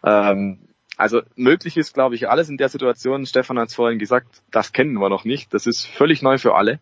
Ähm, 0.03 0.59
also 0.97 1.21
möglich 1.35 1.77
ist, 1.77 1.93
glaube 1.93 2.15
ich, 2.15 2.27
alles 2.27 2.49
in 2.49 2.57
der 2.57 2.69
Situation. 2.69 3.25
Stefan 3.27 3.59
hat 3.59 3.69
es 3.69 3.75
vorhin 3.75 3.99
gesagt, 3.99 4.41
das 4.49 4.73
kennen 4.73 4.95
wir 4.95 5.09
noch 5.09 5.25
nicht. 5.25 5.53
Das 5.53 5.67
ist 5.67 5.85
völlig 5.85 6.23
neu 6.23 6.39
für 6.39 6.55
alle. 6.55 6.79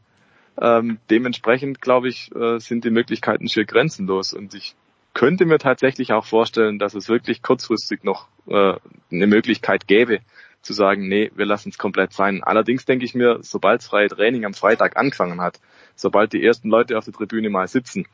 Ähm, 0.60 1.00
dementsprechend, 1.10 1.82
glaube 1.82 2.08
ich, 2.08 2.34
äh, 2.34 2.60
sind 2.60 2.86
die 2.86 2.92
Möglichkeiten 2.92 3.50
schier 3.50 3.66
grenzenlos. 3.66 4.34
Und 4.34 4.54
ich 4.54 4.76
könnte 5.14 5.46
mir 5.46 5.58
tatsächlich 5.58 6.14
auch 6.14 6.26
vorstellen, 6.26 6.80
dass 6.80 6.94
es 6.94 7.10
wirklich 7.10 7.42
kurzfristig 7.42 8.04
noch 8.04 8.28
äh, 8.48 8.76
eine 9.12 9.28
Möglichkeit 9.28 9.86
gäbe, 9.86 10.20
zu 10.66 10.74
sagen, 10.74 11.08
nee, 11.08 11.32
wir 11.36 11.46
lassen 11.46 11.70
es 11.70 11.78
komplett 11.78 12.12
sein. 12.12 12.44
Allerdings 12.44 12.86
denke 12.86 13.06
ich 13.06 13.16
mir, 13.16 13.38
sobald 13.42 13.82
das 13.82 13.88
freie 13.88 14.10
Training 14.10 14.46
am 14.46 14.54
Freitag 14.54 14.98
angefangen 14.98 15.40
hat, 15.40 15.60
sobald 15.96 16.34
die 16.34 16.44
ersten 16.44 16.70
Leute 16.70 16.98
auf 16.98 17.06
der 17.06 17.14
Tribüne 17.14 17.50
mal 17.50 17.68
sitzen, 17.68 18.08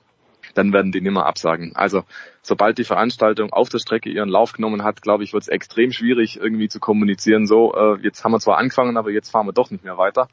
dann 0.53 0.73
werden 0.73 0.91
die 0.91 1.01
nimmer 1.01 1.25
absagen. 1.25 1.75
Also 1.75 2.03
sobald 2.41 2.77
die 2.77 2.83
Veranstaltung 2.83 3.53
auf 3.53 3.69
der 3.69 3.79
Strecke 3.79 4.09
ihren 4.09 4.27
Lauf 4.27 4.51
genommen 4.51 4.83
hat, 4.83 5.01
glaube 5.01 5.23
ich, 5.23 5.33
wird 5.33 5.43
es 5.43 5.49
extrem 5.49 5.91
schwierig 5.91 6.37
irgendwie 6.37 6.67
zu 6.67 6.79
kommunizieren, 6.79 7.47
so 7.47 7.73
äh, 7.73 7.97
jetzt 8.01 8.23
haben 8.23 8.33
wir 8.33 8.39
zwar 8.39 8.57
angefangen, 8.57 8.97
aber 8.97 9.11
jetzt 9.11 9.29
fahren 9.29 9.47
wir 9.47 9.53
doch 9.53 9.71
nicht 9.71 9.83
mehr 9.83 9.97
weiter. 9.97 10.27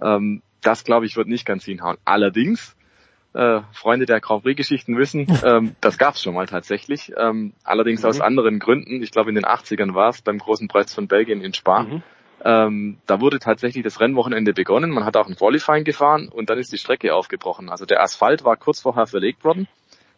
Ähm, 0.00 0.42
das, 0.62 0.84
glaube 0.84 1.06
ich, 1.06 1.16
wird 1.16 1.28
nicht 1.28 1.44
ganz 1.44 1.64
hinhauen. 1.64 1.98
Allerdings 2.04 2.76
äh, 3.38 3.60
Freunde 3.72 4.04
der 4.04 4.20
Grand 4.20 4.42
Prix-Geschichten 4.42 4.98
wissen, 4.98 5.26
ähm, 5.44 5.76
das 5.80 5.96
gab 5.96 6.14
es 6.14 6.22
schon 6.22 6.34
mal 6.34 6.46
tatsächlich. 6.46 7.12
Ähm, 7.16 7.52
allerdings 7.62 8.02
mhm. 8.02 8.08
aus 8.08 8.20
anderen 8.20 8.58
Gründen. 8.58 9.00
Ich 9.02 9.12
glaube 9.12 9.28
in 9.28 9.36
den 9.36 9.44
80ern 9.44 9.94
war 9.94 10.10
es 10.10 10.22
beim 10.22 10.38
großen 10.38 10.66
Preis 10.66 10.92
von 10.92 11.06
Belgien 11.06 11.40
in 11.40 11.54
Spa. 11.54 11.84
Mhm. 11.84 12.02
Ähm, 12.44 12.98
da 13.06 13.20
wurde 13.20 13.38
tatsächlich 13.38 13.84
das 13.84 14.00
Rennwochenende 14.00 14.52
begonnen. 14.52 14.90
Man 14.90 15.04
hat 15.04 15.16
auch 15.16 15.28
ein 15.28 15.36
Qualifying 15.36 15.84
gefahren 15.84 16.28
und 16.28 16.50
dann 16.50 16.58
ist 16.58 16.72
die 16.72 16.78
Strecke 16.78 17.14
aufgebrochen. 17.14 17.68
Also 17.68 17.84
der 17.86 18.02
Asphalt 18.02 18.44
war 18.44 18.56
kurz 18.56 18.80
vorher 18.80 19.06
verlegt 19.06 19.44
worden. 19.44 19.68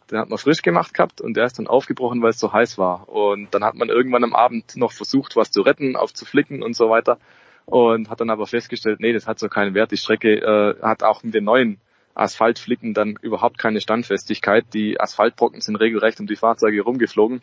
Den 0.09 0.17
hat 0.17 0.29
man 0.29 0.39
frisch 0.39 0.63
gemacht 0.63 0.93
gehabt 0.93 1.21
und 1.21 1.37
der 1.37 1.45
ist 1.45 1.59
dann 1.59 1.67
aufgebrochen, 1.67 2.21
weil 2.21 2.31
es 2.31 2.39
so 2.39 2.51
heiß 2.51 2.79
war. 2.79 3.07
Und 3.07 3.53
dann 3.53 3.63
hat 3.63 3.75
man 3.75 3.89
irgendwann 3.89 4.23
am 4.23 4.33
Abend 4.33 4.75
noch 4.75 4.91
versucht, 4.91 5.35
was 5.35 5.51
zu 5.51 5.61
retten, 5.61 5.95
aufzuflicken 5.95 6.63
und 6.63 6.75
so 6.75 6.89
weiter. 6.89 7.17
Und 7.65 8.09
hat 8.09 8.19
dann 8.19 8.31
aber 8.31 8.47
festgestellt, 8.47 8.99
nee, 8.99 9.13
das 9.13 9.27
hat 9.27 9.37
so 9.39 9.47
keinen 9.47 9.75
Wert. 9.75 9.91
Die 9.91 9.97
Strecke 9.97 10.41
äh, 10.41 10.81
hat 10.81 11.03
auch 11.03 11.23
mit 11.23 11.33
den 11.33 11.43
neuen 11.43 11.79
Asphaltflicken 12.21 12.93
dann 12.93 13.17
überhaupt 13.21 13.57
keine 13.57 13.81
Standfestigkeit. 13.81 14.65
Die 14.73 14.99
Asphaltbrocken 14.99 15.61
sind 15.61 15.75
regelrecht 15.75 16.19
um 16.19 16.27
die 16.27 16.35
Fahrzeuge 16.35 16.81
rumgeflogen. 16.81 17.41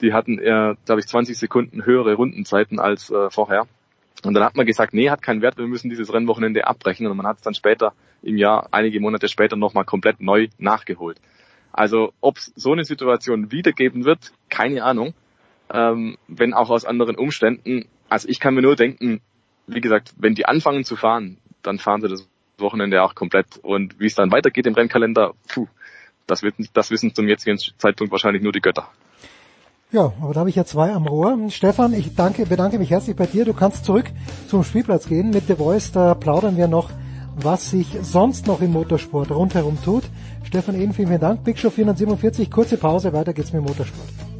Die 0.00 0.12
hatten 0.12 0.38
eher, 0.38 0.76
glaube 0.86 1.00
ich, 1.00 1.06
20 1.06 1.38
Sekunden 1.38 1.84
höhere 1.84 2.14
Rundenzeiten 2.14 2.80
als 2.80 3.10
äh, 3.10 3.30
vorher. 3.30 3.66
Und 4.24 4.34
dann 4.34 4.42
hat 4.42 4.56
man 4.56 4.66
gesagt, 4.66 4.94
nee, 4.94 5.10
hat 5.10 5.22
keinen 5.22 5.42
Wert, 5.42 5.58
wir 5.58 5.66
müssen 5.66 5.90
dieses 5.90 6.12
Rennwochenende 6.12 6.66
abbrechen. 6.66 7.06
Und 7.06 7.16
man 7.16 7.26
hat 7.26 7.36
es 7.36 7.42
dann 7.42 7.54
später 7.54 7.92
im 8.22 8.38
Jahr, 8.38 8.68
einige 8.72 9.00
Monate 9.00 9.28
später 9.28 9.56
nochmal 9.56 9.84
komplett 9.84 10.20
neu 10.20 10.48
nachgeholt. 10.58 11.20
Also 11.72 12.12
ob 12.20 12.38
es 12.38 12.52
so 12.56 12.72
eine 12.72 12.84
Situation 12.84 13.52
wiedergeben 13.52 14.04
wird, 14.04 14.32
keine 14.48 14.84
Ahnung. 14.84 15.14
Ähm, 15.72 16.16
wenn 16.28 16.54
auch 16.54 16.70
aus 16.70 16.84
anderen 16.84 17.16
Umständen. 17.16 17.86
Also 18.08 18.28
ich 18.28 18.40
kann 18.40 18.54
mir 18.54 18.62
nur 18.62 18.76
denken, 18.76 19.20
wie 19.66 19.80
gesagt, 19.80 20.14
wenn 20.16 20.34
die 20.34 20.46
anfangen 20.46 20.84
zu 20.84 20.96
fahren, 20.96 21.38
dann 21.62 21.78
fahren 21.78 22.00
sie 22.00 22.08
das 22.08 22.28
Wochenende 22.58 23.02
auch 23.02 23.14
komplett. 23.14 23.58
Und 23.62 23.98
wie 23.98 24.06
es 24.06 24.14
dann 24.14 24.30
weitergeht 24.30 24.66
im 24.66 24.74
Rennkalender, 24.74 25.34
puh, 25.48 25.66
das, 26.26 26.42
wird, 26.42 26.54
das 26.72 26.90
wissen 26.90 27.14
zum 27.14 27.28
jetzigen 27.28 27.58
Zeitpunkt 27.78 28.12
wahrscheinlich 28.12 28.42
nur 28.42 28.52
die 28.52 28.60
Götter. 28.60 28.88
Ja, 29.92 30.12
aber 30.20 30.34
da 30.34 30.40
habe 30.40 30.50
ich 30.50 30.56
ja 30.56 30.64
zwei 30.64 30.92
am 30.92 31.06
Rohr. 31.06 31.38
Stefan, 31.50 31.92
ich 31.92 32.14
danke, 32.16 32.46
bedanke 32.46 32.78
mich 32.78 32.90
herzlich 32.90 33.14
bei 33.14 33.26
dir. 33.26 33.44
Du 33.44 33.54
kannst 33.54 33.84
zurück 33.84 34.06
zum 34.48 34.64
Spielplatz 34.64 35.06
gehen 35.06 35.30
mit 35.30 35.46
The 35.46 35.54
Voice. 35.54 35.92
Da 35.92 36.14
plaudern 36.14 36.56
wir 36.56 36.66
noch, 36.66 36.90
was 37.36 37.70
sich 37.70 37.86
sonst 38.02 38.46
noch 38.46 38.60
im 38.60 38.72
Motorsport 38.72 39.30
rundherum 39.30 39.78
tut. 39.84 40.04
Stefan, 40.42 40.80
eben 40.80 40.92
vielen, 40.92 41.08
vielen 41.08 41.20
Dank. 41.20 41.44
Big 41.44 41.58
Show 41.58 41.70
447, 41.70 42.50
kurze 42.50 42.76
Pause, 42.76 43.12
weiter 43.12 43.32
geht's 43.32 43.52
mit 43.52 43.62
Motorsport. 43.62 44.33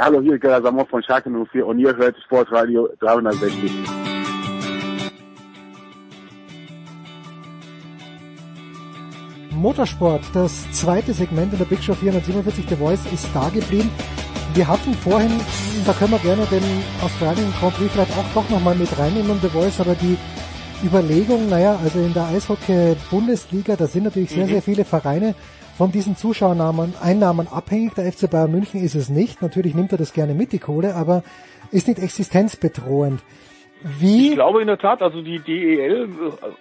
Hallo, 0.00 0.20
hier 0.20 0.34
ist 0.34 0.42
Gerda 0.42 0.62
Samon 0.62 0.86
von 0.86 1.02
Schalke 1.02 1.28
04 1.28 1.66
und 1.66 1.80
ihr 1.80 1.96
hört 1.96 2.16
Sportradio 2.22 2.88
360. 3.00 3.72
Motorsport, 9.50 10.22
das 10.34 10.70
zweite 10.70 11.12
Segment 11.12 11.52
in 11.52 11.58
der 11.58 11.64
Big 11.64 11.82
Show 11.82 11.94
447, 11.94 12.66
The 12.68 12.76
Voice, 12.76 13.00
ist 13.12 13.26
da 13.34 13.48
geblieben. 13.48 13.90
Wir 14.54 14.68
hatten 14.68 14.94
vorhin, 14.94 15.32
da 15.84 15.92
können 15.94 16.12
wir 16.12 16.20
gerne 16.20 16.46
den 16.46 16.62
Australien 17.02 17.52
Grand 17.58 17.74
Prix 17.74 17.92
vielleicht 17.92 18.16
auch 18.16 18.34
doch 18.34 18.48
nochmal 18.50 18.76
mit 18.76 18.96
reinnehmen, 18.96 19.40
The 19.42 19.48
Voice, 19.48 19.80
aber 19.80 19.96
die 19.96 20.16
Überlegung, 20.84 21.48
naja, 21.48 21.76
also 21.82 21.98
in 21.98 22.14
der 22.14 22.28
Eishockey-Bundesliga, 22.28 23.74
da 23.74 23.88
sind 23.88 24.04
natürlich 24.04 24.30
sehr, 24.30 24.44
mhm. 24.44 24.50
sehr 24.50 24.62
viele 24.62 24.84
Vereine 24.84 25.34
von 25.78 25.92
diesen 25.92 26.16
Zuschauernamen, 26.16 26.94
Einnahmen 27.00 27.46
abhängig. 27.46 27.94
Der 27.94 28.10
FC 28.10 28.28
Bayern 28.28 28.50
München 28.50 28.82
ist 28.82 28.96
es 28.96 29.08
nicht. 29.08 29.42
Natürlich 29.42 29.76
nimmt 29.76 29.92
er 29.92 29.98
das 29.98 30.12
gerne 30.12 30.34
mit, 30.34 30.50
die 30.50 30.58
Kohle, 30.58 30.96
aber 30.96 31.22
ist 31.70 31.86
nicht 31.86 32.00
existenzbedrohend. 32.00 33.22
Wie? 34.00 34.30
Ich 34.30 34.34
glaube 34.34 34.60
in 34.60 34.66
der 34.66 34.78
Tat, 34.78 35.02
also 35.02 35.22
die 35.22 35.38
DEL, 35.38 36.08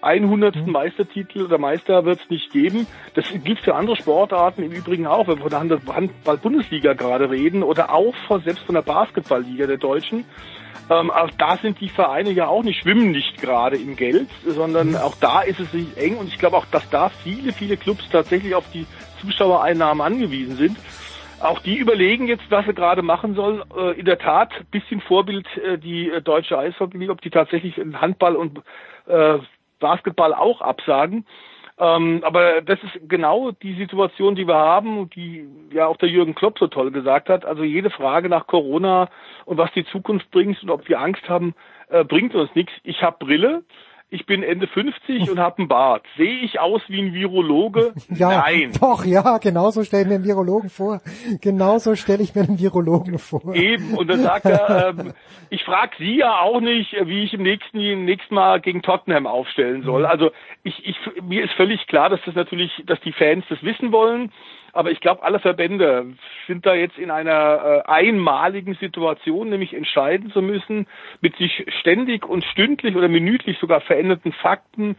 100. 0.02 0.56
Hm. 0.56 0.72
Meistertitel 0.72 1.46
oder 1.46 1.58
Meister 1.58 2.06
wird 2.06 2.20
es 2.24 2.30
nicht 2.30 2.52
geben. 2.52 2.86
Das 3.16 3.26
gilt 3.44 3.60
für 3.62 3.74
andere 3.74 3.96
Sportarten 3.96 4.62
im 4.62 4.72
Übrigen 4.72 5.08
auch, 5.08 5.28
wenn 5.28 5.40
wir 5.40 5.50
von 5.50 5.68
der 5.68 5.96
Handball-Bundesliga 5.96 6.94
gerade 6.94 7.32
reden 7.32 7.64
oder 7.64 7.92
auch 7.92 8.14
selbst 8.46 8.64
von 8.66 8.76
der 8.76 8.84
Basketballliga 8.84 9.66
der 9.66 9.78
Deutschen. 9.78 10.26
Ähm, 10.90 11.12
auch 11.12 11.32
da 11.38 11.58
sind 11.58 11.82
die 11.82 11.90
Vereine 11.90 12.32
ja 12.32 12.48
auch 12.48 12.64
nicht, 12.64 12.82
schwimmen 12.82 13.12
nicht 13.12 13.42
gerade 13.42 13.78
im 13.78 13.96
Geld, 13.96 14.30
sondern 14.46 14.96
auch 14.96 15.16
da 15.20 15.42
ist 15.42 15.60
es 15.60 15.68
eng 15.98 16.18
und 16.18 16.28
ich 16.28 16.38
glaube 16.38 16.56
auch, 16.56 16.66
dass 16.68 16.90
da 16.90 17.10
viele, 17.10 17.52
viele 17.52 17.76
Clubs 17.76 18.08
tatsächlich 18.10 18.56
auf 18.56 18.70
die 18.72 18.86
Zuschauereinnahmen 19.28 20.02
angewiesen 20.02 20.56
sind. 20.56 20.78
Auch 21.40 21.60
die 21.60 21.78
überlegen 21.78 22.28
jetzt, 22.28 22.50
was 22.50 22.66
sie 22.66 22.74
gerade 22.74 23.04
machen 23.04 23.36
sollen. 23.36 23.62
Äh, 23.78 24.00
in 24.00 24.06
der 24.06 24.18
Tat, 24.18 24.50
bisschen 24.72 25.02
Vorbild 25.02 25.46
äh, 25.58 25.78
die 25.78 26.10
äh, 26.10 26.22
deutsche 26.22 26.58
Eishockey, 26.58 27.10
ob 27.10 27.22
die 27.22 27.30
tatsächlich 27.30 27.76
Handball 27.94 28.36
und 28.36 28.62
Basketball 29.80 30.34
auch 30.34 30.60
absagen. 30.60 31.26
Ähm, 31.80 32.22
aber 32.26 32.62
das 32.62 32.78
ist 32.84 33.08
genau 33.08 33.52
die 33.52 33.76
Situation, 33.76 34.36
die 34.36 34.46
wir 34.46 34.58
haben, 34.58 35.10
die 35.12 35.48
ja 35.72 35.88
auch 35.88 35.96
der 35.96 36.10
Jürgen 36.10 36.36
Klopp 36.36 36.60
so 36.60 36.68
toll 36.68 36.92
gesagt 36.92 37.30
hat. 37.30 37.46
Also 37.46 37.64
jede 37.64 37.90
Frage 37.90 38.28
nach 38.28 38.48
Corona 38.48 39.08
und 39.46 39.58
was 39.58 39.72
die 39.72 39.86
Zukunft 39.86 40.30
bringt 40.32 40.62
und 40.62 40.70
ob 40.70 40.90
wir 40.90 41.00
Angst 41.00 41.30
haben, 41.30 41.54
bringt 42.10 42.36
uns 42.36 42.54
nichts. 42.54 42.74
Ich 42.84 43.02
habe 43.02 43.24
Brille, 43.24 43.64
ich 44.10 44.26
bin 44.26 44.42
Ende 44.42 44.68
50 44.68 45.30
und 45.30 45.40
habe 45.40 45.60
einen 45.60 45.68
Bart. 45.68 46.06
Sehe 46.16 46.40
ich 46.40 46.60
aus 46.60 46.82
wie 46.88 47.02
ein 47.02 47.14
Virologe? 47.14 47.94
Ja, 48.10 48.30
Nein. 48.30 48.72
Doch, 48.80 49.06
ja, 49.06 49.38
genauso 49.38 49.84
stelle 49.84 50.04
ich 50.04 50.08
mir 50.08 50.16
einen 50.16 50.24
Virologen 50.24 50.70
vor. 50.70 51.02
Genauso 51.42 51.96
stelle 51.96 52.24
ich 52.24 52.34
mir 52.34 52.42
einen 52.44 52.58
Virologen 52.58 53.20
vor. 53.20 53.54
Eben, 53.54 53.96
und 53.96 54.10
dann 54.10 54.22
sagt 54.22 54.46
er, 54.46 54.90
ähm, 54.98 55.14
ich 55.50 55.64
frage 55.64 55.92
Sie 56.00 56.18
ja 56.18 56.40
auch 56.40 56.62
nicht, 56.62 56.94
wie 56.94 57.24
ich 57.24 57.34
im 57.34 57.44
nächsten, 57.44 57.80
im 57.80 58.06
nächsten 58.06 58.34
Mal 58.34 58.62
gegen 58.62 58.82
Tottenham 58.82 59.28
aufstellen 59.28 59.84
soll. 59.84 60.02
Mhm. 60.02 60.08
Also 60.08 60.32
ich, 60.64 60.86
ich, 60.86 60.96
mir 61.22 61.44
ist 61.44 61.54
völlig 61.54 61.86
klar, 61.88 62.10
dass 62.10 62.22
das 62.26 62.34
natürlich, 62.34 62.72
dass 62.86 63.00
die 63.02 63.14
Fans 63.14 63.44
das 63.50 63.62
wissen 63.62 63.92
wollen. 63.92 64.32
Aber 64.78 64.92
ich 64.92 65.00
glaube, 65.00 65.24
alle 65.24 65.40
Verbände 65.40 66.14
sind 66.46 66.68
da 66.68 66.76
jetzt 66.76 67.00
in 67.00 67.10
einer 67.10 67.84
äh, 67.88 67.90
einmaligen 67.90 68.76
Situation, 68.76 69.50
nämlich 69.50 69.74
entscheiden 69.74 70.30
zu 70.30 70.44
müssen, 70.44 70.86
mit 71.20 71.36
sich 71.38 71.66
ständig 71.80 72.24
und 72.24 72.46
stündlich 72.46 72.96
oder 72.96 73.08
minütlich 73.08 73.58
sogar 73.58 73.82
veränderten 73.82 74.34
Fakten 74.34 74.96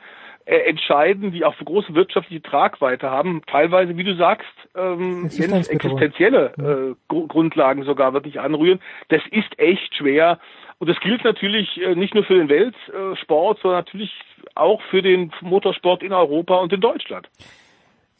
äh, 0.46 0.56
entscheiden, 0.68 1.30
die 1.30 1.44
auch 1.44 1.54
für 1.54 1.64
große 1.64 1.94
wirtschaftliche 1.94 2.42
Tragweite 2.42 3.08
haben, 3.08 3.42
teilweise, 3.46 3.96
wie 3.96 4.02
du 4.02 4.16
sagst, 4.16 4.48
ähm, 4.74 5.26
existenzielle 5.26 6.54
äh, 6.58 6.94
Gr 7.06 7.28
Grundlagen 7.28 7.84
sogar 7.84 8.14
wirklich 8.14 8.40
anrühren. 8.40 8.80
Das 9.10 9.22
ist 9.30 9.60
echt 9.60 9.94
schwer. 9.94 10.40
Und 10.80 10.90
das 10.90 10.98
gilt 10.98 11.22
natürlich 11.22 11.80
äh, 11.80 11.94
nicht 11.94 12.16
nur 12.16 12.24
für 12.24 12.34
den 12.34 12.48
Weltsport, 12.48 13.60
sondern 13.60 13.78
natürlich 13.78 14.10
auch 14.56 14.82
für 14.90 15.02
den 15.02 15.30
Motorsport 15.40 16.02
in 16.02 16.12
Europa 16.12 16.56
und 16.56 16.72
in 16.72 16.80
Deutschland. 16.80 17.28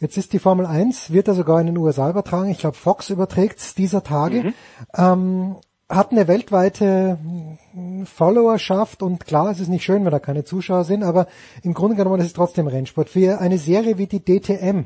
Jetzt 0.01 0.17
ist 0.17 0.33
die 0.33 0.39
Formel 0.39 0.65
1, 0.65 1.13
wird 1.13 1.27
ja 1.27 1.35
sogar 1.35 1.61
in 1.61 1.67
den 1.67 1.77
USA 1.77 2.11
übertragen. 2.11 2.51
Ich 2.51 2.59
glaube, 2.59 2.77
Fox 2.77 3.11
überträgt 3.11 3.79
dieser 3.79 4.05
Tage. 4.05 4.45
Mhm. 4.45 4.55
Ähm, 4.97 5.57
hat 5.89 6.13
eine 6.13 6.29
weltweite 6.29 7.19
Followerschaft 8.05 9.03
und 9.03 9.25
klar, 9.25 9.51
es 9.51 9.61
ist 9.61 9.69
nicht 9.69 9.85
schön, 9.85 10.05
wenn 10.05 10.13
da 10.13 10.19
keine 10.19 10.45
Zuschauer 10.45 10.85
sind, 10.85 11.03
aber 11.03 11.27
im 11.63 11.73
Grunde 11.73 11.97
genommen 11.97 12.21
ist 12.21 12.27
es 12.27 12.33
trotzdem 12.35 12.67
Rennsport. 12.67 13.09
Für 13.09 13.41
eine 13.41 13.59
Serie 13.59 13.97
wie 13.97 14.07
die 14.07 14.23
DTM 14.23 14.85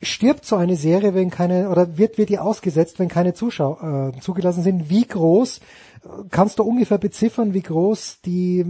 stirbt 0.00 0.46
so 0.46 0.56
eine 0.56 0.76
Serie, 0.76 1.14
wenn 1.14 1.30
keine, 1.30 1.68
oder 1.68 1.98
wird, 1.98 2.16
wird 2.16 2.30
die 2.30 2.38
ausgesetzt, 2.38 2.98
wenn 2.98 3.08
keine 3.08 3.34
Zuschauer 3.34 4.14
äh, 4.16 4.20
zugelassen 4.20 4.62
sind? 4.62 4.88
Wie 4.88 5.06
groß, 5.06 5.60
kannst 6.30 6.58
du 6.58 6.62
ungefähr 6.62 6.98
beziffern, 6.98 7.54
wie 7.54 7.62
groß 7.62 8.20
die, 8.22 8.64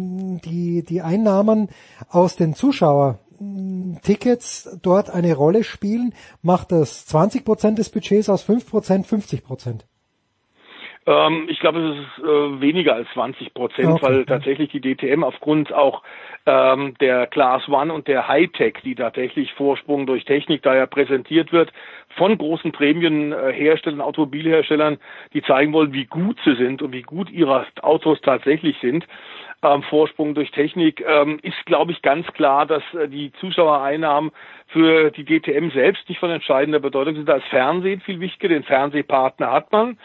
die, 0.44 0.82
die 0.82 1.02
Einnahmen 1.02 1.68
aus 2.08 2.36
den 2.36 2.54
Zuschauertickets 3.36 4.80
dort 4.82 5.10
eine 5.10 5.34
Rolle 5.34 5.64
spielen? 5.64 6.14
Macht 6.42 6.72
das 6.72 7.06
20 7.06 7.44
Prozent 7.44 7.78
des 7.78 7.90
Budgets 7.90 8.28
aus 8.28 8.42
5 8.42 8.68
Prozent, 8.68 9.06
50 9.06 9.44
Prozent? 9.44 9.86
Ähm, 11.06 11.46
ich 11.48 11.60
glaube, 11.60 11.80
es 11.80 11.98
ist 11.98 12.24
äh, 12.24 12.60
weniger 12.60 12.94
als 12.94 13.08
20 13.14 13.54
Prozent, 13.54 13.88
okay. 13.88 14.02
weil 14.02 14.24
tatsächlich 14.24 14.70
die 14.70 14.80
DTM 14.80 15.22
aufgrund 15.22 15.72
auch 15.72 16.02
ähm, 16.46 16.94
der 17.00 17.28
Class 17.28 17.68
One 17.68 17.92
und 17.92 18.08
der 18.08 18.26
Hightech, 18.26 18.78
die 18.84 18.96
tatsächlich 18.96 19.52
Vorsprung 19.54 20.06
durch 20.06 20.24
Technik 20.24 20.62
da 20.62 20.74
ja 20.74 20.86
präsentiert 20.86 21.52
wird, 21.52 21.72
von 22.16 22.36
großen 22.36 22.72
Prämienherstellern, 22.72 24.00
Automobilherstellern, 24.00 24.98
die 25.32 25.42
zeigen 25.42 25.72
wollen, 25.72 25.92
wie 25.92 26.06
gut 26.06 26.38
sie 26.44 26.56
sind 26.56 26.82
und 26.82 26.92
wie 26.92 27.02
gut 27.02 27.30
ihre 27.30 27.66
Autos 27.82 28.20
tatsächlich 28.20 28.76
sind. 28.80 29.06
Ähm, 29.62 29.82
Vorsprung 29.84 30.34
durch 30.34 30.50
Technik 30.50 31.02
ähm, 31.06 31.38
ist, 31.42 31.64
glaube 31.64 31.92
ich, 31.92 32.02
ganz 32.02 32.26
klar, 32.34 32.66
dass 32.66 32.82
äh, 32.94 33.08
die 33.08 33.32
Zuschauereinnahmen 33.40 34.30
für 34.68 35.10
die 35.10 35.24
DTM 35.24 35.70
selbst 35.70 36.08
nicht 36.08 36.18
von 36.18 36.30
entscheidender 36.30 36.78
Bedeutung 36.78 37.14
sind. 37.14 37.28
Da 37.28 37.36
ist 37.36 37.46
Fernsehen 37.46 38.00
viel 38.02 38.20
wichtiger, 38.20 38.48
den 38.48 38.64
Fernsehpartner 38.64 39.50
hat 39.50 39.72
man. 39.72 39.98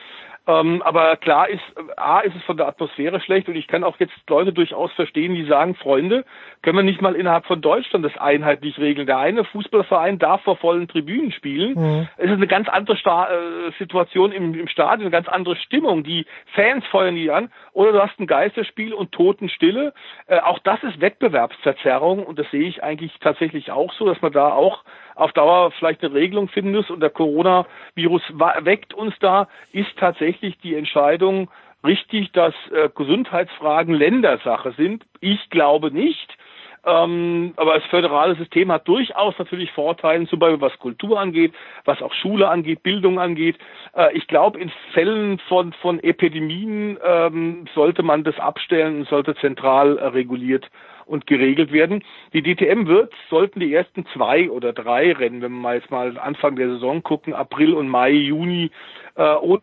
Ähm, 0.47 0.81
aber 0.81 1.17
klar 1.17 1.49
ist, 1.49 1.61
A, 1.97 2.21
ist 2.21 2.35
es 2.35 2.43
von 2.43 2.57
der 2.57 2.67
Atmosphäre 2.67 3.21
schlecht 3.21 3.47
und 3.47 3.55
ich 3.55 3.67
kann 3.67 3.83
auch 3.83 3.99
jetzt 3.99 4.13
Leute 4.27 4.51
durchaus 4.51 4.91
verstehen, 4.93 5.35
die 5.35 5.45
sagen, 5.45 5.75
Freunde, 5.75 6.25
können 6.63 6.77
wir 6.77 6.83
nicht 6.83 7.01
mal 7.01 7.15
innerhalb 7.15 7.45
von 7.45 7.61
Deutschland 7.61 8.03
das 8.03 8.17
einheitlich 8.17 8.79
regeln. 8.79 9.05
Der 9.05 9.19
eine 9.19 9.43
Fußballverein 9.43 10.17
darf 10.17 10.41
vor 10.41 10.57
vollen 10.57 10.87
Tribünen 10.87 11.31
spielen. 11.31 11.73
Mhm. 11.75 12.07
Es 12.17 12.25
ist 12.25 12.31
eine 12.31 12.47
ganz 12.47 12.67
andere 12.69 12.97
Sta 12.97 13.29
äh, 13.29 13.71
Situation 13.77 14.31
im, 14.31 14.55
im 14.55 14.67
Stadion, 14.67 15.01
eine 15.01 15.11
ganz 15.11 15.27
andere 15.27 15.55
Stimmung. 15.57 16.03
Die 16.03 16.25
Fans 16.55 16.85
feuern 16.87 17.15
die 17.15 17.29
an. 17.29 17.51
Oder 17.73 17.91
du 17.91 18.01
hast 18.01 18.19
ein 18.19 18.25
Geisterspiel 18.25 18.93
und 18.93 19.11
Totenstille. 19.11 19.93
Äh, 20.25 20.39
auch 20.39 20.57
das 20.59 20.81
ist 20.83 20.99
Wettbewerbsverzerrung 20.99 22.25
und 22.25 22.39
das 22.39 22.49
sehe 22.49 22.67
ich 22.67 22.83
eigentlich 22.83 23.11
tatsächlich 23.19 23.71
auch 23.71 23.93
so, 23.93 24.07
dass 24.07 24.21
man 24.21 24.31
da 24.31 24.49
auch 24.49 24.83
auf 25.21 25.33
Dauer 25.33 25.71
vielleicht 25.71 26.03
eine 26.03 26.13
Regelung 26.13 26.49
finden 26.49 26.71
muss. 26.71 26.89
Und 26.89 26.99
der 26.99 27.09
Coronavirus 27.09 28.23
weckt 28.61 28.93
uns 28.93 29.13
da, 29.19 29.47
ist 29.71 29.95
tatsächlich 29.97 30.57
die 30.59 30.75
Entscheidung 30.75 31.49
richtig, 31.85 32.31
dass 32.31 32.53
äh, 32.71 32.89
Gesundheitsfragen 32.93 33.93
Ländersache 33.93 34.73
sind. 34.73 35.03
Ich 35.19 35.49
glaube 35.49 35.91
nicht. 35.91 36.37
Ähm, 36.83 37.53
aber 37.57 37.75
das 37.75 37.83
föderale 37.85 38.35
System 38.35 38.71
hat 38.71 38.87
durchaus 38.87 39.37
natürlich 39.37 39.71
Vorteile, 39.71 40.25
zum 40.25 40.39
Beispiel 40.39 40.61
was 40.61 40.77
Kultur 40.79 41.19
angeht, 41.19 41.53
was 41.85 42.01
auch 42.01 42.13
Schule 42.13 42.49
angeht, 42.49 42.81
Bildung 42.81 43.19
angeht. 43.19 43.57
Äh, 43.95 44.17
ich 44.17 44.27
glaube, 44.27 44.59
in 44.59 44.71
Fällen 44.93 45.37
von, 45.47 45.73
von 45.73 45.99
Epidemien 46.01 46.97
ähm, 47.05 47.67
sollte 47.75 48.01
man 48.01 48.23
das 48.23 48.39
abstellen 48.39 49.01
und 49.01 49.09
sollte 49.09 49.35
zentral 49.35 49.99
äh, 49.99 50.07
reguliert 50.07 50.65
und 51.11 51.27
geregelt 51.27 51.71
werden. 51.71 52.03
Die 52.33 52.41
DTM 52.41 52.87
wird, 52.87 53.13
sollten 53.29 53.59
die 53.59 53.73
ersten 53.73 54.05
zwei 54.13 54.49
oder 54.49 54.71
drei 54.71 55.11
Rennen, 55.11 55.41
wenn 55.41 55.51
wir 55.51 55.61
mal 55.61 55.75
jetzt 55.75 55.91
mal 55.91 56.17
Anfang 56.17 56.55
der 56.55 56.69
Saison 56.69 57.03
gucken, 57.03 57.33
April 57.33 57.73
und 57.73 57.89
Mai, 57.89 58.11
Juni, 58.11 58.71
äh, 59.15 59.35
ohne 59.35 59.61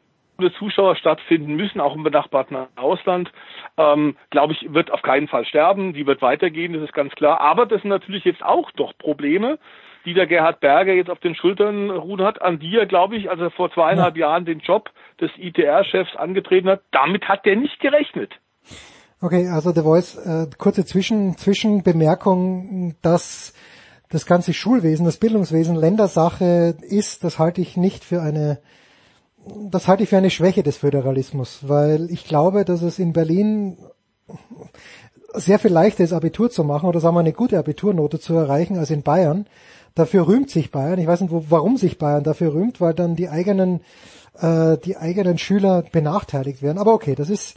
Zuschauer 0.58 0.94
stattfinden 0.96 1.56
müssen, 1.56 1.80
auch 1.80 1.96
im 1.96 2.04
benachbarten 2.04 2.56
Ausland, 2.76 3.32
ähm, 3.76 4.16
glaube 4.30 4.52
ich, 4.52 4.72
wird 4.72 4.92
auf 4.92 5.02
keinen 5.02 5.26
Fall 5.26 5.44
sterben. 5.46 5.94
Die 5.94 6.06
wird 6.06 6.22
weitergehen, 6.22 6.74
das 6.74 6.82
ist 6.82 6.92
ganz 6.92 7.14
klar. 7.14 7.40
Aber 7.40 7.66
das 7.66 7.80
sind 7.82 7.90
natürlich 7.90 8.24
jetzt 8.24 8.44
auch 8.44 8.70
doch 8.72 8.96
Probleme, 8.98 9.58
die 10.04 10.14
der 10.14 10.26
Gerhard 10.26 10.60
Berger 10.60 10.92
jetzt 10.92 11.10
auf 11.10 11.18
den 11.20 11.34
Schultern 11.34 11.90
ruhen 11.90 12.22
hat, 12.22 12.40
an 12.42 12.58
die 12.58 12.76
er, 12.76 12.86
glaube 12.86 13.16
ich, 13.16 13.30
als 13.30 13.40
er 13.40 13.50
vor 13.50 13.72
zweieinhalb 13.72 14.16
ja. 14.16 14.28
Jahren 14.28 14.44
den 14.44 14.60
Job 14.60 14.90
des 15.20 15.30
ITR-Chefs 15.38 16.14
angetreten 16.14 16.68
hat, 16.68 16.82
damit 16.92 17.26
hat 17.26 17.46
der 17.46 17.56
nicht 17.56 17.80
gerechnet. 17.80 18.32
Okay, 19.20 19.48
also 19.48 19.72
The 19.72 19.82
Voice, 19.82 20.14
äh, 20.14 20.46
kurze 20.58 20.84
Zwischen, 20.84 21.36
Zwischenbemerkung, 21.36 22.94
dass 23.02 23.52
das 24.10 24.26
ganze 24.26 24.54
Schulwesen, 24.54 25.06
das 25.06 25.16
Bildungswesen 25.16 25.74
Ländersache 25.74 26.76
ist, 26.82 27.24
das 27.24 27.40
halte 27.40 27.60
ich 27.60 27.76
nicht 27.76 28.04
für 28.04 28.22
eine, 28.22 28.60
das 29.70 29.88
halte 29.88 30.04
ich 30.04 30.08
für 30.08 30.18
eine 30.18 30.30
Schwäche 30.30 30.62
des 30.62 30.76
Föderalismus, 30.76 31.60
weil 31.62 32.12
ich 32.12 32.26
glaube, 32.26 32.64
dass 32.64 32.82
es 32.82 33.00
in 33.00 33.12
Berlin 33.12 33.76
sehr 35.34 35.58
viel 35.58 35.72
leichter 35.72 36.04
ist, 36.04 36.12
Abitur 36.12 36.48
zu 36.48 36.62
machen 36.62 36.88
oder 36.88 37.00
sagen 37.00 37.16
wir 37.16 37.20
eine 37.20 37.32
gute 37.32 37.58
Abiturnote 37.58 38.20
zu 38.20 38.34
erreichen 38.34 38.78
als 38.78 38.90
in 38.90 39.02
Bayern. 39.02 39.46
Dafür 39.96 40.28
rühmt 40.28 40.48
sich 40.48 40.70
Bayern. 40.70 41.00
Ich 41.00 41.08
weiß 41.08 41.22
nicht, 41.22 41.32
wo, 41.32 41.44
warum 41.48 41.76
sich 41.76 41.98
Bayern 41.98 42.22
dafür 42.22 42.54
rühmt, 42.54 42.80
weil 42.80 42.94
dann 42.94 43.16
die 43.16 43.28
eigenen, 43.28 43.80
äh, 44.38 44.78
die 44.78 44.96
eigenen 44.96 45.38
Schüler 45.38 45.82
benachteiligt 45.90 46.62
werden. 46.62 46.78
Aber 46.78 46.94
okay, 46.94 47.16
das 47.16 47.30
ist 47.30 47.56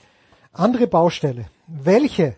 andere 0.53 0.87
Baustelle. 0.87 1.45
Welche, 1.67 2.35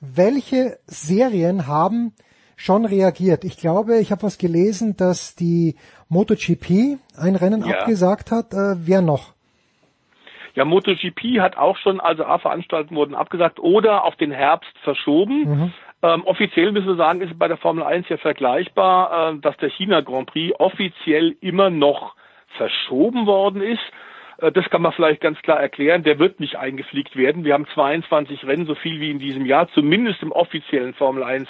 welche 0.00 0.78
Serien 0.86 1.66
haben 1.66 2.12
schon 2.56 2.84
reagiert? 2.84 3.44
Ich 3.44 3.56
glaube, 3.56 3.98
ich 3.98 4.10
habe 4.10 4.22
was 4.22 4.38
gelesen, 4.38 4.96
dass 4.96 5.34
die 5.34 5.76
MotoGP 6.08 6.98
ein 7.16 7.36
Rennen 7.36 7.64
ja. 7.64 7.78
abgesagt 7.78 8.30
hat. 8.30 8.52
Äh, 8.52 8.86
wer 8.86 9.02
noch? 9.02 9.34
Ja, 10.54 10.64
MotoGP 10.64 11.40
hat 11.40 11.56
auch 11.56 11.76
schon, 11.78 12.00
also 12.00 12.24
A-Veranstaltungen 12.24 12.96
wurden 12.96 13.14
abgesagt 13.14 13.58
oder 13.58 14.04
auf 14.04 14.14
den 14.16 14.30
Herbst 14.30 14.72
verschoben. 14.84 15.40
Mhm. 15.40 15.72
Ähm, 16.02 16.22
offiziell 16.26 16.70
müssen 16.70 16.86
wir 16.86 16.96
sagen, 16.96 17.22
ist 17.22 17.36
bei 17.38 17.48
der 17.48 17.56
Formel 17.56 17.82
1 17.82 18.08
ja 18.08 18.18
vergleichbar, 18.18 19.32
äh, 19.32 19.38
dass 19.40 19.56
der 19.56 19.70
China 19.70 20.00
Grand 20.00 20.26
Prix 20.30 20.54
offiziell 20.60 21.36
immer 21.40 21.70
noch 21.70 22.14
verschoben 22.56 23.26
worden 23.26 23.62
ist. 23.62 23.82
Äh, 24.44 24.52
das 24.52 24.68
kann 24.70 24.82
man 24.82 24.92
vielleicht 24.92 25.20
ganz 25.20 25.40
klar 25.42 25.60
erklären. 25.60 26.02
Der 26.02 26.18
wird 26.18 26.40
nicht 26.40 26.56
eingefliegt 26.56 27.16
werden. 27.16 27.44
Wir 27.44 27.54
haben 27.54 27.66
22 27.74 28.44
Rennen, 28.46 28.66
so 28.66 28.74
viel 28.74 29.00
wie 29.00 29.10
in 29.10 29.18
diesem 29.18 29.46
Jahr, 29.46 29.68
zumindest 29.68 30.22
im 30.22 30.32
offiziellen 30.32 30.94
Formel 30.94 31.22
1 31.22 31.48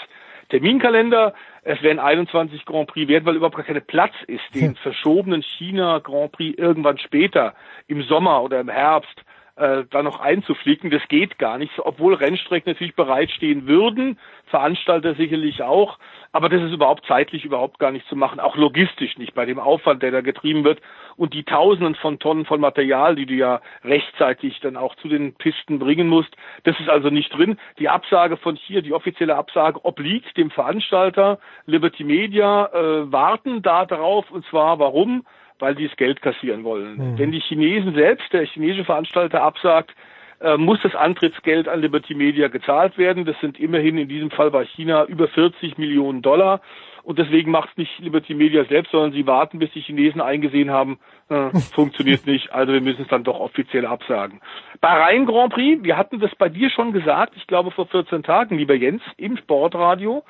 Terminkalender. 0.50 1.34
Es 1.62 1.82
werden 1.82 1.98
21 1.98 2.64
Grand 2.66 2.88
Prix 2.88 3.08
werden, 3.08 3.24
weil 3.24 3.36
überhaupt 3.36 3.56
gar 3.56 3.64
kein 3.64 3.84
Platz 3.86 4.12
ist, 4.26 4.42
den 4.54 4.76
verschobenen 4.76 5.42
China 5.42 5.98
Grand 5.98 6.32
Prix 6.32 6.58
irgendwann 6.58 6.98
später 6.98 7.54
im 7.88 8.02
Sommer 8.02 8.42
oder 8.42 8.60
im 8.60 8.68
Herbst 8.68 9.24
äh, 9.56 9.84
da 9.90 10.02
noch 10.02 10.20
einzufliegen. 10.20 10.90
Das 10.90 11.02
geht 11.08 11.38
gar 11.38 11.58
nicht, 11.58 11.72
obwohl 11.78 12.14
Rennstrecken 12.14 12.72
natürlich 12.72 12.96
bereitstehen 12.96 13.66
würden, 13.66 14.18
Veranstalter 14.46 15.14
sicherlich 15.14 15.62
auch, 15.62 15.98
aber 16.32 16.48
das 16.48 16.62
ist 16.62 16.72
überhaupt 16.72 17.06
zeitlich 17.06 17.44
überhaupt 17.44 17.78
gar 17.78 17.92
nicht 17.92 18.06
zu 18.08 18.16
machen, 18.16 18.40
auch 18.40 18.56
logistisch 18.56 19.16
nicht 19.18 19.34
bei 19.34 19.46
dem 19.46 19.58
Aufwand, 19.58 20.02
der 20.02 20.10
da 20.10 20.20
getrieben 20.20 20.64
wird 20.64 20.80
und 21.16 21.34
die 21.34 21.44
Tausenden 21.44 21.94
von 21.94 22.18
Tonnen 22.18 22.44
von 22.44 22.60
Material, 22.60 23.14
die 23.14 23.26
du 23.26 23.34
ja 23.34 23.60
rechtzeitig 23.84 24.60
dann 24.60 24.76
auch 24.76 24.96
zu 24.96 25.08
den 25.08 25.34
Pisten 25.34 25.78
bringen 25.78 26.08
musst. 26.08 26.34
Das 26.64 26.78
ist 26.80 26.88
also 26.88 27.10
nicht 27.10 27.32
drin. 27.36 27.58
Die 27.78 27.88
Absage 27.88 28.36
von 28.36 28.56
hier, 28.56 28.82
die 28.82 28.92
offizielle 28.92 29.36
Absage 29.36 29.84
obliegt 29.84 30.36
dem 30.36 30.50
Veranstalter 30.50 31.38
Liberty 31.66 32.04
Media, 32.04 32.66
äh, 32.66 33.12
warten 33.12 33.62
da 33.62 33.86
drauf 33.86 34.30
und 34.30 34.44
zwar 34.46 34.78
warum? 34.78 35.24
Weil 35.58 35.74
die 35.74 35.86
das 35.86 35.96
Geld 35.96 36.20
kassieren 36.22 36.64
wollen. 36.64 36.96
Mhm. 36.96 37.18
Wenn 37.18 37.32
die 37.32 37.40
Chinesen 37.40 37.94
selbst, 37.94 38.32
der 38.32 38.46
chinesische 38.46 38.84
Veranstalter 38.84 39.42
absagt, 39.42 39.94
äh, 40.40 40.56
muss 40.56 40.78
das 40.82 40.94
Antrittsgeld 40.94 41.68
an 41.68 41.80
Liberty 41.80 42.14
Media 42.14 42.48
gezahlt 42.48 42.98
werden. 42.98 43.24
Das 43.24 43.38
sind 43.40 43.58
immerhin 43.58 43.96
in 43.98 44.08
diesem 44.08 44.30
Fall 44.30 44.50
bei 44.50 44.64
China 44.64 45.04
über 45.04 45.28
40 45.28 45.78
Millionen 45.78 46.22
Dollar. 46.22 46.60
Und 47.04 47.18
deswegen 47.18 47.50
macht 47.50 47.70
es 47.70 47.76
nicht 47.76 47.98
Liberty 47.98 48.34
Media 48.34 48.64
selbst, 48.64 48.90
sondern 48.90 49.12
sie 49.12 49.26
warten, 49.26 49.58
bis 49.58 49.70
die 49.72 49.82
Chinesen 49.82 50.20
eingesehen 50.20 50.70
haben, 50.70 50.98
äh, 51.28 51.50
funktioniert 51.74 52.26
nicht, 52.26 52.52
also 52.52 52.72
wir 52.72 52.80
müssen 52.80 53.02
es 53.02 53.08
dann 53.08 53.24
doch 53.24 53.38
offiziell 53.38 53.86
absagen. 53.86 54.40
Bahrain 54.80 55.26
Grand 55.26 55.52
Prix, 55.52 55.84
wir 55.84 55.98
hatten 55.98 56.18
das 56.18 56.34
bei 56.36 56.48
dir 56.48 56.70
schon 56.70 56.92
gesagt, 56.92 57.34
ich 57.36 57.46
glaube 57.46 57.70
vor 57.70 57.86
14 57.86 58.22
Tagen, 58.22 58.56
lieber 58.56 58.74
Jens, 58.74 59.02
im 59.18 59.36
Sportradio 59.36 60.24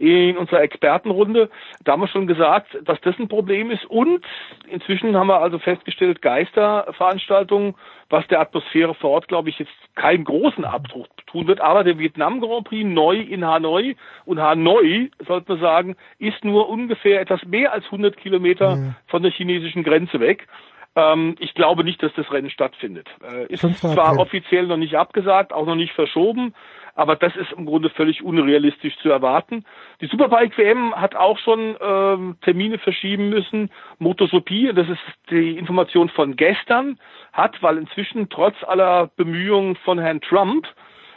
in 0.00 0.38
unserer 0.38 0.62
Expertenrunde. 0.62 1.50
Da 1.84 1.92
haben 1.92 2.00
wir 2.00 2.08
schon 2.08 2.26
gesagt, 2.26 2.78
dass 2.84 2.98
das 3.02 3.18
ein 3.18 3.28
Problem 3.28 3.70
ist. 3.70 3.84
Und 3.84 4.24
inzwischen 4.66 5.14
haben 5.14 5.26
wir 5.26 5.42
also 5.42 5.58
festgestellt, 5.58 6.22
Geisterveranstaltungen, 6.22 7.74
was 8.08 8.26
der 8.28 8.40
Atmosphäre 8.40 8.94
vor 8.94 9.10
Ort, 9.10 9.28
glaube 9.28 9.50
ich, 9.50 9.58
jetzt 9.58 9.70
keinen 9.94 10.24
großen 10.24 10.64
Abdruck 10.64 11.08
tun 11.26 11.46
wird. 11.46 11.60
Aber 11.60 11.84
der 11.84 11.98
Vietnam 11.98 12.40
Grand 12.40 12.64
Prix 12.64 12.88
neu 12.88 13.20
in 13.20 13.44
Hanoi 13.44 13.94
und 14.24 14.40
Hanoi, 14.40 15.10
sollte 15.26 15.52
man 15.52 15.60
sagen, 15.60 15.96
ist 16.18 16.44
nur 16.44 16.70
ungefähr 16.70 17.20
etwas 17.20 17.44
mehr 17.44 17.72
als 17.72 17.84
100 17.84 18.16
Kilometer 18.16 18.76
mhm. 18.76 18.94
von 19.06 19.22
der 19.22 19.32
chinesischen 19.32 19.84
Grenze 19.84 20.18
weg. 20.18 20.48
Ähm, 20.96 21.36
ich 21.38 21.54
glaube 21.54 21.84
nicht, 21.84 22.02
dass 22.02 22.12
das 22.16 22.32
Rennen 22.32 22.50
stattfindet. 22.50 23.08
Äh, 23.22 23.52
ist 23.52 23.62
zwar 23.80 24.18
offiziell 24.18 24.66
noch 24.66 24.78
nicht 24.78 24.96
abgesagt, 24.96 25.52
auch 25.52 25.66
noch 25.66 25.76
nicht 25.76 25.92
verschoben, 25.92 26.54
aber 26.94 27.16
das 27.16 27.34
ist 27.36 27.52
im 27.52 27.66
Grunde 27.66 27.90
völlig 27.90 28.22
unrealistisch 28.22 28.96
zu 28.98 29.10
erwarten. 29.10 29.64
Die 30.00 30.06
Superbike 30.06 30.56
WM 30.58 30.94
hat 30.94 31.14
auch 31.14 31.38
schon 31.38 31.76
ähm, 31.80 32.36
Termine 32.42 32.78
verschieben 32.78 33.28
müssen. 33.28 33.70
MotoGP, 33.98 34.74
das 34.74 34.88
ist 34.88 35.00
die 35.30 35.56
Information 35.56 36.08
von 36.08 36.36
gestern, 36.36 36.98
hat, 37.32 37.62
weil 37.62 37.78
inzwischen 37.78 38.28
trotz 38.28 38.56
aller 38.64 39.10
Bemühungen 39.16 39.76
von 39.76 39.98
Herrn 39.98 40.20
Trump 40.20 40.66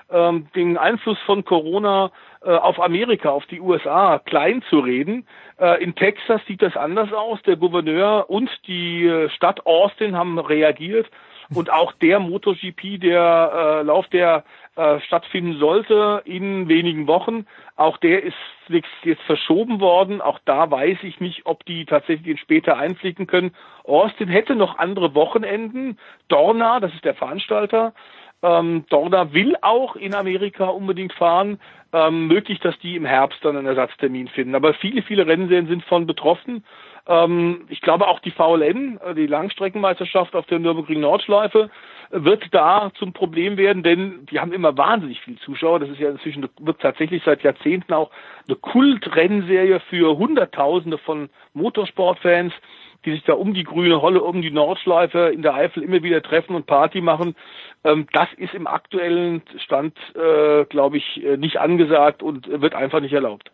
ähm, 0.10 0.48
den 0.56 0.77
Einfluss 0.77 1.18
von 1.26 1.43
Corona 1.43 2.11
äh, 2.43 2.52
auf 2.52 2.80
Amerika, 2.80 3.30
auf 3.30 3.45
die 3.48 3.61
USA 3.61 4.19
klein 4.19 4.61
zu 4.69 4.80
reden. 4.80 5.26
Äh, 5.60 5.84
in 5.84 5.95
Texas 5.95 6.42
sieht 6.48 6.61
das 6.61 6.77
anders 6.77 7.11
aus. 7.11 7.42
Der 7.43 7.56
Gouverneur 7.56 8.30
und 8.30 8.50
die 8.68 9.06
äh, 9.06 9.30
Stadt 9.30 9.66
Austin 9.66 10.16
haben 10.16 10.40
reagiert 10.40 11.08
und 11.53 11.72
auch 11.72 11.91
der 11.93 12.19
MotoGP, 12.19 12.99
der 12.99 13.51
äh, 13.53 13.81
Lauf, 13.83 14.07
der 14.07 14.43
äh, 14.75 14.99
stattfinden 15.01 15.59
sollte 15.59 16.22
in 16.25 16.67
wenigen 16.67 17.07
Wochen, 17.07 17.45
auch 17.75 17.97
der 17.97 18.23
ist 18.23 18.35
jetzt 19.03 19.22
verschoben 19.23 19.80
worden. 19.80 20.22
Auch 20.22 20.39
da 20.45 20.69
weiß 20.69 20.99
ich 21.03 21.19
nicht, 21.19 21.45
ob 21.45 21.65
die 21.65 21.85
tatsächlich 21.85 22.39
später 22.39 22.77
einfliegen 22.77 23.27
können. 23.27 23.53
Austin 23.83 24.30
hätte 24.30 24.55
noch 24.55 24.77
andere 24.77 25.15
Wochenenden. 25.15 25.97
Dorna, 26.27 26.80
das 26.80 26.93
ist 26.93 27.05
der 27.05 27.15
Veranstalter, 27.15 27.93
ähm, 28.43 28.83
Dorna 28.89 29.31
will 29.33 29.55
auch 29.61 29.95
in 29.95 30.13
Amerika 30.13 30.65
unbedingt 30.65 31.13
fahren. 31.13 31.59
Ähm, 31.93 32.27
möglich, 32.27 32.59
dass 32.59 32.77
die 32.80 32.95
im 32.95 33.05
Herbst 33.05 33.39
dann 33.43 33.55
einen 33.55 33.67
Ersatztermin 33.67 34.27
finden. 34.27 34.55
Aber 34.55 34.73
viele, 34.73 35.01
viele 35.01 35.25
Rennserien 35.25 35.67
sind 35.67 35.83
von 35.85 36.05
betroffen. 36.05 36.65
Ähm, 37.07 37.65
ich 37.69 37.82
glaube 37.82 38.07
auch 38.07 38.19
die 38.19 38.32
VLN, 38.32 38.99
äh, 39.06 39.15
die 39.15 39.27
Langstreckenmeisterschaft 39.27 40.35
auf 40.35 40.45
der 40.45 40.59
Nürburgring 40.59 41.01
Nordschleife, 41.01 41.69
wird 42.11 42.45
da 42.51 42.91
zum 42.99 43.11
Problem 43.11 43.57
werden, 43.57 43.82
denn 43.82 44.25
die 44.30 44.40
haben 44.40 44.53
immer 44.53 44.77
wahnsinnig 44.77 45.19
viele 45.22 45.38
Zuschauer. 45.38 45.80
Das 45.80 45.90
ist 45.90 45.99
ja 45.99 46.09
inzwischen 46.09 46.48
wird 46.59 46.80
tatsächlich 46.80 47.23
seit 47.25 47.41
Jahrzehnten 47.41 47.93
auch 47.93 48.11
eine 48.48 48.56
Kultrennserie 48.56 49.80
für 49.90 50.17
Hunderttausende 50.17 50.99
von 50.99 51.30
Motorsportfans, 51.53 52.53
die 53.06 53.11
sich 53.11 53.23
da 53.23 53.33
um 53.33 53.53
die 53.53 53.64
grüne 53.64 54.01
Holle, 54.01 54.22
um 54.22 54.41
die 54.41 54.51
Nordschleife 54.51 55.32
in 55.33 55.41
der 55.41 55.56
Eifel 55.56 55.83
immer 55.83 56.03
wieder 56.03 56.22
treffen 56.22 56.56
und 56.56 56.67
Party 56.67 57.01
machen. 57.01 57.35
Ähm, 57.83 58.07
das 58.14 58.27
ist 58.38 58.53
im 58.53 58.67
aktuellen 58.67 59.41
Stand, 59.57 59.98
äh, 60.15 60.65
glaube 60.65 60.98
ich, 60.98 61.23
äh, 61.23 61.38
nicht 61.38 61.59
angesagt 61.59 62.23
und 62.23 62.48
wird 62.48 62.75
einfach 62.75 63.01
nicht 63.01 63.14
erlaubt. 63.14 63.51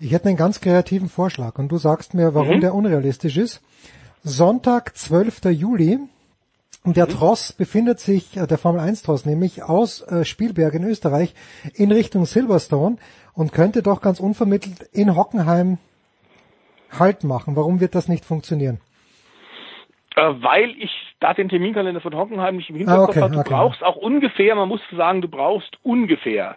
Ich 0.00 0.12
hätte 0.12 0.28
einen 0.28 0.36
ganz 0.36 0.60
kreativen 0.60 1.08
Vorschlag 1.08 1.58
und 1.58 1.72
du 1.72 1.76
sagst 1.76 2.14
mir, 2.14 2.34
warum 2.34 2.56
mhm. 2.56 2.60
der 2.60 2.74
unrealistisch 2.74 3.36
ist. 3.36 3.62
Sonntag, 4.22 4.96
12. 4.96 5.46
Juli. 5.46 5.98
Der 6.84 7.06
mhm. 7.06 7.10
Tross 7.10 7.52
befindet 7.52 7.98
sich, 7.98 8.36
äh, 8.36 8.46
der 8.46 8.58
Formel 8.58 8.80
1 8.80 9.02
Tross 9.02 9.26
nämlich, 9.26 9.64
aus 9.64 10.02
äh, 10.02 10.24
Spielberg 10.24 10.74
in 10.74 10.84
Österreich 10.84 11.34
in 11.74 11.90
Richtung 11.90 12.26
Silverstone 12.26 12.96
und 13.34 13.52
könnte 13.52 13.82
doch 13.82 14.00
ganz 14.00 14.20
unvermittelt 14.20 14.82
in 14.92 15.16
Hockenheim 15.16 15.78
Halt 16.96 17.22
machen. 17.24 17.54
Warum 17.56 17.80
wird 17.80 17.94
das 17.94 18.08
nicht 18.08 18.24
funktionieren? 18.24 18.80
Äh, 20.16 20.22
weil 20.40 20.70
ich 20.78 20.90
da 21.20 21.34
den 21.34 21.48
Terminkalender 21.48 22.00
von 22.00 22.14
Hockenheim 22.14 22.56
nicht 22.56 22.70
im 22.70 22.76
Hinterkopf 22.76 23.08
ah, 23.08 23.10
okay, 23.10 23.20
habe. 23.20 23.34
Du 23.34 23.40
okay. 23.40 23.50
brauchst 23.50 23.82
auch 23.82 23.96
ungefähr, 23.96 24.54
man 24.54 24.68
muss 24.68 24.80
sagen, 24.96 25.20
du 25.20 25.28
brauchst 25.28 25.76
ungefähr 25.82 26.56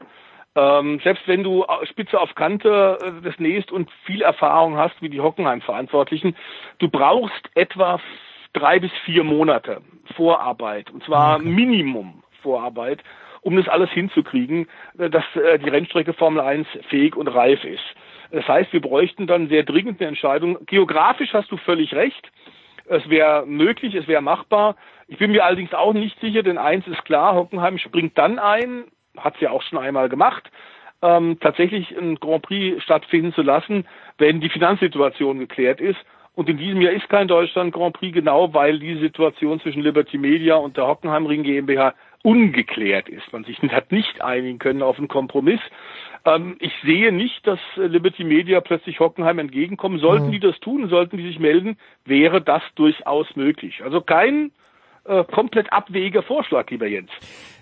ähm, 0.56 1.00
selbst 1.04 1.28
wenn 1.28 1.44
du 1.44 1.66
Spitze 1.90 2.20
auf 2.20 2.36
Kante 2.36 2.98
äh, 3.02 3.24
das 3.24 3.40
nähst 3.40 3.72
und 3.72 3.90
viel 4.06 4.22
Erfahrung 4.22 4.78
hast 4.78 5.02
wie 5.02 5.10
die 5.10 5.22
Hockenheim-Verantwortlichen, 5.22 6.36
du 6.80 6.90
brauchst 6.90 7.50
etwa 7.56 8.00
drei 8.54 8.80
bis 8.80 8.92
vier 9.06 9.24
Monate 9.24 9.82
Vorarbeit 10.16 10.92
und 10.92 11.04
zwar 11.06 11.38
okay. 11.38 11.46
Minimum 11.46 12.24
Vorarbeit, 12.42 13.02
um 13.42 13.56
das 13.56 13.68
alles 13.70 13.90
hinzukriegen, 13.92 14.68
äh, 14.98 15.10
dass 15.10 15.24
äh, 15.36 15.58
die 15.60 15.70
Rennstrecke 15.70 16.14
Formel 16.14 16.42
1 16.42 16.68
fähig 16.90 17.16
und 17.16 17.28
reif 17.28 17.64
ist. 17.64 17.84
Das 18.32 18.48
heißt, 18.48 18.72
wir 18.74 18.82
bräuchten 18.82 19.28
dann 19.28 19.50
sehr 19.50 19.64
dringend 19.64 20.00
eine 20.00 20.10
Entscheidung. 20.10 20.58
Geografisch 20.66 21.34
hast 21.34 21.52
du 21.52 21.58
völlig 21.58 21.94
recht. 21.94 22.32
Es 22.86 23.08
wäre 23.10 23.46
möglich, 23.46 23.94
es 23.96 24.08
wäre 24.08 24.22
machbar. 24.22 24.76
Ich 25.08 25.18
bin 25.18 25.32
mir 25.32 25.46
allerdings 25.46 25.74
auch 25.74 25.94
nicht 25.94 26.20
sicher, 26.20 26.44
denn 26.44 26.58
eins 26.58 26.88
ist 26.88 27.04
klar, 27.06 27.36
Hockenheim 27.36 27.78
springt 27.78 28.18
dann 28.18 28.40
ein, 28.40 28.86
hat 29.18 29.36
sie 29.38 29.46
ja 29.46 29.52
auch 29.52 29.62
schon 29.62 29.80
einmal 29.80 30.10
gemacht, 30.10 30.50
ähm, 31.02 31.38
tatsächlich 31.40 31.98
ein 31.98 32.16
Grand 32.16 32.44
Prix 32.44 32.84
stattfinden 32.84 33.34
zu 33.34 33.42
lassen, 33.42 33.88
wenn 34.18 34.42
die 34.42 34.50
Finanzsituation 34.50 35.40
geklärt 35.40 35.82
ist. 35.82 36.00
Und 36.34 36.48
in 36.48 36.58
diesem 36.58 36.82
Jahr 36.82 36.94
ist 36.94 37.10
kein 37.10 37.28
Deutschland 37.28 37.74
Grand 37.74 37.94
Prix, 37.94 38.14
genau 38.14 38.54
weil 38.54 38.80
die 38.80 38.96
Situation 39.00 39.60
zwischen 39.60 39.82
Liberty 39.82 40.18
Media 40.18 40.56
und 40.56 40.78
der 40.78 40.88
Hockenheim 40.88 41.26
Ring 41.26 41.44
GmbH 41.44 41.94
ungeklärt 42.24 43.10
ist. 43.10 43.34
Man 43.34 43.44
sich 43.44 43.60
hat 43.64 43.92
nicht 43.92 44.22
einigen 44.22 44.60
können 44.60 44.84
auf 44.84 44.98
einen 44.98 45.08
Kompromiss. 45.08 45.60
Ähm, 46.24 46.56
ich 46.60 46.74
sehe 46.84 47.12
nicht, 47.12 47.46
dass 47.48 47.60
Liberty 47.76 48.24
Media 48.24 48.62
plötzlich 48.62 49.00
Hockenheim 49.00 49.40
entgegenkommen. 49.40 50.00
Sollten 50.00 50.28
mhm. 50.28 50.32
die 50.32 50.40
das 50.40 50.60
tun, 50.60 50.88
sollten 50.88 51.18
die 51.18 51.28
sich 51.28 51.40
melden, 51.40 51.78
wäre 52.06 52.42
das 52.42 52.62
durchaus 52.76 53.36
möglich. 53.36 53.84
Also 53.84 54.02
kein 54.02 54.52
äh, 55.06 55.24
komplett 55.26 55.74
abwegiger 55.74 56.22
Vorschlag, 56.22 56.70
lieber 56.70 56.88
Jens. 56.88 57.12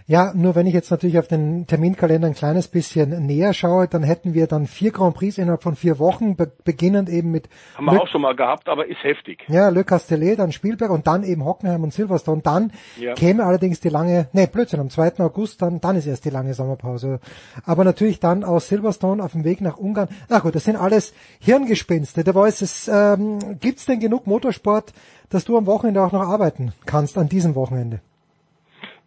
Ja, 0.10 0.34
nur 0.34 0.56
wenn 0.56 0.66
ich 0.66 0.74
jetzt 0.74 0.90
natürlich 0.90 1.20
auf 1.20 1.28
den 1.28 1.68
Terminkalender 1.68 2.28
ein 2.28 2.34
kleines 2.34 2.68
bisschen 2.68 3.28
näher 3.28 3.54
schaue, 3.54 3.88
dann 3.88 4.02
hätten 4.02 4.34
wir 4.34 4.48
dann 4.48 4.66
vier 4.66 4.90
Grand 4.90 5.14
Prix 5.16 5.38
innerhalb 5.38 5.62
von 5.62 5.76
vier 5.76 6.00
Wochen, 6.00 6.36
be 6.36 6.52
beginnend 6.64 7.10
eben 7.10 7.30
mit... 7.30 7.48
Haben 7.76 7.86
wir 7.86 7.94
Le 7.94 8.02
auch 8.02 8.08
schon 8.08 8.22
mal 8.22 8.36
gehabt, 8.36 8.70
aber 8.70 8.88
ist 8.88 9.04
heftig. 9.04 9.46
Ja, 9.50 9.70
Le 9.70 9.84
Castellet, 9.84 10.40
dann 10.40 10.52
Spielberg 10.52 10.90
und 10.90 11.06
dann 11.06 11.24
eben 11.24 11.46
Hockenheim 11.46 11.84
und 11.84 11.94
Silverstone. 11.94 12.42
Dann 12.42 12.72
ja. 12.98 13.14
käme 13.14 13.44
allerdings 13.46 13.82
die 13.82 13.90
lange, 13.90 14.30
nee, 14.34 14.48
Blödsinn, 14.48 14.80
am 14.80 14.90
2. 14.90 15.20
August, 15.20 15.62
dann, 15.62 15.80
dann 15.80 15.96
ist 15.96 16.08
erst 16.08 16.26
die 16.26 16.32
lange 16.32 16.56
Sommerpause. 16.56 17.20
Aber 17.64 17.84
natürlich 17.84 18.20
dann 18.20 18.44
aus 18.44 18.68
Silverstone 18.68 19.24
auf 19.24 19.34
dem 19.34 19.44
Weg 19.44 19.62
nach 19.62 19.78
Ungarn. 19.78 20.10
Na 20.28 20.40
gut, 20.40 20.56
das 20.56 20.64
sind 20.64 20.76
alles 20.76 21.14
Hirngespinste. 21.40 22.24
Der 22.24 22.34
Voice, 22.34 22.64
es, 22.64 22.88
ähm, 22.88 23.60
gibt's 23.60 23.86
denn 23.86 24.00
genug 24.00 24.26
Motorsport, 24.26 24.92
dass 25.30 25.46
du 25.46 25.56
am 25.56 25.68
Wochenende 25.68 26.02
auch 26.02 26.14
noch 26.14 26.28
arbeiten 26.28 26.74
kannst, 26.88 27.16
an 27.20 27.30
diesem 27.30 27.54
Wochenende? 27.54 28.02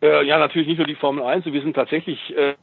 Äh, 0.02 0.24
ja, 0.24 0.36
natürlich 0.38 0.66
nicht 0.66 0.78
nur 0.78 0.86
die 0.86 0.96
Formel 0.96 1.22
1. 1.22 1.44
Wir 1.46 1.62
sind 1.62 1.74
tatsächlich 1.74 2.34
äh, 2.36 2.54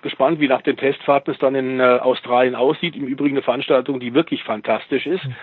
gespannt, 0.00 0.38
wie 0.38 0.46
nach 0.46 0.62
den 0.62 0.76
Testfahrten 0.76 1.34
es 1.34 1.40
dann 1.40 1.56
in 1.56 1.80
äh, 1.80 1.82
Australien 1.82 2.54
aussieht. 2.54 2.94
Im 2.94 3.06
Übrigen 3.06 3.34
eine 3.34 3.42
Veranstaltung, 3.42 3.98
die 3.98 4.14
wirklich 4.14 4.44
fantastisch 4.44 5.06
ist. 5.06 5.24
Mhm. 5.24 5.34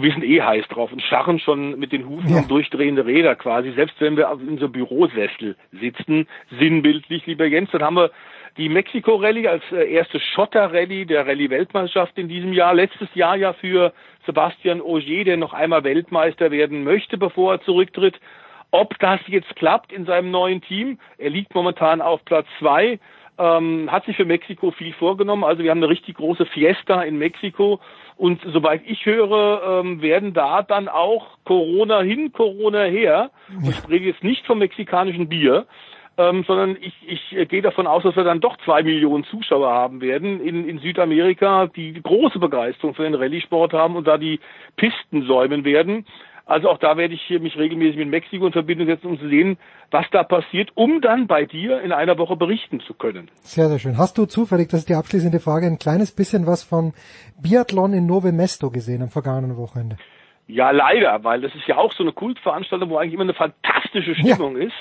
Wir 0.00 0.12
sind 0.12 0.24
eh 0.24 0.40
heiß 0.40 0.66
drauf 0.68 0.90
und 0.92 1.02
scharren 1.02 1.38
schon 1.38 1.78
mit 1.78 1.92
den 1.92 2.08
Hufen 2.08 2.30
ja. 2.30 2.38
und 2.38 2.50
durchdrehende 2.50 3.04
Räder 3.04 3.34
quasi. 3.34 3.72
Selbst 3.72 4.00
wenn 4.00 4.16
wir 4.16 4.30
in 4.40 4.56
so 4.56 4.70
Bürosessel 4.70 5.56
sitzen, 5.72 6.26
sinnbildlich, 6.58 7.26
lieber 7.26 7.44
Jens, 7.44 7.70
dann 7.70 7.82
haben 7.82 7.96
wir 7.96 8.10
die 8.56 8.70
Mexiko-Rallye 8.70 9.48
als 9.48 9.62
äh, 9.72 9.92
erste 9.92 10.18
Schotter-Rallye 10.20 11.04
der 11.04 11.26
Rallye-Weltmeisterschaft 11.26 12.16
in 12.16 12.28
diesem 12.28 12.54
Jahr. 12.54 12.72
Letztes 12.72 13.08
Jahr 13.14 13.36
ja 13.36 13.52
für 13.52 13.92
Sebastian 14.24 14.80
Ogier, 14.80 15.24
der 15.24 15.36
noch 15.36 15.52
einmal 15.52 15.84
Weltmeister 15.84 16.50
werden 16.50 16.82
möchte, 16.82 17.18
bevor 17.18 17.52
er 17.52 17.60
zurücktritt. 17.60 18.18
Ob 18.74 18.98
das 18.98 19.20
jetzt 19.28 19.54
klappt 19.54 19.92
in 19.92 20.04
seinem 20.04 20.32
neuen 20.32 20.60
Team, 20.60 20.98
er 21.16 21.30
liegt 21.30 21.54
momentan 21.54 22.02
auf 22.02 22.24
Platz 22.24 22.48
zwei, 22.58 22.98
ähm, 23.38 23.88
hat 23.88 24.04
sich 24.04 24.16
für 24.16 24.24
Mexiko 24.24 24.72
viel 24.72 24.92
vorgenommen. 24.94 25.44
Also 25.44 25.62
wir 25.62 25.70
haben 25.70 25.78
eine 25.78 25.88
richtig 25.88 26.16
große 26.16 26.44
Fiesta 26.46 27.02
in 27.02 27.16
Mexiko 27.16 27.78
und 28.16 28.40
soweit 28.52 28.82
ich 28.84 29.06
höre, 29.06 29.80
ähm, 29.80 30.02
werden 30.02 30.34
da 30.34 30.62
dann 30.62 30.88
auch 30.88 31.38
Corona 31.44 32.00
hin, 32.00 32.32
Corona 32.32 32.82
her. 32.82 33.30
Und 33.48 33.70
ich 33.70 33.88
rede 33.88 34.06
jetzt 34.06 34.24
nicht 34.24 34.44
vom 34.44 34.58
mexikanischen 34.58 35.28
Bier, 35.28 35.66
ähm, 36.18 36.42
sondern 36.44 36.76
ich, 36.80 36.94
ich 37.06 37.48
gehe 37.48 37.62
davon 37.62 37.86
aus, 37.86 38.02
dass 38.02 38.16
wir 38.16 38.24
dann 38.24 38.40
doch 38.40 38.56
zwei 38.64 38.82
Millionen 38.82 39.22
Zuschauer 39.22 39.70
haben 39.70 40.00
werden 40.00 40.40
in, 40.40 40.68
in 40.68 40.80
Südamerika, 40.80 41.68
die 41.68 42.02
große 42.02 42.40
Begeisterung 42.40 42.96
für 42.96 43.04
den 43.04 43.14
Rallye-Sport 43.14 43.72
haben 43.72 43.94
und 43.94 44.08
da 44.08 44.18
die 44.18 44.40
Pisten 44.74 45.26
säumen 45.28 45.64
werden. 45.64 46.06
Also 46.46 46.68
auch 46.68 46.78
da 46.78 46.96
werde 46.98 47.14
ich 47.14 47.22
hier 47.22 47.40
mich 47.40 47.56
regelmäßig 47.56 47.96
mit 47.96 48.08
Mexiko 48.08 48.46
in 48.46 48.52
Verbindung 48.52 48.86
setzen, 48.86 49.06
um 49.06 49.18
zu 49.18 49.28
sehen, 49.28 49.56
was 49.90 50.04
da 50.10 50.24
passiert, 50.24 50.70
um 50.74 51.00
dann 51.00 51.26
bei 51.26 51.46
dir 51.46 51.80
in 51.80 51.90
einer 51.90 52.18
Woche 52.18 52.36
berichten 52.36 52.80
zu 52.80 52.92
können. 52.92 53.30
Sehr, 53.40 53.68
sehr 53.68 53.78
schön. 53.78 53.96
Hast 53.96 54.18
du 54.18 54.26
zufällig, 54.26 54.68
das 54.68 54.80
ist 54.80 54.90
die 54.90 54.94
abschließende 54.94 55.40
Frage, 55.40 55.66
ein 55.66 55.78
kleines 55.78 56.12
bisschen 56.12 56.46
was 56.46 56.62
vom 56.62 56.92
Biathlon 57.40 57.94
in 57.94 58.06
Nove 58.06 58.32
Mesto 58.32 58.70
gesehen 58.70 59.02
am 59.02 59.08
vergangenen 59.08 59.56
Wochenende? 59.56 59.96
Ja, 60.46 60.70
leider, 60.70 61.24
weil 61.24 61.40
das 61.40 61.54
ist 61.54 61.66
ja 61.66 61.78
auch 61.78 61.92
so 61.92 62.02
eine 62.02 62.12
Kultveranstaltung, 62.12 62.90
wo 62.90 62.98
eigentlich 62.98 63.14
immer 63.14 63.22
eine 63.22 63.32
fantastische 63.32 64.14
Stimmung 64.14 64.58
ja. 64.58 64.66
ist. 64.66 64.74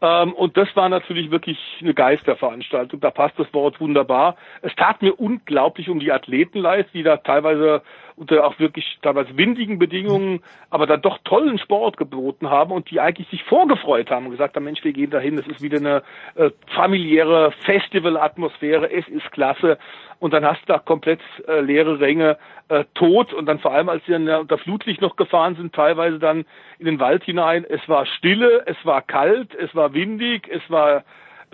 Ähm, 0.00 0.32
und 0.32 0.56
das 0.56 0.68
war 0.74 0.88
natürlich 0.88 1.30
wirklich 1.30 1.58
eine 1.80 1.94
Geisterveranstaltung. 1.94 3.00
Da 3.00 3.10
passt 3.10 3.38
das 3.38 3.52
Wort 3.52 3.80
wunderbar. 3.80 4.36
Es 4.62 4.74
tat 4.74 5.02
mir 5.02 5.12
unglaublich 5.12 5.88
um 5.88 6.00
die 6.00 6.12
Athleten 6.12 6.58
leid, 6.58 6.88
die 6.94 7.02
da 7.02 7.18
teilweise 7.18 7.82
unter 8.16 8.46
auch 8.46 8.58
wirklich 8.58 8.98
teilweise 9.02 9.36
windigen 9.36 9.78
Bedingungen, 9.78 10.42
aber 10.70 10.86
dann 10.86 11.02
doch 11.02 11.18
tollen 11.24 11.58
Sport 11.58 11.96
geboten 11.96 12.48
haben 12.50 12.72
und 12.72 12.90
die 12.90 13.00
eigentlich 13.00 13.28
sich 13.28 13.42
vorgefreut 13.44 14.10
haben 14.10 14.26
und 14.26 14.32
gesagt 14.32 14.56
haben, 14.56 14.64
Mensch, 14.64 14.84
wir 14.84 14.92
gehen 14.92 15.10
dahin, 15.10 15.38
es 15.38 15.46
ist 15.46 15.62
wieder 15.62 15.78
eine 15.78 16.02
äh, 16.36 16.50
familiäre 16.74 17.52
Festival-Atmosphäre, 17.64 18.90
es 18.90 19.06
ist 19.08 19.30
klasse. 19.32 19.78
Und 20.20 20.32
dann 20.32 20.44
hast 20.44 20.62
du 20.62 20.72
da 20.72 20.78
komplett 20.78 21.20
äh, 21.48 21.60
leere 21.60 22.00
Ränge 22.00 22.38
äh, 22.68 22.84
tot 22.94 23.32
und 23.34 23.46
dann 23.46 23.58
vor 23.58 23.72
allem, 23.72 23.88
als 23.88 24.04
sie 24.06 24.12
dann 24.12 24.26
ja, 24.26 24.38
unter 24.38 24.58
Flutlicht 24.58 25.00
noch 25.00 25.16
gefahren 25.16 25.56
sind, 25.56 25.74
teilweise 25.74 26.18
dann 26.18 26.44
in 26.78 26.86
den 26.86 27.00
Wald 27.00 27.24
hinein, 27.24 27.66
es 27.68 27.86
war 27.88 28.06
stille, 28.06 28.62
es 28.66 28.76
war 28.84 29.02
kalt, 29.02 29.54
es 29.54 29.74
war 29.74 29.92
windig, 29.92 30.48
es 30.48 30.62
war 30.70 31.04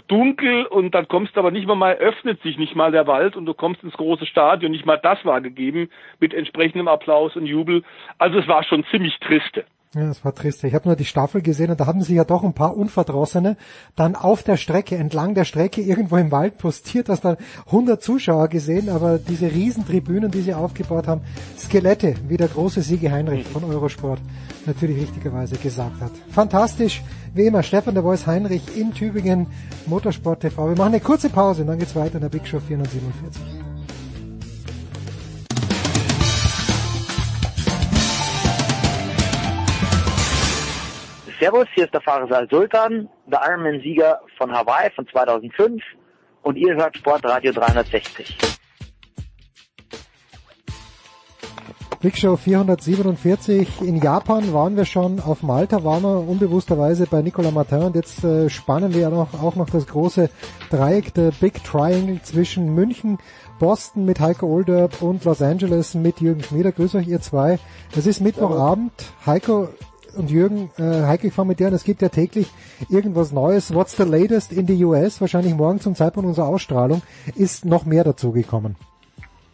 dunkel 0.09 0.67
und 0.67 0.95
dann 0.95 1.09
kommst 1.09 1.37
du 1.37 1.41
aber 1.41 1.51
nicht 1.51 1.67
mal 1.67 1.75
mal, 1.75 1.97
öffnet 1.97 2.43
sich 2.43 2.59
nicht 2.59 2.77
mal 2.77 2.93
der 2.93 3.07
Wald 3.07 3.37
und 3.37 3.47
du 3.47 3.55
kommst 3.55 3.83
ins 3.83 3.95
große 3.95 4.27
Stadion, 4.27 4.73
nicht 4.73 4.87
mal 4.87 4.99
das 4.99 5.25
war 5.25 5.41
gegeben 5.41 5.91
mit 6.19 6.35
entsprechendem 6.35 6.89
Applaus 6.89 7.37
und 7.37 7.47
Jubel. 7.47 7.83
Also 8.19 8.39
es 8.39 8.49
war 8.49 8.63
schon 8.65 8.85
ziemlich 8.91 9.19
triste. 9.21 9.65
Ja, 9.93 10.07
das 10.07 10.25
war 10.25 10.33
trist. 10.33 10.63
Ich 10.63 10.73
habe 10.73 10.87
nur 10.87 10.95
die 10.95 11.05
Staffel 11.05 11.43
gesehen 11.43 11.73
und 11.73 11.81
da 11.81 11.87
haben 11.87 12.01
sich 12.01 12.15
ja 12.15 12.23
doch 12.23 12.45
ein 12.45 12.55
paar 12.55 12.77
Unverdrossene 12.77 13.57
dann 13.97 14.15
auf 14.15 14.45
der 14.45 14.57
Strecke, 14.57 14.95
entlang 14.95 15.35
der 15.35 15.45
Strecke 15.45 15.81
irgendwo 15.81 16.17
im 16.17 16.31
Wald 16.31 16.59
postiert, 16.59 17.09
hast 17.09 17.25
dann 17.25 17.39
100 17.67 18.01
Zuschauer 18.01 18.47
gesehen, 18.47 18.89
aber 18.89 19.19
diese 19.19 19.51
Riesentribünen, 19.51 20.31
die 20.31 20.43
sie 20.43 20.55
aufgebaut 20.55 21.09
haben, 21.09 21.23
Skelette, 21.59 22.15
wie 22.29 22.37
der 22.37 22.47
große 22.47 22.83
Siege 22.83 23.11
Heinrich 23.11 23.45
von 23.49 23.65
Eurosport 23.65 24.21
natürlich 24.67 25.03
richtigerweise 25.03 25.57
gesagt 25.57 26.01
hat. 26.01 26.13
Fantastisch, 26.31 27.03
wie 27.35 27.47
immer, 27.47 27.63
Stefan 27.63 27.95
der 27.95 28.03
Voice 28.03 28.27
Heinrich 28.27 28.77
in 28.77 28.93
Tübingen, 28.93 29.47
Motorsport 29.87 30.41
TV. 30.41 30.69
Wir 30.69 30.77
machen 30.77 30.95
eine 30.95 31.01
kurze 31.01 31.29
Pause 31.31 31.63
und 31.63 31.69
dann 31.69 31.79
geht's 31.79 31.97
weiter 31.97 32.17
in 32.17 32.23
der 32.23 32.29
Big 32.29 32.47
Show 32.47 32.61
447. 32.61 33.43
Servus, 41.41 41.67
hier 41.75 41.85
ist 41.85 41.95
der 41.95 42.03
Fahrer 42.03 42.47
Sultan, 42.51 43.09
der 43.27 43.41
Ironman-Sieger 43.43 44.21
von 44.37 44.53
Hawaii 44.53 44.91
von 44.91 45.07
2005 45.09 45.83
und 46.43 46.57
ihr 46.57 46.75
hört 46.75 46.99
Sportradio 46.99 47.53
360. 47.53 48.60
Big 52.03 52.17
Show 52.17 52.35
447. 52.37 53.83
In 53.83 54.01
Japan 54.01 54.55
waren 54.55 54.75
wir 54.75 54.87
schon, 54.87 55.21
auf 55.21 55.43
Malta 55.43 55.85
waren 55.85 56.03
wir 56.03 56.27
unbewussterweise 56.27 57.07
bei 57.07 57.21
Nicolas 57.21 57.53
Martin 57.53 57.83
und 57.83 57.95
jetzt 57.95 58.25
äh, 58.25 58.49
spannen 58.49 58.95
wir 58.95 59.11
noch, 59.11 59.35
auch 59.43 59.55
noch 59.55 59.69
das 59.69 59.87
große 59.87 60.31
Dreieck, 60.71 61.13
der 61.13 61.31
Big 61.31 61.63
Triangle 61.63 62.23
zwischen 62.23 62.75
München, 62.75 63.19
Boston 63.59 64.07
mit 64.07 64.19
Heiko 64.19 64.47
Olderb 64.47 65.03
und 65.03 65.27
Los 65.27 65.43
Angeles 65.43 65.95
mit 65.95 66.23
Jürgen 66.23 66.43
Schmieder. 66.43 66.73
Grüß 66.73 66.95
euch 66.95 67.07
ihr 67.07 67.21
zwei. 67.21 67.59
Es 67.95 68.07
ist 68.07 68.23
Mittwochabend. 68.23 68.93
Heiko, 69.27 69.69
und 70.17 70.31
Jürgen, 70.31 70.71
äh, 70.79 71.03
Heike, 71.03 71.27
ich 71.27 71.35
fange 71.35 71.49
mit 71.49 71.61
dir 71.61 71.67
an, 71.67 71.75
es 71.75 71.85
gibt 71.85 72.01
ja 72.01 72.09
täglich 72.09 72.51
irgendwas 72.89 73.31
Neues. 73.31 73.75
What's 73.75 73.99
the 73.99 74.05
latest 74.05 74.53
in 74.53 74.67
the 74.67 74.85
US? 74.87 75.21
Wahrscheinlich 75.21 75.55
morgen 75.55 75.81
zum 75.81 75.95
Zeitpunkt 75.95 76.27
unserer 76.27 76.47
Ausstrahlung 76.47 77.03
ist 77.35 77.67
noch 77.67 77.85
mehr 77.85 78.05
dazugekommen. 78.05 78.77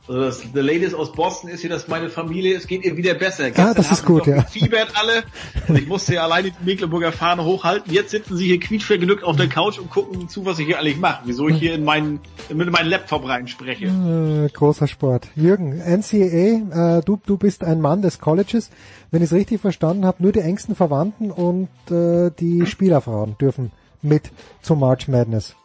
Also 0.08 0.20
das 0.20 0.40
The 0.54 0.60
Latest 0.60 0.94
aus 0.94 1.12
Boston 1.12 1.50
ist 1.50 1.60
hier, 1.60 1.70
dass 1.70 1.88
meine 1.88 2.08
Familie, 2.08 2.56
es 2.56 2.66
geht 2.66 2.84
ihr 2.84 2.96
wieder 2.96 3.14
besser. 3.14 3.46
Gestern 3.46 3.68
ah, 3.68 3.74
das 3.74 3.90
ist 3.90 4.04
gut, 4.04 4.26
ja. 4.26 4.42
Fiebert 4.42 4.92
alle 4.94 5.24
und 5.66 5.76
ich 5.76 5.86
musste 5.88 6.14
ja 6.14 6.24
alleine 6.24 6.52
die 6.52 6.64
Mecklenburger 6.64 7.10
Fahne 7.10 7.44
hochhalten. 7.44 7.92
Jetzt 7.92 8.10
sitzen 8.10 8.36
sie 8.36 8.46
hier 8.46 8.60
quietschvergnügt 8.60 9.24
auf 9.24 9.36
der 9.36 9.48
Couch 9.48 9.78
und 9.78 9.90
gucken 9.90 10.28
zu, 10.28 10.44
was 10.44 10.58
ich 10.58 10.66
hier 10.66 10.78
eigentlich 10.78 10.98
mache. 10.98 11.22
Wieso 11.24 11.48
ich 11.48 11.58
hier 11.58 11.74
in 11.74 11.84
meinen, 11.84 12.20
mit 12.52 12.70
meinem 12.70 12.88
Laptop 12.88 13.26
reinspreche. 13.26 13.86
Äh, 13.86 14.48
großer 14.52 14.86
Sport. 14.86 15.28
Jürgen, 15.34 15.78
NCAA, 15.78 16.98
äh, 16.98 17.02
du, 17.04 17.18
du 17.26 17.36
bist 17.36 17.64
ein 17.64 17.80
Mann 17.80 18.02
des 18.02 18.20
Colleges. 18.20 18.70
Wenn 19.10 19.22
ich 19.22 19.30
es 19.30 19.32
richtig 19.32 19.60
verstanden 19.60 20.04
habe, 20.04 20.22
nur 20.22 20.32
die 20.32 20.40
engsten 20.40 20.76
Verwandten 20.76 21.30
und 21.30 21.68
äh, 21.90 22.30
die 22.38 22.66
Spielerfrauen 22.66 23.36
dürfen 23.38 23.72
mit 24.02 24.30
zum 24.62 24.80
March 24.80 25.08
Madness. 25.08 25.56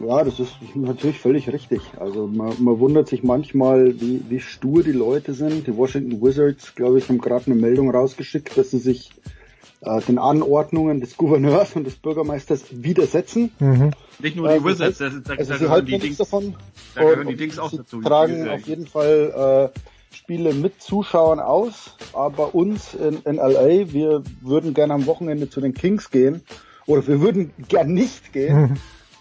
Ja, 0.00 0.22
das 0.22 0.38
ist 0.38 0.52
natürlich 0.74 1.18
völlig 1.18 1.52
richtig. 1.52 1.80
Also 1.98 2.28
man, 2.28 2.54
man 2.60 2.78
wundert 2.78 3.08
sich 3.08 3.24
manchmal, 3.24 4.00
wie, 4.00 4.22
wie 4.28 4.40
stur 4.40 4.82
die 4.82 4.92
Leute 4.92 5.34
sind. 5.34 5.66
Die 5.66 5.76
Washington 5.76 6.22
Wizards, 6.22 6.74
glaube 6.74 6.98
ich, 6.98 7.08
haben 7.08 7.18
gerade 7.18 7.46
eine 7.46 7.56
Meldung 7.56 7.90
rausgeschickt, 7.90 8.56
dass 8.56 8.70
sie 8.70 8.78
sich 8.78 9.10
äh, 9.80 10.00
den 10.02 10.18
Anordnungen 10.18 11.00
des 11.00 11.16
Gouverneurs 11.16 11.74
und 11.74 11.84
des 11.84 11.96
Bürgermeisters 11.96 12.64
widersetzen. 12.70 13.50
Mhm. 13.58 13.90
Nicht 14.20 14.36
nur 14.36 14.48
die 14.48 14.56
äh, 14.56 14.64
Wizards, 14.64 14.98
das, 14.98 15.14
das, 15.22 15.38
also 15.38 15.52
das, 15.52 15.58
sie 15.60 15.68
halten 15.68 15.86
die 15.86 15.98
Dings 15.98 16.16
davon. 16.16 16.54
Da 16.94 17.02
gehören 17.02 17.28
die 17.28 17.36
Dings 17.36 17.58
auch 17.58 17.72
dazu. 17.72 18.00
tragen 18.00 18.48
auf 18.48 18.66
jeden 18.68 18.86
Fall 18.86 19.72
äh, 19.74 19.78
Spiele 20.14 20.54
mit 20.54 20.80
Zuschauern 20.80 21.40
aus, 21.40 21.96
aber 22.12 22.54
uns 22.54 22.94
in, 22.94 23.18
in 23.24 23.36
LA, 23.36 23.92
wir 23.92 24.22
würden 24.40 24.74
gerne 24.74 24.94
am 24.94 25.06
Wochenende 25.06 25.50
zu 25.50 25.60
den 25.60 25.74
Kings 25.74 26.10
gehen 26.10 26.42
oder 26.86 27.06
wir 27.06 27.20
würden 27.20 27.52
gern 27.68 27.92
nicht 27.92 28.32
gehen. 28.32 28.60
Mhm. 28.60 28.76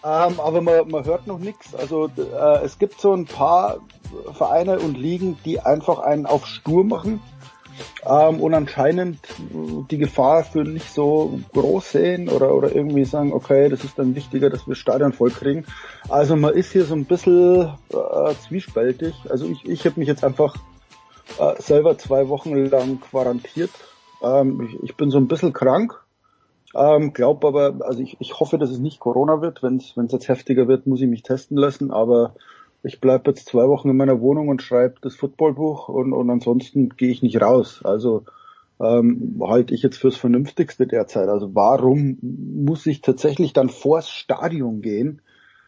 Ähm, 0.07 0.39
aber 0.39 0.61
man, 0.61 0.89
man 0.89 1.03
hört 1.03 1.27
noch 1.27 1.39
nichts. 1.39 1.75
Also 1.75 2.09
äh, 2.17 2.63
es 2.63 2.79
gibt 2.79 3.01
so 3.01 3.13
ein 3.13 3.25
paar 3.25 3.79
Vereine 4.33 4.79
und 4.79 4.97
Ligen, 4.97 5.37
die 5.43 5.59
einfach 5.59 5.99
einen 5.99 6.25
auf 6.25 6.47
Stur 6.47 6.85
machen 6.85 7.19
ähm, 8.05 8.39
und 8.39 8.53
anscheinend 8.53 9.19
die 9.91 9.97
Gefahr 9.97 10.45
für 10.45 10.63
nicht 10.63 10.93
so 10.93 11.39
groß 11.53 11.91
sehen 11.91 12.29
oder, 12.29 12.55
oder 12.55 12.73
irgendwie 12.73 13.03
sagen, 13.03 13.33
okay, 13.33 13.67
das 13.67 13.83
ist 13.83 13.99
dann 13.99 14.15
wichtiger, 14.15 14.49
dass 14.49 14.65
wir 14.65 14.75
Stadion 14.75 15.11
voll 15.11 15.31
kriegen. 15.31 15.65
Also 16.07 16.37
man 16.37 16.53
ist 16.53 16.71
hier 16.71 16.85
so 16.85 16.95
ein 16.95 17.03
bisschen 17.03 17.73
äh, 17.89 18.33
zwiespältig. 18.47 19.13
Also 19.29 19.45
ich, 19.45 19.67
ich 19.67 19.85
habe 19.85 19.99
mich 19.99 20.07
jetzt 20.07 20.23
einfach 20.23 20.55
äh, 21.37 21.61
selber 21.61 21.97
zwei 21.97 22.29
Wochen 22.29 22.55
lang 22.55 23.01
quarantiert. 23.01 23.71
Ähm, 24.21 24.61
ich, 24.61 24.83
ich 24.83 24.95
bin 24.95 25.11
so 25.11 25.17
ein 25.17 25.27
bisschen 25.27 25.51
krank 25.51 26.01
ähm, 26.77 27.13
glaub 27.13 27.43
aber, 27.43 27.77
also 27.81 28.01
ich, 28.01 28.17
ich 28.19 28.39
hoffe, 28.39 28.57
dass 28.57 28.69
es 28.69 28.79
nicht 28.79 28.99
Corona 28.99 29.41
wird. 29.41 29.63
Wenn 29.63 29.77
es 29.77 29.95
jetzt 29.95 30.27
heftiger 30.27 30.67
wird, 30.67 30.87
muss 30.87 31.01
ich 31.01 31.07
mich 31.07 31.23
testen 31.23 31.57
lassen. 31.57 31.91
Aber 31.91 32.35
ich 32.83 33.01
bleibe 33.01 33.31
jetzt 33.31 33.47
zwei 33.47 33.67
Wochen 33.67 33.89
in 33.89 33.97
meiner 33.97 34.21
Wohnung 34.21 34.49
und 34.49 34.61
schreibe 34.61 34.95
das 35.01 35.15
Footballbuch 35.15 35.89
und, 35.89 36.13
und 36.13 36.29
ansonsten 36.29 36.89
gehe 36.89 37.11
ich 37.11 37.23
nicht 37.23 37.41
raus. 37.41 37.81
Also 37.83 38.23
ähm, 38.79 39.41
halte 39.41 39.73
ich 39.73 39.81
jetzt 39.81 39.97
fürs 39.97 40.17
Vernünftigste 40.17 40.87
derzeit. 40.87 41.29
Also 41.29 41.55
warum 41.55 42.17
muss 42.21 42.85
ich 42.85 43.01
tatsächlich 43.01 43.53
dann 43.53 43.69
vors 43.69 44.09
Stadion 44.09 44.81
gehen? 44.81 45.21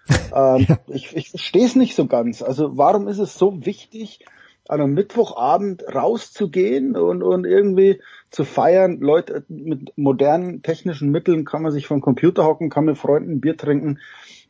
ähm, 0.34 0.68
ich 0.88 1.16
ich 1.16 1.30
verstehe 1.30 1.66
es 1.66 1.76
nicht 1.76 1.96
so 1.96 2.08
ganz. 2.08 2.42
Also 2.42 2.78
warum 2.78 3.08
ist 3.08 3.20
es 3.20 3.38
so 3.38 3.66
wichtig, 3.66 4.26
an 4.68 4.82
einem 4.82 4.94
Mittwochabend 4.94 5.84
rauszugehen 5.94 6.96
und, 6.96 7.24
und 7.24 7.46
irgendwie 7.46 8.02
zu 8.30 8.44
feiern. 8.44 9.00
Leute, 9.00 9.44
mit 9.48 9.98
modernen 9.98 10.62
technischen 10.62 11.12
Mitteln 11.12 11.46
kann 11.46 11.62
man 11.62 11.72
sich 11.72 11.88
vom 11.88 12.02
Computer 12.02 12.44
hocken, 12.46 12.70
kann 12.70 12.86
mit 12.86 12.98
Freunden 12.98 13.42
Bier 13.42 13.58
trinken, 13.58 14.00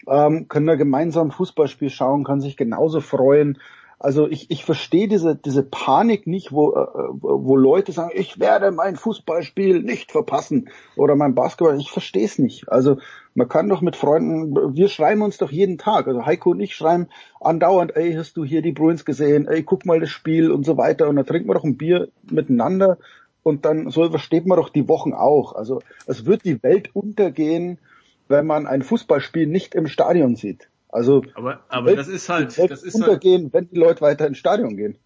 ähm, 0.08 0.48
können 0.48 0.68
da 0.68 0.76
gemeinsam 0.76 1.32
Fußballspiel 1.32 1.90
schauen, 1.90 2.24
kann 2.24 2.42
sich 2.42 2.58
genauso 2.58 3.00
freuen. 3.00 3.58
Also 4.02 4.30
ich, 4.30 4.50
ich 4.50 4.64
verstehe 4.64 5.10
diese, 5.10 5.36
diese 5.36 5.62
Panik 5.62 6.26
nicht, 6.26 6.54
wo, 6.54 6.72
äh, 6.72 6.88
wo 7.20 7.58
Leute 7.58 7.92
sagen, 7.92 8.12
ich 8.14 8.40
werde 8.40 8.72
mein 8.72 8.96
Fußballspiel 8.96 9.82
nicht 9.82 10.14
verpassen 10.14 10.70
oder 10.96 11.18
mein 11.18 11.36
Basketball. 11.36 11.78
Ich 11.78 11.92
verstehe 11.92 12.24
es 12.24 12.40
nicht. 12.40 12.70
Also 12.72 12.98
man 13.36 13.50
kann 13.50 13.68
doch 13.68 13.82
mit 13.82 13.98
Freunden, 13.98 14.76
wir 14.76 14.88
schreiben 14.88 15.22
uns 15.22 15.38
doch 15.38 15.52
jeden 15.52 15.78
Tag. 15.78 16.08
Also 16.08 16.26
Heiko 16.26 16.52
und 16.52 16.62
ich 16.62 16.76
schreiben 16.76 17.08
andauernd, 17.42 17.94
ey, 17.96 18.14
hast 18.14 18.38
du 18.38 18.46
hier 18.46 18.62
die 18.62 18.72
Bruins 18.72 19.04
gesehen? 19.04 19.50
Ey, 19.50 19.64
guck 19.64 19.86
mal 19.86 20.00
das 20.00 20.10
Spiel 20.10 20.50
und 20.50 20.66
so 20.66 20.78
weiter. 20.78 21.10
Und 21.10 21.18
dann 21.18 21.26
trinken 21.26 21.50
wir 21.50 21.56
doch 21.56 21.66
ein 21.66 21.78
Bier 21.78 22.08
miteinander 22.24 23.00
und 23.44 23.66
dann 23.66 23.90
so 23.90 24.06
übersteht 24.06 24.46
man 24.46 24.58
doch 24.58 24.70
die 24.70 24.88
Wochen 24.88 25.14
auch. 25.14 25.54
Also 25.54 25.82
es 26.06 26.26
wird 26.26 26.46
die 26.46 26.62
Welt 26.64 26.90
untergehen, 26.94 27.80
wenn 28.28 28.46
man 28.46 28.68
ein 28.68 28.84
Fußballspiel 28.84 29.48
nicht 29.48 29.76
im 29.76 29.88
Stadion 29.88 30.36
sieht. 30.36 30.70
Also 30.90 31.24
aber, 31.36 31.62
aber 31.70 31.96
das 31.96 32.08
ist 32.08 32.30
halt 32.30 32.58
das 32.58 32.84
ist 32.84 32.96
halt 32.96 33.08
untergehen, 33.08 33.44
halt, 33.44 33.54
wenn 33.54 33.70
die 33.70 33.78
Leute 33.78 34.02
weiter 34.02 34.28
ins 34.28 34.38
Stadion 34.38 34.76
gehen. 34.76 34.98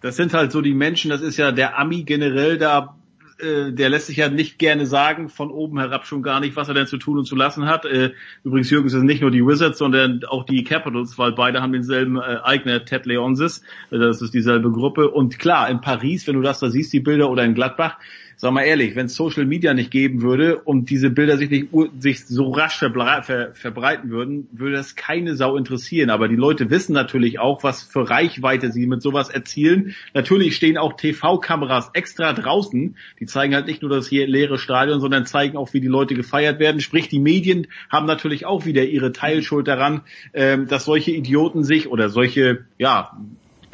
Das 0.00 0.16
sind 0.16 0.32
halt 0.32 0.52
so 0.52 0.60
die 0.60 0.74
Menschen, 0.74 1.10
das 1.10 1.22
ist 1.22 1.36
ja 1.36 1.50
der 1.50 1.78
Ami 1.78 2.04
generell 2.04 2.58
da 2.58 2.97
äh, 3.38 3.72
der 3.72 3.88
lässt 3.88 4.08
sich 4.08 4.16
ja 4.16 4.28
nicht 4.28 4.58
gerne 4.58 4.86
sagen, 4.86 5.28
von 5.28 5.50
oben 5.50 5.78
herab 5.78 6.06
schon 6.06 6.22
gar 6.22 6.40
nicht, 6.40 6.56
was 6.56 6.68
er 6.68 6.74
denn 6.74 6.86
zu 6.86 6.98
tun 6.98 7.18
und 7.18 7.24
zu 7.24 7.36
lassen 7.36 7.66
hat. 7.66 7.84
Äh, 7.84 8.12
übrigens, 8.44 8.70
Jürgen, 8.70 8.86
es 8.86 8.92
sind 8.92 9.06
nicht 9.06 9.22
nur 9.22 9.30
die 9.30 9.44
Wizards, 9.44 9.78
sondern 9.78 10.24
auch 10.24 10.44
die 10.44 10.64
Capitals, 10.64 11.18
weil 11.18 11.32
beide 11.32 11.62
haben 11.62 11.72
denselben 11.72 12.16
äh, 12.16 12.38
Eigner, 12.42 12.84
Ted 12.84 13.06
Leonsis. 13.06 13.62
Äh, 13.90 13.98
das 13.98 14.22
ist 14.22 14.34
dieselbe 14.34 14.70
Gruppe. 14.70 15.10
Und 15.10 15.38
klar, 15.38 15.70
in 15.70 15.80
Paris, 15.80 16.26
wenn 16.26 16.34
du 16.34 16.42
das 16.42 16.58
da 16.58 16.68
siehst, 16.68 16.92
die 16.92 17.00
Bilder, 17.00 17.30
oder 17.30 17.44
in 17.44 17.54
Gladbach, 17.54 17.98
sag 18.40 18.52
mal 18.52 18.62
ehrlich, 18.62 18.94
wenn 18.94 19.06
es 19.06 19.16
Social 19.16 19.44
Media 19.44 19.74
nicht 19.74 19.90
geben 19.90 20.22
würde 20.22 20.60
und 20.60 20.90
diese 20.90 21.10
Bilder 21.10 21.36
sich 21.36 21.50
nicht 21.50 21.70
sich 21.98 22.24
so 22.24 22.50
rasch 22.50 22.78
ver, 22.78 23.50
verbreiten 23.52 24.10
würden, 24.10 24.46
würde 24.52 24.76
das 24.76 24.94
keine 24.94 25.34
Sau 25.34 25.56
interessieren. 25.56 26.08
Aber 26.08 26.28
die 26.28 26.36
Leute 26.36 26.70
wissen 26.70 26.92
natürlich 26.92 27.40
auch, 27.40 27.64
was 27.64 27.82
für 27.82 28.08
Reichweite 28.08 28.70
sie 28.70 28.86
mit 28.86 29.02
sowas 29.02 29.28
erzielen. 29.28 29.96
Natürlich 30.14 30.54
stehen 30.54 30.78
auch 30.78 30.92
TV-Kameras 30.92 31.90
extra 31.94 32.32
draußen. 32.32 32.96
Die 33.18 33.26
zeigen 33.26 33.54
halt 33.56 33.66
nicht 33.66 33.82
nur 33.82 33.90
das 33.90 34.06
hier 34.06 34.28
leere 34.28 34.56
Stadion, 34.56 35.00
sondern 35.00 35.26
zeigen 35.26 35.56
auch, 35.56 35.74
wie 35.74 35.80
die 35.80 35.88
Leute 35.88 36.14
gefeiert 36.14 36.60
werden. 36.60 36.80
Sprich, 36.80 37.08
die 37.08 37.18
Medien 37.18 37.66
haben 37.90 38.06
natürlich 38.06 38.46
auch 38.46 38.64
wieder 38.64 38.84
ihre 38.84 39.10
Teilschuld 39.10 39.66
daran, 39.66 40.02
ähm, 40.32 40.68
dass 40.68 40.84
solche 40.84 41.10
Idioten 41.10 41.64
sich 41.64 41.88
oder 41.88 42.08
solche, 42.08 42.66
ja, 42.78 43.18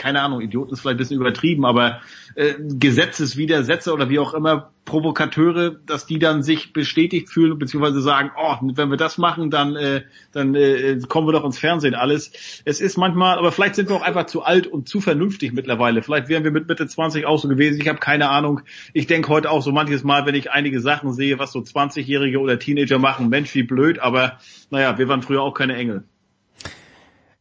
keine 0.05 0.21
Ahnung, 0.21 0.43
Idioten 0.43 0.75
ist 0.75 0.81
vielleicht 0.81 0.97
ein 0.97 0.99
bisschen 0.99 1.17
übertrieben, 1.17 1.65
aber 1.65 2.03
äh, 2.35 2.53
Gesetzeswidersetzer 2.59 3.95
oder 3.95 4.11
wie 4.11 4.19
auch 4.19 4.35
immer, 4.35 4.71
Provokateure, 4.85 5.71
dass 5.71 6.05
die 6.05 6.19
dann 6.19 6.43
sich 6.43 6.75
bestätigt 6.75 7.31
fühlen, 7.31 7.59
beziehungsweise 7.59 8.03
sagen, 8.03 8.31
oh, 8.39 8.57
wenn 8.61 8.91
wir 8.91 8.99
das 8.99 9.17
machen, 9.17 9.51
dann, 9.51 9.77
äh, 9.77 10.03
dann 10.33 10.55
äh, 10.55 10.99
kommen 11.09 11.27
wir 11.27 11.33
doch 11.33 11.47
ins 11.47 11.59
Fernsehen 11.59 11.95
alles. 11.95 12.33
Es 12.67 12.83
ist 12.83 12.99
manchmal, 12.99 13.39
aber 13.39 13.51
vielleicht 13.51 13.77
sind 13.77 13.89
wir 13.89 13.97
auch 13.97 14.03
einfach 14.03 14.27
zu 14.27 14.43
alt 14.43 14.67
und 14.67 14.91
zu 14.91 15.01
vernünftig 15.01 15.55
mittlerweile. 15.55 16.03
Vielleicht 16.03 16.29
wären 16.29 16.45
wir 16.45 16.51
mit 16.51 16.69
Mitte 16.69 16.87
20 16.87 17.25
auch 17.25 17.39
so 17.39 17.49
gewesen. 17.49 17.81
Ich 17.81 17.89
habe 17.89 17.99
keine 17.99 18.29
Ahnung. 18.29 18.61
Ich 18.93 19.07
denke 19.07 19.31
heute 19.31 19.51
auch 19.51 19.63
so 19.63 19.73
manches 19.73 20.05
Mal, 20.05 20.27
wenn 20.27 20.35
ich 20.35 20.51
einige 20.51 20.83
Sachen 20.83 21.15
sehe, 21.15 21.39
was 21.39 21.51
so 21.51 21.61
20-Jährige 21.61 22.41
oder 22.41 22.59
Teenager 22.59 22.99
machen, 22.99 23.31
Mensch, 23.31 23.55
wie 23.55 23.63
blöd, 23.63 24.01
aber 24.01 24.39
naja, 24.71 24.99
wir 24.99 25.09
waren 25.09 25.23
früher 25.23 25.41
auch 25.41 25.55
keine 25.55 25.77
Engel. 25.77 26.05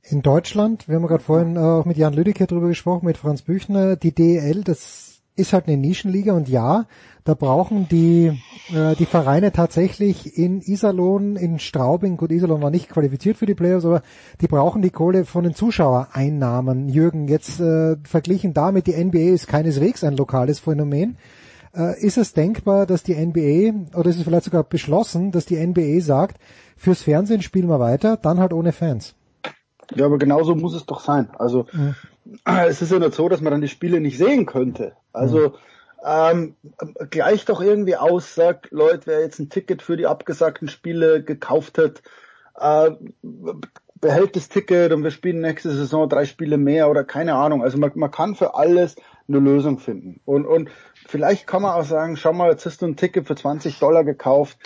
In 0.05 0.21
Deutschland, 0.21 0.89
wir 0.89 0.97
haben 0.97 1.07
gerade 1.07 1.23
vorhin 1.23 1.57
auch 1.57 1.85
mit 1.85 1.95
Jan 1.95 2.13
Lüdecke 2.13 2.45
drüber 2.45 2.67
gesprochen, 2.67 3.05
mit 3.05 3.17
Franz 3.17 3.41
Büchner, 3.41 3.95
die 3.95 4.13
DEL, 4.13 4.61
das 4.65 5.21
ist 5.37 5.53
halt 5.53 5.67
eine 5.67 5.77
Nischenliga 5.77 6.33
und 6.33 6.49
ja, 6.49 6.87
da 7.23 7.33
brauchen 7.35 7.87
die, 7.87 8.37
äh, 8.73 8.95
die 8.97 9.05
Vereine 9.05 9.53
tatsächlich 9.53 10.37
in 10.37 10.61
Iserlohn, 10.61 11.37
in 11.37 11.57
Straubing, 11.57 12.17
gut, 12.17 12.31
Iserlohn 12.31 12.61
war 12.61 12.69
nicht 12.69 12.89
qualifiziert 12.89 13.37
für 13.37 13.45
die 13.45 13.55
Playoffs, 13.55 13.85
aber 13.85 14.01
die 14.41 14.47
brauchen 14.47 14.81
die 14.81 14.89
Kohle 14.89 15.23
von 15.23 15.45
den 15.45 15.55
Zuschauereinnahmen. 15.55 16.89
Jürgen, 16.89 17.29
jetzt 17.29 17.61
äh, 17.61 17.95
verglichen 18.03 18.53
damit, 18.53 18.87
die 18.87 19.01
NBA 19.01 19.33
ist 19.33 19.47
keineswegs 19.47 20.03
ein 20.03 20.17
lokales 20.17 20.59
Phänomen. 20.59 21.15
Äh, 21.73 21.97
ist 22.05 22.17
es 22.17 22.33
denkbar, 22.33 22.85
dass 22.85 23.03
die 23.03 23.15
NBA, 23.15 23.97
oder 23.97 24.09
ist 24.09 24.17
es 24.17 24.23
vielleicht 24.23 24.45
sogar 24.45 24.65
beschlossen, 24.65 25.31
dass 25.31 25.45
die 25.45 25.65
NBA 25.65 26.01
sagt, 26.01 26.39
fürs 26.75 27.03
Fernsehen 27.03 27.41
spielen 27.41 27.69
wir 27.69 27.79
weiter, 27.79 28.17
dann 28.17 28.39
halt 28.39 28.51
ohne 28.51 28.73
Fans? 28.73 29.15
Ja, 29.95 30.05
aber 30.05 30.17
genauso 30.17 30.55
muss 30.55 30.75
es 30.75 30.85
doch 30.85 30.99
sein. 30.99 31.29
Also 31.37 31.65
mhm. 31.71 31.95
es 32.45 32.81
ist 32.81 32.91
ja 32.91 32.99
nicht 32.99 33.13
so, 33.13 33.29
dass 33.29 33.41
man 33.41 33.51
dann 33.51 33.61
die 33.61 33.67
Spiele 33.67 33.99
nicht 33.99 34.17
sehen 34.17 34.45
könnte. 34.45 34.93
Also 35.11 35.53
ähm, 36.05 36.55
gleich 37.09 37.45
doch 37.45 37.61
irgendwie 37.61 37.95
aus, 37.95 38.35
sagt, 38.35 38.71
Leute, 38.71 39.03
wer 39.05 39.21
jetzt 39.21 39.39
ein 39.39 39.49
Ticket 39.49 39.81
für 39.81 39.97
die 39.97 40.07
abgesagten 40.07 40.67
Spiele 40.67 41.23
gekauft 41.23 41.77
hat, 41.77 42.01
äh, 42.59 42.91
behält 44.03 44.35
das 44.35 44.49
Ticket 44.49 44.91
und 44.91 45.03
wir 45.03 45.11
spielen 45.11 45.39
nächste 45.39 45.71
Saison 45.71 46.09
drei 46.09 46.25
Spiele 46.25 46.57
mehr 46.57 46.89
oder 46.89 47.05
keine 47.05 47.35
Ahnung. 47.35 47.63
Also 47.63 47.77
man, 47.77 47.91
man 47.95 48.11
kann 48.11 48.35
für 48.35 48.55
alles 48.55 48.97
eine 49.29 49.39
Lösung 49.39 49.79
finden. 49.79 50.19
Und, 50.25 50.45
und 50.45 50.69
vielleicht 51.07 51.47
kann 51.47 51.61
man 51.61 51.73
auch 51.73 51.85
sagen, 51.85 52.17
schau 52.17 52.33
mal, 52.33 52.51
jetzt 52.51 52.65
hast 52.65 52.81
du 52.81 52.85
ein 52.85 52.97
Ticket 52.97 53.27
für 53.27 53.35
20 53.35 53.79
Dollar 53.79 54.03
gekauft, 54.03 54.57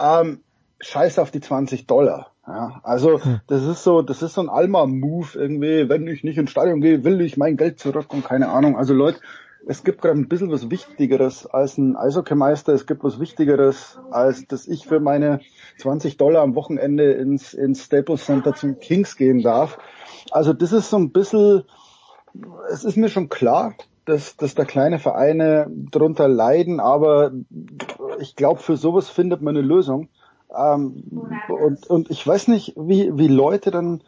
ähm, 0.00 0.40
scheiß 0.80 1.20
auf 1.20 1.30
die 1.30 1.40
20 1.40 1.86
Dollar. 1.86 2.29
Ja, 2.46 2.80
also 2.82 3.20
das 3.46 3.64
ist 3.64 3.84
so, 3.84 4.02
das 4.02 4.22
ist 4.22 4.34
so 4.34 4.40
ein 4.40 4.48
Alma-Move 4.48 5.38
irgendwie, 5.38 5.88
wenn 5.88 6.06
ich 6.06 6.24
nicht 6.24 6.38
ins 6.38 6.50
Stadion 6.50 6.80
gehe, 6.80 7.04
will 7.04 7.20
ich 7.20 7.36
mein 7.36 7.56
Geld 7.56 7.78
zurück 7.78 8.12
und 8.12 8.24
keine 8.24 8.48
Ahnung. 8.48 8.76
Also 8.76 8.94
Leute, 8.94 9.20
es 9.66 9.84
gibt 9.84 10.00
gerade 10.02 10.18
ein 10.18 10.28
bisschen 10.28 10.50
was 10.50 10.70
Wichtigeres 10.70 11.46
als 11.46 11.76
ein 11.76 11.96
Eishockeymeister, 11.96 12.72
es 12.72 12.86
gibt 12.86 13.04
was 13.04 13.20
Wichtigeres, 13.20 13.98
als 14.10 14.46
dass 14.46 14.66
ich 14.66 14.86
für 14.86 15.00
meine 15.00 15.40
20 15.78 16.16
Dollar 16.16 16.42
am 16.42 16.54
Wochenende 16.54 17.12
ins, 17.12 17.52
ins 17.52 17.84
Staples 17.84 18.24
Center 18.24 18.54
zum 18.54 18.78
Kings 18.80 19.16
gehen 19.16 19.42
darf. 19.42 19.78
Also 20.30 20.52
das 20.52 20.72
ist 20.72 20.90
so 20.90 20.96
ein 20.96 21.12
bisschen, 21.12 21.64
es 22.72 22.84
ist 22.84 22.96
mir 22.96 23.10
schon 23.10 23.28
klar, 23.28 23.74
dass, 24.06 24.36
dass 24.36 24.54
da 24.54 24.64
kleine 24.64 24.98
Vereine 24.98 25.66
drunter 25.70 26.26
leiden, 26.26 26.80
aber 26.80 27.32
ich 28.18 28.34
glaube, 28.34 28.60
für 28.60 28.76
sowas 28.76 29.10
findet 29.10 29.42
man 29.42 29.56
eine 29.56 29.66
Lösung. 29.66 30.08
Ähm, 30.56 31.04
und, 31.48 31.86
und 31.86 32.10
ich 32.10 32.26
weiß 32.26 32.48
nicht, 32.48 32.74
wie, 32.76 33.16
wie 33.16 33.28
Leute 33.28 33.70
dann 33.70 34.02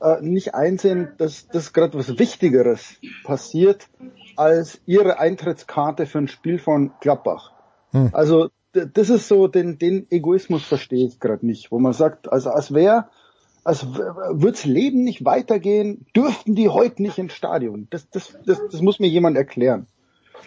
äh, 0.00 0.20
nicht 0.20 0.54
einsehen, 0.54 1.08
dass 1.18 1.48
das 1.48 1.72
gerade 1.72 1.98
was 1.98 2.18
Wichtigeres 2.18 2.96
passiert 3.24 3.88
als 4.36 4.80
ihre 4.86 5.18
Eintrittkarte 5.18 6.06
für 6.06 6.18
ein 6.18 6.28
Spiel 6.28 6.58
von 6.58 6.92
Klappbach. 7.00 7.52
Hm. 7.92 8.10
Also 8.12 8.50
das 8.72 9.08
ist 9.08 9.28
so, 9.28 9.46
den, 9.46 9.78
den 9.78 10.06
Egoismus 10.10 10.64
verstehe 10.64 11.06
ich 11.06 11.20
gerade 11.20 11.46
nicht, 11.46 11.70
wo 11.70 11.78
man 11.78 11.92
sagt, 11.92 12.30
also 12.32 12.50
als 12.50 12.74
wäre, 12.74 13.08
als 13.62 13.86
würd's 13.86 14.64
Leben 14.64 15.04
nicht 15.04 15.24
weitergehen, 15.24 16.06
dürften 16.14 16.54
die 16.54 16.68
heute 16.68 17.02
nicht 17.02 17.18
ins 17.18 17.34
Stadion. 17.34 17.86
Das, 17.90 18.10
das, 18.10 18.36
das, 18.44 18.60
das 18.70 18.80
muss 18.82 18.98
mir 18.98 19.08
jemand 19.08 19.36
erklären. 19.36 19.86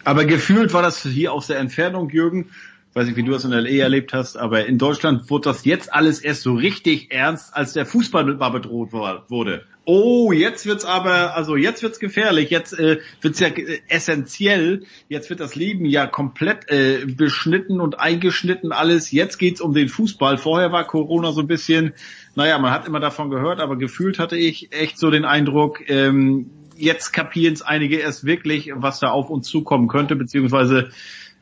Aber 0.04 0.24
gefühlt 0.24 0.74
war 0.74 0.82
das 0.82 1.02
hier 1.02 1.32
aus 1.32 1.46
der 1.46 1.58
Entfernung, 1.58 2.10
Jürgen, 2.10 2.50
weiß 2.98 3.06
nicht, 3.06 3.16
wie 3.16 3.22
du 3.22 3.30
das 3.30 3.44
in 3.44 3.52
LA 3.52 3.82
erlebt 3.82 4.12
hast, 4.12 4.36
aber 4.36 4.66
in 4.66 4.76
Deutschland 4.76 5.30
wurde 5.30 5.50
das 5.50 5.64
jetzt 5.64 5.92
alles 5.94 6.20
erst 6.20 6.42
so 6.42 6.54
richtig 6.54 7.12
ernst, 7.12 7.54
als 7.54 7.72
der 7.72 7.86
Fußball 7.86 8.24
mal 8.34 8.48
bedroht 8.50 8.92
wurde. 8.92 9.64
Oh, 9.84 10.32
jetzt 10.32 10.66
wird's 10.66 10.84
aber, 10.84 11.34
also 11.36 11.56
jetzt 11.56 11.82
wird's 11.82 12.00
gefährlich, 12.00 12.50
jetzt 12.50 12.78
äh, 12.78 12.98
wird's 13.22 13.40
ja 13.40 13.48
äh, 13.48 13.78
essentiell, 13.88 14.84
jetzt 15.08 15.30
wird 15.30 15.40
das 15.40 15.54
Leben 15.54 15.86
ja 15.86 16.06
komplett 16.06 16.68
äh, 16.70 17.06
beschnitten 17.06 17.80
und 17.80 17.98
eingeschnitten 18.00 18.72
alles. 18.72 19.12
Jetzt 19.12 19.38
geht's 19.38 19.60
um 19.60 19.72
den 19.72 19.88
Fußball. 19.88 20.36
Vorher 20.36 20.72
war 20.72 20.84
Corona 20.84 21.32
so 21.32 21.40
ein 21.40 21.46
bisschen, 21.46 21.94
naja, 22.34 22.58
man 22.58 22.72
hat 22.72 22.86
immer 22.86 23.00
davon 23.00 23.30
gehört, 23.30 23.60
aber 23.60 23.78
gefühlt 23.78 24.18
hatte 24.18 24.36
ich 24.36 24.72
echt 24.72 24.98
so 24.98 25.10
den 25.10 25.24
Eindruck, 25.24 25.88
ähm, 25.88 26.50
jetzt 26.76 27.12
kapieren's 27.12 27.62
einige 27.62 27.96
erst 27.96 28.24
wirklich, 28.24 28.70
was 28.74 29.00
da 29.00 29.10
auf 29.10 29.30
uns 29.30 29.48
zukommen 29.48 29.88
könnte, 29.88 30.16
beziehungsweise 30.16 30.90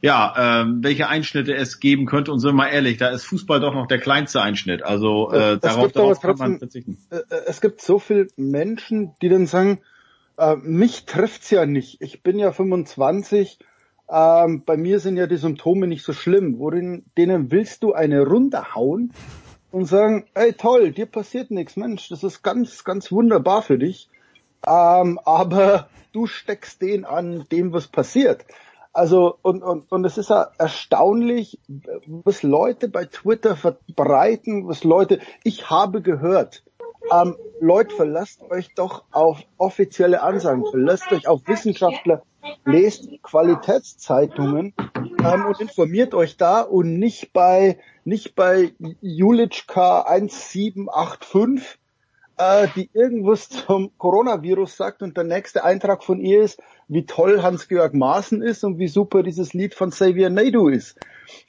ja, 0.03 0.63
ähm, 0.63 0.83
welche 0.83 1.09
Einschnitte 1.09 1.55
es 1.55 1.81
geben 1.81 2.07
könnte. 2.07 2.33
Und 2.33 2.41
sind 2.41 2.51
wir 2.51 2.55
mal 2.55 2.69
ehrlich, 2.69 2.99
da 2.99 3.09
ist 3.09 3.25
Fußball 3.25 3.61
doch 3.61 3.75
noch 3.75 3.87
der 3.87 3.99
kleinste 3.99 4.41
Einschnitt. 4.41 4.83
Also 4.83 5.31
äh, 5.33 5.59
darauf, 5.59 5.93
darauf 5.93 6.21
kann 6.21 6.37
man 6.37 6.59
verzichten. 6.59 6.99
Äh, 7.11 7.17
äh, 7.17 7.43
es 7.47 7.61
gibt 7.61 7.81
so 7.81 7.99
viele 7.99 8.29
Menschen, 8.37 9.13
die 9.23 9.29
dann 9.29 9.47
sagen, 9.47 9.81
äh, 10.39 10.57
mich 10.57 11.07
trifft's 11.07 11.51
ja 11.51 11.67
nicht. 11.67 12.01
Ich 12.01 12.23
bin 12.23 12.39
ja 12.39 12.53
25. 12.53 13.59
Ähm, 14.09 14.63
bei 14.65 14.77
mir 14.77 15.01
sind 15.01 15.17
ja 15.17 15.27
die 15.27 15.37
Symptome 15.37 15.87
nicht 15.87 16.05
so 16.05 16.13
schlimm. 16.13 16.59
Worin 16.59 17.05
denen 17.17 17.51
willst 17.51 17.83
du 17.83 17.93
eine 17.93 18.23
Runde 18.25 18.75
hauen 18.75 19.13
und 19.73 19.87
sagen, 19.87 20.27
ey 20.35 20.53
toll, 20.53 20.93
dir 20.93 21.07
passiert 21.07 21.51
nichts, 21.51 21.77
Mensch, 21.77 22.09
das 22.09 22.23
ist 22.25 22.43
ganz, 22.43 22.85
ganz 22.85 23.11
wunderbar 23.13 23.63
für 23.63 23.79
dich. 23.79 24.09
Ähm, 24.67 25.19
aber 25.25 25.89
du 26.13 26.27
steckst 26.27 26.81
den 26.81 27.05
an 27.05 27.45
dem, 27.51 27.73
was 27.73 27.89
passiert. 27.89 28.45
Also, 28.97 29.37
und, 29.43 29.63
und, 29.63 29.93
und 29.93 30.07
es 30.07 30.17
ist 30.17 30.31
ja 30.31 30.53
erstaunlich, 30.57 31.61
was 32.07 32.43
Leute 32.43 32.89
bei 32.89 33.05
Twitter 33.05 33.55
verbreiten, 33.55 34.67
was 34.69 34.85
Leute, 34.85 35.21
ich 35.45 35.69
habe 35.69 36.01
gehört, 36.01 36.65
ähm, 37.13 37.37
Leute, 37.61 37.95
verlasst 37.95 38.41
euch 38.51 38.75
doch 38.75 39.05
auf 39.13 39.43
offizielle 39.59 40.23
Ansagen, 40.23 40.65
verlasst 40.71 41.13
euch 41.13 41.29
auf 41.29 41.47
Wissenschaftler, 41.47 42.23
lest 42.65 43.23
Qualitätszeitungen 43.23 44.73
ähm, 45.23 45.45
und 45.45 45.61
informiert 45.61 46.15
euch 46.15 46.39
da 46.39 46.63
und 46.63 46.99
nicht 46.99 47.35
bei, 47.35 47.79
nicht 48.07 48.35
bei 48.35 48.73
Julitschka 49.03 50.07
1785, 50.07 51.79
äh, 52.39 52.69
die 52.75 52.89
irgendwas 52.95 53.51
zum 53.51 53.91
Coronavirus 53.99 54.75
sagt 54.75 55.03
und 55.03 55.19
der 55.19 55.25
nächste 55.25 55.65
Eintrag 55.65 56.03
von 56.03 56.19
ihr 56.19 56.41
ist, 56.41 56.63
wie 56.89 57.05
toll 57.05 57.43
Hans-Georg 57.43 57.95
Maaßen 57.95 58.43
ist 58.43 58.65
und 58.65 58.79
wie 58.79 58.89
super 58.89 59.23
dieses 59.23 59.55
Lied 59.55 59.75
von 59.75 59.91
Xavier 59.91 60.31
Naidoo 60.31 60.69
ist. 60.69 60.97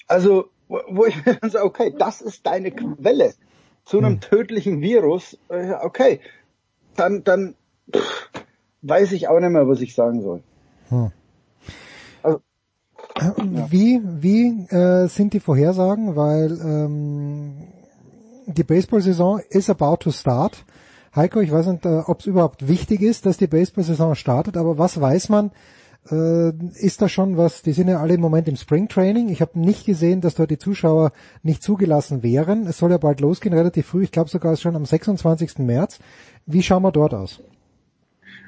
Also, 0.08 0.50
wo 0.68 1.06
ich 1.06 1.26
mir 1.26 1.36
dann 1.42 1.50
sage, 1.50 1.66
okay, 1.66 1.94
das 1.98 2.22
ist 2.22 2.46
deine 2.46 2.72
Quelle 2.72 3.34
zu 3.86 4.00
einem 4.00 4.14
hm. 4.14 4.20
tödlichen 4.22 4.82
Virus, 4.82 5.38
äh, 5.50 5.74
okay, 5.82 6.20
dann, 6.96 7.24
dann 7.24 7.56
pff, 7.96 8.30
weiß 8.82 9.14
ich 9.14 9.28
auch 9.28 9.40
nicht 9.40 9.52
mehr, 9.52 9.68
was 9.68 9.82
ich 9.82 9.96
sagen 9.96 10.22
soll. 10.22 10.44
Hm. 10.90 11.12
Also, 12.24 12.42
ja. 13.20 13.36
Wie, 13.70 14.02
wie 14.04 14.68
äh, 14.70 15.08
sind 15.08 15.34
die 15.34 15.40
Vorhersagen? 15.40 16.16
Weil 16.16 16.60
ähm, 16.62 17.68
die 18.48 18.64
Baseball-Saison 18.64 19.42
is 19.50 19.70
about 19.70 19.98
to 19.98 20.12
start. 20.12 20.58
Heiko, 21.18 21.42
ich 21.42 21.52
weiß 21.52 21.68
nicht, 21.68 21.86
äh, 21.86 22.04
ob 22.06 22.20
es 22.20 22.28
überhaupt 22.28 22.68
wichtig 22.68 23.02
ist, 23.02 23.26
dass 23.26 23.38
die 23.38 23.48
Baseball-Saison 23.48 24.16
startet, 24.16 24.56
aber 24.56 24.78
was 24.78 25.02
weiß 25.02 25.30
man? 25.30 25.52
Äh, 26.10 26.52
ist 26.80 27.02
da 27.02 27.10
schon 27.10 27.36
was, 27.38 27.64
die 27.64 27.74
sind 27.74 27.90
ja 27.90 28.00
alle 28.00 28.14
im 28.14 28.22
Moment 28.22 28.48
im 28.48 28.56
Springtraining. 28.56 29.28
Ich 29.30 29.42
habe 29.42 29.60
nicht 29.60 29.86
gesehen, 29.86 30.22
dass 30.22 30.36
dort 30.36 30.52
die 30.52 30.58
Zuschauer 30.58 31.12
nicht 31.44 31.64
zugelassen 31.64 32.24
wären. 32.24 32.68
Es 32.68 32.78
soll 32.78 32.92
ja 32.92 32.98
bald 32.98 33.20
losgehen, 33.20 33.54
relativ 33.54 33.88
früh. 33.88 34.04
Ich 34.04 34.12
glaube 34.12 34.30
sogar 34.30 34.56
schon 34.56 34.76
am 34.76 34.86
26. 34.86 35.58
März. 35.60 36.00
Wie 36.46 36.64
schauen 36.64 36.84
wir 36.84 36.92
dort 36.92 37.14
aus? 37.14 37.42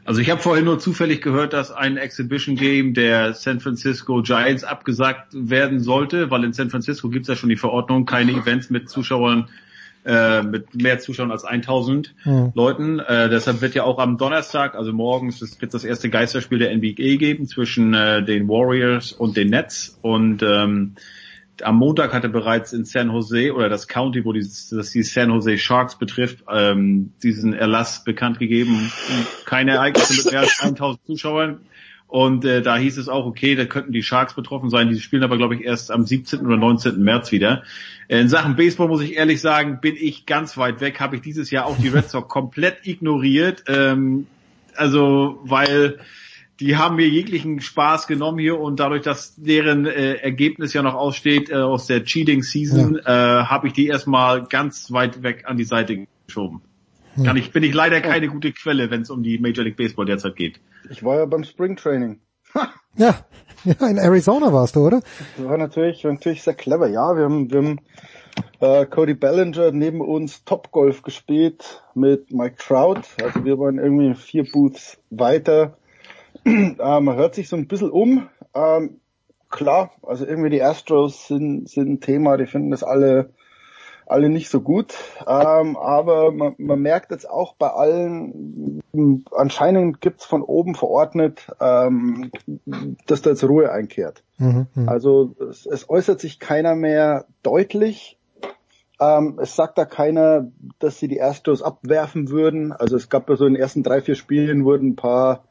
Also 0.06 0.22
ich 0.22 0.30
habe 0.30 0.42
vorhin 0.42 0.66
nur 0.66 0.80
zufällig 0.80 1.22
gehört, 1.22 1.54
dass 1.54 1.72
ein 1.72 1.98
Exhibition 1.98 2.56
Game 2.56 2.94
der 2.94 3.34
San 3.34 3.60
Francisco 3.60 4.22
Giants 4.22 4.64
abgesagt 4.64 5.34
werden 5.34 5.82
sollte, 5.82 6.32
weil 6.32 6.44
in 6.44 6.54
San 6.54 6.70
Francisco 6.70 7.10
gibt 7.10 7.24
es 7.24 7.30
ja 7.30 7.36
schon 7.36 7.50
die 7.50 7.58
Verordnung, 7.58 8.06
keine 8.06 8.32
Events 8.32 8.70
mit 8.70 8.90
Zuschauern 8.90 9.50
äh, 10.06 10.44
mit 10.44 10.76
mehr 10.76 11.00
Zuschauern 11.00 11.32
als 11.32 11.44
1000 11.44 12.16
mhm. 12.26 12.52
Leuten. 12.56 13.00
Äh, 13.00 13.30
deshalb 13.30 13.62
wird 13.62 13.76
ja 13.76 13.84
auch 13.84 14.00
am 14.00 14.18
Donnerstag, 14.18 14.76
also 14.76 14.94
morgens, 14.94 15.42
es 15.42 15.60
wird 15.62 15.74
das 15.74 15.84
erste 15.84 16.10
Geisterspiel 16.10 16.60
der 16.60 16.76
NBA 16.76 17.18
geben 17.18 17.48
zwischen 17.48 17.94
äh, 17.94 18.24
den 18.24 18.48
Warriors 18.48 19.12
und 19.12 19.38
den 19.38 19.50
Nets 19.50 20.00
und 20.02 20.44
ähm, 20.44 20.96
am 21.62 21.76
Montag 21.76 22.14
hatte 22.14 22.30
bereits 22.30 22.74
in 22.74 22.86
San 22.86 23.10
Jose 23.10 23.54
oder 23.54 23.70
das 23.70 23.88
County, 23.88 24.24
wo 24.26 24.34
die, 24.34 24.40
das 24.42 24.92
die 24.92 25.04
San 25.04 25.30
Jose 25.30 25.58
Sharks 25.58 25.98
betrifft, 25.98 26.44
ähm, 26.50 27.14
diesen 27.22 27.54
Erlass 27.54 28.04
bekannt 28.04 28.40
gegeben. 28.40 28.92
Keine 29.46 29.72
Ereignisse 29.72 30.16
mit 30.16 30.32
mehr 30.32 30.42
als 30.42 30.60
1000 30.62 31.06
Zuschauern. 31.06 31.60
Und 32.10 32.44
äh, 32.44 32.64
da 32.64 32.76
hieß 32.76 32.98
es 32.98 33.08
auch, 33.08 33.28
okay, 33.28 33.54
da 33.54 33.66
könnten 33.66 33.92
die 33.92 34.02
Sharks 34.02 34.34
betroffen 34.34 34.72
sein. 34.72 34.90
Die 34.90 35.00
spielen 35.00 35.24
aber, 35.24 35.38
glaube 35.38 35.54
ich, 35.54 35.62
erst 35.62 35.92
am 35.92 36.08
17. 36.08 36.40
oder 36.44 36.58
19. 36.58 37.00
März 37.04 37.32
wieder. 37.32 37.62
In 38.08 38.28
Sachen 38.30 38.56
Baseball 38.56 38.88
muss 38.88 39.02
ich 39.02 39.16
ehrlich 39.16 39.42
sagen, 39.42 39.80
bin 39.80 39.96
ich 39.96 40.26
ganz 40.26 40.58
weit 40.58 40.82
weg. 40.82 41.00
Habe 41.00 41.18
ich 41.18 41.22
dieses 41.22 41.52
Jahr 41.52 41.68
auch 41.68 41.78
die 41.78 41.90
Red 41.90 42.10
Sox 42.10 42.28
komplett 42.28 42.88
ignoriert. 42.88 43.66
Ähm, 43.68 44.26
also, 44.76 45.40
weil 45.44 46.00
die 46.60 46.78
haben 46.78 46.96
mir 46.96 47.08
jeglichen 47.08 47.62
Spaß 47.62 48.08
genommen 48.08 48.40
hier 48.40 48.60
und 48.60 48.80
dadurch, 48.80 49.04
dass 49.04 49.36
deren 49.36 49.86
äh, 49.86 50.16
Ergebnis 50.16 50.74
ja 50.74 50.82
noch 50.82 50.96
aussteht 50.96 51.52
äh, 51.52 51.58
aus 51.58 51.86
der 51.86 52.04
Cheating 52.06 52.42
Season, 52.42 52.96
ja. 53.06 53.42
äh, 53.42 53.46
habe 53.46 53.68
ich 53.68 53.74
die 53.74 53.86
erstmal 53.86 54.46
ganz 54.46 54.92
weit 54.92 55.22
weg 55.22 55.44
an 55.46 55.58
die 55.58 55.64
Seite 55.64 56.08
geschoben. 56.26 56.62
Ja. 57.18 57.26
Kann 57.26 57.38
ich, 57.38 57.52
bin 57.52 57.62
ich 57.62 57.74
leider 57.76 58.02
keine 58.02 58.30
gute 58.30 58.52
Quelle, 58.52 58.90
wenn 58.90 59.02
es 59.02 59.12
um 59.12 59.22
die 59.22 59.38
Major 59.38 59.64
League 59.64 59.78
Baseball 59.78 60.08
derzeit 60.08 60.36
geht. 60.36 60.60
Ich 60.90 61.04
war 61.04 61.18
ja 61.18 61.26
beim 61.26 61.44
Spring 61.44 61.76
Training. 61.76 62.22
ja, 62.96 63.16
ja, 63.64 63.88
in 63.88 63.98
Arizona 63.98 64.52
warst 64.54 64.76
du, 64.76 64.86
oder? 64.86 65.02
Das 65.38 65.48
war 65.48 65.58
natürlich, 65.58 66.04
war 66.04 66.14
natürlich 66.14 66.44
sehr 66.44 66.54
clever. 66.54 66.88
Ja, 66.88 67.16
wir 67.16 67.26
haben, 67.26 67.52
wir 67.52 67.58
haben 67.58 67.80
äh, 68.60 68.86
Cody 68.86 69.14
Bellinger 69.14 69.72
neben 69.72 70.02
uns 70.02 70.44
Topgolf 70.46 71.02
gespielt 71.02 71.84
mit 71.94 72.32
Mike 72.32 72.58
Trout. 72.58 73.02
Also 73.22 73.44
wir 73.44 73.60
waren 73.60 73.80
irgendwie 73.80 74.16
vier 74.16 74.50
Booths 74.52 74.98
weiter 75.10 75.78
äh, 76.46 76.76
man 77.02 77.16
hört 77.16 77.36
sich 77.36 77.50
so 77.50 77.56
ein 77.56 77.68
bisschen 77.68 77.92
um. 77.92 78.30
Ähm, 78.54 79.00
klar, 79.50 79.92
also 80.04 80.26
irgendwie 80.26 80.50
die 80.50 80.64
Astros 80.64 81.28
sind, 81.28 81.70
sind 81.70 81.90
ein 81.90 82.02
Thema, 82.02 82.38
die 82.38 82.46
finden 82.46 82.72
das 82.72 82.84
alle, 82.84 83.34
alle 84.10 84.30
nicht 84.30 84.50
so 84.50 84.62
gut. 84.62 84.96
Ähm, 85.28 85.78
aber 85.78 86.32
man, 86.32 86.56
man 86.58 86.80
merkt 86.82 87.12
jetzt 87.12 87.30
auch 87.30 87.56
bei 87.56 87.70
allen, 87.70 88.82
anscheinend 89.32 90.02
gibt's 90.02 90.26
von 90.26 90.42
oben 90.42 90.76
verordnet, 90.76 91.48
ähm, 91.60 92.32
dass 93.08 93.22
da 93.22 93.32
jetzt 93.32 93.44
Ruhe 93.44 93.72
einkehrt. 93.72 94.24
Mhm, 94.38 94.68
mhm, 94.74 94.90
also 94.90 95.36
es, 95.50 95.66
es 95.66 95.90
äußert 95.90 96.20
sich 96.20 96.40
keiner 96.40 96.76
mehr 96.76 97.26
deutlich. 97.44 98.18
Ähm, 99.00 99.40
es 99.42 99.56
sagt 99.56 99.78
da 99.78 99.86
keiner, 99.86 100.52
dass 100.80 101.00
sie 101.00 101.08
die 101.08 101.22
Astros 101.22 101.62
abwerfen 101.62 102.30
würden. 102.30 102.74
Also 102.74 102.98
es 102.98 103.10
gab 103.10 103.30
ja 103.30 103.38
so 103.38 103.46
in 103.46 103.54
den 103.54 103.62
ersten 103.62 103.84
drei, 103.84 104.02
vier 104.02 104.16
Spielen 104.16 104.66
wurden 104.66 104.90
ein 104.90 104.96
paar 104.96 105.44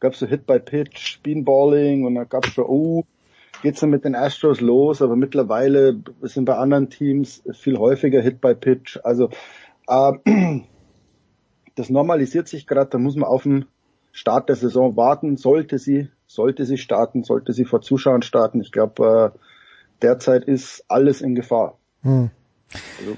gab 0.00 0.12
es 0.12 0.18
so 0.18 0.26
Hit 0.26 0.46
by 0.46 0.58
Pitch, 0.58 1.22
Beanballing 1.22 2.04
und 2.04 2.14
dann 2.14 2.28
gab 2.28 2.44
es 2.46 2.52
schon, 2.52 2.66
oh, 2.66 3.04
geht's 3.62 3.80
dann 3.80 3.90
mit 3.90 4.04
den 4.04 4.14
Astros 4.14 4.60
los, 4.60 5.02
aber 5.02 5.16
mittlerweile 5.16 6.00
sind 6.22 6.44
bei 6.44 6.56
anderen 6.56 6.90
Teams 6.90 7.42
viel 7.52 7.78
häufiger 7.78 8.20
Hit 8.20 8.40
by 8.40 8.54
Pitch. 8.54 8.98
Also 9.02 9.30
äh, 9.88 10.12
das 11.74 11.90
normalisiert 11.90 12.48
sich 12.48 12.66
gerade, 12.66 12.90
da 12.90 12.98
muss 12.98 13.16
man 13.16 13.28
auf 13.28 13.44
den 13.44 13.66
Start 14.12 14.48
der 14.48 14.56
Saison 14.56 14.96
warten, 14.96 15.36
sollte 15.36 15.78
sie, 15.78 16.08
sollte 16.26 16.64
sie 16.64 16.78
starten, 16.78 17.22
sollte 17.22 17.52
sie 17.52 17.64
vor 17.64 17.82
Zuschauern 17.82 18.22
starten. 18.22 18.60
Ich 18.60 18.72
glaube, 18.72 19.32
äh, 19.34 19.38
derzeit 20.00 20.44
ist 20.44 20.84
alles 20.88 21.20
in 21.20 21.34
Gefahr. 21.34 21.78
Hm. 22.02 22.30
Also, 22.98 23.16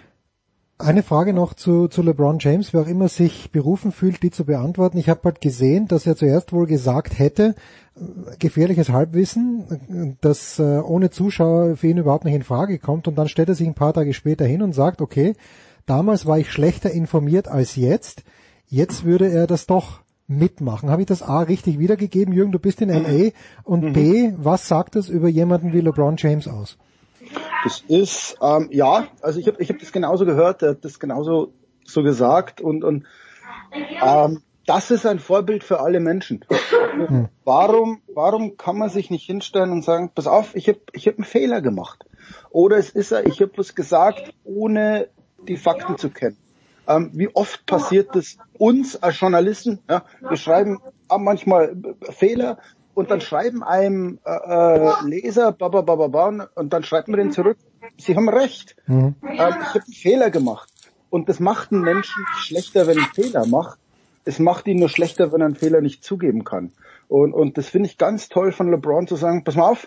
eine 0.78 1.02
Frage 1.02 1.32
noch 1.32 1.54
zu, 1.54 1.88
zu 1.88 2.02
LeBron 2.02 2.38
James, 2.38 2.72
wer 2.72 2.82
auch 2.82 2.86
immer 2.86 3.08
sich 3.08 3.50
berufen 3.50 3.90
fühlt, 3.90 4.22
die 4.22 4.30
zu 4.30 4.44
beantworten. 4.44 4.98
Ich 4.98 5.08
habe 5.08 5.20
halt 5.24 5.40
gesehen, 5.40 5.88
dass 5.88 6.06
er 6.06 6.16
zuerst 6.16 6.52
wohl 6.52 6.66
gesagt 6.66 7.18
hätte, 7.18 7.56
äh, 7.96 8.36
gefährliches 8.38 8.88
Halbwissen, 8.88 10.16
dass 10.20 10.58
äh, 10.58 10.78
ohne 10.78 11.10
Zuschauer 11.10 11.76
für 11.76 11.88
ihn 11.88 11.98
überhaupt 11.98 12.24
nicht 12.24 12.34
in 12.34 12.44
Frage 12.44 12.78
kommt. 12.78 13.08
Und 13.08 13.16
dann 13.16 13.28
stellt 13.28 13.48
er 13.48 13.56
sich 13.56 13.66
ein 13.66 13.74
paar 13.74 13.92
Tage 13.92 14.14
später 14.14 14.44
hin 14.44 14.62
und 14.62 14.72
sagt, 14.72 15.00
okay, 15.02 15.34
damals 15.86 16.26
war 16.26 16.38
ich 16.38 16.52
schlechter 16.52 16.90
informiert 16.90 17.48
als 17.48 17.74
jetzt. 17.74 18.22
Jetzt 18.68 19.04
würde 19.04 19.28
er 19.28 19.46
das 19.46 19.66
doch 19.66 20.00
mitmachen. 20.28 20.90
Habe 20.90 21.02
ich 21.02 21.08
das 21.08 21.22
A 21.22 21.40
richtig 21.40 21.78
wiedergegeben? 21.78 22.32
Jürgen, 22.32 22.52
du 22.52 22.58
bist 22.58 22.80
in 22.82 22.90
LA. 22.90 23.30
Und. 23.64 23.94
B, 23.94 24.32
was 24.36 24.68
sagt 24.68 24.94
das 24.94 25.08
über 25.08 25.28
jemanden 25.28 25.72
wie 25.72 25.80
LeBron 25.80 26.16
James 26.18 26.46
aus? 26.46 26.78
Das 27.64 27.82
ist, 27.88 28.36
ähm, 28.40 28.68
ja, 28.70 29.08
also 29.20 29.40
ich 29.40 29.48
habe 29.48 29.60
ich 29.60 29.70
hab 29.70 29.78
das 29.78 29.92
genauso 29.92 30.24
gehört, 30.24 30.62
er 30.62 30.70
hat 30.70 30.84
das 30.84 31.00
genauso 31.00 31.52
so 31.84 32.02
gesagt 32.02 32.60
und, 32.60 32.84
und 32.84 33.06
ähm, 34.00 34.42
das 34.66 34.90
ist 34.90 35.06
ein 35.06 35.18
Vorbild 35.18 35.64
für 35.64 35.80
alle 35.80 35.98
Menschen. 35.98 36.44
Hm. 36.94 37.28
Warum, 37.44 38.02
warum 38.14 38.56
kann 38.56 38.76
man 38.76 38.90
sich 38.90 39.10
nicht 39.10 39.24
hinstellen 39.24 39.70
und 39.70 39.84
sagen, 39.84 40.10
pass 40.14 40.26
auf, 40.26 40.54
ich 40.54 40.68
habe 40.68 40.80
ich 40.92 41.06
hab 41.06 41.16
einen 41.16 41.24
Fehler 41.24 41.62
gemacht. 41.62 42.04
Oder 42.50 42.76
es 42.76 42.90
ist 42.90 43.12
er, 43.12 43.26
ich 43.26 43.40
habe 43.40 43.52
was 43.56 43.74
gesagt, 43.74 44.34
ohne 44.44 45.08
die 45.46 45.56
Fakten 45.56 45.96
zu 45.96 46.10
kennen. 46.10 46.36
Ähm, 46.86 47.10
wie 47.14 47.34
oft 47.34 47.64
passiert 47.66 48.14
das 48.14 48.36
uns 48.58 49.02
als 49.02 49.20
Journalisten? 49.20 49.80
Ja, 49.88 50.04
wir 50.20 50.36
schreiben 50.36 50.80
manchmal 51.08 51.76
Fehler, 52.10 52.58
und 52.98 53.12
dann 53.12 53.20
schreiben 53.20 53.62
einem 53.62 54.18
äh, 54.24 54.32
äh, 54.32 54.92
Leser 55.06 55.52
ba, 55.52 55.68
ba, 55.68 55.82
ba, 55.82 55.94
ba, 55.94 56.08
ba, 56.08 56.48
und 56.56 56.72
dann 56.72 56.82
schreibt 56.82 57.06
man 57.06 57.20
den 57.20 57.30
zurück, 57.30 57.56
sie 57.96 58.16
haben 58.16 58.28
recht. 58.28 58.74
Mhm. 58.88 59.14
Ähm, 59.22 59.32
ich 59.32 59.38
habe 59.38 59.84
einen 59.84 59.94
Fehler 59.94 60.30
gemacht. 60.30 60.68
Und 61.08 61.28
das 61.28 61.38
macht 61.38 61.70
einen 61.70 61.82
Menschen 61.82 62.26
schlechter, 62.38 62.88
wenn 62.88 62.98
er 62.98 63.04
einen 63.04 63.14
Fehler 63.14 63.46
macht. 63.46 63.78
Es 64.24 64.40
macht 64.40 64.66
ihn 64.66 64.80
nur 64.80 64.88
schlechter, 64.88 65.32
wenn 65.32 65.40
er 65.40 65.46
einen 65.46 65.54
Fehler 65.54 65.80
nicht 65.80 66.02
zugeben 66.02 66.42
kann. 66.42 66.72
Und, 67.06 67.34
und 67.34 67.56
das 67.56 67.68
finde 67.68 67.88
ich 67.88 67.98
ganz 67.98 68.28
toll 68.28 68.50
von 68.50 68.68
LeBron 68.68 69.06
zu 69.06 69.14
sagen, 69.14 69.44
pass 69.44 69.54
mal 69.54 69.70
auf, 69.70 69.86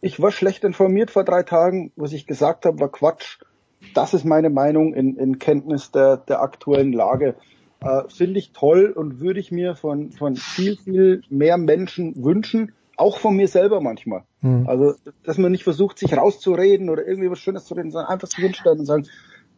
ich 0.00 0.22
war 0.22 0.30
schlecht 0.30 0.62
informiert 0.62 1.10
vor 1.10 1.24
drei 1.24 1.42
Tagen, 1.42 1.90
was 1.96 2.12
ich 2.12 2.28
gesagt 2.28 2.66
habe, 2.66 2.78
war 2.78 2.88
Quatsch. 2.88 3.40
Das 3.94 4.14
ist 4.14 4.24
meine 4.24 4.48
Meinung 4.48 4.94
in, 4.94 5.16
in 5.16 5.40
Kenntnis 5.40 5.90
der, 5.90 6.18
der 6.18 6.40
aktuellen 6.40 6.92
Lage 6.92 7.34
äh, 7.80 8.02
finde 8.08 8.38
ich 8.38 8.52
toll 8.52 8.92
und 8.94 9.20
würde 9.20 9.40
ich 9.40 9.52
mir 9.52 9.74
von, 9.74 10.12
von 10.12 10.36
viel, 10.36 10.76
viel 10.76 11.22
mehr 11.30 11.58
Menschen 11.58 12.24
wünschen, 12.24 12.72
auch 12.96 13.18
von 13.18 13.36
mir 13.36 13.48
selber 13.48 13.80
manchmal. 13.80 14.24
Mhm. 14.40 14.68
Also, 14.68 14.94
dass 15.22 15.38
man 15.38 15.52
nicht 15.52 15.64
versucht, 15.64 15.98
sich 15.98 16.16
rauszureden 16.16 16.90
oder 16.90 17.06
irgendwie 17.06 17.30
was 17.30 17.38
Schönes 17.38 17.64
zu 17.64 17.74
reden, 17.74 17.90
sondern 17.90 18.10
einfach 18.10 18.28
sich 18.28 18.44
hinstellen 18.44 18.80
und 18.80 18.86
sagen, 18.86 19.06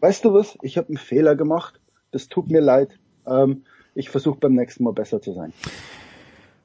weißt 0.01 0.25
du 0.25 0.35
was, 0.35 0.59
ich 0.63 0.77
habe 0.77 0.89
einen 0.89 0.99
Fehler 0.99 1.37
gemacht, 1.37 1.81
das 2.11 2.29
tut 2.29 2.51
mir 2.51 2.61
leid, 2.61 2.99
ähm, 3.27 3.63
ich 3.95 4.11
versuche 4.11 4.39
beim 4.39 4.55
nächsten 4.55 4.85
Mal 4.85 4.93
besser 4.93 5.21
zu 5.21 5.33
sein. 5.33 5.53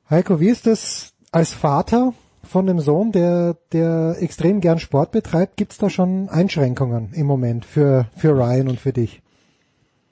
Heiko, 0.09 0.39
wie 0.39 0.49
ist 0.49 0.67
das 0.67 1.13
als 1.31 1.53
Vater 1.53 2.13
von 2.43 2.69
einem 2.69 2.79
Sohn, 2.79 3.11
der, 3.11 3.57
der 3.71 4.17
extrem 4.19 4.61
gern 4.61 4.79
Sport 4.79 5.11
betreibt? 5.11 5.57
Gibt 5.57 5.71
es 5.71 5.77
da 5.77 5.89
schon 5.89 6.29
Einschränkungen 6.29 7.11
im 7.13 7.25
Moment 7.25 7.65
für, 7.65 8.07
für 8.15 8.31
Ryan 8.37 8.67
und 8.67 8.79
für 8.79 8.93
dich? 8.93 9.21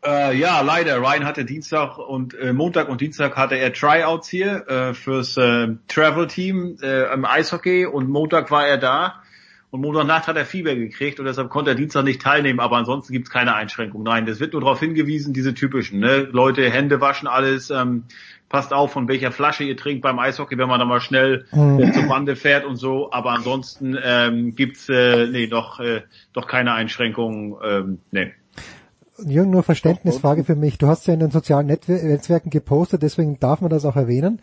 Äh, 0.05 0.37
ja, 0.37 0.61
leider. 0.61 0.97
Ryan 0.97 1.25
hatte 1.25 1.45
Dienstag 1.45 1.97
und 1.97 2.33
äh, 2.33 2.51
Montag 2.53 2.89
und 2.89 3.01
Dienstag 3.01 3.37
hatte 3.37 3.55
er 3.55 3.71
Tryouts 3.71 4.27
hier 4.27 4.67
äh, 4.67 4.93
fürs 4.93 5.37
äh, 5.37 5.69
Travel 5.87 6.27
Team 6.27 6.77
äh, 6.81 7.13
im 7.13 7.25
Eishockey 7.25 7.85
und 7.85 8.09
Montag 8.09 8.51
war 8.51 8.67
er 8.67 8.77
da. 8.77 9.21
Und 9.71 9.81
Montagnacht 9.81 10.27
hat 10.27 10.37
er 10.37 10.45
Fieber 10.45 10.75
gekriegt 10.75 11.19
und 11.19 11.25
deshalb 11.25 11.49
konnte 11.49 11.71
er 11.71 11.75
Dienstag 11.75 12.03
nicht 12.03 12.21
teilnehmen, 12.21 12.59
aber 12.59 12.77
ansonsten 12.77 13.11
gibt's 13.11 13.31
keine 13.31 13.55
Einschränkung. 13.55 14.03
Nein, 14.03 14.27
es 14.27 14.39
wird 14.39 14.53
nur 14.53 14.61
darauf 14.61 14.79
hingewiesen, 14.79 15.33
diese 15.33 15.55
typischen, 15.55 15.99
ne? 15.99 16.27
Leute, 16.31 16.69
Hände 16.69 17.01
waschen, 17.01 17.27
alles, 17.27 17.71
ähm, 17.71 18.03
passt 18.49 18.71
auf, 18.71 18.91
von 18.91 19.07
welcher 19.07 19.31
Flasche 19.31 19.63
ihr 19.63 19.75
trinkt 19.75 20.03
beim 20.03 20.19
Eishockey, 20.19 20.59
wenn 20.59 20.67
man 20.67 20.79
da 20.79 20.85
mal 20.85 21.01
schnell 21.01 21.47
mhm. 21.51 21.79
äh, 21.79 21.91
zur 21.91 22.03
Bande 22.03 22.35
fährt 22.35 22.65
und 22.65 22.75
so. 22.75 23.11
Aber 23.11 23.31
ansonsten 23.31 23.97
ähm, 23.99 24.53
gibt's 24.55 24.89
äh, 24.89 25.25
nee, 25.25 25.47
doch, 25.47 25.79
äh, 25.79 26.03
doch 26.33 26.45
keine 26.45 26.73
Einschränkungen. 26.73 27.55
Ähm, 27.63 27.99
nee. 28.11 28.31
Jürgen, 29.29 29.51
nur 29.51 29.63
Verständnisfrage 29.63 30.43
für 30.43 30.55
mich. 30.55 30.77
Du 30.77 30.87
hast 30.87 31.07
ja 31.07 31.13
in 31.13 31.19
den 31.19 31.31
sozialen 31.31 31.67
Netzwerken 31.67 32.49
gepostet, 32.49 33.03
deswegen 33.03 33.39
darf 33.39 33.61
man 33.61 33.69
das 33.69 33.85
auch 33.85 33.95
erwähnen. 33.95 34.41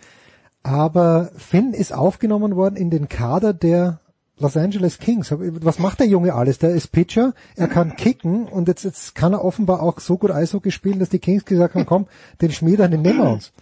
Aber 0.62 1.30
Finn 1.36 1.72
ist 1.72 1.92
aufgenommen 1.92 2.56
worden 2.56 2.76
in 2.76 2.90
den 2.90 3.08
Kader 3.08 3.52
der 3.54 4.00
Los 4.38 4.56
Angeles 4.56 4.98
Kings. 4.98 5.30
Was 5.32 5.78
macht 5.78 6.00
der 6.00 6.06
Junge 6.06 6.34
alles? 6.34 6.58
Der 6.58 6.70
ist 6.70 6.92
Pitcher, 6.92 7.34
er 7.56 7.68
kann 7.68 7.96
kicken 7.96 8.46
und 8.46 8.68
jetzt, 8.68 8.84
jetzt 8.84 9.14
kann 9.14 9.32
er 9.32 9.44
offenbar 9.44 9.82
auch 9.82 10.00
so 10.00 10.16
gut 10.16 10.30
Eishockey 10.30 10.70
spielen, 10.70 10.98
dass 10.98 11.10
die 11.10 11.18
Kings 11.18 11.44
gesagt 11.44 11.74
haben, 11.74 11.86
komm, 11.86 12.06
den 12.40 12.50
Schmieder, 12.50 12.88
den 12.88 13.02
nehmen 13.02 13.18
wir 13.18 13.30
uns. 13.30 13.52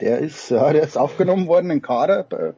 Der 0.00 0.18
ist, 0.18 0.50
ja, 0.50 0.72
der 0.72 0.82
ist 0.82 0.96
aufgenommen 0.96 1.46
worden 1.46 1.70
in 1.70 1.78
den 1.78 1.82
Kader 1.82 2.54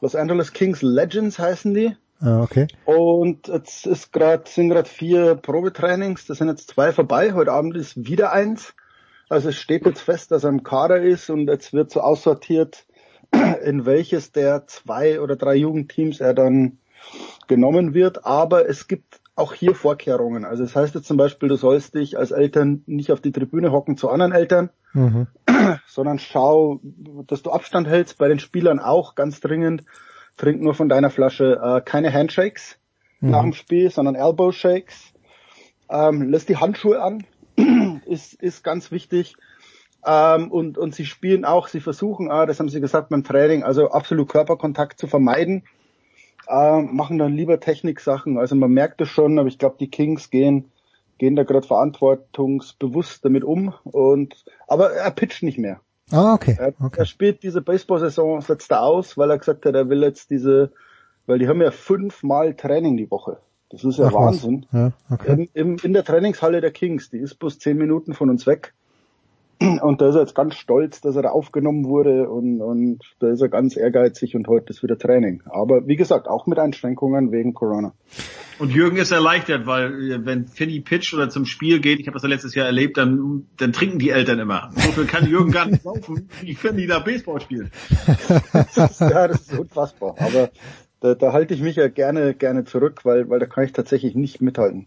Los 0.00 0.16
Angeles 0.16 0.52
Kings 0.52 0.82
Legends 0.82 1.38
heißen 1.38 1.72
die. 1.74 1.96
Ah, 2.22 2.42
okay. 2.42 2.68
Und 2.84 3.48
jetzt 3.48 3.84
ist 3.84 4.12
grad, 4.12 4.46
sind 4.46 4.68
gerade 4.68 4.88
vier 4.88 5.34
Probetrainings, 5.34 6.26
da 6.26 6.34
sind 6.34 6.48
jetzt 6.48 6.70
zwei 6.70 6.92
vorbei, 6.92 7.32
heute 7.32 7.50
Abend 7.50 7.76
ist 7.76 8.06
wieder 8.06 8.32
eins. 8.32 8.74
Also 9.28 9.48
es 9.48 9.56
steht 9.56 9.84
jetzt 9.86 10.02
fest, 10.02 10.30
dass 10.30 10.44
er 10.44 10.50
im 10.50 10.62
Kader 10.62 11.02
ist 11.02 11.30
und 11.30 11.48
jetzt 11.48 11.72
wird 11.72 11.90
so 11.90 12.00
aussortiert, 12.00 12.86
in 13.64 13.86
welches 13.86 14.30
der 14.30 14.68
zwei 14.68 15.20
oder 15.20 15.34
drei 15.34 15.56
Jugendteams 15.56 16.20
er 16.20 16.32
dann 16.32 16.78
genommen 17.48 17.92
wird. 17.92 18.24
Aber 18.24 18.68
es 18.68 18.86
gibt 18.86 19.20
auch 19.34 19.54
hier 19.54 19.74
Vorkehrungen. 19.74 20.44
Also 20.44 20.62
es 20.62 20.74
das 20.74 20.82
heißt 20.82 20.94
jetzt 20.94 21.08
zum 21.08 21.16
Beispiel, 21.16 21.48
du 21.48 21.56
sollst 21.56 21.94
dich 21.94 22.18
als 22.18 22.30
Eltern 22.30 22.82
nicht 22.86 23.10
auf 23.10 23.20
die 23.20 23.32
Tribüne 23.32 23.72
hocken 23.72 23.96
zu 23.96 24.10
anderen 24.10 24.32
Eltern, 24.32 24.70
mhm. 24.92 25.26
sondern 25.86 26.20
schau, 26.20 26.80
dass 27.26 27.42
du 27.42 27.50
Abstand 27.50 27.88
hältst, 27.88 28.18
bei 28.18 28.28
den 28.28 28.38
Spielern 28.38 28.78
auch 28.78 29.16
ganz 29.16 29.40
dringend 29.40 29.84
trink 30.36 30.60
nur 30.60 30.74
von 30.74 30.88
deiner 30.88 31.10
Flasche, 31.10 31.60
äh, 31.62 31.80
keine 31.80 32.12
Handshakes. 32.12 32.78
mhm. 33.22 33.30
nach 33.30 33.42
dem 33.42 33.52
Spiel, 33.54 33.90
sondern 33.90 34.14
Elbow 34.14 34.52
Shakes. 34.52 35.12
Ähm, 35.88 36.30
lässt 36.30 36.48
die 36.48 36.56
Handschuhe 36.56 37.00
an, 37.02 37.24
ist, 38.06 38.34
ist 38.34 38.62
ganz 38.64 38.90
wichtig. 38.90 39.36
Ähm, 40.04 40.50
und, 40.50 40.78
und 40.78 40.94
sie 40.94 41.06
spielen 41.06 41.44
auch, 41.44 41.68
sie 41.68 41.80
versuchen, 41.80 42.30
ah, 42.30 42.46
das 42.46 42.58
haben 42.58 42.68
sie 42.68 42.80
gesagt 42.80 43.08
beim 43.10 43.24
Training, 43.24 43.62
also 43.62 43.90
absolut 43.90 44.28
Körperkontakt 44.28 44.98
zu 44.98 45.06
vermeiden, 45.06 45.62
äh, 46.48 46.80
machen 46.80 47.18
dann 47.18 47.34
lieber 47.34 47.60
Techniksachen. 47.60 48.38
Also 48.38 48.56
man 48.56 48.72
merkt 48.72 49.00
es 49.00 49.08
schon, 49.08 49.38
aber 49.38 49.48
ich 49.48 49.58
glaube, 49.58 49.76
die 49.78 49.90
Kings 49.90 50.30
gehen, 50.30 50.72
gehen 51.18 51.36
da 51.36 51.44
gerade 51.44 51.66
verantwortungsbewusst 51.66 53.24
damit 53.24 53.44
um. 53.44 53.74
Und 53.84 54.44
aber 54.66 54.92
er 54.92 55.10
pitcht 55.12 55.44
nicht 55.44 55.58
mehr. 55.58 55.80
Ah, 56.12 56.34
okay. 56.34 56.56
Er, 56.58 56.74
okay. 56.80 57.00
er 57.00 57.06
spielt 57.06 57.42
diese 57.42 57.62
Baseball-Saison, 57.62 58.40
setzt 58.42 58.70
er 58.70 58.82
aus, 58.82 59.16
weil 59.16 59.30
er 59.30 59.38
gesagt 59.38 59.64
hat, 59.66 59.74
er 59.74 59.88
will 59.88 60.02
jetzt 60.02 60.30
diese, 60.30 60.72
weil 61.26 61.38
die 61.38 61.48
haben 61.48 61.60
ja 61.60 61.70
fünfmal 61.70 62.54
Training 62.54 62.96
die 62.96 63.10
Woche. 63.10 63.38
Das 63.70 63.84
ist 63.84 63.98
ja 63.98 64.08
Ach, 64.08 64.12
Wahnsinn. 64.12 64.66
Ja, 64.70 64.92
okay. 65.10 65.48
in, 65.54 65.72
in, 65.72 65.78
in 65.78 65.92
der 65.94 66.04
Trainingshalle 66.04 66.60
der 66.60 66.72
Kings, 66.72 67.08
die 67.10 67.18
ist 67.18 67.36
bloß 67.36 67.58
zehn 67.58 67.78
Minuten 67.78 68.12
von 68.12 68.28
uns 68.28 68.46
weg. 68.46 68.74
Und 69.82 70.00
da 70.00 70.08
ist 70.08 70.14
er 70.14 70.22
jetzt 70.22 70.34
ganz 70.34 70.56
stolz, 70.56 71.00
dass 71.00 71.16
er 71.16 71.22
da 71.22 71.30
aufgenommen 71.30 71.84
wurde 71.84 72.28
und, 72.28 72.60
und 72.60 72.98
da 73.20 73.28
ist 73.28 73.40
er 73.40 73.48
ganz 73.48 73.76
ehrgeizig 73.76 74.34
und 74.34 74.48
heute 74.48 74.70
ist 74.70 74.82
wieder 74.82 74.98
Training. 74.98 75.42
Aber 75.46 75.86
wie 75.86 75.96
gesagt, 75.96 76.28
auch 76.28 76.46
mit 76.46 76.58
Einschränkungen 76.58 77.32
wegen 77.32 77.54
Corona. 77.54 77.92
Und 78.58 78.70
Jürgen 78.70 78.96
ist 78.96 79.10
erleichtert, 79.10 79.66
weil 79.66 80.24
wenn 80.24 80.46
Finny 80.46 80.80
pitcht 80.80 81.14
oder 81.14 81.28
zum 81.28 81.46
Spiel 81.46 81.80
geht, 81.80 82.00
ich 82.00 82.06
habe 82.06 82.14
das 82.14 82.22
ja 82.22 82.28
letztes 82.28 82.54
Jahr 82.54 82.66
erlebt, 82.66 82.96
dann, 82.96 83.46
dann 83.56 83.72
trinken 83.72 83.98
die 83.98 84.10
Eltern 84.10 84.38
immer. 84.38 84.70
Insofern 84.74 85.06
kann 85.06 85.26
Jürgen 85.28 85.50
gar 85.50 85.66
nicht 85.66 85.84
laufen, 85.84 86.28
wie 86.42 86.54
Finny 86.54 86.86
da 86.86 87.00
Baseball 87.00 87.40
spielt. 87.40 87.70
ja, 89.00 89.28
das 89.28 89.40
ist 89.40 89.58
unfassbar. 89.58 90.14
Aber 90.18 90.50
da, 91.02 91.14
da 91.14 91.32
halte 91.32 91.52
ich 91.52 91.60
mich 91.60 91.76
ja 91.76 91.88
gerne, 91.88 92.32
gerne 92.32 92.64
zurück, 92.64 93.04
weil, 93.04 93.28
weil 93.28 93.40
da 93.40 93.46
kann 93.46 93.64
ich 93.64 93.72
tatsächlich 93.72 94.14
nicht 94.14 94.40
mithalten. 94.40 94.86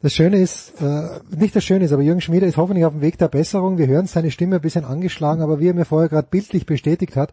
Das 0.00 0.14
Schöne 0.14 0.38
ist, 0.38 0.80
äh, 0.80 1.20
nicht 1.36 1.54
das 1.54 1.64
Schöne 1.64 1.84
ist, 1.84 1.92
aber 1.92 2.02
Jürgen 2.02 2.22
Schmieder 2.22 2.46
ist 2.46 2.56
hoffentlich 2.56 2.86
auf 2.86 2.94
dem 2.94 3.02
Weg 3.02 3.18
der 3.18 3.28
Besserung. 3.28 3.76
Wir 3.76 3.86
hören 3.86 4.06
seine 4.06 4.30
Stimme 4.30 4.56
ein 4.56 4.62
bisschen 4.62 4.86
angeschlagen, 4.86 5.42
aber 5.42 5.60
wie 5.60 5.68
er 5.68 5.74
mir 5.74 5.84
vorher 5.84 6.08
gerade 6.08 6.28
bildlich 6.30 6.64
bestätigt 6.64 7.14
hat, 7.14 7.32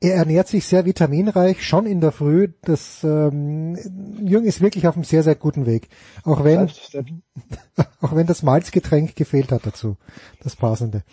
er 0.00 0.16
ernährt 0.16 0.48
sich 0.48 0.66
sehr 0.66 0.84
vitaminreich, 0.84 1.64
schon 1.64 1.86
in 1.86 2.00
der 2.00 2.10
Früh. 2.10 2.48
Das 2.62 3.04
ähm, 3.04 3.76
Jürgen 4.20 4.46
ist 4.46 4.60
wirklich 4.60 4.88
auf 4.88 4.96
einem 4.96 5.04
sehr, 5.04 5.22
sehr 5.22 5.36
guten 5.36 5.64
Weg. 5.64 5.88
Auch 6.24 6.42
wenn, 6.42 6.68
auch 8.00 8.16
wenn 8.16 8.26
das 8.26 8.42
Malzgetränk 8.42 9.14
gefehlt 9.14 9.52
hat 9.52 9.64
dazu. 9.64 9.96
Das 10.42 10.56
passende. 10.56 11.04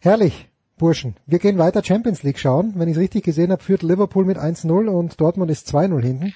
Herrlich. 0.00 0.48
Burschen, 0.76 1.14
wir 1.26 1.38
gehen 1.38 1.58
weiter 1.58 1.84
Champions 1.84 2.22
League 2.24 2.38
schauen. 2.38 2.72
Wenn 2.76 2.88
ich 2.88 2.96
es 2.96 3.00
richtig 3.00 3.24
gesehen 3.24 3.52
habe, 3.52 3.62
führt 3.62 3.82
Liverpool 3.82 4.24
mit 4.24 4.38
1-0 4.38 4.88
und 4.88 5.20
Dortmund 5.20 5.50
ist 5.50 5.68
2-0 5.72 6.02
hinten. 6.02 6.34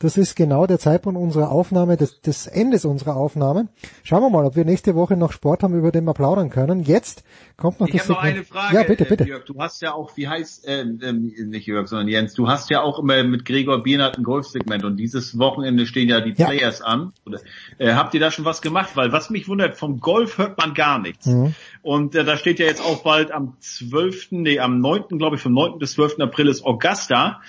Das 0.00 0.16
ist 0.16 0.34
genau 0.34 0.66
der 0.66 0.78
Zeitpunkt 0.78 1.20
unserer 1.20 1.50
Aufnahme, 1.50 1.98
des, 1.98 2.22
des 2.22 2.46
Endes 2.46 2.86
unserer 2.86 3.16
Aufnahme. 3.16 3.68
Schauen 4.02 4.22
wir 4.22 4.30
mal, 4.30 4.46
ob 4.46 4.56
wir 4.56 4.64
nächste 4.64 4.94
Woche 4.94 5.14
noch 5.14 5.30
Sport 5.30 5.62
haben, 5.62 5.78
über 5.78 5.92
den 5.92 6.04
wir 6.04 6.14
plaudern 6.14 6.48
können. 6.48 6.84
Jetzt 6.84 7.22
kommt 7.58 7.80
noch 7.80 7.86
ich 7.86 7.92
das 7.92 8.04
Ich 8.04 8.08
habe 8.08 8.14
noch 8.14 8.22
eine 8.22 8.42
Frage. 8.42 8.76
Ja, 8.76 8.82
bitte, 8.84 9.04
bitte. 9.04 9.24
Jörg, 9.24 9.44
du 9.44 9.60
hast 9.60 9.82
ja 9.82 9.92
auch, 9.92 10.16
wie 10.16 10.26
heißt, 10.26 10.66
äh, 10.66 10.80
äh, 10.80 11.12
nicht 11.12 11.66
Jörg, 11.66 11.86
sondern 11.86 12.08
Jens, 12.08 12.32
du 12.32 12.48
hast 12.48 12.70
ja 12.70 12.80
auch 12.80 12.98
immer 12.98 13.22
mit 13.24 13.44
Gregor 13.44 13.82
Biernert 13.82 14.16
ein 14.16 14.24
Golfsegment 14.24 14.84
und 14.84 14.96
dieses 14.96 15.38
Wochenende 15.38 15.84
stehen 15.84 16.08
ja 16.08 16.22
die 16.22 16.32
Players 16.32 16.78
ja. 16.78 16.86
an. 16.86 17.12
Oder, 17.26 17.40
äh, 17.76 17.92
habt 17.92 18.14
ihr 18.14 18.20
da 18.20 18.30
schon 18.30 18.46
was 18.46 18.62
gemacht? 18.62 18.92
Weil 18.94 19.12
was 19.12 19.28
mich 19.28 19.48
wundert, 19.48 19.76
vom 19.76 20.00
Golf 20.00 20.38
hört 20.38 20.56
man 20.56 20.72
gar 20.72 20.98
nichts. 20.98 21.26
Mhm. 21.26 21.54
Und 21.82 22.14
äh, 22.14 22.24
da 22.24 22.38
steht 22.38 22.58
ja 22.58 22.64
jetzt 22.64 22.80
auch 22.80 23.02
bald 23.02 23.32
am 23.32 23.58
12., 23.60 24.28
nee, 24.30 24.60
am 24.60 24.80
9., 24.80 25.18
glaube 25.18 25.36
ich, 25.36 25.42
vom 25.42 25.52
9. 25.52 25.78
bis 25.78 25.92
12. 25.92 26.20
April 26.20 26.48
ist 26.48 26.64
Augusta. 26.64 27.42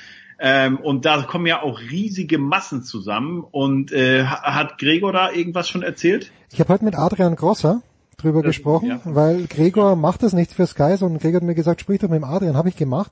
Ähm, 0.43 0.79
und 0.79 1.05
da 1.05 1.21
kommen 1.21 1.45
ja 1.45 1.61
auch 1.61 1.79
riesige 1.79 2.39
Massen 2.39 2.81
zusammen. 2.81 3.43
Und 3.49 3.91
äh, 3.91 4.25
hat 4.25 4.79
Gregor 4.79 5.13
da 5.13 5.31
irgendwas 5.31 5.69
schon 5.69 5.83
erzählt? 5.83 6.31
Ich 6.51 6.59
habe 6.59 6.73
heute 6.73 6.83
mit 6.83 6.95
Adrian 6.97 7.35
Grosser 7.35 7.83
drüber 8.17 8.41
das, 8.41 8.49
gesprochen, 8.49 8.87
ja. 8.87 8.99
weil 9.03 9.45
Gregor 9.45 9.95
macht 9.95 10.23
das 10.23 10.33
nicht 10.33 10.51
für 10.51 10.65
Sky, 10.65 10.95
sondern 10.97 11.19
Gregor 11.19 11.41
hat 11.41 11.47
mir 11.47 11.55
gesagt, 11.55 11.81
sprich 11.81 11.99
doch 11.99 12.09
mit 12.09 12.17
dem 12.17 12.23
Adrian, 12.23 12.57
habe 12.57 12.69
ich 12.69 12.75
gemacht. 12.75 13.11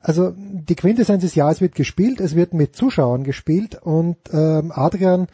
Also 0.00 0.32
die 0.36 0.74
Quintessenz 0.74 1.24
ist 1.24 1.34
ja, 1.34 1.50
es 1.50 1.60
wird 1.60 1.74
gespielt, 1.74 2.20
es 2.20 2.36
wird 2.36 2.52
mit 2.52 2.76
Zuschauern 2.76 3.24
gespielt 3.24 3.78
und 3.82 4.16
ähm, 4.32 4.70
Adrian 4.74 5.26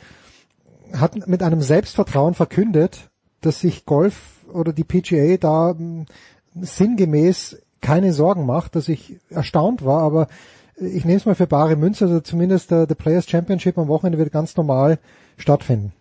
hat 0.93 1.27
mit 1.27 1.43
einem 1.43 1.61
Selbstvertrauen 1.61 2.35
verkündet, 2.35 3.11
dass 3.41 3.61
sich 3.61 3.85
Golf 3.85 4.45
oder 4.53 4.73
die 4.73 4.85
PGA 4.85 5.37
da 5.37 5.73
ähm, 5.73 6.07
sinngemäß 6.55 7.59
keine 7.81 8.13
Sorgen 8.13 8.47
macht, 8.47 8.77
dass 8.77 8.89
ich 8.89 9.19
erstaunt 9.29 9.85
war, 9.85 10.01
aber 10.01 10.29
ich 10.77 11.05
nehme 11.05 11.17
es 11.17 11.27
mal 11.27 11.35
für 11.35 11.47
bare 11.47 11.77
Münze, 11.77 12.05
also 12.07 12.21
zumindest 12.21 12.71
der, 12.71 12.87
der 12.87 12.95
Players 12.95 13.29
Championship 13.29 13.79
am 13.79 13.89
Wochenende 13.89 14.19
wird 14.19 14.33
ganz 14.33 14.57
normal 14.57 14.99
stattfinden. 15.37 15.93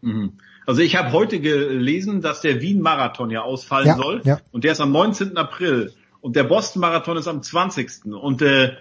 Mhm. 0.00 0.34
Also 0.66 0.82
ich 0.82 0.96
habe 0.96 1.12
heute 1.12 1.40
gelesen, 1.40 2.20
dass 2.20 2.42
der 2.42 2.60
Wien-Marathon 2.60 3.30
ja 3.30 3.42
ausfallen 3.42 3.86
ja, 3.86 3.96
soll 3.96 4.20
ja. 4.24 4.38
und 4.52 4.64
der 4.64 4.72
ist 4.72 4.80
am 4.80 4.92
19. 4.92 5.36
April 5.36 5.92
und 6.20 6.36
der 6.36 6.44
Boston-Marathon 6.44 7.16
ist 7.16 7.26
am 7.26 7.42
20. 7.42 8.04
Und 8.04 8.42
äh, 8.42 8.72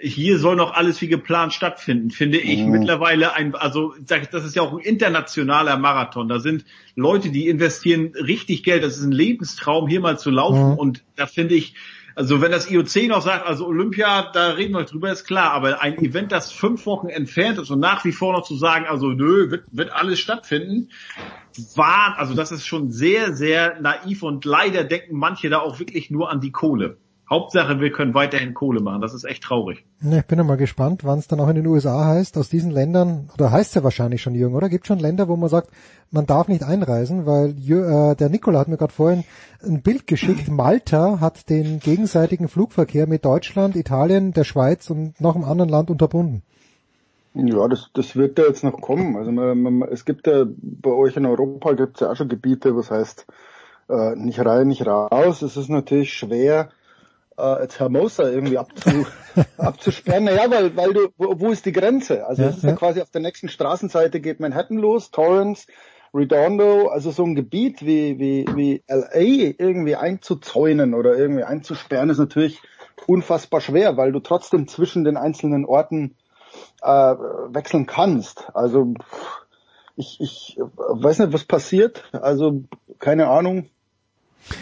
hier 0.00 0.38
soll 0.38 0.56
noch 0.56 0.74
alles 0.74 1.00
wie 1.00 1.08
geplant 1.08 1.52
stattfinden, 1.52 2.10
finde 2.10 2.38
ich 2.38 2.60
mhm. 2.60 2.70
mittlerweile 2.70 3.34
ein, 3.34 3.54
also 3.54 3.94
das 4.06 4.44
ist 4.44 4.54
ja 4.54 4.62
auch 4.62 4.72
ein 4.72 4.78
internationaler 4.78 5.76
Marathon. 5.76 6.28
Da 6.28 6.38
sind 6.38 6.64
Leute, 6.94 7.30
die 7.30 7.48
investieren 7.48 8.12
richtig 8.14 8.62
Geld. 8.62 8.84
Das 8.84 8.96
ist 8.96 9.04
ein 9.04 9.12
Lebenstraum, 9.12 9.88
hier 9.88 10.00
mal 10.00 10.18
zu 10.18 10.30
laufen. 10.30 10.72
Mhm. 10.72 10.78
Und 10.78 11.04
da 11.16 11.26
finde 11.26 11.54
ich, 11.56 11.74
also 12.18 12.40
wenn 12.40 12.50
das 12.50 12.68
IOC 12.68 13.06
noch 13.06 13.22
sagt, 13.22 13.46
also 13.46 13.64
Olympia, 13.64 14.32
da 14.32 14.50
reden 14.50 14.74
wir 14.74 14.82
drüber, 14.82 15.12
ist 15.12 15.24
klar, 15.24 15.52
aber 15.52 15.80
ein 15.80 15.98
Event, 15.98 16.32
das 16.32 16.50
fünf 16.50 16.84
Wochen 16.84 17.06
entfernt 17.06 17.60
ist 17.60 17.70
und 17.70 17.78
nach 17.78 18.04
wie 18.04 18.10
vor 18.10 18.32
noch 18.32 18.42
zu 18.42 18.56
sagen, 18.56 18.86
also 18.86 19.10
nö, 19.10 19.52
wird, 19.52 19.66
wird 19.70 19.92
alles 19.92 20.18
stattfinden, 20.18 20.90
war, 21.76 22.18
also 22.18 22.34
das 22.34 22.50
ist 22.50 22.66
schon 22.66 22.90
sehr, 22.90 23.34
sehr 23.34 23.80
naiv 23.80 24.24
und 24.24 24.44
leider 24.44 24.82
denken 24.82 25.16
manche 25.16 25.48
da 25.48 25.60
auch 25.60 25.78
wirklich 25.78 26.10
nur 26.10 26.28
an 26.28 26.40
die 26.40 26.50
Kohle. 26.50 26.96
Hauptsache, 27.30 27.78
wir 27.80 27.92
können 27.92 28.14
weiterhin 28.14 28.54
Kohle 28.54 28.80
machen. 28.80 29.02
Das 29.02 29.12
ist 29.12 29.24
echt 29.24 29.42
traurig. 29.42 29.84
Ja, 30.00 30.18
ich 30.18 30.26
bin 30.26 30.38
ja 30.38 30.44
mal 30.44 30.56
gespannt, 30.56 31.04
wann 31.04 31.18
es 31.18 31.28
dann 31.28 31.40
auch 31.40 31.48
in 31.48 31.56
den 31.56 31.66
USA 31.66 32.06
heißt, 32.06 32.38
aus 32.38 32.48
diesen 32.48 32.70
Ländern, 32.70 33.28
oder 33.34 33.50
heißt 33.50 33.70
es 33.70 33.74
ja 33.74 33.84
wahrscheinlich 33.84 34.22
schon, 34.22 34.34
Jürgen, 34.34 34.54
oder? 34.54 34.68
Gibt 34.68 34.86
schon 34.86 34.98
Länder, 34.98 35.28
wo 35.28 35.36
man 35.36 35.50
sagt, 35.50 35.70
man 36.10 36.26
darf 36.26 36.48
nicht 36.48 36.62
einreisen, 36.62 37.26
weil 37.26 37.50
äh, 37.50 38.14
der 38.14 38.30
Nikola 38.30 38.60
hat 38.60 38.68
mir 38.68 38.78
gerade 38.78 38.92
vorhin 38.92 39.24
ein 39.62 39.82
Bild 39.82 40.06
geschickt. 40.06 40.48
Malta 40.50 41.20
hat 41.20 41.50
den 41.50 41.80
gegenseitigen 41.80 42.48
Flugverkehr 42.48 43.06
mit 43.06 43.24
Deutschland, 43.24 43.76
Italien, 43.76 44.32
der 44.32 44.44
Schweiz 44.44 44.88
und 44.88 45.20
noch 45.20 45.34
einem 45.34 45.44
anderen 45.44 45.70
Land 45.70 45.90
unterbunden. 45.90 46.42
Ja, 47.34 47.68
das, 47.68 47.90
das 47.92 48.16
wird 48.16 48.38
ja 48.38 48.46
jetzt 48.46 48.64
noch 48.64 48.80
kommen. 48.80 49.16
Also 49.16 49.30
man, 49.30 49.60
man, 49.60 49.82
es 49.90 50.04
gibt 50.04 50.26
ja 50.26 50.46
bei 50.46 50.90
euch 50.90 51.16
in 51.16 51.26
Europa 51.26 51.72
gibt 51.74 51.96
es 51.96 52.00
ja 52.00 52.10
auch 52.10 52.16
schon 52.16 52.28
Gebiete, 52.28 52.74
was 52.74 52.90
heißt 52.90 53.26
äh, 53.90 54.16
nicht 54.16 54.44
rein, 54.44 54.68
nicht 54.68 54.86
raus. 54.86 55.42
Es 55.42 55.56
ist 55.56 55.68
natürlich 55.68 56.14
schwer, 56.14 56.70
äh, 57.38 57.62
jetzt 57.62 57.78
Hermosa 57.78 58.28
irgendwie 58.28 58.58
abzu, 58.58 59.06
abzusperren. 59.58 60.24
Naja, 60.24 60.50
weil, 60.50 60.76
weil 60.76 60.92
du, 60.92 61.08
wo, 61.16 61.38
wo 61.38 61.50
ist 61.50 61.66
die 61.66 61.72
Grenze? 61.72 62.26
Also 62.26 62.42
es 62.42 62.48
ja, 62.48 62.56
ist 62.56 62.62
ja, 62.64 62.70
ja 62.70 62.76
quasi 62.76 63.00
auf 63.00 63.10
der 63.10 63.20
nächsten 63.20 63.48
Straßenseite 63.48 64.20
geht 64.20 64.40
Manhattan 64.40 64.78
los, 64.78 65.10
Torrance, 65.10 65.66
Redondo, 66.12 66.88
also 66.88 67.10
so 67.10 67.24
ein 67.24 67.34
Gebiet 67.34 67.82
wie, 67.82 68.18
wie, 68.18 68.46
wie 68.54 68.82
LA 68.88 69.54
irgendwie 69.58 69.96
einzuzäunen 69.96 70.94
oder 70.94 71.16
irgendwie 71.16 71.44
einzusperren 71.44 72.10
ist 72.10 72.18
natürlich 72.18 72.60
unfassbar 73.06 73.60
schwer, 73.60 73.96
weil 73.96 74.12
du 74.12 74.20
trotzdem 74.20 74.66
zwischen 74.66 75.04
den 75.04 75.16
einzelnen 75.16 75.64
Orten 75.64 76.16
äh, 76.82 76.88
wechseln 76.88 77.86
kannst. 77.86 78.48
Also 78.54 78.94
ich, 79.96 80.20
ich 80.20 80.58
weiß 80.76 81.20
nicht, 81.20 81.32
was 81.32 81.44
passiert. 81.44 82.04
Also 82.12 82.62
keine 82.98 83.28
Ahnung 83.28 83.68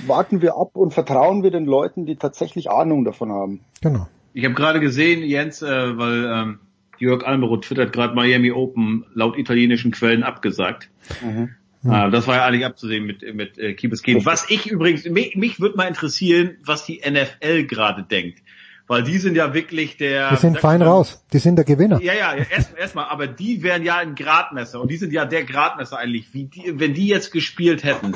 warten 0.07 0.43
wir 0.43 0.57
ab 0.57 0.71
und 0.75 0.95
vertrauen 0.95 1.43
wir 1.43 1.51
den 1.51 1.67
Leuten, 1.67 2.07
die 2.07 2.17
tatsächlich 2.17 2.71
Ahnung 2.71 3.05
davon 3.05 3.31
haben. 3.31 3.61
Genau. 3.81 4.09
Ich 4.33 4.45
habe 4.45 4.55
gerade 4.55 4.81
gesehen, 4.81 5.23
Jens, 5.23 5.63
äh, 5.63 5.99
weil 5.99 6.25
ähm, 6.25 6.59
Jörg 6.99 7.25
Almero 7.25 7.57
twittert 7.59 7.93
gerade 7.93 8.15
Miami 8.15 8.53
Open 8.53 9.05
laut 9.15 9.39
italienischen 9.39 9.93
Quellen 9.93 10.23
abgesagt. 10.23 10.91
Mhm. 11.23 11.55
Äh, 11.85 12.11
das 12.11 12.27
war 12.27 12.37
ja 12.37 12.45
eigentlich 12.45 12.65
abzusehen 12.65 13.07
mit, 13.07 13.23
mit 13.35 13.59
äh, 13.59 13.75
Key 13.75 13.89
Biscayne. 13.89 14.25
Was 14.25 14.51
ich 14.51 14.67
übrigens, 14.67 15.05
mich, 15.09 15.37
mich 15.37 15.61
würde 15.61 15.77
mal 15.77 15.87
interessieren, 15.87 16.57
was 16.65 16.85
die 16.85 17.03
NFL 17.09 17.65
gerade 17.65 18.03
denkt. 18.03 18.41
Weil 18.89 19.03
die 19.03 19.19
sind 19.19 19.35
ja 19.35 19.53
wirklich 19.53 19.97
der... 19.97 20.31
Die 20.31 20.37
sind 20.37 20.59
fein 20.59 20.81
raus. 20.81 21.25
Die 21.33 21.39
sind 21.39 21.57
der 21.57 21.65
Gewinner. 21.65 22.01
Ja, 22.01 22.15
ja, 22.15 22.35
erstmal, 22.35 22.81
erst 22.81 22.97
aber 22.97 23.27
die 23.27 23.65
wären 23.65 23.83
ja 23.83 23.97
ein 23.97 24.15
Gradmesser. 24.15 24.81
Und 24.81 24.93
die 24.93 24.97
sind 24.97 25.13
ja 25.13 25.25
der 25.25 25.45
Gradmesser 25.45 25.99
eigentlich. 25.99 26.33
Wie 26.33 26.45
die, 26.45 26.79
wenn 26.79 26.95
die 26.95 27.09
jetzt 27.09 27.33
gespielt 27.33 27.83
hätten, 27.83 28.15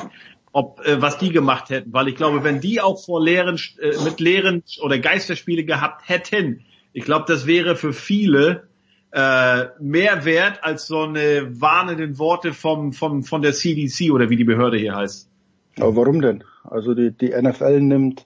ob 0.51 0.85
äh, 0.85 1.01
was 1.01 1.17
die 1.17 1.31
gemacht 1.31 1.69
hätten, 1.69 1.93
weil 1.93 2.07
ich 2.07 2.15
glaube, 2.15 2.43
wenn 2.43 2.59
die 2.59 2.81
auch 2.81 3.03
vor 3.03 3.23
leeren 3.23 3.59
äh, 3.79 4.03
mit 4.03 4.19
leeren 4.19 4.63
oder 4.81 4.99
Geisterspiele 4.99 5.63
gehabt 5.63 6.07
hätten, 6.09 6.65
ich 6.93 7.05
glaube, 7.05 7.25
das 7.27 7.47
wäre 7.47 7.75
für 7.75 7.93
viele 7.93 8.67
äh, 9.11 9.65
mehr 9.79 10.25
wert 10.25 10.63
als 10.63 10.87
so 10.87 11.01
eine 11.01 11.59
warnenden 11.61 12.17
Worte 12.17 12.53
vom, 12.53 12.93
vom 12.93 13.23
von 13.23 13.41
der 13.41 13.53
CDC 13.53 14.11
oder 14.11 14.29
wie 14.29 14.35
die 14.35 14.43
Behörde 14.43 14.77
hier 14.77 14.95
heißt. 14.95 15.29
Aber 15.79 15.95
warum 15.95 16.21
denn? 16.21 16.43
Also 16.63 16.93
die 16.93 17.11
die 17.11 17.29
NFL 17.29 17.79
nimmt 17.79 18.25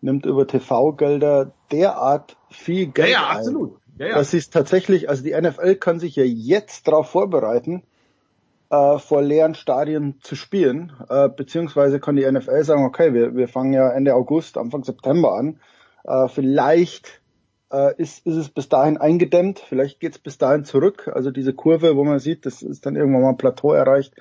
nimmt 0.00 0.26
über 0.26 0.46
TV-Gelder 0.46 1.52
derart 1.72 2.36
viel 2.50 2.86
Geld 2.86 3.08
Ja, 3.08 3.14
ja, 3.14 3.28
absolut. 3.28 3.78
ja, 3.98 4.08
ja. 4.08 4.14
Das 4.14 4.34
ist 4.34 4.52
tatsächlich, 4.52 5.08
also 5.08 5.22
die 5.22 5.32
NFL 5.38 5.76
kann 5.76 6.00
sich 6.00 6.16
ja 6.16 6.24
jetzt 6.24 6.88
darauf 6.88 7.10
vorbereiten, 7.10 7.82
äh, 8.70 8.98
vor 8.98 9.22
leeren 9.22 9.54
Stadien 9.54 10.18
zu 10.22 10.34
spielen, 10.34 10.92
äh, 11.08 11.28
beziehungsweise 11.28 12.00
kann 12.00 12.16
die 12.16 12.30
NFL 12.30 12.64
sagen, 12.64 12.84
okay, 12.84 13.14
wir, 13.14 13.36
wir 13.36 13.48
fangen 13.48 13.72
ja 13.72 13.90
Ende 13.90 14.14
August, 14.14 14.58
Anfang 14.58 14.84
September 14.84 15.34
an, 15.34 15.60
äh, 16.04 16.28
vielleicht 16.28 17.20
äh, 17.72 17.94
ist, 17.96 18.26
ist 18.26 18.36
es 18.36 18.48
bis 18.48 18.68
dahin 18.68 18.96
eingedämmt, 18.96 19.58
vielleicht 19.58 20.00
geht 20.00 20.12
es 20.12 20.18
bis 20.18 20.38
dahin 20.38 20.64
zurück, 20.64 21.10
also 21.12 21.30
diese 21.30 21.52
Kurve, 21.52 21.96
wo 21.96 22.04
man 22.04 22.18
sieht, 22.18 22.46
das 22.46 22.62
ist 22.62 22.86
dann 22.86 22.96
irgendwann 22.96 23.22
mal 23.22 23.30
ein 23.30 23.36
Plateau 23.36 23.72
erreicht, 23.72 24.14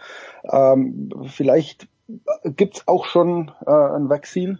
ähm, 0.52 1.12
vielleicht 1.28 1.88
gibt's 2.44 2.88
auch 2.88 3.06
schon 3.06 3.52
äh, 3.66 3.72
ein 3.72 4.10
Vaccine, 4.10 4.60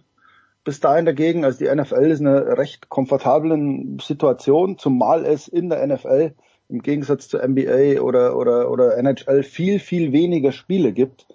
bis 0.64 0.80
dahin 0.80 1.06
dagegen, 1.06 1.44
also 1.44 1.58
die 1.58 1.72
NFL 1.72 2.10
ist 2.10 2.20
in 2.20 2.26
einer 2.26 2.58
recht 2.58 2.88
komfortablen 2.88 3.98
Situation, 4.00 4.78
zumal 4.78 5.24
es 5.24 5.46
in 5.46 5.68
der 5.68 5.86
NFL 5.86 6.34
im 6.68 6.82
Gegensatz 6.82 7.28
zur 7.28 7.46
NBA 7.46 8.00
oder, 8.00 8.36
oder, 8.36 8.70
oder 8.70 8.96
NHL 8.96 9.42
viel, 9.42 9.78
viel 9.78 10.12
weniger 10.12 10.52
Spiele 10.52 10.92
gibt, 10.92 11.26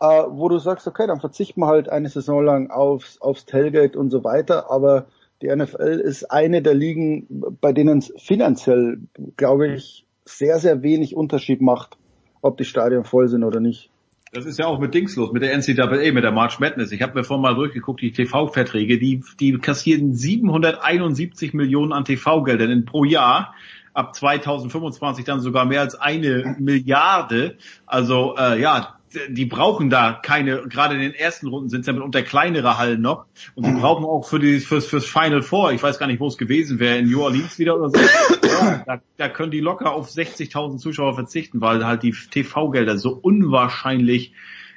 äh, 0.00 0.06
wo 0.06 0.48
du 0.48 0.58
sagst, 0.58 0.86
okay, 0.86 1.06
dann 1.06 1.20
verzichten 1.20 1.60
wir 1.60 1.66
halt 1.66 1.88
eine 1.88 2.08
Saison 2.08 2.44
lang 2.44 2.70
aufs, 2.70 3.20
aufs 3.20 3.46
Tailgate 3.46 3.98
und 3.98 4.10
so 4.10 4.24
weiter, 4.24 4.70
aber 4.70 5.06
die 5.42 5.54
NFL 5.54 6.00
ist 6.02 6.30
eine 6.30 6.62
der 6.62 6.74
Ligen, 6.74 7.26
bei 7.60 7.72
denen 7.72 7.98
es 7.98 8.12
finanziell, 8.18 8.98
glaube 9.36 9.68
ich, 9.68 10.06
sehr, 10.24 10.58
sehr 10.58 10.82
wenig 10.82 11.16
Unterschied 11.16 11.60
macht, 11.60 11.98
ob 12.40 12.56
die 12.56 12.64
Stadien 12.64 13.04
voll 13.04 13.28
sind 13.28 13.44
oder 13.44 13.60
nicht. 13.60 13.90
Das 14.34 14.46
ist 14.46 14.58
ja 14.58 14.66
auch 14.66 14.80
mit 14.80 14.94
Dings 14.94 15.14
los, 15.14 15.32
mit 15.32 15.42
der 15.42 15.56
NCAA, 15.56 16.12
mit 16.12 16.24
der 16.24 16.32
March 16.32 16.58
Madness. 16.58 16.90
Ich 16.90 17.02
habe 17.02 17.14
mir 17.14 17.22
vorhin 17.22 17.42
mal 17.42 17.54
durchgeguckt, 17.54 18.00
die 18.00 18.10
TV-Verträge, 18.10 18.98
die, 18.98 19.22
die 19.38 19.56
kassieren 19.58 20.12
771 20.12 21.54
Millionen 21.54 21.92
an 21.92 22.04
TV-Geldern 22.04 22.84
pro 22.84 23.04
Jahr. 23.04 23.54
Ab 23.94 24.14
2025 24.14 25.24
dann 25.24 25.40
sogar 25.40 25.64
mehr 25.64 25.80
als 25.80 25.94
eine 25.94 26.56
Milliarde. 26.58 27.56
Also 27.86 28.36
äh, 28.36 28.60
ja, 28.60 28.98
die 29.28 29.46
brauchen 29.46 29.90
da 29.90 30.12
keine, 30.12 30.62
gerade 30.68 30.94
in 30.94 31.00
den 31.00 31.14
ersten 31.14 31.46
Runden 31.48 31.68
sind 31.68 31.82
es 31.82 31.86
ja 31.86 31.92
mitunter 31.92 32.22
kleinere 32.22 32.78
Hallen 32.78 33.00
noch 33.00 33.26
und 33.54 33.66
die 33.66 33.72
brauchen 33.72 34.04
auch 34.04 34.26
für 34.26 34.38
die 34.38 34.60
fürs, 34.60 34.86
fürs 34.86 35.06
Final 35.06 35.42
Four, 35.42 35.72
ich 35.72 35.82
weiß 35.82 35.98
gar 35.98 36.06
nicht, 36.06 36.20
wo 36.20 36.26
es 36.26 36.36
gewesen 36.36 36.78
wäre, 36.78 36.98
in 36.98 37.10
New 37.10 37.22
Orleans 37.22 37.58
wieder 37.58 37.76
oder 37.78 37.90
so, 37.90 37.98
ja, 38.46 38.82
da, 38.86 39.00
da 39.16 39.28
können 39.28 39.50
die 39.50 39.60
locker 39.60 39.92
auf 39.92 40.08
60.000 40.08 40.78
Zuschauer 40.78 41.14
verzichten, 41.14 41.60
weil 41.60 41.86
halt 41.86 42.02
die 42.02 42.12
TV-Gelder 42.12 42.98
so 42.98 43.10
unwahrscheinlich 43.10 44.32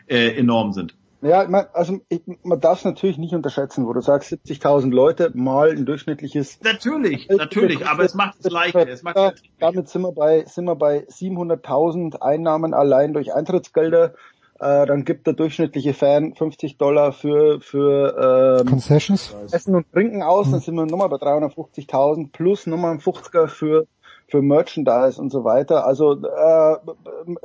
äh, 0.07 0.37
enorm 0.37 0.73
sind. 0.73 0.96
Ja, 1.21 1.47
man, 1.47 1.65
also 1.73 1.99
ich, 2.09 2.21
man 2.43 2.59
darf 2.59 2.79
es 2.79 2.85
natürlich 2.85 3.17
nicht 3.17 3.33
unterschätzen, 3.33 3.87
wo 3.87 3.93
du 3.93 4.01
sagst 4.01 4.31
70.000 4.31 4.91
Leute 4.91 5.31
mal 5.33 5.71
ein 5.71 5.85
durchschnittliches. 5.85 6.59
Natürlich, 6.61 7.27
natürlich, 7.29 7.87
aber 7.87 8.03
es 8.03 8.13
macht 8.13 8.37
es 8.39 8.51
leichter. 8.51 8.87
Es 8.87 9.01
macht 9.01 9.17
es 9.17 9.41
damit 9.59 9.89
sind 9.89 10.03
wir 10.03 10.11
bei 10.11 10.45
sind 10.45 10.65
wir 10.65 10.75
bei 10.75 11.07
700.000 11.07 12.21
Einnahmen 12.21 12.73
allein 12.73 13.13
durch 13.13 13.33
Eintrittsgelder. 13.33 14.13
Äh, 14.59 14.85
dann 14.87 15.05
gibt 15.05 15.27
der 15.27 15.33
durchschnittliche 15.33 15.93
Fan 15.93 16.35
50 16.35 16.77
Dollar 16.77 17.11
für 17.13 17.61
für 17.61 18.59
ähm, 18.61 18.67
Concessions 18.67 19.35
Essen 19.51 19.75
und 19.75 19.91
Trinken 19.91 20.21
aus. 20.21 20.45
Hm. 20.45 20.53
Dann 20.53 20.61
sind 20.61 20.75
wir 20.75 20.85
nochmal 20.85 21.09
bei 21.09 21.17
350.000 21.17 22.31
plus 22.31 22.67
nochmal 22.67 22.93
ein 22.93 22.99
50er 22.99 23.47
für 23.47 23.87
für 24.27 24.41
Merchandise 24.41 25.21
und 25.21 25.31
so 25.31 25.43
weiter. 25.43 25.85
Also 25.85 26.21
äh, 26.21 26.77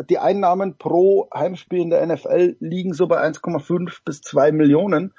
die 0.08 0.18
Einnahmen 0.18 0.76
pro 0.76 1.28
Heimspiel 1.32 1.80
in 1.80 1.90
der 1.90 2.04
NFL 2.06 2.56
liegen 2.60 2.92
so 2.92 3.06
bei 3.06 3.22
1,5 3.22 3.98
bis 4.04 4.20
2 4.22 4.52
Millionen. 4.52 5.12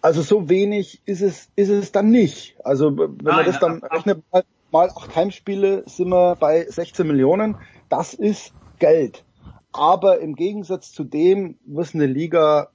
Also 0.00 0.22
so 0.22 0.48
wenig 0.48 1.02
ist 1.04 1.22
es 1.22 1.50
ist 1.56 1.68
es 1.68 1.92
dann 1.92 2.10
nicht. 2.10 2.56
Also 2.64 2.96
wenn 2.96 3.16
Nein, 3.22 3.36
man 3.36 3.44
das 3.44 3.58
dann 3.58 3.82
rechnet, 3.82 4.22
mal 4.70 4.88
acht 4.88 5.14
Heimspiele 5.14 5.82
sind 5.86 6.08
wir 6.08 6.36
bei 6.36 6.64
16 6.64 7.06
Millionen. 7.06 7.56
Das 7.88 8.14
ist 8.14 8.52
Geld. 8.78 9.24
Aber 9.72 10.20
im 10.20 10.34
Gegensatz 10.34 10.92
zu 10.92 11.04
dem, 11.04 11.58
was 11.66 11.94
eine 11.94 12.06
Liga 12.06 12.68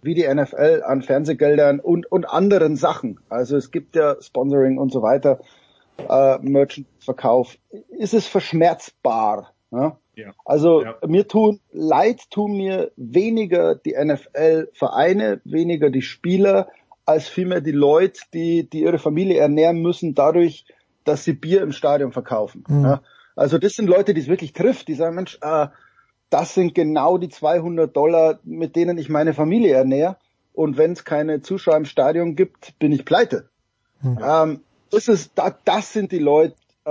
wie 0.00 0.14
die 0.14 0.26
NFL 0.26 0.82
an 0.86 1.02
Fernsehgeldern 1.02 1.80
und, 1.80 2.10
und 2.10 2.24
anderen 2.24 2.76
Sachen, 2.76 3.18
also 3.28 3.56
es 3.56 3.70
gibt 3.70 3.96
ja 3.96 4.16
Sponsoring 4.20 4.78
und 4.78 4.92
so 4.92 5.02
weiter, 5.02 5.40
äh, 5.98 6.38
Merchant-Verkauf, 6.38 7.56
ist 7.90 8.14
es 8.14 8.26
verschmerzbar. 8.26 9.52
Ne? 9.70 9.96
Ja. 10.14 10.32
Also 10.44 10.82
ja. 10.82 10.96
mir 11.06 11.28
tun 11.28 11.60
leid 11.72 12.30
tun 12.30 12.56
mir 12.56 12.90
weniger 12.96 13.74
die 13.74 13.94
NFL-Vereine, 13.96 15.40
weniger 15.44 15.90
die 15.90 16.02
Spieler, 16.02 16.68
als 17.04 17.28
vielmehr 17.28 17.60
die 17.60 17.72
Leute, 17.72 18.20
die, 18.34 18.68
die 18.68 18.82
ihre 18.82 18.98
Familie 18.98 19.38
ernähren 19.38 19.80
müssen 19.80 20.14
dadurch, 20.14 20.66
dass 21.04 21.24
sie 21.24 21.32
Bier 21.32 21.62
im 21.62 21.72
Stadion 21.72 22.12
verkaufen. 22.12 22.64
Mhm. 22.68 22.82
Ne? 22.82 23.00
Also 23.36 23.58
das 23.58 23.74
sind 23.74 23.86
Leute, 23.86 24.14
die 24.14 24.20
es 24.20 24.28
wirklich 24.28 24.52
trifft, 24.52 24.88
die 24.88 24.94
sagen, 24.94 25.14
Mensch, 25.14 25.38
äh, 25.40 25.68
das 26.30 26.54
sind 26.54 26.74
genau 26.74 27.16
die 27.16 27.28
200 27.28 27.96
Dollar, 27.96 28.40
mit 28.44 28.76
denen 28.76 28.98
ich 28.98 29.08
meine 29.08 29.32
Familie 29.32 29.74
ernähre. 29.74 30.16
Und 30.52 30.76
wenn 30.76 30.92
es 30.92 31.04
keine 31.04 31.40
Zuschauer 31.40 31.76
im 31.76 31.84
Stadion 31.84 32.34
gibt, 32.34 32.78
bin 32.78 32.92
ich 32.92 33.04
pleite. 33.04 33.48
Mhm. 34.02 34.18
Ähm, 34.22 34.60
das 34.90 35.08
ist, 35.08 35.32
da, 35.34 35.56
das 35.64 35.92
sind 35.92 36.12
die 36.12 36.18
Leute, 36.18 36.54
äh, 36.86 36.90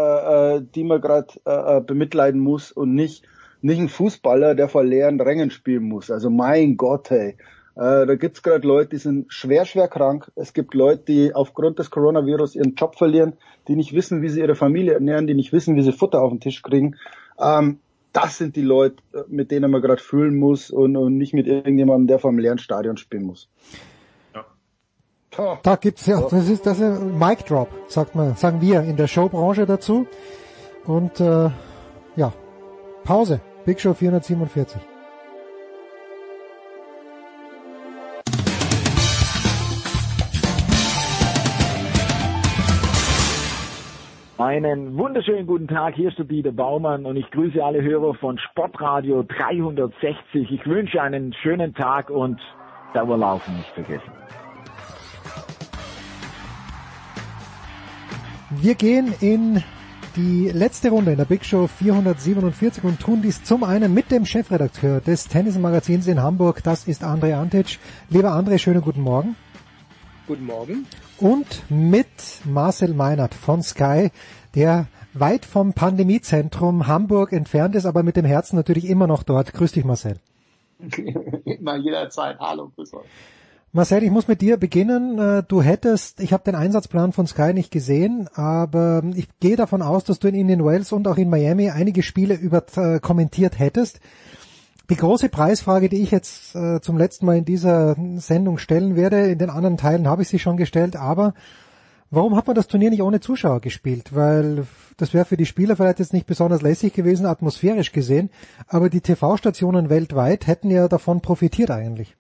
äh 0.58 0.62
die 0.76 0.84
man 0.84 1.02
gerade 1.02 1.28
äh, 1.46 1.78
äh, 1.78 1.82
bemitleiden 1.82 2.40
muss 2.40 2.72
und 2.72 2.94
nicht 2.94 3.26
nicht 3.62 3.80
ein 3.80 3.90
Fußballer, 3.90 4.56
der 4.56 4.70
vor 4.70 4.84
leeren 4.84 5.20
Rängen 5.20 5.52
spielen 5.52 5.84
muss. 5.84 6.12
Also 6.12 6.30
mein 6.30 6.78
Gott, 6.78 7.10
hey. 7.10 7.36
Äh, 7.76 8.06
da 8.08 8.16
gibt's 8.16 8.42
gerade 8.42 8.68
Leute, 8.68 8.90
die 8.92 8.98
sind 8.98 9.32
schwer, 9.32 9.66
schwer 9.66 9.88
krank. 9.88 10.32
Es 10.36 10.54
gibt 10.54 10.74
Leute, 10.74 11.04
die 11.08 11.36
aufgrund 11.36 11.78
des 11.78 11.92
Coronavirus 11.92 12.56
ihren 12.56 12.74
Job 12.76 12.96
verlieren, 12.98 13.34
die 13.68 13.76
nicht 13.76 13.94
wissen, 13.94 14.22
wie 14.22 14.30
sie 14.30 14.42
ihre 14.42 14.56
Familie 14.56 14.94
ernähren, 14.94 15.28
die 15.28 15.36
nicht 15.36 15.54
wissen, 15.54 15.76
wie 15.76 15.84
sie 15.84 15.92
Futter 15.92 16.22
auf 16.22 16.32
den 16.32 16.40
Tisch 16.40 16.64
kriegen. 16.64 16.96
Ähm, 17.40 17.80
das 18.14 18.40
sind 18.40 18.56
die 18.56 18.64
Leute, 18.64 18.96
mit 19.28 19.52
denen 19.52 19.70
man 19.70 19.82
gerade 19.82 20.02
fühlen 20.02 20.38
muss 20.38 20.72
und, 20.72 20.98
und 20.98 21.18
nicht 21.18 21.34
mit 21.34 21.46
irgendjemandem, 21.46 22.08
der 22.08 22.20
vor 22.20 22.32
einem 22.32 22.40
leeren 22.40 22.58
Stadion 22.58 22.98
spielen 22.98 23.24
muss. 23.24 23.48
Da 25.32 25.76
gibt's 25.76 26.06
ja, 26.06 26.22
das 26.22 26.50
ist 26.50 26.66
das 26.66 26.80
ist 26.80 27.00
ein 27.00 27.18
Mic 27.18 27.44
Drop, 27.48 27.70
sagt 27.88 28.16
man, 28.16 28.36
sagen 28.36 28.62
wir 28.62 28.82
in 28.82 28.96
der 28.96 29.08
Showbranche 29.08 29.66
dazu. 29.66 30.08
Und 30.86 31.20
äh, 31.20 31.50
ja, 32.16 32.34
Pause. 33.04 33.42
Big 33.66 33.80
Show 33.82 33.94
447. 33.94 34.82
Einen 44.38 44.96
wunderschönen 44.98 45.48
guten 45.48 45.68
Tag, 45.68 45.96
hier 45.96 46.10
ist 46.10 46.18
der 46.18 46.26
Dieter 46.26 46.52
Baumann 46.52 47.06
und 47.06 47.18
ich 47.18 47.30
grüße 47.32 47.64
alle 47.64 47.82
Hörer 47.82 48.14
von 48.14 48.38
Sportradio 48.38 49.24
360. 49.24 50.52
Ich 50.52 50.66
wünsche 50.66 51.02
einen 51.02 51.34
schönen 51.34 51.74
Tag 51.74 52.10
und 52.10 52.40
Dauerlaufen 52.94 53.58
nicht 53.58 53.72
vergessen. 53.72 54.12
Wir 58.50 58.76
gehen 58.76 59.14
in 59.20 59.62
die 60.16 60.50
letzte 60.50 60.90
Runde 60.90 61.12
in 61.12 61.18
der 61.18 61.26
Big 61.26 61.44
Show 61.44 61.68
447 61.68 62.82
und 62.86 62.98
tun 62.98 63.22
dies 63.22 63.44
zum 63.44 63.66
einen 63.66 63.94
mit 63.94 64.10
dem 64.10 64.26
Chefredakteur 64.26 65.02
des 65.02 65.28
Tennismagazins 65.28 66.08
in 66.08 66.22
Hamburg, 66.22 66.64
das 66.64 66.88
ist 66.88 67.04
André 67.04 67.34
Antic. 67.34 67.78
Lieber 68.10 68.32
André, 68.32 68.58
schönen 68.58 68.80
guten 68.80 69.02
Morgen. 69.02 69.36
Guten 70.28 70.46
Morgen. 70.46 70.88
Und 71.18 71.64
mit 71.70 72.08
Marcel 72.46 72.94
Meinert 72.94 73.34
von 73.34 73.62
Sky, 73.62 74.12
der 74.56 74.88
weit 75.14 75.44
vom 75.44 75.74
Pandemiezentrum 75.74 76.88
Hamburg 76.88 77.34
entfernt 77.34 77.76
ist, 77.76 77.86
aber 77.86 78.02
mit 78.02 78.16
dem 78.16 78.26
Herzen 78.26 78.56
natürlich 78.56 78.86
immer 78.86 79.08
noch 79.08 79.24
dort. 79.24 79.52
Grüß 79.52 79.74
dich, 79.74 79.84
Marcel. 79.84 80.20
immer 81.44 81.76
jederzeit. 81.76 82.40
Hallo, 82.40 82.72
grüß 82.78 82.94
euch. 82.94 83.08
Marcel, 83.74 84.04
ich 84.04 84.12
muss 84.12 84.30
mit 84.30 84.40
dir 84.40 84.58
beginnen. 84.58 85.20
Äh, 85.20 85.44
du 85.46 85.62
hättest, 85.62 86.22
ich 86.22 86.32
habe 86.32 86.44
den 86.44 86.56
Einsatzplan 86.56 87.12
von 87.12 87.28
Sky 87.28 87.54
nicht 87.54 87.70
gesehen, 87.70 88.30
aber 88.34 89.04
ich 89.14 89.28
gehe 89.40 89.58
davon 89.58 89.82
aus, 89.82 90.06
dass 90.06 90.20
du 90.20 90.30
in 90.30 90.36
Indian 90.36 90.64
Wales 90.64 90.94
und 90.94 91.08
auch 91.08 91.18
in 91.18 91.30
Miami 91.30 91.70
einige 91.70 92.02
Spiele 92.02 92.36
über 92.36 92.64
äh, 92.78 93.00
kommentiert 93.00 93.60
hättest. 93.60 94.00
Die 94.90 94.96
große 94.96 95.28
Preisfrage, 95.28 95.90
die 95.90 96.02
ich 96.02 96.12
jetzt 96.12 96.56
äh, 96.56 96.80
zum 96.80 96.98
letzten 96.98 97.26
Mal 97.26 97.38
in 97.38 97.46
dieser 97.46 97.98
Sendung 98.16 98.58
stellen 98.58 98.96
werde, 98.96 99.30
in 99.30 99.38
den 99.38 99.50
anderen 99.50 99.76
Teilen 99.76 100.08
habe 100.08 100.22
ich 100.22 100.30
sie 100.30 100.40
schon 100.40 100.56
gestellt, 100.56 100.96
aber 100.96 101.34
warum 102.10 102.38
hat 102.38 102.48
man 102.48 102.56
das 102.56 102.70
Turnier 102.70 102.90
nicht 102.90 103.02
ohne 103.02 103.20
Zuschauer 103.20 103.60
gespielt? 103.60 104.16
Weil 104.16 104.66
das 104.96 105.14
wäre 105.14 105.26
für 105.26 105.36
die 105.36 105.46
Spieler 105.46 105.76
vielleicht 105.76 106.00
jetzt 106.00 106.14
nicht 106.14 106.26
besonders 106.26 106.62
lässig 106.62 106.94
gewesen, 106.94 107.26
atmosphärisch 107.26 107.92
gesehen, 107.92 108.30
aber 108.66 108.90
die 108.90 109.02
TV-Stationen 109.02 109.90
weltweit 109.90 110.48
hätten 110.48 110.72
ja 110.72 110.88
davon 110.88 111.20
profitiert 111.20 111.70
eigentlich 111.70 112.16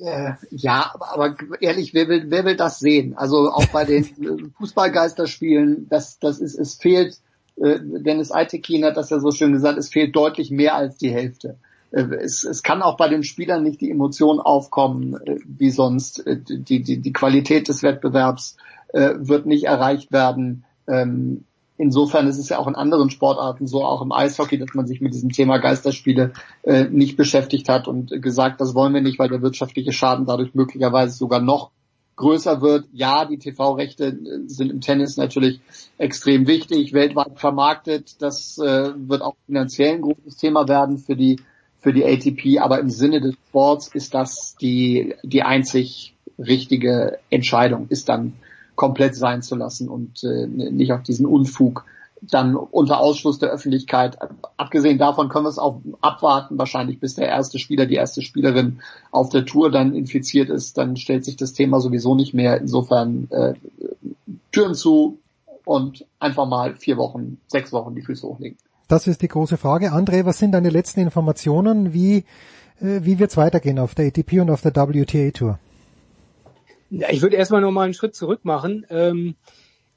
äh, 0.00 0.32
ja, 0.50 0.92
aber 0.98 1.36
ehrlich, 1.60 1.94
wer 1.94 2.08
will, 2.08 2.24
wer 2.28 2.44
will 2.44 2.56
das 2.56 2.78
sehen? 2.78 3.16
Also 3.16 3.50
auch 3.50 3.66
bei 3.66 3.84
den 3.84 4.04
äh, 4.04 4.50
Fußballgeisterspielen, 4.58 5.88
das, 5.88 6.18
das 6.18 6.40
ist, 6.40 6.58
es 6.58 6.74
fehlt, 6.74 7.18
äh, 7.56 7.78
Dennis 7.80 8.32
Eitekin 8.32 8.84
hat 8.84 8.96
das 8.96 9.10
ja 9.10 9.20
so 9.20 9.30
schön 9.30 9.52
gesagt, 9.52 9.78
es 9.78 9.90
fehlt 9.90 10.14
deutlich 10.16 10.50
mehr 10.50 10.74
als 10.74 10.96
die 10.96 11.10
Hälfte. 11.10 11.58
Äh, 11.90 12.04
es, 12.16 12.44
es 12.44 12.62
kann 12.62 12.82
auch 12.82 12.96
bei 12.96 13.08
den 13.08 13.22
Spielern 13.22 13.62
nicht 13.62 13.80
die 13.80 13.90
Emotion 13.90 14.40
aufkommen, 14.40 15.14
äh, 15.26 15.38
wie 15.44 15.70
sonst. 15.70 16.26
Äh, 16.26 16.38
die, 16.40 16.82
die, 16.82 16.98
die 16.98 17.12
Qualität 17.12 17.68
des 17.68 17.82
Wettbewerbs 17.82 18.56
äh, 18.92 19.14
wird 19.18 19.46
nicht 19.46 19.64
erreicht 19.64 20.12
werden 20.12 20.64
Ähm, 20.88 21.44
insofern 21.80 22.26
ist 22.26 22.38
es 22.38 22.50
ja 22.50 22.58
auch 22.58 22.68
in 22.68 22.74
anderen 22.74 23.10
Sportarten 23.10 23.66
so, 23.66 23.84
auch 23.84 24.02
im 24.02 24.12
Eishockey, 24.12 24.58
dass 24.58 24.74
man 24.74 24.86
sich 24.86 25.00
mit 25.00 25.14
diesem 25.14 25.30
Thema 25.30 25.58
Geisterspiele 25.58 26.32
äh, 26.62 26.84
nicht 26.84 27.16
beschäftigt 27.16 27.68
hat 27.68 27.88
und 27.88 28.10
gesagt, 28.22 28.60
das 28.60 28.74
wollen 28.74 28.92
wir 28.92 29.00
nicht, 29.00 29.18
weil 29.18 29.30
der 29.30 29.40
wirtschaftliche 29.42 29.92
Schaden 29.92 30.26
dadurch 30.26 30.54
möglicherweise 30.54 31.16
sogar 31.16 31.40
noch 31.40 31.70
größer 32.16 32.60
wird. 32.60 32.86
Ja, 32.92 33.24
die 33.24 33.38
TV-Rechte 33.38 34.08
äh, 34.08 34.46
sind 34.46 34.70
im 34.70 34.82
Tennis 34.82 35.16
natürlich 35.16 35.60
extrem 35.96 36.46
wichtig, 36.46 36.92
weltweit 36.92 37.40
vermarktet. 37.40 38.20
Das 38.20 38.58
äh, 38.58 38.90
wird 38.96 39.22
auch 39.22 39.36
finanziell 39.46 39.94
ein 39.94 40.02
großes 40.02 40.36
Thema 40.36 40.68
werden 40.68 40.98
für 40.98 41.16
die 41.16 41.40
für 41.82 41.94
die 41.94 42.04
ATP, 42.04 42.58
aber 42.58 42.78
im 42.78 42.90
Sinne 42.90 43.22
des 43.22 43.34
Sports 43.48 43.88
ist 43.88 44.12
das 44.12 44.54
die 44.60 45.14
die 45.22 45.42
einzig 45.42 46.14
richtige 46.38 47.18
Entscheidung, 47.30 47.86
ist 47.88 48.10
dann 48.10 48.34
komplett 48.80 49.14
sein 49.14 49.42
zu 49.42 49.56
lassen 49.56 49.90
und 49.90 50.24
äh, 50.24 50.46
nicht 50.46 50.94
auf 50.94 51.02
diesen 51.02 51.26
Unfug 51.26 51.84
dann 52.22 52.56
unter 52.56 52.98
Ausschluss 52.98 53.38
der 53.38 53.50
Öffentlichkeit. 53.50 54.16
Abgesehen 54.56 54.96
davon 54.96 55.28
können 55.28 55.44
wir 55.44 55.50
es 55.50 55.58
auch 55.58 55.82
abwarten, 56.00 56.56
wahrscheinlich 56.56 56.98
bis 56.98 57.14
der 57.14 57.28
erste 57.28 57.58
Spieler, 57.58 57.84
die 57.84 57.96
erste 57.96 58.22
Spielerin 58.22 58.78
auf 59.10 59.28
der 59.28 59.44
Tour 59.44 59.70
dann 59.70 59.94
infiziert 59.94 60.48
ist, 60.48 60.78
dann 60.78 60.96
stellt 60.96 61.26
sich 61.26 61.36
das 61.36 61.52
Thema 61.52 61.78
sowieso 61.82 62.14
nicht 62.14 62.32
mehr. 62.32 62.58
Insofern 62.58 63.28
äh, 63.30 63.52
Türen 64.50 64.74
zu 64.74 65.18
und 65.66 66.06
einfach 66.18 66.48
mal 66.48 66.74
vier 66.74 66.96
Wochen, 66.96 67.36
sechs 67.48 67.74
Wochen 67.74 67.94
die 67.94 68.02
Füße 68.02 68.26
hochlegen. 68.26 68.56
Das 68.88 69.06
ist 69.06 69.20
die 69.20 69.28
große 69.28 69.58
Frage. 69.58 69.92
André, 69.92 70.24
was 70.24 70.38
sind 70.38 70.52
deine 70.52 70.70
letzten 70.70 71.00
Informationen? 71.00 71.92
Wie, 71.92 72.24
äh, 72.80 73.00
wie 73.02 73.18
wird 73.18 73.30
es 73.30 73.36
weitergehen 73.36 73.78
auf 73.78 73.94
der 73.94 74.06
ATP 74.06 74.40
und 74.40 74.48
auf 74.48 74.62
der 74.62 74.74
WTA 74.74 75.32
Tour? 75.32 75.58
Ja, 76.90 77.08
ich 77.10 77.22
würde 77.22 77.36
erstmal 77.36 77.60
noch 77.60 77.70
mal 77.70 77.84
einen 77.84 77.94
Schritt 77.94 78.14
zurück 78.14 78.44
machen. 78.44 78.84
Ähm, 78.90 79.36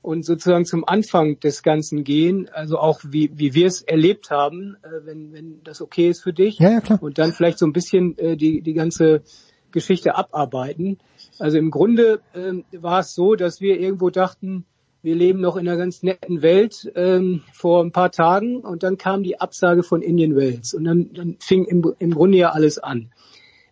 und 0.04 0.26
sozusagen 0.26 0.66
zum 0.66 0.84
Anfang 0.86 1.40
des 1.40 1.64
Ganzen 1.64 2.04
gehen, 2.04 2.50
also 2.52 2.78
auch 2.78 3.00
wie, 3.08 3.32
wie 3.36 3.54
wir 3.54 3.68
es 3.68 3.82
erlebt 3.82 4.30
haben, 4.32 4.76
äh, 4.84 5.06
wenn, 5.06 5.32
wenn 5.32 5.64
das 5.64 5.82
okay 5.82 6.10
ist 6.10 6.22
für 6.22 6.34
dich. 6.34 6.60
Ja, 6.60 6.72
ja, 6.72 6.82
klar. 6.82 7.02
Und 7.02 7.18
dann 7.18 7.32
vielleicht 7.32 7.58
so 7.58 7.66
ein 7.66 7.72
bisschen 7.72 8.18
äh, 8.18 8.36
die, 8.36 8.62
die 8.62 8.74
ganze 8.74 9.24
Geschichte 9.72 10.16
abarbeiten. 10.16 11.00
Also 11.40 11.58
im 11.58 11.72
Grunde 11.72 12.20
ähm, 12.36 12.66
war 12.74 13.00
es 13.00 13.16
so, 13.16 13.36
dass 13.36 13.62
wir 13.62 13.80
irgendwo 13.80 14.10
dachten, 14.10 14.66
wir 15.02 15.16
leben 15.16 15.42
noch 15.42 15.56
in 15.56 15.68
einer 15.68 15.78
ganz 15.78 16.04
netten 16.04 16.42
Welt 16.42 16.92
ähm, 16.96 17.42
vor 17.54 17.84
ein 17.84 17.92
paar 17.92 18.12
Tagen 18.12 18.62
und 18.62 18.84
dann 18.84 18.98
kam 18.98 19.24
die 19.24 19.40
Absage 19.40 19.84
von 19.84 20.02
Indian 20.02 20.36
Wells 20.36 20.74
und 20.74 20.86
dann, 20.86 21.14
dann 21.14 21.38
fing 21.40 21.66
im, 21.66 21.94
im 22.00 22.14
Grunde 22.14 22.38
ja 22.38 22.52
alles 22.52 22.78
an. 22.78 23.12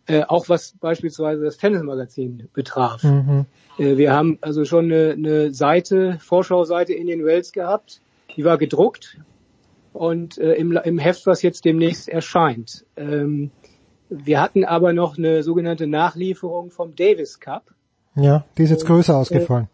Äh, 0.08 0.24
auch 0.24 0.50
was 0.50 0.74
beispielsweise 0.80 1.44
das 1.44 1.58
Tennismagazin 1.58 2.50
betraf. 2.54 3.04
Mhm. 3.04 3.46
Äh, 3.78 3.98
wir 3.98 4.12
haben 4.14 4.40
also 4.42 4.66
schon 4.66 4.86
eine, 4.86 5.12
eine 5.12 5.54
Seite, 5.54 6.18
Vorschauseite 6.20 6.94
in 6.94 7.08
den 7.08 7.24
Wells 7.24 7.52
gehabt, 7.52 8.02
die 8.36 8.44
war 8.44 8.58
gedruckt 8.58 9.20
und 9.94 10.38
äh, 10.38 10.54
im, 10.54 10.72
im 10.72 10.98
Heft, 10.98 11.28
was 11.28 11.42
jetzt 11.44 11.66
demnächst 11.66 12.10
erscheint. 12.10 12.86
Ähm, 12.96 13.52
wir 14.10 14.42
hatten 14.42 14.66
aber 14.66 14.92
noch 14.92 15.18
eine 15.18 15.44
sogenannte 15.44 15.88
Nachlieferung 15.88 16.72
vom 16.72 16.96
Davis 16.96 17.40
Cup. 17.40 17.72
Ja, 18.16 18.46
die 18.58 18.64
ist 18.64 18.72
jetzt 18.72 18.86
größer 18.86 19.16
ausgefallen. 19.16 19.70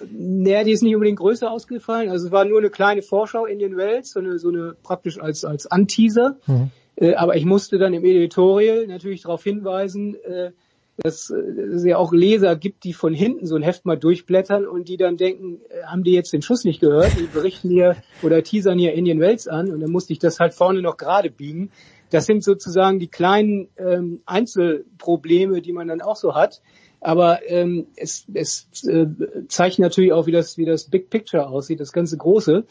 Äh, 0.00 0.06
naja, 0.10 0.64
die 0.64 0.72
ist 0.72 0.82
nicht 0.82 0.94
unbedingt 0.94 1.18
größer 1.18 1.50
ausgefallen. 1.50 2.10
Also 2.10 2.26
es 2.26 2.32
war 2.32 2.44
nur 2.44 2.58
eine 2.58 2.70
kleine 2.70 3.02
Vorschau 3.02 3.46
in 3.46 3.58
den 3.58 3.76
Wells, 3.76 4.10
so 4.10 4.20
eine, 4.20 4.38
so 4.38 4.48
eine 4.48 4.74
praktisch 4.82 5.20
als, 5.20 5.44
als 5.44 5.66
Anteaser. 5.66 6.36
Mhm. 6.46 6.70
Äh, 6.96 7.14
aber 7.14 7.36
ich 7.36 7.44
musste 7.44 7.78
dann 7.78 7.94
im 7.94 8.04
Editorial 8.04 8.86
natürlich 8.86 9.22
darauf 9.22 9.44
hinweisen, 9.44 10.16
äh, 10.24 10.50
dass 10.98 11.28
es 11.28 11.84
ja 11.84 11.98
auch 11.98 12.12
Leser 12.12 12.56
gibt, 12.56 12.84
die 12.84 12.94
von 12.94 13.12
hinten 13.12 13.46
so 13.46 13.54
ein 13.56 13.62
Heft 13.62 13.84
mal 13.84 13.98
durchblättern 13.98 14.66
und 14.66 14.88
die 14.88 14.96
dann 14.96 15.16
denken, 15.16 15.60
äh, 15.68 15.84
haben 15.84 16.04
die 16.04 16.12
jetzt 16.12 16.32
den 16.32 16.42
Schuss 16.42 16.64
nicht 16.64 16.80
gehört? 16.80 17.12
Die 17.18 17.24
berichten 17.24 17.68
hier 17.68 17.96
oder 18.22 18.42
teasern 18.42 18.78
hier 18.78 18.94
Indian 18.94 19.20
Wells 19.20 19.46
an 19.46 19.70
und 19.70 19.80
dann 19.80 19.90
musste 19.90 20.14
ich 20.14 20.18
das 20.18 20.40
halt 20.40 20.54
vorne 20.54 20.80
noch 20.80 20.96
gerade 20.96 21.30
biegen. 21.30 21.70
Das 22.10 22.24
sind 22.24 22.42
sozusagen 22.42 22.98
die 22.98 23.08
kleinen 23.08 23.68
ähm, 23.76 24.20
Einzelprobleme, 24.26 25.60
die 25.60 25.72
man 25.72 25.88
dann 25.88 26.00
auch 26.00 26.16
so 26.16 26.34
hat. 26.34 26.62
Aber 27.00 27.40
ähm, 27.46 27.88
es, 27.96 28.26
es 28.32 28.68
äh, 28.86 29.06
zeigt 29.48 29.78
natürlich 29.78 30.12
auch, 30.12 30.26
wie 30.26 30.32
das, 30.32 30.56
wie 30.56 30.64
das 30.64 30.84
Big 30.84 31.10
Picture 31.10 31.48
aussieht, 31.48 31.80
das 31.80 31.92
ganze 31.92 32.16
Große. 32.16 32.64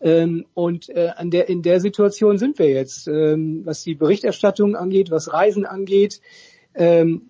Ähm, 0.00 0.46
und 0.54 0.88
äh, 0.88 1.10
an 1.14 1.30
der, 1.30 1.48
in 1.48 1.62
der 1.62 1.80
Situation 1.80 2.38
sind 2.38 2.58
wir 2.58 2.68
jetzt, 2.68 3.06
ähm, 3.06 3.62
was 3.64 3.82
die 3.82 3.94
Berichterstattung 3.94 4.74
angeht, 4.74 5.10
was 5.10 5.32
Reisen 5.32 5.66
angeht. 5.66 6.20
Ähm, 6.74 7.28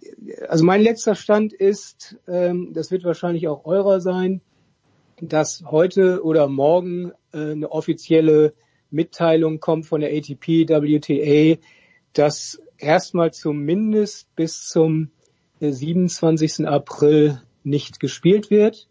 also 0.49 0.65
mein 0.65 0.83
letzter 0.83 1.15
Stand 1.15 1.53
ist, 1.53 2.17
ähm, 2.29 2.73
das 2.73 2.91
wird 2.91 3.05
wahrscheinlich 3.05 3.49
auch 3.49 3.65
eurer 3.65 4.01
sein, 4.01 4.41
dass 5.21 5.65
heute 5.67 6.23
oder 6.23 6.47
morgen 6.49 7.13
äh, 7.33 7.53
eine 7.53 7.71
offizielle 7.73 8.55
Mitteilung 8.91 9.61
kommt 9.61 9.87
von 9.87 10.01
der 10.01 10.11
ATP, 10.11 10.69
WTA, 10.69 11.61
dass 12.13 12.61
erstmal 12.79 13.33
zumindest 13.33 14.35
bis 14.37 14.67
zum 14.69 15.11
27. 15.61 16.61
Äh, 16.61 16.67
April 16.67 17.43
nicht 17.65 18.01
gespielt 18.01 18.51
wird 18.51 18.90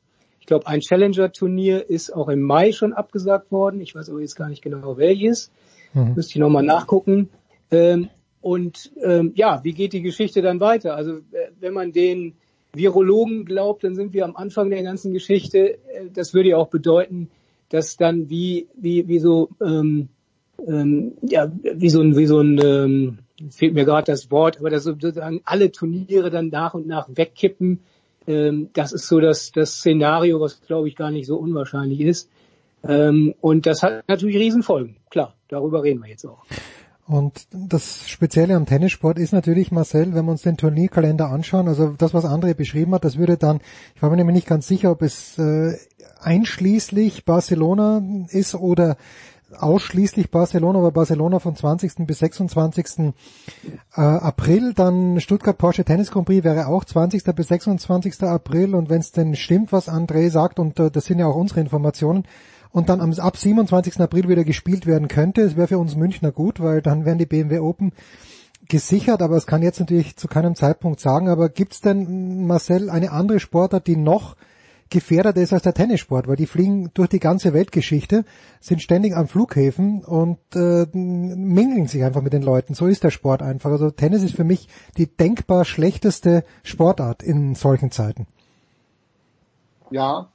glaube, 0.49 0.67
ein 0.67 0.81
Challenger-Turnier 0.81 1.89
ist 1.89 2.13
auch 2.13 2.27
im 2.27 2.41
Mai 2.41 2.71
schon 2.71 2.93
abgesagt 2.93 3.51
worden. 3.51 3.79
Ich 3.79 3.95
weiß 3.95 4.09
aber 4.09 4.19
jetzt 4.19 4.35
gar 4.35 4.49
nicht 4.49 4.61
genau 4.61 4.97
welches. 4.97 5.51
Mhm. 5.93 6.15
Müsste 6.15 6.33
ich 6.33 6.39
nochmal 6.39 6.63
nachgucken. 6.63 7.29
Ähm, 7.71 8.09
und 8.41 8.91
ähm, 9.03 9.33
ja, 9.35 9.61
wie 9.63 9.73
geht 9.73 9.93
die 9.93 10.01
Geschichte 10.01 10.41
dann 10.41 10.59
weiter? 10.59 10.95
Also 10.95 11.13
äh, 11.13 11.51
wenn 11.59 11.73
man 11.73 11.91
den 11.91 12.35
Virologen 12.73 13.45
glaubt, 13.45 13.83
dann 13.83 13.95
sind 13.95 14.13
wir 14.13 14.25
am 14.25 14.35
Anfang 14.35 14.69
der 14.69 14.83
ganzen 14.83 15.13
Geschichte. 15.13 15.75
Äh, 15.75 16.09
das 16.13 16.33
würde 16.33 16.49
ja 16.49 16.57
auch 16.57 16.69
bedeuten, 16.69 17.29
dass 17.69 17.97
dann 17.97 18.29
wie 18.29 18.67
wie 18.75 19.07
wie 19.07 19.19
so 19.19 19.49
ähm, 19.61 20.09
ähm, 20.65 21.13
ja 21.21 21.51
wie 21.61 21.89
so 21.89 22.01
ein 22.01 22.15
wie 22.15 22.25
so 22.25 22.39
ein 22.39 22.59
ähm, 22.63 23.19
fehlt 23.51 23.73
mir 23.73 23.85
gerade 23.85 24.11
das 24.11 24.31
Wort, 24.31 24.59
aber 24.59 24.69
dass 24.69 24.83
sozusagen 24.83 25.41
alle 25.45 25.71
Turniere 25.71 26.29
dann 26.29 26.49
nach 26.49 26.73
und 26.73 26.87
nach 26.87 27.07
wegkippen 27.09 27.79
ähm, 28.27 28.69
das 28.73 28.91
ist 28.91 29.07
so 29.07 29.19
das, 29.19 29.51
das 29.51 29.75
Szenario, 29.75 30.39
was 30.39 30.61
glaube 30.61 30.87
ich 30.87 30.95
gar 30.95 31.11
nicht 31.11 31.27
so 31.27 31.37
unwahrscheinlich 31.37 32.01
ist. 32.01 32.29
Ähm, 32.87 33.35
und 33.41 33.65
das 33.65 33.83
hat 33.83 34.07
natürlich 34.07 34.37
Riesenfolgen. 34.37 34.97
Klar, 35.09 35.35
darüber 35.47 35.83
reden 35.83 36.01
wir 36.01 36.09
jetzt 36.09 36.25
auch. 36.25 36.43
Und 37.09 37.47
das 37.51 38.07
Spezielle 38.07 38.55
am 38.55 38.67
Tennissport 38.67 39.17
ist 39.17 39.33
natürlich, 39.33 39.71
Marcel, 39.71 40.13
wenn 40.13 40.25
wir 40.25 40.31
uns 40.31 40.43
den 40.43 40.57
Turnierkalender 40.57 41.29
anschauen, 41.29 41.67
also 41.67 41.95
das, 41.97 42.13
was 42.13 42.23
André 42.23 42.53
beschrieben 42.53 42.93
hat, 42.93 43.03
das 43.03 43.17
würde 43.17 43.35
dann, 43.35 43.61
ich 43.95 44.01
war 44.03 44.11
mir 44.11 44.17
nämlich 44.17 44.35
nicht 44.35 44.47
ganz 44.47 44.67
sicher, 44.67 44.91
ob 44.91 45.01
es 45.01 45.39
äh, 45.39 45.75
einschließlich 46.21 47.25
Barcelona 47.25 48.03
ist 48.29 48.53
oder 48.53 48.95
ausschließlich 49.57 50.31
Barcelona, 50.31 50.79
aber 50.79 50.91
Barcelona 50.91 51.39
vom 51.39 51.55
20. 51.55 52.05
bis 52.05 52.19
26. 52.19 53.13
Äh, 53.95 54.01
April, 54.01 54.73
dann 54.73 55.19
Stuttgart 55.19 55.57
Porsche 55.57 55.83
Tennis 55.83 56.11
Grand 56.11 56.27
Prix 56.27 56.43
wäre 56.43 56.67
auch 56.67 56.85
20. 56.85 57.23
bis 57.35 57.47
26. 57.47 58.23
April 58.23 58.75
und 58.75 58.89
wenn 58.89 58.99
es 58.99 59.11
denn 59.11 59.35
stimmt, 59.35 59.71
was 59.71 59.89
André 59.89 60.29
sagt, 60.29 60.59
und 60.59 60.79
äh, 60.79 60.91
das 60.91 61.05
sind 61.05 61.19
ja 61.19 61.27
auch 61.27 61.35
unsere 61.35 61.59
Informationen, 61.59 62.25
und 62.71 62.89
dann 62.89 63.01
am, 63.01 63.13
ab 63.13 63.37
27. 63.37 63.99
April 63.99 64.29
wieder 64.29 64.43
gespielt 64.43 64.85
werden 64.85 65.07
könnte, 65.07 65.41
es 65.41 65.55
wäre 65.55 65.67
für 65.67 65.79
uns 65.79 65.95
Münchner 65.95 66.31
gut, 66.31 66.59
weil 66.59 66.81
dann 66.81 67.05
wären 67.05 67.17
die 67.17 67.25
BMW 67.25 67.59
Open 67.59 67.93
gesichert, 68.67 69.21
aber 69.21 69.35
es 69.35 69.47
kann 69.47 69.63
jetzt 69.63 69.79
natürlich 69.79 70.15
zu 70.15 70.27
keinem 70.27 70.55
Zeitpunkt 70.55 70.99
sagen, 70.99 71.29
aber 71.29 71.49
gibt's 71.49 71.81
denn, 71.81 72.45
Marcel, 72.45 72.89
eine 72.89 73.11
andere 73.11 73.39
Sportart, 73.39 73.87
die 73.87 73.95
noch 73.95 74.35
gefährdeter 74.89 75.41
ist 75.41 75.53
als 75.53 75.63
der 75.63 75.73
Tennissport, 75.73 76.27
weil 76.27 76.35
die 76.35 76.45
fliegen 76.45 76.91
durch 76.93 77.09
die 77.09 77.19
ganze 77.19 77.53
Weltgeschichte, 77.53 78.25
sind 78.59 78.81
ständig 78.81 79.15
an 79.15 79.27
Flughäfen 79.27 80.03
und 80.03 80.39
äh, 80.55 80.85
mingeln 80.93 81.87
sich 81.87 82.03
einfach 82.03 82.21
mit 82.21 82.33
den 82.33 82.43
Leuten. 82.43 82.73
So 82.73 82.87
ist 82.87 83.03
der 83.03 83.11
Sport 83.11 83.41
einfach. 83.41 83.71
Also 83.71 83.91
Tennis 83.91 84.23
ist 84.23 84.35
für 84.35 84.43
mich 84.43 84.67
die 84.97 85.07
denkbar 85.07 85.65
schlechteste 85.65 86.43
Sportart 86.63 87.23
in 87.23 87.55
solchen 87.55 87.91
Zeiten. 87.91 88.27
Ja, 89.91 90.29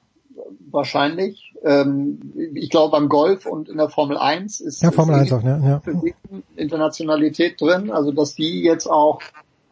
wahrscheinlich. 0.71 1.55
Ähm, 1.65 2.21
ich 2.55 2.69
glaube 2.69 2.93
beim 2.93 3.09
Golf 3.09 3.47
und 3.47 3.69
in 3.69 3.79
der 3.79 3.89
Formel 3.89 4.19
1 4.19 4.61
ist, 4.61 4.83
ja, 4.83 4.91
Formel 4.91 5.15
1 5.15 5.33
auch, 5.33 5.43
ja, 5.43 5.59
ja. 5.59 5.83
Internationalität 6.57 7.61
drin, 7.61 7.91
also 7.91 8.13
dass 8.13 8.35
die 8.35 8.63
jetzt 8.63 8.87
auch 8.87 9.21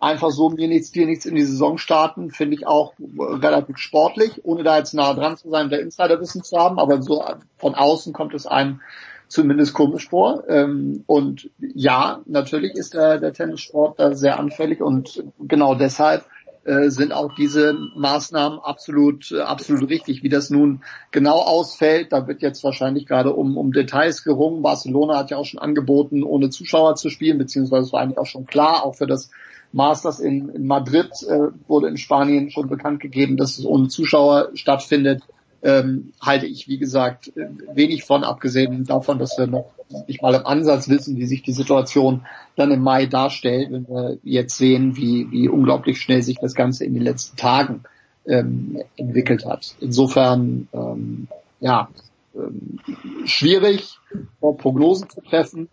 einfach 0.02 0.30
so 0.30 0.50
mir 0.50 0.68
nichts, 0.68 0.90
dir 0.90 1.06
nichts 1.06 1.26
in 1.26 1.36
die 1.36 1.44
Saison 1.44 1.78
starten, 1.78 2.30
finde 2.30 2.56
ich 2.56 2.66
auch 2.66 2.94
relativ 2.98 3.78
sportlich, 3.78 4.40
ohne 4.44 4.64
da 4.64 4.78
jetzt 4.78 4.94
nah 4.94 5.14
dran 5.14 5.36
zu 5.36 5.48
sein, 5.48 5.70
der 5.70 5.80
Insiderwissen 5.80 6.42
zu 6.42 6.58
haben, 6.58 6.78
aber 6.78 7.00
so 7.02 7.24
von 7.56 7.74
außen 7.74 8.12
kommt 8.12 8.34
es 8.34 8.46
einem 8.46 8.80
zumindest 9.28 9.74
komisch 9.74 10.08
vor. 10.08 10.44
Ähm, 10.48 11.04
und 11.06 11.50
ja, 11.58 12.20
natürlich 12.26 12.74
ist 12.74 12.94
der, 12.94 13.18
der 13.18 13.32
Tennissport 13.32 13.98
da 13.98 14.14
sehr 14.14 14.38
anfällig 14.38 14.82
und 14.82 15.22
genau 15.38 15.74
deshalb 15.74 16.26
äh, 16.64 16.90
sind 16.90 17.12
auch 17.12 17.34
diese 17.34 17.74
Maßnahmen 17.96 18.58
absolut, 18.58 19.32
absolut 19.32 19.88
richtig. 19.88 20.22
Wie 20.24 20.28
das 20.28 20.50
nun 20.50 20.82
genau 21.12 21.38
ausfällt, 21.38 22.12
da 22.12 22.26
wird 22.26 22.42
jetzt 22.42 22.62
wahrscheinlich 22.64 23.06
gerade 23.06 23.32
um, 23.32 23.56
um 23.56 23.72
Details 23.72 24.24
gerungen. 24.24 24.62
Barcelona 24.62 25.18
hat 25.18 25.30
ja 25.30 25.36
auch 25.36 25.46
schon 25.46 25.60
angeboten, 25.60 26.24
ohne 26.24 26.50
Zuschauer 26.50 26.96
zu 26.96 27.08
spielen, 27.08 27.38
beziehungsweise 27.38 27.86
es 27.86 27.92
war 27.92 28.00
eigentlich 28.00 28.18
auch 28.18 28.26
schon 28.26 28.46
klar, 28.46 28.84
auch 28.84 28.96
für 28.96 29.06
das 29.06 29.30
Masters 29.72 30.20
in, 30.20 30.48
in 30.50 30.66
Madrid 30.66 31.10
äh, 31.28 31.48
wurde 31.66 31.88
in 31.88 31.96
Spanien 31.96 32.50
schon 32.50 32.68
bekannt 32.68 33.00
gegeben, 33.00 33.36
dass 33.36 33.58
es 33.58 33.64
ohne 33.64 33.88
Zuschauer 33.88 34.50
stattfindet. 34.54 35.22
ähm, 35.62 36.12
halte 36.20 36.46
ich, 36.46 36.66
wie 36.68 36.78
gesagt, 36.78 37.32
wenig 37.72 38.04
von, 38.04 38.24
abgesehen 38.24 38.84
davon, 38.84 39.18
dass 39.18 39.38
wir 39.38 39.46
noch 39.46 39.70
nicht 40.08 40.20
mal 40.20 40.34
im 40.34 40.46
Ansatz 40.46 40.88
wissen, 40.88 41.16
wie 41.16 41.26
sich 41.26 41.42
die 41.42 41.52
Situation 41.52 42.26
dann 42.56 42.72
im 42.72 42.80
Mai 42.80 43.06
darstellt, 43.06 43.70
wenn 43.70 43.86
wir 43.88 44.18
jetzt 44.24 44.56
sehen, 44.56 44.96
wie, 44.96 45.30
wie 45.30 45.48
unglaublich 45.48 46.00
schnell 46.00 46.22
sich 46.22 46.38
das 46.38 46.54
Ganze 46.54 46.84
in 46.84 46.94
den 46.94 47.02
letzten 47.02 47.36
Tagen 47.36 47.84
ähm, 48.26 48.82
entwickelt 48.96 49.46
hat. 49.46 49.76
Insofern, 49.80 50.68
ähm, 50.72 51.28
ja, 51.60 51.88
ähm, 52.34 52.78
schwierig, 53.24 53.98
Prognosen 54.40 55.10
zu 55.10 55.20
treffen, 55.20 55.68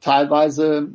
teilweise 0.00 0.88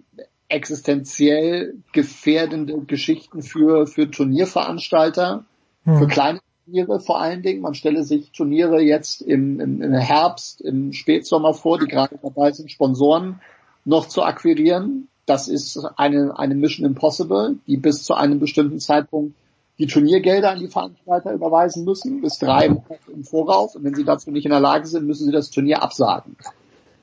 existenziell 0.56 1.76
gefährdende 1.92 2.80
Geschichten 2.88 3.44
für, 3.44 3.88
für 3.88 4.10
Turnierveranstalter, 4.10 5.44
hm. 5.84 5.98
für 6.00 6.08
kleine 6.08 6.40
Turniere 6.64 7.00
vor 7.02 7.20
allen 7.20 7.44
Dingen. 7.44 7.62
Man 7.62 7.76
stelle 7.76 8.04
sich 8.04 8.32
Turniere 8.32 8.82
jetzt 8.82 9.22
im, 9.22 9.60
im, 9.60 9.82
im 9.82 9.94
Herbst, 9.94 10.62
im 10.62 10.94
Spätsommer 10.94 11.54
vor, 11.54 11.78
die 11.78 11.88
gerade 11.88 12.18
dabei 12.22 12.52
sind, 12.54 12.72
Sponsoren 12.72 13.42
noch 13.84 14.08
zu 14.08 14.24
akquirieren. 14.24 15.10
Das 15.26 15.48
ist 15.48 15.78
eine, 15.98 16.40
eine 16.40 16.56
Mission 16.56 16.86
Impossible, 16.86 17.58
die 17.68 17.78
bis 17.78 18.04
zu 18.04 18.14
einem 18.14 18.40
bestimmten 18.40 18.80
Zeitpunkt 18.80 19.36
die 19.78 19.88
Turniergelder 19.88 20.52
an 20.52 20.60
die 20.60 20.70
Veranstalter 20.70 21.34
überweisen 21.34 21.84
müssen, 21.84 22.22
bis 22.22 22.40
drei 22.40 22.70
Monate 22.70 23.12
im 23.14 23.26
Voraus. 23.26 23.76
Und 23.76 23.84
wenn 23.84 23.94
sie 23.94 24.06
dazu 24.06 24.32
nicht 24.32 24.46
in 24.46 24.52
der 24.52 24.62
Lage 24.62 24.88
sind, 24.88 25.06
müssen 25.06 25.26
sie 25.26 25.34
das 25.34 25.50
Turnier 25.50 25.84
absagen. 25.84 26.38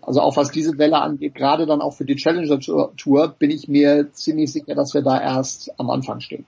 Also 0.03 0.21
auch 0.21 0.37
was 0.37 0.51
diese 0.51 0.77
Welle 0.79 1.01
angeht, 1.01 1.35
gerade 1.35 1.65
dann 1.65 1.81
auch 1.81 1.95
für 1.95 2.05
die 2.05 2.17
Challenger 2.17 2.59
Tour, 2.97 3.35
bin 3.39 3.51
ich 3.51 3.69
mir 3.69 4.13
ziemlich 4.13 4.53
sicher, 4.53 4.75
dass 4.75 4.95
wir 4.95 5.03
da 5.03 5.21
erst 5.21 5.73
am 5.79 5.91
Anfang 5.91 6.21
stehen. 6.21 6.45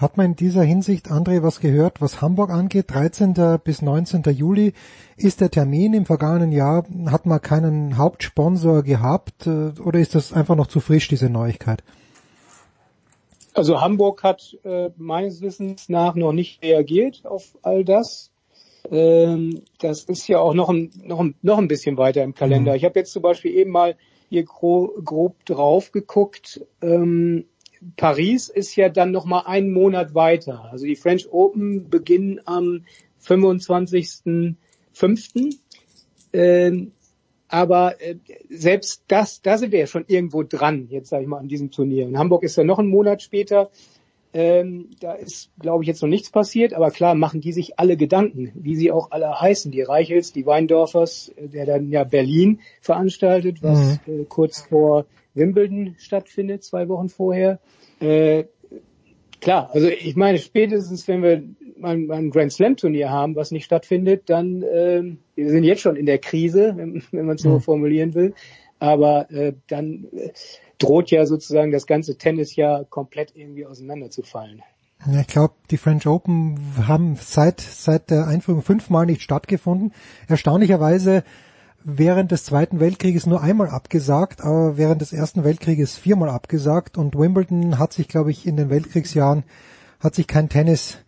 Hat 0.00 0.16
man 0.16 0.26
in 0.26 0.36
dieser 0.36 0.62
Hinsicht, 0.62 1.10
André, 1.10 1.42
was 1.42 1.60
gehört, 1.60 2.00
was 2.00 2.22
Hamburg 2.22 2.50
angeht? 2.50 2.86
13. 2.90 3.58
bis 3.62 3.82
19. 3.82 4.22
Juli 4.34 4.72
ist 5.18 5.42
der 5.42 5.50
Termin. 5.50 5.92
Im 5.92 6.06
vergangenen 6.06 6.52
Jahr 6.52 6.86
hat 7.10 7.26
man 7.26 7.42
keinen 7.42 7.98
Hauptsponsor 7.98 8.82
gehabt 8.82 9.46
äh, 9.46 9.72
oder 9.78 9.98
ist 9.98 10.14
das 10.14 10.32
einfach 10.32 10.56
noch 10.56 10.68
zu 10.68 10.80
frisch, 10.80 11.08
diese 11.08 11.28
Neuigkeit? 11.28 11.82
Also 13.52 13.82
Hamburg 13.82 14.22
hat 14.22 14.56
äh, 14.64 14.88
meines 14.96 15.42
Wissens 15.42 15.90
nach 15.90 16.14
noch 16.14 16.32
nicht 16.32 16.62
reagiert 16.62 17.26
auf 17.26 17.58
all 17.60 17.84
das. 17.84 18.29
Ähm, 18.90 19.62
das 19.78 20.04
ist 20.04 20.28
ja 20.28 20.38
auch 20.38 20.54
noch 20.54 20.68
ein, 20.68 20.90
noch, 21.02 21.20
ein, 21.20 21.34
noch 21.42 21.58
ein 21.58 21.68
bisschen 21.68 21.96
weiter 21.96 22.22
im 22.22 22.34
Kalender. 22.34 22.72
Mhm. 22.72 22.76
Ich 22.76 22.84
habe 22.84 22.98
jetzt 22.98 23.12
zum 23.12 23.22
Beispiel 23.22 23.54
eben 23.54 23.70
mal 23.70 23.96
hier 24.28 24.44
gro 24.44 24.94
grob 25.04 25.44
drauf 25.44 25.92
geguckt. 25.92 26.64
Ähm, 26.80 27.46
Paris 27.96 28.48
ist 28.48 28.76
ja 28.76 28.88
dann 28.88 29.10
noch 29.10 29.24
mal 29.24 29.40
einen 29.40 29.72
Monat 29.72 30.14
weiter. 30.14 30.68
Also 30.70 30.86
die 30.86 30.96
French 30.96 31.32
Open 31.32 31.88
beginnen 31.88 32.40
am 32.44 32.84
25.05. 33.22 35.56
Ähm, 36.32 36.92
aber 37.48 38.00
äh, 38.00 38.16
selbst 38.48 39.02
das, 39.08 39.42
da 39.42 39.58
sind 39.58 39.72
wir 39.72 39.80
ja 39.80 39.86
schon 39.86 40.04
irgendwo 40.06 40.44
dran, 40.44 40.86
jetzt 40.88 41.08
sage 41.08 41.24
ich 41.24 41.28
mal, 41.28 41.38
an 41.38 41.48
diesem 41.48 41.72
Turnier. 41.72 42.06
In 42.06 42.18
Hamburg 42.18 42.44
ist 42.44 42.56
ja 42.56 42.64
noch 42.64 42.78
ein 42.78 42.86
Monat 42.86 43.22
später. 43.22 43.70
Ähm, 44.32 44.90
da 45.00 45.14
ist, 45.14 45.50
glaube 45.58 45.82
ich, 45.82 45.88
jetzt 45.88 46.02
noch 46.02 46.08
nichts 46.08 46.30
passiert, 46.30 46.72
aber 46.72 46.92
klar 46.92 47.16
machen 47.16 47.40
die 47.40 47.52
sich 47.52 47.80
alle 47.80 47.96
Gedanken, 47.96 48.52
wie 48.54 48.76
sie 48.76 48.92
auch 48.92 49.10
alle 49.10 49.40
heißen. 49.40 49.72
Die 49.72 49.82
Reichels, 49.82 50.32
die 50.32 50.46
Weindorfers, 50.46 51.32
äh, 51.36 51.48
der 51.48 51.66
dann 51.66 51.90
ja 51.90 52.04
Berlin 52.04 52.60
veranstaltet, 52.80 53.62
was 53.62 53.98
mhm. 54.06 54.22
äh, 54.22 54.24
kurz 54.28 54.60
vor 54.60 55.06
Wimbledon 55.34 55.96
stattfindet, 55.98 56.62
zwei 56.62 56.88
Wochen 56.88 57.08
vorher. 57.08 57.58
Äh, 58.00 58.44
klar, 59.40 59.70
also 59.72 59.88
ich 59.88 60.14
meine, 60.14 60.38
spätestens 60.38 61.08
wenn 61.08 61.22
wir 61.22 61.42
mal, 61.76 61.96
mal 61.98 62.18
ein 62.18 62.30
Grand 62.30 62.52
Slam 62.52 62.76
Turnier 62.76 63.10
haben, 63.10 63.34
was 63.34 63.50
nicht 63.50 63.64
stattfindet, 63.64 64.30
dann 64.30 64.62
äh, 64.62 65.02
wir 65.34 65.50
sind 65.50 65.64
jetzt 65.64 65.80
schon 65.82 65.96
in 65.96 66.06
der 66.06 66.18
Krise, 66.18 66.74
wenn, 66.76 67.02
wenn 67.10 67.26
man 67.26 67.36
es 67.36 67.42
so 67.42 67.50
mhm. 67.50 67.60
formulieren 67.60 68.14
will. 68.14 68.34
Aber 68.78 69.30
äh, 69.30 69.54
dann 69.66 70.06
äh, 70.12 70.30
droht 70.80 71.10
ja 71.10 71.26
sozusagen 71.26 71.70
das 71.70 71.86
ganze 71.86 72.16
Tennisjahr 72.16 72.84
komplett 72.84 73.36
irgendwie 73.36 73.66
auseinanderzufallen. 73.66 74.62
Ich 75.18 75.28
glaube, 75.28 75.54
die 75.70 75.78
French 75.78 76.06
Open 76.06 76.58
haben 76.86 77.16
seit 77.16 77.60
seit 77.60 78.10
der 78.10 78.26
Einführung 78.26 78.62
fünfmal 78.62 79.06
nicht 79.06 79.22
stattgefunden. 79.22 79.92
Erstaunlicherweise 80.28 81.22
während 81.82 82.30
des 82.30 82.44
Zweiten 82.44 82.80
Weltkrieges 82.80 83.26
nur 83.26 83.40
einmal 83.40 83.68
abgesagt, 83.68 84.42
aber 84.42 84.76
während 84.76 85.00
des 85.00 85.14
Ersten 85.14 85.44
Weltkrieges 85.44 85.96
viermal 85.96 86.28
abgesagt 86.28 86.98
und 86.98 87.16
Wimbledon 87.16 87.78
hat 87.78 87.94
sich, 87.94 88.08
glaube 88.08 88.30
ich, 88.30 88.46
in 88.46 88.56
den 88.56 88.68
Weltkriegsjahren 88.68 89.44
hat 90.00 90.14
sich 90.14 90.26
kein 90.26 90.48
Tennis 90.48 90.98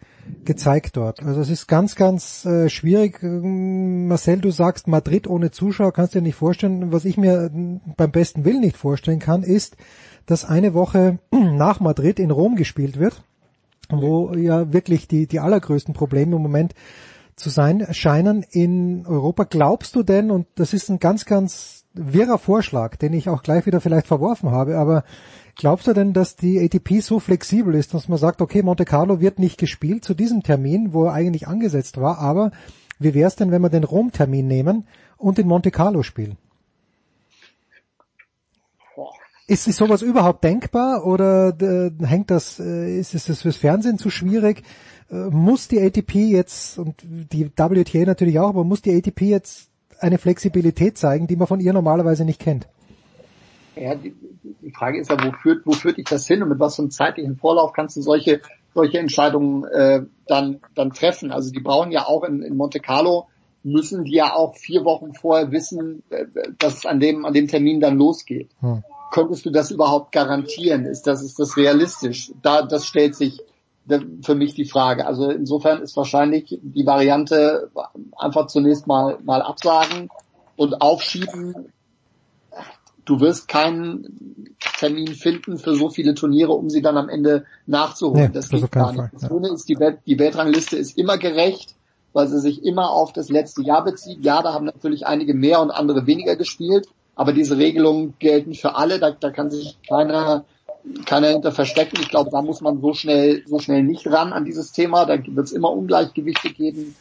gezeigt 0.44 0.96
dort. 0.96 1.22
Also 1.22 1.40
es 1.40 1.50
ist 1.50 1.66
ganz, 1.66 1.94
ganz 1.94 2.44
äh, 2.44 2.68
schwierig. 2.68 3.22
Ähm, 3.22 4.08
Marcel, 4.08 4.38
du 4.38 4.50
sagst 4.50 4.88
Madrid 4.88 5.26
ohne 5.26 5.50
Zuschauer, 5.50 5.92
kannst 5.92 6.14
dir 6.14 6.22
nicht 6.22 6.34
vorstellen. 6.34 6.92
Was 6.92 7.04
ich 7.04 7.16
mir 7.16 7.50
beim 7.96 8.10
besten 8.10 8.44
Willen 8.44 8.60
nicht 8.60 8.76
vorstellen 8.76 9.18
kann, 9.18 9.42
ist, 9.42 9.76
dass 10.26 10.44
eine 10.44 10.74
Woche 10.74 11.18
nach 11.30 11.80
Madrid 11.80 12.18
in 12.18 12.30
Rom 12.30 12.56
gespielt 12.56 12.98
wird, 12.98 13.22
wo 13.88 14.32
ja 14.34 14.72
wirklich 14.72 15.08
die, 15.08 15.26
die 15.26 15.40
allergrößten 15.40 15.94
Probleme 15.94 16.36
im 16.36 16.42
Moment 16.42 16.74
zu 17.36 17.50
sein 17.50 17.86
scheinen 17.92 18.44
in 18.50 19.06
Europa. 19.06 19.44
Glaubst 19.44 19.96
du 19.96 20.02
denn, 20.02 20.30
und 20.30 20.46
das 20.54 20.72
ist 20.72 20.88
ein 20.90 20.98
ganz, 20.98 21.24
ganz 21.24 21.84
wirrer 21.94 22.38
Vorschlag, 22.38 22.96
den 22.96 23.12
ich 23.12 23.28
auch 23.28 23.42
gleich 23.42 23.66
wieder 23.66 23.80
vielleicht 23.80 24.06
verworfen 24.06 24.50
habe, 24.50 24.78
aber 24.78 25.04
glaubst 25.56 25.86
du 25.86 25.92
denn, 25.92 26.12
dass 26.12 26.36
die 26.36 26.60
ATP 26.60 27.00
so 27.00 27.20
flexibel 27.20 27.74
ist, 27.74 27.94
dass 27.94 28.08
man 28.08 28.18
sagt, 28.18 28.40
okay, 28.40 28.62
Monte 28.62 28.84
Carlo 28.84 29.20
wird 29.20 29.38
nicht 29.38 29.58
gespielt 29.58 30.04
zu 30.04 30.14
diesem 30.14 30.42
Termin, 30.42 30.92
wo 30.92 31.04
er 31.04 31.12
eigentlich 31.12 31.48
angesetzt 31.48 32.00
war, 32.00 32.18
aber 32.18 32.50
wie 32.98 33.14
wäre 33.14 33.28
es 33.28 33.36
denn, 33.36 33.50
wenn 33.50 33.62
wir 33.62 33.70
den 33.70 33.84
Rom-Termin 33.84 34.46
nehmen 34.46 34.86
und 35.16 35.38
in 35.38 35.48
Monte 35.48 35.70
Carlo 35.70 36.02
spielen? 36.02 36.36
Ist, 39.48 39.66
ist 39.66 39.76
sowas 39.76 40.02
überhaupt 40.02 40.44
denkbar 40.44 41.04
oder 41.04 41.48
äh, 41.60 41.90
hängt 42.06 42.30
das, 42.30 42.60
äh, 42.60 42.98
ist, 42.98 43.14
ist 43.14 43.28
das 43.28 43.42
fürs 43.42 43.56
Fernsehen 43.56 43.98
zu 43.98 44.08
schwierig? 44.08 44.62
Äh, 45.10 45.30
muss 45.30 45.68
die 45.68 45.80
ATP 45.80 46.14
jetzt, 46.14 46.78
und 46.78 47.02
die 47.02 47.50
WTA 47.50 48.04
natürlich 48.06 48.38
auch, 48.38 48.50
aber 48.50 48.64
muss 48.64 48.82
die 48.82 48.94
ATP 48.94 49.22
jetzt 49.22 49.68
eine 49.98 50.18
Flexibilität 50.18 50.96
zeigen, 50.96 51.26
die 51.26 51.36
man 51.36 51.48
von 51.48 51.60
ihr 51.60 51.72
normalerweise 51.72 52.24
nicht 52.24 52.40
kennt? 52.40 52.68
Ja, 53.76 53.94
die, 53.94 54.14
die 54.60 54.70
Frage 54.70 55.00
ist 55.00 55.10
ja, 55.10 55.16
wo 55.22 55.32
führt, 55.32 55.66
wo 55.66 55.72
führt 55.72 55.96
dich 55.96 56.06
das 56.06 56.26
hin 56.26 56.42
und 56.42 56.50
mit 56.50 56.58
was 56.58 56.76
für 56.76 56.82
einem 56.82 56.90
zeitlichen 56.90 57.36
Vorlauf 57.36 57.72
kannst 57.72 57.96
du 57.96 58.02
solche, 58.02 58.40
solche 58.74 58.98
Entscheidungen 58.98 59.64
äh, 59.64 60.02
dann, 60.26 60.60
dann 60.74 60.90
treffen? 60.90 61.32
Also 61.32 61.50
die 61.52 61.60
brauchen 61.60 61.90
ja 61.90 62.06
auch 62.06 62.24
in, 62.24 62.42
in 62.42 62.56
Monte 62.56 62.80
Carlo, 62.80 63.28
müssen 63.62 64.04
die 64.04 64.14
ja 64.14 64.34
auch 64.34 64.56
vier 64.56 64.84
Wochen 64.84 65.14
vorher 65.14 65.52
wissen, 65.52 66.02
äh, 66.10 66.26
dass 66.58 66.78
es 66.78 66.86
an 66.86 67.00
dem, 67.00 67.24
an 67.24 67.32
dem 67.32 67.48
Termin 67.48 67.80
dann 67.80 67.96
losgeht. 67.96 68.50
Hm. 68.60 68.84
Könntest 69.10 69.44
du 69.44 69.50
das 69.50 69.70
überhaupt 69.70 70.12
garantieren? 70.12 70.86
Ist 70.86 71.06
das, 71.06 71.22
ist 71.22 71.38
das 71.38 71.56
realistisch? 71.56 72.32
Da, 72.42 72.62
das 72.62 72.86
stellt 72.86 73.14
sich 73.14 73.42
für 74.22 74.34
mich 74.34 74.54
die 74.54 74.64
Frage. 74.64 75.06
Also 75.06 75.30
insofern 75.30 75.82
ist 75.82 75.96
wahrscheinlich 75.96 76.58
die 76.62 76.86
Variante 76.86 77.70
einfach 78.16 78.46
zunächst 78.46 78.86
mal, 78.86 79.18
mal 79.22 79.42
absagen 79.42 80.08
und 80.56 80.80
aufschieben. 80.80 81.72
Du 83.04 83.20
wirst 83.20 83.48
keinen 83.48 84.56
Termin 84.78 85.08
finden 85.08 85.58
für 85.58 85.74
so 85.74 85.90
viele 85.90 86.14
Turniere, 86.14 86.52
um 86.52 86.70
sie 86.70 86.82
dann 86.82 86.96
am 86.96 87.08
Ende 87.08 87.44
nachzuholen. 87.66 88.26
Nee, 88.26 88.30
das 88.32 88.48
geht 88.48 88.70
gar 88.70 88.92
nicht. 88.92 89.12
Das 89.12 89.26
Schöne 89.28 89.48
ist, 89.48 89.68
die, 89.68 89.78
Welt, 89.78 89.98
die 90.06 90.18
Weltrangliste 90.18 90.76
ist 90.76 90.96
immer 90.96 91.18
gerecht, 91.18 91.74
weil 92.12 92.28
sie 92.28 92.38
sich 92.38 92.64
immer 92.64 92.90
auf 92.90 93.12
das 93.12 93.28
letzte 93.28 93.62
Jahr 93.62 93.84
bezieht. 93.84 94.24
Ja, 94.24 94.42
da 94.42 94.52
haben 94.52 94.66
natürlich 94.66 95.06
einige 95.06 95.34
mehr 95.34 95.60
und 95.60 95.70
andere 95.70 96.06
weniger 96.06 96.36
gespielt, 96.36 96.86
aber 97.16 97.32
diese 97.32 97.58
Regelungen 97.58 98.14
gelten 98.18 98.54
für 98.54 98.76
alle. 98.76 99.00
Da, 99.00 99.10
da 99.10 99.30
kann 99.30 99.50
sich 99.50 99.78
keiner 99.88 100.44
keiner 101.06 101.28
hinter 101.28 101.52
verstecken. 101.52 101.98
Ich 102.00 102.08
glaube, 102.08 102.30
da 102.30 102.42
muss 102.42 102.60
man 102.60 102.80
so 102.80 102.94
schnell, 102.94 103.42
so 103.46 103.58
schnell 103.58 103.82
nicht 103.82 104.06
ran 104.06 104.32
an 104.32 104.44
dieses 104.44 104.72
Thema. 104.72 105.04
Da 105.04 105.18
wird 105.24 105.46
es 105.46 105.52
immer 105.52 105.70
Ungleichgewichte 105.70 106.50
geben. 106.50 106.94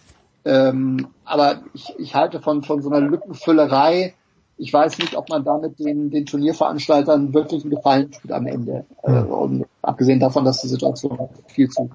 Ähm, 0.46 1.08
aber 1.26 1.62
ich, 1.74 1.94
ich 1.98 2.16
halte 2.16 2.42
von, 2.42 2.64
von 2.64 2.82
so 2.82 2.90
einer 2.90 3.02
Lückenfüllerei. 3.02 4.14
Ich 4.62 4.72
weiß 4.72 5.00
nicht, 5.00 5.16
ob 5.16 5.28
man 5.30 5.44
damit 5.44 5.80
den, 5.80 6.12
den 6.12 6.28
Turnierveranstaltern 6.28 7.34
wirklich 7.34 7.64
einen 7.64 7.72
Gefallen 7.72 8.12
tut 8.12 8.32
am 8.32 8.46
Ende. 8.46 8.86
Äh, 9.02 9.12
und 9.24 9.66
abgesehen 9.82 10.20
davon, 10.20 10.46
dass 10.46 10.62
die 10.62 10.68
Situation 10.68 11.18
viel 11.48 11.68
zu 11.68 11.90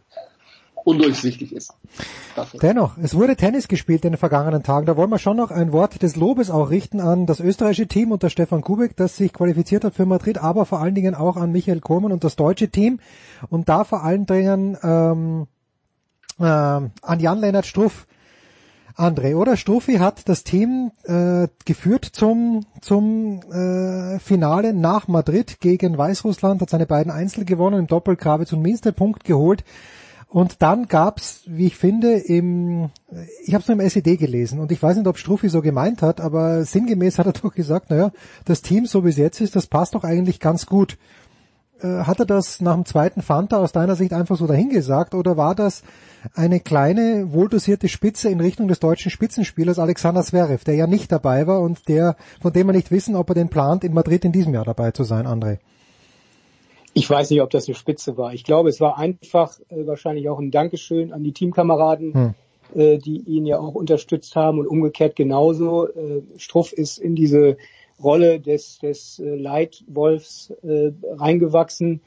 undurchsichtig 0.83 1.53
ist. 1.53 1.75
Dafür. 2.35 2.59
Dennoch, 2.59 2.99
es 3.01 3.15
wurde 3.15 3.37
Tennis 3.37 3.69
gespielt 3.69 4.05
in 4.05 4.13
den 4.13 4.19
vergangenen 4.19 4.65
Tagen. 4.65 4.85
Da 4.85 4.97
wollen 4.97 5.11
wir 5.11 5.21
schon 5.21 5.37
noch 5.37 5.53
ein 5.53 5.71
Wort 5.71 6.03
des 6.03 6.17
Lobes 6.17 6.51
auch 6.51 6.71
richten 6.71 6.99
an 6.99 7.27
das 7.27 7.39
österreichische 7.39 7.87
Team 7.87 8.11
unter 8.11 8.31
Stefan 8.31 8.63
Kubek, 8.63 8.97
das 8.97 9.17
sich 9.17 9.33
qualifiziert 9.33 9.85
hat 9.85 9.95
für 9.95 10.07
Madrid, 10.07 10.39
aber 10.39 10.67
vor 10.67 10.81
allen 10.81 10.97
Dingen 10.97 11.15
auch 11.15 11.37
an 11.37 11.53
Michael 11.53 11.79
Kohlmann 11.79 12.11
und 12.11 12.25
das 12.25 12.35
deutsche 12.35 12.69
Team. 12.69 12.99
Und 13.49 13.69
da 13.69 13.85
vor 13.85 14.03
allen 14.03 14.27
Dingen 14.27 14.77
ähm, 14.83 15.47
äh, 16.41 16.43
an 16.43 17.21
Jan-Lennart 17.21 17.67
Struff, 17.67 18.09
André, 18.97 19.37
oder? 19.37 19.57
Struffi 19.57 19.95
hat 19.97 20.29
das 20.29 20.43
Team 20.43 20.91
äh, 21.05 21.49
geführt 21.65 22.07
zum, 22.07 22.65
zum 22.81 23.41
äh, 23.53 24.19
Finale 24.19 24.73
nach 24.73 25.07
Madrid 25.07 25.61
gegen 25.61 25.99
Weißrussland, 25.99 26.63
hat 26.63 26.71
seine 26.71 26.87
beiden 26.87 27.13
Einzel 27.13 27.45
gewonnen, 27.45 27.81
im 27.81 27.87
Doppel 27.87 28.17
Kravitz 28.17 28.53
und 28.53 28.63
Minster 28.63 28.93
Punkt 28.93 29.25
geholt 29.25 29.65
Und 30.29 30.61
dann 30.61 30.89
gab's, 30.89 31.43
wie 31.47 31.67
ich 31.67 31.77
finde, 31.77 32.15
im, 32.15 32.91
ich 33.45 33.55
habe 33.55 33.63
es 33.63 33.69
nur 33.69 33.79
im 33.79 33.87
SED 33.87 34.17
gelesen 34.17 34.61
und 34.61 34.73
ich 34.73 34.83
weiß 34.83 34.97
nicht, 34.97 35.07
ob 35.07 35.19
Struffi 35.19 35.49
so 35.49 35.63
gemeint 35.63 36.03
hat, 36.03 36.21
aber 36.21 36.65
sinngemäß 36.65 37.19
hat 37.19 37.27
er 37.27 37.33
doch 37.41 37.55
gesagt, 37.55 37.91
naja, 37.91 38.11
das 38.45 38.63
Team, 38.63 38.87
so 38.87 39.05
wie 39.05 39.11
es 39.11 39.17
jetzt 39.17 39.41
ist, 39.41 39.57
das 39.57 39.67
passt 39.67 39.95
doch 39.95 40.05
eigentlich 40.05 40.41
ganz 40.41 40.67
gut. 40.67 40.99
Äh, 41.81 42.05
hat 42.05 42.19
er 42.19 42.27
das 42.27 42.61
nach 42.61 42.75
dem 42.75 42.87
zweiten 42.87 43.23
Fanta 43.23 43.59
aus 43.59 43.73
deiner 43.73 43.95
Sicht 43.95 44.13
einfach 44.13 44.37
so 44.37 44.47
dahingesagt 44.47 45.15
oder 45.15 45.37
war 45.37 45.55
das 45.55 45.83
eine 46.35 46.61
kleine, 46.61 47.33
wohldosierte 47.33 47.89
Spitze 47.89 48.31
in 48.31 48.41
Richtung 48.41 48.69
des 48.69 48.81
deutschen 48.81 49.11
Spitzenspielers 49.11 49.79
Alexander 49.79 50.23
Zverev, 50.23 50.65
der 50.65 50.75
ja 50.75 50.87
nicht 50.87 51.11
dabei 51.13 51.47
war 51.47 51.61
und 51.61 51.89
der, 51.89 52.17
von 52.41 52.53
dem 52.53 52.67
wir 52.67 52.73
nicht 52.73 52.91
wissen, 52.91 53.17
ob 53.17 53.31
er 53.31 53.35
den 53.35 53.49
plant, 53.49 53.85
in 53.85 53.95
Madrid 53.95 54.25
in 54.25 54.33
diesem 54.33 54.55
Jahr 54.55 54.65
dabei 54.65 54.91
zu 54.91 55.05
sein, 55.05 55.27
André? 55.27 55.59
Ich 56.95 57.11
weiß 57.11 57.31
nicht, 57.31 57.43
ob 57.43 57.51
das 57.51 57.69
eine 57.69 57.75
Spitze 57.75 58.17
war. 58.17 58.33
Ich 58.33 58.43
glaube, 58.43 58.71
es 58.71 58.81
war 58.81 58.99
einfach 58.99 59.59
äh, 59.69 59.87
wahrscheinlich 59.87 60.29
auch 60.31 60.39
ein 60.39 60.51
Dankeschön 60.51 61.13
an 61.13 61.23
die 61.23 61.33
Teamkameraden, 61.33 62.15
hm. 62.15 62.35
äh, 62.75 62.99
die 62.99 63.19
ihn 63.19 63.45
ja 63.45 63.59
auch 63.59 63.75
unterstützt 63.75 64.35
haben 64.35 64.59
und 64.59 64.67
umgekehrt 64.67 65.15
genauso. 65.15 65.89
Äh, 65.89 66.23
Struff 66.39 66.73
ist 66.73 66.99
in 66.99 67.15
diese 67.15 67.59
Rolle 68.03 68.41
des, 68.41 68.79
des 68.79 69.19
äh, 69.19 69.35
Leitwolfs 69.37 70.51
äh, 70.63 70.93
reingewachsen. 71.17 72.01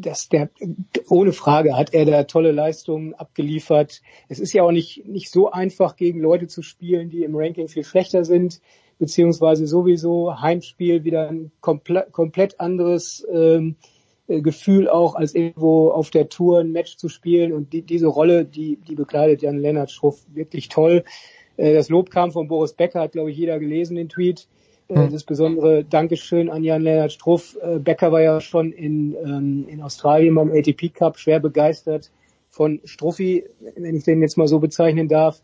Dass 0.00 0.28
der, 0.28 0.48
ohne 1.08 1.32
Frage 1.32 1.76
hat 1.76 1.92
er 1.92 2.04
da 2.04 2.22
tolle 2.22 2.52
Leistungen 2.52 3.14
abgeliefert. 3.14 4.00
Es 4.28 4.38
ist 4.38 4.52
ja 4.52 4.62
auch 4.62 4.70
nicht, 4.70 5.06
nicht 5.06 5.28
so 5.30 5.50
einfach, 5.50 5.96
gegen 5.96 6.20
Leute 6.20 6.46
zu 6.46 6.62
spielen, 6.62 7.10
die 7.10 7.24
im 7.24 7.34
Ranking 7.34 7.66
viel 7.66 7.82
schlechter 7.82 8.24
sind, 8.24 8.60
beziehungsweise 9.00 9.66
sowieso 9.66 10.40
Heimspiel 10.40 11.02
wieder 11.02 11.28
ein 11.28 11.50
komple 11.60 12.06
komplett 12.12 12.60
anderes 12.60 13.26
ähm, 13.32 13.74
äh, 14.28 14.40
Gefühl 14.40 14.88
auch, 14.88 15.16
als 15.16 15.34
irgendwo 15.34 15.90
auf 15.90 16.10
der 16.10 16.28
Tour 16.28 16.60
ein 16.60 16.70
Match 16.70 16.96
zu 16.96 17.08
spielen. 17.08 17.52
Und 17.52 17.72
die, 17.72 17.82
diese 17.82 18.06
Rolle, 18.06 18.44
die, 18.44 18.76
die 18.76 18.94
bekleidet 18.94 19.42
Jan 19.42 19.58
Lennart 19.58 19.90
Schruff 19.90 20.24
wirklich 20.32 20.68
toll. 20.68 21.02
Äh, 21.56 21.74
das 21.74 21.88
Lob 21.88 22.10
kam 22.10 22.30
von 22.30 22.46
Boris 22.46 22.74
Becker, 22.74 23.00
hat 23.00 23.12
glaube 23.12 23.32
ich 23.32 23.36
jeder 23.36 23.58
gelesen, 23.58 23.96
den 23.96 24.08
Tweet. 24.08 24.46
Äh, 24.88 25.08
das 25.08 25.24
besondere 25.24 25.84
Dankeschön 25.84 26.48
an 26.48 26.64
Jan-Lennart 26.64 27.12
Struff. 27.12 27.56
Äh, 27.60 27.78
Becker 27.78 28.10
war 28.10 28.22
ja 28.22 28.40
schon 28.40 28.72
in, 28.72 29.14
ähm, 29.14 29.66
in 29.68 29.82
Australien 29.82 30.34
beim 30.34 30.50
ATP 30.50 30.88
Cup 30.94 31.18
schwer 31.18 31.40
begeistert 31.40 32.10
von 32.48 32.80
Struffi, 32.84 33.44
wenn 33.76 33.94
ich 33.94 34.04
den 34.04 34.22
jetzt 34.22 34.38
mal 34.38 34.48
so 34.48 34.58
bezeichnen 34.58 35.08
darf. 35.08 35.42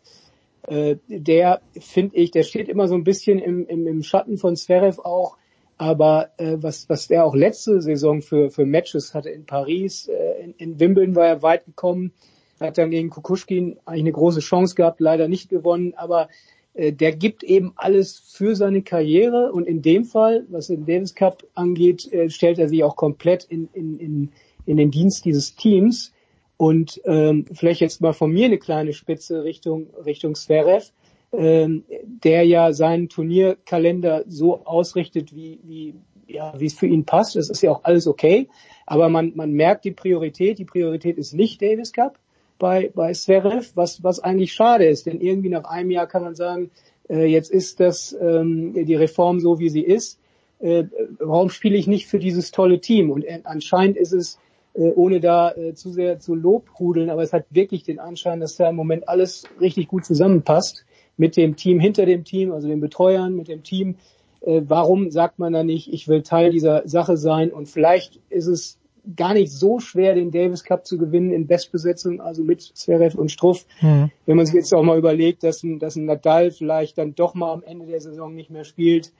Äh, 0.67 0.97
der, 1.07 1.61
finde 1.79 2.15
ich, 2.17 2.31
der 2.31 2.43
steht 2.43 2.67
immer 2.67 2.87
so 2.87 2.95
ein 2.95 3.03
bisschen 3.03 3.39
im, 3.39 3.67
im, 3.67 3.85
im 3.87 4.03
Schatten 4.03 4.37
von 4.37 4.55
Zverev 4.55 4.99
auch. 5.03 5.37
Aber 5.77 6.29
äh, 6.37 6.57
was, 6.59 6.89
was 6.89 7.07
der 7.07 7.25
auch 7.25 7.35
letzte 7.35 7.81
Saison 7.81 8.21
für, 8.21 8.49
für 8.49 8.65
Matches 8.65 9.13
hatte 9.13 9.29
in 9.29 9.45
Paris, 9.45 10.07
äh, 10.07 10.43
in, 10.43 10.53
in 10.53 10.79
Wimbledon 10.79 11.15
war 11.15 11.27
er 11.27 11.41
weit 11.43 11.65
gekommen, 11.65 12.13
hat 12.59 12.77
dann 12.77 12.91
gegen 12.91 13.09
Kukushkin 13.09 13.77
eigentlich 13.85 14.03
eine 14.03 14.11
große 14.13 14.39
Chance 14.39 14.75
gehabt, 14.75 15.01
leider 15.01 15.27
nicht 15.27 15.49
gewonnen, 15.49 15.93
aber 15.95 16.29
der 16.75 17.15
gibt 17.15 17.43
eben 17.43 17.73
alles 17.77 18.19
für 18.19 18.55
seine 18.55 18.81
Karriere 18.81 19.51
und 19.51 19.65
in 19.65 19.81
dem 19.81 20.03
Fall, 20.03 20.45
was 20.49 20.67
den 20.67 20.85
Davis 20.85 21.15
Cup 21.15 21.43
angeht, 21.53 22.11
äh, 22.11 22.29
stellt 22.29 22.59
er 22.59 22.67
sich 22.67 22.83
auch 22.83 22.97
komplett 22.97 23.45
in, 23.45 23.69
in, 23.73 23.97
in, 23.99 24.29
in 24.65 24.77
den 24.77 24.91
Dienst 24.91 25.23
dieses 25.25 25.55
Teams. 25.55 26.11
Und 26.57 27.01
ähm, 27.05 27.45
vielleicht 27.53 27.81
jetzt 27.81 28.01
mal 28.01 28.13
von 28.13 28.31
mir 28.31 28.45
eine 28.45 28.57
kleine 28.57 28.93
Spitze 28.93 29.43
Richtung 29.43 29.87
Richtung 30.05 30.35
Zverev, 30.35 30.91
ähm, 31.33 31.83
der 32.05 32.45
ja 32.45 32.71
seinen 32.71 33.09
Turnierkalender 33.09 34.23
so 34.27 34.65
ausrichtet, 34.65 35.35
wie, 35.35 35.59
wie, 35.63 35.95
ja, 36.27 36.53
es 36.59 36.73
für 36.73 36.87
ihn 36.87 37.05
passt. 37.05 37.35
Das 37.35 37.49
ist 37.49 37.61
ja 37.61 37.71
auch 37.71 37.83
alles 37.83 38.07
okay. 38.07 38.47
Aber 38.85 39.09
man, 39.09 39.33
man 39.35 39.51
merkt 39.51 39.85
die 39.85 39.91
Priorität. 39.91 40.59
Die 40.59 40.65
Priorität 40.65 41.17
ist 41.17 41.33
nicht 41.33 41.61
Davis 41.61 41.91
Cup 41.91 42.19
bei, 42.57 42.91
bei 42.93 43.11
Zverev, 43.13 43.71
was, 43.75 44.03
was 44.03 44.19
eigentlich 44.19 44.53
schade 44.53 44.85
ist, 44.85 45.05
denn 45.05 45.19
irgendwie 45.19 45.49
nach 45.49 45.65
einem 45.65 45.91
Jahr 45.91 46.07
kann 46.07 46.23
man 46.23 46.35
sagen, 46.35 46.71
äh, 47.09 47.25
jetzt 47.25 47.51
ist 47.51 47.79
das 47.79 48.15
ähm, 48.19 48.73
die 48.73 48.95
Reform 48.95 49.39
so, 49.39 49.59
wie 49.59 49.69
sie 49.69 49.81
ist. 49.81 50.19
Äh, 50.59 50.85
warum 51.19 51.49
spiele 51.49 51.77
ich 51.77 51.87
nicht 51.87 52.07
für 52.07 52.19
dieses 52.19 52.51
tolle 52.51 52.79
Team? 52.79 53.11
Und 53.11 53.23
äh, 53.23 53.41
anscheinend 53.43 53.97
ist 53.97 54.13
es, 54.13 54.39
äh, 54.73 54.91
ohne 54.91 55.19
da 55.19 55.51
äh, 55.51 55.73
zu 55.73 55.91
sehr 55.91 56.19
zu 56.19 56.33
Lobhudeln, 56.35 57.09
aber 57.09 57.23
es 57.23 57.33
hat 57.33 57.45
wirklich 57.49 57.83
den 57.83 57.99
Anschein, 57.99 58.39
dass 58.39 58.55
da 58.55 58.69
im 58.69 58.75
Moment 58.75 59.07
alles 59.09 59.43
richtig 59.59 59.87
gut 59.87 60.05
zusammenpasst 60.05 60.85
mit 61.17 61.37
dem 61.37 61.55
Team 61.55 61.79
hinter 61.79 62.05
dem 62.05 62.23
Team, 62.23 62.51
also 62.51 62.67
den 62.67 62.81
Betreuern, 62.81 63.35
mit 63.35 63.47
dem 63.47 63.63
Team. 63.63 63.95
Äh, 64.41 64.61
warum 64.67 65.11
sagt 65.11 65.39
man 65.39 65.53
da 65.53 65.63
nicht, 65.63 65.91
ich 65.91 66.07
will 66.07 66.23
Teil 66.23 66.51
dieser 66.51 66.87
Sache 66.87 67.17
sein? 67.17 67.51
Und 67.51 67.67
vielleicht 67.67 68.19
ist 68.29 68.47
es 68.47 68.77
gar 69.15 69.33
nicht 69.33 69.51
so 69.51 69.79
schwer, 69.79 70.15
den 70.15 70.31
Davis 70.31 70.63
Cup 70.63 70.85
zu 70.85 70.97
gewinnen 70.97 71.31
in 71.31 71.47
Bestbesetzung, 71.47 72.21
also 72.21 72.43
mit 72.43 72.61
Zverev 72.61 73.17
und 73.17 73.31
Struff. 73.31 73.65
Mhm. 73.81 74.11
Wenn 74.25 74.37
man 74.37 74.45
sich 74.45 74.55
jetzt 74.55 74.73
auch 74.73 74.83
mal 74.83 74.97
überlegt, 74.97 75.43
dass 75.43 75.63
ein, 75.63 75.79
dass 75.79 75.95
ein 75.95 76.05
Nadal 76.05 76.51
vielleicht 76.51 76.97
dann 76.97 77.15
doch 77.15 77.33
mal 77.35 77.53
am 77.53 77.63
Ende 77.63 77.85
der 77.85 78.01
Saison 78.01 78.33
nicht 78.33 78.49
mehr 78.49 78.63
spielt, 78.63 79.11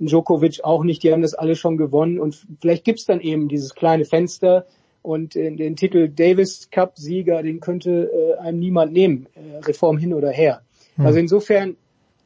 ein 0.00 0.06
Djokovic 0.06 0.60
auch 0.64 0.84
nicht, 0.84 1.02
die 1.02 1.12
haben 1.12 1.22
das 1.22 1.34
alle 1.34 1.56
schon 1.56 1.76
gewonnen 1.76 2.18
und 2.18 2.46
vielleicht 2.60 2.84
gibt's 2.84 3.06
dann 3.06 3.20
eben 3.20 3.48
dieses 3.48 3.74
kleine 3.74 4.04
Fenster 4.04 4.66
und 5.02 5.34
den, 5.34 5.56
den 5.56 5.76
Titel 5.76 6.08
Davis 6.08 6.70
Cup 6.70 6.96
Sieger, 6.96 7.42
den 7.42 7.60
könnte 7.60 8.10
äh, 8.10 8.38
einem 8.38 8.58
niemand 8.58 8.92
nehmen, 8.92 9.26
äh, 9.34 9.58
Reform 9.58 9.98
hin 9.98 10.14
oder 10.14 10.30
her. 10.30 10.62
Mhm. 10.96 11.06
Also 11.06 11.18
insofern 11.18 11.76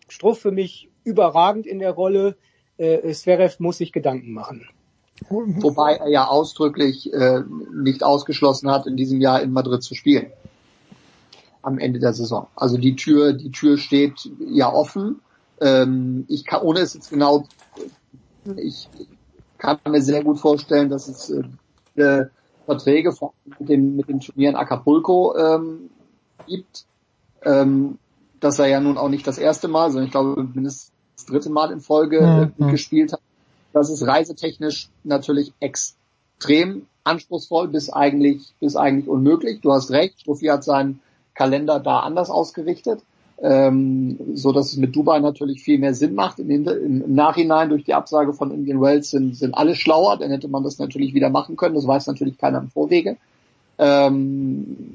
Struff 0.09 0.39
für 0.39 0.53
mich 0.53 0.89
überragend 1.05 1.67
in 1.67 1.81
der 1.81 1.91
Rolle, 1.91 2.37
äh, 2.79 3.13
Zverev 3.13 3.57
muss 3.59 3.79
sich 3.79 3.93
Gedanken 3.93 4.33
machen. 4.33 4.69
Wobei 5.29 5.97
er 5.97 6.09
ja 6.09 6.27
ausdrücklich 6.27 7.13
äh, 7.13 7.43
nicht 7.75 8.03
ausgeschlossen 8.03 8.71
hat, 8.71 8.87
in 8.87 8.97
diesem 8.97 9.21
Jahr 9.21 9.43
in 9.43 9.53
Madrid 9.53 9.83
zu 9.83 9.95
spielen. 9.95 10.27
Am 11.63 11.79
Ende 11.79 11.99
der 11.99 12.13
Saison. 12.13 12.47
Also 12.55 12.79
die 12.79 12.97
Tür, 12.97 13.33
die 13.33 13.51
Tür 13.51 13.79
steht 13.79 14.31
ja 14.39 14.73
offen. 14.73 15.21
Ähm, 15.61 16.25
ich 16.29 16.45
kann, 16.45 16.63
ohne 16.63 16.81
es 16.81 16.95
jetzt 16.95 17.11
genau, 17.11 17.47
ich 18.57 18.89
kann 19.59 19.79
mir 19.89 20.03
sehr 20.03 20.23
gut 20.23 20.39
vorstellen, 20.39 20.89
dass 20.89 21.09
es 21.09 21.31
äh, 21.97 22.27
Verträge 22.65 23.13
von, 23.13 23.31
mit, 23.59 23.69
dem, 23.69 23.97
mit 23.97 24.09
den 24.09 24.21
Turnieren 24.21 24.55
Acapulco 24.55 25.37
ähm, 25.37 25.91
gibt. 26.47 26.85
Ähm, 27.43 27.99
dass 28.41 28.59
er 28.59 28.67
ja 28.67 28.81
nun 28.81 28.99
auch 28.99 29.09
nicht 29.09 29.27
das 29.27 29.39
erste 29.39 29.67
Mal, 29.67 29.91
sondern 29.91 30.07
ich 30.07 30.13
glaube 30.13 30.49
mindestens 30.55 30.93
das 31.17 31.27
dritte 31.27 31.51
Mal 31.51 31.73
in 31.73 31.81
Folge 31.81 32.19
äh, 32.19 32.63
mhm. 32.63 32.71
gespielt 32.71 33.13
hat 33.13 33.21
das 33.79 33.91
ist 33.91 34.07
reisetechnisch 34.07 34.91
natürlich 35.05 35.53
extrem 35.61 36.87
anspruchsvoll 37.05 37.69
bis 37.69 37.91
eigentlich, 37.91 38.55
bis 38.61 38.77
eigentlich 38.77 39.09
unmöglich. 39.09 39.61
Du 39.61 39.73
hast 39.73 39.91
recht, 39.91 40.21
Stuffi 40.21 40.47
hat 40.47 40.65
seinen 40.65 41.01
Kalender 41.35 41.79
da 41.79 42.01
anders 42.01 42.29
ausgerichtet, 42.29 43.01
ähm, 43.41 44.19
so 44.35 44.53
dass 44.53 44.73
es 44.73 44.77
mit 44.77 44.97
Dubai 44.97 45.21
natürlich 45.21 45.63
viel 45.63 45.79
mehr 45.79 45.95
Sinn 45.95 46.15
macht. 46.15 46.41
Im, 46.41 46.51
im 46.51 47.15
Nachhinein 47.15 47.69
durch 47.69 47.85
die 47.85 47.95
Absage 47.95 48.33
von 48.33 48.51
Indian 48.51 48.81
Wells 48.81 49.11
sind, 49.11 49.37
sind 49.37 49.55
alle 49.55 49.77
schlauer, 49.77 50.19
dann 50.19 50.31
hätte 50.31 50.49
man 50.49 50.65
das 50.65 50.79
natürlich 50.79 51.15
wieder 51.15 51.31
machen 51.31 51.57
können. 51.57 51.77
Das 51.77 51.87
weiß 51.87 52.09
natürlich 52.09 52.37
keiner 52.37 52.59
im 52.59 52.69
Vorwege. 52.69 53.17
Ähm, 53.79 54.95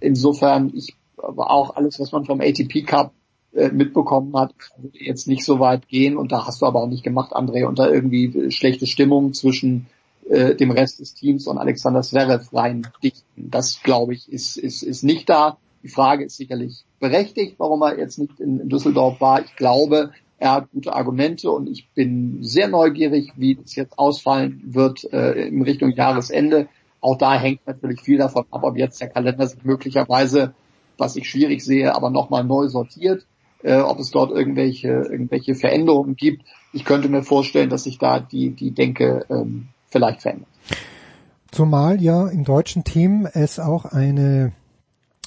insofern, 0.00 0.72
ich 0.74 0.96
aber 1.18 1.50
auch 1.50 1.76
alles, 1.76 2.00
was 2.00 2.10
man 2.12 2.24
vom 2.24 2.40
ATP 2.40 2.82
Cup 2.86 3.12
mitbekommen 3.52 4.34
hat, 4.34 4.54
würde 4.78 4.98
jetzt 4.98 5.28
nicht 5.28 5.44
so 5.44 5.60
weit 5.60 5.88
gehen 5.88 6.16
und 6.16 6.32
da 6.32 6.46
hast 6.46 6.62
du 6.62 6.66
aber 6.66 6.82
auch 6.82 6.88
nicht 6.88 7.04
gemacht, 7.04 7.32
André, 7.32 7.70
da 7.74 7.88
irgendwie 7.88 8.50
schlechte 8.50 8.86
Stimmung 8.86 9.34
zwischen 9.34 9.86
äh, 10.28 10.54
dem 10.54 10.70
Rest 10.70 11.00
des 11.00 11.14
Teams 11.14 11.46
und 11.46 11.58
Alexander 11.58 12.02
Zverev 12.02 12.48
rein 12.52 12.86
dichten. 13.02 13.50
Das, 13.50 13.82
glaube 13.82 14.14
ich, 14.14 14.32
ist, 14.32 14.56
ist, 14.56 14.82
ist 14.82 15.02
nicht 15.02 15.28
da. 15.28 15.58
Die 15.82 15.88
Frage 15.88 16.24
ist 16.24 16.36
sicherlich 16.36 16.84
berechtigt, 17.00 17.56
warum 17.58 17.82
er 17.82 17.98
jetzt 17.98 18.18
nicht 18.18 18.40
in, 18.40 18.60
in 18.60 18.68
Düsseldorf 18.68 19.20
war. 19.20 19.44
Ich 19.44 19.56
glaube, 19.56 20.12
er 20.38 20.52
hat 20.52 20.70
gute 20.72 20.94
Argumente 20.94 21.50
und 21.50 21.68
ich 21.68 21.88
bin 21.90 22.38
sehr 22.40 22.68
neugierig, 22.68 23.32
wie 23.36 23.56
das 23.56 23.74
jetzt 23.74 23.98
ausfallen 23.98 24.62
wird 24.64 25.12
äh, 25.12 25.48
in 25.48 25.62
Richtung 25.62 25.90
Jahresende. 25.90 26.68
Auch 27.00 27.18
da 27.18 27.34
hängt 27.34 27.66
natürlich 27.66 28.00
viel 28.00 28.18
davon 28.18 28.44
ab, 28.50 28.62
ob 28.62 28.76
jetzt 28.78 29.00
der 29.00 29.08
Kalender 29.08 29.46
sich 29.46 29.62
möglicherweise, 29.64 30.54
was 30.96 31.16
ich 31.16 31.28
schwierig 31.28 31.64
sehe, 31.64 31.94
aber 31.94 32.10
nochmal 32.10 32.44
neu 32.44 32.68
sortiert 32.68 33.26
äh, 33.62 33.80
ob 33.80 33.98
es 33.98 34.10
dort 34.10 34.30
irgendwelche, 34.30 34.88
irgendwelche 34.88 35.54
Veränderungen 35.54 36.16
gibt. 36.16 36.44
Ich 36.72 36.84
könnte 36.84 37.08
mir 37.08 37.22
vorstellen, 37.22 37.70
dass 37.70 37.84
sich 37.84 37.98
da 37.98 38.20
die, 38.20 38.50
die 38.50 38.72
Denke 38.72 39.26
ähm, 39.30 39.68
vielleicht 39.88 40.22
verändert. 40.22 40.48
Zumal 41.50 42.00
ja 42.00 42.28
im 42.28 42.44
deutschen 42.44 42.84
Team 42.84 43.28
es 43.32 43.58
auch 43.58 43.84
eine 43.84 44.52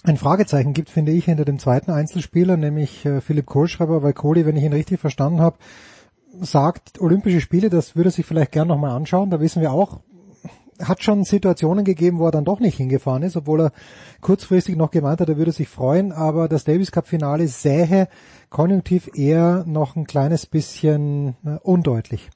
ein 0.07 0.17
Fragezeichen 0.17 0.73
gibt, 0.73 0.89
finde 0.89 1.11
ich, 1.11 1.25
hinter 1.25 1.45
dem 1.45 1.57
zweiten 1.57 1.91
Einzelspieler, 1.91 2.57
nämlich 2.57 3.05
äh, 3.05 3.21
Philipp 3.21 3.47
Kohlschreiber, 3.47 4.03
weil 4.03 4.13
Kohli, 4.13 4.45
wenn 4.45 4.55
ich 4.55 4.63
ihn 4.63 4.73
richtig 4.73 4.99
verstanden 4.99 5.41
habe, 5.41 5.57
sagt, 6.41 7.01
Olympische 7.01 7.41
Spiele, 7.41 7.69
das 7.69 7.95
würde 7.95 8.09
er 8.09 8.11
sich 8.11 8.25
vielleicht 8.25 8.51
gern 8.51 8.67
nochmal 8.67 8.91
anschauen. 8.91 9.29
Da 9.29 9.39
wissen 9.39 9.61
wir 9.61 9.71
auch, 9.71 10.01
hat 10.83 11.03
schon 11.03 11.23
Situationen 11.23 11.85
gegeben, 11.85 12.19
wo 12.19 12.25
er 12.25 12.31
dann 12.31 12.45
doch 12.45 12.59
nicht 12.59 12.77
hingefahren 12.77 13.23
ist, 13.23 13.37
obwohl 13.37 13.61
er 13.61 13.71
kurzfristig 14.21 14.75
noch 14.75 14.91
gemeint 14.91 15.21
hat, 15.21 15.29
er 15.29 15.37
würde 15.37 15.51
sich 15.51 15.69
freuen, 15.69 16.11
aber 16.11 16.47
das 16.47 16.63
Davis 16.63 16.91
Cup 16.91 17.07
Finale 17.07 17.47
sähe 17.47 18.07
konjunktiv 18.49 19.09
eher 19.15 19.63
noch 19.67 19.95
ein 19.95 20.05
kleines 20.07 20.45
bisschen 20.45 21.35
äh, 21.45 21.57
undeutlich. 21.61 22.29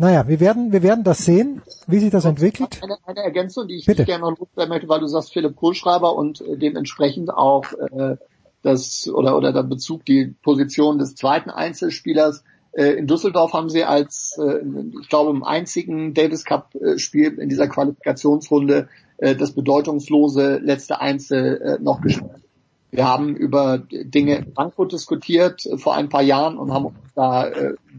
Naja, 0.00 0.28
wir 0.28 0.38
werden, 0.38 0.70
wir 0.70 0.84
werden 0.84 1.02
das 1.02 1.24
sehen, 1.24 1.60
wie 1.88 1.98
sich 1.98 2.10
das 2.10 2.24
entwickelt. 2.24 2.80
Eine, 2.82 2.98
eine 3.04 3.20
Ergänzung, 3.20 3.66
die 3.66 3.78
ich 3.78 3.86
Bitte. 3.86 4.04
gerne 4.04 4.30
noch 4.30 4.38
loswerden 4.38 4.68
möchte, 4.68 4.88
weil 4.88 5.00
du 5.00 5.08
sagst 5.08 5.32
Philipp 5.32 5.56
Kohlschreiber 5.56 6.14
und 6.14 6.40
äh, 6.40 6.56
dementsprechend 6.56 7.34
auch 7.34 7.64
äh, 7.72 8.16
das 8.62 9.08
oder 9.12 9.36
oder 9.36 9.52
der 9.52 9.64
Bezug 9.64 10.04
die 10.04 10.36
Position 10.42 10.98
des 10.98 11.16
zweiten 11.16 11.50
Einzelspielers. 11.50 12.44
Äh, 12.78 12.92
in 12.92 13.08
Düsseldorf 13.08 13.54
haben 13.54 13.68
sie 13.70 13.82
als, 13.82 14.38
äh, 14.38 14.60
ich 15.00 15.08
glaube, 15.08 15.30
im 15.30 15.42
einzigen 15.42 16.14
Davis 16.14 16.44
Cup 16.44 16.76
äh, 16.76 16.96
Spiel 16.98 17.36
in 17.38 17.48
dieser 17.48 17.66
Qualifikationsrunde 17.68 18.88
das 19.20 19.50
bedeutungslose 19.50 20.58
letzte 20.58 21.00
Einzel 21.00 21.80
noch 21.82 22.00
gespielt. 22.00 22.40
Wir 22.92 23.04
haben 23.04 23.34
über 23.34 23.78
Dinge 23.78 24.36
in 24.36 24.52
Frankfurt 24.52 24.92
diskutiert 24.92 25.68
vor 25.78 25.96
ein 25.96 26.08
paar 26.08 26.22
Jahren 26.22 26.56
und 26.56 26.72
haben 26.72 26.84
uns 26.84 26.98
da 27.16 27.50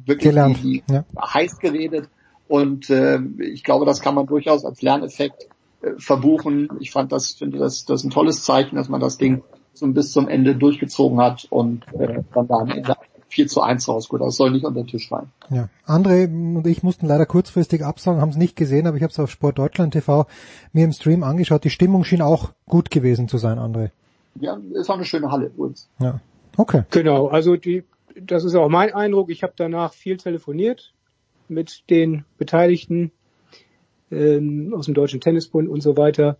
wirklich 0.05 0.33
die 0.61 0.81
ja. 0.89 1.03
heiß 1.21 1.59
geredet. 1.59 2.07
Und 2.47 2.89
äh, 2.89 3.19
ich 3.39 3.65
glaube, 3.65 3.85
das 3.85 3.99
kann 3.99 4.15
man 4.15 4.27
durchaus 4.27 4.63
als 4.63 4.81
Lerneffekt 4.81 5.49
verbuchen. 5.97 6.69
Ich 6.79 6.91
fand 6.91 7.11
das, 7.11 7.33
finde 7.33 7.57
das, 7.57 7.83
das 7.83 7.99
ist 7.99 8.05
ein 8.05 8.11
tolles 8.11 8.45
Zeichen, 8.45 8.77
dass 8.77 8.87
man 8.87 9.01
das 9.01 9.17
Ding 9.17 9.43
so 9.73 9.87
bis 9.87 10.13
zum 10.13 10.29
Ende 10.29 10.55
durchgezogen 10.55 11.19
hat 11.19 11.47
und 11.49 11.83
äh, 11.99 12.23
dann 12.33 12.47
da 12.47 12.55
am 12.55 12.69
Ende 12.69 12.95
4 13.29 13.47
zu 13.47 13.61
1 13.61 13.87
rausgeholt. 13.87 14.21
Das 14.21 14.35
soll 14.35 14.51
nicht 14.51 14.65
unter 14.65 14.81
den 14.81 14.87
Tisch 14.87 15.09
fallen. 15.09 15.31
Ja. 15.49 15.69
André 15.87 16.25
und 16.25 16.67
ich 16.67 16.83
mussten 16.83 17.07
leider 17.07 17.25
kurzfristig 17.25 17.83
absagen, 17.83 18.21
haben 18.21 18.29
es 18.29 18.37
nicht 18.37 18.55
gesehen, 18.55 18.87
aber 18.87 18.97
ich 18.97 19.03
habe 19.03 19.11
es 19.11 19.19
auf 19.19 19.31
Sport 19.31 19.57
Deutschland 19.57 19.93
TV 19.93 20.27
mir 20.73 20.85
im 20.85 20.91
Stream 20.91 21.23
angeschaut. 21.23 21.63
Die 21.63 21.69
Stimmung 21.69 22.03
schien 22.03 22.21
auch 22.21 22.51
gut 22.65 22.91
gewesen 22.91 23.27
zu 23.27 23.37
sein, 23.37 23.57
André 23.57 23.91
ja, 24.39 24.59
es 24.75 24.87
war 24.87 24.95
eine 24.95 25.05
schöne 25.05 25.31
Halle 25.31 25.49
für 25.51 25.61
uns. 25.61 25.89
Ja, 25.99 26.19
okay. 26.57 26.83
Genau, 26.91 27.27
also 27.27 27.55
die, 27.55 27.83
das 28.15 28.43
ist 28.43 28.55
auch 28.55 28.69
mein 28.69 28.93
Eindruck. 28.93 29.29
Ich 29.29 29.43
habe 29.43 29.53
danach 29.55 29.93
viel 29.93 30.17
telefoniert 30.17 30.93
mit 31.47 31.89
den 31.89 32.25
Beteiligten 32.37 33.11
ähm, 34.11 34.73
aus 34.75 34.85
dem 34.85 34.93
Deutschen 34.93 35.21
Tennisbund 35.21 35.69
und 35.69 35.81
so 35.81 35.97
weiter. 35.97 36.37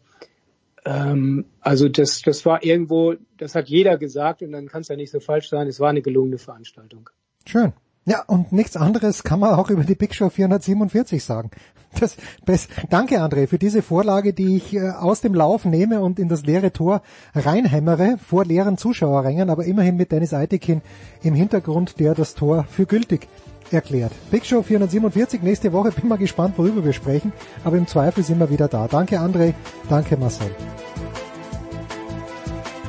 Ähm, 0.86 1.46
also 1.62 1.90
das, 1.90 2.22
das 2.22 2.46
war 2.46 2.64
irgendwo, 2.64 3.16
das 3.38 3.56
hat 3.56 3.68
jeder 3.70 3.98
gesagt 3.98 4.42
und 4.42 4.52
dann 4.52 4.68
kann 4.68 4.82
es 4.82 4.88
ja 4.88 4.96
nicht 4.96 5.12
so 5.12 5.20
falsch 5.20 5.50
sein. 5.50 5.68
Es 5.68 5.80
war 5.80 5.90
eine 5.90 6.02
gelungene 6.02 6.38
Veranstaltung. 6.38 7.10
Schön. 7.46 7.74
Ja, 8.06 8.24
und 8.26 8.52
nichts 8.52 8.76
anderes 8.76 9.24
kann 9.24 9.40
man 9.40 9.54
auch 9.54 9.70
über 9.70 9.84
die 9.84 9.96
Big 9.96 10.16
Show 10.16 10.30
447 10.30 11.24
sagen. 11.24 11.52
Das, 12.00 12.18
das, 12.46 12.68
danke 12.90 13.22
André 13.22 13.48
für 13.48 13.58
diese 13.58 13.82
Vorlage, 13.82 14.34
die 14.34 14.58
ich 14.58 14.76
äh, 14.76 14.90
aus 14.90 15.22
dem 15.22 15.34
Lauf 15.34 15.66
nehme 15.66 16.02
und 16.02 16.20
in 16.20 16.30
das 16.30 16.46
leere 16.46 16.72
Tor 16.72 17.02
reinhämmere 17.34 18.18
vor 18.18 18.46
leeren 18.46 18.78
Zuschauerrängen, 18.78 19.50
aber 19.50 19.66
immerhin 19.66 19.96
mit 19.96 20.12
Dennis 20.12 20.34
Eitekin 20.34 20.82
im 21.24 21.34
Hintergrund, 21.34 22.00
der 22.00 22.14
das 22.14 22.36
Tor 22.36 22.66
für 22.70 22.86
gültig 22.86 23.28
erklärt. 23.74 24.12
Big 24.32 24.46
Show 24.46 24.62
447 24.62 25.42
nächste 25.42 25.74
Woche, 25.74 25.92
bin 25.92 26.08
mal 26.08 26.18
gespannt, 26.18 26.58
worüber 26.58 26.84
wir 26.84 26.94
sprechen, 26.94 27.34
aber 27.64 27.78
im 27.78 27.88
Zweifel 27.88 28.24
sind 28.24 28.40
wir 28.40 28.50
wieder 28.50 28.68
da. 28.68 28.88
Danke 28.88 29.20
André, 29.20 29.54
danke 29.90 30.18
Marcel. 30.18 30.52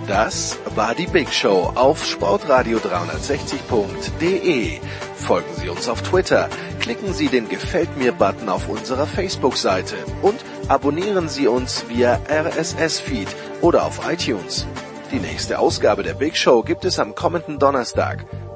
Das 0.06 0.58
war 0.74 0.94
die 0.96 1.06
Big 1.06 1.32
Show 1.32 1.70
auf 1.76 2.04
sportradio360.de. 2.04 4.80
Folgen 5.14 5.54
Sie 5.54 5.68
uns 5.68 5.88
auf 5.88 6.02
Twitter, 6.02 6.48
klicken 6.80 7.12
Sie 7.12 7.28
den 7.28 7.48
Gefällt 7.48 7.96
mir-Button 7.96 8.48
auf 8.48 8.68
unserer 8.68 9.06
Facebook-Seite 9.06 9.94
und 10.22 10.44
abonnieren 10.66 11.28
Sie 11.28 11.46
uns 11.46 11.84
via 11.88 12.18
RSS-Feed 12.28 13.28
oder 13.60 13.84
auf 13.84 14.00
iTunes. 14.10 14.66
Die 15.12 15.20
nächste 15.20 15.60
Ausgabe 15.60 16.02
der 16.02 16.14
Big 16.14 16.36
Show 16.36 16.62
gibt 16.62 16.84
es 16.84 16.98
am 16.98 17.14
kommenden 17.14 17.60
Donnerstag. 17.60 18.26